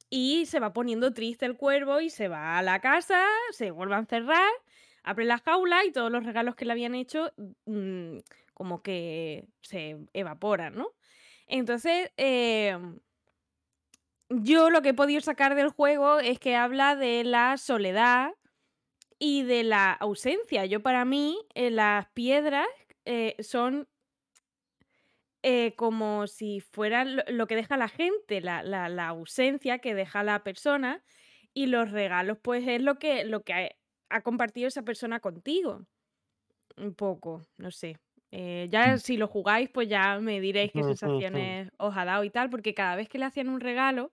Y 0.08 0.46
se 0.46 0.58
va 0.58 0.72
poniendo 0.72 1.12
triste 1.12 1.44
el 1.44 1.58
cuervo 1.58 2.00
y 2.00 2.08
se 2.08 2.28
va 2.28 2.56
a 2.56 2.62
la 2.62 2.80
casa, 2.80 3.26
se 3.50 3.72
vuelve 3.72 3.96
a 3.96 3.98
encerrar, 3.98 4.50
abre 5.02 5.26
la 5.26 5.36
jaula 5.36 5.84
y 5.84 5.92
todos 5.92 6.10
los 6.10 6.24
regalos 6.24 6.56
que 6.56 6.64
le 6.64 6.72
habían 6.72 6.94
hecho 6.94 7.30
mm, 7.66 8.20
como 8.56 8.82
que 8.82 9.44
se 9.60 9.98
evaporan, 10.14 10.76
¿no? 10.76 10.94
Entonces, 11.46 12.10
em, 12.16 12.98
yo 14.30 14.70
lo 14.70 14.80
que 14.80 14.88
he 14.90 14.94
podido 14.94 15.20
sacar 15.20 15.54
del 15.54 15.68
juego 15.68 16.20
es 16.20 16.38
que 16.38 16.56
habla 16.56 16.96
de 16.96 17.22
la 17.22 17.58
soledad 17.58 18.32
y 19.18 19.42
de 19.42 19.62
la 19.62 19.92
ausencia. 19.92 20.64
Yo 20.64 20.82
para 20.82 21.04
mí, 21.04 21.38
eh, 21.54 21.70
las 21.70 22.06
piedras 22.12 22.66
eh, 23.04 23.36
son 23.40 23.88
eh, 25.42 25.74
como 25.76 26.26
si 26.26 26.60
fuera 26.60 27.04
lo, 27.04 27.46
que 27.46 27.56
deja 27.56 27.76
la 27.76 27.88
gente, 27.88 28.40
la, 28.40 29.08
ausencia 29.08 29.80
que 29.80 29.94
deja 29.94 30.24
la 30.24 30.42
persona 30.44 31.04
y 31.52 31.66
los 31.66 31.90
regalos 31.90 32.38
pues 32.40 32.66
es 32.66 32.80
lo 32.80 32.98
que, 32.98 33.24
lo 33.24 33.42
que 33.44 33.76
ha 34.08 34.22
compartido 34.22 34.68
esa 34.68 34.82
persona 34.82 35.20
contigo. 35.20 35.86
Un 36.78 36.94
poco, 36.94 37.42
no 37.58 37.70
sé. 37.70 37.98
Eh, 38.38 38.68
ya 38.70 38.98
si 38.98 39.16
lo 39.16 39.28
jugáis 39.28 39.70
pues 39.70 39.88
ya 39.88 40.18
me 40.20 40.40
diréis 40.42 40.70
qué 40.70 40.82
sensaciones 40.82 41.70
os 41.78 41.96
ha 41.96 42.04
dado 42.04 42.22
y 42.22 42.28
tal, 42.30 42.50
porque 42.50 42.74
cada 42.74 42.94
vez 42.94 43.08
que 43.08 43.18
le 43.18 43.24
hacían 43.24 43.48
un 43.48 43.60
regalo 43.60 44.12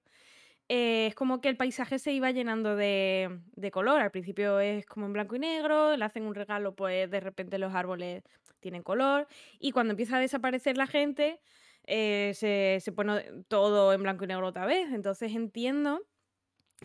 eh, 0.70 1.08
es 1.08 1.16
como 1.16 1.42
que 1.42 1.50
el 1.50 1.58
paisaje 1.58 2.00
se 2.00 2.14
iba 2.14 2.32
llenando 2.32 2.76
de, 2.78 3.42
de 3.56 3.72
color. 3.72 4.02
Al 4.02 4.12
principio 4.12 4.60
es 4.62 4.86
como 4.86 5.08
en 5.08 5.14
blanco 5.14 5.36
y 5.36 5.40
negro, 5.40 5.98
le 5.98 6.06
hacen 6.06 6.24
un 6.24 6.36
regalo, 6.36 6.76
pues 6.76 7.10
de 7.12 7.20
repente 7.20 7.58
los 7.58 7.76
árboles 7.76 8.24
tienen 8.62 8.84
color. 8.84 9.28
Y 9.60 9.72
cuando 9.72 9.92
empieza 9.92 10.18
a 10.18 10.20
desaparecer 10.22 10.78
la 10.78 10.88
gente, 10.88 11.42
eh, 11.86 12.32
se, 12.36 12.80
se 12.82 12.92
pone 12.94 13.24
todo 13.50 13.94
en 13.94 14.04
blanco 14.04 14.24
y 14.24 14.28
negro 14.28 14.48
otra 14.48 14.66
vez. 14.66 14.92
Entonces 14.94 15.34
entiendo 15.36 16.02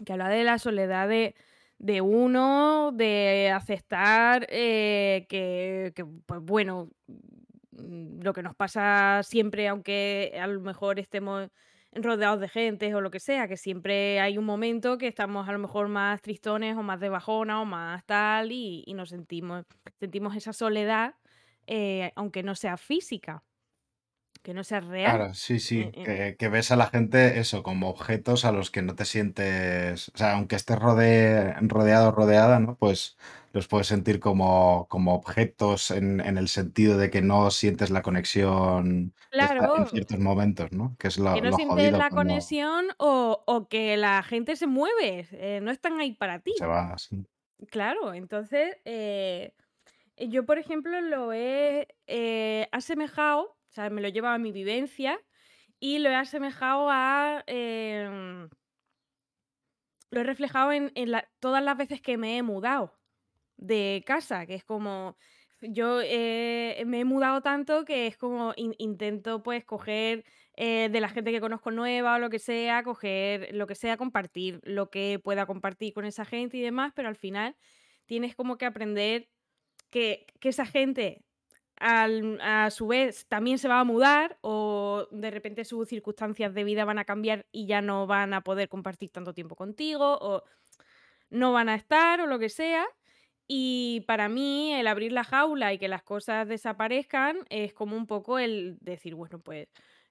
que 0.04 0.12
habla 0.12 0.28
de 0.28 0.44
la 0.44 0.58
soledad 0.58 1.08
de, 1.08 1.34
de 1.78 2.00
uno, 2.00 2.90
de 2.92 3.50
aceptar 3.54 4.46
eh, 4.50 5.26
que, 5.28 5.92
que, 5.94 6.04
pues 6.04 6.40
bueno, 6.42 6.90
mm, 7.72 8.20
lo 8.22 8.32
que 8.32 8.42
nos 8.42 8.54
pasa 8.56 9.20
siempre, 9.22 9.68
aunque 9.68 10.38
a 10.40 10.46
lo 10.46 10.60
mejor 10.60 10.98
estemos 10.98 11.48
rodeados 11.92 12.40
de 12.40 12.48
gente 12.48 12.94
o 12.94 13.00
lo 13.00 13.10
que 13.10 13.20
sea, 13.20 13.48
que 13.48 13.56
siempre 13.56 14.20
hay 14.20 14.38
un 14.38 14.44
momento 14.44 14.98
que 14.98 15.08
estamos 15.08 15.48
a 15.48 15.52
lo 15.52 15.58
mejor 15.58 15.88
más 15.88 16.20
tristones 16.22 16.76
o 16.76 16.82
más 16.82 17.00
de 17.00 17.08
bajona 17.08 17.60
o 17.60 17.64
más 17.64 18.04
tal 18.04 18.52
y, 18.52 18.84
y 18.86 18.94
nos 18.94 19.10
sentimos, 19.10 19.64
sentimos 19.98 20.36
esa 20.36 20.52
soledad, 20.52 21.14
eh, 21.66 22.12
aunque 22.16 22.42
no 22.42 22.54
sea 22.54 22.76
física, 22.76 23.44
que 24.48 24.54
no 24.54 24.64
sea 24.64 24.80
real. 24.80 25.14
Claro, 25.14 25.34
sí, 25.34 25.60
sí. 25.60 25.80
Eh, 25.82 25.92
eh. 25.94 26.02
Que, 26.04 26.36
que 26.38 26.48
ves 26.48 26.70
a 26.70 26.76
la 26.76 26.86
gente 26.86 27.38
eso, 27.38 27.62
como 27.62 27.90
objetos 27.90 28.46
a 28.46 28.50
los 28.52 28.70
que 28.70 28.80
no 28.80 28.94
te 28.94 29.04
sientes. 29.04 30.08
O 30.14 30.16
sea, 30.16 30.32
aunque 30.36 30.56
estés 30.56 30.78
rode- 30.78 31.54
rodeado 31.68 32.08
o 32.08 32.12
rodeada, 32.12 32.58
¿no? 32.58 32.74
Pues 32.76 33.18
los 33.52 33.68
puedes 33.68 33.88
sentir 33.88 34.20
como, 34.20 34.86
como 34.88 35.12
objetos 35.14 35.90
en, 35.90 36.20
en 36.22 36.38
el 36.38 36.48
sentido 36.48 36.96
de 36.96 37.10
que 37.10 37.20
no 37.20 37.50
sientes 37.50 37.90
la 37.90 38.00
conexión 38.00 39.12
esta 39.30 39.48
Claro. 39.48 39.76
en 39.76 39.86
ciertos 39.88 40.18
momentos, 40.18 40.72
¿no? 40.72 40.96
Que 40.98 41.08
es 41.08 41.18
lo, 41.18 41.34
que 41.34 41.42
no 41.42 41.50
lo 41.50 41.56
sientes 41.56 41.76
jodido 41.76 41.90
la 41.98 42.08
cuando 42.08 42.16
conexión 42.32 42.86
o, 42.96 43.42
o 43.46 43.68
que 43.68 43.98
la 43.98 44.22
gente 44.22 44.56
se 44.56 44.66
mueve, 44.66 45.26
eh, 45.32 45.60
no 45.62 45.70
están 45.70 46.00
ahí 46.00 46.12
para 46.14 46.38
ti. 46.40 46.54
se 46.56 46.64
va 46.64 46.94
así. 46.94 47.22
Claro, 47.70 48.14
entonces 48.14 48.76
eh, 48.86 49.52
yo, 50.16 50.46
por 50.46 50.58
ejemplo, 50.58 51.00
lo 51.02 51.34
he 51.34 51.88
eh, 52.06 52.66
asemejado, 52.72 53.57
o 53.68 53.72
sea, 53.72 53.90
me 53.90 54.00
lo 54.00 54.08
llevo 54.08 54.28
a 54.28 54.38
mi 54.38 54.52
vivencia 54.52 55.20
y 55.78 55.98
lo 55.98 56.10
he 56.10 56.14
asemejado 56.14 56.88
a... 56.90 57.44
em, 57.46 58.48
lo 60.10 60.20
he 60.20 60.24
reflejado 60.24 60.72
en, 60.72 60.92
todas 61.38 61.62
las 61.62 61.76
veces 61.76 62.00
que 62.00 62.16
me 62.16 62.38
he 62.38 62.42
mudado 62.42 62.98
de 63.56 64.02
casa, 64.06 64.46
que 64.46 64.54
es 64.54 64.64
como... 64.64 65.16
Yo 65.60 66.00
eh, 66.04 66.84
me 66.86 67.00
he 67.00 67.04
mudado 67.04 67.42
tanto 67.42 67.84
que 67.84 68.06
es 68.06 68.16
como 68.16 68.52
in- 68.56 68.76
intento 68.78 69.42
pues 69.42 69.64
coger 69.64 70.24
eh, 70.54 70.88
de 70.88 71.00
la 71.00 71.08
gente 71.08 71.32
que 71.32 71.40
conozco 71.40 71.72
nueva 71.72 72.14
o 72.14 72.18
lo 72.20 72.30
que 72.30 72.38
sea, 72.38 72.84
coger 72.84 73.52
lo 73.54 73.66
que 73.66 73.74
sea, 73.74 73.96
compartir 73.96 74.60
lo 74.62 74.88
que 74.88 75.20
pueda 75.22 75.46
compartir 75.46 75.92
con 75.94 76.04
esa 76.04 76.24
gente 76.24 76.58
y 76.58 76.62
demás, 76.62 76.92
pero 76.94 77.08
al 77.08 77.16
final 77.16 77.56
tienes 78.06 78.36
como 78.36 78.56
que 78.56 78.66
aprender 78.66 79.28
que, 79.90 80.26
que 80.40 80.50
esa 80.50 80.64
gente 80.64 81.24
a 81.80 82.70
su 82.70 82.86
vez 82.88 83.26
también 83.26 83.58
se 83.58 83.68
va 83.68 83.80
a 83.80 83.84
mudar 83.84 84.38
o 84.40 85.06
de 85.10 85.30
repente 85.30 85.64
sus 85.64 85.88
circunstancias 85.88 86.54
de 86.54 86.64
vida 86.64 86.84
van 86.84 86.98
a 86.98 87.04
cambiar 87.04 87.46
y 87.52 87.66
ya 87.66 87.80
no 87.80 88.06
van 88.06 88.34
a 88.34 88.42
poder 88.42 88.68
compartir 88.68 89.10
tanto 89.10 89.34
tiempo 89.34 89.56
contigo 89.56 90.18
o 90.20 90.42
no 91.30 91.52
van 91.52 91.68
a 91.68 91.74
estar 91.74 92.20
o 92.20 92.26
lo 92.26 92.38
que 92.38 92.48
sea. 92.48 92.86
Y 93.46 94.04
para 94.06 94.28
mí 94.28 94.74
el 94.74 94.86
abrir 94.86 95.12
la 95.12 95.24
jaula 95.24 95.72
y 95.72 95.78
que 95.78 95.88
las 95.88 96.02
cosas 96.02 96.46
desaparezcan 96.48 97.38
es 97.48 97.72
como 97.72 97.96
un 97.96 98.06
poco 98.06 98.38
el 98.38 98.76
decir, 98.80 99.14
bueno, 99.14 99.38
pues 99.40 99.68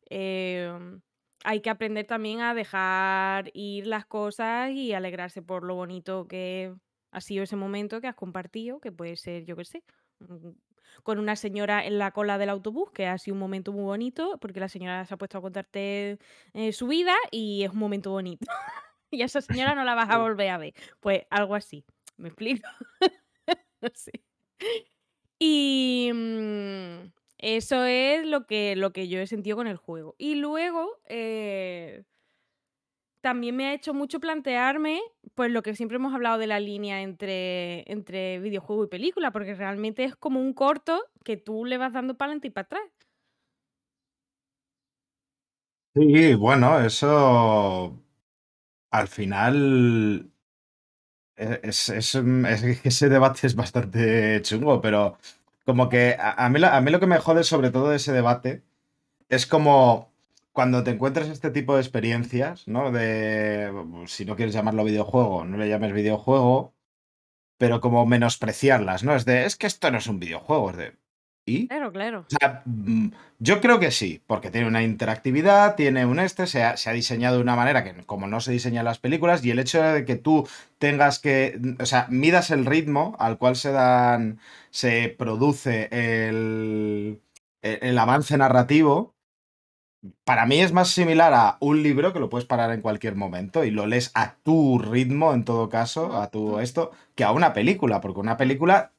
em, 0.10 1.02
hay 1.44 1.61
que 1.61 1.69
aprender 1.69 2.07
también 2.07 2.41
a 2.41 2.56
dejar 2.56 3.52
ir 3.53 3.88
las 3.88 4.06
cosas 4.07 4.72
y 4.72 4.94
alegrarse 4.94 5.41
por 5.44 5.64
lo 5.64 5.76
bonito 5.76 6.27
que 6.27 6.73
ha 7.11 7.22
sido 7.22 7.44
ese 7.44 7.56
momento 7.56 8.02
que 8.02 8.07
has 8.07 8.15
compartido, 8.15 8.80
que 8.80 8.91
puede 8.91 9.15
ser, 9.18 9.45
yo 9.45 9.56
qué 9.56 9.65
sé, 9.65 9.84
con 11.03 11.19
una 11.19 11.35
señora 11.35 11.85
en 11.85 11.97
la 11.97 12.11
cola 12.11 12.38
del 12.38 12.49
autobús, 12.49 12.91
que 12.91 13.07
ha 13.07 13.18
sido 13.18 13.35
un 13.35 13.39
momento 13.39 13.72
muy 13.72 13.84
bonito, 13.84 14.38
porque 14.39 14.59
la 14.59 14.69
señora 14.69 15.05
se 15.05 15.14
ha 15.14 15.18
puesto 15.18 15.38
a 15.38 15.41
contarte 15.41 16.19
eh, 16.53 16.73
su 16.73 16.88
vida 16.88 17.15
y 17.31 17.64
es 17.64 17.72
un 17.72 17.80
momento 17.80 18.11
bonito. 18.11 18.45
y 19.11 19.22
a 19.22 19.26
esa 19.26 19.41
señora 19.41 19.76
no 19.76 19.84
la 19.84 19.95
vas 19.95 20.09
a 20.09 20.18
volver 20.18 20.49
a 20.49 20.57
ver. 20.57 20.73
Pues 20.99 21.23
algo 21.30 21.55
así, 21.55 21.85
¿me 22.18 22.30
explico? 22.30 22.68
no 23.81 23.89
sé. 23.93 24.23
Y 25.39 26.11
mm, 26.14 27.11
eso 27.38 27.85
es 27.85 28.26
lo 28.26 28.45
que, 28.45 28.76
lo 28.76 28.91
que 28.91 29.07
yo 29.07 29.19
he 29.19 29.27
sentido 29.27 29.57
con 29.57 29.68
el 29.68 29.77
juego. 29.77 30.15
Y 30.18 30.35
luego 30.35 30.99
eh, 31.05 32.03
también 33.28 33.58
me 33.58 33.68
ha 33.68 33.74
hecho 33.74 33.94
mucho 33.94 34.22
plantearme, 34.22 35.02
pues 35.36 35.52
lo 35.52 35.62
que 35.62 35.76
siempre 35.76 35.98
hemos 35.98 36.14
hablado 36.14 36.38
de 36.38 36.48
la 36.48 36.62
línea 36.62 37.02
entre, 37.02 37.84
entre 37.91 38.40
videojuego 38.40 38.86
y 38.86 38.88
película, 38.88 39.32
porque 39.32 39.54
realmente 39.54 40.06
es 40.06 40.16
como 40.16 40.40
un 40.40 40.54
corto 40.54 41.04
que 41.26 41.36
tú 41.36 41.66
le 41.66 41.78
vas 41.78 41.91
dando 41.91 42.16
para 42.18 42.30
adelante 42.32 42.48
y 42.48 42.52
para 42.52 42.66
atrás. 42.68 42.84
Sí, 45.95 46.34
bueno, 46.36 46.80
eso 46.80 48.02
al 48.91 49.08
final 49.08 50.32
e- 51.36 51.60
es, 51.64 51.90
es, 51.90 52.16
mm, 52.16 52.45
ese 52.84 53.10
debate 53.10 53.48
es 53.48 53.56
bastante 53.56 54.41
chungo, 54.41 54.82
pero 54.82 55.18
como 55.66 55.90
que 55.90 56.16
a, 56.20 56.45
a 56.45 56.49
mí, 56.49 56.60
a 56.64 56.82
mí 56.82 56.91
lo 56.91 56.99
que 56.99 57.08
me 57.08 57.20
jode 57.20 57.44
sobre 57.44 57.72
todo 57.72 57.90
de 57.90 57.98
ese 57.98 58.14
debate 58.14 58.64
es 59.30 59.45
como 59.48 60.12
cuando 60.58 60.84
te 60.84 60.90
encuentras 60.90 61.30
este 61.30 61.52
tipo 61.52 61.76
de 61.76 61.82
experiencias, 61.82 62.68
¿no? 62.68 62.92
De, 62.92 63.72
si 64.08 64.26
no 64.26 64.36
quieres 64.36 64.56
llamarlo 64.56 64.84
videojuego, 64.84 65.46
no 65.46 65.56
le 65.56 65.70
llames 65.70 65.94
videojuego, 65.94 66.74
pero 67.60 67.80
como 67.80 68.08
menospreciarlas, 68.08 69.04
¿no? 69.04 69.16
Es 69.16 69.24
de, 69.26 69.46
es 69.46 69.56
que 69.56 69.68
esto 69.68 69.92
no 69.92 70.00
es 70.00 70.08
un 70.08 70.18
videojuego, 70.20 70.72
es 70.72 70.78
de, 70.78 70.98
¿y? 71.46 71.68
Claro, 71.68 71.92
claro. 71.92 72.20
O 72.22 72.36
sea, 72.40 72.64
mm, 72.66 73.10
yo 73.38 73.62
creo 73.62 73.80
que 73.80 73.92
sí, 73.92 74.24
porque 74.26 74.50
tiene 74.50 74.66
una 74.66 74.82
interactividad, 74.82 75.76
tiene 75.76 76.08
un 76.08 76.18
este, 76.20 76.48
se 76.48 76.64
ha, 76.64 76.76
se 76.76 76.90
ha 76.90 76.94
diseñado 76.94 77.36
de 77.36 77.44
una 77.44 77.56
manera 77.56 77.84
que 77.84 77.94
como 78.08 78.26
no 78.26 78.42
se 78.42 78.52
diseñan 78.52 78.86
las 78.86 78.98
películas, 78.98 79.46
y 79.46 79.52
el 79.52 79.60
hecho 79.60 79.84
de 79.84 80.06
que 80.06 80.16
tú 80.16 80.50
tengas 80.80 81.20
que, 81.20 81.62
o 81.80 81.86
sea, 81.86 82.08
midas 82.10 82.50
el 82.50 82.66
ritmo 82.66 83.16
al 83.20 83.38
cual 83.38 83.58
se 83.58 83.72
dan, 83.72 84.40
se 84.72 85.10
produce 85.20 85.88
el, 85.92 87.22
el, 87.62 87.80
el 87.84 87.98
avance 88.00 88.36
narrativo, 88.40 89.16
para 90.24 90.46
mí 90.46 90.60
es 90.62 90.72
más 90.74 90.90
similar 90.90 91.34
a 91.34 91.58
un 91.60 91.84
libro 91.84 92.14
que 92.14 92.20
lo 92.20 92.30
puedes 92.30 92.48
parar 92.48 92.72
en 92.72 92.82
cualquier 92.82 93.16
momento 93.16 93.64
y 93.64 93.72
lo 93.72 93.88
lees 93.88 94.12
a 94.14 94.36
tu 94.44 94.80
ritmo, 94.80 95.34
en 95.34 95.44
todo 95.46 95.70
caso, 95.70 96.16
a 96.22 96.30
tu 96.32 96.60
esto, 96.60 96.92
que 97.16 97.24
a 97.24 97.32
una 97.32 97.54
película, 97.54 98.02
porque 98.02 98.20
una 98.20 98.38
película 98.38 98.94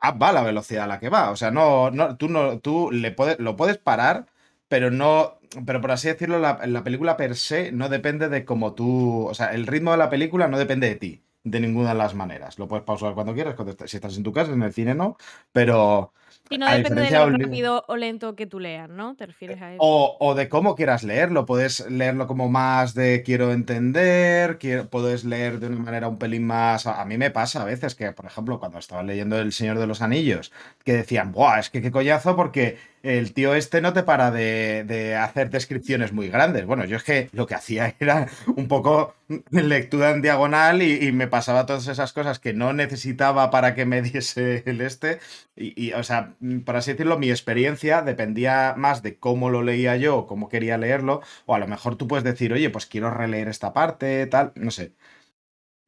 ah, 0.00 0.12
va 0.12 0.30
a 0.30 0.32
la 0.32 0.42
velocidad 0.42 0.84
a 0.84 0.86
la 0.88 1.00
que 1.00 1.08
va. 1.08 1.30
O 1.30 1.36
sea, 1.36 1.50
no, 1.50 1.90
no, 1.90 2.16
tú 2.16 2.28
no, 2.28 2.60
tú 2.60 2.90
le 2.92 3.12
puedes, 3.12 3.38
lo 3.38 3.56
puedes 3.56 3.78
parar, 3.78 4.26
pero 4.68 4.90
no. 4.90 5.38
Pero 5.66 5.80
por 5.80 5.90
así 5.92 6.08
decirlo, 6.08 6.38
la, 6.38 6.60
la 6.66 6.84
película 6.84 7.16
per 7.16 7.36
se 7.36 7.72
no 7.72 7.88
depende 7.88 8.28
de 8.28 8.44
cómo 8.44 8.74
tú. 8.74 9.26
O 9.26 9.34
sea, 9.34 9.52
el 9.54 9.66
ritmo 9.66 9.92
de 9.92 9.98
la 9.98 10.10
película 10.10 10.48
no 10.48 10.58
depende 10.58 10.88
de 10.88 10.96
ti, 10.96 11.24
de 11.44 11.60
ninguna 11.60 11.90
de 11.90 11.96
las 11.96 12.14
maneras. 12.14 12.58
Lo 12.58 12.68
puedes 12.68 12.84
pausar 12.84 13.14
cuando 13.14 13.34
quieras, 13.34 13.54
cuando 13.56 13.74
si 13.86 13.96
estás 13.96 14.16
en 14.16 14.22
tu 14.22 14.32
casa, 14.32 14.52
en 14.52 14.62
el 14.62 14.72
cine 14.72 14.94
no. 14.94 15.16
Pero. 15.52 16.12
Y 16.50 16.58
no 16.58 16.66
a 16.66 16.74
depende 16.74 17.02
de 17.02 17.10
lo 17.12 17.30
rápido 17.30 17.84
o 17.86 17.96
lento 17.96 18.34
que 18.34 18.44
tú 18.44 18.58
leas, 18.58 18.90
¿no? 18.90 19.14
¿Te 19.14 19.24
refieres 19.24 19.62
a 19.62 19.72
eso? 19.72 19.78
O, 19.80 20.16
o 20.18 20.34
de 20.34 20.48
cómo 20.48 20.74
quieras 20.74 21.04
leerlo. 21.04 21.46
Puedes 21.46 21.88
leerlo 21.88 22.26
como 22.26 22.48
más 22.48 22.92
de 22.94 23.22
quiero 23.22 23.52
entender, 23.52 24.58
quiero, 24.58 24.88
puedes 24.88 25.24
leer 25.24 25.60
de 25.60 25.68
una 25.68 25.78
manera 25.78 26.08
un 26.08 26.18
pelín 26.18 26.44
más. 26.44 26.88
A, 26.88 27.04
mí 27.04 27.16
me 27.16 27.30
pasa 27.30 27.62
a 27.62 27.64
veces 27.64 27.94
que, 27.94 28.10
por 28.10 28.26
ejemplo, 28.26 28.58
cuando 28.58 28.80
estaba 28.80 29.04
leyendo 29.04 29.38
El 29.38 29.52
Señor 29.52 29.78
de 29.78 29.86
los 29.86 30.02
Anillos, 30.02 30.52
que 30.84 30.92
decían, 30.92 31.30
¡buah! 31.30 31.60
Es 31.60 31.70
que 31.70 31.80
qué 31.80 31.92
coñazo 31.92 32.34
porque 32.34 32.78
el 33.02 33.32
tío 33.32 33.54
este 33.54 33.80
no 33.80 33.92
te 33.92 34.02
para 34.02 34.30
de, 34.30 34.84
de 34.86 35.16
hacer 35.16 35.50
descripciones 35.50 36.12
muy 36.12 36.28
grandes. 36.28 36.66
Bueno, 36.66 36.84
yo 36.84 36.96
es 36.96 37.02
que 37.04 37.28
lo 37.32 37.46
que 37.46 37.54
hacía 37.54 37.94
era 38.00 38.28
un 38.56 38.68
poco 38.68 39.14
lectura 39.50 40.10
en 40.10 40.22
diagonal 40.22 40.82
y, 40.82 41.06
y 41.06 41.12
me 41.12 41.26
pasaba 41.28 41.66
todas 41.66 41.86
esas 41.88 42.12
cosas 42.12 42.38
que 42.38 42.52
no 42.52 42.72
necesitaba 42.72 43.50
para 43.50 43.74
que 43.74 43.86
me 43.86 44.02
diese 44.02 44.62
el 44.68 44.80
este. 44.80 45.18
Y, 45.56 45.88
y, 45.88 45.92
o 45.94 46.02
sea, 46.02 46.34
por 46.64 46.76
así 46.76 46.92
decirlo, 46.92 47.18
mi 47.18 47.30
experiencia 47.30 48.02
dependía 48.02 48.74
más 48.76 49.02
de 49.02 49.18
cómo 49.18 49.50
lo 49.50 49.62
leía 49.62 49.96
yo, 49.96 50.16
o 50.18 50.26
cómo 50.26 50.48
quería 50.48 50.78
leerlo, 50.78 51.20
o 51.46 51.54
a 51.54 51.58
lo 51.58 51.66
mejor 51.66 51.96
tú 51.96 52.06
puedes 52.08 52.24
decir, 52.24 52.52
oye, 52.52 52.70
pues 52.70 52.86
quiero 52.86 53.10
releer 53.10 53.48
esta 53.48 53.72
parte, 53.72 54.26
tal, 54.26 54.52
no 54.56 54.70
sé. 54.70 54.92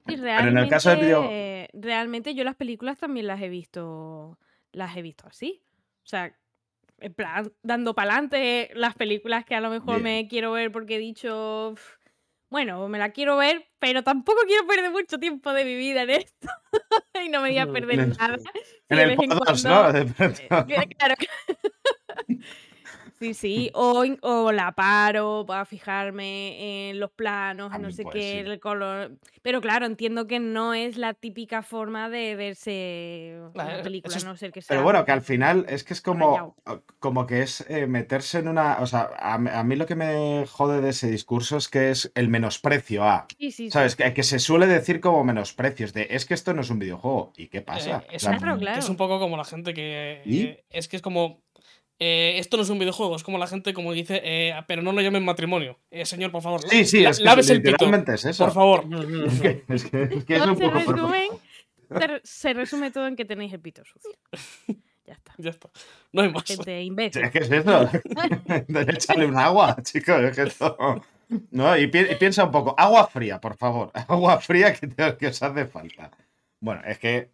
Y 0.06 0.16
Pero 0.16 0.48
en 0.48 0.58
el 0.58 0.68
caso 0.68 0.90
del 0.90 1.00
video- 1.00 1.20
realmente, 1.22 1.70
realmente 1.74 2.34
yo 2.34 2.44
las 2.44 2.56
películas 2.56 2.98
también 2.98 3.26
las 3.26 3.40
he 3.40 3.48
visto, 3.48 4.38
las 4.72 4.96
he 4.96 5.02
visto 5.02 5.26
así. 5.28 5.62
O 6.04 6.06
sea, 6.06 6.34
en 7.02 7.14
plan, 7.14 7.52
dando 7.62 7.94
para 7.94 8.12
adelante 8.12 8.70
las 8.74 8.94
películas 8.94 9.44
que 9.44 9.54
a 9.54 9.60
lo 9.60 9.70
mejor 9.70 10.02
Bien. 10.02 10.02
me 10.22 10.28
quiero 10.28 10.52
ver 10.52 10.70
porque 10.72 10.96
he 10.96 10.98
dicho, 10.98 11.70
"Uf, 11.72 11.96
bueno, 12.50 12.86
me 12.88 12.98
la 12.98 13.10
quiero 13.10 13.36
ver, 13.38 13.66
pero 13.78 14.02
tampoco 14.02 14.42
quiero 14.46 14.66
perder 14.66 14.90
mucho 14.90 15.18
tiempo 15.18 15.52
de 15.52 15.64
mi 15.64 15.74
vida 15.74 16.02
en 16.02 16.10
esto. 16.10 16.48
y 17.24 17.28
no 17.30 17.40
me 17.40 17.48
voy 17.50 17.58
a 17.58 17.66
perder 17.72 18.00
en 18.00 18.10
nada. 18.10 18.34
En 18.34 18.42
si 18.42 19.02
el 19.02 19.08
vez 19.08 19.18
en 19.20 19.30
podcast, 19.30 19.66
cuando-. 19.66 19.98
Eh, 19.98 20.86
Claro. 20.98 21.14
Sí, 23.22 23.34
sí, 23.34 23.70
o, 23.74 24.04
o 24.22 24.52
la 24.52 24.72
paro 24.72 25.44
para 25.46 25.64
fijarme 25.64 26.90
en 26.90 27.00
los 27.00 27.10
planos, 27.10 27.66
en 27.66 27.70
no 27.82 27.88
También 27.88 27.92
sé 27.92 28.02
puede 28.02 28.18
qué, 28.20 28.32
ser. 28.32 28.46
el 28.48 28.60
color. 28.60 29.12
Pero 29.42 29.60
claro, 29.60 29.86
entiendo 29.86 30.26
que 30.26 30.38
no 30.40 30.74
es 30.74 30.96
la 30.96 31.14
típica 31.14 31.62
forma 31.62 32.08
de 32.10 32.34
verse 32.36 33.38
Claro, 33.52 33.68
una 33.68 33.74
eso 33.74 33.82
película, 33.84 34.16
es- 34.16 34.24
no 34.24 34.36
ser 34.36 34.52
que 34.52 34.62
sea. 34.62 34.68
Pero 34.74 34.82
bueno, 34.84 35.04
que 35.04 35.12
al 35.12 35.22
final 35.22 35.66
es 35.68 35.84
que 35.84 35.94
es 35.94 36.00
como, 36.02 36.30
rayado. 36.64 36.84
como 36.98 37.26
que 37.26 37.42
es 37.42 37.64
eh, 37.68 37.86
meterse 37.86 38.38
en 38.40 38.48
una. 38.48 38.78
O 38.80 38.86
sea, 38.86 39.10
a, 39.18 39.38
mí- 39.38 39.50
a 39.52 39.62
mí 39.64 39.76
lo 39.76 39.86
que 39.86 39.94
me 39.94 40.44
jode 40.46 40.80
de 40.80 40.90
ese 40.90 41.10
discurso 41.10 41.56
es 41.56 41.68
que 41.68 41.90
es 41.90 42.10
el 42.14 42.28
menosprecio 42.28 43.04
a. 43.04 43.26
Sí, 43.38 43.50
sí, 43.50 43.64
sí. 43.64 43.70
¿Sabes? 43.70 43.96
Que, 43.96 44.12
que 44.14 44.22
se 44.22 44.38
suele 44.38 44.66
decir 44.66 45.00
como 45.00 45.24
menosprecios 45.24 45.92
de 45.92 46.08
es 46.10 46.26
que 46.26 46.34
esto 46.34 46.54
no 46.54 46.62
es 46.62 46.70
un 46.70 46.78
videojuego. 46.78 47.32
¿Y 47.36 47.48
qué 47.48 47.60
pasa? 47.62 47.98
Eh, 48.08 48.14
es, 48.16 48.22
sea, 48.22 48.32
un, 48.32 48.38
Claro, 48.38 48.58
que 48.58 48.64
es 48.64 48.70
claro. 48.72 48.90
un 48.90 48.96
poco 48.96 49.18
como 49.18 49.36
la 49.36 49.44
gente 49.44 49.74
que. 49.74 50.22
¿Y? 50.24 50.42
eh, 50.42 50.64
es 50.70 50.88
que 50.88 50.96
es 50.96 51.02
como. 51.02 51.40
Eh, 52.04 52.38
esto 52.38 52.56
no 52.56 52.64
es 52.64 52.68
un 52.70 52.78
videojuego, 52.80 53.14
es 53.14 53.22
como 53.22 53.38
la 53.38 53.46
gente 53.46 53.72
como 53.72 53.92
dice, 53.92 54.20
eh, 54.24 54.54
pero 54.66 54.82
no 54.82 54.90
lo 54.92 55.00
llamen 55.00 55.24
matrimonio. 55.24 55.78
Eh, 55.90 56.04
señor, 56.04 56.32
por 56.32 56.42
favor, 56.42 56.60
Sí, 56.68 56.84
sí, 56.84 57.00
la- 57.02 57.10
es 57.10 57.18
que 57.18 57.24
lávese 57.24 57.52
el 57.52 57.62
pito. 57.62 57.70
literalmente 57.72 58.14
es 58.14 58.24
eso. 58.24 58.44
Por 58.44 58.54
favor. 58.54 58.84
Es 59.26 59.40
que, 59.40 59.64
es 59.68 59.84
que- 59.84 60.02
es 60.02 60.24
que 60.24 60.34
es 60.34 60.40
Todo 60.42 60.50
un 60.52 60.58
se, 60.58 60.64
poco 60.64 60.78
resumen, 60.78 61.30
resume 62.56 62.90
todo 62.90 63.06
en 63.06 63.16
que 63.16 63.24
tenéis 63.24 63.52
el 63.52 63.60
pito 63.60 63.82
sucio. 63.84 64.10
Ya 65.04 65.14
está. 65.14 65.34
Ya 65.36 65.50
está. 65.50 65.68
No 66.12 66.22
hay 66.22 66.30
más. 66.32 66.44
Gente 66.44 66.80
imbécil. 66.82 67.24
Es 67.24 67.30
que 67.32 67.38
es 67.40 67.50
eso. 67.50 67.90
Échale 68.88 69.26
un 69.26 69.36
agua, 69.36 69.76
chicos. 69.82 70.20
Es 70.22 70.36
que 70.36 70.42
esto... 70.44 70.76
No, 71.50 71.76
y, 71.76 71.86
pi- 71.88 72.06
y 72.10 72.14
piensa 72.16 72.44
un 72.44 72.50
poco. 72.52 72.74
Agua 72.78 73.08
fría, 73.08 73.40
por 73.40 73.56
favor. 73.56 73.90
Agua 74.08 74.38
fría 74.40 74.72
que, 74.72 74.86
te- 74.86 75.16
que 75.16 75.26
os 75.26 75.42
hace 75.42 75.66
falta. 75.66 76.10
Bueno, 76.60 76.82
es 76.86 76.98
que 76.98 77.30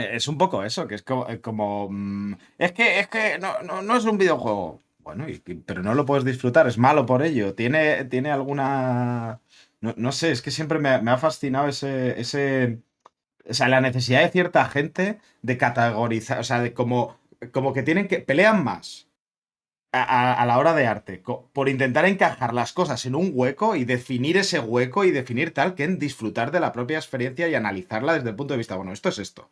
es 0.00 0.28
un 0.28 0.38
poco 0.38 0.64
eso, 0.64 0.86
que 0.88 0.94
es 0.96 1.02
como... 1.02 1.28
eh, 1.28 1.40
como, 1.40 1.88
mm, 1.90 2.34
es 2.58 2.72
que, 2.72 3.00
es 3.00 3.08
que 3.08 3.38
no, 3.38 3.60
no, 3.62 3.82
no 3.82 3.96
es 3.96 4.04
un 4.04 4.18
videojuego. 4.18 4.80
Bueno, 4.98 5.26
pero 5.66 5.82
no 5.82 5.94
lo 5.94 6.04
puedes 6.04 6.24
disfrutar, 6.24 6.66
es 6.68 6.76
malo 6.78 7.06
por 7.06 7.22
ello. 7.22 7.54
Tiene, 7.54 8.04
tiene 8.04 8.30
alguna... 8.30 9.40
No, 9.80 9.94
no 9.96 10.12
sé, 10.12 10.32
es 10.32 10.42
que 10.42 10.50
siempre 10.50 10.78
me, 10.78 11.00
me 11.02 11.10
ha 11.12 11.18
fascinado 11.18 11.68
ese, 11.68 12.20
ese... 12.20 12.80
O 13.48 13.54
sea, 13.54 13.68
la 13.68 13.80
necesidad 13.80 14.22
de 14.22 14.30
cierta 14.30 14.64
gente 14.66 15.20
de 15.42 15.58
categorizar, 15.58 16.38
o 16.40 16.44
sea, 16.44 16.60
de 16.60 16.74
como, 16.74 17.18
como 17.52 17.72
que 17.74 17.82
tienen 17.84 18.08
que... 18.08 18.20
Pelean 18.20 18.64
más 18.64 19.08
a, 19.92 20.42
a- 20.42 20.46
la 20.46 20.58
hora 20.58 20.74
de 20.74 20.86
arte, 20.86 21.22
por 21.52 21.68
intentar 21.68 22.04
encajar 22.06 22.52
las 22.54 22.72
cosas 22.72 23.04
en 23.06 23.14
un 23.14 23.30
hueco 23.34 23.74
y 23.76 23.84
definir 23.84 24.36
ese 24.36 24.60
hueco 24.60 25.04
y 25.04 25.10
definir 25.10 25.54
tal 25.54 25.74
que 25.74 25.84
en 25.84 25.98
disfrutar 25.98 26.50
de 26.52 26.60
la 26.60 26.72
propia 26.72 26.98
experiencia 26.98 27.48
y 27.48 27.54
analizarla 27.54 28.14
desde 28.14 28.30
el 28.30 28.36
punto 28.36 28.54
de 28.54 28.58
vista, 28.58 28.76
bueno, 28.76 28.92
esto 28.92 29.08
es 29.08 29.18
esto. 29.18 29.48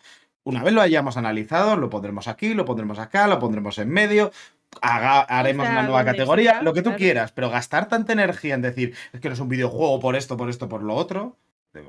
Una 0.47 0.63
vez 0.63 0.73
lo 0.73 0.81
hayamos 0.81 1.17
analizado, 1.17 1.77
lo 1.77 1.91
pondremos 1.91 2.29
aquí, 2.29 2.55
lo 2.55 2.65
pondremos 2.65 3.01
acá, 3.01 3.27
lo 3.27 3.41
pondremos 3.41 3.79
en 3.79 3.89
medio, 3.91 4.31
haga- 4.81 5.23
haremos 5.23 5.65
sea, 5.67 5.73
una 5.73 5.83
nueva 5.83 6.05
categoría, 6.05 6.53
sea, 6.53 6.63
lo 6.63 6.73
que 6.73 6.83
tú 6.83 6.91
claro. 6.91 6.99
quieras, 6.99 7.33
pero 7.33 7.51
gastar 7.51 7.89
tanta 7.89 8.13
energía 8.13 8.55
en 8.55 8.63
decir, 8.63 8.95
es 9.13 9.21
que 9.21 9.29
no 9.29 9.35
es 9.35 9.41
un 9.41 9.49
videojuego 9.49 9.99
por 9.99 10.15
esto, 10.15 10.37
por 10.37 10.49
esto, 10.49 10.69
por 10.69 10.85
lo 10.85 10.95
otro. 10.95 11.37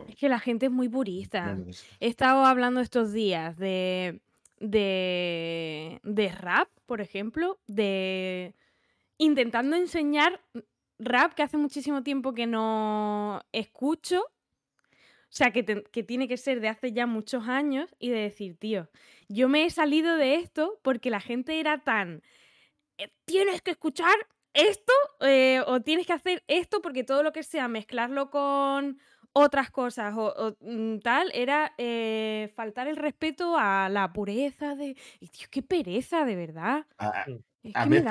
Es 0.07 0.15
que 0.15 0.27
la 0.27 0.39
gente 0.39 0.65
es 0.65 0.71
muy 0.71 0.89
purista. 0.89 1.53
no. 1.53 1.65
He 1.99 2.07
estado 2.07 2.45
hablando 2.45 2.81
estos 2.81 3.13
días 3.13 3.57
de, 3.57 4.21
de, 4.59 5.99
de 6.03 6.29
rap, 6.29 6.67
por 6.87 6.99
ejemplo, 6.99 7.59
de 7.67 8.55
intentando 9.19 9.75
enseñar 9.75 10.41
rap 10.99 11.33
que 11.33 11.43
hace 11.43 11.57
muchísimo 11.57 12.01
tiempo 12.01 12.33
que 12.33 12.47
no 12.47 13.41
escucho. 13.51 14.23
O 15.37 15.39
sea, 15.39 15.51
que, 15.51 15.61
te- 15.61 15.83
que 15.83 16.01
tiene 16.01 16.27
que 16.27 16.35
ser 16.37 16.61
de 16.61 16.67
hace 16.67 16.93
ya 16.93 17.05
muchos 17.05 17.47
años 17.47 17.93
y 17.99 18.09
de 18.09 18.21
decir, 18.21 18.57
tío, 18.57 18.89
yo 19.29 19.47
me 19.49 19.65
he 19.65 19.69
salido 19.69 20.17
de 20.17 20.33
esto 20.33 20.79
porque 20.81 21.11
la 21.11 21.19
gente 21.19 21.59
era 21.59 21.83
tan, 21.83 22.23
"Eh, 22.97 23.09
tienes 23.25 23.61
que 23.61 23.71
escuchar 23.71 24.15
esto 24.53 24.93
eh, 25.21 25.61
o 25.67 25.81
tienes 25.81 26.07
que 26.07 26.13
hacer 26.13 26.43
esto 26.47 26.81
porque 26.81 27.03
todo 27.03 27.21
lo 27.21 27.33
que 27.33 27.43
sea 27.43 27.67
mezclarlo 27.67 28.31
con 28.31 28.99
otras 29.33 29.69
cosas 29.69 30.15
o, 30.17 30.25
o, 30.35 30.57
mm, 30.61 30.99
tal 31.01 31.29
era 31.35 31.73
eh, 31.77 32.51
faltar 32.55 32.87
el 32.87 32.95
respeto 32.95 33.57
a 33.59 33.89
la 33.89 34.11
pureza 34.13 34.73
de... 34.75 34.97
Y 35.19 35.27
tío, 35.27 35.47
qué 35.51 35.61
pereza, 35.61 36.25
de 36.25 36.35
verdad. 36.35 36.87
A, 36.97 37.25
Es 37.69 37.75
a 37.75 37.83
que 37.83 37.89
mí 37.89 37.91
me 37.91 37.97
es 37.97 38.03
la 38.03 38.09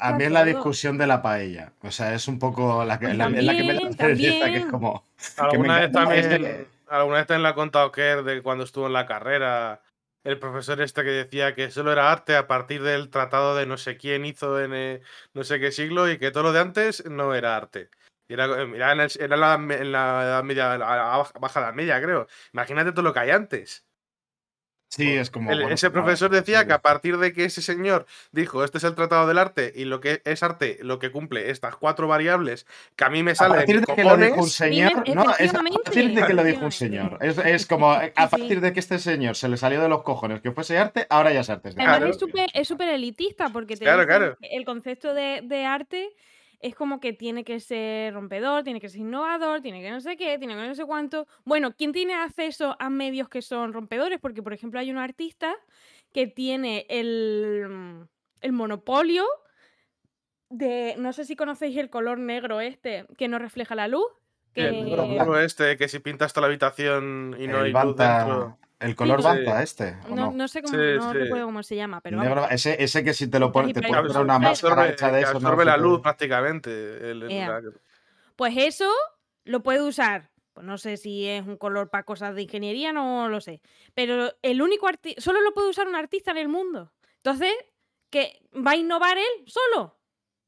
a 0.00 0.12
mí 0.12 0.24
es 0.24 0.30
la 0.32 0.40
todo. 0.40 0.44
discusión 0.44 0.98
de 0.98 1.06
la 1.06 1.22
paella. 1.22 1.72
O 1.82 1.90
sea, 1.90 2.14
es 2.14 2.28
un 2.28 2.38
poco 2.38 2.84
la 2.84 2.98
que, 2.98 3.06
Pues 3.06 3.18
la, 3.18 3.28
la 3.28 3.56
que 3.56 3.62
me 3.64 3.74
da 3.74 3.80
también, 3.80 3.96
pereza, 3.96 4.16
que 4.18 4.32
es 4.34 4.40
también. 4.40 4.70
como... 4.70 5.04
Alguna 5.38 5.80
vez 5.80 5.92
también, 5.92 6.28
de- 6.28 6.66
alguna 6.88 7.16
vez 7.18 7.26
también 7.26 7.42
le 7.42 7.48
ha 7.48 7.54
contado 7.54 7.92
Kerr 7.92 8.24
de 8.24 8.42
cuando 8.42 8.64
estuvo 8.64 8.86
en 8.86 8.92
la 8.92 9.06
carrera, 9.06 9.80
el 10.24 10.38
profesor 10.38 10.80
este 10.80 11.02
que 11.04 11.10
decía 11.10 11.54
que 11.54 11.70
solo 11.70 11.92
era 11.92 12.10
arte 12.10 12.36
a 12.36 12.46
partir 12.48 12.82
del 12.82 13.10
tratado 13.10 13.54
de 13.56 13.64
no 13.66 13.76
sé 13.76 13.96
quién 13.96 14.24
hizo 14.26 14.60
en 14.60 14.74
eh, 14.74 15.00
no 15.34 15.44
sé 15.44 15.60
qué 15.60 15.70
siglo 15.72 16.10
y 16.10 16.18
que 16.18 16.30
todo 16.32 16.42
lo 16.42 16.52
de 16.52 16.60
antes 16.60 17.04
no 17.08 17.34
era 17.34 17.56
arte. 17.56 17.90
Y 18.28 18.32
Era, 18.34 18.46
era 18.46 18.92
en, 18.92 19.00
el- 19.00 19.10
era 19.20 19.36
la, 19.36 19.54
en 19.54 19.92
la 19.92 20.22
Edad 20.24 20.42
Media, 20.42 20.76
la 20.76 20.86
baja, 20.86 21.32
baja 21.38 21.60
Edad 21.60 21.74
Media, 21.74 22.02
creo. 22.02 22.26
Imagínate 22.52 22.90
todo 22.90 23.02
lo 23.02 23.12
que 23.14 23.20
hay 23.20 23.30
antes. 23.30 23.85
Sí, 24.88 25.12
es 25.14 25.30
como... 25.30 25.50
El- 25.50 25.58
bueno, 25.60 25.74
ese 25.74 25.88
a 25.88 25.90
profesor 25.90 26.30
decía 26.30 26.66
que 26.66 26.72
a 26.72 26.80
partir 26.80 27.18
de 27.18 27.32
que 27.32 27.44
ese 27.44 27.60
señor 27.60 28.06
dijo, 28.32 28.62
este 28.64 28.78
es 28.78 28.84
el 28.84 28.94
tratado 28.94 29.26
del 29.26 29.36
arte 29.38 29.72
y 29.74 29.84
lo 29.84 30.00
que 30.00 30.22
es 30.24 30.42
arte, 30.42 30.78
lo 30.80 30.98
que 30.98 31.10
cumple 31.10 31.50
estas 31.50 31.76
cuatro 31.76 32.06
variables 32.08 32.66
que 32.94 33.04
a 33.04 33.10
mí 33.10 33.22
me 33.22 33.32
A 33.32 33.34
sale 33.34 33.54
partir 33.56 33.76
mis 33.80 33.86
de 33.86 33.94
que 33.94 34.04
lo 34.04 34.16
dijo 34.16 34.28
un 34.28 34.30
cojones, 34.36 34.52
señor, 34.52 35.08
no, 35.14 35.24
es 35.38 35.54
a 35.54 35.62
partir 35.62 36.14
de 36.14 36.26
que 36.26 36.34
lo 36.34 36.44
dijo 36.44 36.64
un 36.64 36.72
señor. 36.72 37.18
Es, 37.20 37.36
es 37.38 37.66
como 37.66 37.90
a 37.92 38.04
Sí, 38.06 38.10
partir 38.14 38.60
de 38.60 38.72
que 38.72 38.80
este 38.80 38.98
señor 38.98 39.36
se 39.36 39.48
le 39.48 39.56
salió 39.56 39.82
de 39.82 39.88
los 39.88 40.02
cojones 40.02 40.40
que 40.40 40.52
fuese 40.52 40.78
arte, 40.78 41.06
ahora 41.10 41.32
ya 41.32 41.40
es 41.40 41.50
arte. 41.50 41.70
Además 41.70 41.98
Claro. 41.98 42.50
es 42.54 42.68
súper 42.68 42.88
elitista 42.88 43.48
porque 43.50 43.76
te 43.76 43.84
Claro, 43.84 44.36
el 44.40 44.64
concepto 44.64 45.14
de, 45.14 45.40
de 45.44 45.64
arte 45.64 46.10
es 46.60 46.74
como 46.74 47.00
que 47.00 47.12
tiene 47.12 47.44
que 47.44 47.60
ser 47.60 48.14
rompedor, 48.14 48.64
tiene 48.64 48.80
que 48.80 48.88
ser 48.88 49.00
innovador, 49.00 49.60
tiene 49.60 49.82
que 49.82 49.90
no 49.90 50.00
sé 50.00 50.16
qué, 50.16 50.38
tiene 50.38 50.54
que 50.54 50.66
no 50.66 50.74
sé 50.74 50.84
cuánto. 50.84 51.26
Bueno, 51.44 51.74
¿quién 51.76 51.92
tiene 51.92 52.14
acceso 52.14 52.76
a 52.78 52.90
medios 52.90 53.28
que 53.28 53.42
son 53.42 53.72
rompedores? 53.72 54.18
Porque, 54.20 54.42
por 54.42 54.52
ejemplo, 54.52 54.80
hay 54.80 54.90
un 54.90 54.98
artista 54.98 55.54
que 56.12 56.26
tiene 56.26 56.86
el, 56.88 58.06
el 58.40 58.52
monopolio 58.52 59.24
de, 60.48 60.94
no 60.98 61.12
sé 61.12 61.24
si 61.24 61.36
conocéis 61.36 61.76
el 61.76 61.90
color 61.90 62.18
negro 62.18 62.60
este, 62.60 63.06
que 63.18 63.28
no 63.28 63.38
refleja 63.38 63.74
la 63.74 63.88
luz. 63.88 64.06
Que, 64.52 64.68
el 64.68 64.84
negro 64.86 65.38
este, 65.38 65.76
que 65.76 65.88
si 65.88 65.98
pintas 65.98 66.32
toda 66.32 66.42
la 66.42 66.52
habitación 66.52 67.36
y 67.38 67.46
no 67.46 67.58
El 67.58 67.64
hay 67.66 67.72
luz 67.72 67.96
Banta- 67.96 68.18
dentro. 68.24 68.58
El 68.78 68.94
color 68.94 69.20
Sí. 69.20 69.24
Banta 69.24 69.62
este. 69.62 69.96
¿o 70.04 70.08
No, 70.10 70.16
no? 70.26 70.32
no 70.32 70.48
sé 70.48 70.62
cómo, 70.62 70.74
Sí, 70.76 70.84
no 70.96 71.12
sí. 71.12 71.18
recuerdo 71.18 71.46
cómo 71.46 71.62
se 71.62 71.76
llama, 71.76 72.00
pero 72.02 72.18
Negro- 72.22 72.48
ese, 72.50 72.82
ese 72.82 73.02
que 73.02 73.14
si 73.14 73.28
te 73.28 73.38
lo 73.38 73.50
pones, 73.52 73.72
te 73.72 73.80
Que 73.80 73.88
puedes 73.88 74.06
poner 74.06 74.22
una 74.22 74.34
absorbe- 74.34 74.48
máscara 74.50 74.72
absorbe, 74.74 74.92
hecha 74.92 75.06
de 75.12 75.18
que 75.20 75.24
eso. 75.24 75.36
absorbe 75.36 75.64
no 75.64 75.70
la 75.70 75.76
sé 75.76 75.82
luz 75.82 76.00
prácticamente. 76.02 76.70
el- 77.10 77.22
el- 77.22 77.28
la- 77.46 77.62
Pues 78.36 78.54
eso 78.56 78.90
lo 79.44 79.62
puede 79.62 79.82
usar. 79.82 80.30
Pues 80.52 80.66
no 80.66 80.78
sé 80.78 80.96
si 80.96 81.26
es 81.26 81.46
un 81.46 81.56
color 81.56 81.90
para 81.90 82.04
cosas 82.04 82.34
de 82.34 82.42
ingeniería, 82.42 82.92
no 82.92 83.28
lo 83.28 83.40
sé. 83.40 83.60
Pero 83.94 84.32
el 84.42 84.60
único 84.62 84.88
artista, 84.88 85.20
solo 85.20 85.40
lo 85.42 85.52
puede 85.52 85.68
usar 85.70 85.86
un 85.88 85.96
artista 85.96 86.30
en 86.30 86.38
el 86.38 86.48
mundo. 86.48 86.92
Entonces, 87.16 87.52
¿qué? 88.10 88.40
¿Va 88.54 88.72
a 88.72 88.76
innovar 88.76 89.16
él 89.18 89.44
solo? 89.46 89.98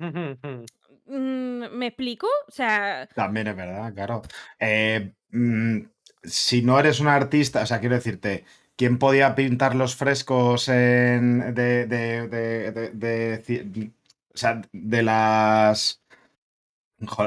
Mm, 1.10 1.68
¿Me 1.72 1.86
explico? 1.86 2.26
O 2.46 2.50
sea, 2.50 3.08
También 3.14 3.46
es 3.46 3.56
verdad, 3.56 3.94
claro. 3.94 4.20
Eh, 4.58 5.14
mm, 5.30 5.78
si 6.22 6.62
no 6.62 6.78
eres 6.80 7.00
un 7.00 7.08
artista, 7.08 7.62
o 7.62 7.66
sea, 7.66 7.80
quiero 7.80 7.94
decirte, 7.96 8.44
¿quién 8.76 8.98
podía 8.98 9.34
pintar 9.34 9.74
los 9.74 9.96
frescos 9.96 10.68
en, 10.68 11.54
de, 11.54 11.86
de, 11.86 12.28
de, 12.28 12.70
de- 12.92 13.90
o 14.34 14.36
sea, 14.38 14.62
de 14.72 15.02
las 15.02 16.02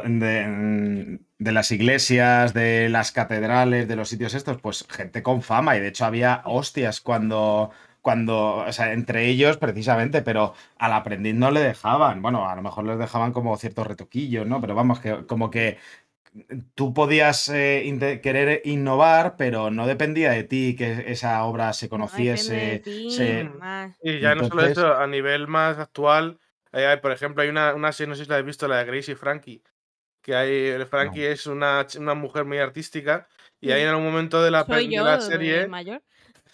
de, 0.05 1.19
de 1.39 1.51
las 1.51 1.71
iglesias, 1.71 2.53
de 2.53 2.89
las 2.89 3.11
catedrales, 3.11 3.87
de 3.87 3.95
los 3.95 4.09
sitios 4.09 4.33
estos? 4.33 4.61
Pues 4.61 4.85
gente 4.89 5.23
con 5.23 5.41
fama, 5.41 5.77
y 5.77 5.79
de 5.79 5.87
hecho 5.89 6.05
había 6.05 6.41
hostias 6.45 6.99
cuando, 7.01 7.71
cuando, 8.01 8.57
o 8.57 8.71
sea, 8.73 8.93
entre 8.93 9.27
ellos 9.27 9.57
precisamente, 9.57 10.21
pero 10.21 10.53
al 10.77 10.93
aprendiz 10.93 11.35
no 11.35 11.51
le 11.51 11.61
dejaban. 11.61 12.21
Bueno, 12.21 12.47
a 12.49 12.55
lo 12.55 12.61
mejor 12.61 12.85
les 12.85 12.97
dejaban 12.99 13.31
como 13.33 13.55
ciertos 13.57 13.87
retoquillos, 13.87 14.45
¿no? 14.47 14.59
Pero 14.61 14.75
vamos, 14.75 14.99
que 14.99 15.25
como 15.25 15.49
que 15.51 15.77
tú 16.75 16.93
podías 16.93 17.49
eh, 17.49 18.19
querer 18.23 18.61
innovar, 18.65 19.35
pero 19.37 19.69
no 19.69 19.85
dependía 19.85 20.31
de 20.31 20.43
ti 20.43 20.75
que 20.77 21.05
esa 21.07 21.43
obra 21.43 21.73
se 21.73 21.87
no 21.87 21.91
conociese. 21.91 22.81
ti, 22.83 23.11
se-. 23.11 23.49
Y 24.01 24.19
ya 24.19 24.35
no 24.35 24.47
solo 24.47 24.61
Entonces- 24.61 24.77
eso, 24.77 24.95
a 24.95 25.07
nivel 25.07 25.47
más 25.47 25.77
actual, 25.77 26.39
eh, 26.71 26.85
hay, 26.85 26.97
por 26.97 27.11
ejemplo, 27.11 27.43
hay 27.43 27.49
una, 27.49 27.73
una 27.73 27.91
serie, 27.91 28.09
no 28.09 28.15
sé 28.15 28.23
si 28.23 28.29
la 28.29 28.35
habéis 28.35 28.47
visto, 28.47 28.67
la 28.67 28.77
de 28.77 28.85
Gracie 28.85 29.13
y 29.13 29.17
Frankie, 29.17 29.63
que 30.21 30.35
hay, 30.35 30.67
el 30.67 30.85
Frankie 30.85 31.25
es 31.25 31.47
una, 31.47 31.85
una 31.97 32.13
mujer 32.13 32.45
muy 32.45 32.59
artística, 32.59 33.27
y 33.59 33.71
ahí 33.71 33.81
en 33.81 33.89
algún 33.89 34.05
momento 34.05 34.41
de 34.41 34.51
la, 34.51 34.65
Soy 34.65 34.87
de 34.87 34.97
la 34.97 35.19
serie, 35.19 35.67
mayor. 35.67 36.01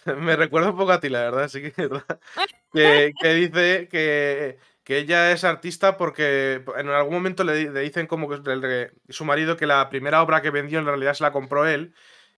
me 0.18 0.34
recuerda 0.36 0.70
un 0.70 0.76
poco 0.76 0.92
a 0.92 1.00
ti, 1.00 1.08
la 1.08 1.20
verdad, 1.20 1.48
sí 1.48 1.62
que 1.62 1.72
que, 2.72 3.12
que 3.20 3.34
dice 3.34 3.88
que, 3.88 4.58
que 4.88 4.96
ella 4.96 5.32
es 5.32 5.44
artista 5.44 5.98
porque 5.98 6.64
en 6.78 6.88
algún 6.88 7.12
momento 7.12 7.44
le, 7.44 7.52
di- 7.54 7.68
le 7.68 7.80
dicen 7.80 8.06
como 8.06 8.26
que 8.26 8.36
el 8.36 8.90
su 9.10 9.26
marido 9.26 9.54
que 9.58 9.66
la 9.66 9.86
primera 9.90 10.22
obra 10.22 10.40
que 10.40 10.48
vendió 10.50 10.78
en 10.78 10.86
realidad 10.86 11.12
se 11.12 11.24
la 11.24 11.30
compró 11.30 11.66
él, 11.66 11.92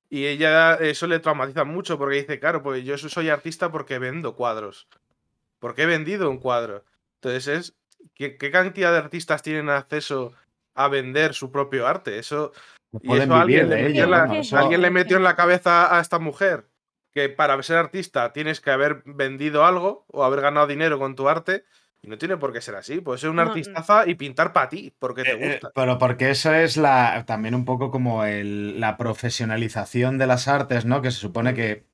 y 0.09 0.27
ella 0.27 0.75
eso 0.75 1.07
le 1.07 1.21
traumatiza 1.21 1.63
mucho 1.63 1.97
porque 1.97 2.17
dice, 2.17 2.41
claro, 2.41 2.61
pues 2.61 2.83
yo 2.85 2.99
soy 2.99 3.29
artista 3.29 3.71
porque 3.71 4.01
vendo 4.01 4.35
cuadros. 4.35 4.89
Porque 5.61 5.83
he 5.83 5.87
vendido 5.87 6.29
un 6.29 6.39
cuadro. 6.39 6.85
Entonces 7.23 7.47
es, 7.47 7.77
¿qué, 8.17 8.37
qué 8.37 8.51
cantidad 8.51 8.91
de 8.91 8.99
artistas 8.99 9.43
tienen 9.43 9.69
acceso 9.69 10.33
a 10.75 10.89
vender 10.89 11.35
su 11.35 11.53
propio 11.53 11.87
arte? 11.87 12.19
Eso, 12.19 12.51
y 13.01 13.11
eso 13.23 13.35
alguien, 13.37 13.69
le 13.71 13.77
metió 13.85 14.07
la, 14.11 14.25
eso- 14.41 14.57
alguien 14.59 14.83
le 14.83 14.91
metió 14.91 15.17
en 15.19 15.23
la 15.23 15.37
cabeza 15.37 15.97
a 15.97 16.01
esta 16.01 16.19
mujer 16.19 16.67
que 17.13 17.29
para 17.29 17.63
ser 17.63 17.77
artista 17.77 18.33
tienes 18.33 18.61
que 18.61 18.73
haber 18.73 19.03
vendido 19.05 19.65
algo 19.65 20.05
o 20.09 20.25
haber 20.25 20.41
ganado 20.41 20.67
dinero 20.67 20.99
con 20.99 21.15
tu 21.15 21.29
arte. 21.29 21.65
Y 22.03 22.09
no 22.09 22.19
tiene 22.19 22.37
por 22.37 22.53
qué 22.53 22.61
ser 22.61 22.75
así. 22.77 23.01
Puedes 23.01 23.21
ser 23.21 23.31
una 23.31 23.43
No, 23.45 23.51
artistaza 23.51 24.09
y 24.09 24.15
pintar 24.15 24.53
para 24.53 24.69
ti, 24.69 24.93
porque 24.99 25.25
te 25.25 25.33
Eh, 25.33 25.39
eh, 25.41 25.61
gusta. 25.61 25.71
pero 25.75 25.99
porque 25.99 26.31
eso 26.31 26.53
es 26.55 26.77
la 26.77 27.25
también 27.27 27.55
un 27.55 27.65
poco 27.65 27.91
como 27.91 28.25
el- 28.25 28.81
la 28.81 28.97
profesionalización 28.97 30.17
de 30.19 30.27
las 30.27 30.49
artes, 30.49 30.85
¿no? 30.87 31.03
Que 31.03 31.11
se 31.11 31.19
supone 31.19 31.55
que 31.55 31.87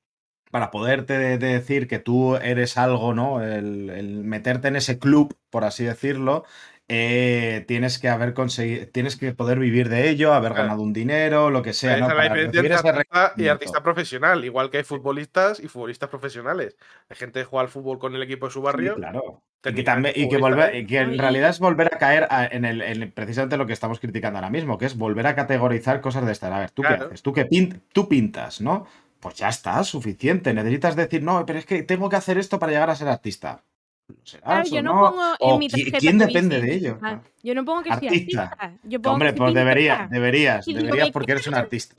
para 0.50 0.70
poderte 0.70 1.18
de- 1.18 1.38
de 1.38 1.48
decir 1.54 1.88
que 1.88 1.98
tú 2.00 2.36
eres 2.36 2.78
algo, 2.78 3.14
¿no? 3.14 3.42
El, 3.42 3.90
el 3.90 4.24
meterte 4.24 4.68
en 4.68 4.76
ese 4.76 4.98
club, 4.98 5.36
por 5.50 5.64
así 5.64 5.84
decirlo, 5.84 6.44
eh, 6.88 7.64
tienes 7.66 7.98
que 7.98 8.08
haber 8.08 8.32
conseguido, 8.32 8.86
tienes 8.88 9.16
que 9.16 9.32
poder 9.32 9.58
vivir 9.58 9.88
de 9.88 10.08
ello, 10.08 10.32
haber 10.32 10.52
Claro. 10.52 10.64
ganado 10.64 10.82
un 10.82 10.92
dinero, 10.92 11.50
lo 11.50 11.62
que 11.62 11.72
sea, 11.72 11.94
artista 11.94 13.32
y 13.36 13.48
artista 13.48 13.82
profesional, 13.82 14.44
igual 14.44 14.70
que 14.70 14.78
hay 14.78 14.84
futbolistas 14.84 15.58
y 15.60 15.68
futbolistas 15.68 16.08
profesionales. 16.08 16.76
Hay 17.08 17.16
gente 17.16 17.40
que 17.40 17.44
juega 17.44 17.62
al 17.62 17.68
fútbol 17.68 17.98
con 17.98 18.14
el 18.14 18.22
equipo 18.22 18.46
de 18.46 18.52
su 18.52 18.60
Sí, 18.60 18.64
barrio. 18.64 18.94
claro. 18.94 19.42
Y 19.64 19.70
que, 19.70 19.72
técnicamente 19.72 20.12
también, 20.12 20.26
y 20.26 20.30
que, 20.30 20.36
futbolista, 20.38 20.66
volver, 20.66 20.76
y 20.76 20.86
que 20.86 20.98
en 20.98 21.18
realidad 21.18 21.50
es 21.50 21.58
volver 21.58 21.92
a 21.92 21.98
caer 21.98 22.28
a- 22.30 22.46
en, 22.46 22.64
el, 22.64 22.82
en 22.82 23.10
precisamente 23.10 23.56
lo 23.56 23.66
que 23.66 23.72
estamos 23.72 23.98
criticando 23.98 24.38
ahora 24.38 24.50
mismo, 24.50 24.78
que 24.78 24.86
es 24.86 24.96
volver 24.96 25.26
a 25.26 25.34
categorizar 25.34 26.00
cosas 26.00 26.24
de 26.24 26.30
estas. 26.32 26.52
A 26.52 26.60
ver, 26.60 26.70
¿tú 26.70 26.82
qué 26.82 26.88
Claro. 26.88 27.06
haces? 27.06 27.22
¿Tú 27.22 27.32
qué 27.32 27.48
tú 27.92 28.08
pintas, 28.08 28.60
¿no? 28.60 28.86
Pues 29.18 29.34
ya 29.34 29.48
está, 29.48 29.82
suficiente. 29.82 30.54
Necesitas 30.54 30.94
decir, 30.94 31.22
no, 31.24 31.44
pero 31.46 31.58
es 31.58 31.66
que 31.66 31.82
tengo 31.82 32.08
que 32.08 32.14
hacer 32.16 32.38
esto 32.38 32.60
para 32.60 32.70
llegar 32.70 32.90
a 32.90 32.94
ser 32.94 33.08
artista. 33.08 33.64
¿Lo 34.08 34.14
serás 34.24 34.44
Claro, 34.44 34.68
yo 34.68 34.82
no, 34.82 34.94
no? 34.94 35.10
pongo 35.10 35.24
en 35.24 35.36
¿O 35.40 35.58
mi 35.58 35.68
tarjeta 35.68 35.98
quién 35.98 36.18
de 36.18 36.26
depende 36.26 36.60
de 36.60 36.74
ello? 36.74 36.98
Ah, 37.02 37.20
Yo 37.42 37.54
no 37.54 37.64
pongo 37.64 37.82
que 37.82 37.90
Artista. 37.90 38.42
artista. 38.42 38.72
Yo 38.84 38.90
Que, 38.90 38.98
pongo 39.00 39.14
Hombre, 39.14 39.32
que 39.32 39.38
pues 39.38 39.54
deberías, 39.54 40.10
deberías 40.10 40.64
que 40.64 41.12
porque 41.12 41.32
eres 41.32 41.46
un 41.48 41.54
artista. 41.54 41.94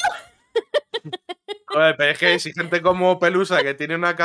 Joder, 1.68 1.96
pero 1.98 2.12
es 2.12 2.18
que 2.18 2.40
si 2.40 2.54
gente 2.54 2.82
como 2.82 3.20
Pelusa, 3.20 3.62
que 3.62 3.74
tiene 3.74 3.96
una, 3.96 4.16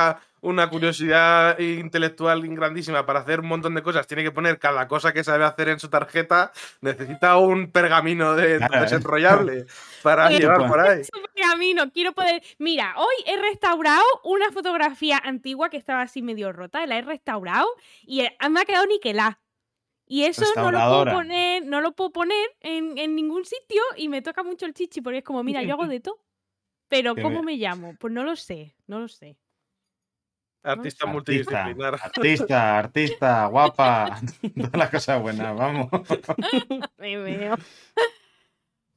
una 0.42 0.70
curiosidad 0.70 1.58
intelectual 1.58 2.40
grandísima 2.54 3.04
para 3.04 3.20
hacer 3.20 3.40
un 3.40 3.48
montón 3.48 3.74
de 3.74 3.82
cosas, 3.82 4.06
tiene 4.06 4.22
que 4.22 4.30
poner 4.30 4.60
cada 4.60 4.86
cosa 4.86 5.12
que 5.12 5.24
sabe 5.24 5.44
hacer 5.44 5.68
en 5.68 5.80
su 5.80 5.90
tarjeta, 5.90 6.52
necesita 6.80 7.36
un 7.38 7.72
pergamino 7.72 8.36
de, 8.36 8.58
Claro, 8.58 8.76
¿eh? 8.76 8.80
desenrollable 8.82 9.66
para 10.04 10.28
Oye, 10.28 10.38
llevar 10.38 10.68
por 10.68 10.78
ahí. 10.78 11.02
Su 11.02 11.10
camino, 11.34 11.90
quiero 11.90 12.12
poder. 12.12 12.42
Mira, 12.58 12.94
hoy 12.96 13.14
he 13.26 13.36
restaurado 13.36 14.04
una 14.22 14.52
fotografía 14.52 15.20
antigua 15.24 15.68
que 15.68 15.78
estaba 15.78 16.02
así 16.02 16.22
medio 16.22 16.52
rota, 16.52 16.86
la 16.86 16.98
he 16.98 17.02
restaurado 17.02 17.66
y 18.06 18.20
eh, 18.20 18.36
me 18.50 18.60
ha 18.60 18.64
quedado 18.64 18.86
niquelada. 18.86 19.40
Y 20.06 20.24
eso 20.24 20.44
no 20.54 20.70
lo 20.70 20.78
puedo 20.78 21.04
poner, 21.06 21.66
no 21.66 21.80
lo 21.80 21.92
puedo 21.92 22.12
poner 22.12 22.50
en, 22.60 22.98
en 22.98 23.16
ningún 23.16 23.44
sitio 23.44 23.82
y 23.96 24.08
me 24.08 24.22
toca 24.22 24.44
mucho 24.44 24.66
el 24.66 24.74
chichi 24.74 25.00
porque 25.00 25.18
es 25.18 25.24
como, 25.24 25.42
mira, 25.42 25.62
yo 25.62 25.72
hago 25.74 25.86
de 25.86 26.00
todo. 26.00 26.18
Pero 26.92 27.14
¿cómo 27.14 27.42
me- 27.42 27.56
llamo? 27.56 27.96
Pues 27.98 28.12
no 28.12 28.22
lo 28.22 28.36
sé, 28.36 28.74
no 28.86 29.00
lo 29.00 29.08
sé. 29.08 29.38
Artista 30.62 31.06
multidisciplinar. 31.06 31.94
artista, 32.02 32.78
artista, 32.78 33.46
guapa, 33.46 34.20
todas 34.56 34.76
las 34.76 34.90
cosas 34.90 35.22
buenas, 35.22 35.56
vamos. 35.56 35.88
Me 36.98 37.16
veo. 37.16 37.56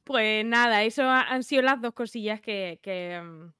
Pues 0.04 0.44
nada, 0.44 0.84
eso 0.84 1.02
ha- 1.04 1.22
han 1.22 1.42
sido 1.42 1.62
las 1.62 1.80
dos 1.80 1.94
cosillas 1.94 2.40
que. 2.42 2.78
que, 2.82 3.20
mm, 3.24 3.52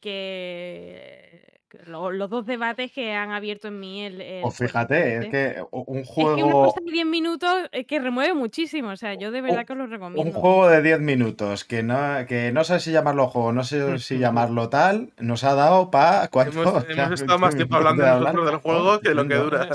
que- 0.00 1.55
los 1.86 2.30
dos 2.30 2.46
debates 2.46 2.92
que 2.92 3.12
han 3.12 3.30
abierto 3.32 3.68
en 3.68 3.80
mí 3.80 4.02
el. 4.04 4.20
el 4.20 4.44
O 4.44 4.50
juego, 4.50 4.50
fíjate, 4.50 5.16
es 5.18 5.26
que 5.28 5.64
un 5.70 5.98
Es 5.98 6.10
que 6.10 6.22
una 6.22 6.42
juego. 6.42 6.64
cosa 6.66 6.80
de 6.84 6.92
10 6.92 7.06
minutos 7.06 7.54
eh, 7.72 7.84
que 7.84 7.98
remueve 7.98 8.34
muchísimo. 8.34 8.90
O 8.90 8.96
sea, 8.96 9.14
yo 9.14 9.30
de 9.30 9.40
verdad 9.40 9.64
que 9.66 9.72
os 9.72 9.78
lo 9.78 9.84
Un 9.84 9.90
recomiendo. 9.90 10.32
juego 10.40 10.68
de 10.68 10.82
10 10.82 11.00
minutos 11.00 11.64
que 11.64 11.82
no, 11.82 12.26
que 12.26 12.52
no 12.52 12.64
sé 12.64 12.80
si 12.80 12.92
llamarlo 12.92 13.26
juego, 13.28 13.52
no 13.52 13.64
sé 13.64 13.98
si 13.98 14.18
llamarlo 14.18 14.68
tal, 14.68 15.10
nos 15.18 15.44
ha 15.44 15.54
dado 15.54 15.90
para 15.90 16.28
cuánto. 16.28 16.62
Hemos, 16.62 16.74
O 16.84 16.94
sea, 16.94 17.04
hemos 17.06 17.20
estado 17.20 17.38
más 17.38 17.54
20 17.54 17.56
tiempo 17.56 17.76
hablando 17.76 18.02
de 18.04 18.10
nosotros 18.10 18.46
del 18.46 18.56
juego 18.56 19.00
que 19.00 19.14
lo 19.14 19.28
que 19.28 19.34
dura. 19.34 19.68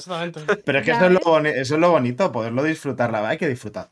Pero 0.66 0.80
es 0.80 0.86
que 0.86 0.92
eso 0.92 1.06
es, 1.06 1.12
lo 1.12 1.38
eso 1.40 1.76
es 1.76 1.80
lo 1.82 1.92
bonito, 1.92 2.32
poderlo 2.32 2.64
disfrutarla. 2.64 3.28
Hay 3.30 3.38
que 3.38 3.48
disfrutar. 3.48 3.88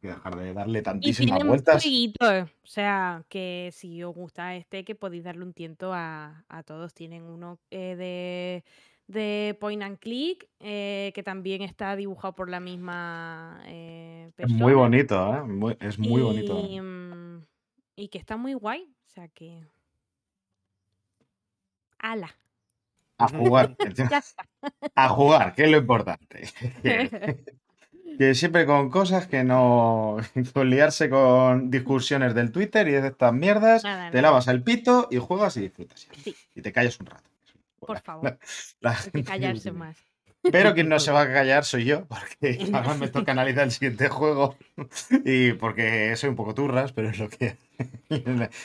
Que 0.00 0.08
dejar 0.08 0.34
de 0.36 0.54
darle 0.54 0.78
Y 0.78 0.82
tantísimas 0.82 1.36
tiene 1.38 1.48
vueltas. 1.48 1.82
jueguitos. 1.82 2.50
O 2.62 2.66
sea, 2.66 3.22
que 3.28 3.68
si 3.72 4.02
os 4.02 4.14
gusta 4.14 4.54
este, 4.56 4.84
que 4.84 4.94
podéis 4.94 5.24
darle 5.24 5.42
un 5.44 5.52
tiento 5.52 5.92
a, 5.92 6.44
a 6.48 6.62
todos. 6.62 6.94
Tienen 6.94 7.24
uno 7.24 7.58
eh, 7.70 7.96
de, 7.96 8.64
de 9.12 9.54
Point 9.60 9.82
and 9.82 9.98
Click, 9.98 10.48
eh, 10.58 11.12
que 11.14 11.22
también 11.22 11.60
está 11.62 11.96
dibujado 11.96 12.34
por 12.34 12.48
la 12.48 12.60
misma 12.60 13.60
eh, 13.66 14.26
Es 14.28 14.34
persona. 14.34 14.58
muy 14.58 14.72
bonito, 14.72 15.34
¿eh? 15.34 15.42
Muy- 15.42 15.76
es 15.80 15.98
muy 15.98 16.22
bonito. 16.22 16.58
Y, 16.66 16.80
mm, 16.80 17.44
y 17.96 18.08
que 18.08 18.16
está 18.18 18.38
muy 18.38 18.54
guay. 18.54 18.84
O 19.06 19.08
sea 19.10 19.28
que. 19.28 19.66
¡Hala! 21.98 22.34
A 23.18 23.28
jugar. 23.28 23.76
Ya 23.96 24.18
está. 24.18 24.48
A 24.94 25.08
jugar, 25.10 25.54
que 25.54 25.64
es 25.64 25.70
lo 25.70 25.76
importante. 25.76 26.48
Que, 28.18 28.34
siempre 28.34 28.66
con 28.66 28.90
cosas 28.90 29.26
que 29.26 29.44
no. 29.44 30.18
Con 30.54 30.70
liarse 30.70 31.08
con 31.08 31.70
discusiones 31.70 32.34
del 32.34 32.52
Twitter 32.52 32.86
y 32.88 32.92
de 32.92 33.08
estas 33.08 33.32
mierdas, 33.32 33.84
Nada, 33.84 34.10
te 34.10 34.22
lavas 34.22 34.48
el 34.48 34.62
pito 34.62 35.08
y 35.10 35.18
juegas 35.18 35.56
y 35.56 35.60
disfrutas. 35.62 36.08
Sí. 36.22 36.34
Y 36.54 36.62
te 36.62 36.72
callas 36.72 36.98
un 37.00 37.06
rato. 37.06 37.28
Por 37.78 38.00
favor. 38.00 38.38
La 38.80 38.92
Hay 38.92 39.10
que 39.10 39.24
callarse 39.24 39.72
más. 39.72 39.96
Pero 40.42 40.74
quien 40.74 40.88
no 40.90 40.98
se 40.98 41.12
va 41.12 41.22
a 41.22 41.32
callar 41.32 41.64
soy 41.64 41.84
yo, 41.84 42.04
porque 42.06 42.58
además 42.72 42.98
me 42.98 43.08
toca 43.08 43.32
analizar 43.32 43.64
el 43.64 43.70
siguiente 43.70 44.08
juego. 44.08 44.56
Y 45.24 45.52
porque 45.54 46.14
soy 46.16 46.30
un 46.30 46.36
poco 46.36 46.54
turras, 46.54 46.92
pero 46.92 47.10
es 47.10 47.18
lo 47.18 47.28
que 47.28 47.56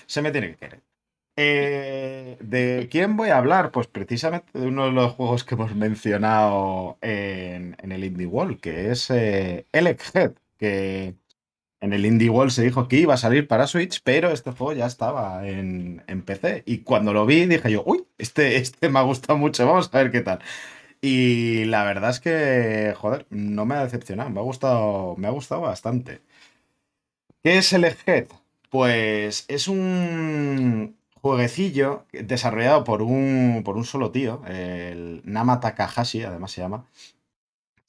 se 0.05 0.21
me 0.21 0.31
tiene 0.31 0.51
que 0.51 0.55
querer. 0.55 0.81
Eh, 1.37 2.37
¿De 2.39 2.87
quién 2.89 3.17
voy 3.17 3.29
a 3.29 3.37
hablar? 3.37 3.71
Pues 3.71 3.87
precisamente 3.87 4.57
de 4.57 4.67
uno 4.67 4.85
de 4.85 4.91
los 4.91 5.13
juegos 5.13 5.43
que 5.43 5.55
hemos 5.55 5.75
mencionado 5.75 6.97
en, 7.01 7.75
el 7.79 8.03
Indie 8.03 8.25
Wall, 8.27 8.59
que 8.59 8.91
es 8.91 9.09
eh, 9.09 9.65
Elec 9.73 10.01
Head, 10.13 10.33
que 10.57 11.15
en 11.81 11.93
el 11.93 12.05
Indie 12.05 12.29
World 12.29 12.51
se 12.51 12.63
dijo 12.63 12.87
que 12.87 12.97
iba 12.97 13.13
a 13.15 13.17
salir 13.17 13.47
para 13.47 13.67
Switch, 13.67 14.01
pero 14.03 14.31
este 14.31 14.51
juego 14.51 14.73
ya 14.73 14.85
estaba 14.87 15.47
en, 15.47 16.03
en 16.07 16.23
PC. 16.23 16.63
Y 16.65 16.79
cuando 16.79 17.13
lo 17.13 17.25
vi 17.25 17.45
dije 17.45 17.71
yo, 17.71 17.83
uy, 17.85 18.05
este, 18.17 18.57
este 18.57 18.89
me 18.89 18.99
ha 18.99 19.03
gustado 19.03 19.37
mucho, 19.37 19.65
vamos 19.65 19.89
a 19.93 19.97
ver 19.97 20.11
qué 20.11 20.21
tal. 20.21 20.39
Y 21.01 21.65
la 21.65 21.83
verdad 21.85 22.11
es 22.11 22.19
que, 22.19 22.93
joder, 22.97 23.27
no 23.29 23.65
me 23.65 23.75
ha 23.75 23.83
decepcionado, 23.83 24.29
me 24.31 24.39
ha 24.39 24.43
gustado, 24.43 25.15
me 25.17 25.27
ha 25.27 25.31
gustado 25.31 25.61
bastante. 25.61 26.21
¿Qué 27.43 27.57
es 27.59 27.71
el 27.73 27.85
Head? 27.85 28.27
Pues 28.69 29.45
es 29.47 29.67
un 29.67 30.97
jueguecillo 31.25 32.05
desarrollado 32.13 32.83
por 32.83 33.01
un, 33.01 33.63
por 33.65 33.77
un 33.77 33.83
solo 33.85 34.11
tío, 34.11 34.43
el 34.47 35.21
Nama 35.25 35.59
Takahashi, 35.59 36.21
además 36.23 36.51
se 36.51 36.61
llama, 36.61 36.85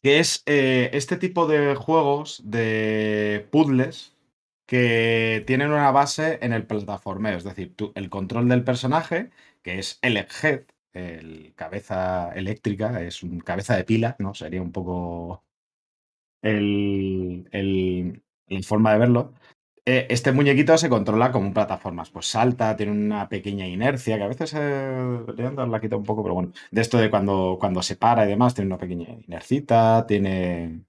que 0.03 0.19
es 0.21 0.43
eh, 0.47 0.91
este 0.93 1.17
tipo 1.17 1.47
de 1.47 1.75
juegos 1.75 2.43
de 2.45 3.47
puzzles 3.51 4.15
que 4.67 5.45
tienen 5.47 5.71
una 5.71 5.91
base 5.93 6.39
en 6.43 6.53
el 6.53 6.67
plataformeo, 6.67 7.37
es 7.39 7.45
decir, 7.45 7.75
el 7.95 8.11
control 8.11 8.49
del 8.49 8.65
personaje, 8.65 9.31
que 9.63 9.79
es 9.79 9.99
el 10.03 10.17
Head, 10.17 10.63
el 10.93 11.53
cabeza 11.57 12.33
eléctrica, 12.35 13.01
es 13.03 13.23
un 13.23 13.41
cabeza 13.41 13.77
de 13.77 13.85
pila, 13.85 14.17
¿no? 14.19 14.35
Sería 14.35 14.63
un 14.63 14.73
poco 14.73 15.45
el, 16.43 17.49
el- 17.53 18.23
la 18.49 18.63
forma 18.63 18.93
de 18.93 18.99
verlo. 18.99 19.35
Eh, 19.89 20.09
este 20.11 20.33
muñequito 20.33 20.77
se 20.77 20.89
controla 20.89 21.31
como 21.31 21.53
plataformas, 21.55 22.11
pues 22.11 22.27
salta, 22.27 22.77
tiene 22.77 22.91
una 22.91 23.29
pequeña 23.29 23.69
inercia, 23.69 24.17
que 24.17 24.25
a 24.25 24.27
veces 24.27 24.53
eh, 24.57 25.21
Leandro 25.37 25.65
la 25.69 25.81
quita 25.81 25.95
un 25.97 26.03
poco, 26.03 26.25
pero 26.25 26.35
bueno, 26.35 26.53
de 26.73 26.81
esto 26.81 26.99
de 26.99 27.09
cuando, 27.09 27.57
cuando 27.61 27.83
se 27.83 27.95
para 27.95 28.25
y 28.25 28.29
demás, 28.29 28.53
tiene 28.53 28.67
una 28.67 28.79
pequeña 28.79 29.07
inercita, 29.27 30.05
tiene, 30.09 30.83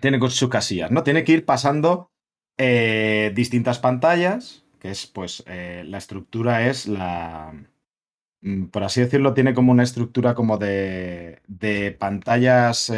tiene 0.00 0.20
sus 0.30 0.48
casillas, 0.48 0.92
¿no? 0.92 1.02
Tiene 1.02 1.24
que 1.24 1.32
ir 1.32 1.44
pasando 1.44 2.12
eh, 2.58 3.32
distintas 3.34 3.80
pantallas, 3.80 4.64
que 4.78 4.90
es 4.92 5.06
pues 5.08 5.42
eh, 5.48 5.82
la 5.84 5.98
estructura 5.98 6.68
es 6.68 6.86
la, 6.86 7.52
mm, 8.42 8.66
por 8.66 8.84
así 8.84 9.00
decirlo, 9.00 9.34
tiene 9.34 9.54
como 9.54 9.72
una 9.72 9.82
estructura 9.82 10.34
como 10.34 10.58
de, 10.58 11.42
de 11.48 11.92
pantallas 11.92 12.92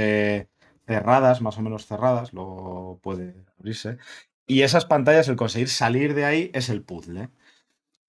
cerradas, 0.86 1.40
más 1.42 1.58
o 1.58 1.62
menos 1.62 1.86
cerradas, 1.86 2.32
luego 2.34 3.00
puede 3.02 3.34
abrirse. 3.58 3.98
Y 4.46 4.62
esas 4.62 4.84
pantallas, 4.84 5.28
el 5.28 5.36
conseguir 5.36 5.68
salir 5.68 6.14
de 6.14 6.24
ahí 6.24 6.50
es 6.54 6.68
el 6.68 6.82
puzzle. 6.82 7.30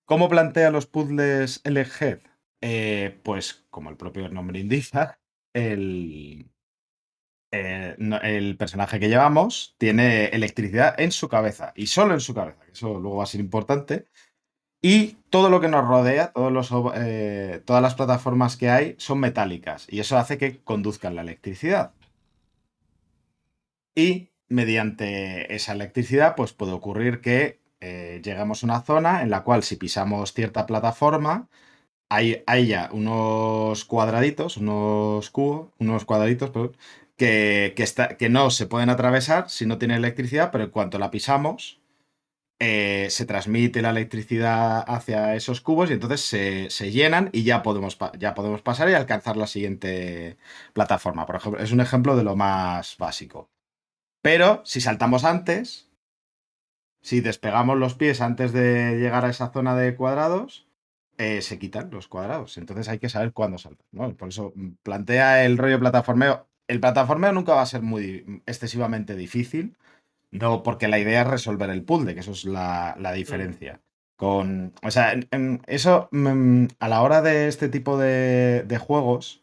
¿Cómo 0.05 0.29
plantea 0.29 0.69
los 0.71 0.85
puzzles 0.85 1.61
Egghead? 1.63 2.19
Eh, 2.61 3.19
pues, 3.23 3.65
como 3.69 3.89
el 3.89 3.97
propio 3.97 4.29
nombre 4.29 4.59
indica, 4.59 5.19
el, 5.53 6.49
eh, 7.51 7.95
el 8.23 8.57
personaje 8.57 8.99
que 8.99 9.09
llevamos 9.09 9.75
tiene 9.77 10.25
electricidad 10.27 10.99
en 10.99 11.11
su 11.11 11.29
cabeza 11.29 11.73
y 11.75 11.87
solo 11.87 12.13
en 12.13 12.19
su 12.19 12.33
cabeza, 12.33 12.65
que 12.65 12.71
eso 12.73 12.99
luego 12.99 13.17
va 13.17 13.23
a 13.23 13.27
ser 13.27 13.41
importante. 13.41 14.07
Y 14.81 15.17
todo 15.29 15.49
lo 15.49 15.59
que 15.59 15.69
nos 15.69 15.87
rodea, 15.87 16.31
todos 16.33 16.51
los, 16.51 16.69
eh, 16.95 17.61
todas 17.65 17.81
las 17.81 17.95
plataformas 17.95 18.57
que 18.57 18.69
hay 18.69 18.95
son 18.99 19.19
metálicas 19.19 19.87
y 19.89 19.99
eso 19.99 20.17
hace 20.17 20.37
que 20.37 20.63
conduzcan 20.63 21.15
la 21.15 21.21
electricidad. 21.23 21.93
Y 23.95 24.29
mediante 24.49 25.53
esa 25.55 25.73
electricidad, 25.73 26.35
pues 26.35 26.53
puede 26.53 26.71
ocurrir 26.73 27.21
que 27.21 27.59
eh, 27.79 28.21
llegamos 28.23 28.63
a 28.63 28.65
una 28.67 28.81
zona 28.81 29.21
en 29.21 29.29
la 29.29 29.43
cual 29.43 29.63
si 29.63 29.75
pisamos 29.75 30.33
cierta 30.33 30.65
plataforma, 30.65 31.49
hay, 32.09 32.43
hay 32.47 32.67
ya 32.67 32.89
unos 32.93 33.85
cuadraditos, 33.85 34.57
unos 34.57 35.29
cubos, 35.31 35.69
unos 35.79 36.05
cuadraditos, 36.05 36.51
que, 37.17 37.73
que, 38.17 38.29
no 38.29 38.49
se 38.51 38.67
pueden 38.67 38.89
atravesar 38.89 39.49
si 39.49 39.65
no 39.65 39.77
tiene 39.77 39.95
electricidad, 39.95 40.51
pero 40.51 40.65
en 40.65 40.71
cuanto 40.71 40.99
la 40.99 41.11
pisamos, 41.11 41.81
eh, 42.59 43.07
se 43.11 43.25
transmite 43.25 43.81
la 43.81 43.91
electricidad 43.91 44.83
hacia 44.87 45.35
esos 45.35 45.61
cubos 45.61 45.89
y 45.89 45.93
entonces 45.93 46.21
se, 46.21 46.69
se 46.71 46.91
llenan 46.91 47.29
y 47.33 47.43
ya 47.43 47.61
podemos, 47.63 47.97
ya 48.19 48.33
podemos 48.33 48.61
pasar 48.61 48.89
y 48.89 48.93
alcanzar 48.93 49.37
la 49.37 49.47
siguiente 49.47 50.37
plataforma. 50.73 51.25
Por 51.25 51.35
ejemplo, 51.37 51.61
es 51.61 51.71
un 51.71 51.81
ejemplo 51.81 52.15
de 52.15 52.23
lo 52.23 52.35
más 52.35 52.97
básico. 52.97 53.49
Pero 54.27 54.61
si 54.65 54.81
saltamos 54.81 55.23
antes, 55.23 55.89
si 57.01 57.21
despegamos 57.21 57.77
los 57.77 57.93
pies 57.95 58.19
antes 58.19 58.51
de 58.51 58.97
llegar 58.99 59.23
a 59.23 59.29
esa 59.29 59.51
zona 59.53 59.73
de 59.77 59.95
cuadrados, 59.95 60.67
eh, 61.17 61.41
se 61.41 61.57
quitan 61.57 61.89
los 61.91 62.09
cuadrados. 62.09 62.57
Entonces 62.57 62.89
hay 62.89 62.99
que 62.99 63.07
saber 63.07 63.31
cuándo 63.31 63.57
saltar. 63.57 63.85
¿no? 63.93 64.13
Por 64.17 64.27
eso 64.27 64.51
mm, 64.53 64.71
plantea 64.83 65.45
el 65.45 65.57
rollo 65.57 65.79
plataformeo. 65.79 66.45
El 66.67 66.81
plataformeo 66.81 67.31
nunca 67.31 67.53
va 67.53 67.61
a 67.61 67.65
ser 67.67 67.81
muy 67.81 68.41
excesivamente 68.45 69.15
difícil. 69.15 69.77
No, 70.29 70.61
porque 70.61 70.89
la 70.89 70.99
idea 70.99 71.21
es 71.21 71.27
resolver 71.27 71.69
el 71.69 71.83
puzzle, 71.83 72.13
que 72.13 72.19
eso 72.19 72.31
es 72.31 72.43
la, 72.43 72.97
la 72.99 73.13
diferencia. 73.13 73.79
Con, 74.17 74.73
o 74.83 74.91
sea, 74.91 75.13
en- 75.13 75.29
en 75.31 75.61
eso 75.67 76.09
mm, 76.11 76.65
a 76.79 76.89
la 76.89 77.01
hora 77.01 77.21
de 77.21 77.47
este 77.47 77.69
tipo 77.69 77.97
de, 77.97 78.63
de 78.67 78.77
juegos 78.77 79.41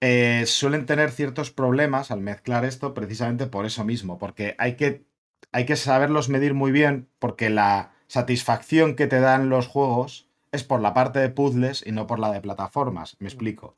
eh, 0.00 0.44
suelen 0.46 0.86
tener 0.86 1.10
ciertos 1.10 1.50
problemas 1.50 2.10
al 2.10 2.20
mezclar 2.20 2.64
esto 2.64 2.94
precisamente 2.94 3.46
por 3.46 3.66
eso 3.66 3.84
mismo, 3.84 4.18
porque 4.18 4.54
hay 4.58 4.76
que, 4.76 5.04
hay 5.52 5.64
que 5.64 5.76
saberlos 5.76 6.28
medir 6.28 6.54
muy 6.54 6.72
bien, 6.72 7.08
porque 7.18 7.50
la 7.50 7.92
satisfacción 8.06 8.94
que 8.94 9.06
te 9.06 9.20
dan 9.20 9.48
los 9.48 9.66
juegos 9.66 10.28
es 10.52 10.64
por 10.64 10.80
la 10.80 10.94
parte 10.94 11.18
de 11.18 11.30
puzzles 11.30 11.82
y 11.86 11.92
no 11.92 12.06
por 12.06 12.18
la 12.18 12.30
de 12.30 12.40
plataformas. 12.40 13.16
Me 13.18 13.28
explico. 13.28 13.76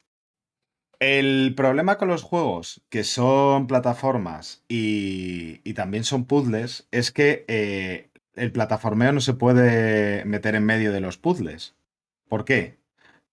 El 1.00 1.54
problema 1.56 1.96
con 1.96 2.08
los 2.08 2.24
juegos 2.24 2.82
que 2.88 3.04
son 3.04 3.68
plataformas 3.68 4.64
y, 4.68 5.60
y 5.62 5.74
también 5.74 6.02
son 6.02 6.24
puzzles 6.24 6.88
es 6.90 7.12
que 7.12 7.44
eh, 7.46 8.10
el 8.34 8.50
plataformeo 8.50 9.12
no 9.12 9.20
se 9.20 9.34
puede 9.34 10.24
meter 10.24 10.56
en 10.56 10.64
medio 10.64 10.90
de 10.90 11.00
los 11.00 11.16
puzzles. 11.16 11.76
¿Por 12.28 12.44
qué? 12.44 12.78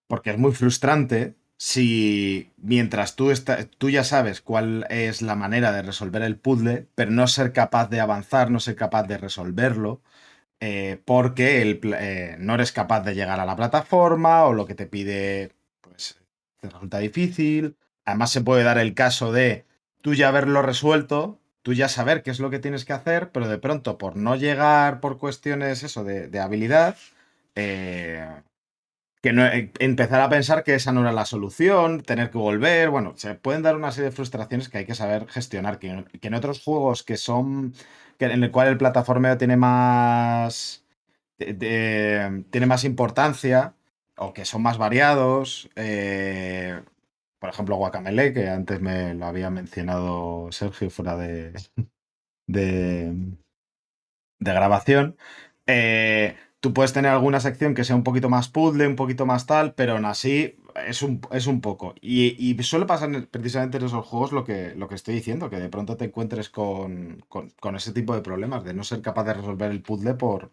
Porque 0.08 0.30
es 0.30 0.38
muy 0.38 0.52
frustrante 0.52 1.36
si 1.58 2.52
mientras 2.58 3.16
tú, 3.16 3.32
está- 3.32 3.66
tú 3.78 3.90
ya 3.90 4.04
sabes 4.04 4.42
cuál 4.42 4.86
es 4.90 5.22
la 5.22 5.36
manera 5.36 5.72
de 5.72 5.82
resolver 5.84 6.22
el 6.24 6.38
puzzle, 6.38 6.88
pero 6.96 7.12
no 7.12 7.28
ser 7.28 7.54
capaz 7.54 7.90
de 7.90 8.00
avanzar, 8.02 8.52
no 8.52 8.60
ser 8.60 8.76
capaz 8.76 9.04
de 9.04 9.18
resolverlo, 9.18 10.02
eh, 10.60 11.02
porque 11.06 11.62
el 11.62 11.80
eh, 11.98 12.36
no 12.40 12.56
eres 12.56 12.72
capaz 12.72 13.02
de 13.02 13.16
llegar 13.16 13.40
a 13.40 13.46
la 13.46 13.56
plataforma 13.56 14.46
o 14.46 14.54
lo 14.54 14.66
que 14.66 14.76
te 14.76 14.86
pide 14.88 15.52
pues, 15.82 16.20
te 16.62 16.70
resulta 16.70 17.00
difícil. 17.00 17.78
Además 18.06 18.32
se 18.32 18.42
puede 18.42 18.64
dar 18.64 18.78
el 18.78 18.94
caso 18.94 19.32
de 19.32 19.66
tú 20.02 20.14
ya 20.14 20.30
haberlo 20.30 20.62
resuelto, 20.62 21.40
tú 21.62 21.74
ya 21.74 21.90
saber 21.90 22.24
qué 22.24 22.32
es 22.32 22.40
lo 22.40 22.50
que 22.50 22.60
tienes 22.60 22.86
que 22.86 22.94
hacer, 22.94 23.32
pero 23.32 23.48
de 23.48 23.58
pronto 23.58 23.98
por 23.98 24.16
no 24.16 24.36
llegar 24.36 25.00
por 25.02 25.18
cuestiones 25.18 25.84
eso 25.84 26.04
de, 26.04 26.28
de 26.28 26.40
habilidad, 26.40 26.98
eh, 27.56 28.28
que 29.26 29.32
eh, 29.32 29.72
empezar 29.80 30.22
a 30.22 30.30
pensar 30.30 30.64
que 30.64 30.76
esa 30.76 30.92
no 30.92 31.02
era 31.02 31.12
la 31.12 31.26
solución, 31.26 32.02
tener 32.04 32.30
que 32.30 32.38
volver, 32.38 32.90
bueno, 32.92 33.14
se 33.18 33.34
pueden 33.36 33.64
dar 33.64 33.76
una 33.76 33.92
serie 33.92 34.10
de 34.12 34.16
frustraciones 34.16 34.70
que 34.70 34.78
hay 34.80 34.86
que 34.86 34.94
saber 34.96 35.28
gestionar, 35.28 35.80
que, 35.80 35.90
en- 36.22 36.34
otros 36.36 36.62
juegos 36.64 37.04
que 37.04 37.18
son, 37.18 37.74
que 38.20 38.26
en 38.26 38.44
el 38.44 38.52
cual 38.52 38.68
el 38.68 38.78
plataformeo 38.78 39.38
tiene 39.38 39.58
más, 39.58 40.86
tiene 41.38 42.66
más 42.68 42.84
importancia 42.84 43.76
o 44.18 44.34
que 44.34 44.46
son 44.46 44.62
más 44.62 44.78
variados, 44.78 45.70
eh, 45.76 46.82
por 47.40 47.50
ejemplo, 47.50 47.76
Guacamele, 47.78 48.34
que 48.34 48.50
antes 48.50 48.80
me 48.82 49.14
lo 49.16 49.26
había 49.26 49.50
mencionado 49.50 50.52
Sergio 50.52 50.90
fuera 50.90 51.18
de, 51.18 51.54
de, 52.48 53.14
de 54.40 54.54
grabación, 54.54 55.18
eh, 55.68 56.36
tú 56.66 56.74
puedes 56.74 56.94
tener 56.94 57.12
alguna 57.12 57.40
sección 57.40 57.76
que 57.76 57.84
sea 57.84 57.96
un 57.96 58.04
poquito 58.04 58.30
más 58.30 58.50
puzzle, 58.50 58.88
un 58.88 58.96
poquito 58.96 59.26
más 59.26 59.46
tal, 59.46 59.74
pero 59.76 59.94
aún 59.94 60.06
así 60.06 60.56
es 60.88 61.02
un, 61.04 61.22
es 61.32 61.48
un 61.48 61.62
poco. 61.62 61.94
Y, 62.02 62.36
y 62.52 62.62
suele 62.64 62.86
pasar 62.88 63.14
en- 63.14 63.28
precisamente 63.28 63.78
en 63.78 63.86
esos 63.86 64.06
juegos 64.06 64.32
lo 64.32 64.44
que, 64.44 64.74
lo 64.76 64.88
que 64.88 64.96
estoy 64.96 65.16
diciendo, 65.16 65.50
que 65.50 65.58
de 65.60 65.70
pronto 65.70 65.96
te 65.98 66.06
encuentres 66.06 66.50
con, 66.50 67.24
con- 67.30 67.52
con 67.62 67.76
ese 67.76 67.94
tipo 67.94 68.16
de 68.16 68.22
problemas, 68.22 68.64
de 68.64 68.74
no 68.74 68.84
ser 68.84 69.02
capaz 69.02 69.26
de 69.26 69.34
resolver 69.36 69.70
el 69.72 69.82
puzzle 69.84 70.16
por, 70.16 70.52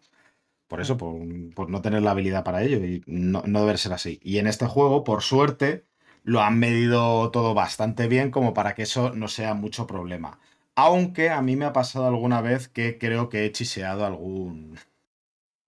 por 0.67 0.81
eso, 0.81 0.97
por, 0.97 1.15
por 1.55 1.69
no 1.69 1.81
tener 1.81 2.01
la 2.03 2.11
habilidad 2.11 2.43
para 2.43 2.63
ello 2.63 2.77
y 2.85 3.03
no, 3.07 3.43
no 3.45 3.61
deber 3.61 3.77
ser 3.77 3.93
así. 3.93 4.19
Y 4.23 4.37
en 4.39 4.47
este 4.47 4.65
juego, 4.67 5.03
por 5.03 5.21
suerte, 5.23 5.85
lo 6.23 6.41
han 6.41 6.59
medido 6.59 7.31
todo 7.31 7.53
bastante 7.53 8.07
bien 8.07 8.31
como 8.31 8.53
para 8.53 8.75
que 8.75 8.83
eso 8.83 9.11
no 9.13 9.27
sea 9.27 9.53
mucho 9.53 9.87
problema. 9.87 10.39
Aunque 10.75 11.29
a 11.29 11.41
mí 11.41 11.55
me 11.55 11.65
ha 11.65 11.73
pasado 11.73 12.07
alguna 12.07 12.41
vez 12.41 12.67
que 12.69 12.97
creo 12.97 13.29
que 13.29 13.45
he 13.45 13.51
chiseado 13.51 14.05
algún, 14.05 14.77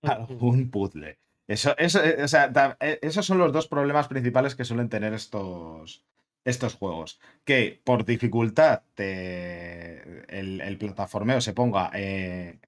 algún 0.07 0.69
puzzle. 0.71 1.17
Eso, 1.47 1.77
eso, 1.77 2.03
eh, 2.03 2.23
o 2.23 2.27
sea, 2.27 2.51
eh, 2.79 2.99
esos 3.01 3.25
son 3.25 3.37
los 3.37 3.53
dos 3.53 3.67
problemas 3.67 4.07
principales 4.07 4.55
que 4.55 4.65
suelen 4.65 4.89
tener 4.89 5.13
estos, 5.13 6.03
estos 6.43 6.75
juegos. 6.75 7.19
Que 7.43 7.81
por 7.83 8.05
dificultad 8.05 8.83
el, 8.97 10.61
el 10.61 10.77
plataformeo 10.77 11.41
se 11.41 11.53
ponga 11.53 11.91
eh, 11.93 12.59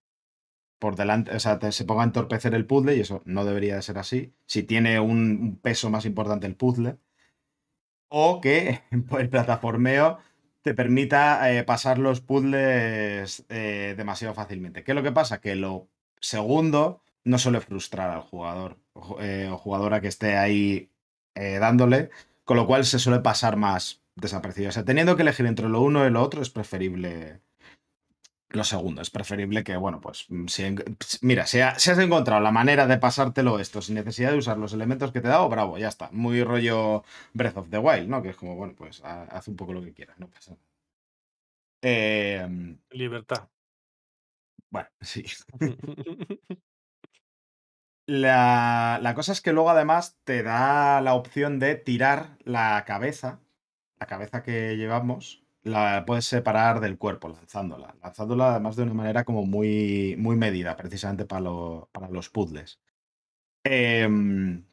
por 0.80 0.96
delante, 0.96 1.36
o 1.36 1.40
sea, 1.40 1.60
se 1.72 1.86
ponga 1.86 2.04
a 2.04 2.06
entorpecer 2.06 2.54
el 2.54 2.68
puzzle 2.68 2.96
y 2.96 3.00
eso 3.02 3.24
no 3.26 3.46
debería 3.46 3.76
de 3.76 3.82
ser 3.82 3.98
así. 3.98 4.34
Si 4.46 4.64
tiene 4.64 5.00
un, 5.00 5.60
peso 5.62 5.90
más 5.90 6.06
importante 6.06 6.48
el 6.48 6.56
puzzle. 6.56 6.98
O 8.10 8.40
que 8.42 8.82
el 8.92 9.30
plataformeo 9.30 10.20
te 10.62 10.74
permita 10.74 11.42
pasar 11.66 11.98
los 11.98 12.22
puzzles 12.22 13.46
demasiado 13.48 14.34
fácilmente. 14.36 14.84
¿Qué 14.84 14.92
es 14.92 14.96
lo 14.96 15.04
que 15.04 15.12
pasa? 15.14 15.40
Que 15.40 15.56
lo 15.56 15.88
segundo 16.20 17.02
no 17.28 17.38
suele 17.38 17.62
frustrar 17.62 18.10
al 18.10 18.22
jugador 18.22 18.78
eh, 19.20 19.50
o 19.52 19.58
jugadora 19.58 20.02
que 20.02 20.08
esté 20.08 20.38
ahí 20.38 20.90
eh, 21.36 21.60
dándole, 21.60 22.10
con 22.46 22.58
lo 22.58 22.68
cual 22.68 22.86
se 22.86 23.00
suele 23.00 23.20
pasar 23.22 23.58
más 23.58 24.04
desapercibido. 24.16 24.70
O 24.70 24.74
sea, 24.74 24.86
teniendo 24.86 25.16
que 25.16 25.22
elegir 25.24 25.46
entre 25.46 25.70
lo 25.70 25.82
uno 25.82 26.06
y 26.08 26.12
lo 26.12 26.22
otro, 26.24 26.42
es 26.42 26.50
preferible 26.50 27.42
lo 28.50 28.64
segundo. 28.64 29.02
Es 29.02 29.10
preferible 29.10 29.64
que, 29.64 29.76
bueno, 29.78 30.00
pues 30.02 30.26
mm, 30.30 30.48
si, 30.48 30.76
mira, 31.22 31.46
si, 31.46 31.60
ha- 31.60 31.78
si 31.80 31.92
has 31.92 32.00
encontrado 32.00 32.42
la 32.42 32.52
manera 32.52 32.88
de 32.88 32.98
pasártelo 32.98 33.60
esto 33.60 33.82
sin 33.82 33.96
necesidad 33.96 34.32
de 34.32 34.38
usar 34.38 34.58
los 34.58 34.74
elementos 34.74 35.12
que 35.12 35.22
te 35.22 35.28
he 35.28 35.32
dado, 35.32 35.50
bravo, 35.50 35.78
ya 35.78 35.90
está. 35.90 36.10
Muy 36.12 36.44
rollo 36.44 37.04
Breath 37.34 37.58
of 37.58 37.70
the 37.70 37.78
Wild, 37.80 38.08
¿no? 38.10 38.22
Que 38.22 38.30
es 38.30 38.36
como, 38.38 38.56
bueno, 38.56 38.74
pues 38.78 39.04
ha- 39.04 39.24
haz 39.24 39.48
un 39.48 39.56
poco 39.58 39.74
lo 39.74 39.82
que 39.84 39.94
quieras, 39.94 40.18
no 40.20 40.30
pasa 40.30 40.52
nada. 40.52 40.64
Eh, 41.82 42.78
Libertad. 42.92 43.50
bueno, 44.70 44.90
sí. 45.02 45.24
La, 48.08 49.14
cosa 49.16 49.34
es 49.34 49.42
que 49.42 49.52
luego 49.52 49.70
además 49.70 50.18
te 50.24 50.42
da 50.42 51.02
la 51.02 51.14
opción 51.14 51.60
de 51.60 51.76
tirar 51.76 52.38
la 52.46 52.84
cabeza, 52.88 53.42
la 54.00 54.08
cabeza 54.08 54.44
que 54.44 54.78
llevamos, 54.78 55.44
la 55.62 56.06
puedes 56.06 56.26
separar 56.26 56.80
del 56.80 56.98
cuerpo 56.98 57.28
lanzándola. 57.28 57.96
Lanzándola 58.02 58.52
además 58.52 58.78
de 58.78 58.84
una 58.84 58.94
manera 58.94 59.26
como 59.26 59.46
muy, 59.46 60.16
muy 60.18 60.38
medida, 60.38 60.78
precisamente 60.78 61.26
para, 61.26 61.50
para 61.92 62.10
los 62.10 62.30
puzzles. 62.30 62.80
Em, 63.66 64.66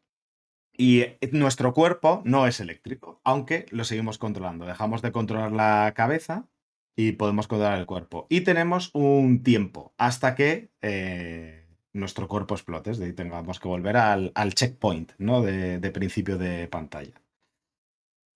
y 0.77 1.01
eh, 1.01 1.19
nuestro 1.33 1.75
cuerpo 1.75 2.23
no 2.25 2.47
es 2.47 2.61
eléctrico, 2.61 3.21
aunque 3.25 3.67
lo 3.71 3.85
seguimos 3.85 4.19
controlando. 4.19 4.65
Dejamos 4.67 5.03
de 5.03 5.13
controlar 5.13 5.51
la 5.51 5.93
cabeza 5.97 6.49
y 6.97 7.13
podemos 7.13 7.49
controlar 7.49 7.81
el 7.81 7.87
cuerpo. 7.87 8.27
Y 8.31 8.43
tenemos 8.43 8.91
un 8.95 9.43
tiempo 9.43 9.93
hasta 9.99 10.37
que 10.37 10.71
eh, 10.83 11.64
nuestro 11.95 12.29
cuerpo 12.29 12.55
explote, 12.55 12.91
es 12.91 12.99
decir, 12.99 13.17
tengamos 13.17 13.61
que 13.61 13.69
volver 13.69 13.97
al, 13.97 14.33
checkpoint 14.55 15.13
¿no? 15.19 15.41
de, 15.41 15.91
principio 15.91 16.37
de 16.37 16.69
pantalla. 16.69 17.23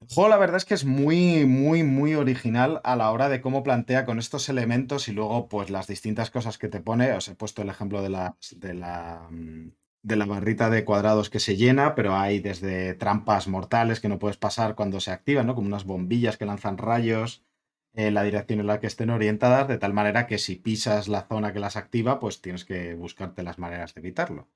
El 0.00 0.14
juego 0.14 0.30
la 0.30 0.36
verdad 0.36 0.58
es 0.58 0.64
que 0.64 0.74
es 0.74 0.84
muy, 0.84 1.44
muy, 1.44 1.82
muy 1.82 2.14
original 2.14 2.80
a 2.84 2.94
la 2.94 3.10
hora 3.10 3.28
de 3.28 3.40
cómo 3.40 3.64
plantea 3.64 4.06
con 4.06 4.20
estos 4.20 4.48
elementos 4.48 5.08
y 5.08 5.12
luego 5.12 5.48
pues 5.48 5.70
las 5.70 5.88
distintas 5.88 6.30
cosas 6.30 6.56
que 6.56 6.68
te 6.68 6.80
pone. 6.80 7.10
Os 7.12 7.26
he 7.26 7.34
puesto 7.34 7.62
el 7.62 7.68
ejemplo 7.68 8.00
de 8.00 8.08
la, 8.08 8.36
de 8.54 8.74
la, 8.74 9.28
de 10.02 10.16
la 10.16 10.24
barrita 10.24 10.70
de 10.70 10.84
cuadrados 10.84 11.30
que 11.30 11.40
se 11.40 11.56
llena, 11.56 11.96
pero 11.96 12.14
hay 12.14 12.38
desde 12.38 12.94
trampas 12.94 13.48
mortales 13.48 13.98
que 13.98 14.08
no 14.08 14.20
puedes 14.20 14.36
pasar 14.36 14.76
cuando 14.76 15.00
se 15.00 15.10
activan, 15.10 15.48
¿no? 15.48 15.56
Como 15.56 15.66
unas 15.66 15.84
bombillas 15.84 16.36
que 16.36 16.46
lanzan 16.46 16.78
rayos 16.78 17.44
en 17.94 18.14
la 18.14 18.22
dirección 18.22 18.60
en 18.60 18.66
la 18.66 18.80
que 18.80 18.86
estén 18.86 19.10
orientadas, 19.10 19.68
de 19.68 19.78
tal 19.78 19.92
manera 19.94 20.26
que 20.26 20.38
si 20.38 20.56
pisas 20.56 21.08
la 21.08 21.22
zona 21.22 21.52
que 21.52 21.60
las 21.60 21.76
activa, 21.76 22.18
pues 22.20 22.40
tienes 22.40 22.64
que 22.64 22.94
buscarte 22.94 23.42
las 23.42 23.58
maneras 23.58 23.94
de 23.94 24.00
evitarlo. 24.00 24.48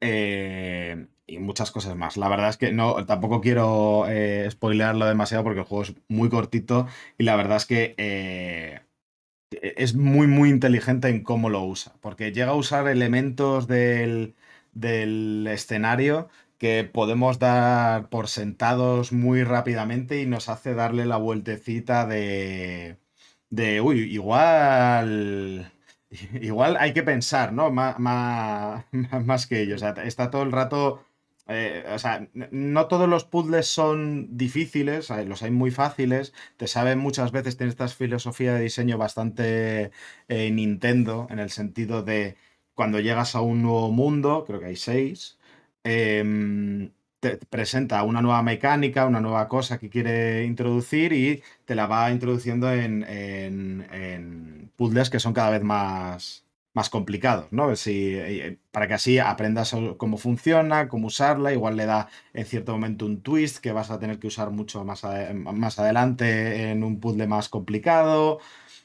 Eh, 0.00 1.06
y 1.26 1.38
muchas 1.38 1.70
cosas 1.70 1.96
más. 1.96 2.16
La 2.16 2.28
verdad 2.28 2.50
es 2.50 2.56
que 2.58 2.72
no, 2.72 3.06
tampoco 3.06 3.40
quiero 3.40 4.04
eh, 4.08 4.46
spoilearlo 4.50 5.06
demasiado 5.06 5.44
porque 5.44 5.60
el 5.60 5.66
juego 5.66 5.84
es 5.84 5.94
muy 6.08 6.28
cortito 6.28 6.86
y 7.18 7.24
la 7.24 7.36
verdad 7.36 7.56
es 7.56 7.66
que 7.66 7.94
eh, 7.96 8.80
es 9.50 9.94
muy, 9.94 10.26
muy 10.26 10.50
inteligente 10.50 11.08
en 11.08 11.22
cómo 11.22 11.50
lo 11.50 11.62
usa, 11.64 11.94
porque 12.00 12.32
llega 12.32 12.50
a 12.50 12.54
usar 12.54 12.88
elementos 12.88 13.66
del, 13.66 14.34
del 14.72 15.46
escenario 15.50 16.28
que 16.64 16.84
podemos 16.84 17.38
dar 17.38 18.08
por 18.10 18.28
sentados 18.28 19.12
muy 19.12 19.44
rápidamente 19.44 20.20
y 20.22 20.26
nos 20.26 20.48
hace 20.48 20.74
darle 20.74 21.04
la 21.06 21.16
vueltecita 21.18 22.06
de, 22.06 22.98
de 23.50 23.80
uy, 23.80 24.00
igual, 24.02 25.72
igual 26.40 26.76
hay 26.78 26.92
que 26.94 27.02
pensar, 27.02 27.52
¿no? 27.52 27.70
Má- 27.70 27.96
má- 27.98 28.86
Más, 29.24 29.46
que 29.46 29.62
ello. 29.62 29.76
O 29.76 29.78
sea, 29.78 29.90
está 30.04 30.30
todo 30.30 30.42
el 30.42 30.52
rato. 30.52 31.04
eh, 31.46 31.84
o 31.94 31.98
sea, 31.98 32.28
no 32.32 32.86
todos 32.88 33.08
los 33.08 33.24
puzzles 33.24 33.66
son 33.66 34.36
difíciles, 34.36 35.10
los 35.26 35.42
hay 35.42 35.50
muy 35.50 35.70
fáciles. 35.70 36.32
Te 36.56 36.66
saben 36.66 36.98
muchas 36.98 37.32
veces, 37.32 37.56
tiene 37.56 37.70
esta 37.70 37.88
filosofía 37.88 38.54
de 38.54 38.62
diseño 38.62 38.96
bastante 38.98 39.90
eh, 40.28 40.50
Nintendo, 40.50 41.26
en 41.30 41.38
el 41.38 41.50
sentido 41.50 42.02
de 42.02 42.36
cuando 42.74 42.98
llegas 43.00 43.34
a 43.34 43.40
un 43.42 43.62
nuevo 43.62 43.90
mundo, 43.92 44.44
creo 44.46 44.60
que 44.60 44.66
hay 44.66 44.76
seis, 44.76 45.38
em, 45.84 46.90
te 47.20 47.38
presenta 47.38 48.02
una 48.02 48.20
nueva 48.22 48.42
mecánica, 48.42 49.06
una 49.06 49.20
nueva 49.20 49.48
cosa 49.48 49.78
que 49.78 49.88
quiere 49.90 50.44
introducir 50.44 51.12
y 51.12 51.42
te 51.64 51.74
la 51.74 51.86
va 51.86 52.10
introduciendo 52.10 52.70
en, 52.72 54.70
puzzles 54.76 55.10
que 55.10 55.20
son 55.20 55.32
cada 55.32 55.50
vez 55.50 55.62
más, 55.62 56.44
más 56.74 56.90
complicados, 56.90 57.46
¿no? 57.52 57.74
Si, 57.76 58.14
eh, 58.16 58.58
para 58.72 58.88
que 58.88 58.94
así 58.94 59.18
aprendas 59.18 59.74
cómo 59.96 60.18
funciona, 60.18 60.88
cómo 60.88 61.06
usarla, 61.06 61.52
igual 61.52 61.76
le 61.76 61.86
da 61.86 62.08
en 62.34 62.46
cierto 62.46 62.72
momento 62.72 63.06
un 63.06 63.22
twist 63.22 63.58
que 63.58 63.72
vas 63.72 63.90
a 63.90 63.98
tener 63.98 64.18
que 64.18 64.26
usar 64.26 64.50
mucho 64.50 64.84
más, 64.84 65.02
más 65.34 65.78
adelante 65.78 66.70
en 66.70 66.82
un 66.84 67.00
puzzle 67.00 67.26
más 67.26 67.48
complicado. 67.48 68.40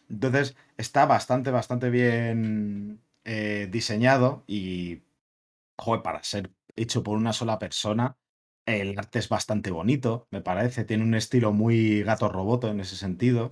Entonces, 0.09 0.55
está 0.77 1.05
bastante, 1.05 1.51
bastante 1.51 1.89
bien 1.89 3.01
eh, 3.25 3.67
diseñado 3.71 4.43
y, 4.47 5.01
para 6.03 6.23
ser 6.23 6.51
hecho 6.81 7.03
por 7.03 7.17
una 7.17 7.33
sola 7.33 7.59
persona, 7.59 8.17
el 8.65 8.97
arte 8.97 9.19
es 9.19 9.29
bastante 9.29 9.71
bonito, 9.71 10.27
me 10.31 10.41
parece. 10.41 10.85
Tiene 10.85 11.03
un 11.03 11.15
estilo 11.15 11.53
muy 11.53 12.03
gato 12.03 12.29
roboto 12.29 12.69
en 12.69 12.79
ese 12.79 12.95
sentido. 12.95 13.51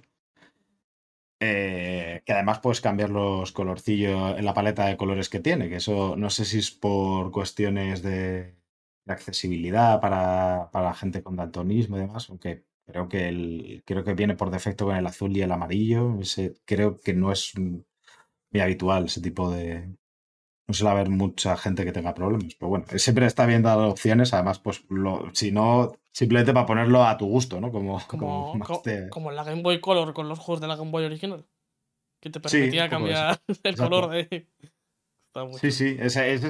Eh, 1.39 2.23
que 2.25 2.33
además 2.33 2.59
puedes 2.59 2.81
cambiar 2.81 3.11
los 3.11 3.51
colorcillos 3.51 4.37
en 4.39 4.45
la 4.45 4.55
paleta 4.55 4.85
de 4.87 4.97
colores 4.97 5.29
que 5.29 5.39
tiene, 5.39 5.69
que 5.69 5.75
eso 5.75 6.15
no 6.17 6.31
sé 6.31 6.45
si 6.45 6.57
es 6.59 6.71
por 6.71 7.31
cuestiones 7.31 8.01
de, 8.01 8.55
accesibilidad 9.07 10.01
para, 10.01 10.69
para 10.71 10.93
gente 10.95 11.23
con 11.23 11.35
daltonismo 11.35 11.97
y 11.97 12.01
demás, 12.01 12.29
aunque 12.29 12.65
creo 12.87 13.07
que, 13.07 13.27
el, 13.27 13.83
creo 13.85 14.03
que 14.03 14.13
viene 14.13 14.35
por 14.35 14.49
defecto 14.49 14.85
con 14.85 14.95
el 14.95 15.05
azul 15.05 15.35
y 15.35 15.41
el 15.41 15.51
amarillo. 15.51 16.17
Creo 16.65 16.99
que 16.99 17.13
no 17.13 17.31
es 17.31 17.53
mm, 17.57 17.77
muy 18.51 18.61
habitual 18.61 19.05
ese 19.05 19.21
tipo 19.21 19.51
de... 19.51 19.95
No 20.67 20.73
suele 20.73 20.91
haber 20.91 21.09
mucha 21.09 21.55
gente 21.55 21.85
que 21.85 21.93
tenga 21.93 22.13
problemas, 22.13 22.55
pero 22.55 22.67
bueno, 22.69 22.85
siempre 22.97 23.25
está 23.25 23.45
bien 23.45 23.63
dar 23.63 23.79
opciones, 23.79 24.33
además, 24.33 24.59
pues 24.59 24.83
lo, 24.89 25.29
si 25.33 25.51
no, 25.51 25.93
simplemente 26.11 26.53
para 26.53 26.65
ponerlo 26.65 27.05
a 27.05 27.17
tu 27.17 27.25
gusto, 27.27 27.61
¿no? 27.61 27.71
Como, 27.71 28.01
como 28.07 28.51
Como, 28.51 28.65
co- 28.65 28.81
te- 28.83 29.07
como 29.09 29.31
la 29.31 29.45
Game 29.45 29.61
Boy 29.61 29.79
Color 29.79 30.13
con 30.13 30.27
los 30.27 30.39
juegos 30.39 30.59
de 30.59 30.67
la 30.67 30.75
Game 30.75 30.91
Boy 30.91 31.05
original. 31.05 31.45
Que 32.19 32.29
te 32.29 32.39
permitía 32.41 32.85
eso. 32.85 32.89
cambiar 32.89 33.39
el 33.47 33.55
Exacto. 33.63 33.83
color 33.83 34.09
de. 34.09 34.47
Sí, 35.61 35.71
sí, 35.71 35.95
ese, 35.99 36.33
ese. 36.33 36.49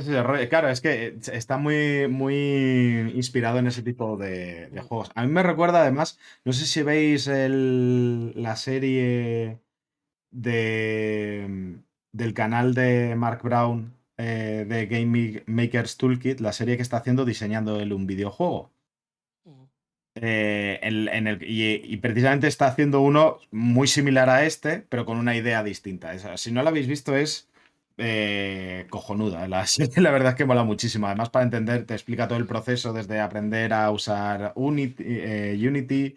Claro, 0.49 0.69
es 0.69 0.79
que 0.79 1.17
está 1.33 1.57
muy, 1.57 2.07
muy 2.07 3.11
inspirado 3.15 3.59
en 3.59 3.67
ese 3.67 3.83
tipo 3.83 4.15
de, 4.15 4.67
de 4.69 4.81
juegos. 4.81 5.11
A 5.13 5.23
mí 5.25 5.31
me 5.31 5.43
recuerda 5.43 5.81
además, 5.81 6.17
no 6.45 6.53
sé 6.53 6.65
si 6.65 6.83
veis 6.83 7.27
el- 7.27 8.31
la 8.41 8.55
serie 8.55 9.59
de, 10.31 11.79
del 12.13 12.33
canal 12.33 12.73
de 12.73 13.15
Mark 13.17 13.41
Brown 13.43 13.93
eh, 14.17 14.65
de 14.67 14.85
Game 14.87 15.43
Maker's 15.47 15.97
Toolkit, 15.97 16.39
la 16.41 16.53
serie 16.53 16.75
que 16.77 16.83
está 16.83 16.97
haciendo 16.97 17.25
diseñando 17.25 17.79
él 17.79 17.93
un 17.93 18.07
videojuego. 18.07 18.71
Mm. 19.45 19.63
Eh, 20.15 20.79
en- 20.81 21.07
en 21.09 21.27
el- 21.27 21.43
y, 21.43 21.75
y 21.83 21.97
precisamente 21.97 22.47
está 22.47 22.67
haciendo 22.67 23.01
uno 23.01 23.39
muy 23.51 23.87
similar 23.87 24.29
a 24.29 24.45
este, 24.45 24.79
pero 24.89 25.05
con 25.05 25.17
una 25.17 25.35
idea 25.35 25.63
distinta. 25.63 26.13
Esa- 26.13 26.37
si 26.37 26.51
no 26.51 26.63
lo 26.63 26.69
habéis 26.69 26.87
visto, 26.87 27.15
es 27.15 27.49
eh, 27.99 28.85
cojonuda. 28.89 29.47
La, 29.47 29.65
serie, 29.67 30.01
la 30.01 30.11
verdad 30.11 30.29
es 30.31 30.35
que 30.35 30.45
mola 30.45 30.63
muchísimo. 30.63 31.07
Además, 31.07 31.29
para 31.29 31.45
entender, 31.45 31.85
te 31.85 31.93
explica 31.95 32.27
todo 32.27 32.37
el 32.39 32.45
proceso 32.47 32.93
desde 32.93 33.19
aprender 33.19 33.73
a 33.73 33.89
usar 33.91 34.53
Unity, 34.55 35.03
eh, 35.07 35.57
Unity 35.67 36.15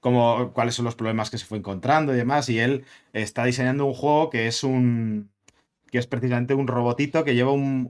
cómo- 0.00 0.52
cuáles 0.52 0.74
son 0.74 0.84
los 0.84 0.94
problemas 0.96 1.30
que 1.30 1.38
se 1.38 1.46
fue 1.46 1.58
encontrando 1.58 2.12
y 2.14 2.16
demás. 2.16 2.48
Y 2.48 2.58
él 2.60 2.84
está 3.12 3.44
diseñando 3.44 3.86
un 3.86 3.94
juego 3.94 4.30
que 4.30 4.46
es 4.46 4.64
un. 4.64 5.30
Que 5.94 5.98
es 6.00 6.08
precisamente 6.08 6.54
un 6.54 6.66
robotito 6.66 7.22
que 7.22 7.36
lleva 7.36 7.52
un. 7.52 7.88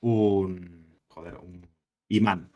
un, 0.00 0.98
joder, 1.06 1.36
un 1.36 1.68
imán. 2.08 2.50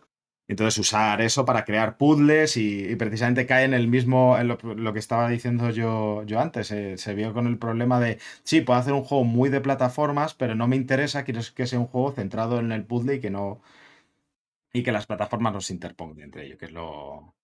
Entonces 0.48 0.78
usar 0.78 1.20
eso 1.20 1.44
para 1.44 1.66
crear 1.66 1.98
puzzles 1.98 2.56
y, 2.56 2.96
precisamente 2.96 3.44
cae 3.44 3.66
en 3.66 3.74
el 3.74 3.88
mismo, 3.88 4.38
en 4.38 4.48
lo, 4.48 4.92
que 4.94 4.98
estaba 4.98 5.28
diciendo 5.28 5.68
yo, 5.68 6.22
yo 6.22 6.40
antes. 6.40 6.68
Se, 6.68 6.96
se 6.96 7.14
vio 7.14 7.34
con 7.34 7.46
el 7.46 7.58
problema 7.58 8.00
de, 8.00 8.18
sí, 8.42 8.62
puedo 8.62 8.78
hacer 8.78 8.94
un 8.94 9.04
juego 9.04 9.24
muy 9.24 9.50
de 9.50 9.60
plataformas, 9.60 10.32
pero 10.32 10.54
no 10.54 10.66
me 10.66 10.76
interesa, 10.76 11.24
quiero 11.24 11.42
que 11.54 11.66
sea 11.66 11.78
un 11.78 11.86
juego 11.86 12.12
centrado 12.12 12.58
en 12.58 12.72
el 12.72 12.86
puzzle 12.86 13.16
y 13.16 13.20
que 13.20 13.28
no... 13.28 13.60
Y 14.72 14.82
que 14.82 14.92
las 14.92 15.06
plataformas 15.06 15.52
no 15.52 15.60
se 15.60 15.74
interpongan 15.74 16.22
entre 16.22 16.46
ellos, 16.46 16.58
que 16.58 16.64
es 16.66 16.72
lo, 16.72 17.34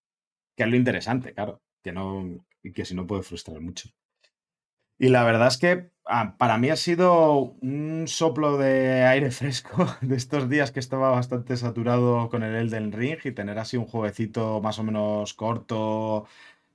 que 0.56 0.62
es 0.62 0.70
lo 0.70 0.76
interesante, 0.76 1.34
claro. 1.34 1.60
Que 1.82 1.92
no, 1.92 2.24
y 2.62 2.72
que 2.72 2.86
si 2.86 2.94
no 2.94 3.06
puede 3.06 3.22
frustrar 3.24 3.60
mucho. 3.60 3.90
Y 4.98 5.10
la 5.10 5.22
verdad 5.22 5.48
es 5.48 5.58
que 5.58 5.95
ah, 6.06 6.34
para 6.38 6.58
mí 6.58 6.70
ha 6.70 6.76
sido 6.76 7.56
un 7.62 8.04
soplo 8.06 8.58
de 8.58 9.04
aire 9.04 9.30
fresco 9.32 9.86
de 10.00 10.16
estos 10.16 10.48
días 10.48 10.70
que 10.72 10.80
estaba 10.80 11.10
bastante 11.10 11.56
saturado 11.56 12.28
con 12.28 12.42
el 12.42 12.54
Elden 12.54 12.92
Ring 12.92 13.18
y 13.24 13.32
tener 13.32 13.58
así 13.58 13.76
un 13.76 13.86
jueguecito 13.86 14.60
más 14.60 14.78
o 14.78 14.82
menos 14.84 15.34
corto, 15.34 16.26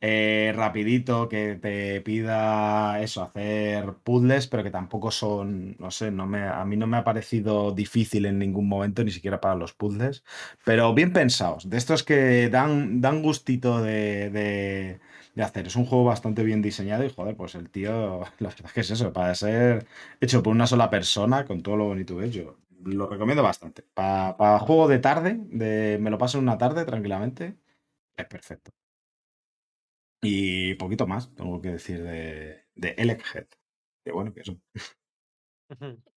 eh, 0.04 0.52
rapidito, 0.56 1.30
que 1.30 1.56
te 1.56 2.02
pida 2.02 3.00
eso, 3.02 3.22
hacer 3.24 3.94
puzzles, 4.04 4.48
pero 4.48 4.64
que 4.64 4.72
tampoco 4.72 5.12
son, 5.12 5.76
no 5.80 5.92
sé, 5.92 6.10
no 6.12 6.26
me, 6.28 6.42
a 6.44 6.66
mí 6.66 6.76
no 6.78 6.88
me 6.88 6.98
ha 6.98 7.04
parecido 7.04 7.72
difícil 7.72 8.26
en 8.26 8.40
ningún 8.40 8.68
momento, 8.68 9.04
ni 9.04 9.12
siquiera 9.12 9.40
para 9.42 9.56
los 9.56 9.74
puzzles, 9.74 10.24
pero 10.66 10.94
bien 10.96 11.14
pensados, 11.14 11.70
de 11.70 11.78
estos 11.78 12.04
que 12.04 12.50
dan, 12.50 13.00
dan 13.02 13.22
gustito 13.22 13.82
de, 13.82 14.30
de- 14.32 15.00
de 15.36 15.44
hacer. 15.44 15.68
Es 15.68 15.76
un 15.76 15.86
juego 15.86 16.06
bastante 16.06 16.44
bien 16.44 16.62
diseñado 16.62 17.04
y, 17.06 17.10
joder, 17.10 17.36
pues 17.36 17.56
el 17.56 17.70
tío, 17.70 18.22
la 18.40 18.50
verdad 18.50 18.66
es 18.66 18.74
que 18.74 18.82
es 18.82 18.92
eso, 18.92 19.14
para 19.14 19.34
ser 19.36 19.88
hecho 20.20 20.44
por 20.44 20.54
una 20.54 20.68
sola 20.68 20.90
persona, 20.90 21.46
con 21.46 21.62
todo 21.62 21.78
lo 21.78 21.86
bonito 21.86 22.18
que 22.18 22.26
es, 22.26 22.34
yo 22.34 22.58
lo 22.84 23.08
recomiendo 23.08 23.44
bastante. 23.44 23.84
Para, 23.94 24.60
juego 24.60 24.88
de 24.88 25.00
tarde, 25.00 25.38
de, 25.40 25.98
me 26.02 26.10
lo 26.10 26.18
paso 26.18 26.38
en 26.38 26.44
una 26.46 26.58
tarde 26.58 26.86
tranquilamente, 26.86 27.58
es 28.18 28.26
perfecto. 28.28 28.72
Y 30.24 30.76
poquito 30.76 31.08
más 31.08 31.34
tengo 31.36 31.62
que 31.62 31.70
decir 31.70 32.02
de, 32.04 32.66
de 32.76 32.90
Elechead. 32.98 33.48
Que 34.04 34.12
bueno, 34.12 34.34
que 34.34 34.42
eso. 34.42 34.58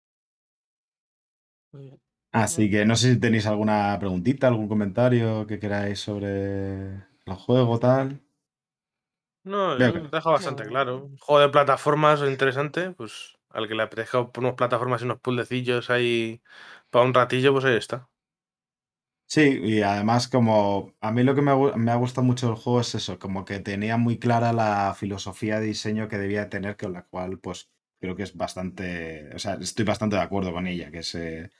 Así 2.32 2.70
que 2.70 2.84
no 2.84 2.96
sé 2.96 3.14
si 3.14 3.20
tenéis 3.20 3.46
alguna 3.46 3.96
preguntita, 4.00 4.48
algún 4.48 4.68
comentario 4.68 5.46
que 5.46 5.58
queráis 5.60 6.00
sobre 6.00 6.94
el 6.94 7.34
juego, 7.34 7.78
tal. 7.78 8.23
No, 9.44 9.78
yo 9.80 9.92
que- 9.92 10.00
deja 10.10 10.30
bastante 10.30 10.64
claro. 10.66 11.04
Un 11.04 11.18
juego 11.18 11.40
de 11.42 11.48
plataformas 11.50 12.20
interesante, 12.22 12.90
pues 12.92 13.36
al 13.50 13.68
que 13.68 13.74
le 13.74 13.82
apetezca 13.82 14.20
unas 14.38 14.54
plataformas 14.54 15.02
y 15.02 15.04
unos 15.04 15.20
puzzlecillos 15.20 15.90
ahí 15.90 16.42
para 16.90 17.04
un 17.04 17.14
ratillo, 17.14 17.52
pues 17.52 17.64
ahí 17.66 17.76
está. 17.76 18.08
Sí, 19.26 19.58
y 19.64 19.82
además 19.82 20.28
como 20.28 20.92
a 21.00 21.10
mí 21.10 21.24
lo 21.24 21.34
que 21.34 21.42
me, 21.42 21.50
ha 21.50 21.54
gu- 21.56 21.74
me 21.76 21.90
ha 21.90 21.96
gustado 21.96 22.24
mucho 22.26 22.46
del 22.46 22.56
juego 22.56 22.80
es 22.80 22.94
eso, 22.94 23.18
como 23.18 23.44
que 23.44 23.58
tenía 23.58 23.96
muy 23.96 24.18
clara 24.18 24.52
la 24.52 24.94
filosofía 24.96 25.58
de 25.58 25.66
diseño 25.66 26.08
que 26.08 26.18
debía 26.18 26.48
tener, 26.48 26.76
con 26.76 26.92
la 26.92 27.02
cual 27.04 27.38
pues 27.40 27.70
creo 28.00 28.14
que 28.14 28.22
es 28.22 28.36
bastante, 28.36 29.30
o 29.34 29.38
sea, 29.38 29.54
estoy 29.54 29.84
bastante 29.84 30.16
de 30.16 30.22
acuerdo 30.22 30.52
con 30.52 30.66
ella, 30.66 30.90
que 30.90 30.98
es 30.98 31.14
eh, 31.16 31.50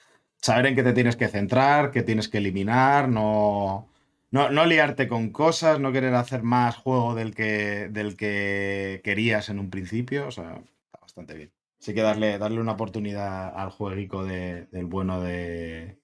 saber 0.40 0.66
en 0.66 0.76
qué 0.76 0.82
te 0.84 0.92
tienes 0.92 1.16
que 1.16 1.26
centrar, 1.28 1.90
qué 1.90 2.02
tienes 2.02 2.28
que 2.28 2.38
eliminar, 2.38 3.08
no, 3.08 3.88
no, 4.34 4.66
liarte 4.66 5.06
con 5.06 5.30
cosas, 5.30 5.78
no 5.78 5.92
querer 5.92 6.14
hacer 6.14 6.42
más 6.42 6.76
juego 6.76 7.14
del 7.14 7.34
que, 7.34 7.88
del 7.88 8.16
que 8.16 9.00
querías 9.04 9.48
en 9.48 9.60
un 9.60 9.70
principio, 9.70 10.26
o 10.26 10.30
sea, 10.32 10.56
está 10.56 10.98
bastante 11.00 11.34
bien. 11.34 11.52
Así 11.80 11.94
que 11.94 12.00
darle, 12.02 12.38
darle 12.38 12.60
una 12.60 12.72
oportunidad 12.72 13.54
al 13.56 13.70
jueguico 13.70 14.24
de- 14.24 14.66
del 14.72 14.86
bueno 14.86 15.20
de 15.20 16.00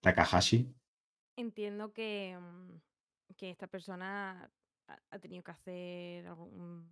Takahashi. 0.00 0.74
Entiendo 1.36 1.92
que, 1.92 2.36
mm, 2.40 3.34
que 3.36 3.50
esta 3.50 3.68
persona 3.68 4.50
ha, 5.10 5.18
tenido 5.20 5.44
que 5.44 5.52
hacer. 5.52 6.28
O 6.30 6.82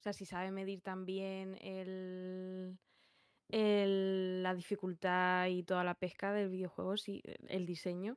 sea, 0.00 0.14
si 0.14 0.24
sabe 0.24 0.50
medir 0.52 0.80
también 0.80 1.58
el, 1.60 2.78
el- 3.50 4.42
la 4.42 4.54
dificultad 4.54 5.48
y 5.48 5.64
toda 5.64 5.84
la 5.84 5.94
pesca 5.94 6.32
del 6.32 6.48
videojuego, 6.48 6.94
el- 6.94 7.22
el 7.48 7.66
diseño, 7.66 8.16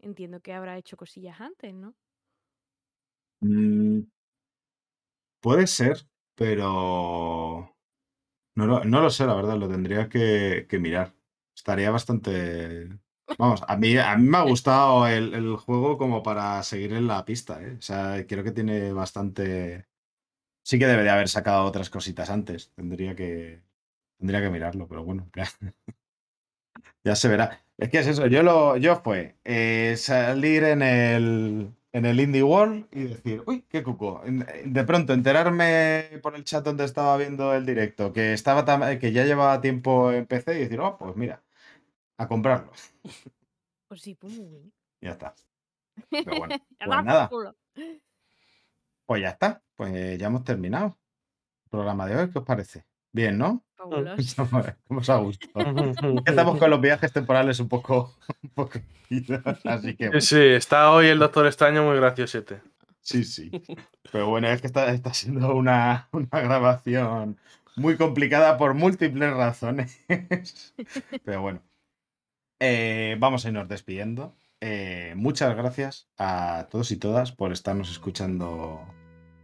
entiendo 0.00 0.40
que 0.40 0.52
habrá 0.54 0.78
hecho 0.78 0.96
cosillas 0.96 1.40
antes, 1.40 1.74
¿no? 1.74 1.94
Mm, 3.44 4.06
puede 5.40 5.66
ser, 5.66 6.06
pero 6.34 7.76
no 8.54 8.66
lo, 8.66 8.84
no 8.84 9.02
lo 9.02 9.10
sé, 9.10 9.26
la 9.26 9.34
verdad, 9.34 9.56
lo 9.58 9.68
tendría 9.68 10.08
que, 10.08 10.66
que 10.68 10.78
mirar. 10.78 11.14
Estaría 11.56 11.90
bastante... 11.92 12.90
Vamos, 13.38 13.62
a 13.68 13.76
mí, 13.78 13.96
a 13.98 14.16
mí 14.16 14.28
me 14.28 14.38
ha 14.38 14.42
gustado 14.44 15.06
el, 15.08 15.34
el 15.34 15.56
juego 15.56 15.98
como 15.98 16.22
para 16.22 16.62
seguir 16.64 16.92
en 16.94 17.06
la 17.08 17.24
pista, 17.24 17.62
¿eh? 17.62 17.76
O 17.78 17.82
sea, 17.82 18.26
creo 18.26 18.44
que 18.44 18.52
tiene 18.52 18.92
bastante... 18.92 19.88
Sí 20.64 20.78
que 20.78 20.86
debe 20.86 21.04
de 21.04 21.10
haber 21.10 21.28
sacado 21.28 21.64
otras 21.66 21.90
cositas 21.90 22.30
antes. 22.30 22.72
Tendría 22.74 23.16
que, 23.16 23.62
tendría 24.18 24.42
que 24.42 24.50
mirarlo, 24.50 24.88
pero 24.88 25.04
bueno, 25.04 25.30
ya, 25.36 25.46
ya 27.04 27.16
se 27.16 27.28
verá. 27.28 27.65
Es 27.78 27.90
que 27.90 27.98
es 27.98 28.06
eso, 28.06 28.26
yo 28.26 28.42
lo, 28.42 28.76
yo 28.78 28.96
fue 28.96 29.36
eh, 29.44 29.96
salir 29.98 30.64
en 30.64 30.80
el, 30.80 31.70
en 31.92 32.06
el 32.06 32.20
Indie 32.20 32.42
World 32.42 32.86
y 32.90 33.04
decir, 33.04 33.42
uy, 33.46 33.66
qué 33.68 33.82
cuco. 33.82 34.22
De 34.64 34.84
pronto 34.84 35.12
enterarme 35.12 36.18
por 36.22 36.34
el 36.36 36.44
chat 36.44 36.64
donde 36.64 36.84
estaba 36.84 37.16
viendo 37.18 37.54
el 37.54 37.66
directo 37.66 38.12
que 38.14 38.32
estaba 38.32 38.64
tam- 38.64 38.98
que 38.98 39.12
ya 39.12 39.24
llevaba 39.26 39.60
tiempo 39.60 40.10
en 40.10 40.24
PC 40.26 40.56
y 40.56 40.60
decir, 40.60 40.80
oh, 40.80 40.96
pues 40.96 41.16
mira, 41.16 41.42
a 42.18 42.28
comprarlo. 42.28 42.72
Pues 43.88 44.00
sí, 44.00 44.14
pues 44.14 44.32
muy 44.32 44.46
bien. 44.48 44.72
Ya 45.02 45.10
está. 45.10 45.34
Pero 46.10 46.38
bueno, 46.38 46.56
pues 46.78 47.04
nada, 47.04 47.28
culo. 47.28 47.54
pues 49.04 49.20
ya 49.20 49.28
está. 49.30 49.62
Pues 49.76 50.18
ya 50.18 50.28
hemos 50.28 50.44
terminado 50.44 50.98
el 51.66 51.70
programa 51.70 52.06
de 52.06 52.16
hoy. 52.16 52.30
¿Qué 52.30 52.38
os 52.38 52.44
parece? 52.46 52.86
Bien, 53.12 53.36
¿no? 53.36 53.65
Fabuloso. 53.76 54.46
¿Cómo 54.88 55.00
os 55.00 55.10
ha 55.10 55.16
gustado? 55.18 55.94
Estamos 56.24 56.58
con 56.58 56.70
los 56.70 56.80
viajes 56.80 57.12
temporales 57.12 57.60
un 57.60 57.68
poco, 57.68 58.14
un 58.42 58.50
poco 58.50 58.78
así 59.64 59.94
que. 59.96 60.20
Sí, 60.20 60.40
está 60.40 60.90
hoy 60.90 61.06
el 61.06 61.18
Doctor 61.18 61.46
Extraño 61.46 61.84
muy 61.84 61.96
graciosete. 61.96 62.60
Sí, 63.00 63.22
sí. 63.24 63.50
Pero 64.10 64.28
bueno, 64.28 64.48
es 64.48 64.60
que 64.60 64.66
está, 64.66 64.92
está 64.92 65.14
siendo 65.14 65.54
una, 65.54 66.08
una 66.12 66.40
grabación 66.40 67.38
muy 67.76 67.96
complicada 67.96 68.56
por 68.58 68.74
múltiples 68.74 69.32
razones. 69.32 70.04
Pero 71.24 71.42
bueno, 71.42 71.62
Eh, 72.58 73.16
vamos 73.20 73.44
a 73.44 73.48
irnos 73.48 73.68
despidiendo. 73.68 74.34
Eh, 74.60 75.12
muchas 75.16 75.54
gracias 75.54 76.08
a 76.18 76.66
todos 76.70 76.90
y 76.90 76.96
todas 76.96 77.30
por 77.30 77.52
estarnos 77.52 77.90
escuchando 77.90 78.80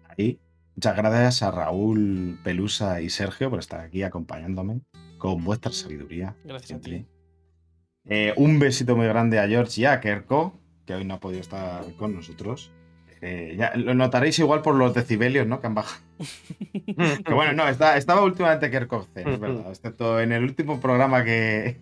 ahí. 0.09 0.41
Muchas 0.76 0.97
gracias 0.97 1.42
a 1.42 1.51
Raúl, 1.51 2.39
Pelusa 2.42 3.01
y 3.01 3.10
Sergio 3.10 3.51
por 3.51 3.59
estar 3.59 3.81
aquí 3.81 4.02
acompañándome 4.02 4.81
con 5.18 5.44
vuestra 5.44 5.70
sabiduría. 5.73 6.34
Gracias 6.44 6.78
a 6.78 6.81
ti. 6.83 6.91
siempre. 6.91 7.12
Eh, 8.05 8.33
un 8.36 8.59
besito 8.59 8.97
muy 8.97 9.07
grande 9.07 9.39
a 9.39 9.47
George 9.47 9.81
y 9.83 9.84
a 9.84 10.01
Kerko, 10.01 10.59
que 10.86 10.94
hoy 10.94 11.05
no 11.05 11.15
ha 11.15 11.20
podido 11.20 11.41
estar 11.41 11.84
con 11.97 12.15
nosotros. 12.15 12.73
Eh, 13.20 13.55
ya 13.57 13.73
lo 13.76 13.94
notaréis 13.94 14.36
igual 14.41 14.62
por 14.62 14.75
los 14.75 14.94
decibelios, 14.94 15.47
¿no? 15.47 15.60
Que 15.60 15.68
han 15.68 15.75
bajado. 15.76 16.02
que 17.25 17.33
bueno, 17.34 17.52
no, 17.52 17.68
está- 17.68 17.97
estaba 17.97 18.23
últimamente 18.25 18.68
Kerkov 18.70 19.07
zen, 19.15 19.28
es 19.28 19.39
verdad. 19.39 19.68
Excepto 19.68 20.20
en 20.20 20.33
el 20.33 20.42
último 20.42 20.81
programa 20.81 21.23
que, 21.23 21.78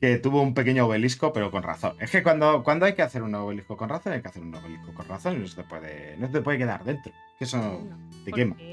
que 0.00 0.18
tuvo 0.18 0.42
un 0.42 0.54
pequeño 0.54 0.86
obelisco, 0.86 1.32
pero 1.32 1.50
con 1.50 1.62
razón. 1.62 1.96
Es 1.98 2.10
que 2.10 2.22
cuando, 2.22 2.62
cuando 2.62 2.86
hay 2.86 2.94
que 2.94 3.02
hacer 3.02 3.22
un 3.22 3.34
obelisco 3.34 3.76
con 3.76 3.88
razón, 3.88 4.12
hay 4.12 4.22
que 4.22 4.28
hacer 4.28 4.42
un 4.42 4.54
obelisco 4.54 4.94
con 4.94 5.08
razón 5.08 5.36
y 5.36 5.38
no 5.40 5.46
se 5.48 5.56
te 5.56 5.64
puede, 5.64 6.16
no 6.18 6.30
te 6.30 6.40
puede 6.40 6.58
quedar 6.58 6.84
dentro. 6.84 7.12
Que 7.38 7.44
eso 7.44 7.58
No, 7.58 7.98
te 8.24 8.32
quema. 8.32 8.56
te 8.56 8.72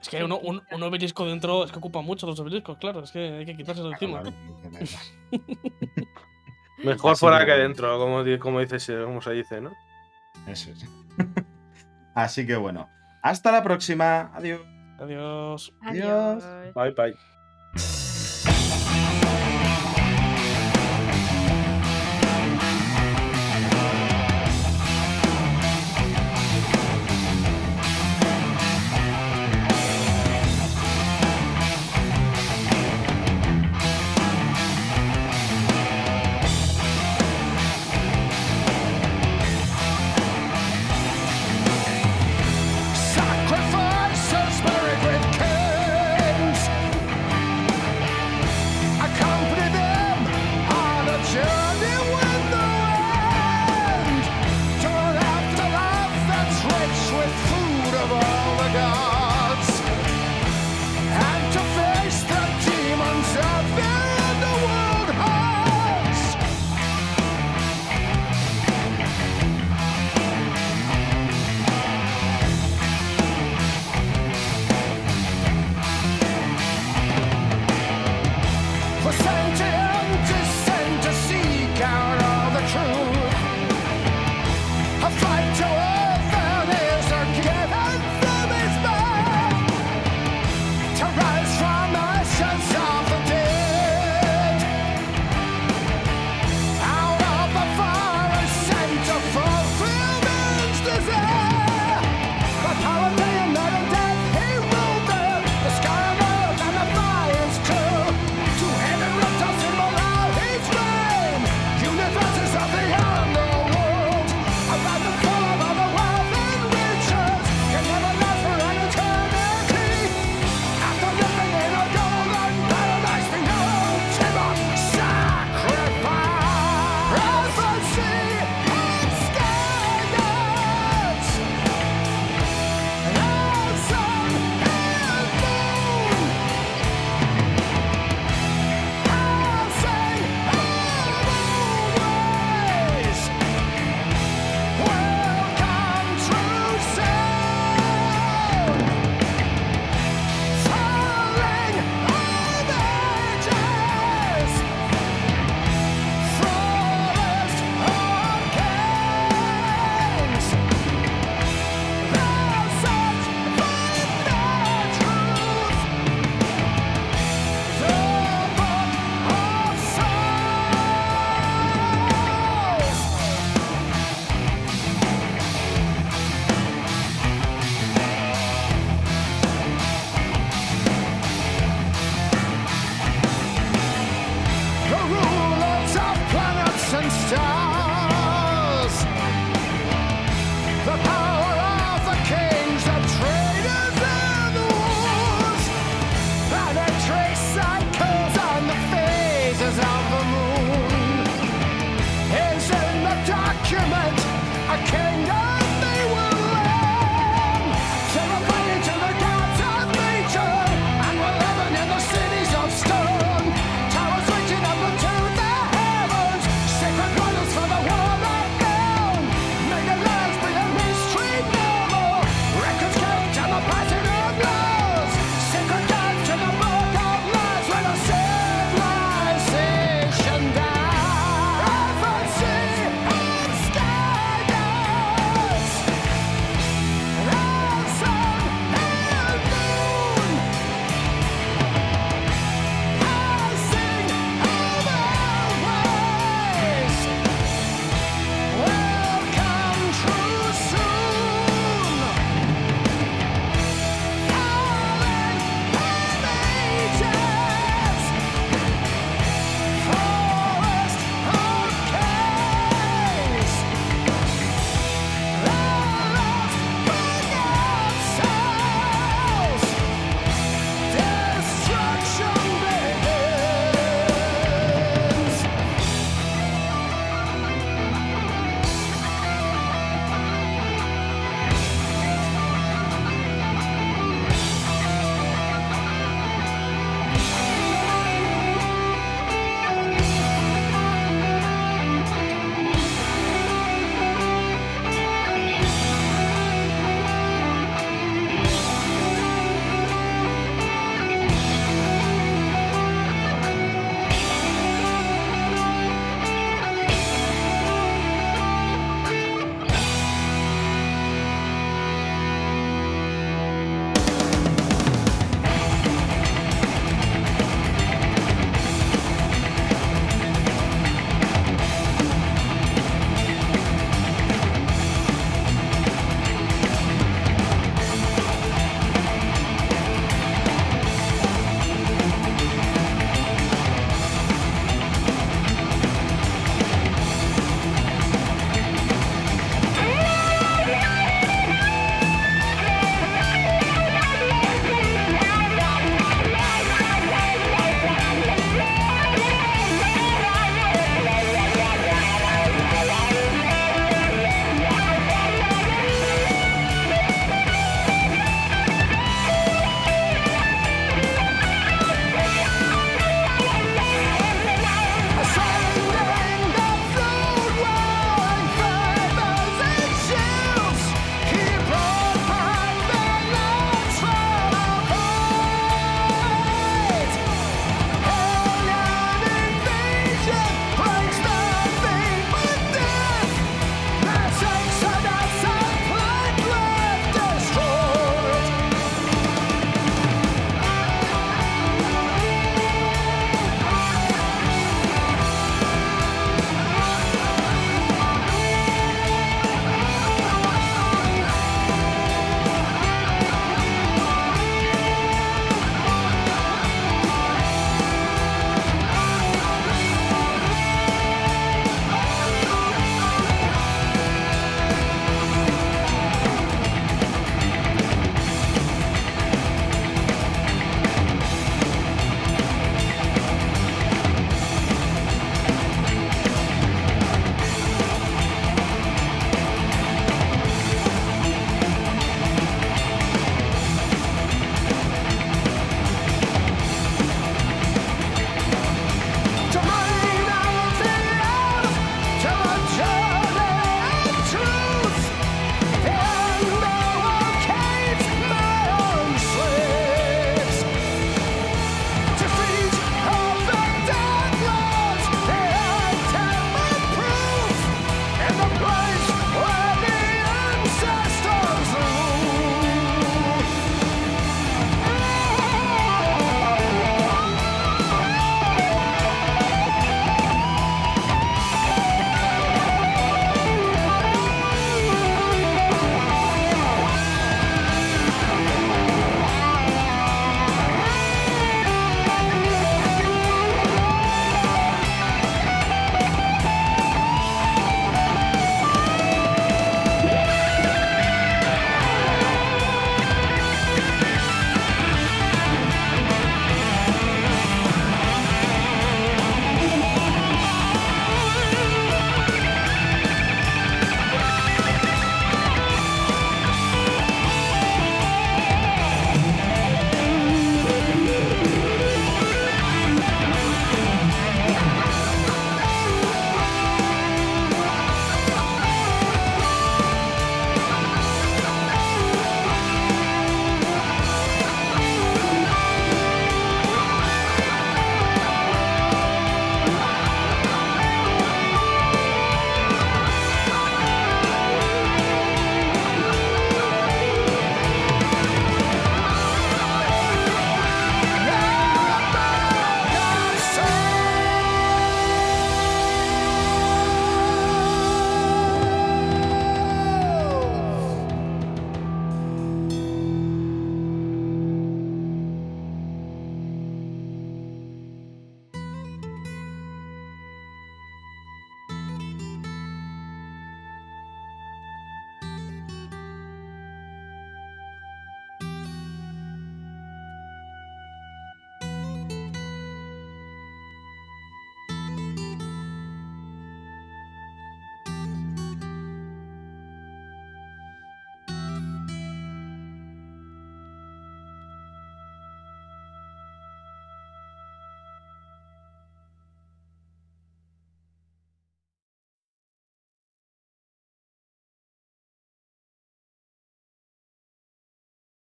Es 0.00 0.08
que 0.08 0.22
uno, 0.22 0.38
un, 0.38 0.62
un 0.70 0.82
obelisco 0.82 1.26
dentro 1.26 1.64
es 1.64 1.72
que 1.72 1.78
ocupa 1.78 2.00
mucho 2.02 2.26
los 2.26 2.38
obeliscos, 2.38 2.78
claro. 2.78 3.02
Es 3.02 3.10
que 3.10 3.38
hay 3.38 3.46
que 3.46 3.56
quitárselo 3.56 3.92
encima. 3.92 4.22
Claro, 4.22 4.36
claro. 4.62 4.86
Mejor 6.84 7.12
Así 7.12 7.20
fuera 7.20 7.44
que 7.44 7.52
dentro, 7.52 7.98
como, 7.98 8.22
como, 8.38 8.60
dices, 8.60 8.90
como 9.04 9.22
se 9.22 9.32
dice, 9.32 9.60
¿no? 9.60 9.72
Eso 10.46 10.70
es. 10.70 10.84
Así 12.14 12.46
que 12.46 12.56
bueno, 12.56 12.88
hasta 13.22 13.50
la 13.50 13.62
próxima. 13.62 14.30
Adiós. 14.34 14.60
Adiós. 14.98 15.72
Adiós. 15.82 16.44
Bye, 16.74 16.92
bye. 16.92 18.05